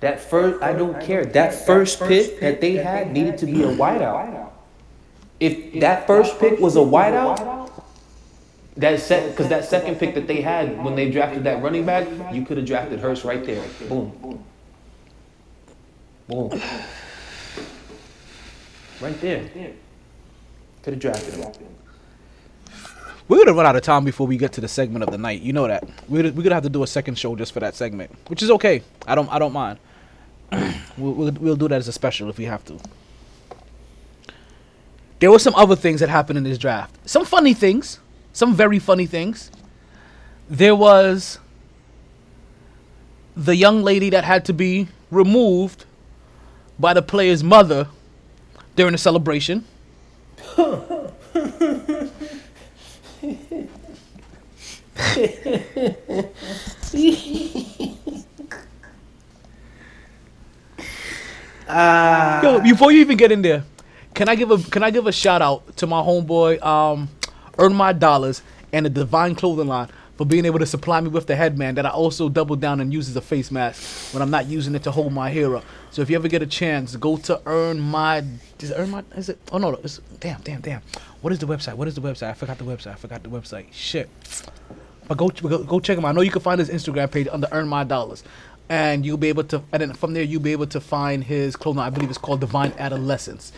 That 0.00 0.18
first, 0.20 0.60
I 0.62 0.72
don't 0.72 1.00
care. 1.00 1.24
That 1.24 1.54
first 1.54 2.00
pick 2.00 2.40
that 2.40 2.60
they 2.60 2.72
had 2.72 3.12
needed 3.12 3.38
to 3.38 3.46
be 3.46 3.62
a 3.62 3.68
wideout. 3.68 4.51
If 5.42 5.80
that 5.80 6.06
first 6.06 6.38
pick 6.38 6.60
was 6.60 6.76
a 6.76 6.86
wideout, 6.94 7.68
that 8.76 9.00
set 9.00 9.30
because 9.30 9.48
that 9.48 9.64
second 9.64 9.96
pick 9.96 10.14
that 10.14 10.28
they 10.28 10.40
had 10.40 10.84
when 10.84 10.94
they 10.94 11.10
drafted 11.10 11.42
that 11.42 11.60
running 11.60 11.84
back, 11.84 12.06
you 12.32 12.44
could 12.44 12.58
have 12.58 12.66
drafted 12.66 13.00
Hurts 13.00 13.24
right 13.24 13.44
there. 13.44 13.64
Boom. 13.88 14.44
Boom. 16.28 16.62
Right 19.00 19.20
there. 19.20 19.50
Could 20.84 20.92
have 20.94 21.00
drafted 21.00 21.34
him. 21.34 21.52
We're 23.26 23.38
gonna 23.38 23.52
run 23.52 23.66
out 23.66 23.74
of 23.74 23.82
time 23.82 24.04
before 24.04 24.28
we 24.28 24.36
get 24.36 24.52
to 24.52 24.60
the 24.60 24.68
segment 24.68 25.02
of 25.02 25.10
the 25.10 25.18
night. 25.18 25.42
You 25.42 25.52
know 25.52 25.66
that. 25.66 25.82
We're, 26.08 26.30
we're 26.30 26.44
gonna 26.44 26.54
have 26.54 26.62
to 26.62 26.68
do 26.68 26.84
a 26.84 26.86
second 26.86 27.18
show 27.18 27.34
just 27.34 27.52
for 27.52 27.58
that 27.58 27.74
segment, 27.74 28.12
which 28.28 28.44
is 28.44 28.50
okay. 28.52 28.84
I 29.08 29.16
don't 29.16 29.28
I 29.28 29.40
don't 29.40 29.52
mind. 29.52 29.80
we'll, 30.96 31.14
we'll 31.14 31.32
we'll 31.32 31.56
do 31.56 31.66
that 31.66 31.78
as 31.78 31.88
a 31.88 31.92
special 31.92 32.30
if 32.30 32.38
we 32.38 32.44
have 32.44 32.64
to. 32.66 32.78
There 35.22 35.30
were 35.30 35.38
some 35.38 35.54
other 35.54 35.76
things 35.76 36.00
that 36.00 36.08
happened 36.08 36.36
in 36.36 36.42
this 36.42 36.58
draft. 36.58 36.96
Some 37.08 37.24
funny 37.24 37.54
things, 37.54 38.00
some 38.32 38.56
very 38.56 38.80
funny 38.80 39.06
things. 39.06 39.52
There 40.50 40.74
was 40.74 41.38
the 43.36 43.54
young 43.54 43.84
lady 43.84 44.10
that 44.10 44.24
had 44.24 44.44
to 44.46 44.52
be 44.52 44.88
removed 45.12 45.84
by 46.76 46.92
the 46.92 47.02
player's 47.02 47.44
mother 47.44 47.86
during 48.74 48.90
the 48.90 48.98
celebration. 48.98 49.64
Ah. 61.74 62.42
Yo, 62.42 62.60
before 62.60 62.92
you 62.92 63.00
even 63.00 63.16
get 63.16 63.32
in 63.32 63.40
there, 63.40 63.64
can 64.14 64.28
I 64.28 64.34
give 64.34 64.50
a 64.50 64.58
can 64.58 64.82
I 64.82 64.90
give 64.90 65.06
a 65.06 65.12
shout 65.12 65.42
out 65.42 65.76
to 65.78 65.86
my 65.86 66.00
homeboy, 66.00 66.62
um, 66.62 67.08
Earn 67.58 67.74
My 67.74 67.92
Dollars 67.92 68.42
and 68.72 68.86
the 68.86 68.90
Divine 68.90 69.34
Clothing 69.34 69.68
Line 69.68 69.88
for 70.16 70.26
being 70.26 70.44
able 70.44 70.58
to 70.58 70.66
supply 70.66 71.00
me 71.00 71.08
with 71.08 71.26
the 71.26 71.34
headband 71.34 71.78
that 71.78 71.86
I 71.86 71.90
also 71.90 72.28
double 72.28 72.56
down 72.56 72.80
and 72.80 72.92
use 72.92 73.08
as 73.08 73.16
a 73.16 73.20
face 73.20 73.50
mask 73.50 74.14
when 74.14 74.22
I'm 74.22 74.30
not 74.30 74.46
using 74.46 74.74
it 74.74 74.82
to 74.84 74.90
hold 74.90 75.12
my 75.12 75.30
hair 75.30 75.56
up. 75.56 75.64
So 75.90 76.02
if 76.02 76.10
you 76.10 76.16
ever 76.16 76.28
get 76.28 76.42
a 76.42 76.46
chance, 76.46 76.94
go 76.96 77.16
to 77.18 77.40
Earn 77.46 77.80
My. 77.80 78.24
Is 78.60 78.70
it 78.70 78.74
Earn 78.76 78.90
My? 78.90 79.04
Is 79.16 79.28
it? 79.28 79.38
Oh 79.50 79.58
no, 79.58 79.70
it's 79.70 80.00
damn, 80.20 80.40
damn, 80.42 80.60
damn. 80.60 80.82
What 81.22 81.32
is 81.32 81.38
the 81.38 81.46
website? 81.46 81.74
What 81.74 81.88
is 81.88 81.94
the 81.94 82.00
website? 82.00 82.28
I 82.28 82.34
forgot 82.34 82.58
the 82.58 82.64
website. 82.64 82.92
I 82.92 82.94
forgot 82.96 83.22
the 83.22 83.30
website. 83.30 83.66
Shit. 83.72 84.08
But 85.08 85.18
go 85.18 85.28
go, 85.28 85.64
go 85.64 85.80
check 85.80 85.98
him 85.98 86.04
out. 86.04 86.08
I 86.08 86.12
know 86.12 86.20
you 86.20 86.30
can 86.30 86.42
find 86.42 86.58
his 86.58 86.68
Instagram 86.68 87.10
page 87.10 87.28
under 87.30 87.48
Earn 87.50 87.68
My 87.68 87.84
Dollars, 87.84 88.22
and 88.68 89.04
you'll 89.04 89.16
be 89.16 89.28
able 89.28 89.44
to. 89.44 89.62
And 89.72 89.82
then 89.82 89.92
from 89.94 90.14
there, 90.14 90.22
you'll 90.22 90.42
be 90.42 90.52
able 90.52 90.66
to 90.68 90.80
find 90.80 91.24
his 91.24 91.56
clothing. 91.56 91.80
I 91.80 91.90
believe 91.90 92.10
it's 92.10 92.18
called 92.18 92.40
Divine 92.40 92.72
Adolescence. 92.78 93.52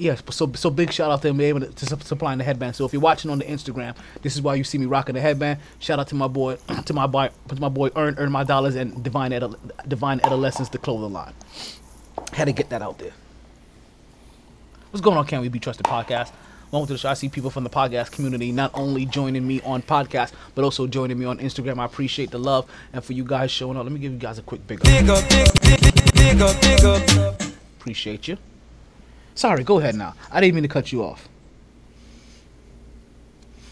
Yes, 0.00 0.22
so 0.30 0.50
so 0.54 0.70
big 0.70 0.92
shout 0.92 1.10
out 1.10 1.20
to 1.20 1.28
him 1.28 1.36
being 1.36 1.50
able 1.50 1.60
to, 1.60 1.72
to 1.74 1.86
supplying 2.04 2.38
the 2.38 2.44
headband. 2.44 2.74
So 2.74 2.86
if 2.86 2.92
you're 2.94 3.02
watching 3.02 3.30
on 3.30 3.38
the 3.38 3.44
Instagram, 3.44 3.94
this 4.22 4.34
is 4.34 4.40
why 4.40 4.54
you 4.54 4.64
see 4.64 4.78
me 4.78 4.86
rocking 4.86 5.14
the 5.14 5.20
headband. 5.20 5.60
Shout 5.78 5.98
out 5.98 6.08
to 6.08 6.14
my 6.14 6.26
boy, 6.26 6.56
to 6.86 6.94
my 6.94 7.06
boy, 7.06 7.28
to 7.48 7.60
my 7.60 7.68
boy, 7.68 7.90
earn 7.96 8.14
earn 8.16 8.32
my 8.32 8.42
dollars 8.42 8.76
and 8.76 9.04
Divine 9.04 9.32
Adol- 9.32 9.58
Divine 9.86 10.22
Adolescence, 10.24 10.70
the 10.70 10.78
clothing 10.78 11.12
line. 11.12 11.34
Had 12.32 12.46
to 12.46 12.52
get 12.52 12.70
that 12.70 12.80
out 12.80 12.98
there. 12.98 13.12
What's 14.90 15.02
going 15.02 15.18
on, 15.18 15.26
Can 15.26 15.42
We 15.42 15.50
Be 15.50 15.60
Trusted 15.60 15.84
podcast? 15.84 16.32
Welcome 16.70 16.86
to 16.86 16.92
the 16.94 16.98
show. 16.98 17.10
I 17.10 17.14
see 17.14 17.28
people 17.28 17.50
from 17.50 17.64
the 17.64 17.70
podcast 17.70 18.10
community 18.10 18.52
not 18.52 18.70
only 18.72 19.04
joining 19.04 19.46
me 19.46 19.60
on 19.62 19.82
podcast, 19.82 20.32
but 20.54 20.64
also 20.64 20.86
joining 20.86 21.18
me 21.18 21.26
on 21.26 21.38
Instagram. 21.40 21.78
I 21.78 21.84
appreciate 21.84 22.30
the 22.30 22.38
love 22.38 22.70
and 22.94 23.04
for 23.04 23.12
you 23.12 23.24
guys 23.24 23.50
showing 23.50 23.76
up. 23.76 23.82
Let 23.82 23.92
me 23.92 24.00
give 24.00 24.12
you 24.12 24.18
guys 24.18 24.38
a 24.38 24.42
quick 24.42 24.66
big 24.66 24.80
up. 24.80 24.86
Big 24.86 25.10
up, 25.10 25.28
big, 25.28 25.60
big, 25.60 26.14
big 26.14 26.40
up, 26.40 26.60
big 26.62 26.84
up. 26.84 27.42
Appreciate 27.78 28.28
you. 28.28 28.38
Sorry, 29.40 29.64
go 29.64 29.78
ahead 29.78 29.94
now. 29.94 30.12
I 30.30 30.38
didn't 30.42 30.56
mean 30.56 30.64
to 30.64 30.68
cut 30.68 30.92
you 30.92 31.02
off. 31.02 31.26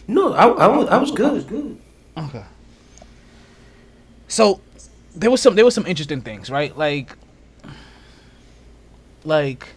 No, 0.07 0.33
I, 0.33 0.47
I, 0.47 0.67
was, 0.67 0.89
I 0.89 0.97
was 0.97 1.11
good. 1.11 1.47
good. 1.47 1.79
Okay. 2.17 2.43
So 4.29 4.63
there 5.15 5.31
was 5.31 5.43
some 5.43 5.57
there 5.57 5.67
was 5.67 5.75
some 5.75 5.85
interesting 5.85 6.23
things, 6.23 6.49
right? 6.49 6.75
Like 6.75 7.15
like 9.25 9.69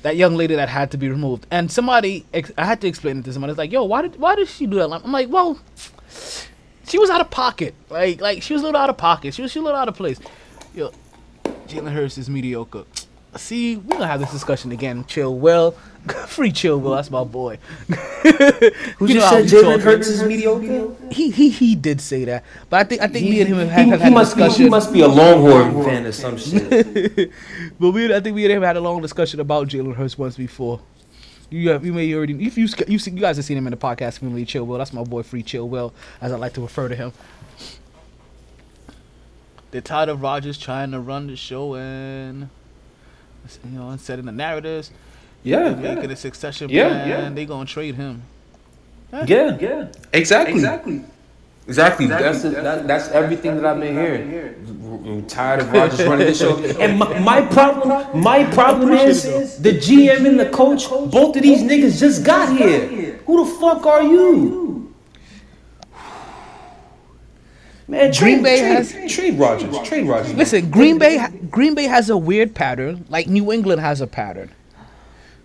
that 0.00 0.16
young 0.16 0.34
lady 0.34 0.54
that 0.54 0.70
had 0.70 0.90
to 0.92 0.96
be 0.96 1.10
removed, 1.10 1.46
and 1.50 1.70
somebody 1.70 2.24
ex- 2.32 2.52
I 2.56 2.64
had 2.64 2.80
to 2.80 2.88
explain 2.88 3.18
it 3.18 3.26
to 3.26 3.34
somebody. 3.34 3.50
It's 3.50 3.58
like, 3.58 3.70
yo, 3.70 3.84
why 3.84 4.00
did 4.00 4.16
why 4.16 4.34
did 4.34 4.48
she 4.48 4.66
do 4.66 4.76
that? 4.76 4.90
I'm 4.90 5.12
like, 5.12 5.28
well, 5.28 5.58
she 6.88 6.98
was 6.98 7.10
out 7.10 7.20
of 7.20 7.30
pocket. 7.30 7.74
Like 7.90 8.22
like 8.22 8.42
she 8.42 8.54
was 8.54 8.62
a 8.62 8.64
little 8.64 8.80
out 8.80 8.88
of 8.88 8.96
pocket. 8.96 9.34
She 9.34 9.42
was 9.42 9.52
she 9.52 9.58
a 9.58 9.62
little 9.62 9.78
out 9.78 9.88
of 9.88 9.94
place. 9.94 10.18
Yo, 10.74 10.90
Jalen 11.68 11.92
Hurts 11.92 12.16
is 12.16 12.30
mediocre. 12.30 12.84
See, 13.36 13.76
we're 13.76 13.92
gonna 13.94 14.06
have 14.08 14.20
this 14.20 14.32
discussion 14.32 14.72
again. 14.72 15.04
Chill, 15.06 15.36
Will. 15.38 15.72
Free 16.26 16.50
chill, 16.50 16.80
Will. 16.80 16.92
That's 16.96 17.10
my 17.10 17.22
boy. 17.22 17.58
Who 18.98 19.06
You 19.06 19.14
just 19.14 19.26
how 19.26 19.30
said 19.32 19.44
we 19.44 19.50
Jalen 19.50 19.74
talk. 19.76 19.80
Hurts 19.82 20.08
is 20.08 20.22
mediocre? 20.24 20.94
He 21.12 21.30
he 21.30 21.48
he 21.50 21.74
did 21.76 22.00
say 22.00 22.24
that, 22.24 22.44
but 22.68 22.80
I 22.80 22.84
think 22.84 23.02
I 23.02 23.06
think 23.06 23.28
me 23.28 23.40
and 23.40 23.48
him 23.48 23.58
have 23.58 23.68
had, 23.68 23.84
he, 23.84 23.90
have 23.90 24.00
he 24.02 24.08
a 24.08 24.10
must 24.10 24.36
be, 24.36 24.42
discussion. 24.42 24.64
he 24.64 24.70
must 24.70 24.92
be 24.92 25.00
a 25.02 25.08
Longhorn 25.08 25.84
fan 25.84 26.06
or 26.06 26.12
some 26.24 26.36
shit. 26.38 27.30
but 27.78 27.90
we, 27.92 28.12
I 28.12 28.20
think 28.20 28.34
we 28.34 28.44
and 28.46 28.52
him 28.54 28.62
had 28.62 28.76
a 28.76 28.80
long 28.80 29.00
discussion 29.00 29.38
about 29.38 29.68
Jalen 29.68 29.94
Hurts 29.94 30.18
once 30.18 30.36
before. 30.36 30.80
You 31.50 31.70
have 31.70 31.84
you 31.84 31.92
may 31.92 32.12
already 32.14 32.34
if 32.46 32.58
you 32.58 32.66
you 32.88 32.98
see, 32.98 33.10
you 33.12 33.20
guys 33.20 33.36
have 33.36 33.44
seen 33.44 33.58
him 33.58 33.66
in 33.66 33.70
the 33.72 33.76
podcast 33.76 34.18
community. 34.18 34.44
Chill 34.46 34.64
Will, 34.66 34.78
that's 34.78 34.92
my 34.92 35.04
boy 35.04 35.22
Free 35.22 35.42
Chill 35.44 35.68
Will, 35.68 35.92
as 36.20 36.32
I 36.32 36.36
like 36.36 36.54
to 36.54 36.62
refer 36.62 36.88
to 36.88 36.96
him. 36.96 37.12
They're 39.70 39.80
tired 39.80 40.08
of 40.08 40.20
Rodgers 40.20 40.58
trying 40.58 40.90
to 40.90 40.98
run 40.98 41.28
the 41.28 41.36
show 41.36 41.76
and 41.76 42.48
you 43.64 43.78
know 43.78 43.88
and 43.90 44.00
setting 44.00 44.26
the 44.26 44.32
narratives. 44.32 44.90
Yeah, 45.42 45.70
yeah. 45.70 45.94
making 45.94 46.10
a 46.10 46.16
succession 46.16 46.68
Yeah, 46.68 46.88
plan. 46.88 47.08
yeah. 47.08 47.30
They 47.30 47.46
gonna 47.46 47.64
trade 47.66 47.94
him. 47.94 48.22
Yeah, 49.26 49.56
yeah, 49.60 49.88
exactly, 50.12 50.54
Exactly. 50.54 51.02
exactly. 51.66 52.06
That's 52.06 52.44
it, 52.44 52.54
that, 52.62 52.86
that's 52.86 53.08
everything 53.08 53.56
that 53.56 53.64
I've 53.64 53.80
been 53.80 53.94
hearing. 53.94 54.32
I'm 55.04 55.26
tired 55.26 55.60
of 55.60 55.72
Rodgers 55.72 56.02
running 56.04 56.26
the 56.28 56.34
show, 56.34 56.56
and 56.80 56.98
my, 56.98 57.18
my 57.18 57.40
problem, 57.40 58.20
my 58.22 58.44
problem 58.44 58.90
is 58.92 59.24
the 59.58 59.72
GM 59.72 60.26
and 60.28 60.38
the 60.38 60.48
coach. 60.50 60.88
Both 60.88 61.36
of 61.36 61.42
these 61.42 61.62
niggas 61.62 61.98
just 61.98 62.22
got 62.24 62.56
here. 62.56 63.18
Who 63.26 63.44
the 63.44 63.50
fuck 63.58 63.84
are 63.86 64.02
you? 64.02 64.89
Man, 67.90 68.12
trade, 68.12 68.34
Green 68.34 68.42
Bay 68.44 68.58
trade, 68.60 69.02
has- 69.02 69.12
trade 69.12 69.38
Rodgers. 69.38 69.88
Trade 69.88 70.06
Rodgers. 70.08 70.34
Listen, 70.34 70.70
Green 70.70 70.96
Bay 70.98 71.26
Green 71.50 71.74
Bay 71.74 71.84
has 71.84 72.08
a 72.08 72.16
weird 72.16 72.54
pattern, 72.54 73.04
like 73.08 73.26
New 73.26 73.52
England 73.52 73.80
has 73.80 74.00
a 74.00 74.06
pattern. 74.06 74.52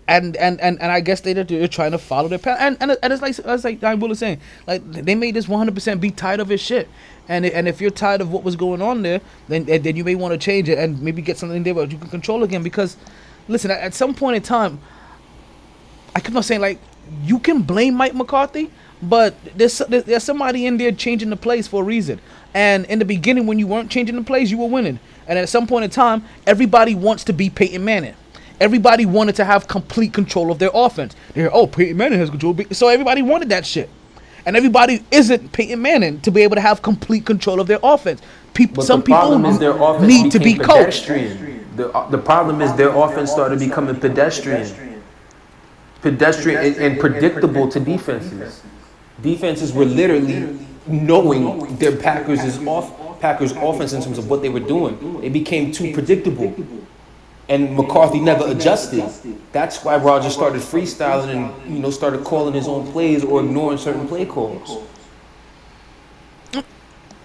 And 0.08 0.36
and, 0.36 0.60
and, 0.60 0.80
and 0.80 0.92
I 0.92 1.00
guess 1.00 1.22
they 1.22 1.32
they're 1.32 1.66
trying 1.66 1.90
to 1.90 1.98
follow 1.98 2.28
their 2.28 2.38
pattern. 2.38 2.76
And, 2.80 2.90
and 2.92 2.98
and 3.02 3.12
it's 3.12 3.20
like 3.20 3.36
it's 3.36 3.64
like 3.64 3.82
I 3.82 3.94
was 3.94 4.20
saying, 4.20 4.40
like 4.68 4.88
they 4.92 5.16
made 5.16 5.34
this 5.34 5.46
100% 5.46 6.00
be 6.00 6.12
tired 6.12 6.38
of 6.38 6.48
his 6.48 6.60
shit. 6.60 6.88
And 7.28 7.44
and 7.44 7.66
if 7.66 7.80
you're 7.80 7.90
tired 7.90 8.20
of 8.20 8.30
what 8.30 8.44
was 8.44 8.54
going 8.54 8.80
on 8.80 9.02
there, 9.02 9.20
then 9.48 9.64
then 9.64 9.96
you 9.96 10.04
may 10.04 10.14
want 10.14 10.30
to 10.30 10.38
change 10.38 10.68
it 10.68 10.78
and 10.78 11.02
maybe 11.02 11.22
get 11.22 11.38
something 11.38 11.64
there 11.64 11.74
where 11.74 11.86
you 11.86 11.98
can 11.98 12.08
control 12.08 12.44
again. 12.44 12.62
Because, 12.62 12.96
listen, 13.48 13.72
at, 13.72 13.80
at 13.80 13.94
some 13.94 14.14
point 14.14 14.36
in 14.36 14.42
time, 14.42 14.78
I 16.14 16.20
keep 16.20 16.36
on 16.36 16.44
saying 16.44 16.60
like 16.60 16.78
you 17.24 17.40
can 17.40 17.62
blame 17.62 17.94
Mike 17.94 18.14
McCarthy, 18.14 18.70
but 19.02 19.34
there's 19.56 19.78
there's 19.78 20.24
somebody 20.24 20.66
in 20.66 20.76
there 20.76 20.92
changing 20.92 21.30
the 21.30 21.36
plays 21.36 21.68
for 21.68 21.82
a 21.82 21.84
reason. 21.84 22.20
And 22.54 22.86
in 22.86 22.98
the 22.98 23.04
beginning, 23.04 23.46
when 23.46 23.58
you 23.58 23.66
weren't 23.66 23.90
changing 23.90 24.16
the 24.16 24.22
plays, 24.22 24.50
you 24.50 24.56
were 24.58 24.68
winning. 24.68 24.98
And 25.28 25.38
at 25.38 25.48
some 25.48 25.66
point 25.66 25.84
in 25.84 25.90
time, 25.90 26.24
everybody 26.46 26.94
wants 26.94 27.24
to 27.24 27.34
be 27.34 27.50
Peyton 27.50 27.84
Manning. 27.84 28.14
Everybody 28.58 29.04
wanted 29.04 29.36
to 29.36 29.44
have 29.44 29.68
complete 29.68 30.14
control 30.14 30.50
of 30.50 30.58
their 30.58 30.70
offense. 30.72 31.14
They're 31.34 31.54
oh 31.54 31.66
Peyton 31.66 31.96
Manning 31.96 32.18
has 32.18 32.30
control, 32.30 32.56
so 32.72 32.88
everybody 32.88 33.22
wanted 33.22 33.50
that 33.50 33.66
shit. 33.66 33.90
And 34.46 34.56
everybody 34.56 35.04
isn't 35.10 35.52
Peyton 35.52 35.82
Manning 35.82 36.20
to 36.20 36.30
be 36.30 36.42
able 36.42 36.54
to 36.54 36.62
have 36.62 36.80
complete 36.80 37.26
control 37.26 37.60
of 37.60 37.66
their 37.66 37.80
offense. 37.82 38.22
People, 38.54 38.76
But 38.76 38.86
some 38.86 39.02
people 39.02 39.44
is 39.44 39.58
their 39.58 39.72
offense 39.72 40.06
need 40.06 40.32
to 40.32 40.38
be 40.38 40.54
became 40.54 40.64
coached. 40.64 41.08
The, 41.08 41.92
uh, 41.92 42.08
the 42.08 42.16
problem 42.18 42.62
is 42.62 42.72
their 42.74 42.88
offense 42.88 43.30
started 43.30 43.58
becoming 43.58 43.96
pedestrian. 43.96 44.66
Pedestrian 46.00 46.64
and, 46.64 46.76
and 46.76 47.00
predictable 47.00 47.68
to 47.68 47.80
defenses. 47.80 48.62
Defenses 49.22 49.72
were 49.72 49.84
literally 49.84 50.58
knowing 50.86 51.76
their 51.76 51.96
Packers 51.96 52.44
is 52.44 52.58
off 52.66 53.20
Packers 53.20 53.52
offense 53.52 53.92
in 53.92 54.02
terms 54.02 54.18
of 54.18 54.28
what 54.28 54.42
they 54.42 54.48
were 54.48 54.60
doing. 54.60 55.22
It 55.24 55.32
became 55.32 55.72
too 55.72 55.92
predictable. 55.92 56.54
And 57.48 57.76
McCarthy 57.76 58.20
never 58.20 58.46
adjusted. 58.48 59.04
That's 59.52 59.84
why 59.84 59.96
Rodgers 59.96 60.34
started 60.34 60.60
freestyling 60.60 61.28
and 61.34 61.72
you 61.72 61.80
know 61.80 61.90
started 61.90 62.24
calling 62.24 62.54
his 62.54 62.66
own 62.68 62.90
plays 62.92 63.24
or 63.24 63.40
ignoring 63.42 63.78
certain 63.78 64.06
play 64.08 64.26
calls. 64.26 64.82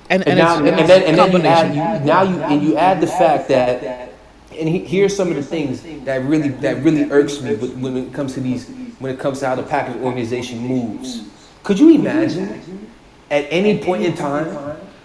And, 0.09 0.27
And, 0.27 0.27
and, 0.27 0.37
now, 0.37 0.57
and, 0.57 0.89
then, 0.89 1.03
and 1.03 1.17
then 1.17 1.31
you 1.31 1.41
add, 1.47 1.73
you, 1.73 2.05
now 2.05 2.21
you 2.23 2.41
and 2.43 2.61
you 2.61 2.75
add 2.77 2.99
the 2.99 3.07
fact 3.07 3.47
that, 3.47 4.13
and 4.51 4.67
he, 4.67 4.79
here's 4.79 5.15
some 5.15 5.29
of 5.29 5.35
the 5.35 5.43
things 5.43 5.81
that 6.05 6.23
really 6.25 6.49
that 6.49 6.83
really 6.83 7.09
irks 7.09 7.41
me 7.41 7.55
when 7.55 7.95
it 7.95 8.13
comes 8.13 8.33
to 8.33 8.41
these, 8.41 8.69
when 8.99 9.13
it 9.13 9.19
comes 9.19 9.39
to 9.39 9.47
how 9.47 9.55
the 9.55 9.63
Packers 9.63 9.95
organization 10.03 10.59
moves. 10.59 11.23
Could 11.63 11.79
you 11.79 11.93
imagine 11.93 12.89
at 13.29 13.45
any 13.49 13.83
point 13.83 14.03
in 14.03 14.15
time 14.15 14.47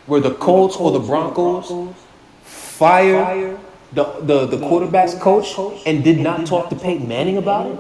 where 0.07 0.21
the 0.21 0.35
Colts 0.35 0.77
or 0.77 0.91
the 0.91 1.01
Broncos 1.01 1.95
fire 2.43 3.59
the 3.93 4.05
the, 4.21 4.47
the 4.47 4.57
quarterbacks 4.57 5.19
coach 5.21 5.55
and 5.87 6.03
did 6.03 6.19
not 6.19 6.47
talk 6.47 6.69
to 6.71 6.77
Peyton 6.77 7.07
Manning 7.09 7.37
about 7.37 7.67
it? 7.71 7.79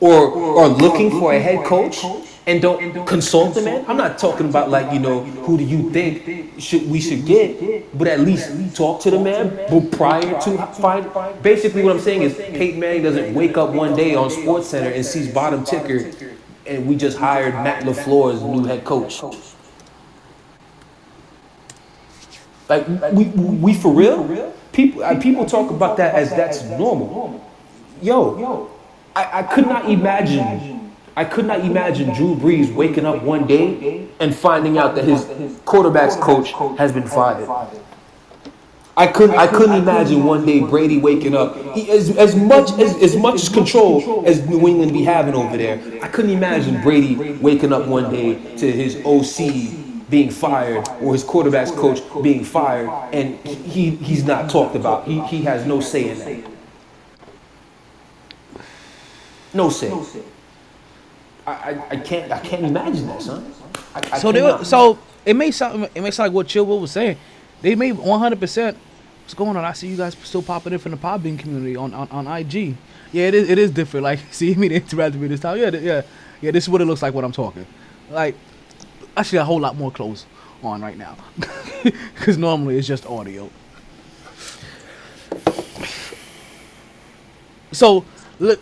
or 0.00 0.30
or 0.30 0.68
looking 0.68 1.10
for 1.10 1.32
a 1.34 1.38
head 1.38 1.64
coach 1.64 2.04
and 2.50 2.60
don't 2.60 3.06
consult 3.06 3.54
the 3.54 3.62
man. 3.62 3.84
I'm 3.86 3.96
not 3.96 4.18
talking 4.18 4.48
about 4.48 4.70
like 4.70 4.92
you 4.92 4.98
know 4.98 5.22
who 5.22 5.56
do 5.56 5.64
you 5.64 5.90
think 5.90 6.60
should 6.60 6.90
we 6.90 7.00
should 7.00 7.24
get, 7.24 7.96
but 7.96 8.08
at 8.08 8.20
least 8.20 8.74
talk 8.74 9.00
to 9.02 9.10
the 9.10 9.20
man 9.20 9.56
but 9.70 9.92
prior 9.92 10.40
to 10.40 10.66
find. 10.74 11.08
Basically, 11.42 11.84
what 11.84 11.94
I'm 11.94 12.00
saying 12.00 12.22
is 12.22 12.34
Peyton 12.34 12.80
Manning 12.80 13.04
doesn't 13.04 13.34
wake 13.34 13.56
up 13.56 13.70
one 13.70 13.94
day 13.94 14.14
on 14.16 14.30
Sports 14.30 14.68
Center 14.68 14.90
and 14.90 15.06
sees 15.06 15.32
bottom 15.32 15.64
ticker, 15.64 16.10
and 16.66 16.86
we 16.86 16.96
just 16.96 17.18
hired 17.18 17.54
Matt 17.54 17.84
LaFleur 17.84 18.34
as 18.34 18.42
new 18.42 18.64
head 18.64 18.84
coach. 18.84 19.22
Like 22.68 22.86
we 23.12 23.24
we 23.26 23.74
for 23.74 23.92
real? 23.92 24.52
People 24.72 25.04
uh, 25.04 25.20
people 25.20 25.46
talk 25.46 25.70
about 25.70 25.96
that 25.98 26.14
as 26.16 26.30
that's 26.30 26.62
normal. 26.64 27.44
Yo, 28.02 28.70
I, 29.14 29.40
I 29.40 29.42
could 29.42 29.66
not 29.66 29.88
imagine. 29.88 30.79
I 31.20 31.24
could 31.24 31.44
not 31.44 31.60
imagine 31.60 32.14
Drew 32.14 32.34
Brees 32.34 32.74
waking 32.74 33.04
up 33.04 33.22
one 33.22 33.46
day 33.46 34.08
and 34.20 34.34
finding 34.34 34.78
out 34.78 34.94
that 34.94 35.04
his 35.04 35.26
quarterbacks 35.66 36.18
coach 36.18 36.52
has 36.78 36.92
been 36.92 37.06
fired. 37.06 37.46
I 38.96 39.06
couldn't. 39.06 39.36
I 39.36 39.46
couldn't 39.46 39.76
imagine 39.76 40.24
one 40.24 40.46
day 40.46 40.60
Brady 40.60 40.96
waking 40.96 41.34
up. 41.34 41.74
He, 41.74 41.90
as, 41.90 42.16
as 42.16 42.34
much 42.34 42.70
as 42.78 42.96
as 43.02 43.16
much 43.16 43.52
control 43.52 44.24
as 44.26 44.48
New 44.48 44.66
England 44.66 44.94
be 44.94 45.04
having 45.04 45.34
over 45.34 45.58
there, 45.58 45.78
I 46.02 46.08
couldn't 46.08 46.30
imagine 46.30 46.80
Brady 46.80 47.34
waking 47.34 47.74
up 47.74 47.86
one 47.86 48.10
day 48.10 48.56
to 48.56 48.72
his 48.72 48.96
OC 49.04 50.08
being 50.08 50.30
fired 50.30 50.88
or 51.02 51.12
his 51.12 51.22
quarterbacks 51.22 51.76
coach 51.76 52.00
being 52.22 52.44
fired, 52.44 52.88
and 53.12 53.36
he 53.46 53.90
he's 53.90 54.24
not 54.24 54.48
talked 54.48 54.74
about. 54.74 55.06
He 55.06 55.20
he 55.26 55.42
has 55.42 55.66
no 55.66 55.82
say 55.82 56.08
in 56.08 56.18
that. 56.18 56.50
No 59.52 59.68
say. 59.68 59.90
I, 61.52 61.86
I, 61.90 61.96
can't 61.96 62.30
I 62.30 62.38
can't 62.38 62.64
imagine 62.64 63.06
that, 63.08 63.22
son. 63.22 63.52
I, 63.94 64.00
I 64.12 64.18
so 64.18 64.32
they 64.32 64.42
were, 64.42 64.64
so 64.64 64.98
it 65.24 65.34
may 65.34 65.50
sound 65.50 65.88
it 65.94 66.00
may 66.00 66.10
sound 66.10 66.28
like 66.28 66.34
what 66.34 66.46
Chill 66.46 66.66
Will 66.66 66.80
was 66.80 66.90
saying. 66.92 67.16
They 67.62 67.74
made 67.74 67.92
100. 67.92 68.40
percent 68.40 68.76
What's 69.30 69.34
going 69.38 69.56
on? 69.56 69.64
I 69.64 69.74
see 69.74 69.86
you 69.86 69.96
guys 69.96 70.16
still 70.24 70.42
popping 70.42 70.72
in 70.72 70.80
from 70.80 70.90
the 70.90 70.98
Podbean 70.98 71.38
community 71.38 71.76
on, 71.76 71.94
on, 71.94 72.08
on 72.10 72.26
IG. 72.26 72.74
Yeah, 73.12 73.28
it 73.28 73.34
is 73.34 73.48
it 73.48 73.58
is 73.58 73.70
different. 73.70 74.02
Like 74.02 74.18
see 74.32 74.54
me 74.56 74.68
interact 74.68 75.14
with 75.14 75.22
me 75.22 75.28
this 75.28 75.38
time. 75.38 75.56
Yeah, 75.56 75.70
yeah, 75.70 76.02
yeah. 76.40 76.50
This 76.50 76.64
is 76.64 76.68
what 76.68 76.80
it 76.80 76.86
looks 76.86 77.00
like 77.02 77.14
when 77.14 77.24
I'm 77.24 77.30
talking. 77.30 77.64
Like 78.10 78.34
actually 79.16 79.38
a 79.38 79.44
whole 79.44 79.60
lot 79.60 79.76
more 79.76 79.92
clothes 79.92 80.26
on 80.62 80.82
right 80.82 80.98
now 80.98 81.16
because 81.84 82.36
normally 82.38 82.76
it's 82.76 82.88
just 82.88 83.06
audio. 83.06 83.48
So 87.72 88.04
look, 88.40 88.60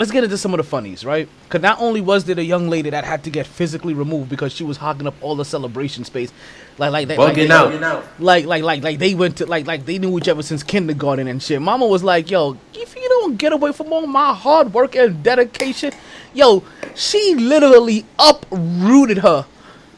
let's 0.00 0.10
get 0.10 0.24
into 0.24 0.38
some 0.38 0.54
of 0.54 0.58
the 0.58 0.64
funnies, 0.64 1.04
right? 1.04 1.28
Because 1.44 1.60
not 1.60 1.78
only 1.78 2.00
was 2.00 2.24
there 2.24 2.38
a 2.38 2.42
young 2.42 2.70
lady 2.70 2.88
that 2.88 3.04
had 3.04 3.22
to 3.24 3.30
get 3.30 3.46
physically 3.46 3.92
removed 3.92 4.30
because 4.30 4.50
she 4.50 4.64
was 4.64 4.78
hogging 4.78 5.06
up 5.06 5.14
all 5.20 5.36
the 5.36 5.44
celebration 5.44 6.04
space, 6.04 6.32
like 6.78 6.90
like 6.90 7.06
they, 7.06 7.18
like, 7.18 7.34
they- 7.36 7.50
out. 7.50 8.04
like 8.18 8.46
like 8.46 8.62
like 8.62 8.82
like 8.82 8.98
they 8.98 9.14
went 9.14 9.36
to 9.36 9.46
like 9.46 9.66
like 9.66 9.84
they 9.84 9.98
knew 9.98 10.16
each 10.16 10.26
other 10.26 10.42
since 10.42 10.62
kindergarten 10.62 11.28
and 11.28 11.42
shit. 11.42 11.60
Mama 11.60 11.86
was 11.86 12.02
like, 12.02 12.30
"Yo, 12.30 12.56
if 12.72 12.96
you 12.96 13.06
don't 13.10 13.36
get 13.36 13.52
away 13.52 13.72
from 13.72 13.92
all 13.92 14.06
my 14.06 14.32
hard 14.32 14.72
work 14.72 14.96
and 14.96 15.22
dedication, 15.22 15.92
yo, 16.32 16.64
she 16.94 17.34
literally 17.34 18.06
uprooted 18.18 19.18
her 19.18 19.44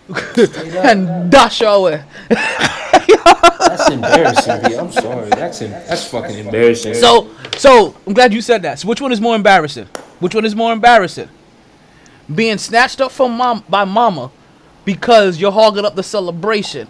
and 0.84 1.30
dash 1.30 1.60
her 1.60 1.66
away." 1.66 2.04
That's 3.06 3.90
embarrassing, 3.90 4.68
B. 4.68 4.76
I'm 4.76 4.92
sorry. 4.92 5.28
That's 5.30 5.62
em- 5.62 5.70
that's 5.70 6.06
fucking 6.08 6.38
embarrassing. 6.38 6.94
So, 6.94 7.30
so 7.56 7.94
I'm 8.06 8.12
glad 8.12 8.32
you 8.32 8.42
said 8.42 8.62
that. 8.62 8.80
So, 8.80 8.88
which 8.88 9.00
one 9.00 9.12
is 9.12 9.20
more 9.20 9.34
embarrassing? 9.36 9.86
Which 10.20 10.34
one 10.34 10.44
is 10.44 10.54
more 10.54 10.72
embarrassing? 10.72 11.28
Being 12.32 12.58
snatched 12.58 13.00
up 13.00 13.12
from 13.12 13.32
mom 13.36 13.64
by 13.68 13.84
mama 13.84 14.30
because 14.84 15.40
you're 15.40 15.52
hogging 15.52 15.84
up 15.84 15.94
the 15.94 16.02
celebration, 16.02 16.88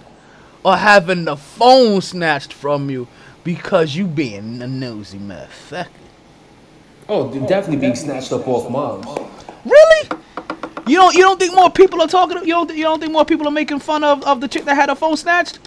or 0.65 0.77
having 0.77 1.25
the 1.25 1.37
phone 1.37 2.01
snatched 2.01 2.53
from 2.53 2.91
you 2.91 3.07
because 3.45 3.95
you 3.97 4.07
being 4.07 4.63
a 4.63 4.67
nosy 4.67 5.19
motherfucker. 5.19 5.89
oh, 7.09 7.29
they're 7.29 7.47
definitely 7.47 7.79
being 7.79 7.97
snatched 7.97 8.33
up 8.33 8.47
off 8.49 8.71
moms. 8.71 9.07
Really? 9.65 10.09
You 10.87 10.97
don't 10.97 11.15
you 11.15 11.23
don't 11.23 11.39
think 11.39 11.55
more 11.55 11.71
people 11.71 12.01
are 12.03 12.09
talking? 12.09 12.39
You 12.39 12.55
don't 12.55 12.75
you 12.75 12.83
don't 12.83 13.01
think 13.01 13.13
more 13.13 13.25
people 13.25 13.47
are 13.47 13.53
making 13.53 13.79
fun 13.79 14.03
of, 14.03 14.23
of 14.25 14.41
the 14.41 14.49
chick 14.49 14.65
that 14.65 14.75
had 14.75 14.89
her 14.89 14.95
phone 14.95 15.17
snatched? 15.17 15.59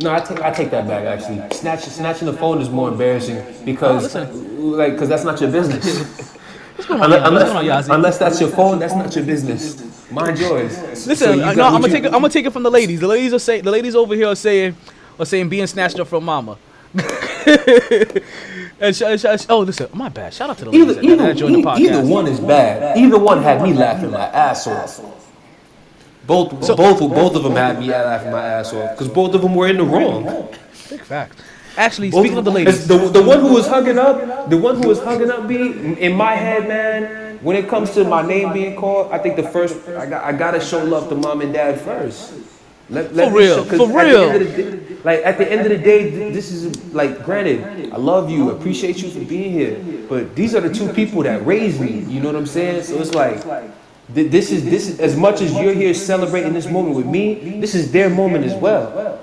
No, 0.00 0.12
I 0.12 0.20
take 0.20 0.40
I 0.42 0.50
take 0.52 0.70
that 0.72 0.88
back. 0.88 1.04
Actually, 1.04 1.40
Snatch, 1.56 1.84
snatching 1.84 2.26
the 2.26 2.32
phone 2.32 2.60
is 2.60 2.68
more 2.68 2.88
embarrassing 2.88 3.40
because 3.64 4.12
like 4.58 4.92
because 4.94 5.08
that's 5.08 5.22
not 5.24 5.40
your 5.40 5.52
business. 5.52 5.84
unless, 5.86 5.98
Yazzie? 6.34 6.40
What's 6.76 6.86
going 6.88 7.00
on, 7.02 7.12
unless, 7.12 7.88
unless 7.88 8.18
that's 8.18 8.40
your 8.40 8.50
phone, 8.50 8.80
that's 8.80 8.94
not 8.94 9.14
your 9.14 9.24
business. 9.24 10.10
Mind 10.10 10.38
yours. 10.40 10.76
Listen, 11.06 11.16
So 11.16 11.32
you 11.34 11.42
uh, 11.42 11.52
no, 11.54 11.64
I'm 11.64 11.72
gonna 11.74 11.86
you- 11.86 11.92
take 11.92 12.04
it. 12.04 12.06
I'm 12.06 12.12
gonna 12.20 12.28
take 12.28 12.46
it 12.46 12.52
from 12.52 12.64
the 12.64 12.70
ladies. 12.70 13.00
The 13.00 13.06
ladies 13.06 13.32
are 13.32 13.38
saying 13.38 13.62
the 13.62 13.70
ladies 13.70 13.94
over 13.94 14.14
here 14.16 14.26
are 14.28 14.34
saying 14.36 14.74
are 15.18 15.26
saying 15.26 15.48
being 15.48 15.66
snatched 15.68 16.00
up 16.00 16.08
from 16.08 16.24
mama. 16.24 16.58
and 16.94 17.04
sh- 18.94 18.98
sh- 18.98 19.42
sh- 19.42 19.46
oh, 19.48 19.60
listen, 19.64 19.88
my 19.94 20.08
bad. 20.08 20.34
Shout 20.34 20.50
out 20.50 20.58
to 20.58 20.64
the 20.66 20.70
Either, 20.72 20.92
ladies 20.94 21.10
that- 21.10 21.16
that 21.18 21.24
either, 21.30 21.34
joined 21.34 21.54
the 21.54 21.62
podcast. 21.62 21.78
either 21.78 22.04
one 22.06 22.26
is 22.26 22.40
bad. 22.40 22.98
Either 22.98 23.18
one 23.18 23.42
had 23.42 23.62
me 23.62 23.72
laughing 23.72 24.10
my 24.10 24.26
ass 24.26 24.66
off. 24.66 25.00
Both, 26.26 26.50
both, 26.76 27.00
both 27.00 27.36
of 27.36 27.42
them 27.42 27.52
had 27.56 27.78
me 27.80 27.88
laughing 27.88 28.32
my 28.32 28.40
ass 28.46 28.72
off 28.72 28.92
because 28.92 29.08
both 29.08 29.34
of 29.34 29.42
them 29.42 29.54
were 29.54 29.68
in 29.68 29.76
the 29.76 29.84
wrong. 29.84 30.48
Big 30.88 31.00
fact. 31.02 31.38
Actually, 31.76 32.10
Both 32.10 32.20
speaking 32.20 32.38
of 32.38 32.44
the 32.44 32.52
ladies, 32.52 32.86
the, 32.86 32.96
the 32.96 33.22
one 33.22 33.40
who 33.40 33.52
was 33.52 33.66
hugging 33.66 33.98
up, 33.98 34.48
the 34.48 34.56
one 34.56 34.80
who 34.80 34.88
was 34.88 35.02
hugging 35.02 35.28
up, 35.30 35.48
B, 35.48 35.96
in 35.98 36.14
my 36.14 36.34
head, 36.34 36.68
man. 36.68 37.38
When 37.42 37.56
it 37.56 37.68
comes 37.68 37.90
to 37.94 38.04
my 38.04 38.22
name 38.22 38.52
being 38.52 38.74
called, 38.76 39.12
I 39.12 39.18
think 39.18 39.36
the 39.36 39.42
first 39.42 39.86
I 39.88 40.06
got 40.06 40.24
I 40.24 40.32
gotta 40.32 40.60
show 40.60 40.82
love 40.82 41.08
to 41.10 41.14
mom 41.14 41.42
and 41.42 41.52
dad 41.52 41.80
first. 41.80 42.32
Let, 42.88 43.14
let 43.14 43.30
For 43.32 43.38
real, 43.38 43.64
show- 43.64 43.76
for 43.76 43.88
real. 43.88 44.30
end 44.30 44.42
of 44.42 44.56
the 44.56 44.62
day- 44.62 44.96
like 45.04 45.20
at 45.24 45.36
the 45.36 45.50
end 45.50 45.60
of 45.62 45.68
the 45.68 45.78
day, 45.78 46.30
this 46.32 46.50
is 46.52 46.94
like 46.94 47.24
granted. 47.24 47.92
I 47.92 47.96
love 47.96 48.30
you, 48.30 48.50
appreciate 48.50 49.02
you 49.02 49.10
for 49.10 49.20
being 49.24 49.52
here, 49.52 50.06
but 50.08 50.34
these 50.36 50.54
are 50.54 50.60
the 50.60 50.72
two 50.72 50.88
people 50.92 51.22
that 51.24 51.44
raised 51.44 51.80
me. 51.80 52.00
You 52.08 52.20
know 52.20 52.28
what 52.28 52.36
I'm 52.36 52.46
saying? 52.46 52.84
So 52.84 52.96
it's 52.96 53.12
like. 53.14 53.44
Th- 54.12 54.30
This 54.30 54.50
is 54.50 54.64
this 54.64 54.88
is 54.88 55.00
as 55.00 55.16
much 55.16 55.40
as 55.40 55.52
you're 55.54 55.74
here 55.74 55.94
celebrating 55.94 56.52
this 56.52 56.66
moment 56.68 56.96
with 56.96 57.06
me. 57.06 57.58
This 57.60 57.74
is 57.74 57.92
their 57.92 58.10
moment 58.10 58.44
as 58.44 58.54
well. 58.54 59.18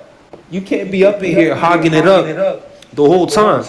You 0.49 0.61
can't 0.61 0.91
be 0.91 1.05
up 1.05 1.21
in 1.23 1.35
here 1.35 1.55
hogging 1.55 1.93
it 1.93 2.07
up 2.07 2.25
the 2.93 3.03
whole 3.03 3.27
time. 3.27 3.63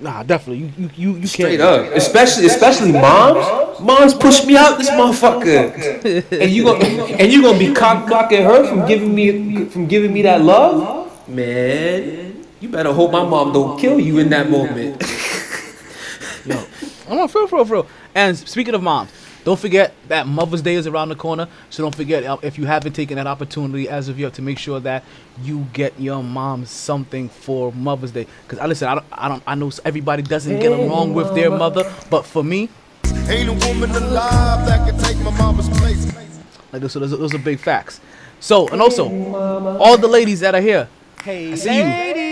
nah, 0.00 0.22
definitely, 0.22 0.64
you 0.64 0.72
you 0.76 0.90
you, 0.96 1.18
you 1.20 1.26
Straight 1.26 1.58
can't. 1.60 1.60
Straight 1.60 1.90
up, 1.90 1.96
especially 1.96 2.46
especially 2.46 2.92
moms. 2.92 3.80
Moms 3.80 4.12
push 4.14 4.44
me 4.44 4.56
out 4.56 4.76
this 4.76 4.90
motherfucker, 4.90 5.72
and 6.42 6.50
you 6.50 6.64
gonna 6.64 6.84
and 7.16 7.32
you 7.32 7.40
gonna 7.42 7.58
be 7.58 7.72
cock 7.72 8.06
blocking 8.06 8.42
her 8.44 8.66
from 8.66 8.86
giving 8.86 9.14
me 9.14 9.64
from 9.66 9.86
giving 9.86 10.12
me 10.12 10.22
that 10.22 10.42
love, 10.42 11.08
man. 11.28 12.44
You 12.60 12.68
better 12.68 12.92
hope 12.92 13.10
my 13.12 13.24
mom 13.24 13.54
don't 13.54 13.78
kill 13.80 13.98
you 13.98 14.18
in 14.18 14.28
that 14.30 14.50
moment. 14.50 15.02
Yo, 16.44 16.62
I'm 17.08 17.18
on 17.20 17.28
for 17.28 17.40
real, 17.40 17.48
for 17.48 17.56
real, 17.56 17.64
for 17.64 17.72
real. 17.74 17.86
And 18.14 18.36
speaking 18.36 18.74
of 18.74 18.82
moms, 18.82 19.10
don't 19.44 19.58
forget 19.58 19.94
that 20.08 20.26
Mother's 20.26 20.62
Day 20.62 20.74
is 20.74 20.86
around 20.86 21.08
the 21.08 21.14
corner. 21.16 21.48
So 21.70 21.82
don't 21.82 21.94
forget 21.94 22.24
uh, 22.24 22.36
if 22.42 22.58
you 22.58 22.66
haven't 22.66 22.92
taken 22.92 23.16
that 23.16 23.26
opportunity 23.26 23.88
as 23.88 24.08
of 24.08 24.18
yet 24.18 24.34
to 24.34 24.42
make 24.42 24.58
sure 24.58 24.80
that 24.80 25.02
you 25.42 25.66
get 25.72 25.98
your 25.98 26.22
mom 26.22 26.66
something 26.66 27.28
for 27.28 27.72
Mother's 27.72 28.10
Day. 28.12 28.26
Because 28.42 28.58
I 28.58 28.66
listen, 28.66 28.88
I 28.88 28.94
don't, 28.96 29.06
I 29.12 29.28
don't, 29.28 29.42
I 29.46 29.54
know 29.54 29.70
everybody 29.84 30.22
doesn't 30.22 30.58
get 30.60 30.72
along 30.72 31.14
with 31.14 31.34
their 31.34 31.50
mother, 31.50 31.90
but 32.10 32.26
for 32.26 32.44
me, 32.44 32.68
Ain't 33.28 33.48
a 33.48 33.68
woman 33.68 33.90
alive 33.90 34.66
that 34.66 34.88
can 34.88 34.98
take 35.02 35.16
my 35.24 35.30
mama's 35.38 35.68
place. 35.78 36.06
like 36.72 36.82
those, 36.82 36.94
those, 36.94 37.10
those 37.10 37.34
are 37.34 37.38
big 37.38 37.58
facts. 37.60 38.00
So 38.40 38.68
and 38.68 38.80
also, 38.80 39.08
all 39.78 39.96
the 39.98 40.08
ladies 40.08 40.40
that 40.40 40.54
are 40.54 40.60
here, 40.60 40.88
Hey, 41.22 41.52
I 41.52 41.54
see 41.54 41.76
you. 41.76 41.84
ladies. 41.84 42.29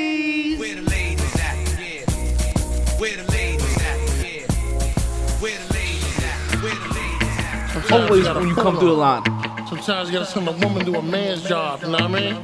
Always 7.90 8.28
when 8.28 8.48
you 8.48 8.54
come 8.54 8.78
through 8.78 8.88
the 8.88 8.94
line. 8.94 9.24
Sometimes 9.68 10.08
you 10.08 10.18
gotta 10.18 10.26
send 10.26 10.48
a 10.48 10.52
woman 10.52 10.84
do 10.84 10.94
a 10.94 11.02
man's 11.02 11.42
job, 11.42 11.82
you 11.82 11.88
know 11.88 11.92
what 11.92 12.02
I 12.02 12.32
mean? 12.32 12.36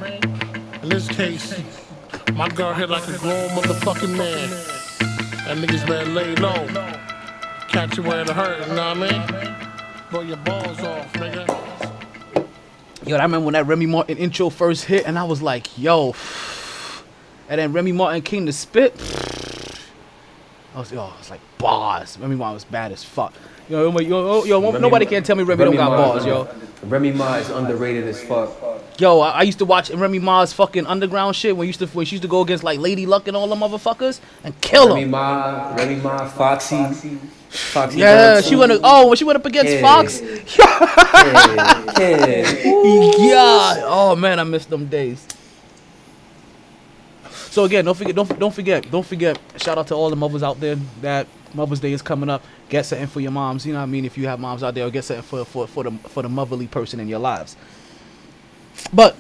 In 0.83 0.89
this 0.89 1.09
case, 1.09 1.63
my 2.35 2.49
girl 2.49 2.75
hit 2.75 2.91
like 2.91 3.07
a 3.09 3.19
grown 3.19 3.49
motherfucking 3.51 4.17
man. 4.17 4.51
That 5.47 5.57
niggas 5.59 5.87
better 5.87 6.11
lay 6.11 6.35
low. 6.37 6.67
Catch 7.69 7.97
you 7.97 8.03
where 8.03 8.21
it 8.21 8.29
hurt, 8.29 8.67
you 8.69 8.75
know 8.75 8.95
what 8.95 9.11
I 9.11 9.55
mean? 9.55 10.11
Blow 10.11 10.21
your 10.21 10.37
balls 10.39 10.81
off, 10.81 11.13
nigga. 11.15 11.47
Yo, 13.07 13.17
I 13.17 13.23
remember 13.23 13.45
when 13.45 13.53
that 13.53 13.67
Remy 13.67 13.87
Martin 13.87 14.17
intro 14.17 14.49
first 14.49 14.87
hit, 14.87 15.07
and 15.07 15.19
I 15.19 15.25
was 15.25 15.43
like, 15.43 15.77
yo. 15.79 16.15
And 17.49 17.61
then 17.61 17.73
Remy 17.73 17.93
Martin 17.93 18.23
came 18.23 18.47
to 18.47 18.53
spit. 18.53 18.95
I 20.75 20.79
was, 20.79 20.91
yo, 20.91 21.03
I 21.03 21.19
was 21.19 21.31
like, 21.31 21.41
bars. 21.59 22.19
Remy 22.19 22.37
Martin 22.37 22.55
was 22.55 22.65
bad 22.65 22.93
as 22.93 23.05
fuck. 23.05 23.35
Yo, 23.69 23.91
yo, 23.91 23.99
yo, 24.01 24.45
yo, 24.45 24.61
Remy 24.61 24.79
nobody 24.79 25.05
Ma- 25.07 25.11
can 25.11 25.23
tell 25.23 25.37
me 25.37 25.43
Remy, 25.43 25.65
don't 25.65 25.77
got 25.77 25.91
Ma 25.91 25.97
bars, 25.97 26.21
is 26.23 26.27
yo. 26.27 26.49
Remy 26.85 27.13
Ma 27.13 27.37
is 27.37 27.49
underrated 27.49 28.07
as 28.07 28.23
fuck. 28.23 28.51
Yo, 28.99 29.21
I, 29.21 29.31
I 29.31 29.43
used 29.43 29.59
to 29.59 29.65
watch 29.65 29.91
Remy 29.91 30.19
Ma's 30.19 30.53
fucking 30.53 30.87
underground 30.87 31.35
shit 31.35 31.57
when 31.57 31.67
used 31.67 31.81
to 31.81 31.87
when 31.89 32.05
she 32.05 32.17
used 32.17 32.23
to 32.23 32.29
go 32.29 32.43
against 32.43 32.63
like 32.63 32.79
Lady 32.79 33.07
Luck 33.07 33.27
and 33.27 33.37
all 33.37 33.49
them 33.49 33.61
motherfuckers 33.61 34.21
and 34.45 34.59
kill 34.61 34.89
them. 34.89 34.97
Remy. 34.97 35.11
Ma, 35.11 35.75
Remy 35.77 35.97
Ma, 35.97 36.29
Foxy, 36.29 36.77
Foxy. 37.49 37.99
Yeah, 37.99 38.35
Johnson. 38.35 38.51
she 38.51 38.57
went. 38.57 38.81
Oh, 38.85 39.09
when 39.09 39.17
she 39.17 39.25
went 39.25 39.37
up 39.37 39.47
against 39.47 39.73
Yeah. 39.73 39.81
Fox. 39.81 40.21
Yeah, 40.21 41.99
yeah. 41.99 42.63
yeah. 43.19 43.83
Oh 43.85 44.15
man, 44.15 44.39
I 44.39 44.45
miss 44.45 44.67
them 44.67 44.87
days. 44.87 45.27
So 47.31 47.65
again, 47.65 47.85
don't 47.85 47.97
forget, 47.97 48.15
don't 48.15 48.39
don't 48.39 48.55
forget, 48.55 48.91
don't 48.91 49.07
forget. 49.07 49.39
Shout 49.57 49.79
out 49.79 49.87
to 49.87 49.95
all 49.95 50.11
the 50.11 50.17
mothers 50.17 50.43
out 50.43 50.61
there. 50.61 50.77
That 51.01 51.27
Mother's 51.55 51.81
Day 51.81 51.93
is 51.93 52.03
coming 52.03 52.29
up. 52.29 52.43
Get 52.69 52.87
something 52.87 53.07
for 53.07 53.21
your 53.21 53.31
moms. 53.31 53.67
You 53.67 53.73
know 53.73 53.81
what 53.81 53.85
I 53.85 53.87
mean? 53.87 54.05
If 54.05 54.17
you 54.17 54.27
have 54.27 54.41
moms 54.41 54.63
out 54.63 54.75
there, 54.75 54.87
or 54.87 54.91
get 54.91 55.05
something 55.05 55.23
for 55.23 55.45
for 55.45 55.67
for 55.67 55.85
the 55.85 55.93
for 56.09 56.23
the 56.23 56.29
motherly 56.29 56.67
person 56.67 57.01
in 57.01 57.09
your 57.09 57.19
lives. 57.19 57.57
But 58.93 59.17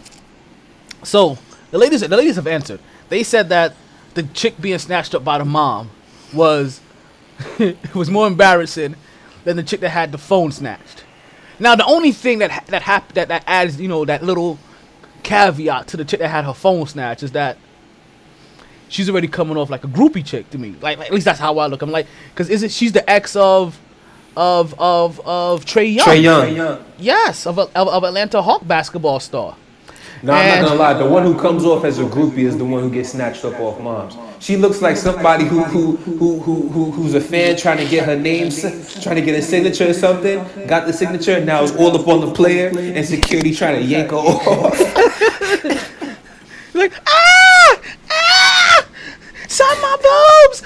so 1.02 1.38
the 1.70 1.78
ladies, 1.78 2.00
the 2.00 2.08
ladies 2.16 2.36
have 2.36 2.46
answered. 2.46 2.80
They 3.08 3.22
said 3.22 3.48
that 3.50 3.74
the 4.14 4.22
chick 4.22 4.60
being 4.60 4.78
snatched 4.78 5.14
up 5.14 5.24
by 5.24 5.38
the 5.38 5.44
mom 5.44 5.90
was 6.32 6.80
was 7.94 8.10
more 8.10 8.26
embarrassing 8.26 8.96
than 9.44 9.56
the 9.56 9.62
chick 9.62 9.80
that 9.80 9.90
had 9.90 10.12
the 10.12 10.18
phone 10.18 10.52
snatched. 10.52 11.04
Now 11.58 11.76
the 11.76 11.84
only 11.84 12.12
thing 12.12 12.38
that 12.38 12.66
that 12.68 12.82
hap- 12.82 13.12
that 13.12 13.28
that 13.28 13.44
adds 13.46 13.80
you 13.80 13.88
know 13.88 14.04
that 14.04 14.22
little 14.22 14.58
caveat 15.22 15.86
to 15.88 15.96
the 15.96 16.04
chick 16.04 16.20
that 16.20 16.28
had 16.28 16.44
her 16.44 16.54
phone 16.54 16.86
snatched 16.86 17.22
is 17.22 17.32
that 17.32 17.58
she's 18.94 19.10
already 19.10 19.26
coming 19.28 19.56
off 19.56 19.68
like 19.70 19.82
a 19.84 19.88
groupie 19.88 20.24
chick 20.24 20.48
to 20.50 20.58
me. 20.58 20.74
Like, 20.80 20.98
like, 20.98 21.08
at 21.08 21.12
least 21.12 21.24
that's 21.24 21.40
how 21.40 21.58
I 21.58 21.66
look. 21.66 21.82
I'm 21.82 21.90
like, 21.90 22.06
because 22.30 22.48
isn't 22.48 22.70
she's 22.70 22.92
the 22.92 23.08
ex 23.10 23.34
of 23.36 23.78
of 24.36 24.74
of 24.78 25.20
of 25.26 25.64
Trae 25.64 25.92
Young? 25.94 26.06
Trae 26.06 26.22
Young. 26.22 26.46
Trae 26.46 26.56
Young. 26.56 26.84
Yes, 26.98 27.46
of, 27.46 27.58
of 27.58 27.70
of 27.74 28.04
Atlanta 28.04 28.40
Hawk 28.40 28.66
basketball 28.66 29.20
star. 29.20 29.56
No, 30.22 30.32
I'm 30.32 30.38
And- 30.46 30.62
not 30.62 30.68
gonna 30.68 30.80
lie. 30.80 30.94
The 30.94 31.06
one 31.08 31.22
who 31.24 31.38
comes 31.38 31.64
off 31.64 31.84
as 31.84 31.98
a 31.98 32.04
groupie 32.04 32.44
is 32.50 32.56
the 32.56 32.64
one 32.64 32.82
who 32.82 32.90
gets 32.90 33.10
snatched 33.10 33.44
up 33.44 33.58
off 33.60 33.78
moms. 33.80 34.16
She 34.38 34.56
looks 34.56 34.80
like 34.80 34.96
somebody 34.96 35.44
who 35.44 35.62
who 35.64 35.96
who 35.96 36.40
who, 36.40 36.68
who 36.68 36.90
who's 36.92 37.14
a 37.14 37.20
fan 37.20 37.56
trying 37.56 37.78
to 37.78 37.84
get 37.86 38.06
her 38.06 38.16
name, 38.16 38.50
trying 39.02 39.16
to 39.16 39.22
get 39.22 39.34
a 39.38 39.42
signature 39.42 39.88
or 39.90 39.92
something. 39.92 40.38
Got 40.66 40.86
the 40.86 40.92
signature, 40.92 41.44
now 41.44 41.62
it's 41.64 41.72
all 41.76 41.94
up 41.98 42.06
on 42.08 42.20
the 42.20 42.32
player, 42.32 42.68
and 42.78 43.04
security 43.06 43.52
trying 43.54 43.76
to 43.76 43.82
yank 43.82 44.10
her 44.12 44.16
off. 44.16 44.78
like 46.74 46.92
ah, 47.06 47.33
sign 49.54 49.80
my 49.80 49.96
boobs. 50.04 50.62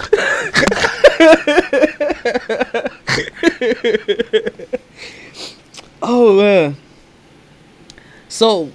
oh 6.03 6.37
man. 6.37 6.77
So 8.29 8.71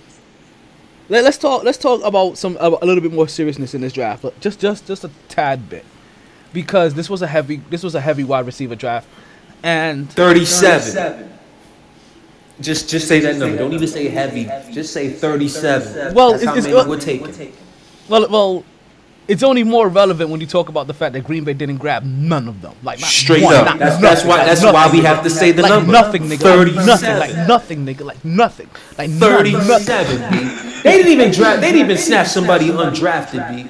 let, 1.10 1.26
us 1.26 1.38
talk. 1.38 1.64
Let's 1.64 1.78
talk 1.78 2.02
about 2.04 2.38
some 2.38 2.58
a, 2.60 2.68
a 2.70 2.86
little 2.86 3.02
bit 3.02 3.14
more 3.14 3.28
seriousness 3.28 3.74
in 3.74 3.82
this 3.82 3.94
draft, 3.94 4.22
but 4.22 4.40
just 4.40 4.60
just 4.60 4.88
just 4.88 5.04
a 5.04 5.12
tad 5.30 5.70
bit, 5.70 5.86
because 6.54 6.94
this 6.94 7.10
was 7.10 7.22
a 7.22 7.28
heavy 7.28 7.58
this 7.70 7.84
was 7.84 7.96
a 7.96 8.02
heavy 8.02 8.24
wide 8.24 8.46
receiver 8.46 8.76
draft, 8.76 9.08
and 9.62 10.10
Thirty-seven. 10.12 11.30
Just 12.62 12.90
just 12.90 13.08
say 13.08 13.20
that 13.20 13.38
number. 13.38 13.58
Don't 13.58 13.74
even 13.74 13.88
say 13.88 14.08
heavy. 14.10 14.46
Just 14.72 14.94
say 14.94 15.10
thirty-seven. 15.10 16.14
Well, 16.14 16.32
That's 16.34 16.46
how 16.46 16.52
it's- 16.52 16.64
many 16.66 16.76
uh, 16.76 16.82
it's- 16.82 16.88
we're 16.88 17.00
taking. 17.00 17.54
Well, 18.10 18.28
well, 18.30 18.64
it's 19.28 19.42
only 19.44 19.64
more 19.64 19.88
relevant 19.88 20.30
when 20.30 20.42
you 20.42 20.48
talk 20.48 20.68
about 20.70 20.88
the 20.88 20.94
fact 20.94 21.14
that 21.14 21.22
Green 21.24 21.44
Bay 21.44 21.54
didn't 21.54 21.78
grab 21.78 22.04
none 22.04 22.48
of 22.48 22.62
them. 22.62 22.74
Like 22.84 23.00
Straight 23.00 23.44
one, 23.44 23.56
up. 23.56 23.66
not 23.66 23.80
That's- 23.80 24.02
that's 24.02 24.24
why- 24.26 24.44
that's 24.46 24.62
nothing, 24.62 24.74
why 24.74 24.92
we 24.92 25.00
have 25.02 25.24
to 25.24 25.30
say 25.30 25.52
the 25.52 25.62
like 25.62 25.70
number. 25.72 25.92
Nothing, 25.92 26.24
nigga. 26.24 26.44
Like 26.44 26.76
nothing, 26.76 26.86
37. 27.16 27.20
like 27.20 27.48
nothing, 27.48 27.86
nigga. 27.86 28.02
Like 28.06 28.26
nothing, 28.26 28.70
like 28.98 29.10
Thirty-seven. 29.12 30.22
nothing. 30.22 30.82
They 30.84 30.98
didn't 30.98 31.12
even 31.14 31.32
draft. 31.32 31.62
They 31.62 31.72
didn't 31.72 31.86
even 31.86 31.98
snatch 31.98 32.28
somebody 32.28 32.68
undrafted. 32.70 33.56
B. 33.56 33.70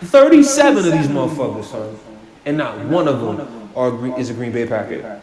Thirty-seven 0.00 0.78
of 0.86 0.92
these 0.92 1.08
motherfuckers, 1.08 1.64
son, 1.64 1.98
and 2.44 2.56
not 2.56 2.78
one 2.86 3.08
of 3.08 3.20
them 3.20 3.70
are 3.74 4.18
is 4.18 4.30
a 4.30 4.34
Green 4.34 4.52
Bay 4.52 4.66
Packer. 4.66 5.20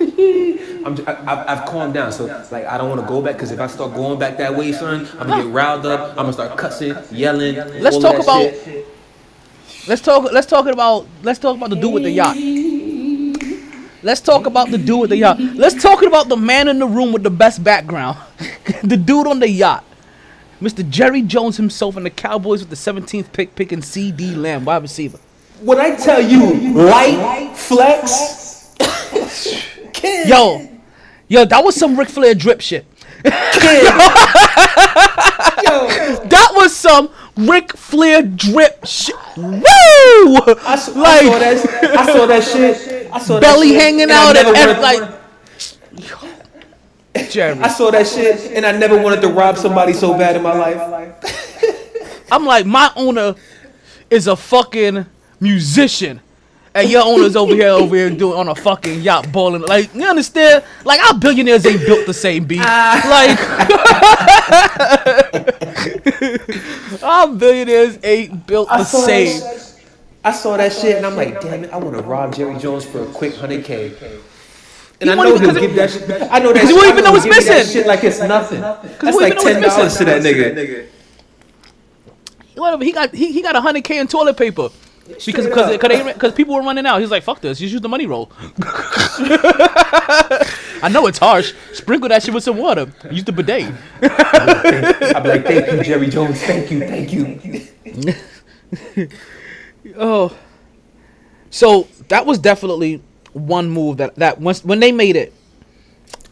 I'm, 0.86 0.96
j- 0.96 1.04
I, 1.06 1.14
have 1.14 1.48
I've 1.48 1.66
calmed 1.66 1.92
down, 1.92 2.10
so 2.10 2.24
like 2.50 2.64
I 2.64 2.78
don't 2.78 2.88
want 2.88 3.02
to 3.02 3.06
go 3.06 3.20
back 3.20 3.34
because 3.34 3.50
if 3.50 3.60
I 3.60 3.66
start 3.66 3.94
going 3.94 4.18
back 4.18 4.38
that 4.38 4.54
way, 4.56 4.72
son, 4.72 5.06
I'm 5.18 5.28
gonna 5.28 5.44
get 5.44 5.52
riled 5.52 5.84
up. 5.84 6.10
I'm 6.10 6.16
gonna 6.16 6.32
start 6.32 6.56
cussing, 6.56 6.96
yelling. 7.10 7.56
Let's 7.82 7.96
all 7.96 8.02
talk 8.02 8.16
that 8.16 8.22
about. 8.22 8.64
shit. 8.64 8.86
Let's 9.86 10.00
talk. 10.00 10.32
Let's 10.32 10.46
talk 10.46 10.66
about. 10.66 11.06
Let's 11.22 11.38
talk 11.38 11.56
about 11.56 11.68
the 11.68 11.76
dude 11.76 11.92
with 11.92 12.02
the 12.04 12.10
yacht. 12.10 12.36
Let's 14.02 14.22
talk 14.22 14.46
about 14.46 14.70
the 14.70 14.78
dude 14.78 15.00
with 15.00 15.10
the 15.10 15.18
yacht. 15.18 15.38
Let's 15.38 15.82
talk 15.82 16.02
about 16.02 16.30
the 16.30 16.36
man 16.36 16.68
in 16.68 16.78
the 16.78 16.86
room 16.86 17.12
with 17.12 17.22
the 17.22 17.30
best 17.30 17.62
background. 17.62 18.16
the 18.82 18.96
dude 18.96 19.26
on 19.26 19.38
the 19.38 19.50
yacht. 19.50 19.84
Mr. 20.62 20.88
Jerry 20.88 21.20
Jones 21.22 21.58
himself 21.58 21.96
and 21.96 22.06
the 22.06 22.10
Cowboys 22.10 22.60
with 22.60 22.70
the 22.70 22.76
17th 22.76 23.32
pick 23.32 23.54
picking 23.54 23.80
CeeDee 23.80 24.36
Lamb, 24.36 24.64
wide 24.64 24.82
receiver. 24.82 25.18
When 25.60 25.78
I 25.78 25.94
tell 25.94 26.22
you 26.22 26.72
light 26.72 27.54
flex, 27.54 28.74
Yo, 30.02 30.66
yo, 31.28 31.44
that 31.44 31.62
was 31.64 31.74
some 31.76 31.96
Ric 31.98 32.08
Flair 32.08 32.34
drip 32.34 32.60
shit. 32.60 32.86
that 33.22 34.72
was 36.54 36.74
some 36.74 37.10
Ric 37.36 37.72
Flair 37.76 38.22
drip 38.22 38.84
shit. 38.86 39.14
Woo! 39.36 39.52
I, 39.56 40.72
s- 40.74 40.88
I 40.96 41.22
saw 41.22 41.38
that. 41.38 41.96
I 41.98 42.06
saw 42.12 42.26
that 42.26 42.42
shit. 42.44 43.10
I 43.12 43.18
saw 43.18 43.34
that 43.34 43.40
belly 43.42 43.74
hanging 43.74 44.10
out 44.10 44.36
and 44.36 44.80
like. 44.80 45.20
Jeremy. 47.30 47.62
I 47.62 47.68
saw 47.68 47.90
that 47.90 48.06
shit, 48.06 48.52
and 48.52 48.64
I 48.64 48.72
never 48.72 48.96
wanted 49.00 49.20
to 49.22 49.28
rob 49.28 49.58
somebody 49.58 49.92
so 49.92 50.16
bad 50.16 50.36
in 50.36 50.42
my 50.42 50.54
life. 50.56 50.80
I'm 52.32 52.46
like, 52.46 52.64
my 52.66 52.90
owner 52.96 53.34
is 54.08 54.26
a 54.28 54.36
fucking 54.36 55.04
musician. 55.40 56.20
And 56.72 56.88
your 56.88 57.02
owner's 57.04 57.34
over 57.34 57.52
here, 57.54 57.68
over 57.70 57.96
here 57.96 58.10
doing 58.10 58.38
on 58.38 58.46
a 58.48 58.54
fucking 58.54 59.00
yacht 59.00 59.32
balling. 59.32 59.62
Like, 59.62 59.92
you 59.94 60.04
understand? 60.04 60.62
Like, 60.84 61.00
our 61.00 61.18
billionaires 61.18 61.66
ain't 61.66 61.80
built 61.84 62.06
the 62.06 62.14
same 62.14 62.44
beat. 62.44 62.60
Ah. 62.62 63.00
Like, 66.90 67.00
our 67.02 67.28
billionaires 67.34 67.98
ain't 68.04 68.46
built 68.46 68.68
the 68.68 68.74
I 68.74 68.82
same. 68.84 69.40
that. 69.40 69.66
I 70.22 70.32
saw 70.32 70.56
that 70.58 70.72
shit, 70.72 70.96
and 70.96 71.06
I'm 71.06 71.16
like, 71.16 71.40
damn 71.40 71.64
it, 71.64 71.72
I 71.72 71.78
want 71.78 71.96
to 71.96 72.02
rob 72.02 72.34
Jerry 72.34 72.56
Jones 72.58 72.84
for 72.84 73.02
a 73.02 73.06
quick 73.06 73.34
hundred 73.34 73.64
k. 73.64 73.86
And 75.00 75.08
He 75.08 75.10
I 75.10 75.14
know 75.14 75.28
even- 75.34 75.40
he'll 75.42 75.50
'cause 75.52 75.60
give 75.60 75.74
that. 75.76 75.90
Shit, 75.90 76.02
I 76.30 76.38
know 76.40 76.52
that. 76.52 76.54
Because 76.54 76.68
he 76.68 76.70
shit- 76.74 76.76
won't 76.76 76.88
even 76.88 77.04
know 77.04 77.10
he'll 77.10 77.16
it's 77.16 77.24
give 77.24 77.44
that 77.46 77.56
missing. 77.58 77.72
Shit 77.72 77.86
like 77.86 78.04
it's 78.04 78.20
nothing. 78.20 78.58
he 78.58 78.62
That's 78.62 79.16
like 79.16 79.38
ten 79.38 79.64
it's 79.64 79.74
dollars 79.76 79.96
to 79.96 80.04
that 80.04 80.22
missing. 80.22 80.54
nigga. 80.54 80.86
Whatever, 82.54 82.84
he 82.84 82.92
got 82.92 83.14
he, 83.14 83.32
he 83.32 83.40
got 83.42 83.56
hundred 83.56 83.82
k 83.82 83.98
in 83.98 84.06
toilet 84.06 84.36
paper 84.36 84.68
because 85.24 85.46
Straight 85.46 85.80
because 85.80 86.12
because 86.14 86.32
people 86.32 86.54
were 86.54 86.62
running 86.62 86.86
out. 86.86 87.00
He's 87.00 87.10
like, 87.10 87.22
fuck 87.22 87.40
this, 87.40 87.58
just 87.58 87.72
use 87.72 87.80
the 87.80 87.88
money 87.88 88.06
roll. 88.06 88.32
I 90.82 90.88
know 90.90 91.06
it's 91.06 91.18
harsh. 91.18 91.52
Sprinkle 91.72 92.08
that 92.08 92.22
shit 92.22 92.32
with 92.34 92.44
some 92.44 92.56
water. 92.56 92.92
Use 93.10 93.24
the 93.24 93.32
bidet. 93.32 93.72
I'm 94.02 95.24
like, 95.24 95.44
thank 95.44 95.70
you, 95.72 95.82
Jerry 95.82 96.08
Jones. 96.08 96.40
Thank 96.42 96.70
you, 96.70 96.80
thank 96.80 97.12
you. 97.12 99.08
Oh, 99.96 100.36
so 101.50 101.88
that 102.08 102.26
was 102.26 102.38
definitely 102.38 103.02
one 103.32 103.70
move 103.70 103.96
that 103.98 104.14
that 104.16 104.40
once 104.40 104.64
when 104.64 104.80
they 104.80 104.92
made 104.92 105.16
it. 105.16 105.32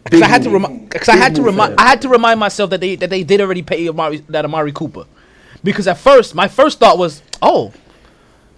Because 0.05 0.23
I 0.23 0.27
had 0.27 0.43
to 0.45 0.51
remind, 0.51 0.89
because 0.89 1.09
I 1.09 1.17
had 1.17 1.35
to 1.35 1.43
remind. 1.43 1.75
I 1.79 1.89
had 1.89 2.03
to 2.03 2.09
remind 2.09 2.41
myself 2.41 2.71
that 2.71 2.81
they 2.81 2.97
that 2.97 3.11
they 3.11 3.25
did 3.25 3.41
already 3.41 3.63
pay 3.63 3.89
Amari 3.89 4.19
that 4.29 4.45
Amari 4.45 4.73
Cooper, 4.73 5.05
because 5.65 5.87
at 5.87 5.99
first 5.99 6.35
my 6.35 6.49
first 6.49 6.79
thought 6.79 6.99
was, 6.99 7.23
oh, 7.43 7.73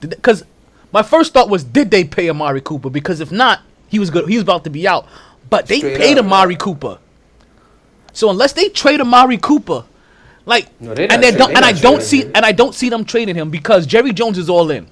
because 0.00 0.44
my 0.92 1.02
first 1.02 1.32
thought 1.32 1.48
was, 1.48 1.62
did 1.64 1.90
they 1.90 2.04
pay 2.04 2.28
Amari 2.28 2.60
Cooper? 2.60 2.90
Because 2.90 3.20
if 3.20 3.30
not, 3.30 3.60
he 3.88 3.98
was 3.98 4.10
good, 4.10 4.28
he 4.28 4.36
was 4.36 4.42
about 4.42 4.64
to 4.64 4.70
be 4.70 4.86
out, 4.88 5.06
but 5.48 5.66
they 5.66 5.78
Straight 5.78 5.98
paid 5.98 6.18
up. 6.18 6.24
Amari 6.24 6.56
Cooper. 6.56 6.98
So 8.12 8.30
unless 8.30 8.52
they 8.52 8.68
trade 8.68 9.00
Amari 9.00 9.38
Cooper, 9.38 9.84
like, 10.46 10.68
No, 10.80 10.90
and 10.92 11.22
they 11.22 11.30
don't, 11.30 11.48
they 11.50 11.54
and 11.54 11.64
I 11.64 11.72
don't 11.72 12.02
see, 12.02 12.22
him. 12.22 12.32
and 12.34 12.44
I 12.44 12.52
don't 12.52 12.74
see 12.74 12.88
them 12.88 13.04
trading 13.04 13.36
him 13.36 13.50
because 13.50 13.86
Jerry 13.86 14.12
Jones 14.12 14.38
is 14.38 14.48
all 14.48 14.70
in. 14.70 14.88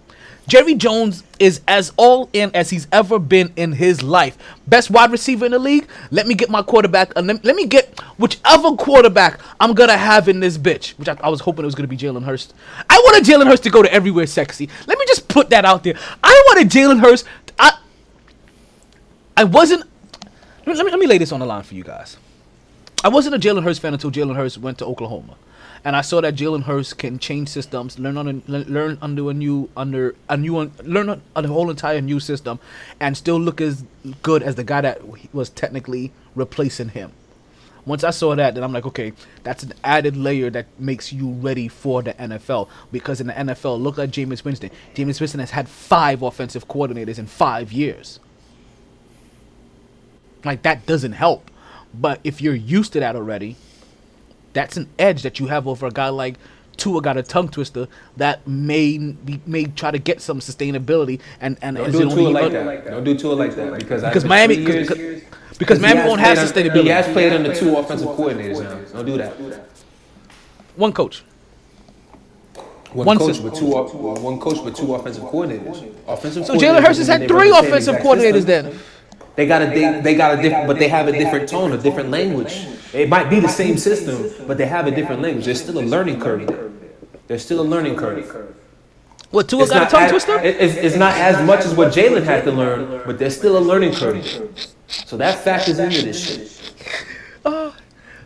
Jerry 0.49 0.75
Jones 0.75 1.25
is 1.39 1.61
as 1.69 1.93
all 1.99 2.31
in 2.33 2.51
as 2.55 2.71
he's 2.71 2.89
ever 2.91 3.19
been 3.19 3.53
in 3.55 3.73
his 3.73 4.03
life. 4.03 4.39
Best 4.67 4.91
wide 4.91 5.13
receiver 5.13 5.45
in 5.45 5.53
the 5.53 5.59
league. 5.59 5.87
Let 6.11 6.27
me 6.27 6.35
get 6.35 6.49
my 6.49 6.63
quarterback. 6.63 7.13
And 7.17 7.27
let, 7.27 7.45
let 7.45 7.55
me 7.55 7.67
get 7.67 8.01
whichever 8.17 8.75
quarterback 8.75 9.41
I'm 9.61 9.75
gonna 9.75 9.97
have 9.97 10.27
in 10.27 10.41
this 10.41 10.57
bitch. 10.57 10.99
Which 10.99 11.09
I, 11.09 11.17
I 11.23 11.29
was 11.29 11.41
hoping 11.41 11.65
it 11.65 11.67
was 11.67 11.75
gonna 11.75 11.87
be 11.87 11.99
Jalen 11.99 12.25
Hurts. 12.25 12.55
I 12.89 12.97
wanted 13.05 13.25
Jalen 13.31 13.47
Hurts 13.47 13.61
to 13.63 13.71
go 13.71 13.83
to 13.83 13.93
everywhere 13.93 14.27
sexy. 14.27 14.71
Let 14.87 14.99
me 14.99 15.05
just 15.07 15.29
put 15.29 15.51
that 15.51 15.67
out 15.67 15.85
there. 15.85 15.95
I 16.25 16.43
wanted 16.49 16.71
Jalen 16.71 17.01
Hurts. 17.01 17.25
I 17.59 17.79
I 19.37 19.45
wasn't. 19.45 19.85
Let 20.67 20.77
me 20.79 20.91
let 20.91 20.99
me 20.99 21.07
lay 21.07 21.19
this 21.19 21.31
on 21.31 21.41
the 21.41 21.47
line 21.47 21.63
for 21.63 21.75
you 21.75 21.85
guys. 21.85 22.17
I 23.05 23.09
wasn't 23.09 23.35
a 23.35 23.39
Jalen 23.39 23.63
Hurts 23.65 23.79
fan 23.79 23.93
until 23.93 24.11
Jalen 24.11 24.35
Hurts 24.35 24.57
went 24.57 24.79
to 24.79 24.87
Oklahoma, 24.87 25.37
and 25.85 25.97
I 25.97 26.01
saw 26.01 26.21
that 26.21 26.35
Jalen 26.35 26.65
Hurts 26.65 26.93
can 26.93 27.19
change 27.19 27.49
systems, 27.49 27.99
learn 27.99 28.17
on 28.17 28.29
a, 28.29 28.33
learn 28.49 28.99
under 29.01 29.31
a 29.31 29.35
new 29.35 29.71
under 29.77 30.15
a 30.29 30.37
new 30.37 30.71
learn 30.83 31.09
on 31.09 31.45
a 31.45 31.49
whole 31.49 31.71
entire 31.71 32.01
new 32.01 32.21
system, 32.21 32.59
and 33.01 33.17
still 33.17 33.39
look 33.39 33.61
as 33.61 33.85
good 34.23 34.43
as 34.43 34.57
the 34.57 34.65
guy 34.65 34.81
that 34.81 35.01
was 35.35 35.51
technically 35.51 36.13
replacing 36.35 36.91
him. 36.91 37.13
Once 37.87 38.05
I 38.05 38.11
saw 38.11 38.35
that, 38.35 38.55
then 38.55 38.63
I'm 38.63 38.73
like, 38.73 38.85
okay, 38.85 39.15
that's 39.45 39.63
an 39.63 39.73
added 39.83 40.15
layer 40.15 40.51
that 40.51 40.67
makes 40.79 41.11
you 41.11 41.31
ready 41.31 41.69
for 41.69 42.03
the 42.03 42.13
NFL. 42.15 42.69
Because 42.93 43.19
in 43.19 43.29
the 43.29 43.33
NFL, 43.33 43.81
look 43.81 43.99
at 43.99 44.11
Jameis 44.11 44.45
Winston. 44.45 44.71
Jameis 44.95 45.21
Winston 45.21 45.41
has 45.41 45.53
had 45.53 45.69
five 45.69 46.21
offensive 46.21 46.69
coordinators 46.69 47.19
in 47.19 47.27
five 47.27 47.73
years. 47.73 48.21
Like 50.45 50.63
that 50.63 50.85
doesn't 50.85 51.13
help. 51.13 51.51
But 51.95 52.21
if 52.25 52.43
you're 52.43 52.55
used 52.55 52.93
to 52.93 53.01
that 53.01 53.17
already, 53.17 53.57
that's 54.59 54.77
an 54.77 54.89
edge 54.99 55.23
that 55.23 55.39
you 55.39 55.47
have 55.47 55.69
over 55.69 55.87
a 55.87 55.91
guy 55.91 56.09
like 56.09 56.35
Tua 56.77 57.01
got 57.01 57.17
a 57.17 57.23
tongue 57.23 57.49
twister 57.49 57.87
that 58.17 58.45
may 58.47 58.99
be, 58.99 59.41
may 59.47 59.65
try 59.67 59.93
to 59.93 59.99
get 60.01 60.21
some 60.21 60.41
sustainability 60.41 61.21
and 61.41 61.57
and 61.63 61.77
Don't 61.77 61.93
do 61.93 61.99
it 61.99 62.01
it 62.01 62.05
to 62.07 62.11
only 62.11 62.25
it 62.27 62.35
like 62.65 62.85
that. 62.85 62.91
Don't 62.91 63.05
do 63.05 63.13
it 63.33 63.35
like 63.37 63.55
that 63.55 63.79
because 63.79 64.03
Because 64.03 64.25
Miami- 64.25 64.57
three 64.57 64.65
because- 64.81 64.99
years- 64.99 65.23
because 65.59 65.79
Miami 65.81 66.01
won't 66.09 66.21
have 66.21 66.39
sustainability. 66.39 66.83
He 66.83 66.89
has 66.89 67.07
played 67.13 67.33
under 67.33 67.55
two 67.55 67.77
offensive 67.77 68.09
coordinators 68.09 68.61
now. 68.63 69.03
Don't 69.03 69.07
do 69.07 69.17
that. 69.19 69.69
One 70.77 70.93
coach. 70.93 71.23
One, 72.93 73.07
One 73.07 73.19
coach 73.19 73.27
system. 73.37 73.45
with 73.51 73.55
two 73.61 73.67
one 73.67 74.41
coach 74.41 74.61
with 74.65 74.75
two 74.77 74.95
offensive 74.95 75.23
coordinators. 75.25 75.93
Offensive. 76.09 76.47
So 76.47 76.55
Jalen 76.57 76.83
Hurts 76.85 76.99
has 76.99 77.07
had 77.07 77.29
three 77.29 77.51
run 77.51 77.65
the 77.65 77.81
same 77.81 77.95
offensive 77.95 77.97
coordinators 77.97 78.45
then. 78.47 78.79
They 79.39 79.47
got 79.47 79.63
a 79.63 79.67
they, 79.67 80.01
they 80.01 80.15
got 80.17 80.37
a 80.37 80.43
different, 80.43 80.67
but 80.67 80.81
they 80.81 80.89
have 80.89 81.07
a 81.07 81.13
different 81.13 81.49
tone, 81.49 81.71
a 81.71 81.79
different 81.79 82.11
language. 82.11 82.67
It 82.93 83.09
might 83.09 83.31
be 83.31 83.39
the 83.39 83.47
same 83.49 83.79
system, 83.79 84.17
but 84.49 84.59
they 84.59 84.67
have 84.67 84.89
a 84.89 84.91
different 84.91 85.23
language. 85.23 85.45
There's 85.45 85.63
still 85.63 85.79
a 85.79 85.87
learning 85.95 86.19
curve. 86.21 86.45
there. 86.49 86.71
There's 87.29 87.45
still 87.45 87.61
a 87.61 87.69
learning 87.75 87.95
curve. 87.95 88.57
What 89.31 89.49
Tua 89.49 89.63
It's 89.63 89.71
got 89.71 89.87
a 89.87 89.91
tongue 89.93 90.03
as- 90.03 90.11
twister? 90.11 90.41
it- 90.41 90.57
It's, 90.61 90.75
it's 90.75 90.97
not 90.97 91.15
as 91.17 91.41
much 91.47 91.61
as 91.65 91.73
what 91.73 91.93
Jalen 91.93 92.25
had 92.25 92.43
to 92.47 92.51
learn, 92.51 93.03
but 93.07 93.21
there's 93.21 93.37
still 93.37 93.57
a 93.57 93.61
learning 93.71 93.93
curve. 93.95 94.25
So 94.89 95.17
that 95.19 95.39
factors 95.45 95.79
into 95.79 96.03
this 96.03 96.19
shit. 96.27 96.73
Oh, 97.45 97.77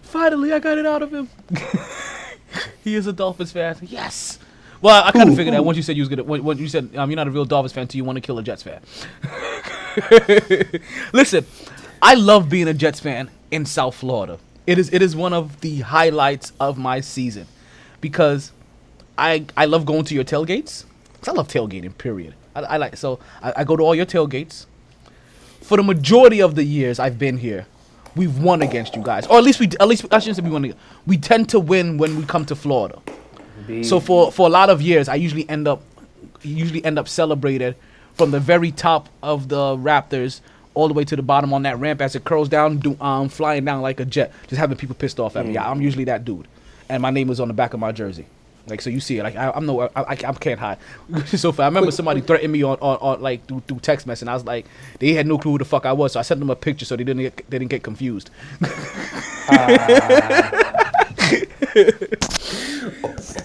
finally, 0.00 0.54
I 0.54 0.60
got 0.60 0.78
it 0.78 0.86
out 0.86 1.02
of 1.02 1.12
him. 1.12 1.28
he 2.84 2.94
is 2.94 3.06
a 3.06 3.12
Dolphins 3.12 3.52
fan. 3.52 3.76
Yes. 3.82 4.38
Well, 4.80 5.04
I 5.04 5.10
kind 5.12 5.28
of 5.28 5.36
figured 5.36 5.54
that 5.54 5.62
once 5.64 5.76
you 5.76 5.82
said 5.82 5.94
you 5.98 6.02
was 6.02 6.08
gonna. 6.08 6.24
When, 6.24 6.42
when 6.42 6.56
you 6.56 6.68
said 6.68 6.96
um, 6.96 7.10
you're 7.10 7.16
not 7.16 7.28
a 7.28 7.30
real 7.30 7.44
Dolphins 7.44 7.74
fan, 7.74 7.82
until 7.82 7.98
you 7.98 8.04
want 8.04 8.16
to 8.16 8.22
kill 8.22 8.38
a 8.38 8.42
Jets 8.42 8.62
fan. 8.62 8.80
Listen, 11.12 11.46
I 12.00 12.14
love 12.14 12.48
being 12.48 12.68
a 12.68 12.74
Jets 12.74 13.00
fan 13.00 13.30
in 13.50 13.66
South 13.66 13.94
Florida. 13.94 14.38
It 14.66 14.78
is 14.78 14.92
it 14.92 15.02
is 15.02 15.14
one 15.16 15.32
of 15.32 15.60
the 15.60 15.80
highlights 15.80 16.52
of 16.60 16.78
my 16.78 17.00
season 17.00 17.46
because 18.00 18.52
I 19.18 19.44
I 19.56 19.64
love 19.66 19.84
going 19.86 20.04
to 20.04 20.14
your 20.14 20.24
tailgates. 20.24 20.84
'Cause 21.20 21.28
I 21.28 21.32
love 21.32 21.48
tailgating. 21.48 21.96
Period. 21.96 22.34
I, 22.54 22.60
I 22.62 22.76
like 22.76 22.96
so 22.96 23.18
I, 23.42 23.52
I 23.58 23.64
go 23.64 23.76
to 23.76 23.82
all 23.82 23.94
your 23.94 24.06
tailgates. 24.06 24.66
For 25.60 25.76
the 25.76 25.82
majority 25.82 26.40
of 26.42 26.54
the 26.54 26.64
years 26.64 26.98
I've 26.98 27.18
been 27.18 27.36
here, 27.38 27.66
we've 28.16 28.36
won 28.38 28.62
against 28.62 28.96
you 28.96 29.02
guys, 29.02 29.26
or 29.26 29.38
at 29.38 29.44
least 29.44 29.60
we 29.60 29.68
at 29.80 29.86
least 29.88 30.04
I 30.10 30.18
shouldn't 30.18 30.36
say 30.36 30.42
we 30.42 30.50
won. 30.50 30.74
We 31.06 31.16
tend 31.18 31.48
to 31.50 31.60
win 31.60 31.98
when 31.98 32.16
we 32.16 32.24
come 32.24 32.44
to 32.46 32.56
Florida. 32.56 33.00
So 33.84 34.00
for 34.00 34.32
for 34.32 34.46
a 34.46 34.50
lot 34.50 34.70
of 34.70 34.82
years, 34.82 35.08
I 35.08 35.14
usually 35.16 35.48
end 35.48 35.68
up 35.68 35.82
usually 36.42 36.84
end 36.84 36.98
up 36.98 37.08
celebrated 37.08 37.76
from 38.14 38.30
the 38.30 38.40
very 38.40 38.70
top 38.70 39.08
of 39.22 39.48
the 39.48 39.76
Raptors 39.76 40.40
all 40.74 40.88
the 40.88 40.94
way 40.94 41.04
to 41.04 41.16
the 41.16 41.22
bottom 41.22 41.52
on 41.52 41.62
that 41.62 41.78
ramp 41.78 42.00
as 42.00 42.14
it 42.14 42.24
curls 42.24 42.48
down, 42.48 42.78
do, 42.78 42.96
um, 43.00 43.28
flying 43.28 43.64
down 43.64 43.82
like 43.82 44.00
a 44.00 44.04
jet, 44.04 44.32
just 44.48 44.58
having 44.58 44.76
people 44.76 44.94
pissed 44.94 45.20
off 45.20 45.36
at 45.36 45.46
me. 45.46 45.58
I'm 45.58 45.80
usually 45.80 46.04
that 46.04 46.24
dude, 46.24 46.48
and 46.88 47.02
my 47.02 47.10
name 47.10 47.30
is 47.30 47.40
on 47.40 47.48
the 47.48 47.54
back 47.54 47.74
of 47.74 47.80
my 47.80 47.92
jersey. 47.92 48.26
Like 48.68 48.80
so, 48.80 48.90
you 48.90 49.00
see 49.00 49.18
it. 49.18 49.24
Like 49.24 49.34
I, 49.34 49.50
I'm 49.50 49.66
no, 49.66 49.80
I, 49.80 49.88
I, 49.96 50.10
I 50.10 50.14
can't 50.14 50.60
hide. 50.60 50.78
so 51.26 51.50
far, 51.50 51.64
I 51.64 51.68
remember 51.68 51.90
somebody 51.90 52.20
threatened 52.20 52.52
me 52.52 52.62
on, 52.62 52.78
on, 52.80 52.96
on 52.98 53.20
like 53.20 53.44
through, 53.46 53.60
through 53.66 53.80
text 53.80 54.06
message. 54.06 54.22
And 54.22 54.30
I 54.30 54.34
was 54.34 54.44
like, 54.44 54.66
they 55.00 55.14
had 55.14 55.26
no 55.26 55.36
clue 55.36 55.52
who 55.52 55.58
the 55.58 55.64
fuck 55.64 55.84
I 55.84 55.92
was. 55.92 56.12
So 56.12 56.20
I 56.20 56.22
sent 56.22 56.38
them 56.38 56.48
a 56.48 56.54
picture 56.54 56.84
so 56.84 56.94
they 56.94 57.02
didn't 57.02 57.22
get, 57.22 57.36
they 57.50 57.58
didn't 57.58 57.70
get 57.70 57.82
confused. 57.82 58.30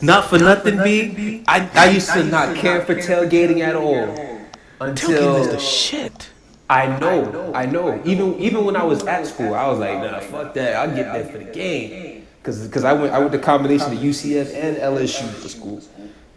Not 0.02 0.30
for 0.30 0.38
nothing, 0.38 0.84
B. 0.84 1.44
I, 1.48 1.68
I 1.74 1.90
used 1.90 2.12
to 2.14 2.24
not 2.24 2.56
care 2.56 2.86
for 2.86 2.94
tailgating 2.94 3.62
at 3.62 3.76
all 3.76 4.37
until 4.80 5.36
is 5.38 5.50
the 5.50 5.60
shit. 5.60 6.30
I 6.70 7.00
know, 7.00 7.54
I 7.54 7.66
know. 7.66 8.02
Even 8.06 8.36
even 8.40 8.66
when 8.66 8.76
I 8.76 8.84
was 8.84 9.04
at 9.06 9.26
school, 9.26 9.54
I 9.54 9.68
was 9.68 9.80
like, 9.80 10.00
nah, 10.00 10.20
fuck 10.20 10.54
that. 10.56 10.76
I'll 10.76 10.94
get 10.94 11.14
there 11.14 11.26
for 11.26 11.38
the 11.38 11.46
game. 11.46 12.28
Cause, 12.44 12.68
Cause 12.70 12.84
I 12.86 12.94
went 12.94 13.14
I 13.14 13.20
went 13.20 13.32
the 13.32 13.40
combination 13.40 13.92
of 13.92 14.00
UCF 14.00 14.54
and 14.54 14.78
LSU 14.78 15.28
for 15.30 15.50
school. 15.50 15.82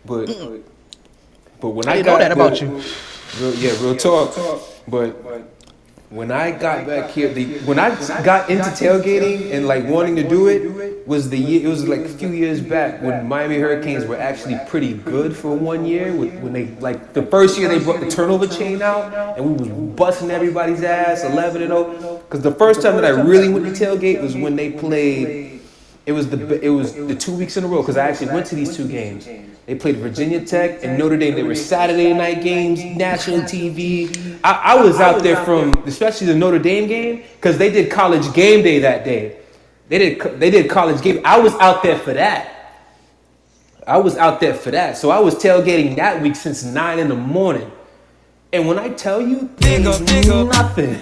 But 0.04 0.26
but 1.60 1.68
when 1.70 1.88
I 1.88 1.92
I, 1.92 1.94
didn't 1.96 2.06
know 2.06 2.12
got 2.12 2.18
that 2.20 2.32
about 2.32 2.58
the- 2.58 2.66
you. 2.66 2.82
Real, 3.40 3.54
yeah, 3.54 3.70
real 3.82 3.96
talk. 3.96 4.34
But 4.88 5.22
when 6.10 6.32
I 6.32 6.50
got 6.50 6.86
back 6.88 7.10
here, 7.10 7.32
the, 7.32 7.60
when 7.60 7.78
I 7.78 7.90
got 8.24 8.50
into 8.50 8.64
tailgating 8.64 9.52
and 9.52 9.68
like 9.68 9.86
wanting 9.86 10.16
to 10.16 10.28
do 10.28 10.48
it 10.48 11.06
was 11.06 11.30
the 11.30 11.38
year. 11.38 11.64
It 11.64 11.68
was 11.68 11.86
like 11.86 12.00
a 12.00 12.08
few 12.08 12.30
years 12.30 12.60
back 12.60 13.00
when 13.00 13.28
Miami 13.28 13.58
Hurricanes 13.58 14.04
were 14.04 14.16
actually 14.16 14.58
pretty 14.66 14.94
good 14.94 15.36
for 15.36 15.56
one 15.56 15.86
year. 15.86 16.12
When 16.12 16.52
they 16.52 16.66
like 16.80 17.12
the 17.12 17.22
first 17.22 17.58
year 17.58 17.68
they 17.68 17.78
brought 17.78 18.00
the 18.00 18.10
turnover 18.10 18.48
chain 18.48 18.82
out 18.82 19.38
and 19.38 19.60
we 19.60 19.68
was 19.68 19.96
busting 19.96 20.32
everybody's 20.32 20.82
ass, 20.82 21.22
eleven 21.22 21.62
and 21.62 21.70
0. 21.70 22.18
Because 22.28 22.42
the 22.42 22.54
first 22.54 22.82
time 22.82 22.96
that 22.96 23.04
I 23.04 23.10
really 23.10 23.48
went 23.48 23.64
to 23.64 23.84
tailgate 23.84 24.20
was 24.20 24.36
when 24.36 24.56
they 24.56 24.72
played. 24.72 25.60
It 26.06 26.12
was 26.12 26.28
the 26.28 26.60
it 26.60 26.70
was 26.70 26.92
the 26.92 27.14
two 27.14 27.36
weeks 27.36 27.56
in 27.56 27.62
a 27.62 27.68
row 27.68 27.82
because 27.82 27.96
I 27.96 28.08
actually 28.08 28.32
went 28.32 28.46
to 28.46 28.56
these 28.56 28.76
two 28.76 28.88
games. 28.88 29.28
They 29.70 29.76
played 29.76 29.98
Virginia 29.98 30.44
Tech 30.44 30.82
and 30.82 30.98
Notre 30.98 31.16
Dame. 31.16 31.36
They 31.36 31.44
were 31.44 31.54
Saturday 31.54 32.12
night 32.12 32.42
games, 32.42 32.84
national 32.84 33.42
TV. 33.42 34.40
I, 34.42 34.74
I 34.74 34.82
was 34.82 34.98
out 34.98 35.22
there 35.22 35.44
from 35.44 35.72
especially 35.86 36.26
the 36.26 36.34
Notre 36.34 36.58
Dame 36.58 36.88
game 36.88 37.22
because 37.36 37.56
they 37.56 37.70
did 37.70 37.88
college 37.88 38.34
game 38.34 38.64
day 38.64 38.80
that 38.80 39.04
day. 39.04 39.36
They 39.88 39.98
did 39.98 40.40
they 40.40 40.50
did 40.50 40.68
college 40.68 41.00
game. 41.02 41.20
I 41.24 41.38
was 41.38 41.54
out 41.54 41.84
there 41.84 41.96
for 41.96 42.12
that. 42.14 42.82
I 43.86 43.98
was 43.98 44.16
out 44.16 44.40
there 44.40 44.54
for 44.54 44.72
that. 44.72 44.96
So 44.96 45.10
I 45.12 45.20
was 45.20 45.36
tailgating 45.36 45.94
that 45.94 46.20
week 46.20 46.34
since 46.34 46.64
nine 46.64 46.98
in 46.98 47.06
the 47.06 47.14
morning. 47.14 47.70
And 48.52 48.66
when 48.66 48.76
I 48.76 48.88
tell 48.88 49.22
you, 49.22 49.50
there's 49.58 50.00
nothing. 50.00 51.00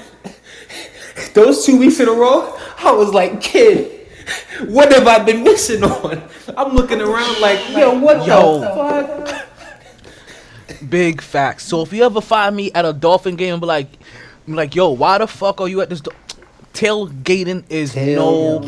Those 1.32 1.64
two 1.64 1.78
weeks 1.78 2.00
in 2.00 2.08
a 2.08 2.12
row, 2.12 2.54
I 2.80 2.92
was 2.92 3.14
like, 3.14 3.40
kid, 3.40 3.97
what 4.66 4.92
have 4.92 5.06
I 5.06 5.18
been 5.24 5.42
missing 5.42 5.82
on? 5.84 6.22
I'm 6.56 6.74
looking 6.74 7.00
around 7.00 7.40
like, 7.40 7.68
yo, 7.70 7.98
what 7.98 8.26
Yo. 8.26 8.60
the 8.60 9.26
fuck? 9.26 9.46
Big 10.90 11.20
facts. 11.20 11.64
So 11.64 11.82
if 11.82 11.92
you 11.92 12.04
ever 12.04 12.20
find 12.20 12.54
me 12.54 12.70
at 12.72 12.84
a 12.84 12.92
Dolphin 12.92 13.36
game 13.36 13.54
and 13.54 13.60
be 13.60 13.66
like, 13.66 13.88
I'm 14.46 14.54
like, 14.54 14.74
yo, 14.74 14.90
why 14.90 15.18
the 15.18 15.26
fuck 15.26 15.60
are 15.60 15.68
you 15.68 15.80
at 15.80 15.90
this? 15.90 16.00
Do-? 16.00 16.10
Tailgating 16.72 17.64
is 17.68 17.96
no 17.96 18.62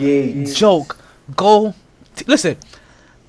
joke. 0.52 0.98
Go, 1.36 1.74
t- 2.16 2.24
listen. 2.26 2.56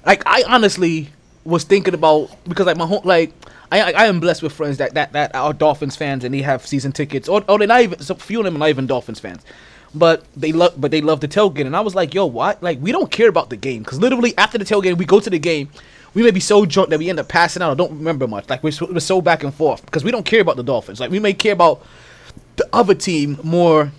Like 0.06 0.24
I 0.26 0.44
honestly 0.48 1.10
was 1.44 1.64
thinking 1.64 1.94
about 1.94 2.30
because 2.48 2.66
like 2.66 2.78
my 2.78 2.86
home 2.86 3.02
like. 3.04 3.34
I, 3.74 3.80
I, 3.80 3.92
I 3.92 4.06
am 4.08 4.20
blessed 4.20 4.44
with 4.44 4.52
friends 4.52 4.80
that, 4.80 4.96
that, 4.96 5.14
that 5.14 5.34
are 5.34 5.54
Dolphins 5.54 5.96
fans 5.96 6.26
and 6.26 6.36
they 6.36 6.42
have 6.42 6.68
season 6.68 6.92
tickets 6.92 7.30
or, 7.30 7.42
or 7.48 7.58
they're 7.58 7.70
not 7.70 7.80
even 7.80 8.00
so 8.00 8.16
few 8.16 8.40
of 8.40 8.44
them 8.44 8.58
are 8.58 8.60
not 8.60 8.68
even 8.68 8.86
Dolphins 8.86 9.22
fans, 9.22 9.46
but 9.94 10.24
they 10.36 10.52
love 10.52 10.80
but 10.80 10.92
they 10.92 11.02
love 11.02 11.20
the 11.20 11.28
tailgate. 11.28 11.66
And 11.66 11.76
I 11.76 11.82
was 11.82 11.96
like 11.96 12.14
yo 12.14 12.26
what 12.26 12.62
like 12.64 12.80
we 12.82 12.92
don't 12.92 13.12
care 13.12 13.30
about 13.30 13.50
the 13.50 13.58
game. 13.58 13.84
Because 13.84 14.00
literally 14.00 14.38
after 14.38 14.58
the 14.58 14.66
tailgate 14.66 14.98
we 14.98 15.06
go 15.06 15.20
to 15.20 15.30
the 15.30 15.40
game. 15.40 15.70
We 16.14 16.24
may 16.24 16.32
be 16.32 16.42
so 16.42 16.66
drunk 16.66 16.90
that 16.90 17.00
we 17.00 17.10
end 17.10 17.20
up 17.20 17.30
passing 17.30 17.62
out. 17.62 17.72
Or 17.72 17.76
don't 17.76 17.98
remember 17.98 18.28
much. 18.28 18.50
Like 18.50 18.64
we're, 18.64 18.72
so- 18.72 18.92
we're 18.92 19.00
so 19.00 19.22
back 19.22 19.44
and 19.44 19.54
forth. 19.54 19.86
Because 19.86 20.04
we 20.04 20.12
don't 20.12 20.26
care 20.26 20.42
about 20.42 20.58
the 20.58 20.64
Dolphins. 20.64 21.00
Like 21.00 21.10
we 21.10 21.20
may 21.20 21.32
care 21.32 21.54
about 21.54 21.86
the 22.58 22.68
other 22.74 22.94
team 22.94 23.40
more 23.44 23.94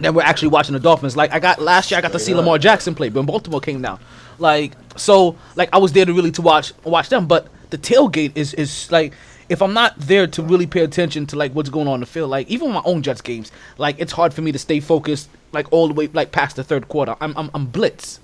than 0.00 0.14
we're 0.14 0.22
actually 0.22 0.48
watching 0.48 0.72
the 0.72 0.80
Dolphins. 0.80 1.16
Like 1.16 1.32
I 1.32 1.38
got 1.38 1.60
last 1.60 1.90
year, 1.90 1.98
I 1.98 2.00
got 2.00 2.12
to 2.12 2.18
see 2.18 2.34
Lamar 2.34 2.58
Jackson 2.58 2.94
play 2.94 3.08
when 3.08 3.24
Baltimore 3.24 3.60
came 3.60 3.82
down. 3.82 4.00
Like 4.38 4.72
so, 4.96 5.36
like 5.56 5.68
I 5.72 5.78
was 5.78 5.92
there 5.92 6.04
to 6.04 6.12
really 6.12 6.30
to 6.32 6.42
watch 6.42 6.72
watch 6.84 7.08
them. 7.08 7.26
But 7.26 7.48
the 7.70 7.78
tailgate 7.78 8.32
is 8.36 8.54
is 8.54 8.90
like 8.90 9.12
if 9.48 9.62
I'm 9.62 9.72
not 9.72 9.98
there 9.98 10.26
to 10.26 10.42
really 10.42 10.66
pay 10.66 10.80
attention 10.80 11.26
to 11.26 11.36
like 11.36 11.52
what's 11.52 11.70
going 11.70 11.88
on 11.88 11.94
in 11.94 12.00
the 12.00 12.06
field, 12.06 12.30
like 12.30 12.48
even 12.48 12.70
my 12.72 12.82
own 12.84 13.02
Jets 13.02 13.20
games, 13.20 13.50
like 13.78 13.96
it's 13.98 14.12
hard 14.12 14.34
for 14.34 14.42
me 14.42 14.52
to 14.52 14.58
stay 14.58 14.80
focused 14.80 15.28
like 15.52 15.72
all 15.72 15.88
the 15.88 15.94
way 15.94 16.08
like 16.08 16.32
past 16.32 16.56
the 16.56 16.64
third 16.64 16.88
quarter. 16.88 17.16
I'm 17.20 17.36
I'm, 17.36 17.50
I'm 17.54 17.66
blitz, 17.66 18.20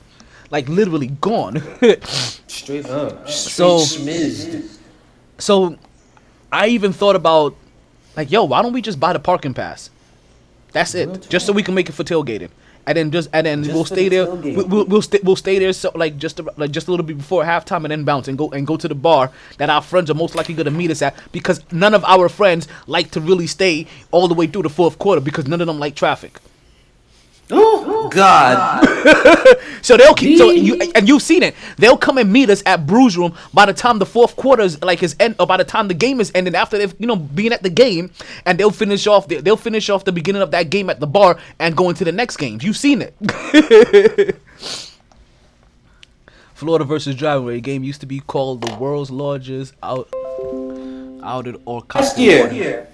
like 0.51 0.69
literally 0.69 1.09
gone. 1.09 1.63
Straight 2.47 2.87
up. 2.87 3.29
So-. 3.29 3.79
So 5.39 5.77
I 6.53 6.69
even 6.69 6.93
thought 6.93 7.17
about 7.17 7.57
like, 8.17 8.31
yo, 8.31 8.45
why 8.45 8.63
don't 8.63 8.73
we 8.73 8.83
just 8.83 9.01
buy 9.01 9.13
the 9.13 9.19
parking 9.19 9.55
pass? 9.55 9.91
That's 10.73 10.95
it, 10.95 11.29
just 11.29 11.47
so 11.47 11.53
we 11.53 11.63
can 11.63 11.75
make 11.75 11.89
it 11.89 11.93
for 11.93 12.03
tailgating, 12.03 12.51
and 12.87 12.97
then 12.97 13.11
just 13.11 13.29
and 13.33 13.47
then 13.47 13.63
Just 13.63 13.75
we'll 13.75 13.85
stay 13.85 14.09
the 14.09 14.25
there. 14.25 14.35
We, 14.35 14.63
we'll 14.65 14.85
we'll 14.87 15.03
stay 15.03 15.21
we'll 15.23 15.37
stay 15.37 15.59
there 15.59 15.73
so 15.73 15.91
like 15.95 16.17
just 16.19 16.41
a- 16.41 16.53
like 16.57 16.71
just 16.71 16.89
a 16.89 16.91
little 16.91 17.07
bit 17.07 17.17
before 17.19 17.45
halftime, 17.45 17.85
and 17.85 17.91
then 17.91 18.05
bounce 18.05 18.29
and 18.29 18.37
go 18.37 18.51
and 18.51 18.67
go 18.67 18.77
to 18.77 18.89
the 18.89 18.95
bar 18.95 19.31
that 19.59 19.71
our 19.71 19.83
friends 19.83 20.11
are 20.11 20.15
most 20.15 20.35
likely 20.35 20.55
gonna 20.55 20.71
meet 20.71 20.91
us 20.91 21.03
at 21.03 21.15
because 21.33 21.61
none 21.73 21.95
of 21.95 22.05
our 22.05 22.29
friends 22.29 22.69
like 22.87 23.11
to 23.13 23.21
really 23.21 23.47
stay 23.47 23.87
all 24.11 24.29
the 24.29 24.35
way 24.35 24.47
through 24.47 24.63
the 24.63 24.71
fourth 24.71 24.99
quarter 24.99 25.21
because 25.21 25.47
none 25.47 25.61
of 25.61 25.67
them 25.67 25.79
like 25.79 25.95
traffic. 25.95 26.39
Oh 27.51 28.09
God. 28.09 28.89
So 29.85 29.99
they'll 29.99 30.15
keep 30.15 30.39
so 30.39 30.51
you 30.51 30.81
and 30.95 31.07
you've 31.07 31.21
seen 31.21 31.43
it. 31.43 31.55
They'll 31.77 31.99
come 31.99 32.17
and 32.17 32.33
meet 32.33 32.49
us 32.49 32.63
at 32.65 32.87
Brews 32.87 33.19
Room 33.19 33.37
by 33.53 33.67
the 33.67 33.75
time 33.75 33.99
the 33.99 34.07
fourth 34.07 34.35
quarter 34.35 34.63
is 34.63 34.83
like 34.83 35.03
is 35.03 35.15
end 35.21 35.37
or 35.39 35.47
by 35.47 35.59
the 35.59 35.65
time 35.65 35.89
the 35.89 35.95
game 35.95 36.23
is 36.23 36.33
ended 36.35 36.55
after 36.55 36.79
they've 36.79 36.95
you 36.99 37.07
know 37.07 37.17
being 37.17 37.53
at 37.53 37.63
the 37.63 37.69
game 37.69 38.11
and 38.47 38.59
they'll 38.59 38.71
finish 38.71 39.07
off 39.07 39.29
the, 39.29 39.43
they'll 39.43 39.59
finish 39.59 39.91
off 39.91 40.07
the 40.07 40.13
beginning 40.13 40.41
of 40.41 40.53
that 40.53 40.71
game 40.71 40.89
at 40.89 41.01
the 41.01 41.07
bar 41.07 41.37
and 41.59 41.77
go 41.77 41.91
into 41.91 42.03
the 42.03 42.13
next 42.13 42.39
games. 42.39 42.65
You've 42.65 42.79
seen 42.79 43.03
it. 43.03 44.37
Florida 46.55 46.87
versus 46.87 47.15
Driveway 47.15 47.61
game 47.61 47.85
used 47.85 48.01
to 48.01 48.07
be 48.07 48.21
called 48.21 48.63
the 48.63 48.75
world's 48.77 49.11
largest 49.11 49.75
out 49.83 50.09
outed 51.23 51.61
or 51.67 51.83
Last 51.95 52.19
year. 52.19 52.89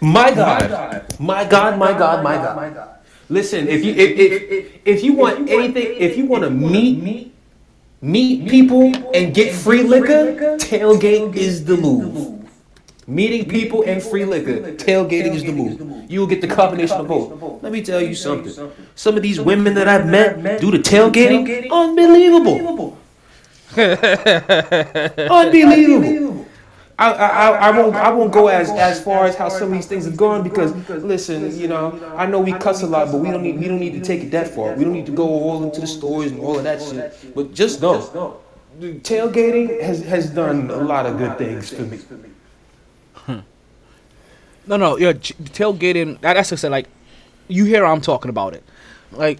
My 0.00 0.32
God. 0.32 0.70
My 1.18 1.44
God, 1.44 1.76
my 1.76 1.92
God, 1.92 2.22
my 2.22 2.68
God. 2.70 2.95
Listen, 3.28 3.68
if 3.68 3.84
you 3.84 3.92
if, 3.92 4.18
if, 4.18 4.80
if 4.84 5.04
you 5.04 5.14
want 5.14 5.50
anything, 5.50 5.96
if 5.98 6.16
you 6.16 6.26
want 6.26 6.44
to 6.44 6.50
meet 6.50 7.32
meet 8.00 8.48
people 8.48 8.92
and 9.14 9.34
get 9.34 9.52
free 9.52 9.82
liquor, 9.82 10.56
tailgate 10.58 11.34
is 11.34 11.64
the 11.64 11.76
move. 11.76 12.32
Meeting 13.08 13.48
people 13.48 13.84
and 13.84 14.02
free 14.02 14.24
liquor, 14.24 14.72
tailgating 14.72 15.34
is 15.34 15.44
the 15.44 15.52
move. 15.52 16.10
You 16.10 16.20
will 16.20 16.26
get 16.26 16.40
the 16.40 16.48
combination 16.48 16.96
of 16.96 17.08
both. 17.08 17.62
Let 17.62 17.72
me 17.72 17.82
tell 17.82 18.00
you 18.00 18.14
something. 18.14 18.72
Some 18.94 19.16
of 19.16 19.22
these 19.22 19.40
women 19.40 19.74
that 19.74 19.88
I've 19.88 20.06
met 20.06 20.60
do 20.60 20.70
the 20.70 20.78
tailgating, 20.78 21.70
unbelievable. 21.70 22.98
Unbelievable. 25.30 26.32
I, 26.98 27.12
I, 27.12 27.26
I, 27.26 27.48
I 27.68 27.70
won't 27.78 27.94
I 27.94 28.10
won't 28.10 28.32
go 28.32 28.48
as, 28.48 28.70
as 28.70 29.02
far 29.02 29.26
as 29.26 29.34
how 29.36 29.50
some 29.50 29.68
of 29.68 29.72
these 29.74 29.86
things 29.86 30.06
have 30.06 30.16
gone 30.16 30.42
because 30.42 30.72
listen, 30.88 31.56
you 31.58 31.68
know, 31.68 32.00
I 32.16 32.24
know 32.26 32.40
we 32.40 32.52
cuss 32.52 32.82
a 32.82 32.86
lot, 32.86 33.12
but 33.12 33.18
we 33.18 33.30
don't 33.30 33.42
need 33.42 33.58
we 33.58 33.68
don't 33.68 33.78
need 33.80 33.92
to 33.92 34.00
take 34.00 34.22
it 34.22 34.30
that 34.30 34.48
far. 34.48 34.74
We 34.74 34.84
don't 34.84 34.94
need 34.94 35.06
to 35.06 35.12
go 35.12 35.24
all 35.28 35.62
into 35.62 35.80
the 35.80 35.86
stories 35.86 36.32
and 36.32 36.40
all 36.40 36.56
of 36.56 36.64
that 36.64 36.80
shit. 36.80 37.34
But 37.34 37.52
just 37.52 37.82
know, 37.82 38.38
tailgating 38.80 39.80
has, 39.82 40.02
has 40.04 40.30
done 40.30 40.70
a 40.70 40.76
lot 40.76 41.06
of 41.06 41.18
good 41.18 41.36
things 41.38 41.70
for 41.72 41.82
me. 41.82 41.98
Hmm. 43.14 43.38
No, 44.66 44.76
no, 44.76 44.96
yeah, 44.96 45.12
ch- 45.12 45.36
tailgating. 45.38 46.20
that- 46.20 46.34
That's 46.34 46.50
just 46.50 46.64
like, 46.64 46.88
you 47.48 47.64
hear 47.64 47.84
I'm 47.84 48.00
talking 48.00 48.28
about 48.30 48.54
it. 48.54 48.62
Like, 49.12 49.38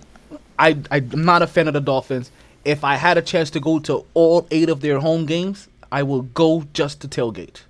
I 0.59 0.77
I'm 0.91 1.25
not 1.25 1.43
a 1.43 1.47
fan 1.47 1.69
of 1.69 1.75
the 1.75 1.81
Dolphins. 1.81 2.31
If 2.65 2.85
I 2.85 2.97
had 2.97 3.17
a 3.17 3.23
chance 3.23 3.51
to 3.51 3.61
go 3.61 3.79
to 3.81 4.05
all 4.15 4.47
eight 4.51 4.69
of 4.69 4.81
their 4.81 4.99
home 4.99 5.25
games, 5.27 5.69
I 5.91 6.03
will 6.03 6.23
go 6.23 6.65
just 6.73 7.01
to 7.03 7.09
tailgate. 7.09 7.63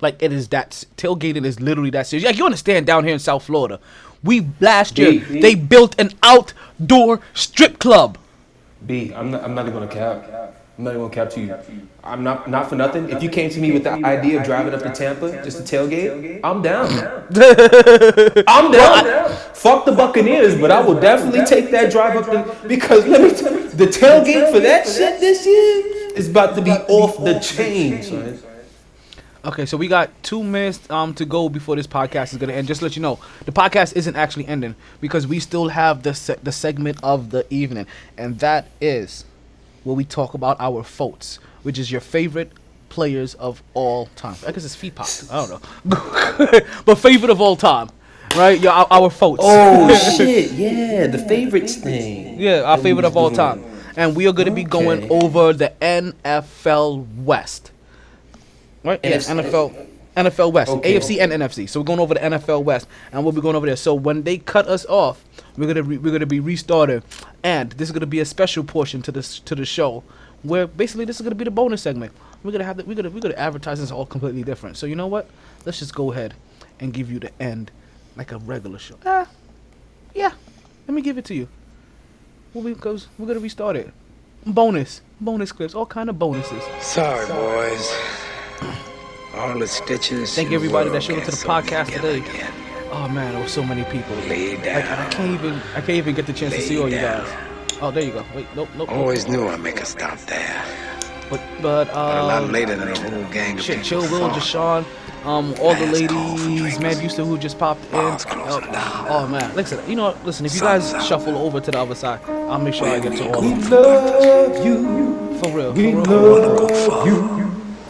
Like 0.00 0.22
it 0.22 0.32
is 0.32 0.48
that 0.48 0.84
tailgating 0.96 1.44
is 1.44 1.60
literally 1.60 1.90
that 1.90 2.06
serious. 2.06 2.26
Like 2.26 2.38
you 2.38 2.44
understand 2.44 2.86
down 2.86 3.04
here 3.04 3.12
in 3.12 3.18
South 3.18 3.44
Florida, 3.44 3.80
we 4.22 4.46
last 4.60 4.98
year 4.98 5.20
B. 5.20 5.40
they 5.40 5.54
built 5.54 5.98
an 5.98 6.12
outdoor 6.22 7.20
strip 7.34 7.78
club. 7.78 8.18
B, 8.86 9.12
I'm 9.14 9.30
not 9.30 9.42
I'm 9.42 9.54
not 9.54 9.66
even 9.66 9.74
gonna 9.74 9.92
cap. 9.92 10.54
I'm 10.78 10.84
not 10.84 10.90
even 10.90 11.02
gonna 11.02 11.14
cap 11.14 11.30
to 11.30 11.40
you. 11.40 11.56
I'm 12.04 12.22
not 12.22 12.48
not 12.48 12.68
for 12.68 12.76
nothing. 12.76 13.10
If 13.10 13.24
you 13.24 13.28
came 13.28 13.50
to 13.50 13.58
me 13.58 13.72
with 13.72 13.82
the 13.82 13.90
idea 13.90 14.38
of 14.38 14.46
driving 14.46 14.72
up 14.72 14.82
to 14.82 14.90
Tampa 14.90 15.32
just 15.42 15.66
to 15.66 15.76
tailgate, 15.76 16.40
I'm 16.44 16.62
down. 16.62 16.86
I'm 18.46 18.70
down. 18.70 19.32
Fuck 19.54 19.84
the 19.84 19.92
Buccaneers, 19.92 20.60
but 20.60 20.70
I 20.70 20.80
will 20.80 21.00
definitely 21.00 21.44
take 21.44 21.72
that 21.72 21.90
drive 21.90 22.16
up 22.16 22.26
there 22.26 22.68
because 22.68 23.04
let 23.06 23.20
me 23.20 23.30
tell 23.30 23.52
you, 23.52 23.68
the 23.70 23.86
tailgate 23.86 24.52
for 24.52 24.60
that 24.60 24.86
shit 24.86 25.18
this 25.18 25.44
year 25.44 25.97
is 26.18 26.28
about 26.28 26.54
to 26.56 26.62
be 26.62 26.70
off 26.70 27.22
the 27.22 27.38
chain, 27.38 28.02
son. 28.02 28.38
Okay, 29.44 29.66
so 29.66 29.76
we 29.76 29.86
got 29.86 30.10
two 30.22 30.42
minutes 30.42 30.90
um 30.90 31.14
to 31.14 31.24
go 31.24 31.48
before 31.48 31.76
this 31.76 31.86
podcast 31.86 32.32
is 32.32 32.38
gonna 32.38 32.52
end. 32.52 32.66
Just 32.66 32.80
to 32.80 32.86
let 32.86 32.96
you 32.96 33.02
know, 33.02 33.18
the 33.44 33.52
podcast 33.52 33.96
isn't 33.96 34.16
actually 34.16 34.46
ending 34.46 34.74
because 35.00 35.26
we 35.26 35.38
still 35.38 35.68
have 35.68 36.02
the 36.02 36.12
se- 36.12 36.40
the 36.42 36.52
segment 36.52 36.98
of 37.02 37.30
the 37.30 37.46
evening, 37.48 37.86
and 38.18 38.38
that 38.40 38.66
is 38.80 39.24
where 39.84 39.94
we 39.94 40.04
talk 40.04 40.34
about 40.34 40.56
our 40.60 40.82
votes, 40.82 41.38
which 41.62 41.78
is 41.78 41.90
your 41.90 42.00
favorite 42.00 42.50
players 42.88 43.34
of 43.34 43.62
all 43.74 44.06
time. 44.16 44.34
I 44.46 44.50
guess 44.52 44.64
it's 44.64 44.74
feet 44.74 44.96
pop. 44.96 45.08
I 45.30 45.46
don't 45.46 45.50
know, 45.50 46.60
but 46.84 46.96
favorite 46.96 47.30
of 47.30 47.40
all 47.40 47.54
time, 47.56 47.90
right? 48.34 48.58
Yeah, 48.58 48.72
our, 48.72 48.86
our 48.90 49.08
votes. 49.08 49.42
Oh 49.46 50.14
shit, 50.16 50.50
yeah, 50.50 51.06
the 51.06 51.18
favorites 51.18 51.76
thing. 51.76 52.40
Yeah, 52.40 52.62
our 52.62 52.76
favorite 52.76 53.04
of 53.04 53.16
all 53.16 53.30
doing. 53.30 53.36
time. 53.36 53.77
And 53.98 54.14
we 54.14 54.28
are 54.28 54.32
going 54.32 54.48
to 54.48 54.54
be 54.54 54.64
going 54.64 55.10
over 55.10 55.52
the 55.52 55.72
NFL 55.82 57.24
West. 57.24 57.72
Right? 58.84 59.00
Yes, 59.02 59.28
NFL 59.28 59.88
NFL 60.16 60.52
West. 60.52 60.70
Okay. 60.70 60.94
AFC 60.94 61.20
and 61.20 61.32
NFC. 61.32 61.68
So 61.68 61.80
we're 61.80 61.84
going 61.84 62.00
over 62.00 62.14
the 62.14 62.20
NFL 62.20 62.64
West 62.64 62.88
and 63.12 63.22
we'll 63.22 63.32
be 63.32 63.40
going 63.40 63.56
over 63.56 63.66
there. 63.66 63.76
So 63.76 63.94
when 63.94 64.22
they 64.22 64.38
cut 64.38 64.66
us 64.66 64.84
off, 64.86 65.24
we're 65.56 65.66
going 65.66 65.76
to 65.76 65.82
re- 65.82 65.98
we're 65.98 66.10
going 66.10 66.20
to 66.20 66.26
be 66.26 66.40
restarted 66.40 67.02
and 67.42 67.72
this 67.72 67.88
is 67.88 67.92
going 67.92 68.00
to 68.00 68.06
be 68.06 68.20
a 68.20 68.24
special 68.24 68.64
portion 68.64 69.02
to 69.02 69.12
this 69.12 69.38
to 69.40 69.54
the 69.54 69.64
show 69.64 70.02
where 70.42 70.66
basically 70.66 71.04
this 71.04 71.16
is 71.16 71.22
going 71.22 71.30
to 71.30 71.36
be 71.36 71.44
the 71.44 71.50
bonus 71.50 71.82
segment. 71.82 72.12
We're 72.42 72.52
going 72.52 72.60
to 72.60 72.64
have 72.64 72.76
the, 72.76 72.84
we're 72.84 72.94
going 72.94 73.04
to 73.04 73.10
we're 73.10 73.20
going 73.20 73.34
to 73.34 73.40
advertise 73.40 73.80
this 73.80 73.90
all 73.90 74.06
completely 74.06 74.42
different. 74.42 74.76
So 74.76 74.86
you 74.86 74.96
know 74.96 75.06
what? 75.06 75.28
Let's 75.64 75.78
just 75.78 75.94
go 75.94 76.12
ahead 76.12 76.34
and 76.80 76.92
give 76.92 77.10
you 77.10 77.18
the 77.18 77.30
end 77.42 77.70
like 78.16 78.32
a 78.32 78.38
regular 78.38 78.78
show. 78.78 78.96
Ah. 79.04 79.28
Yeah. 80.14 80.32
Let 80.86 80.94
me 80.94 81.02
give 81.02 81.18
it 81.18 81.24
to 81.26 81.34
you. 81.34 81.48
Well, 82.58 82.74
because 82.74 83.06
we're 83.18 83.26
gonna 83.28 83.38
restart 83.38 83.76
it. 83.76 83.92
Bonus, 84.44 85.00
bonus 85.20 85.52
clips, 85.52 85.76
all 85.76 85.86
kind 85.86 86.10
of 86.10 86.18
bonuses. 86.18 86.60
Sorry, 86.80 87.24
boys. 87.28 87.94
All 89.36 89.56
the 89.56 89.68
stitches. 89.68 90.34
Thank 90.34 90.50
you 90.50 90.56
everybody 90.56 90.90
that 90.90 91.00
showed 91.04 91.18
up 91.18 91.24
to 91.26 91.30
the 91.30 91.36
podcast 91.36 91.92
today. 91.92 92.18
again. 92.18 92.52
Oh 92.90 93.06
man, 93.08 93.32
there 93.34 93.42
were 93.42 93.48
so 93.48 93.62
many 93.62 93.84
people. 93.84 94.16
Lay 94.26 94.56
down. 94.56 94.82
I, 94.82 95.06
I 95.06 95.10
can't 95.10 95.30
even. 95.34 95.54
I 95.76 95.80
can't 95.80 95.90
even 95.90 96.16
get 96.16 96.26
the 96.26 96.32
chance 96.32 96.52
to 96.54 96.60
see 96.60 96.78
all 96.80 96.88
you 96.88 96.96
guys. 96.96 97.28
Oh, 97.80 97.92
there 97.92 98.02
you 98.02 98.10
go. 98.10 98.24
Wait, 98.34 98.46
nope, 98.56 98.68
nope. 98.76 98.90
Always 98.90 99.28
nope. 99.28 99.36
knew 99.36 99.48
I'd 99.48 99.60
make 99.60 99.80
a 99.80 99.84
stop 99.86 100.18
there. 100.22 100.64
But 101.30 101.40
but 101.62 101.88
uh, 101.90 101.92
But 101.92 102.18
a 102.18 102.26
lot 102.26 102.50
later 102.50 102.74
than 102.74 102.88
a 102.88 102.98
whole 102.98 103.32
gang 103.32 103.56
of 103.56 103.64
shit, 103.64 103.84
Chill 103.84 104.00
Will. 104.00 104.30
Deshaun, 104.30 104.84
um, 105.24 105.54
all 105.60 105.74
the 105.74 105.86
ladies, 105.86 106.78
man, 106.80 107.00
used 107.00 107.16
to 107.16 107.24
who 107.24 107.38
just 107.38 107.58
popped 107.58 107.84
in. 107.86 107.90
Oh, 107.94 109.06
oh, 109.08 109.26
man, 109.28 109.54
listen, 109.54 109.88
you 109.88 109.96
know, 109.96 110.04
what? 110.12 110.24
listen, 110.24 110.46
if 110.46 110.54
you 110.54 110.60
guys 110.60 110.90
shuffle 111.06 111.36
over 111.36 111.60
to 111.60 111.70
the 111.70 111.78
other 111.78 111.94
side, 111.94 112.20
I'll 112.28 112.58
make 112.58 112.74
sure 112.74 112.88
I 112.88 113.00
get 113.00 113.16
to 113.18 113.32
all 113.32 113.42
We 113.42 113.52
of 113.52 113.68
them. 113.68 113.82
love 113.82 114.66
you. 114.66 115.38
For 115.38 115.50
real, 115.50 115.72
We 115.72 115.94
real. 115.94 116.04
love 116.06 117.06
you. 117.06 117.16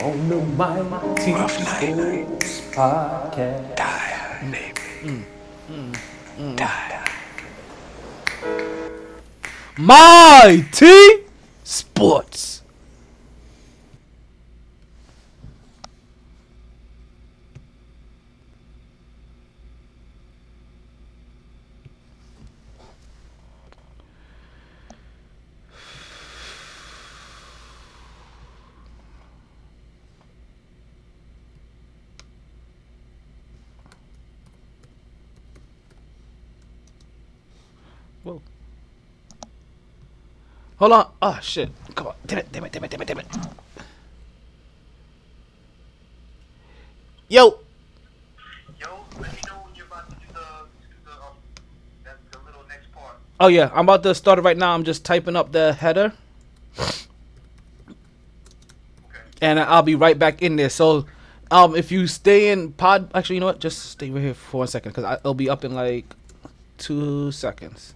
On 0.03 0.29
the 0.29 0.37
MyT 0.37 1.49
Sports 1.51 2.61
Podcast. 2.75 3.77
Mm, 5.03 5.25
mm, 5.69 5.95
mm. 6.39 6.59
MyT 9.79 11.25
Sports. 11.65 12.63
Whoa. 38.25 38.43
Hold 40.79 40.93
on. 40.93 41.11
Oh 41.21 41.39
shit. 41.43 41.71
Come 41.95 42.09
on. 42.09 42.15
Damn 42.27 42.39
it, 42.39 42.53
damn 42.53 42.65
it, 42.65 42.73
damn 42.73 42.85
it, 42.85 42.91
damn 42.91 43.03
it, 43.03 43.07
damn 43.07 43.19
it. 43.19 43.27
Yo. 47.29 47.59
Yo, 48.81 49.05
let 49.21 49.33
me 49.33 49.39
know 49.49 49.55
when 49.65 49.75
you're 49.75 49.87
about 49.87 50.09
to 50.09 50.15
do 50.15 50.21
the, 50.33 50.41
the, 51.05 51.11
um, 51.11 51.35
that, 52.05 52.17
the 52.31 52.39
little 52.47 52.63
next 52.69 52.93
part. 52.93 53.17
Oh 53.41 53.49
yeah, 53.49 53.71
I'm 53.75 53.85
about 53.87 54.03
to 54.05 54.15
start 54.15 54.39
it 54.39 54.43
right 54.43 54.57
now. 54.57 54.73
I'm 54.73 54.85
just 54.85 55.05
typing 55.05 55.37
up 55.37 55.53
the 55.53 55.73
header. 55.73 56.13
And 59.43 59.61
I'll 59.61 59.83
be 59.83 59.95
right 59.95 60.19
back 60.19 60.43
in 60.43 60.57
there. 60.57 60.71
So, 60.71 61.07
um, 61.51 61.77
if 61.77 61.93
you 61.93 62.07
stay 62.07 62.51
in 62.51 62.73
pod, 62.73 63.11
actually, 63.15 63.37
you 63.37 63.41
know 63.41 63.47
what? 63.47 63.61
Just 63.61 63.91
stay 63.91 64.11
right 64.11 64.23
here 64.23 64.35
for 64.35 64.59
one 64.59 64.69
second, 64.69 64.93
cause 64.93 65.05
it'll 65.21 65.35
be 65.35 65.51
up 65.51 65.65
in 65.65 65.75
like 65.75 66.07
two 66.79 67.31
seconds. 67.31 67.95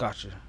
Gotcha. 0.00 0.39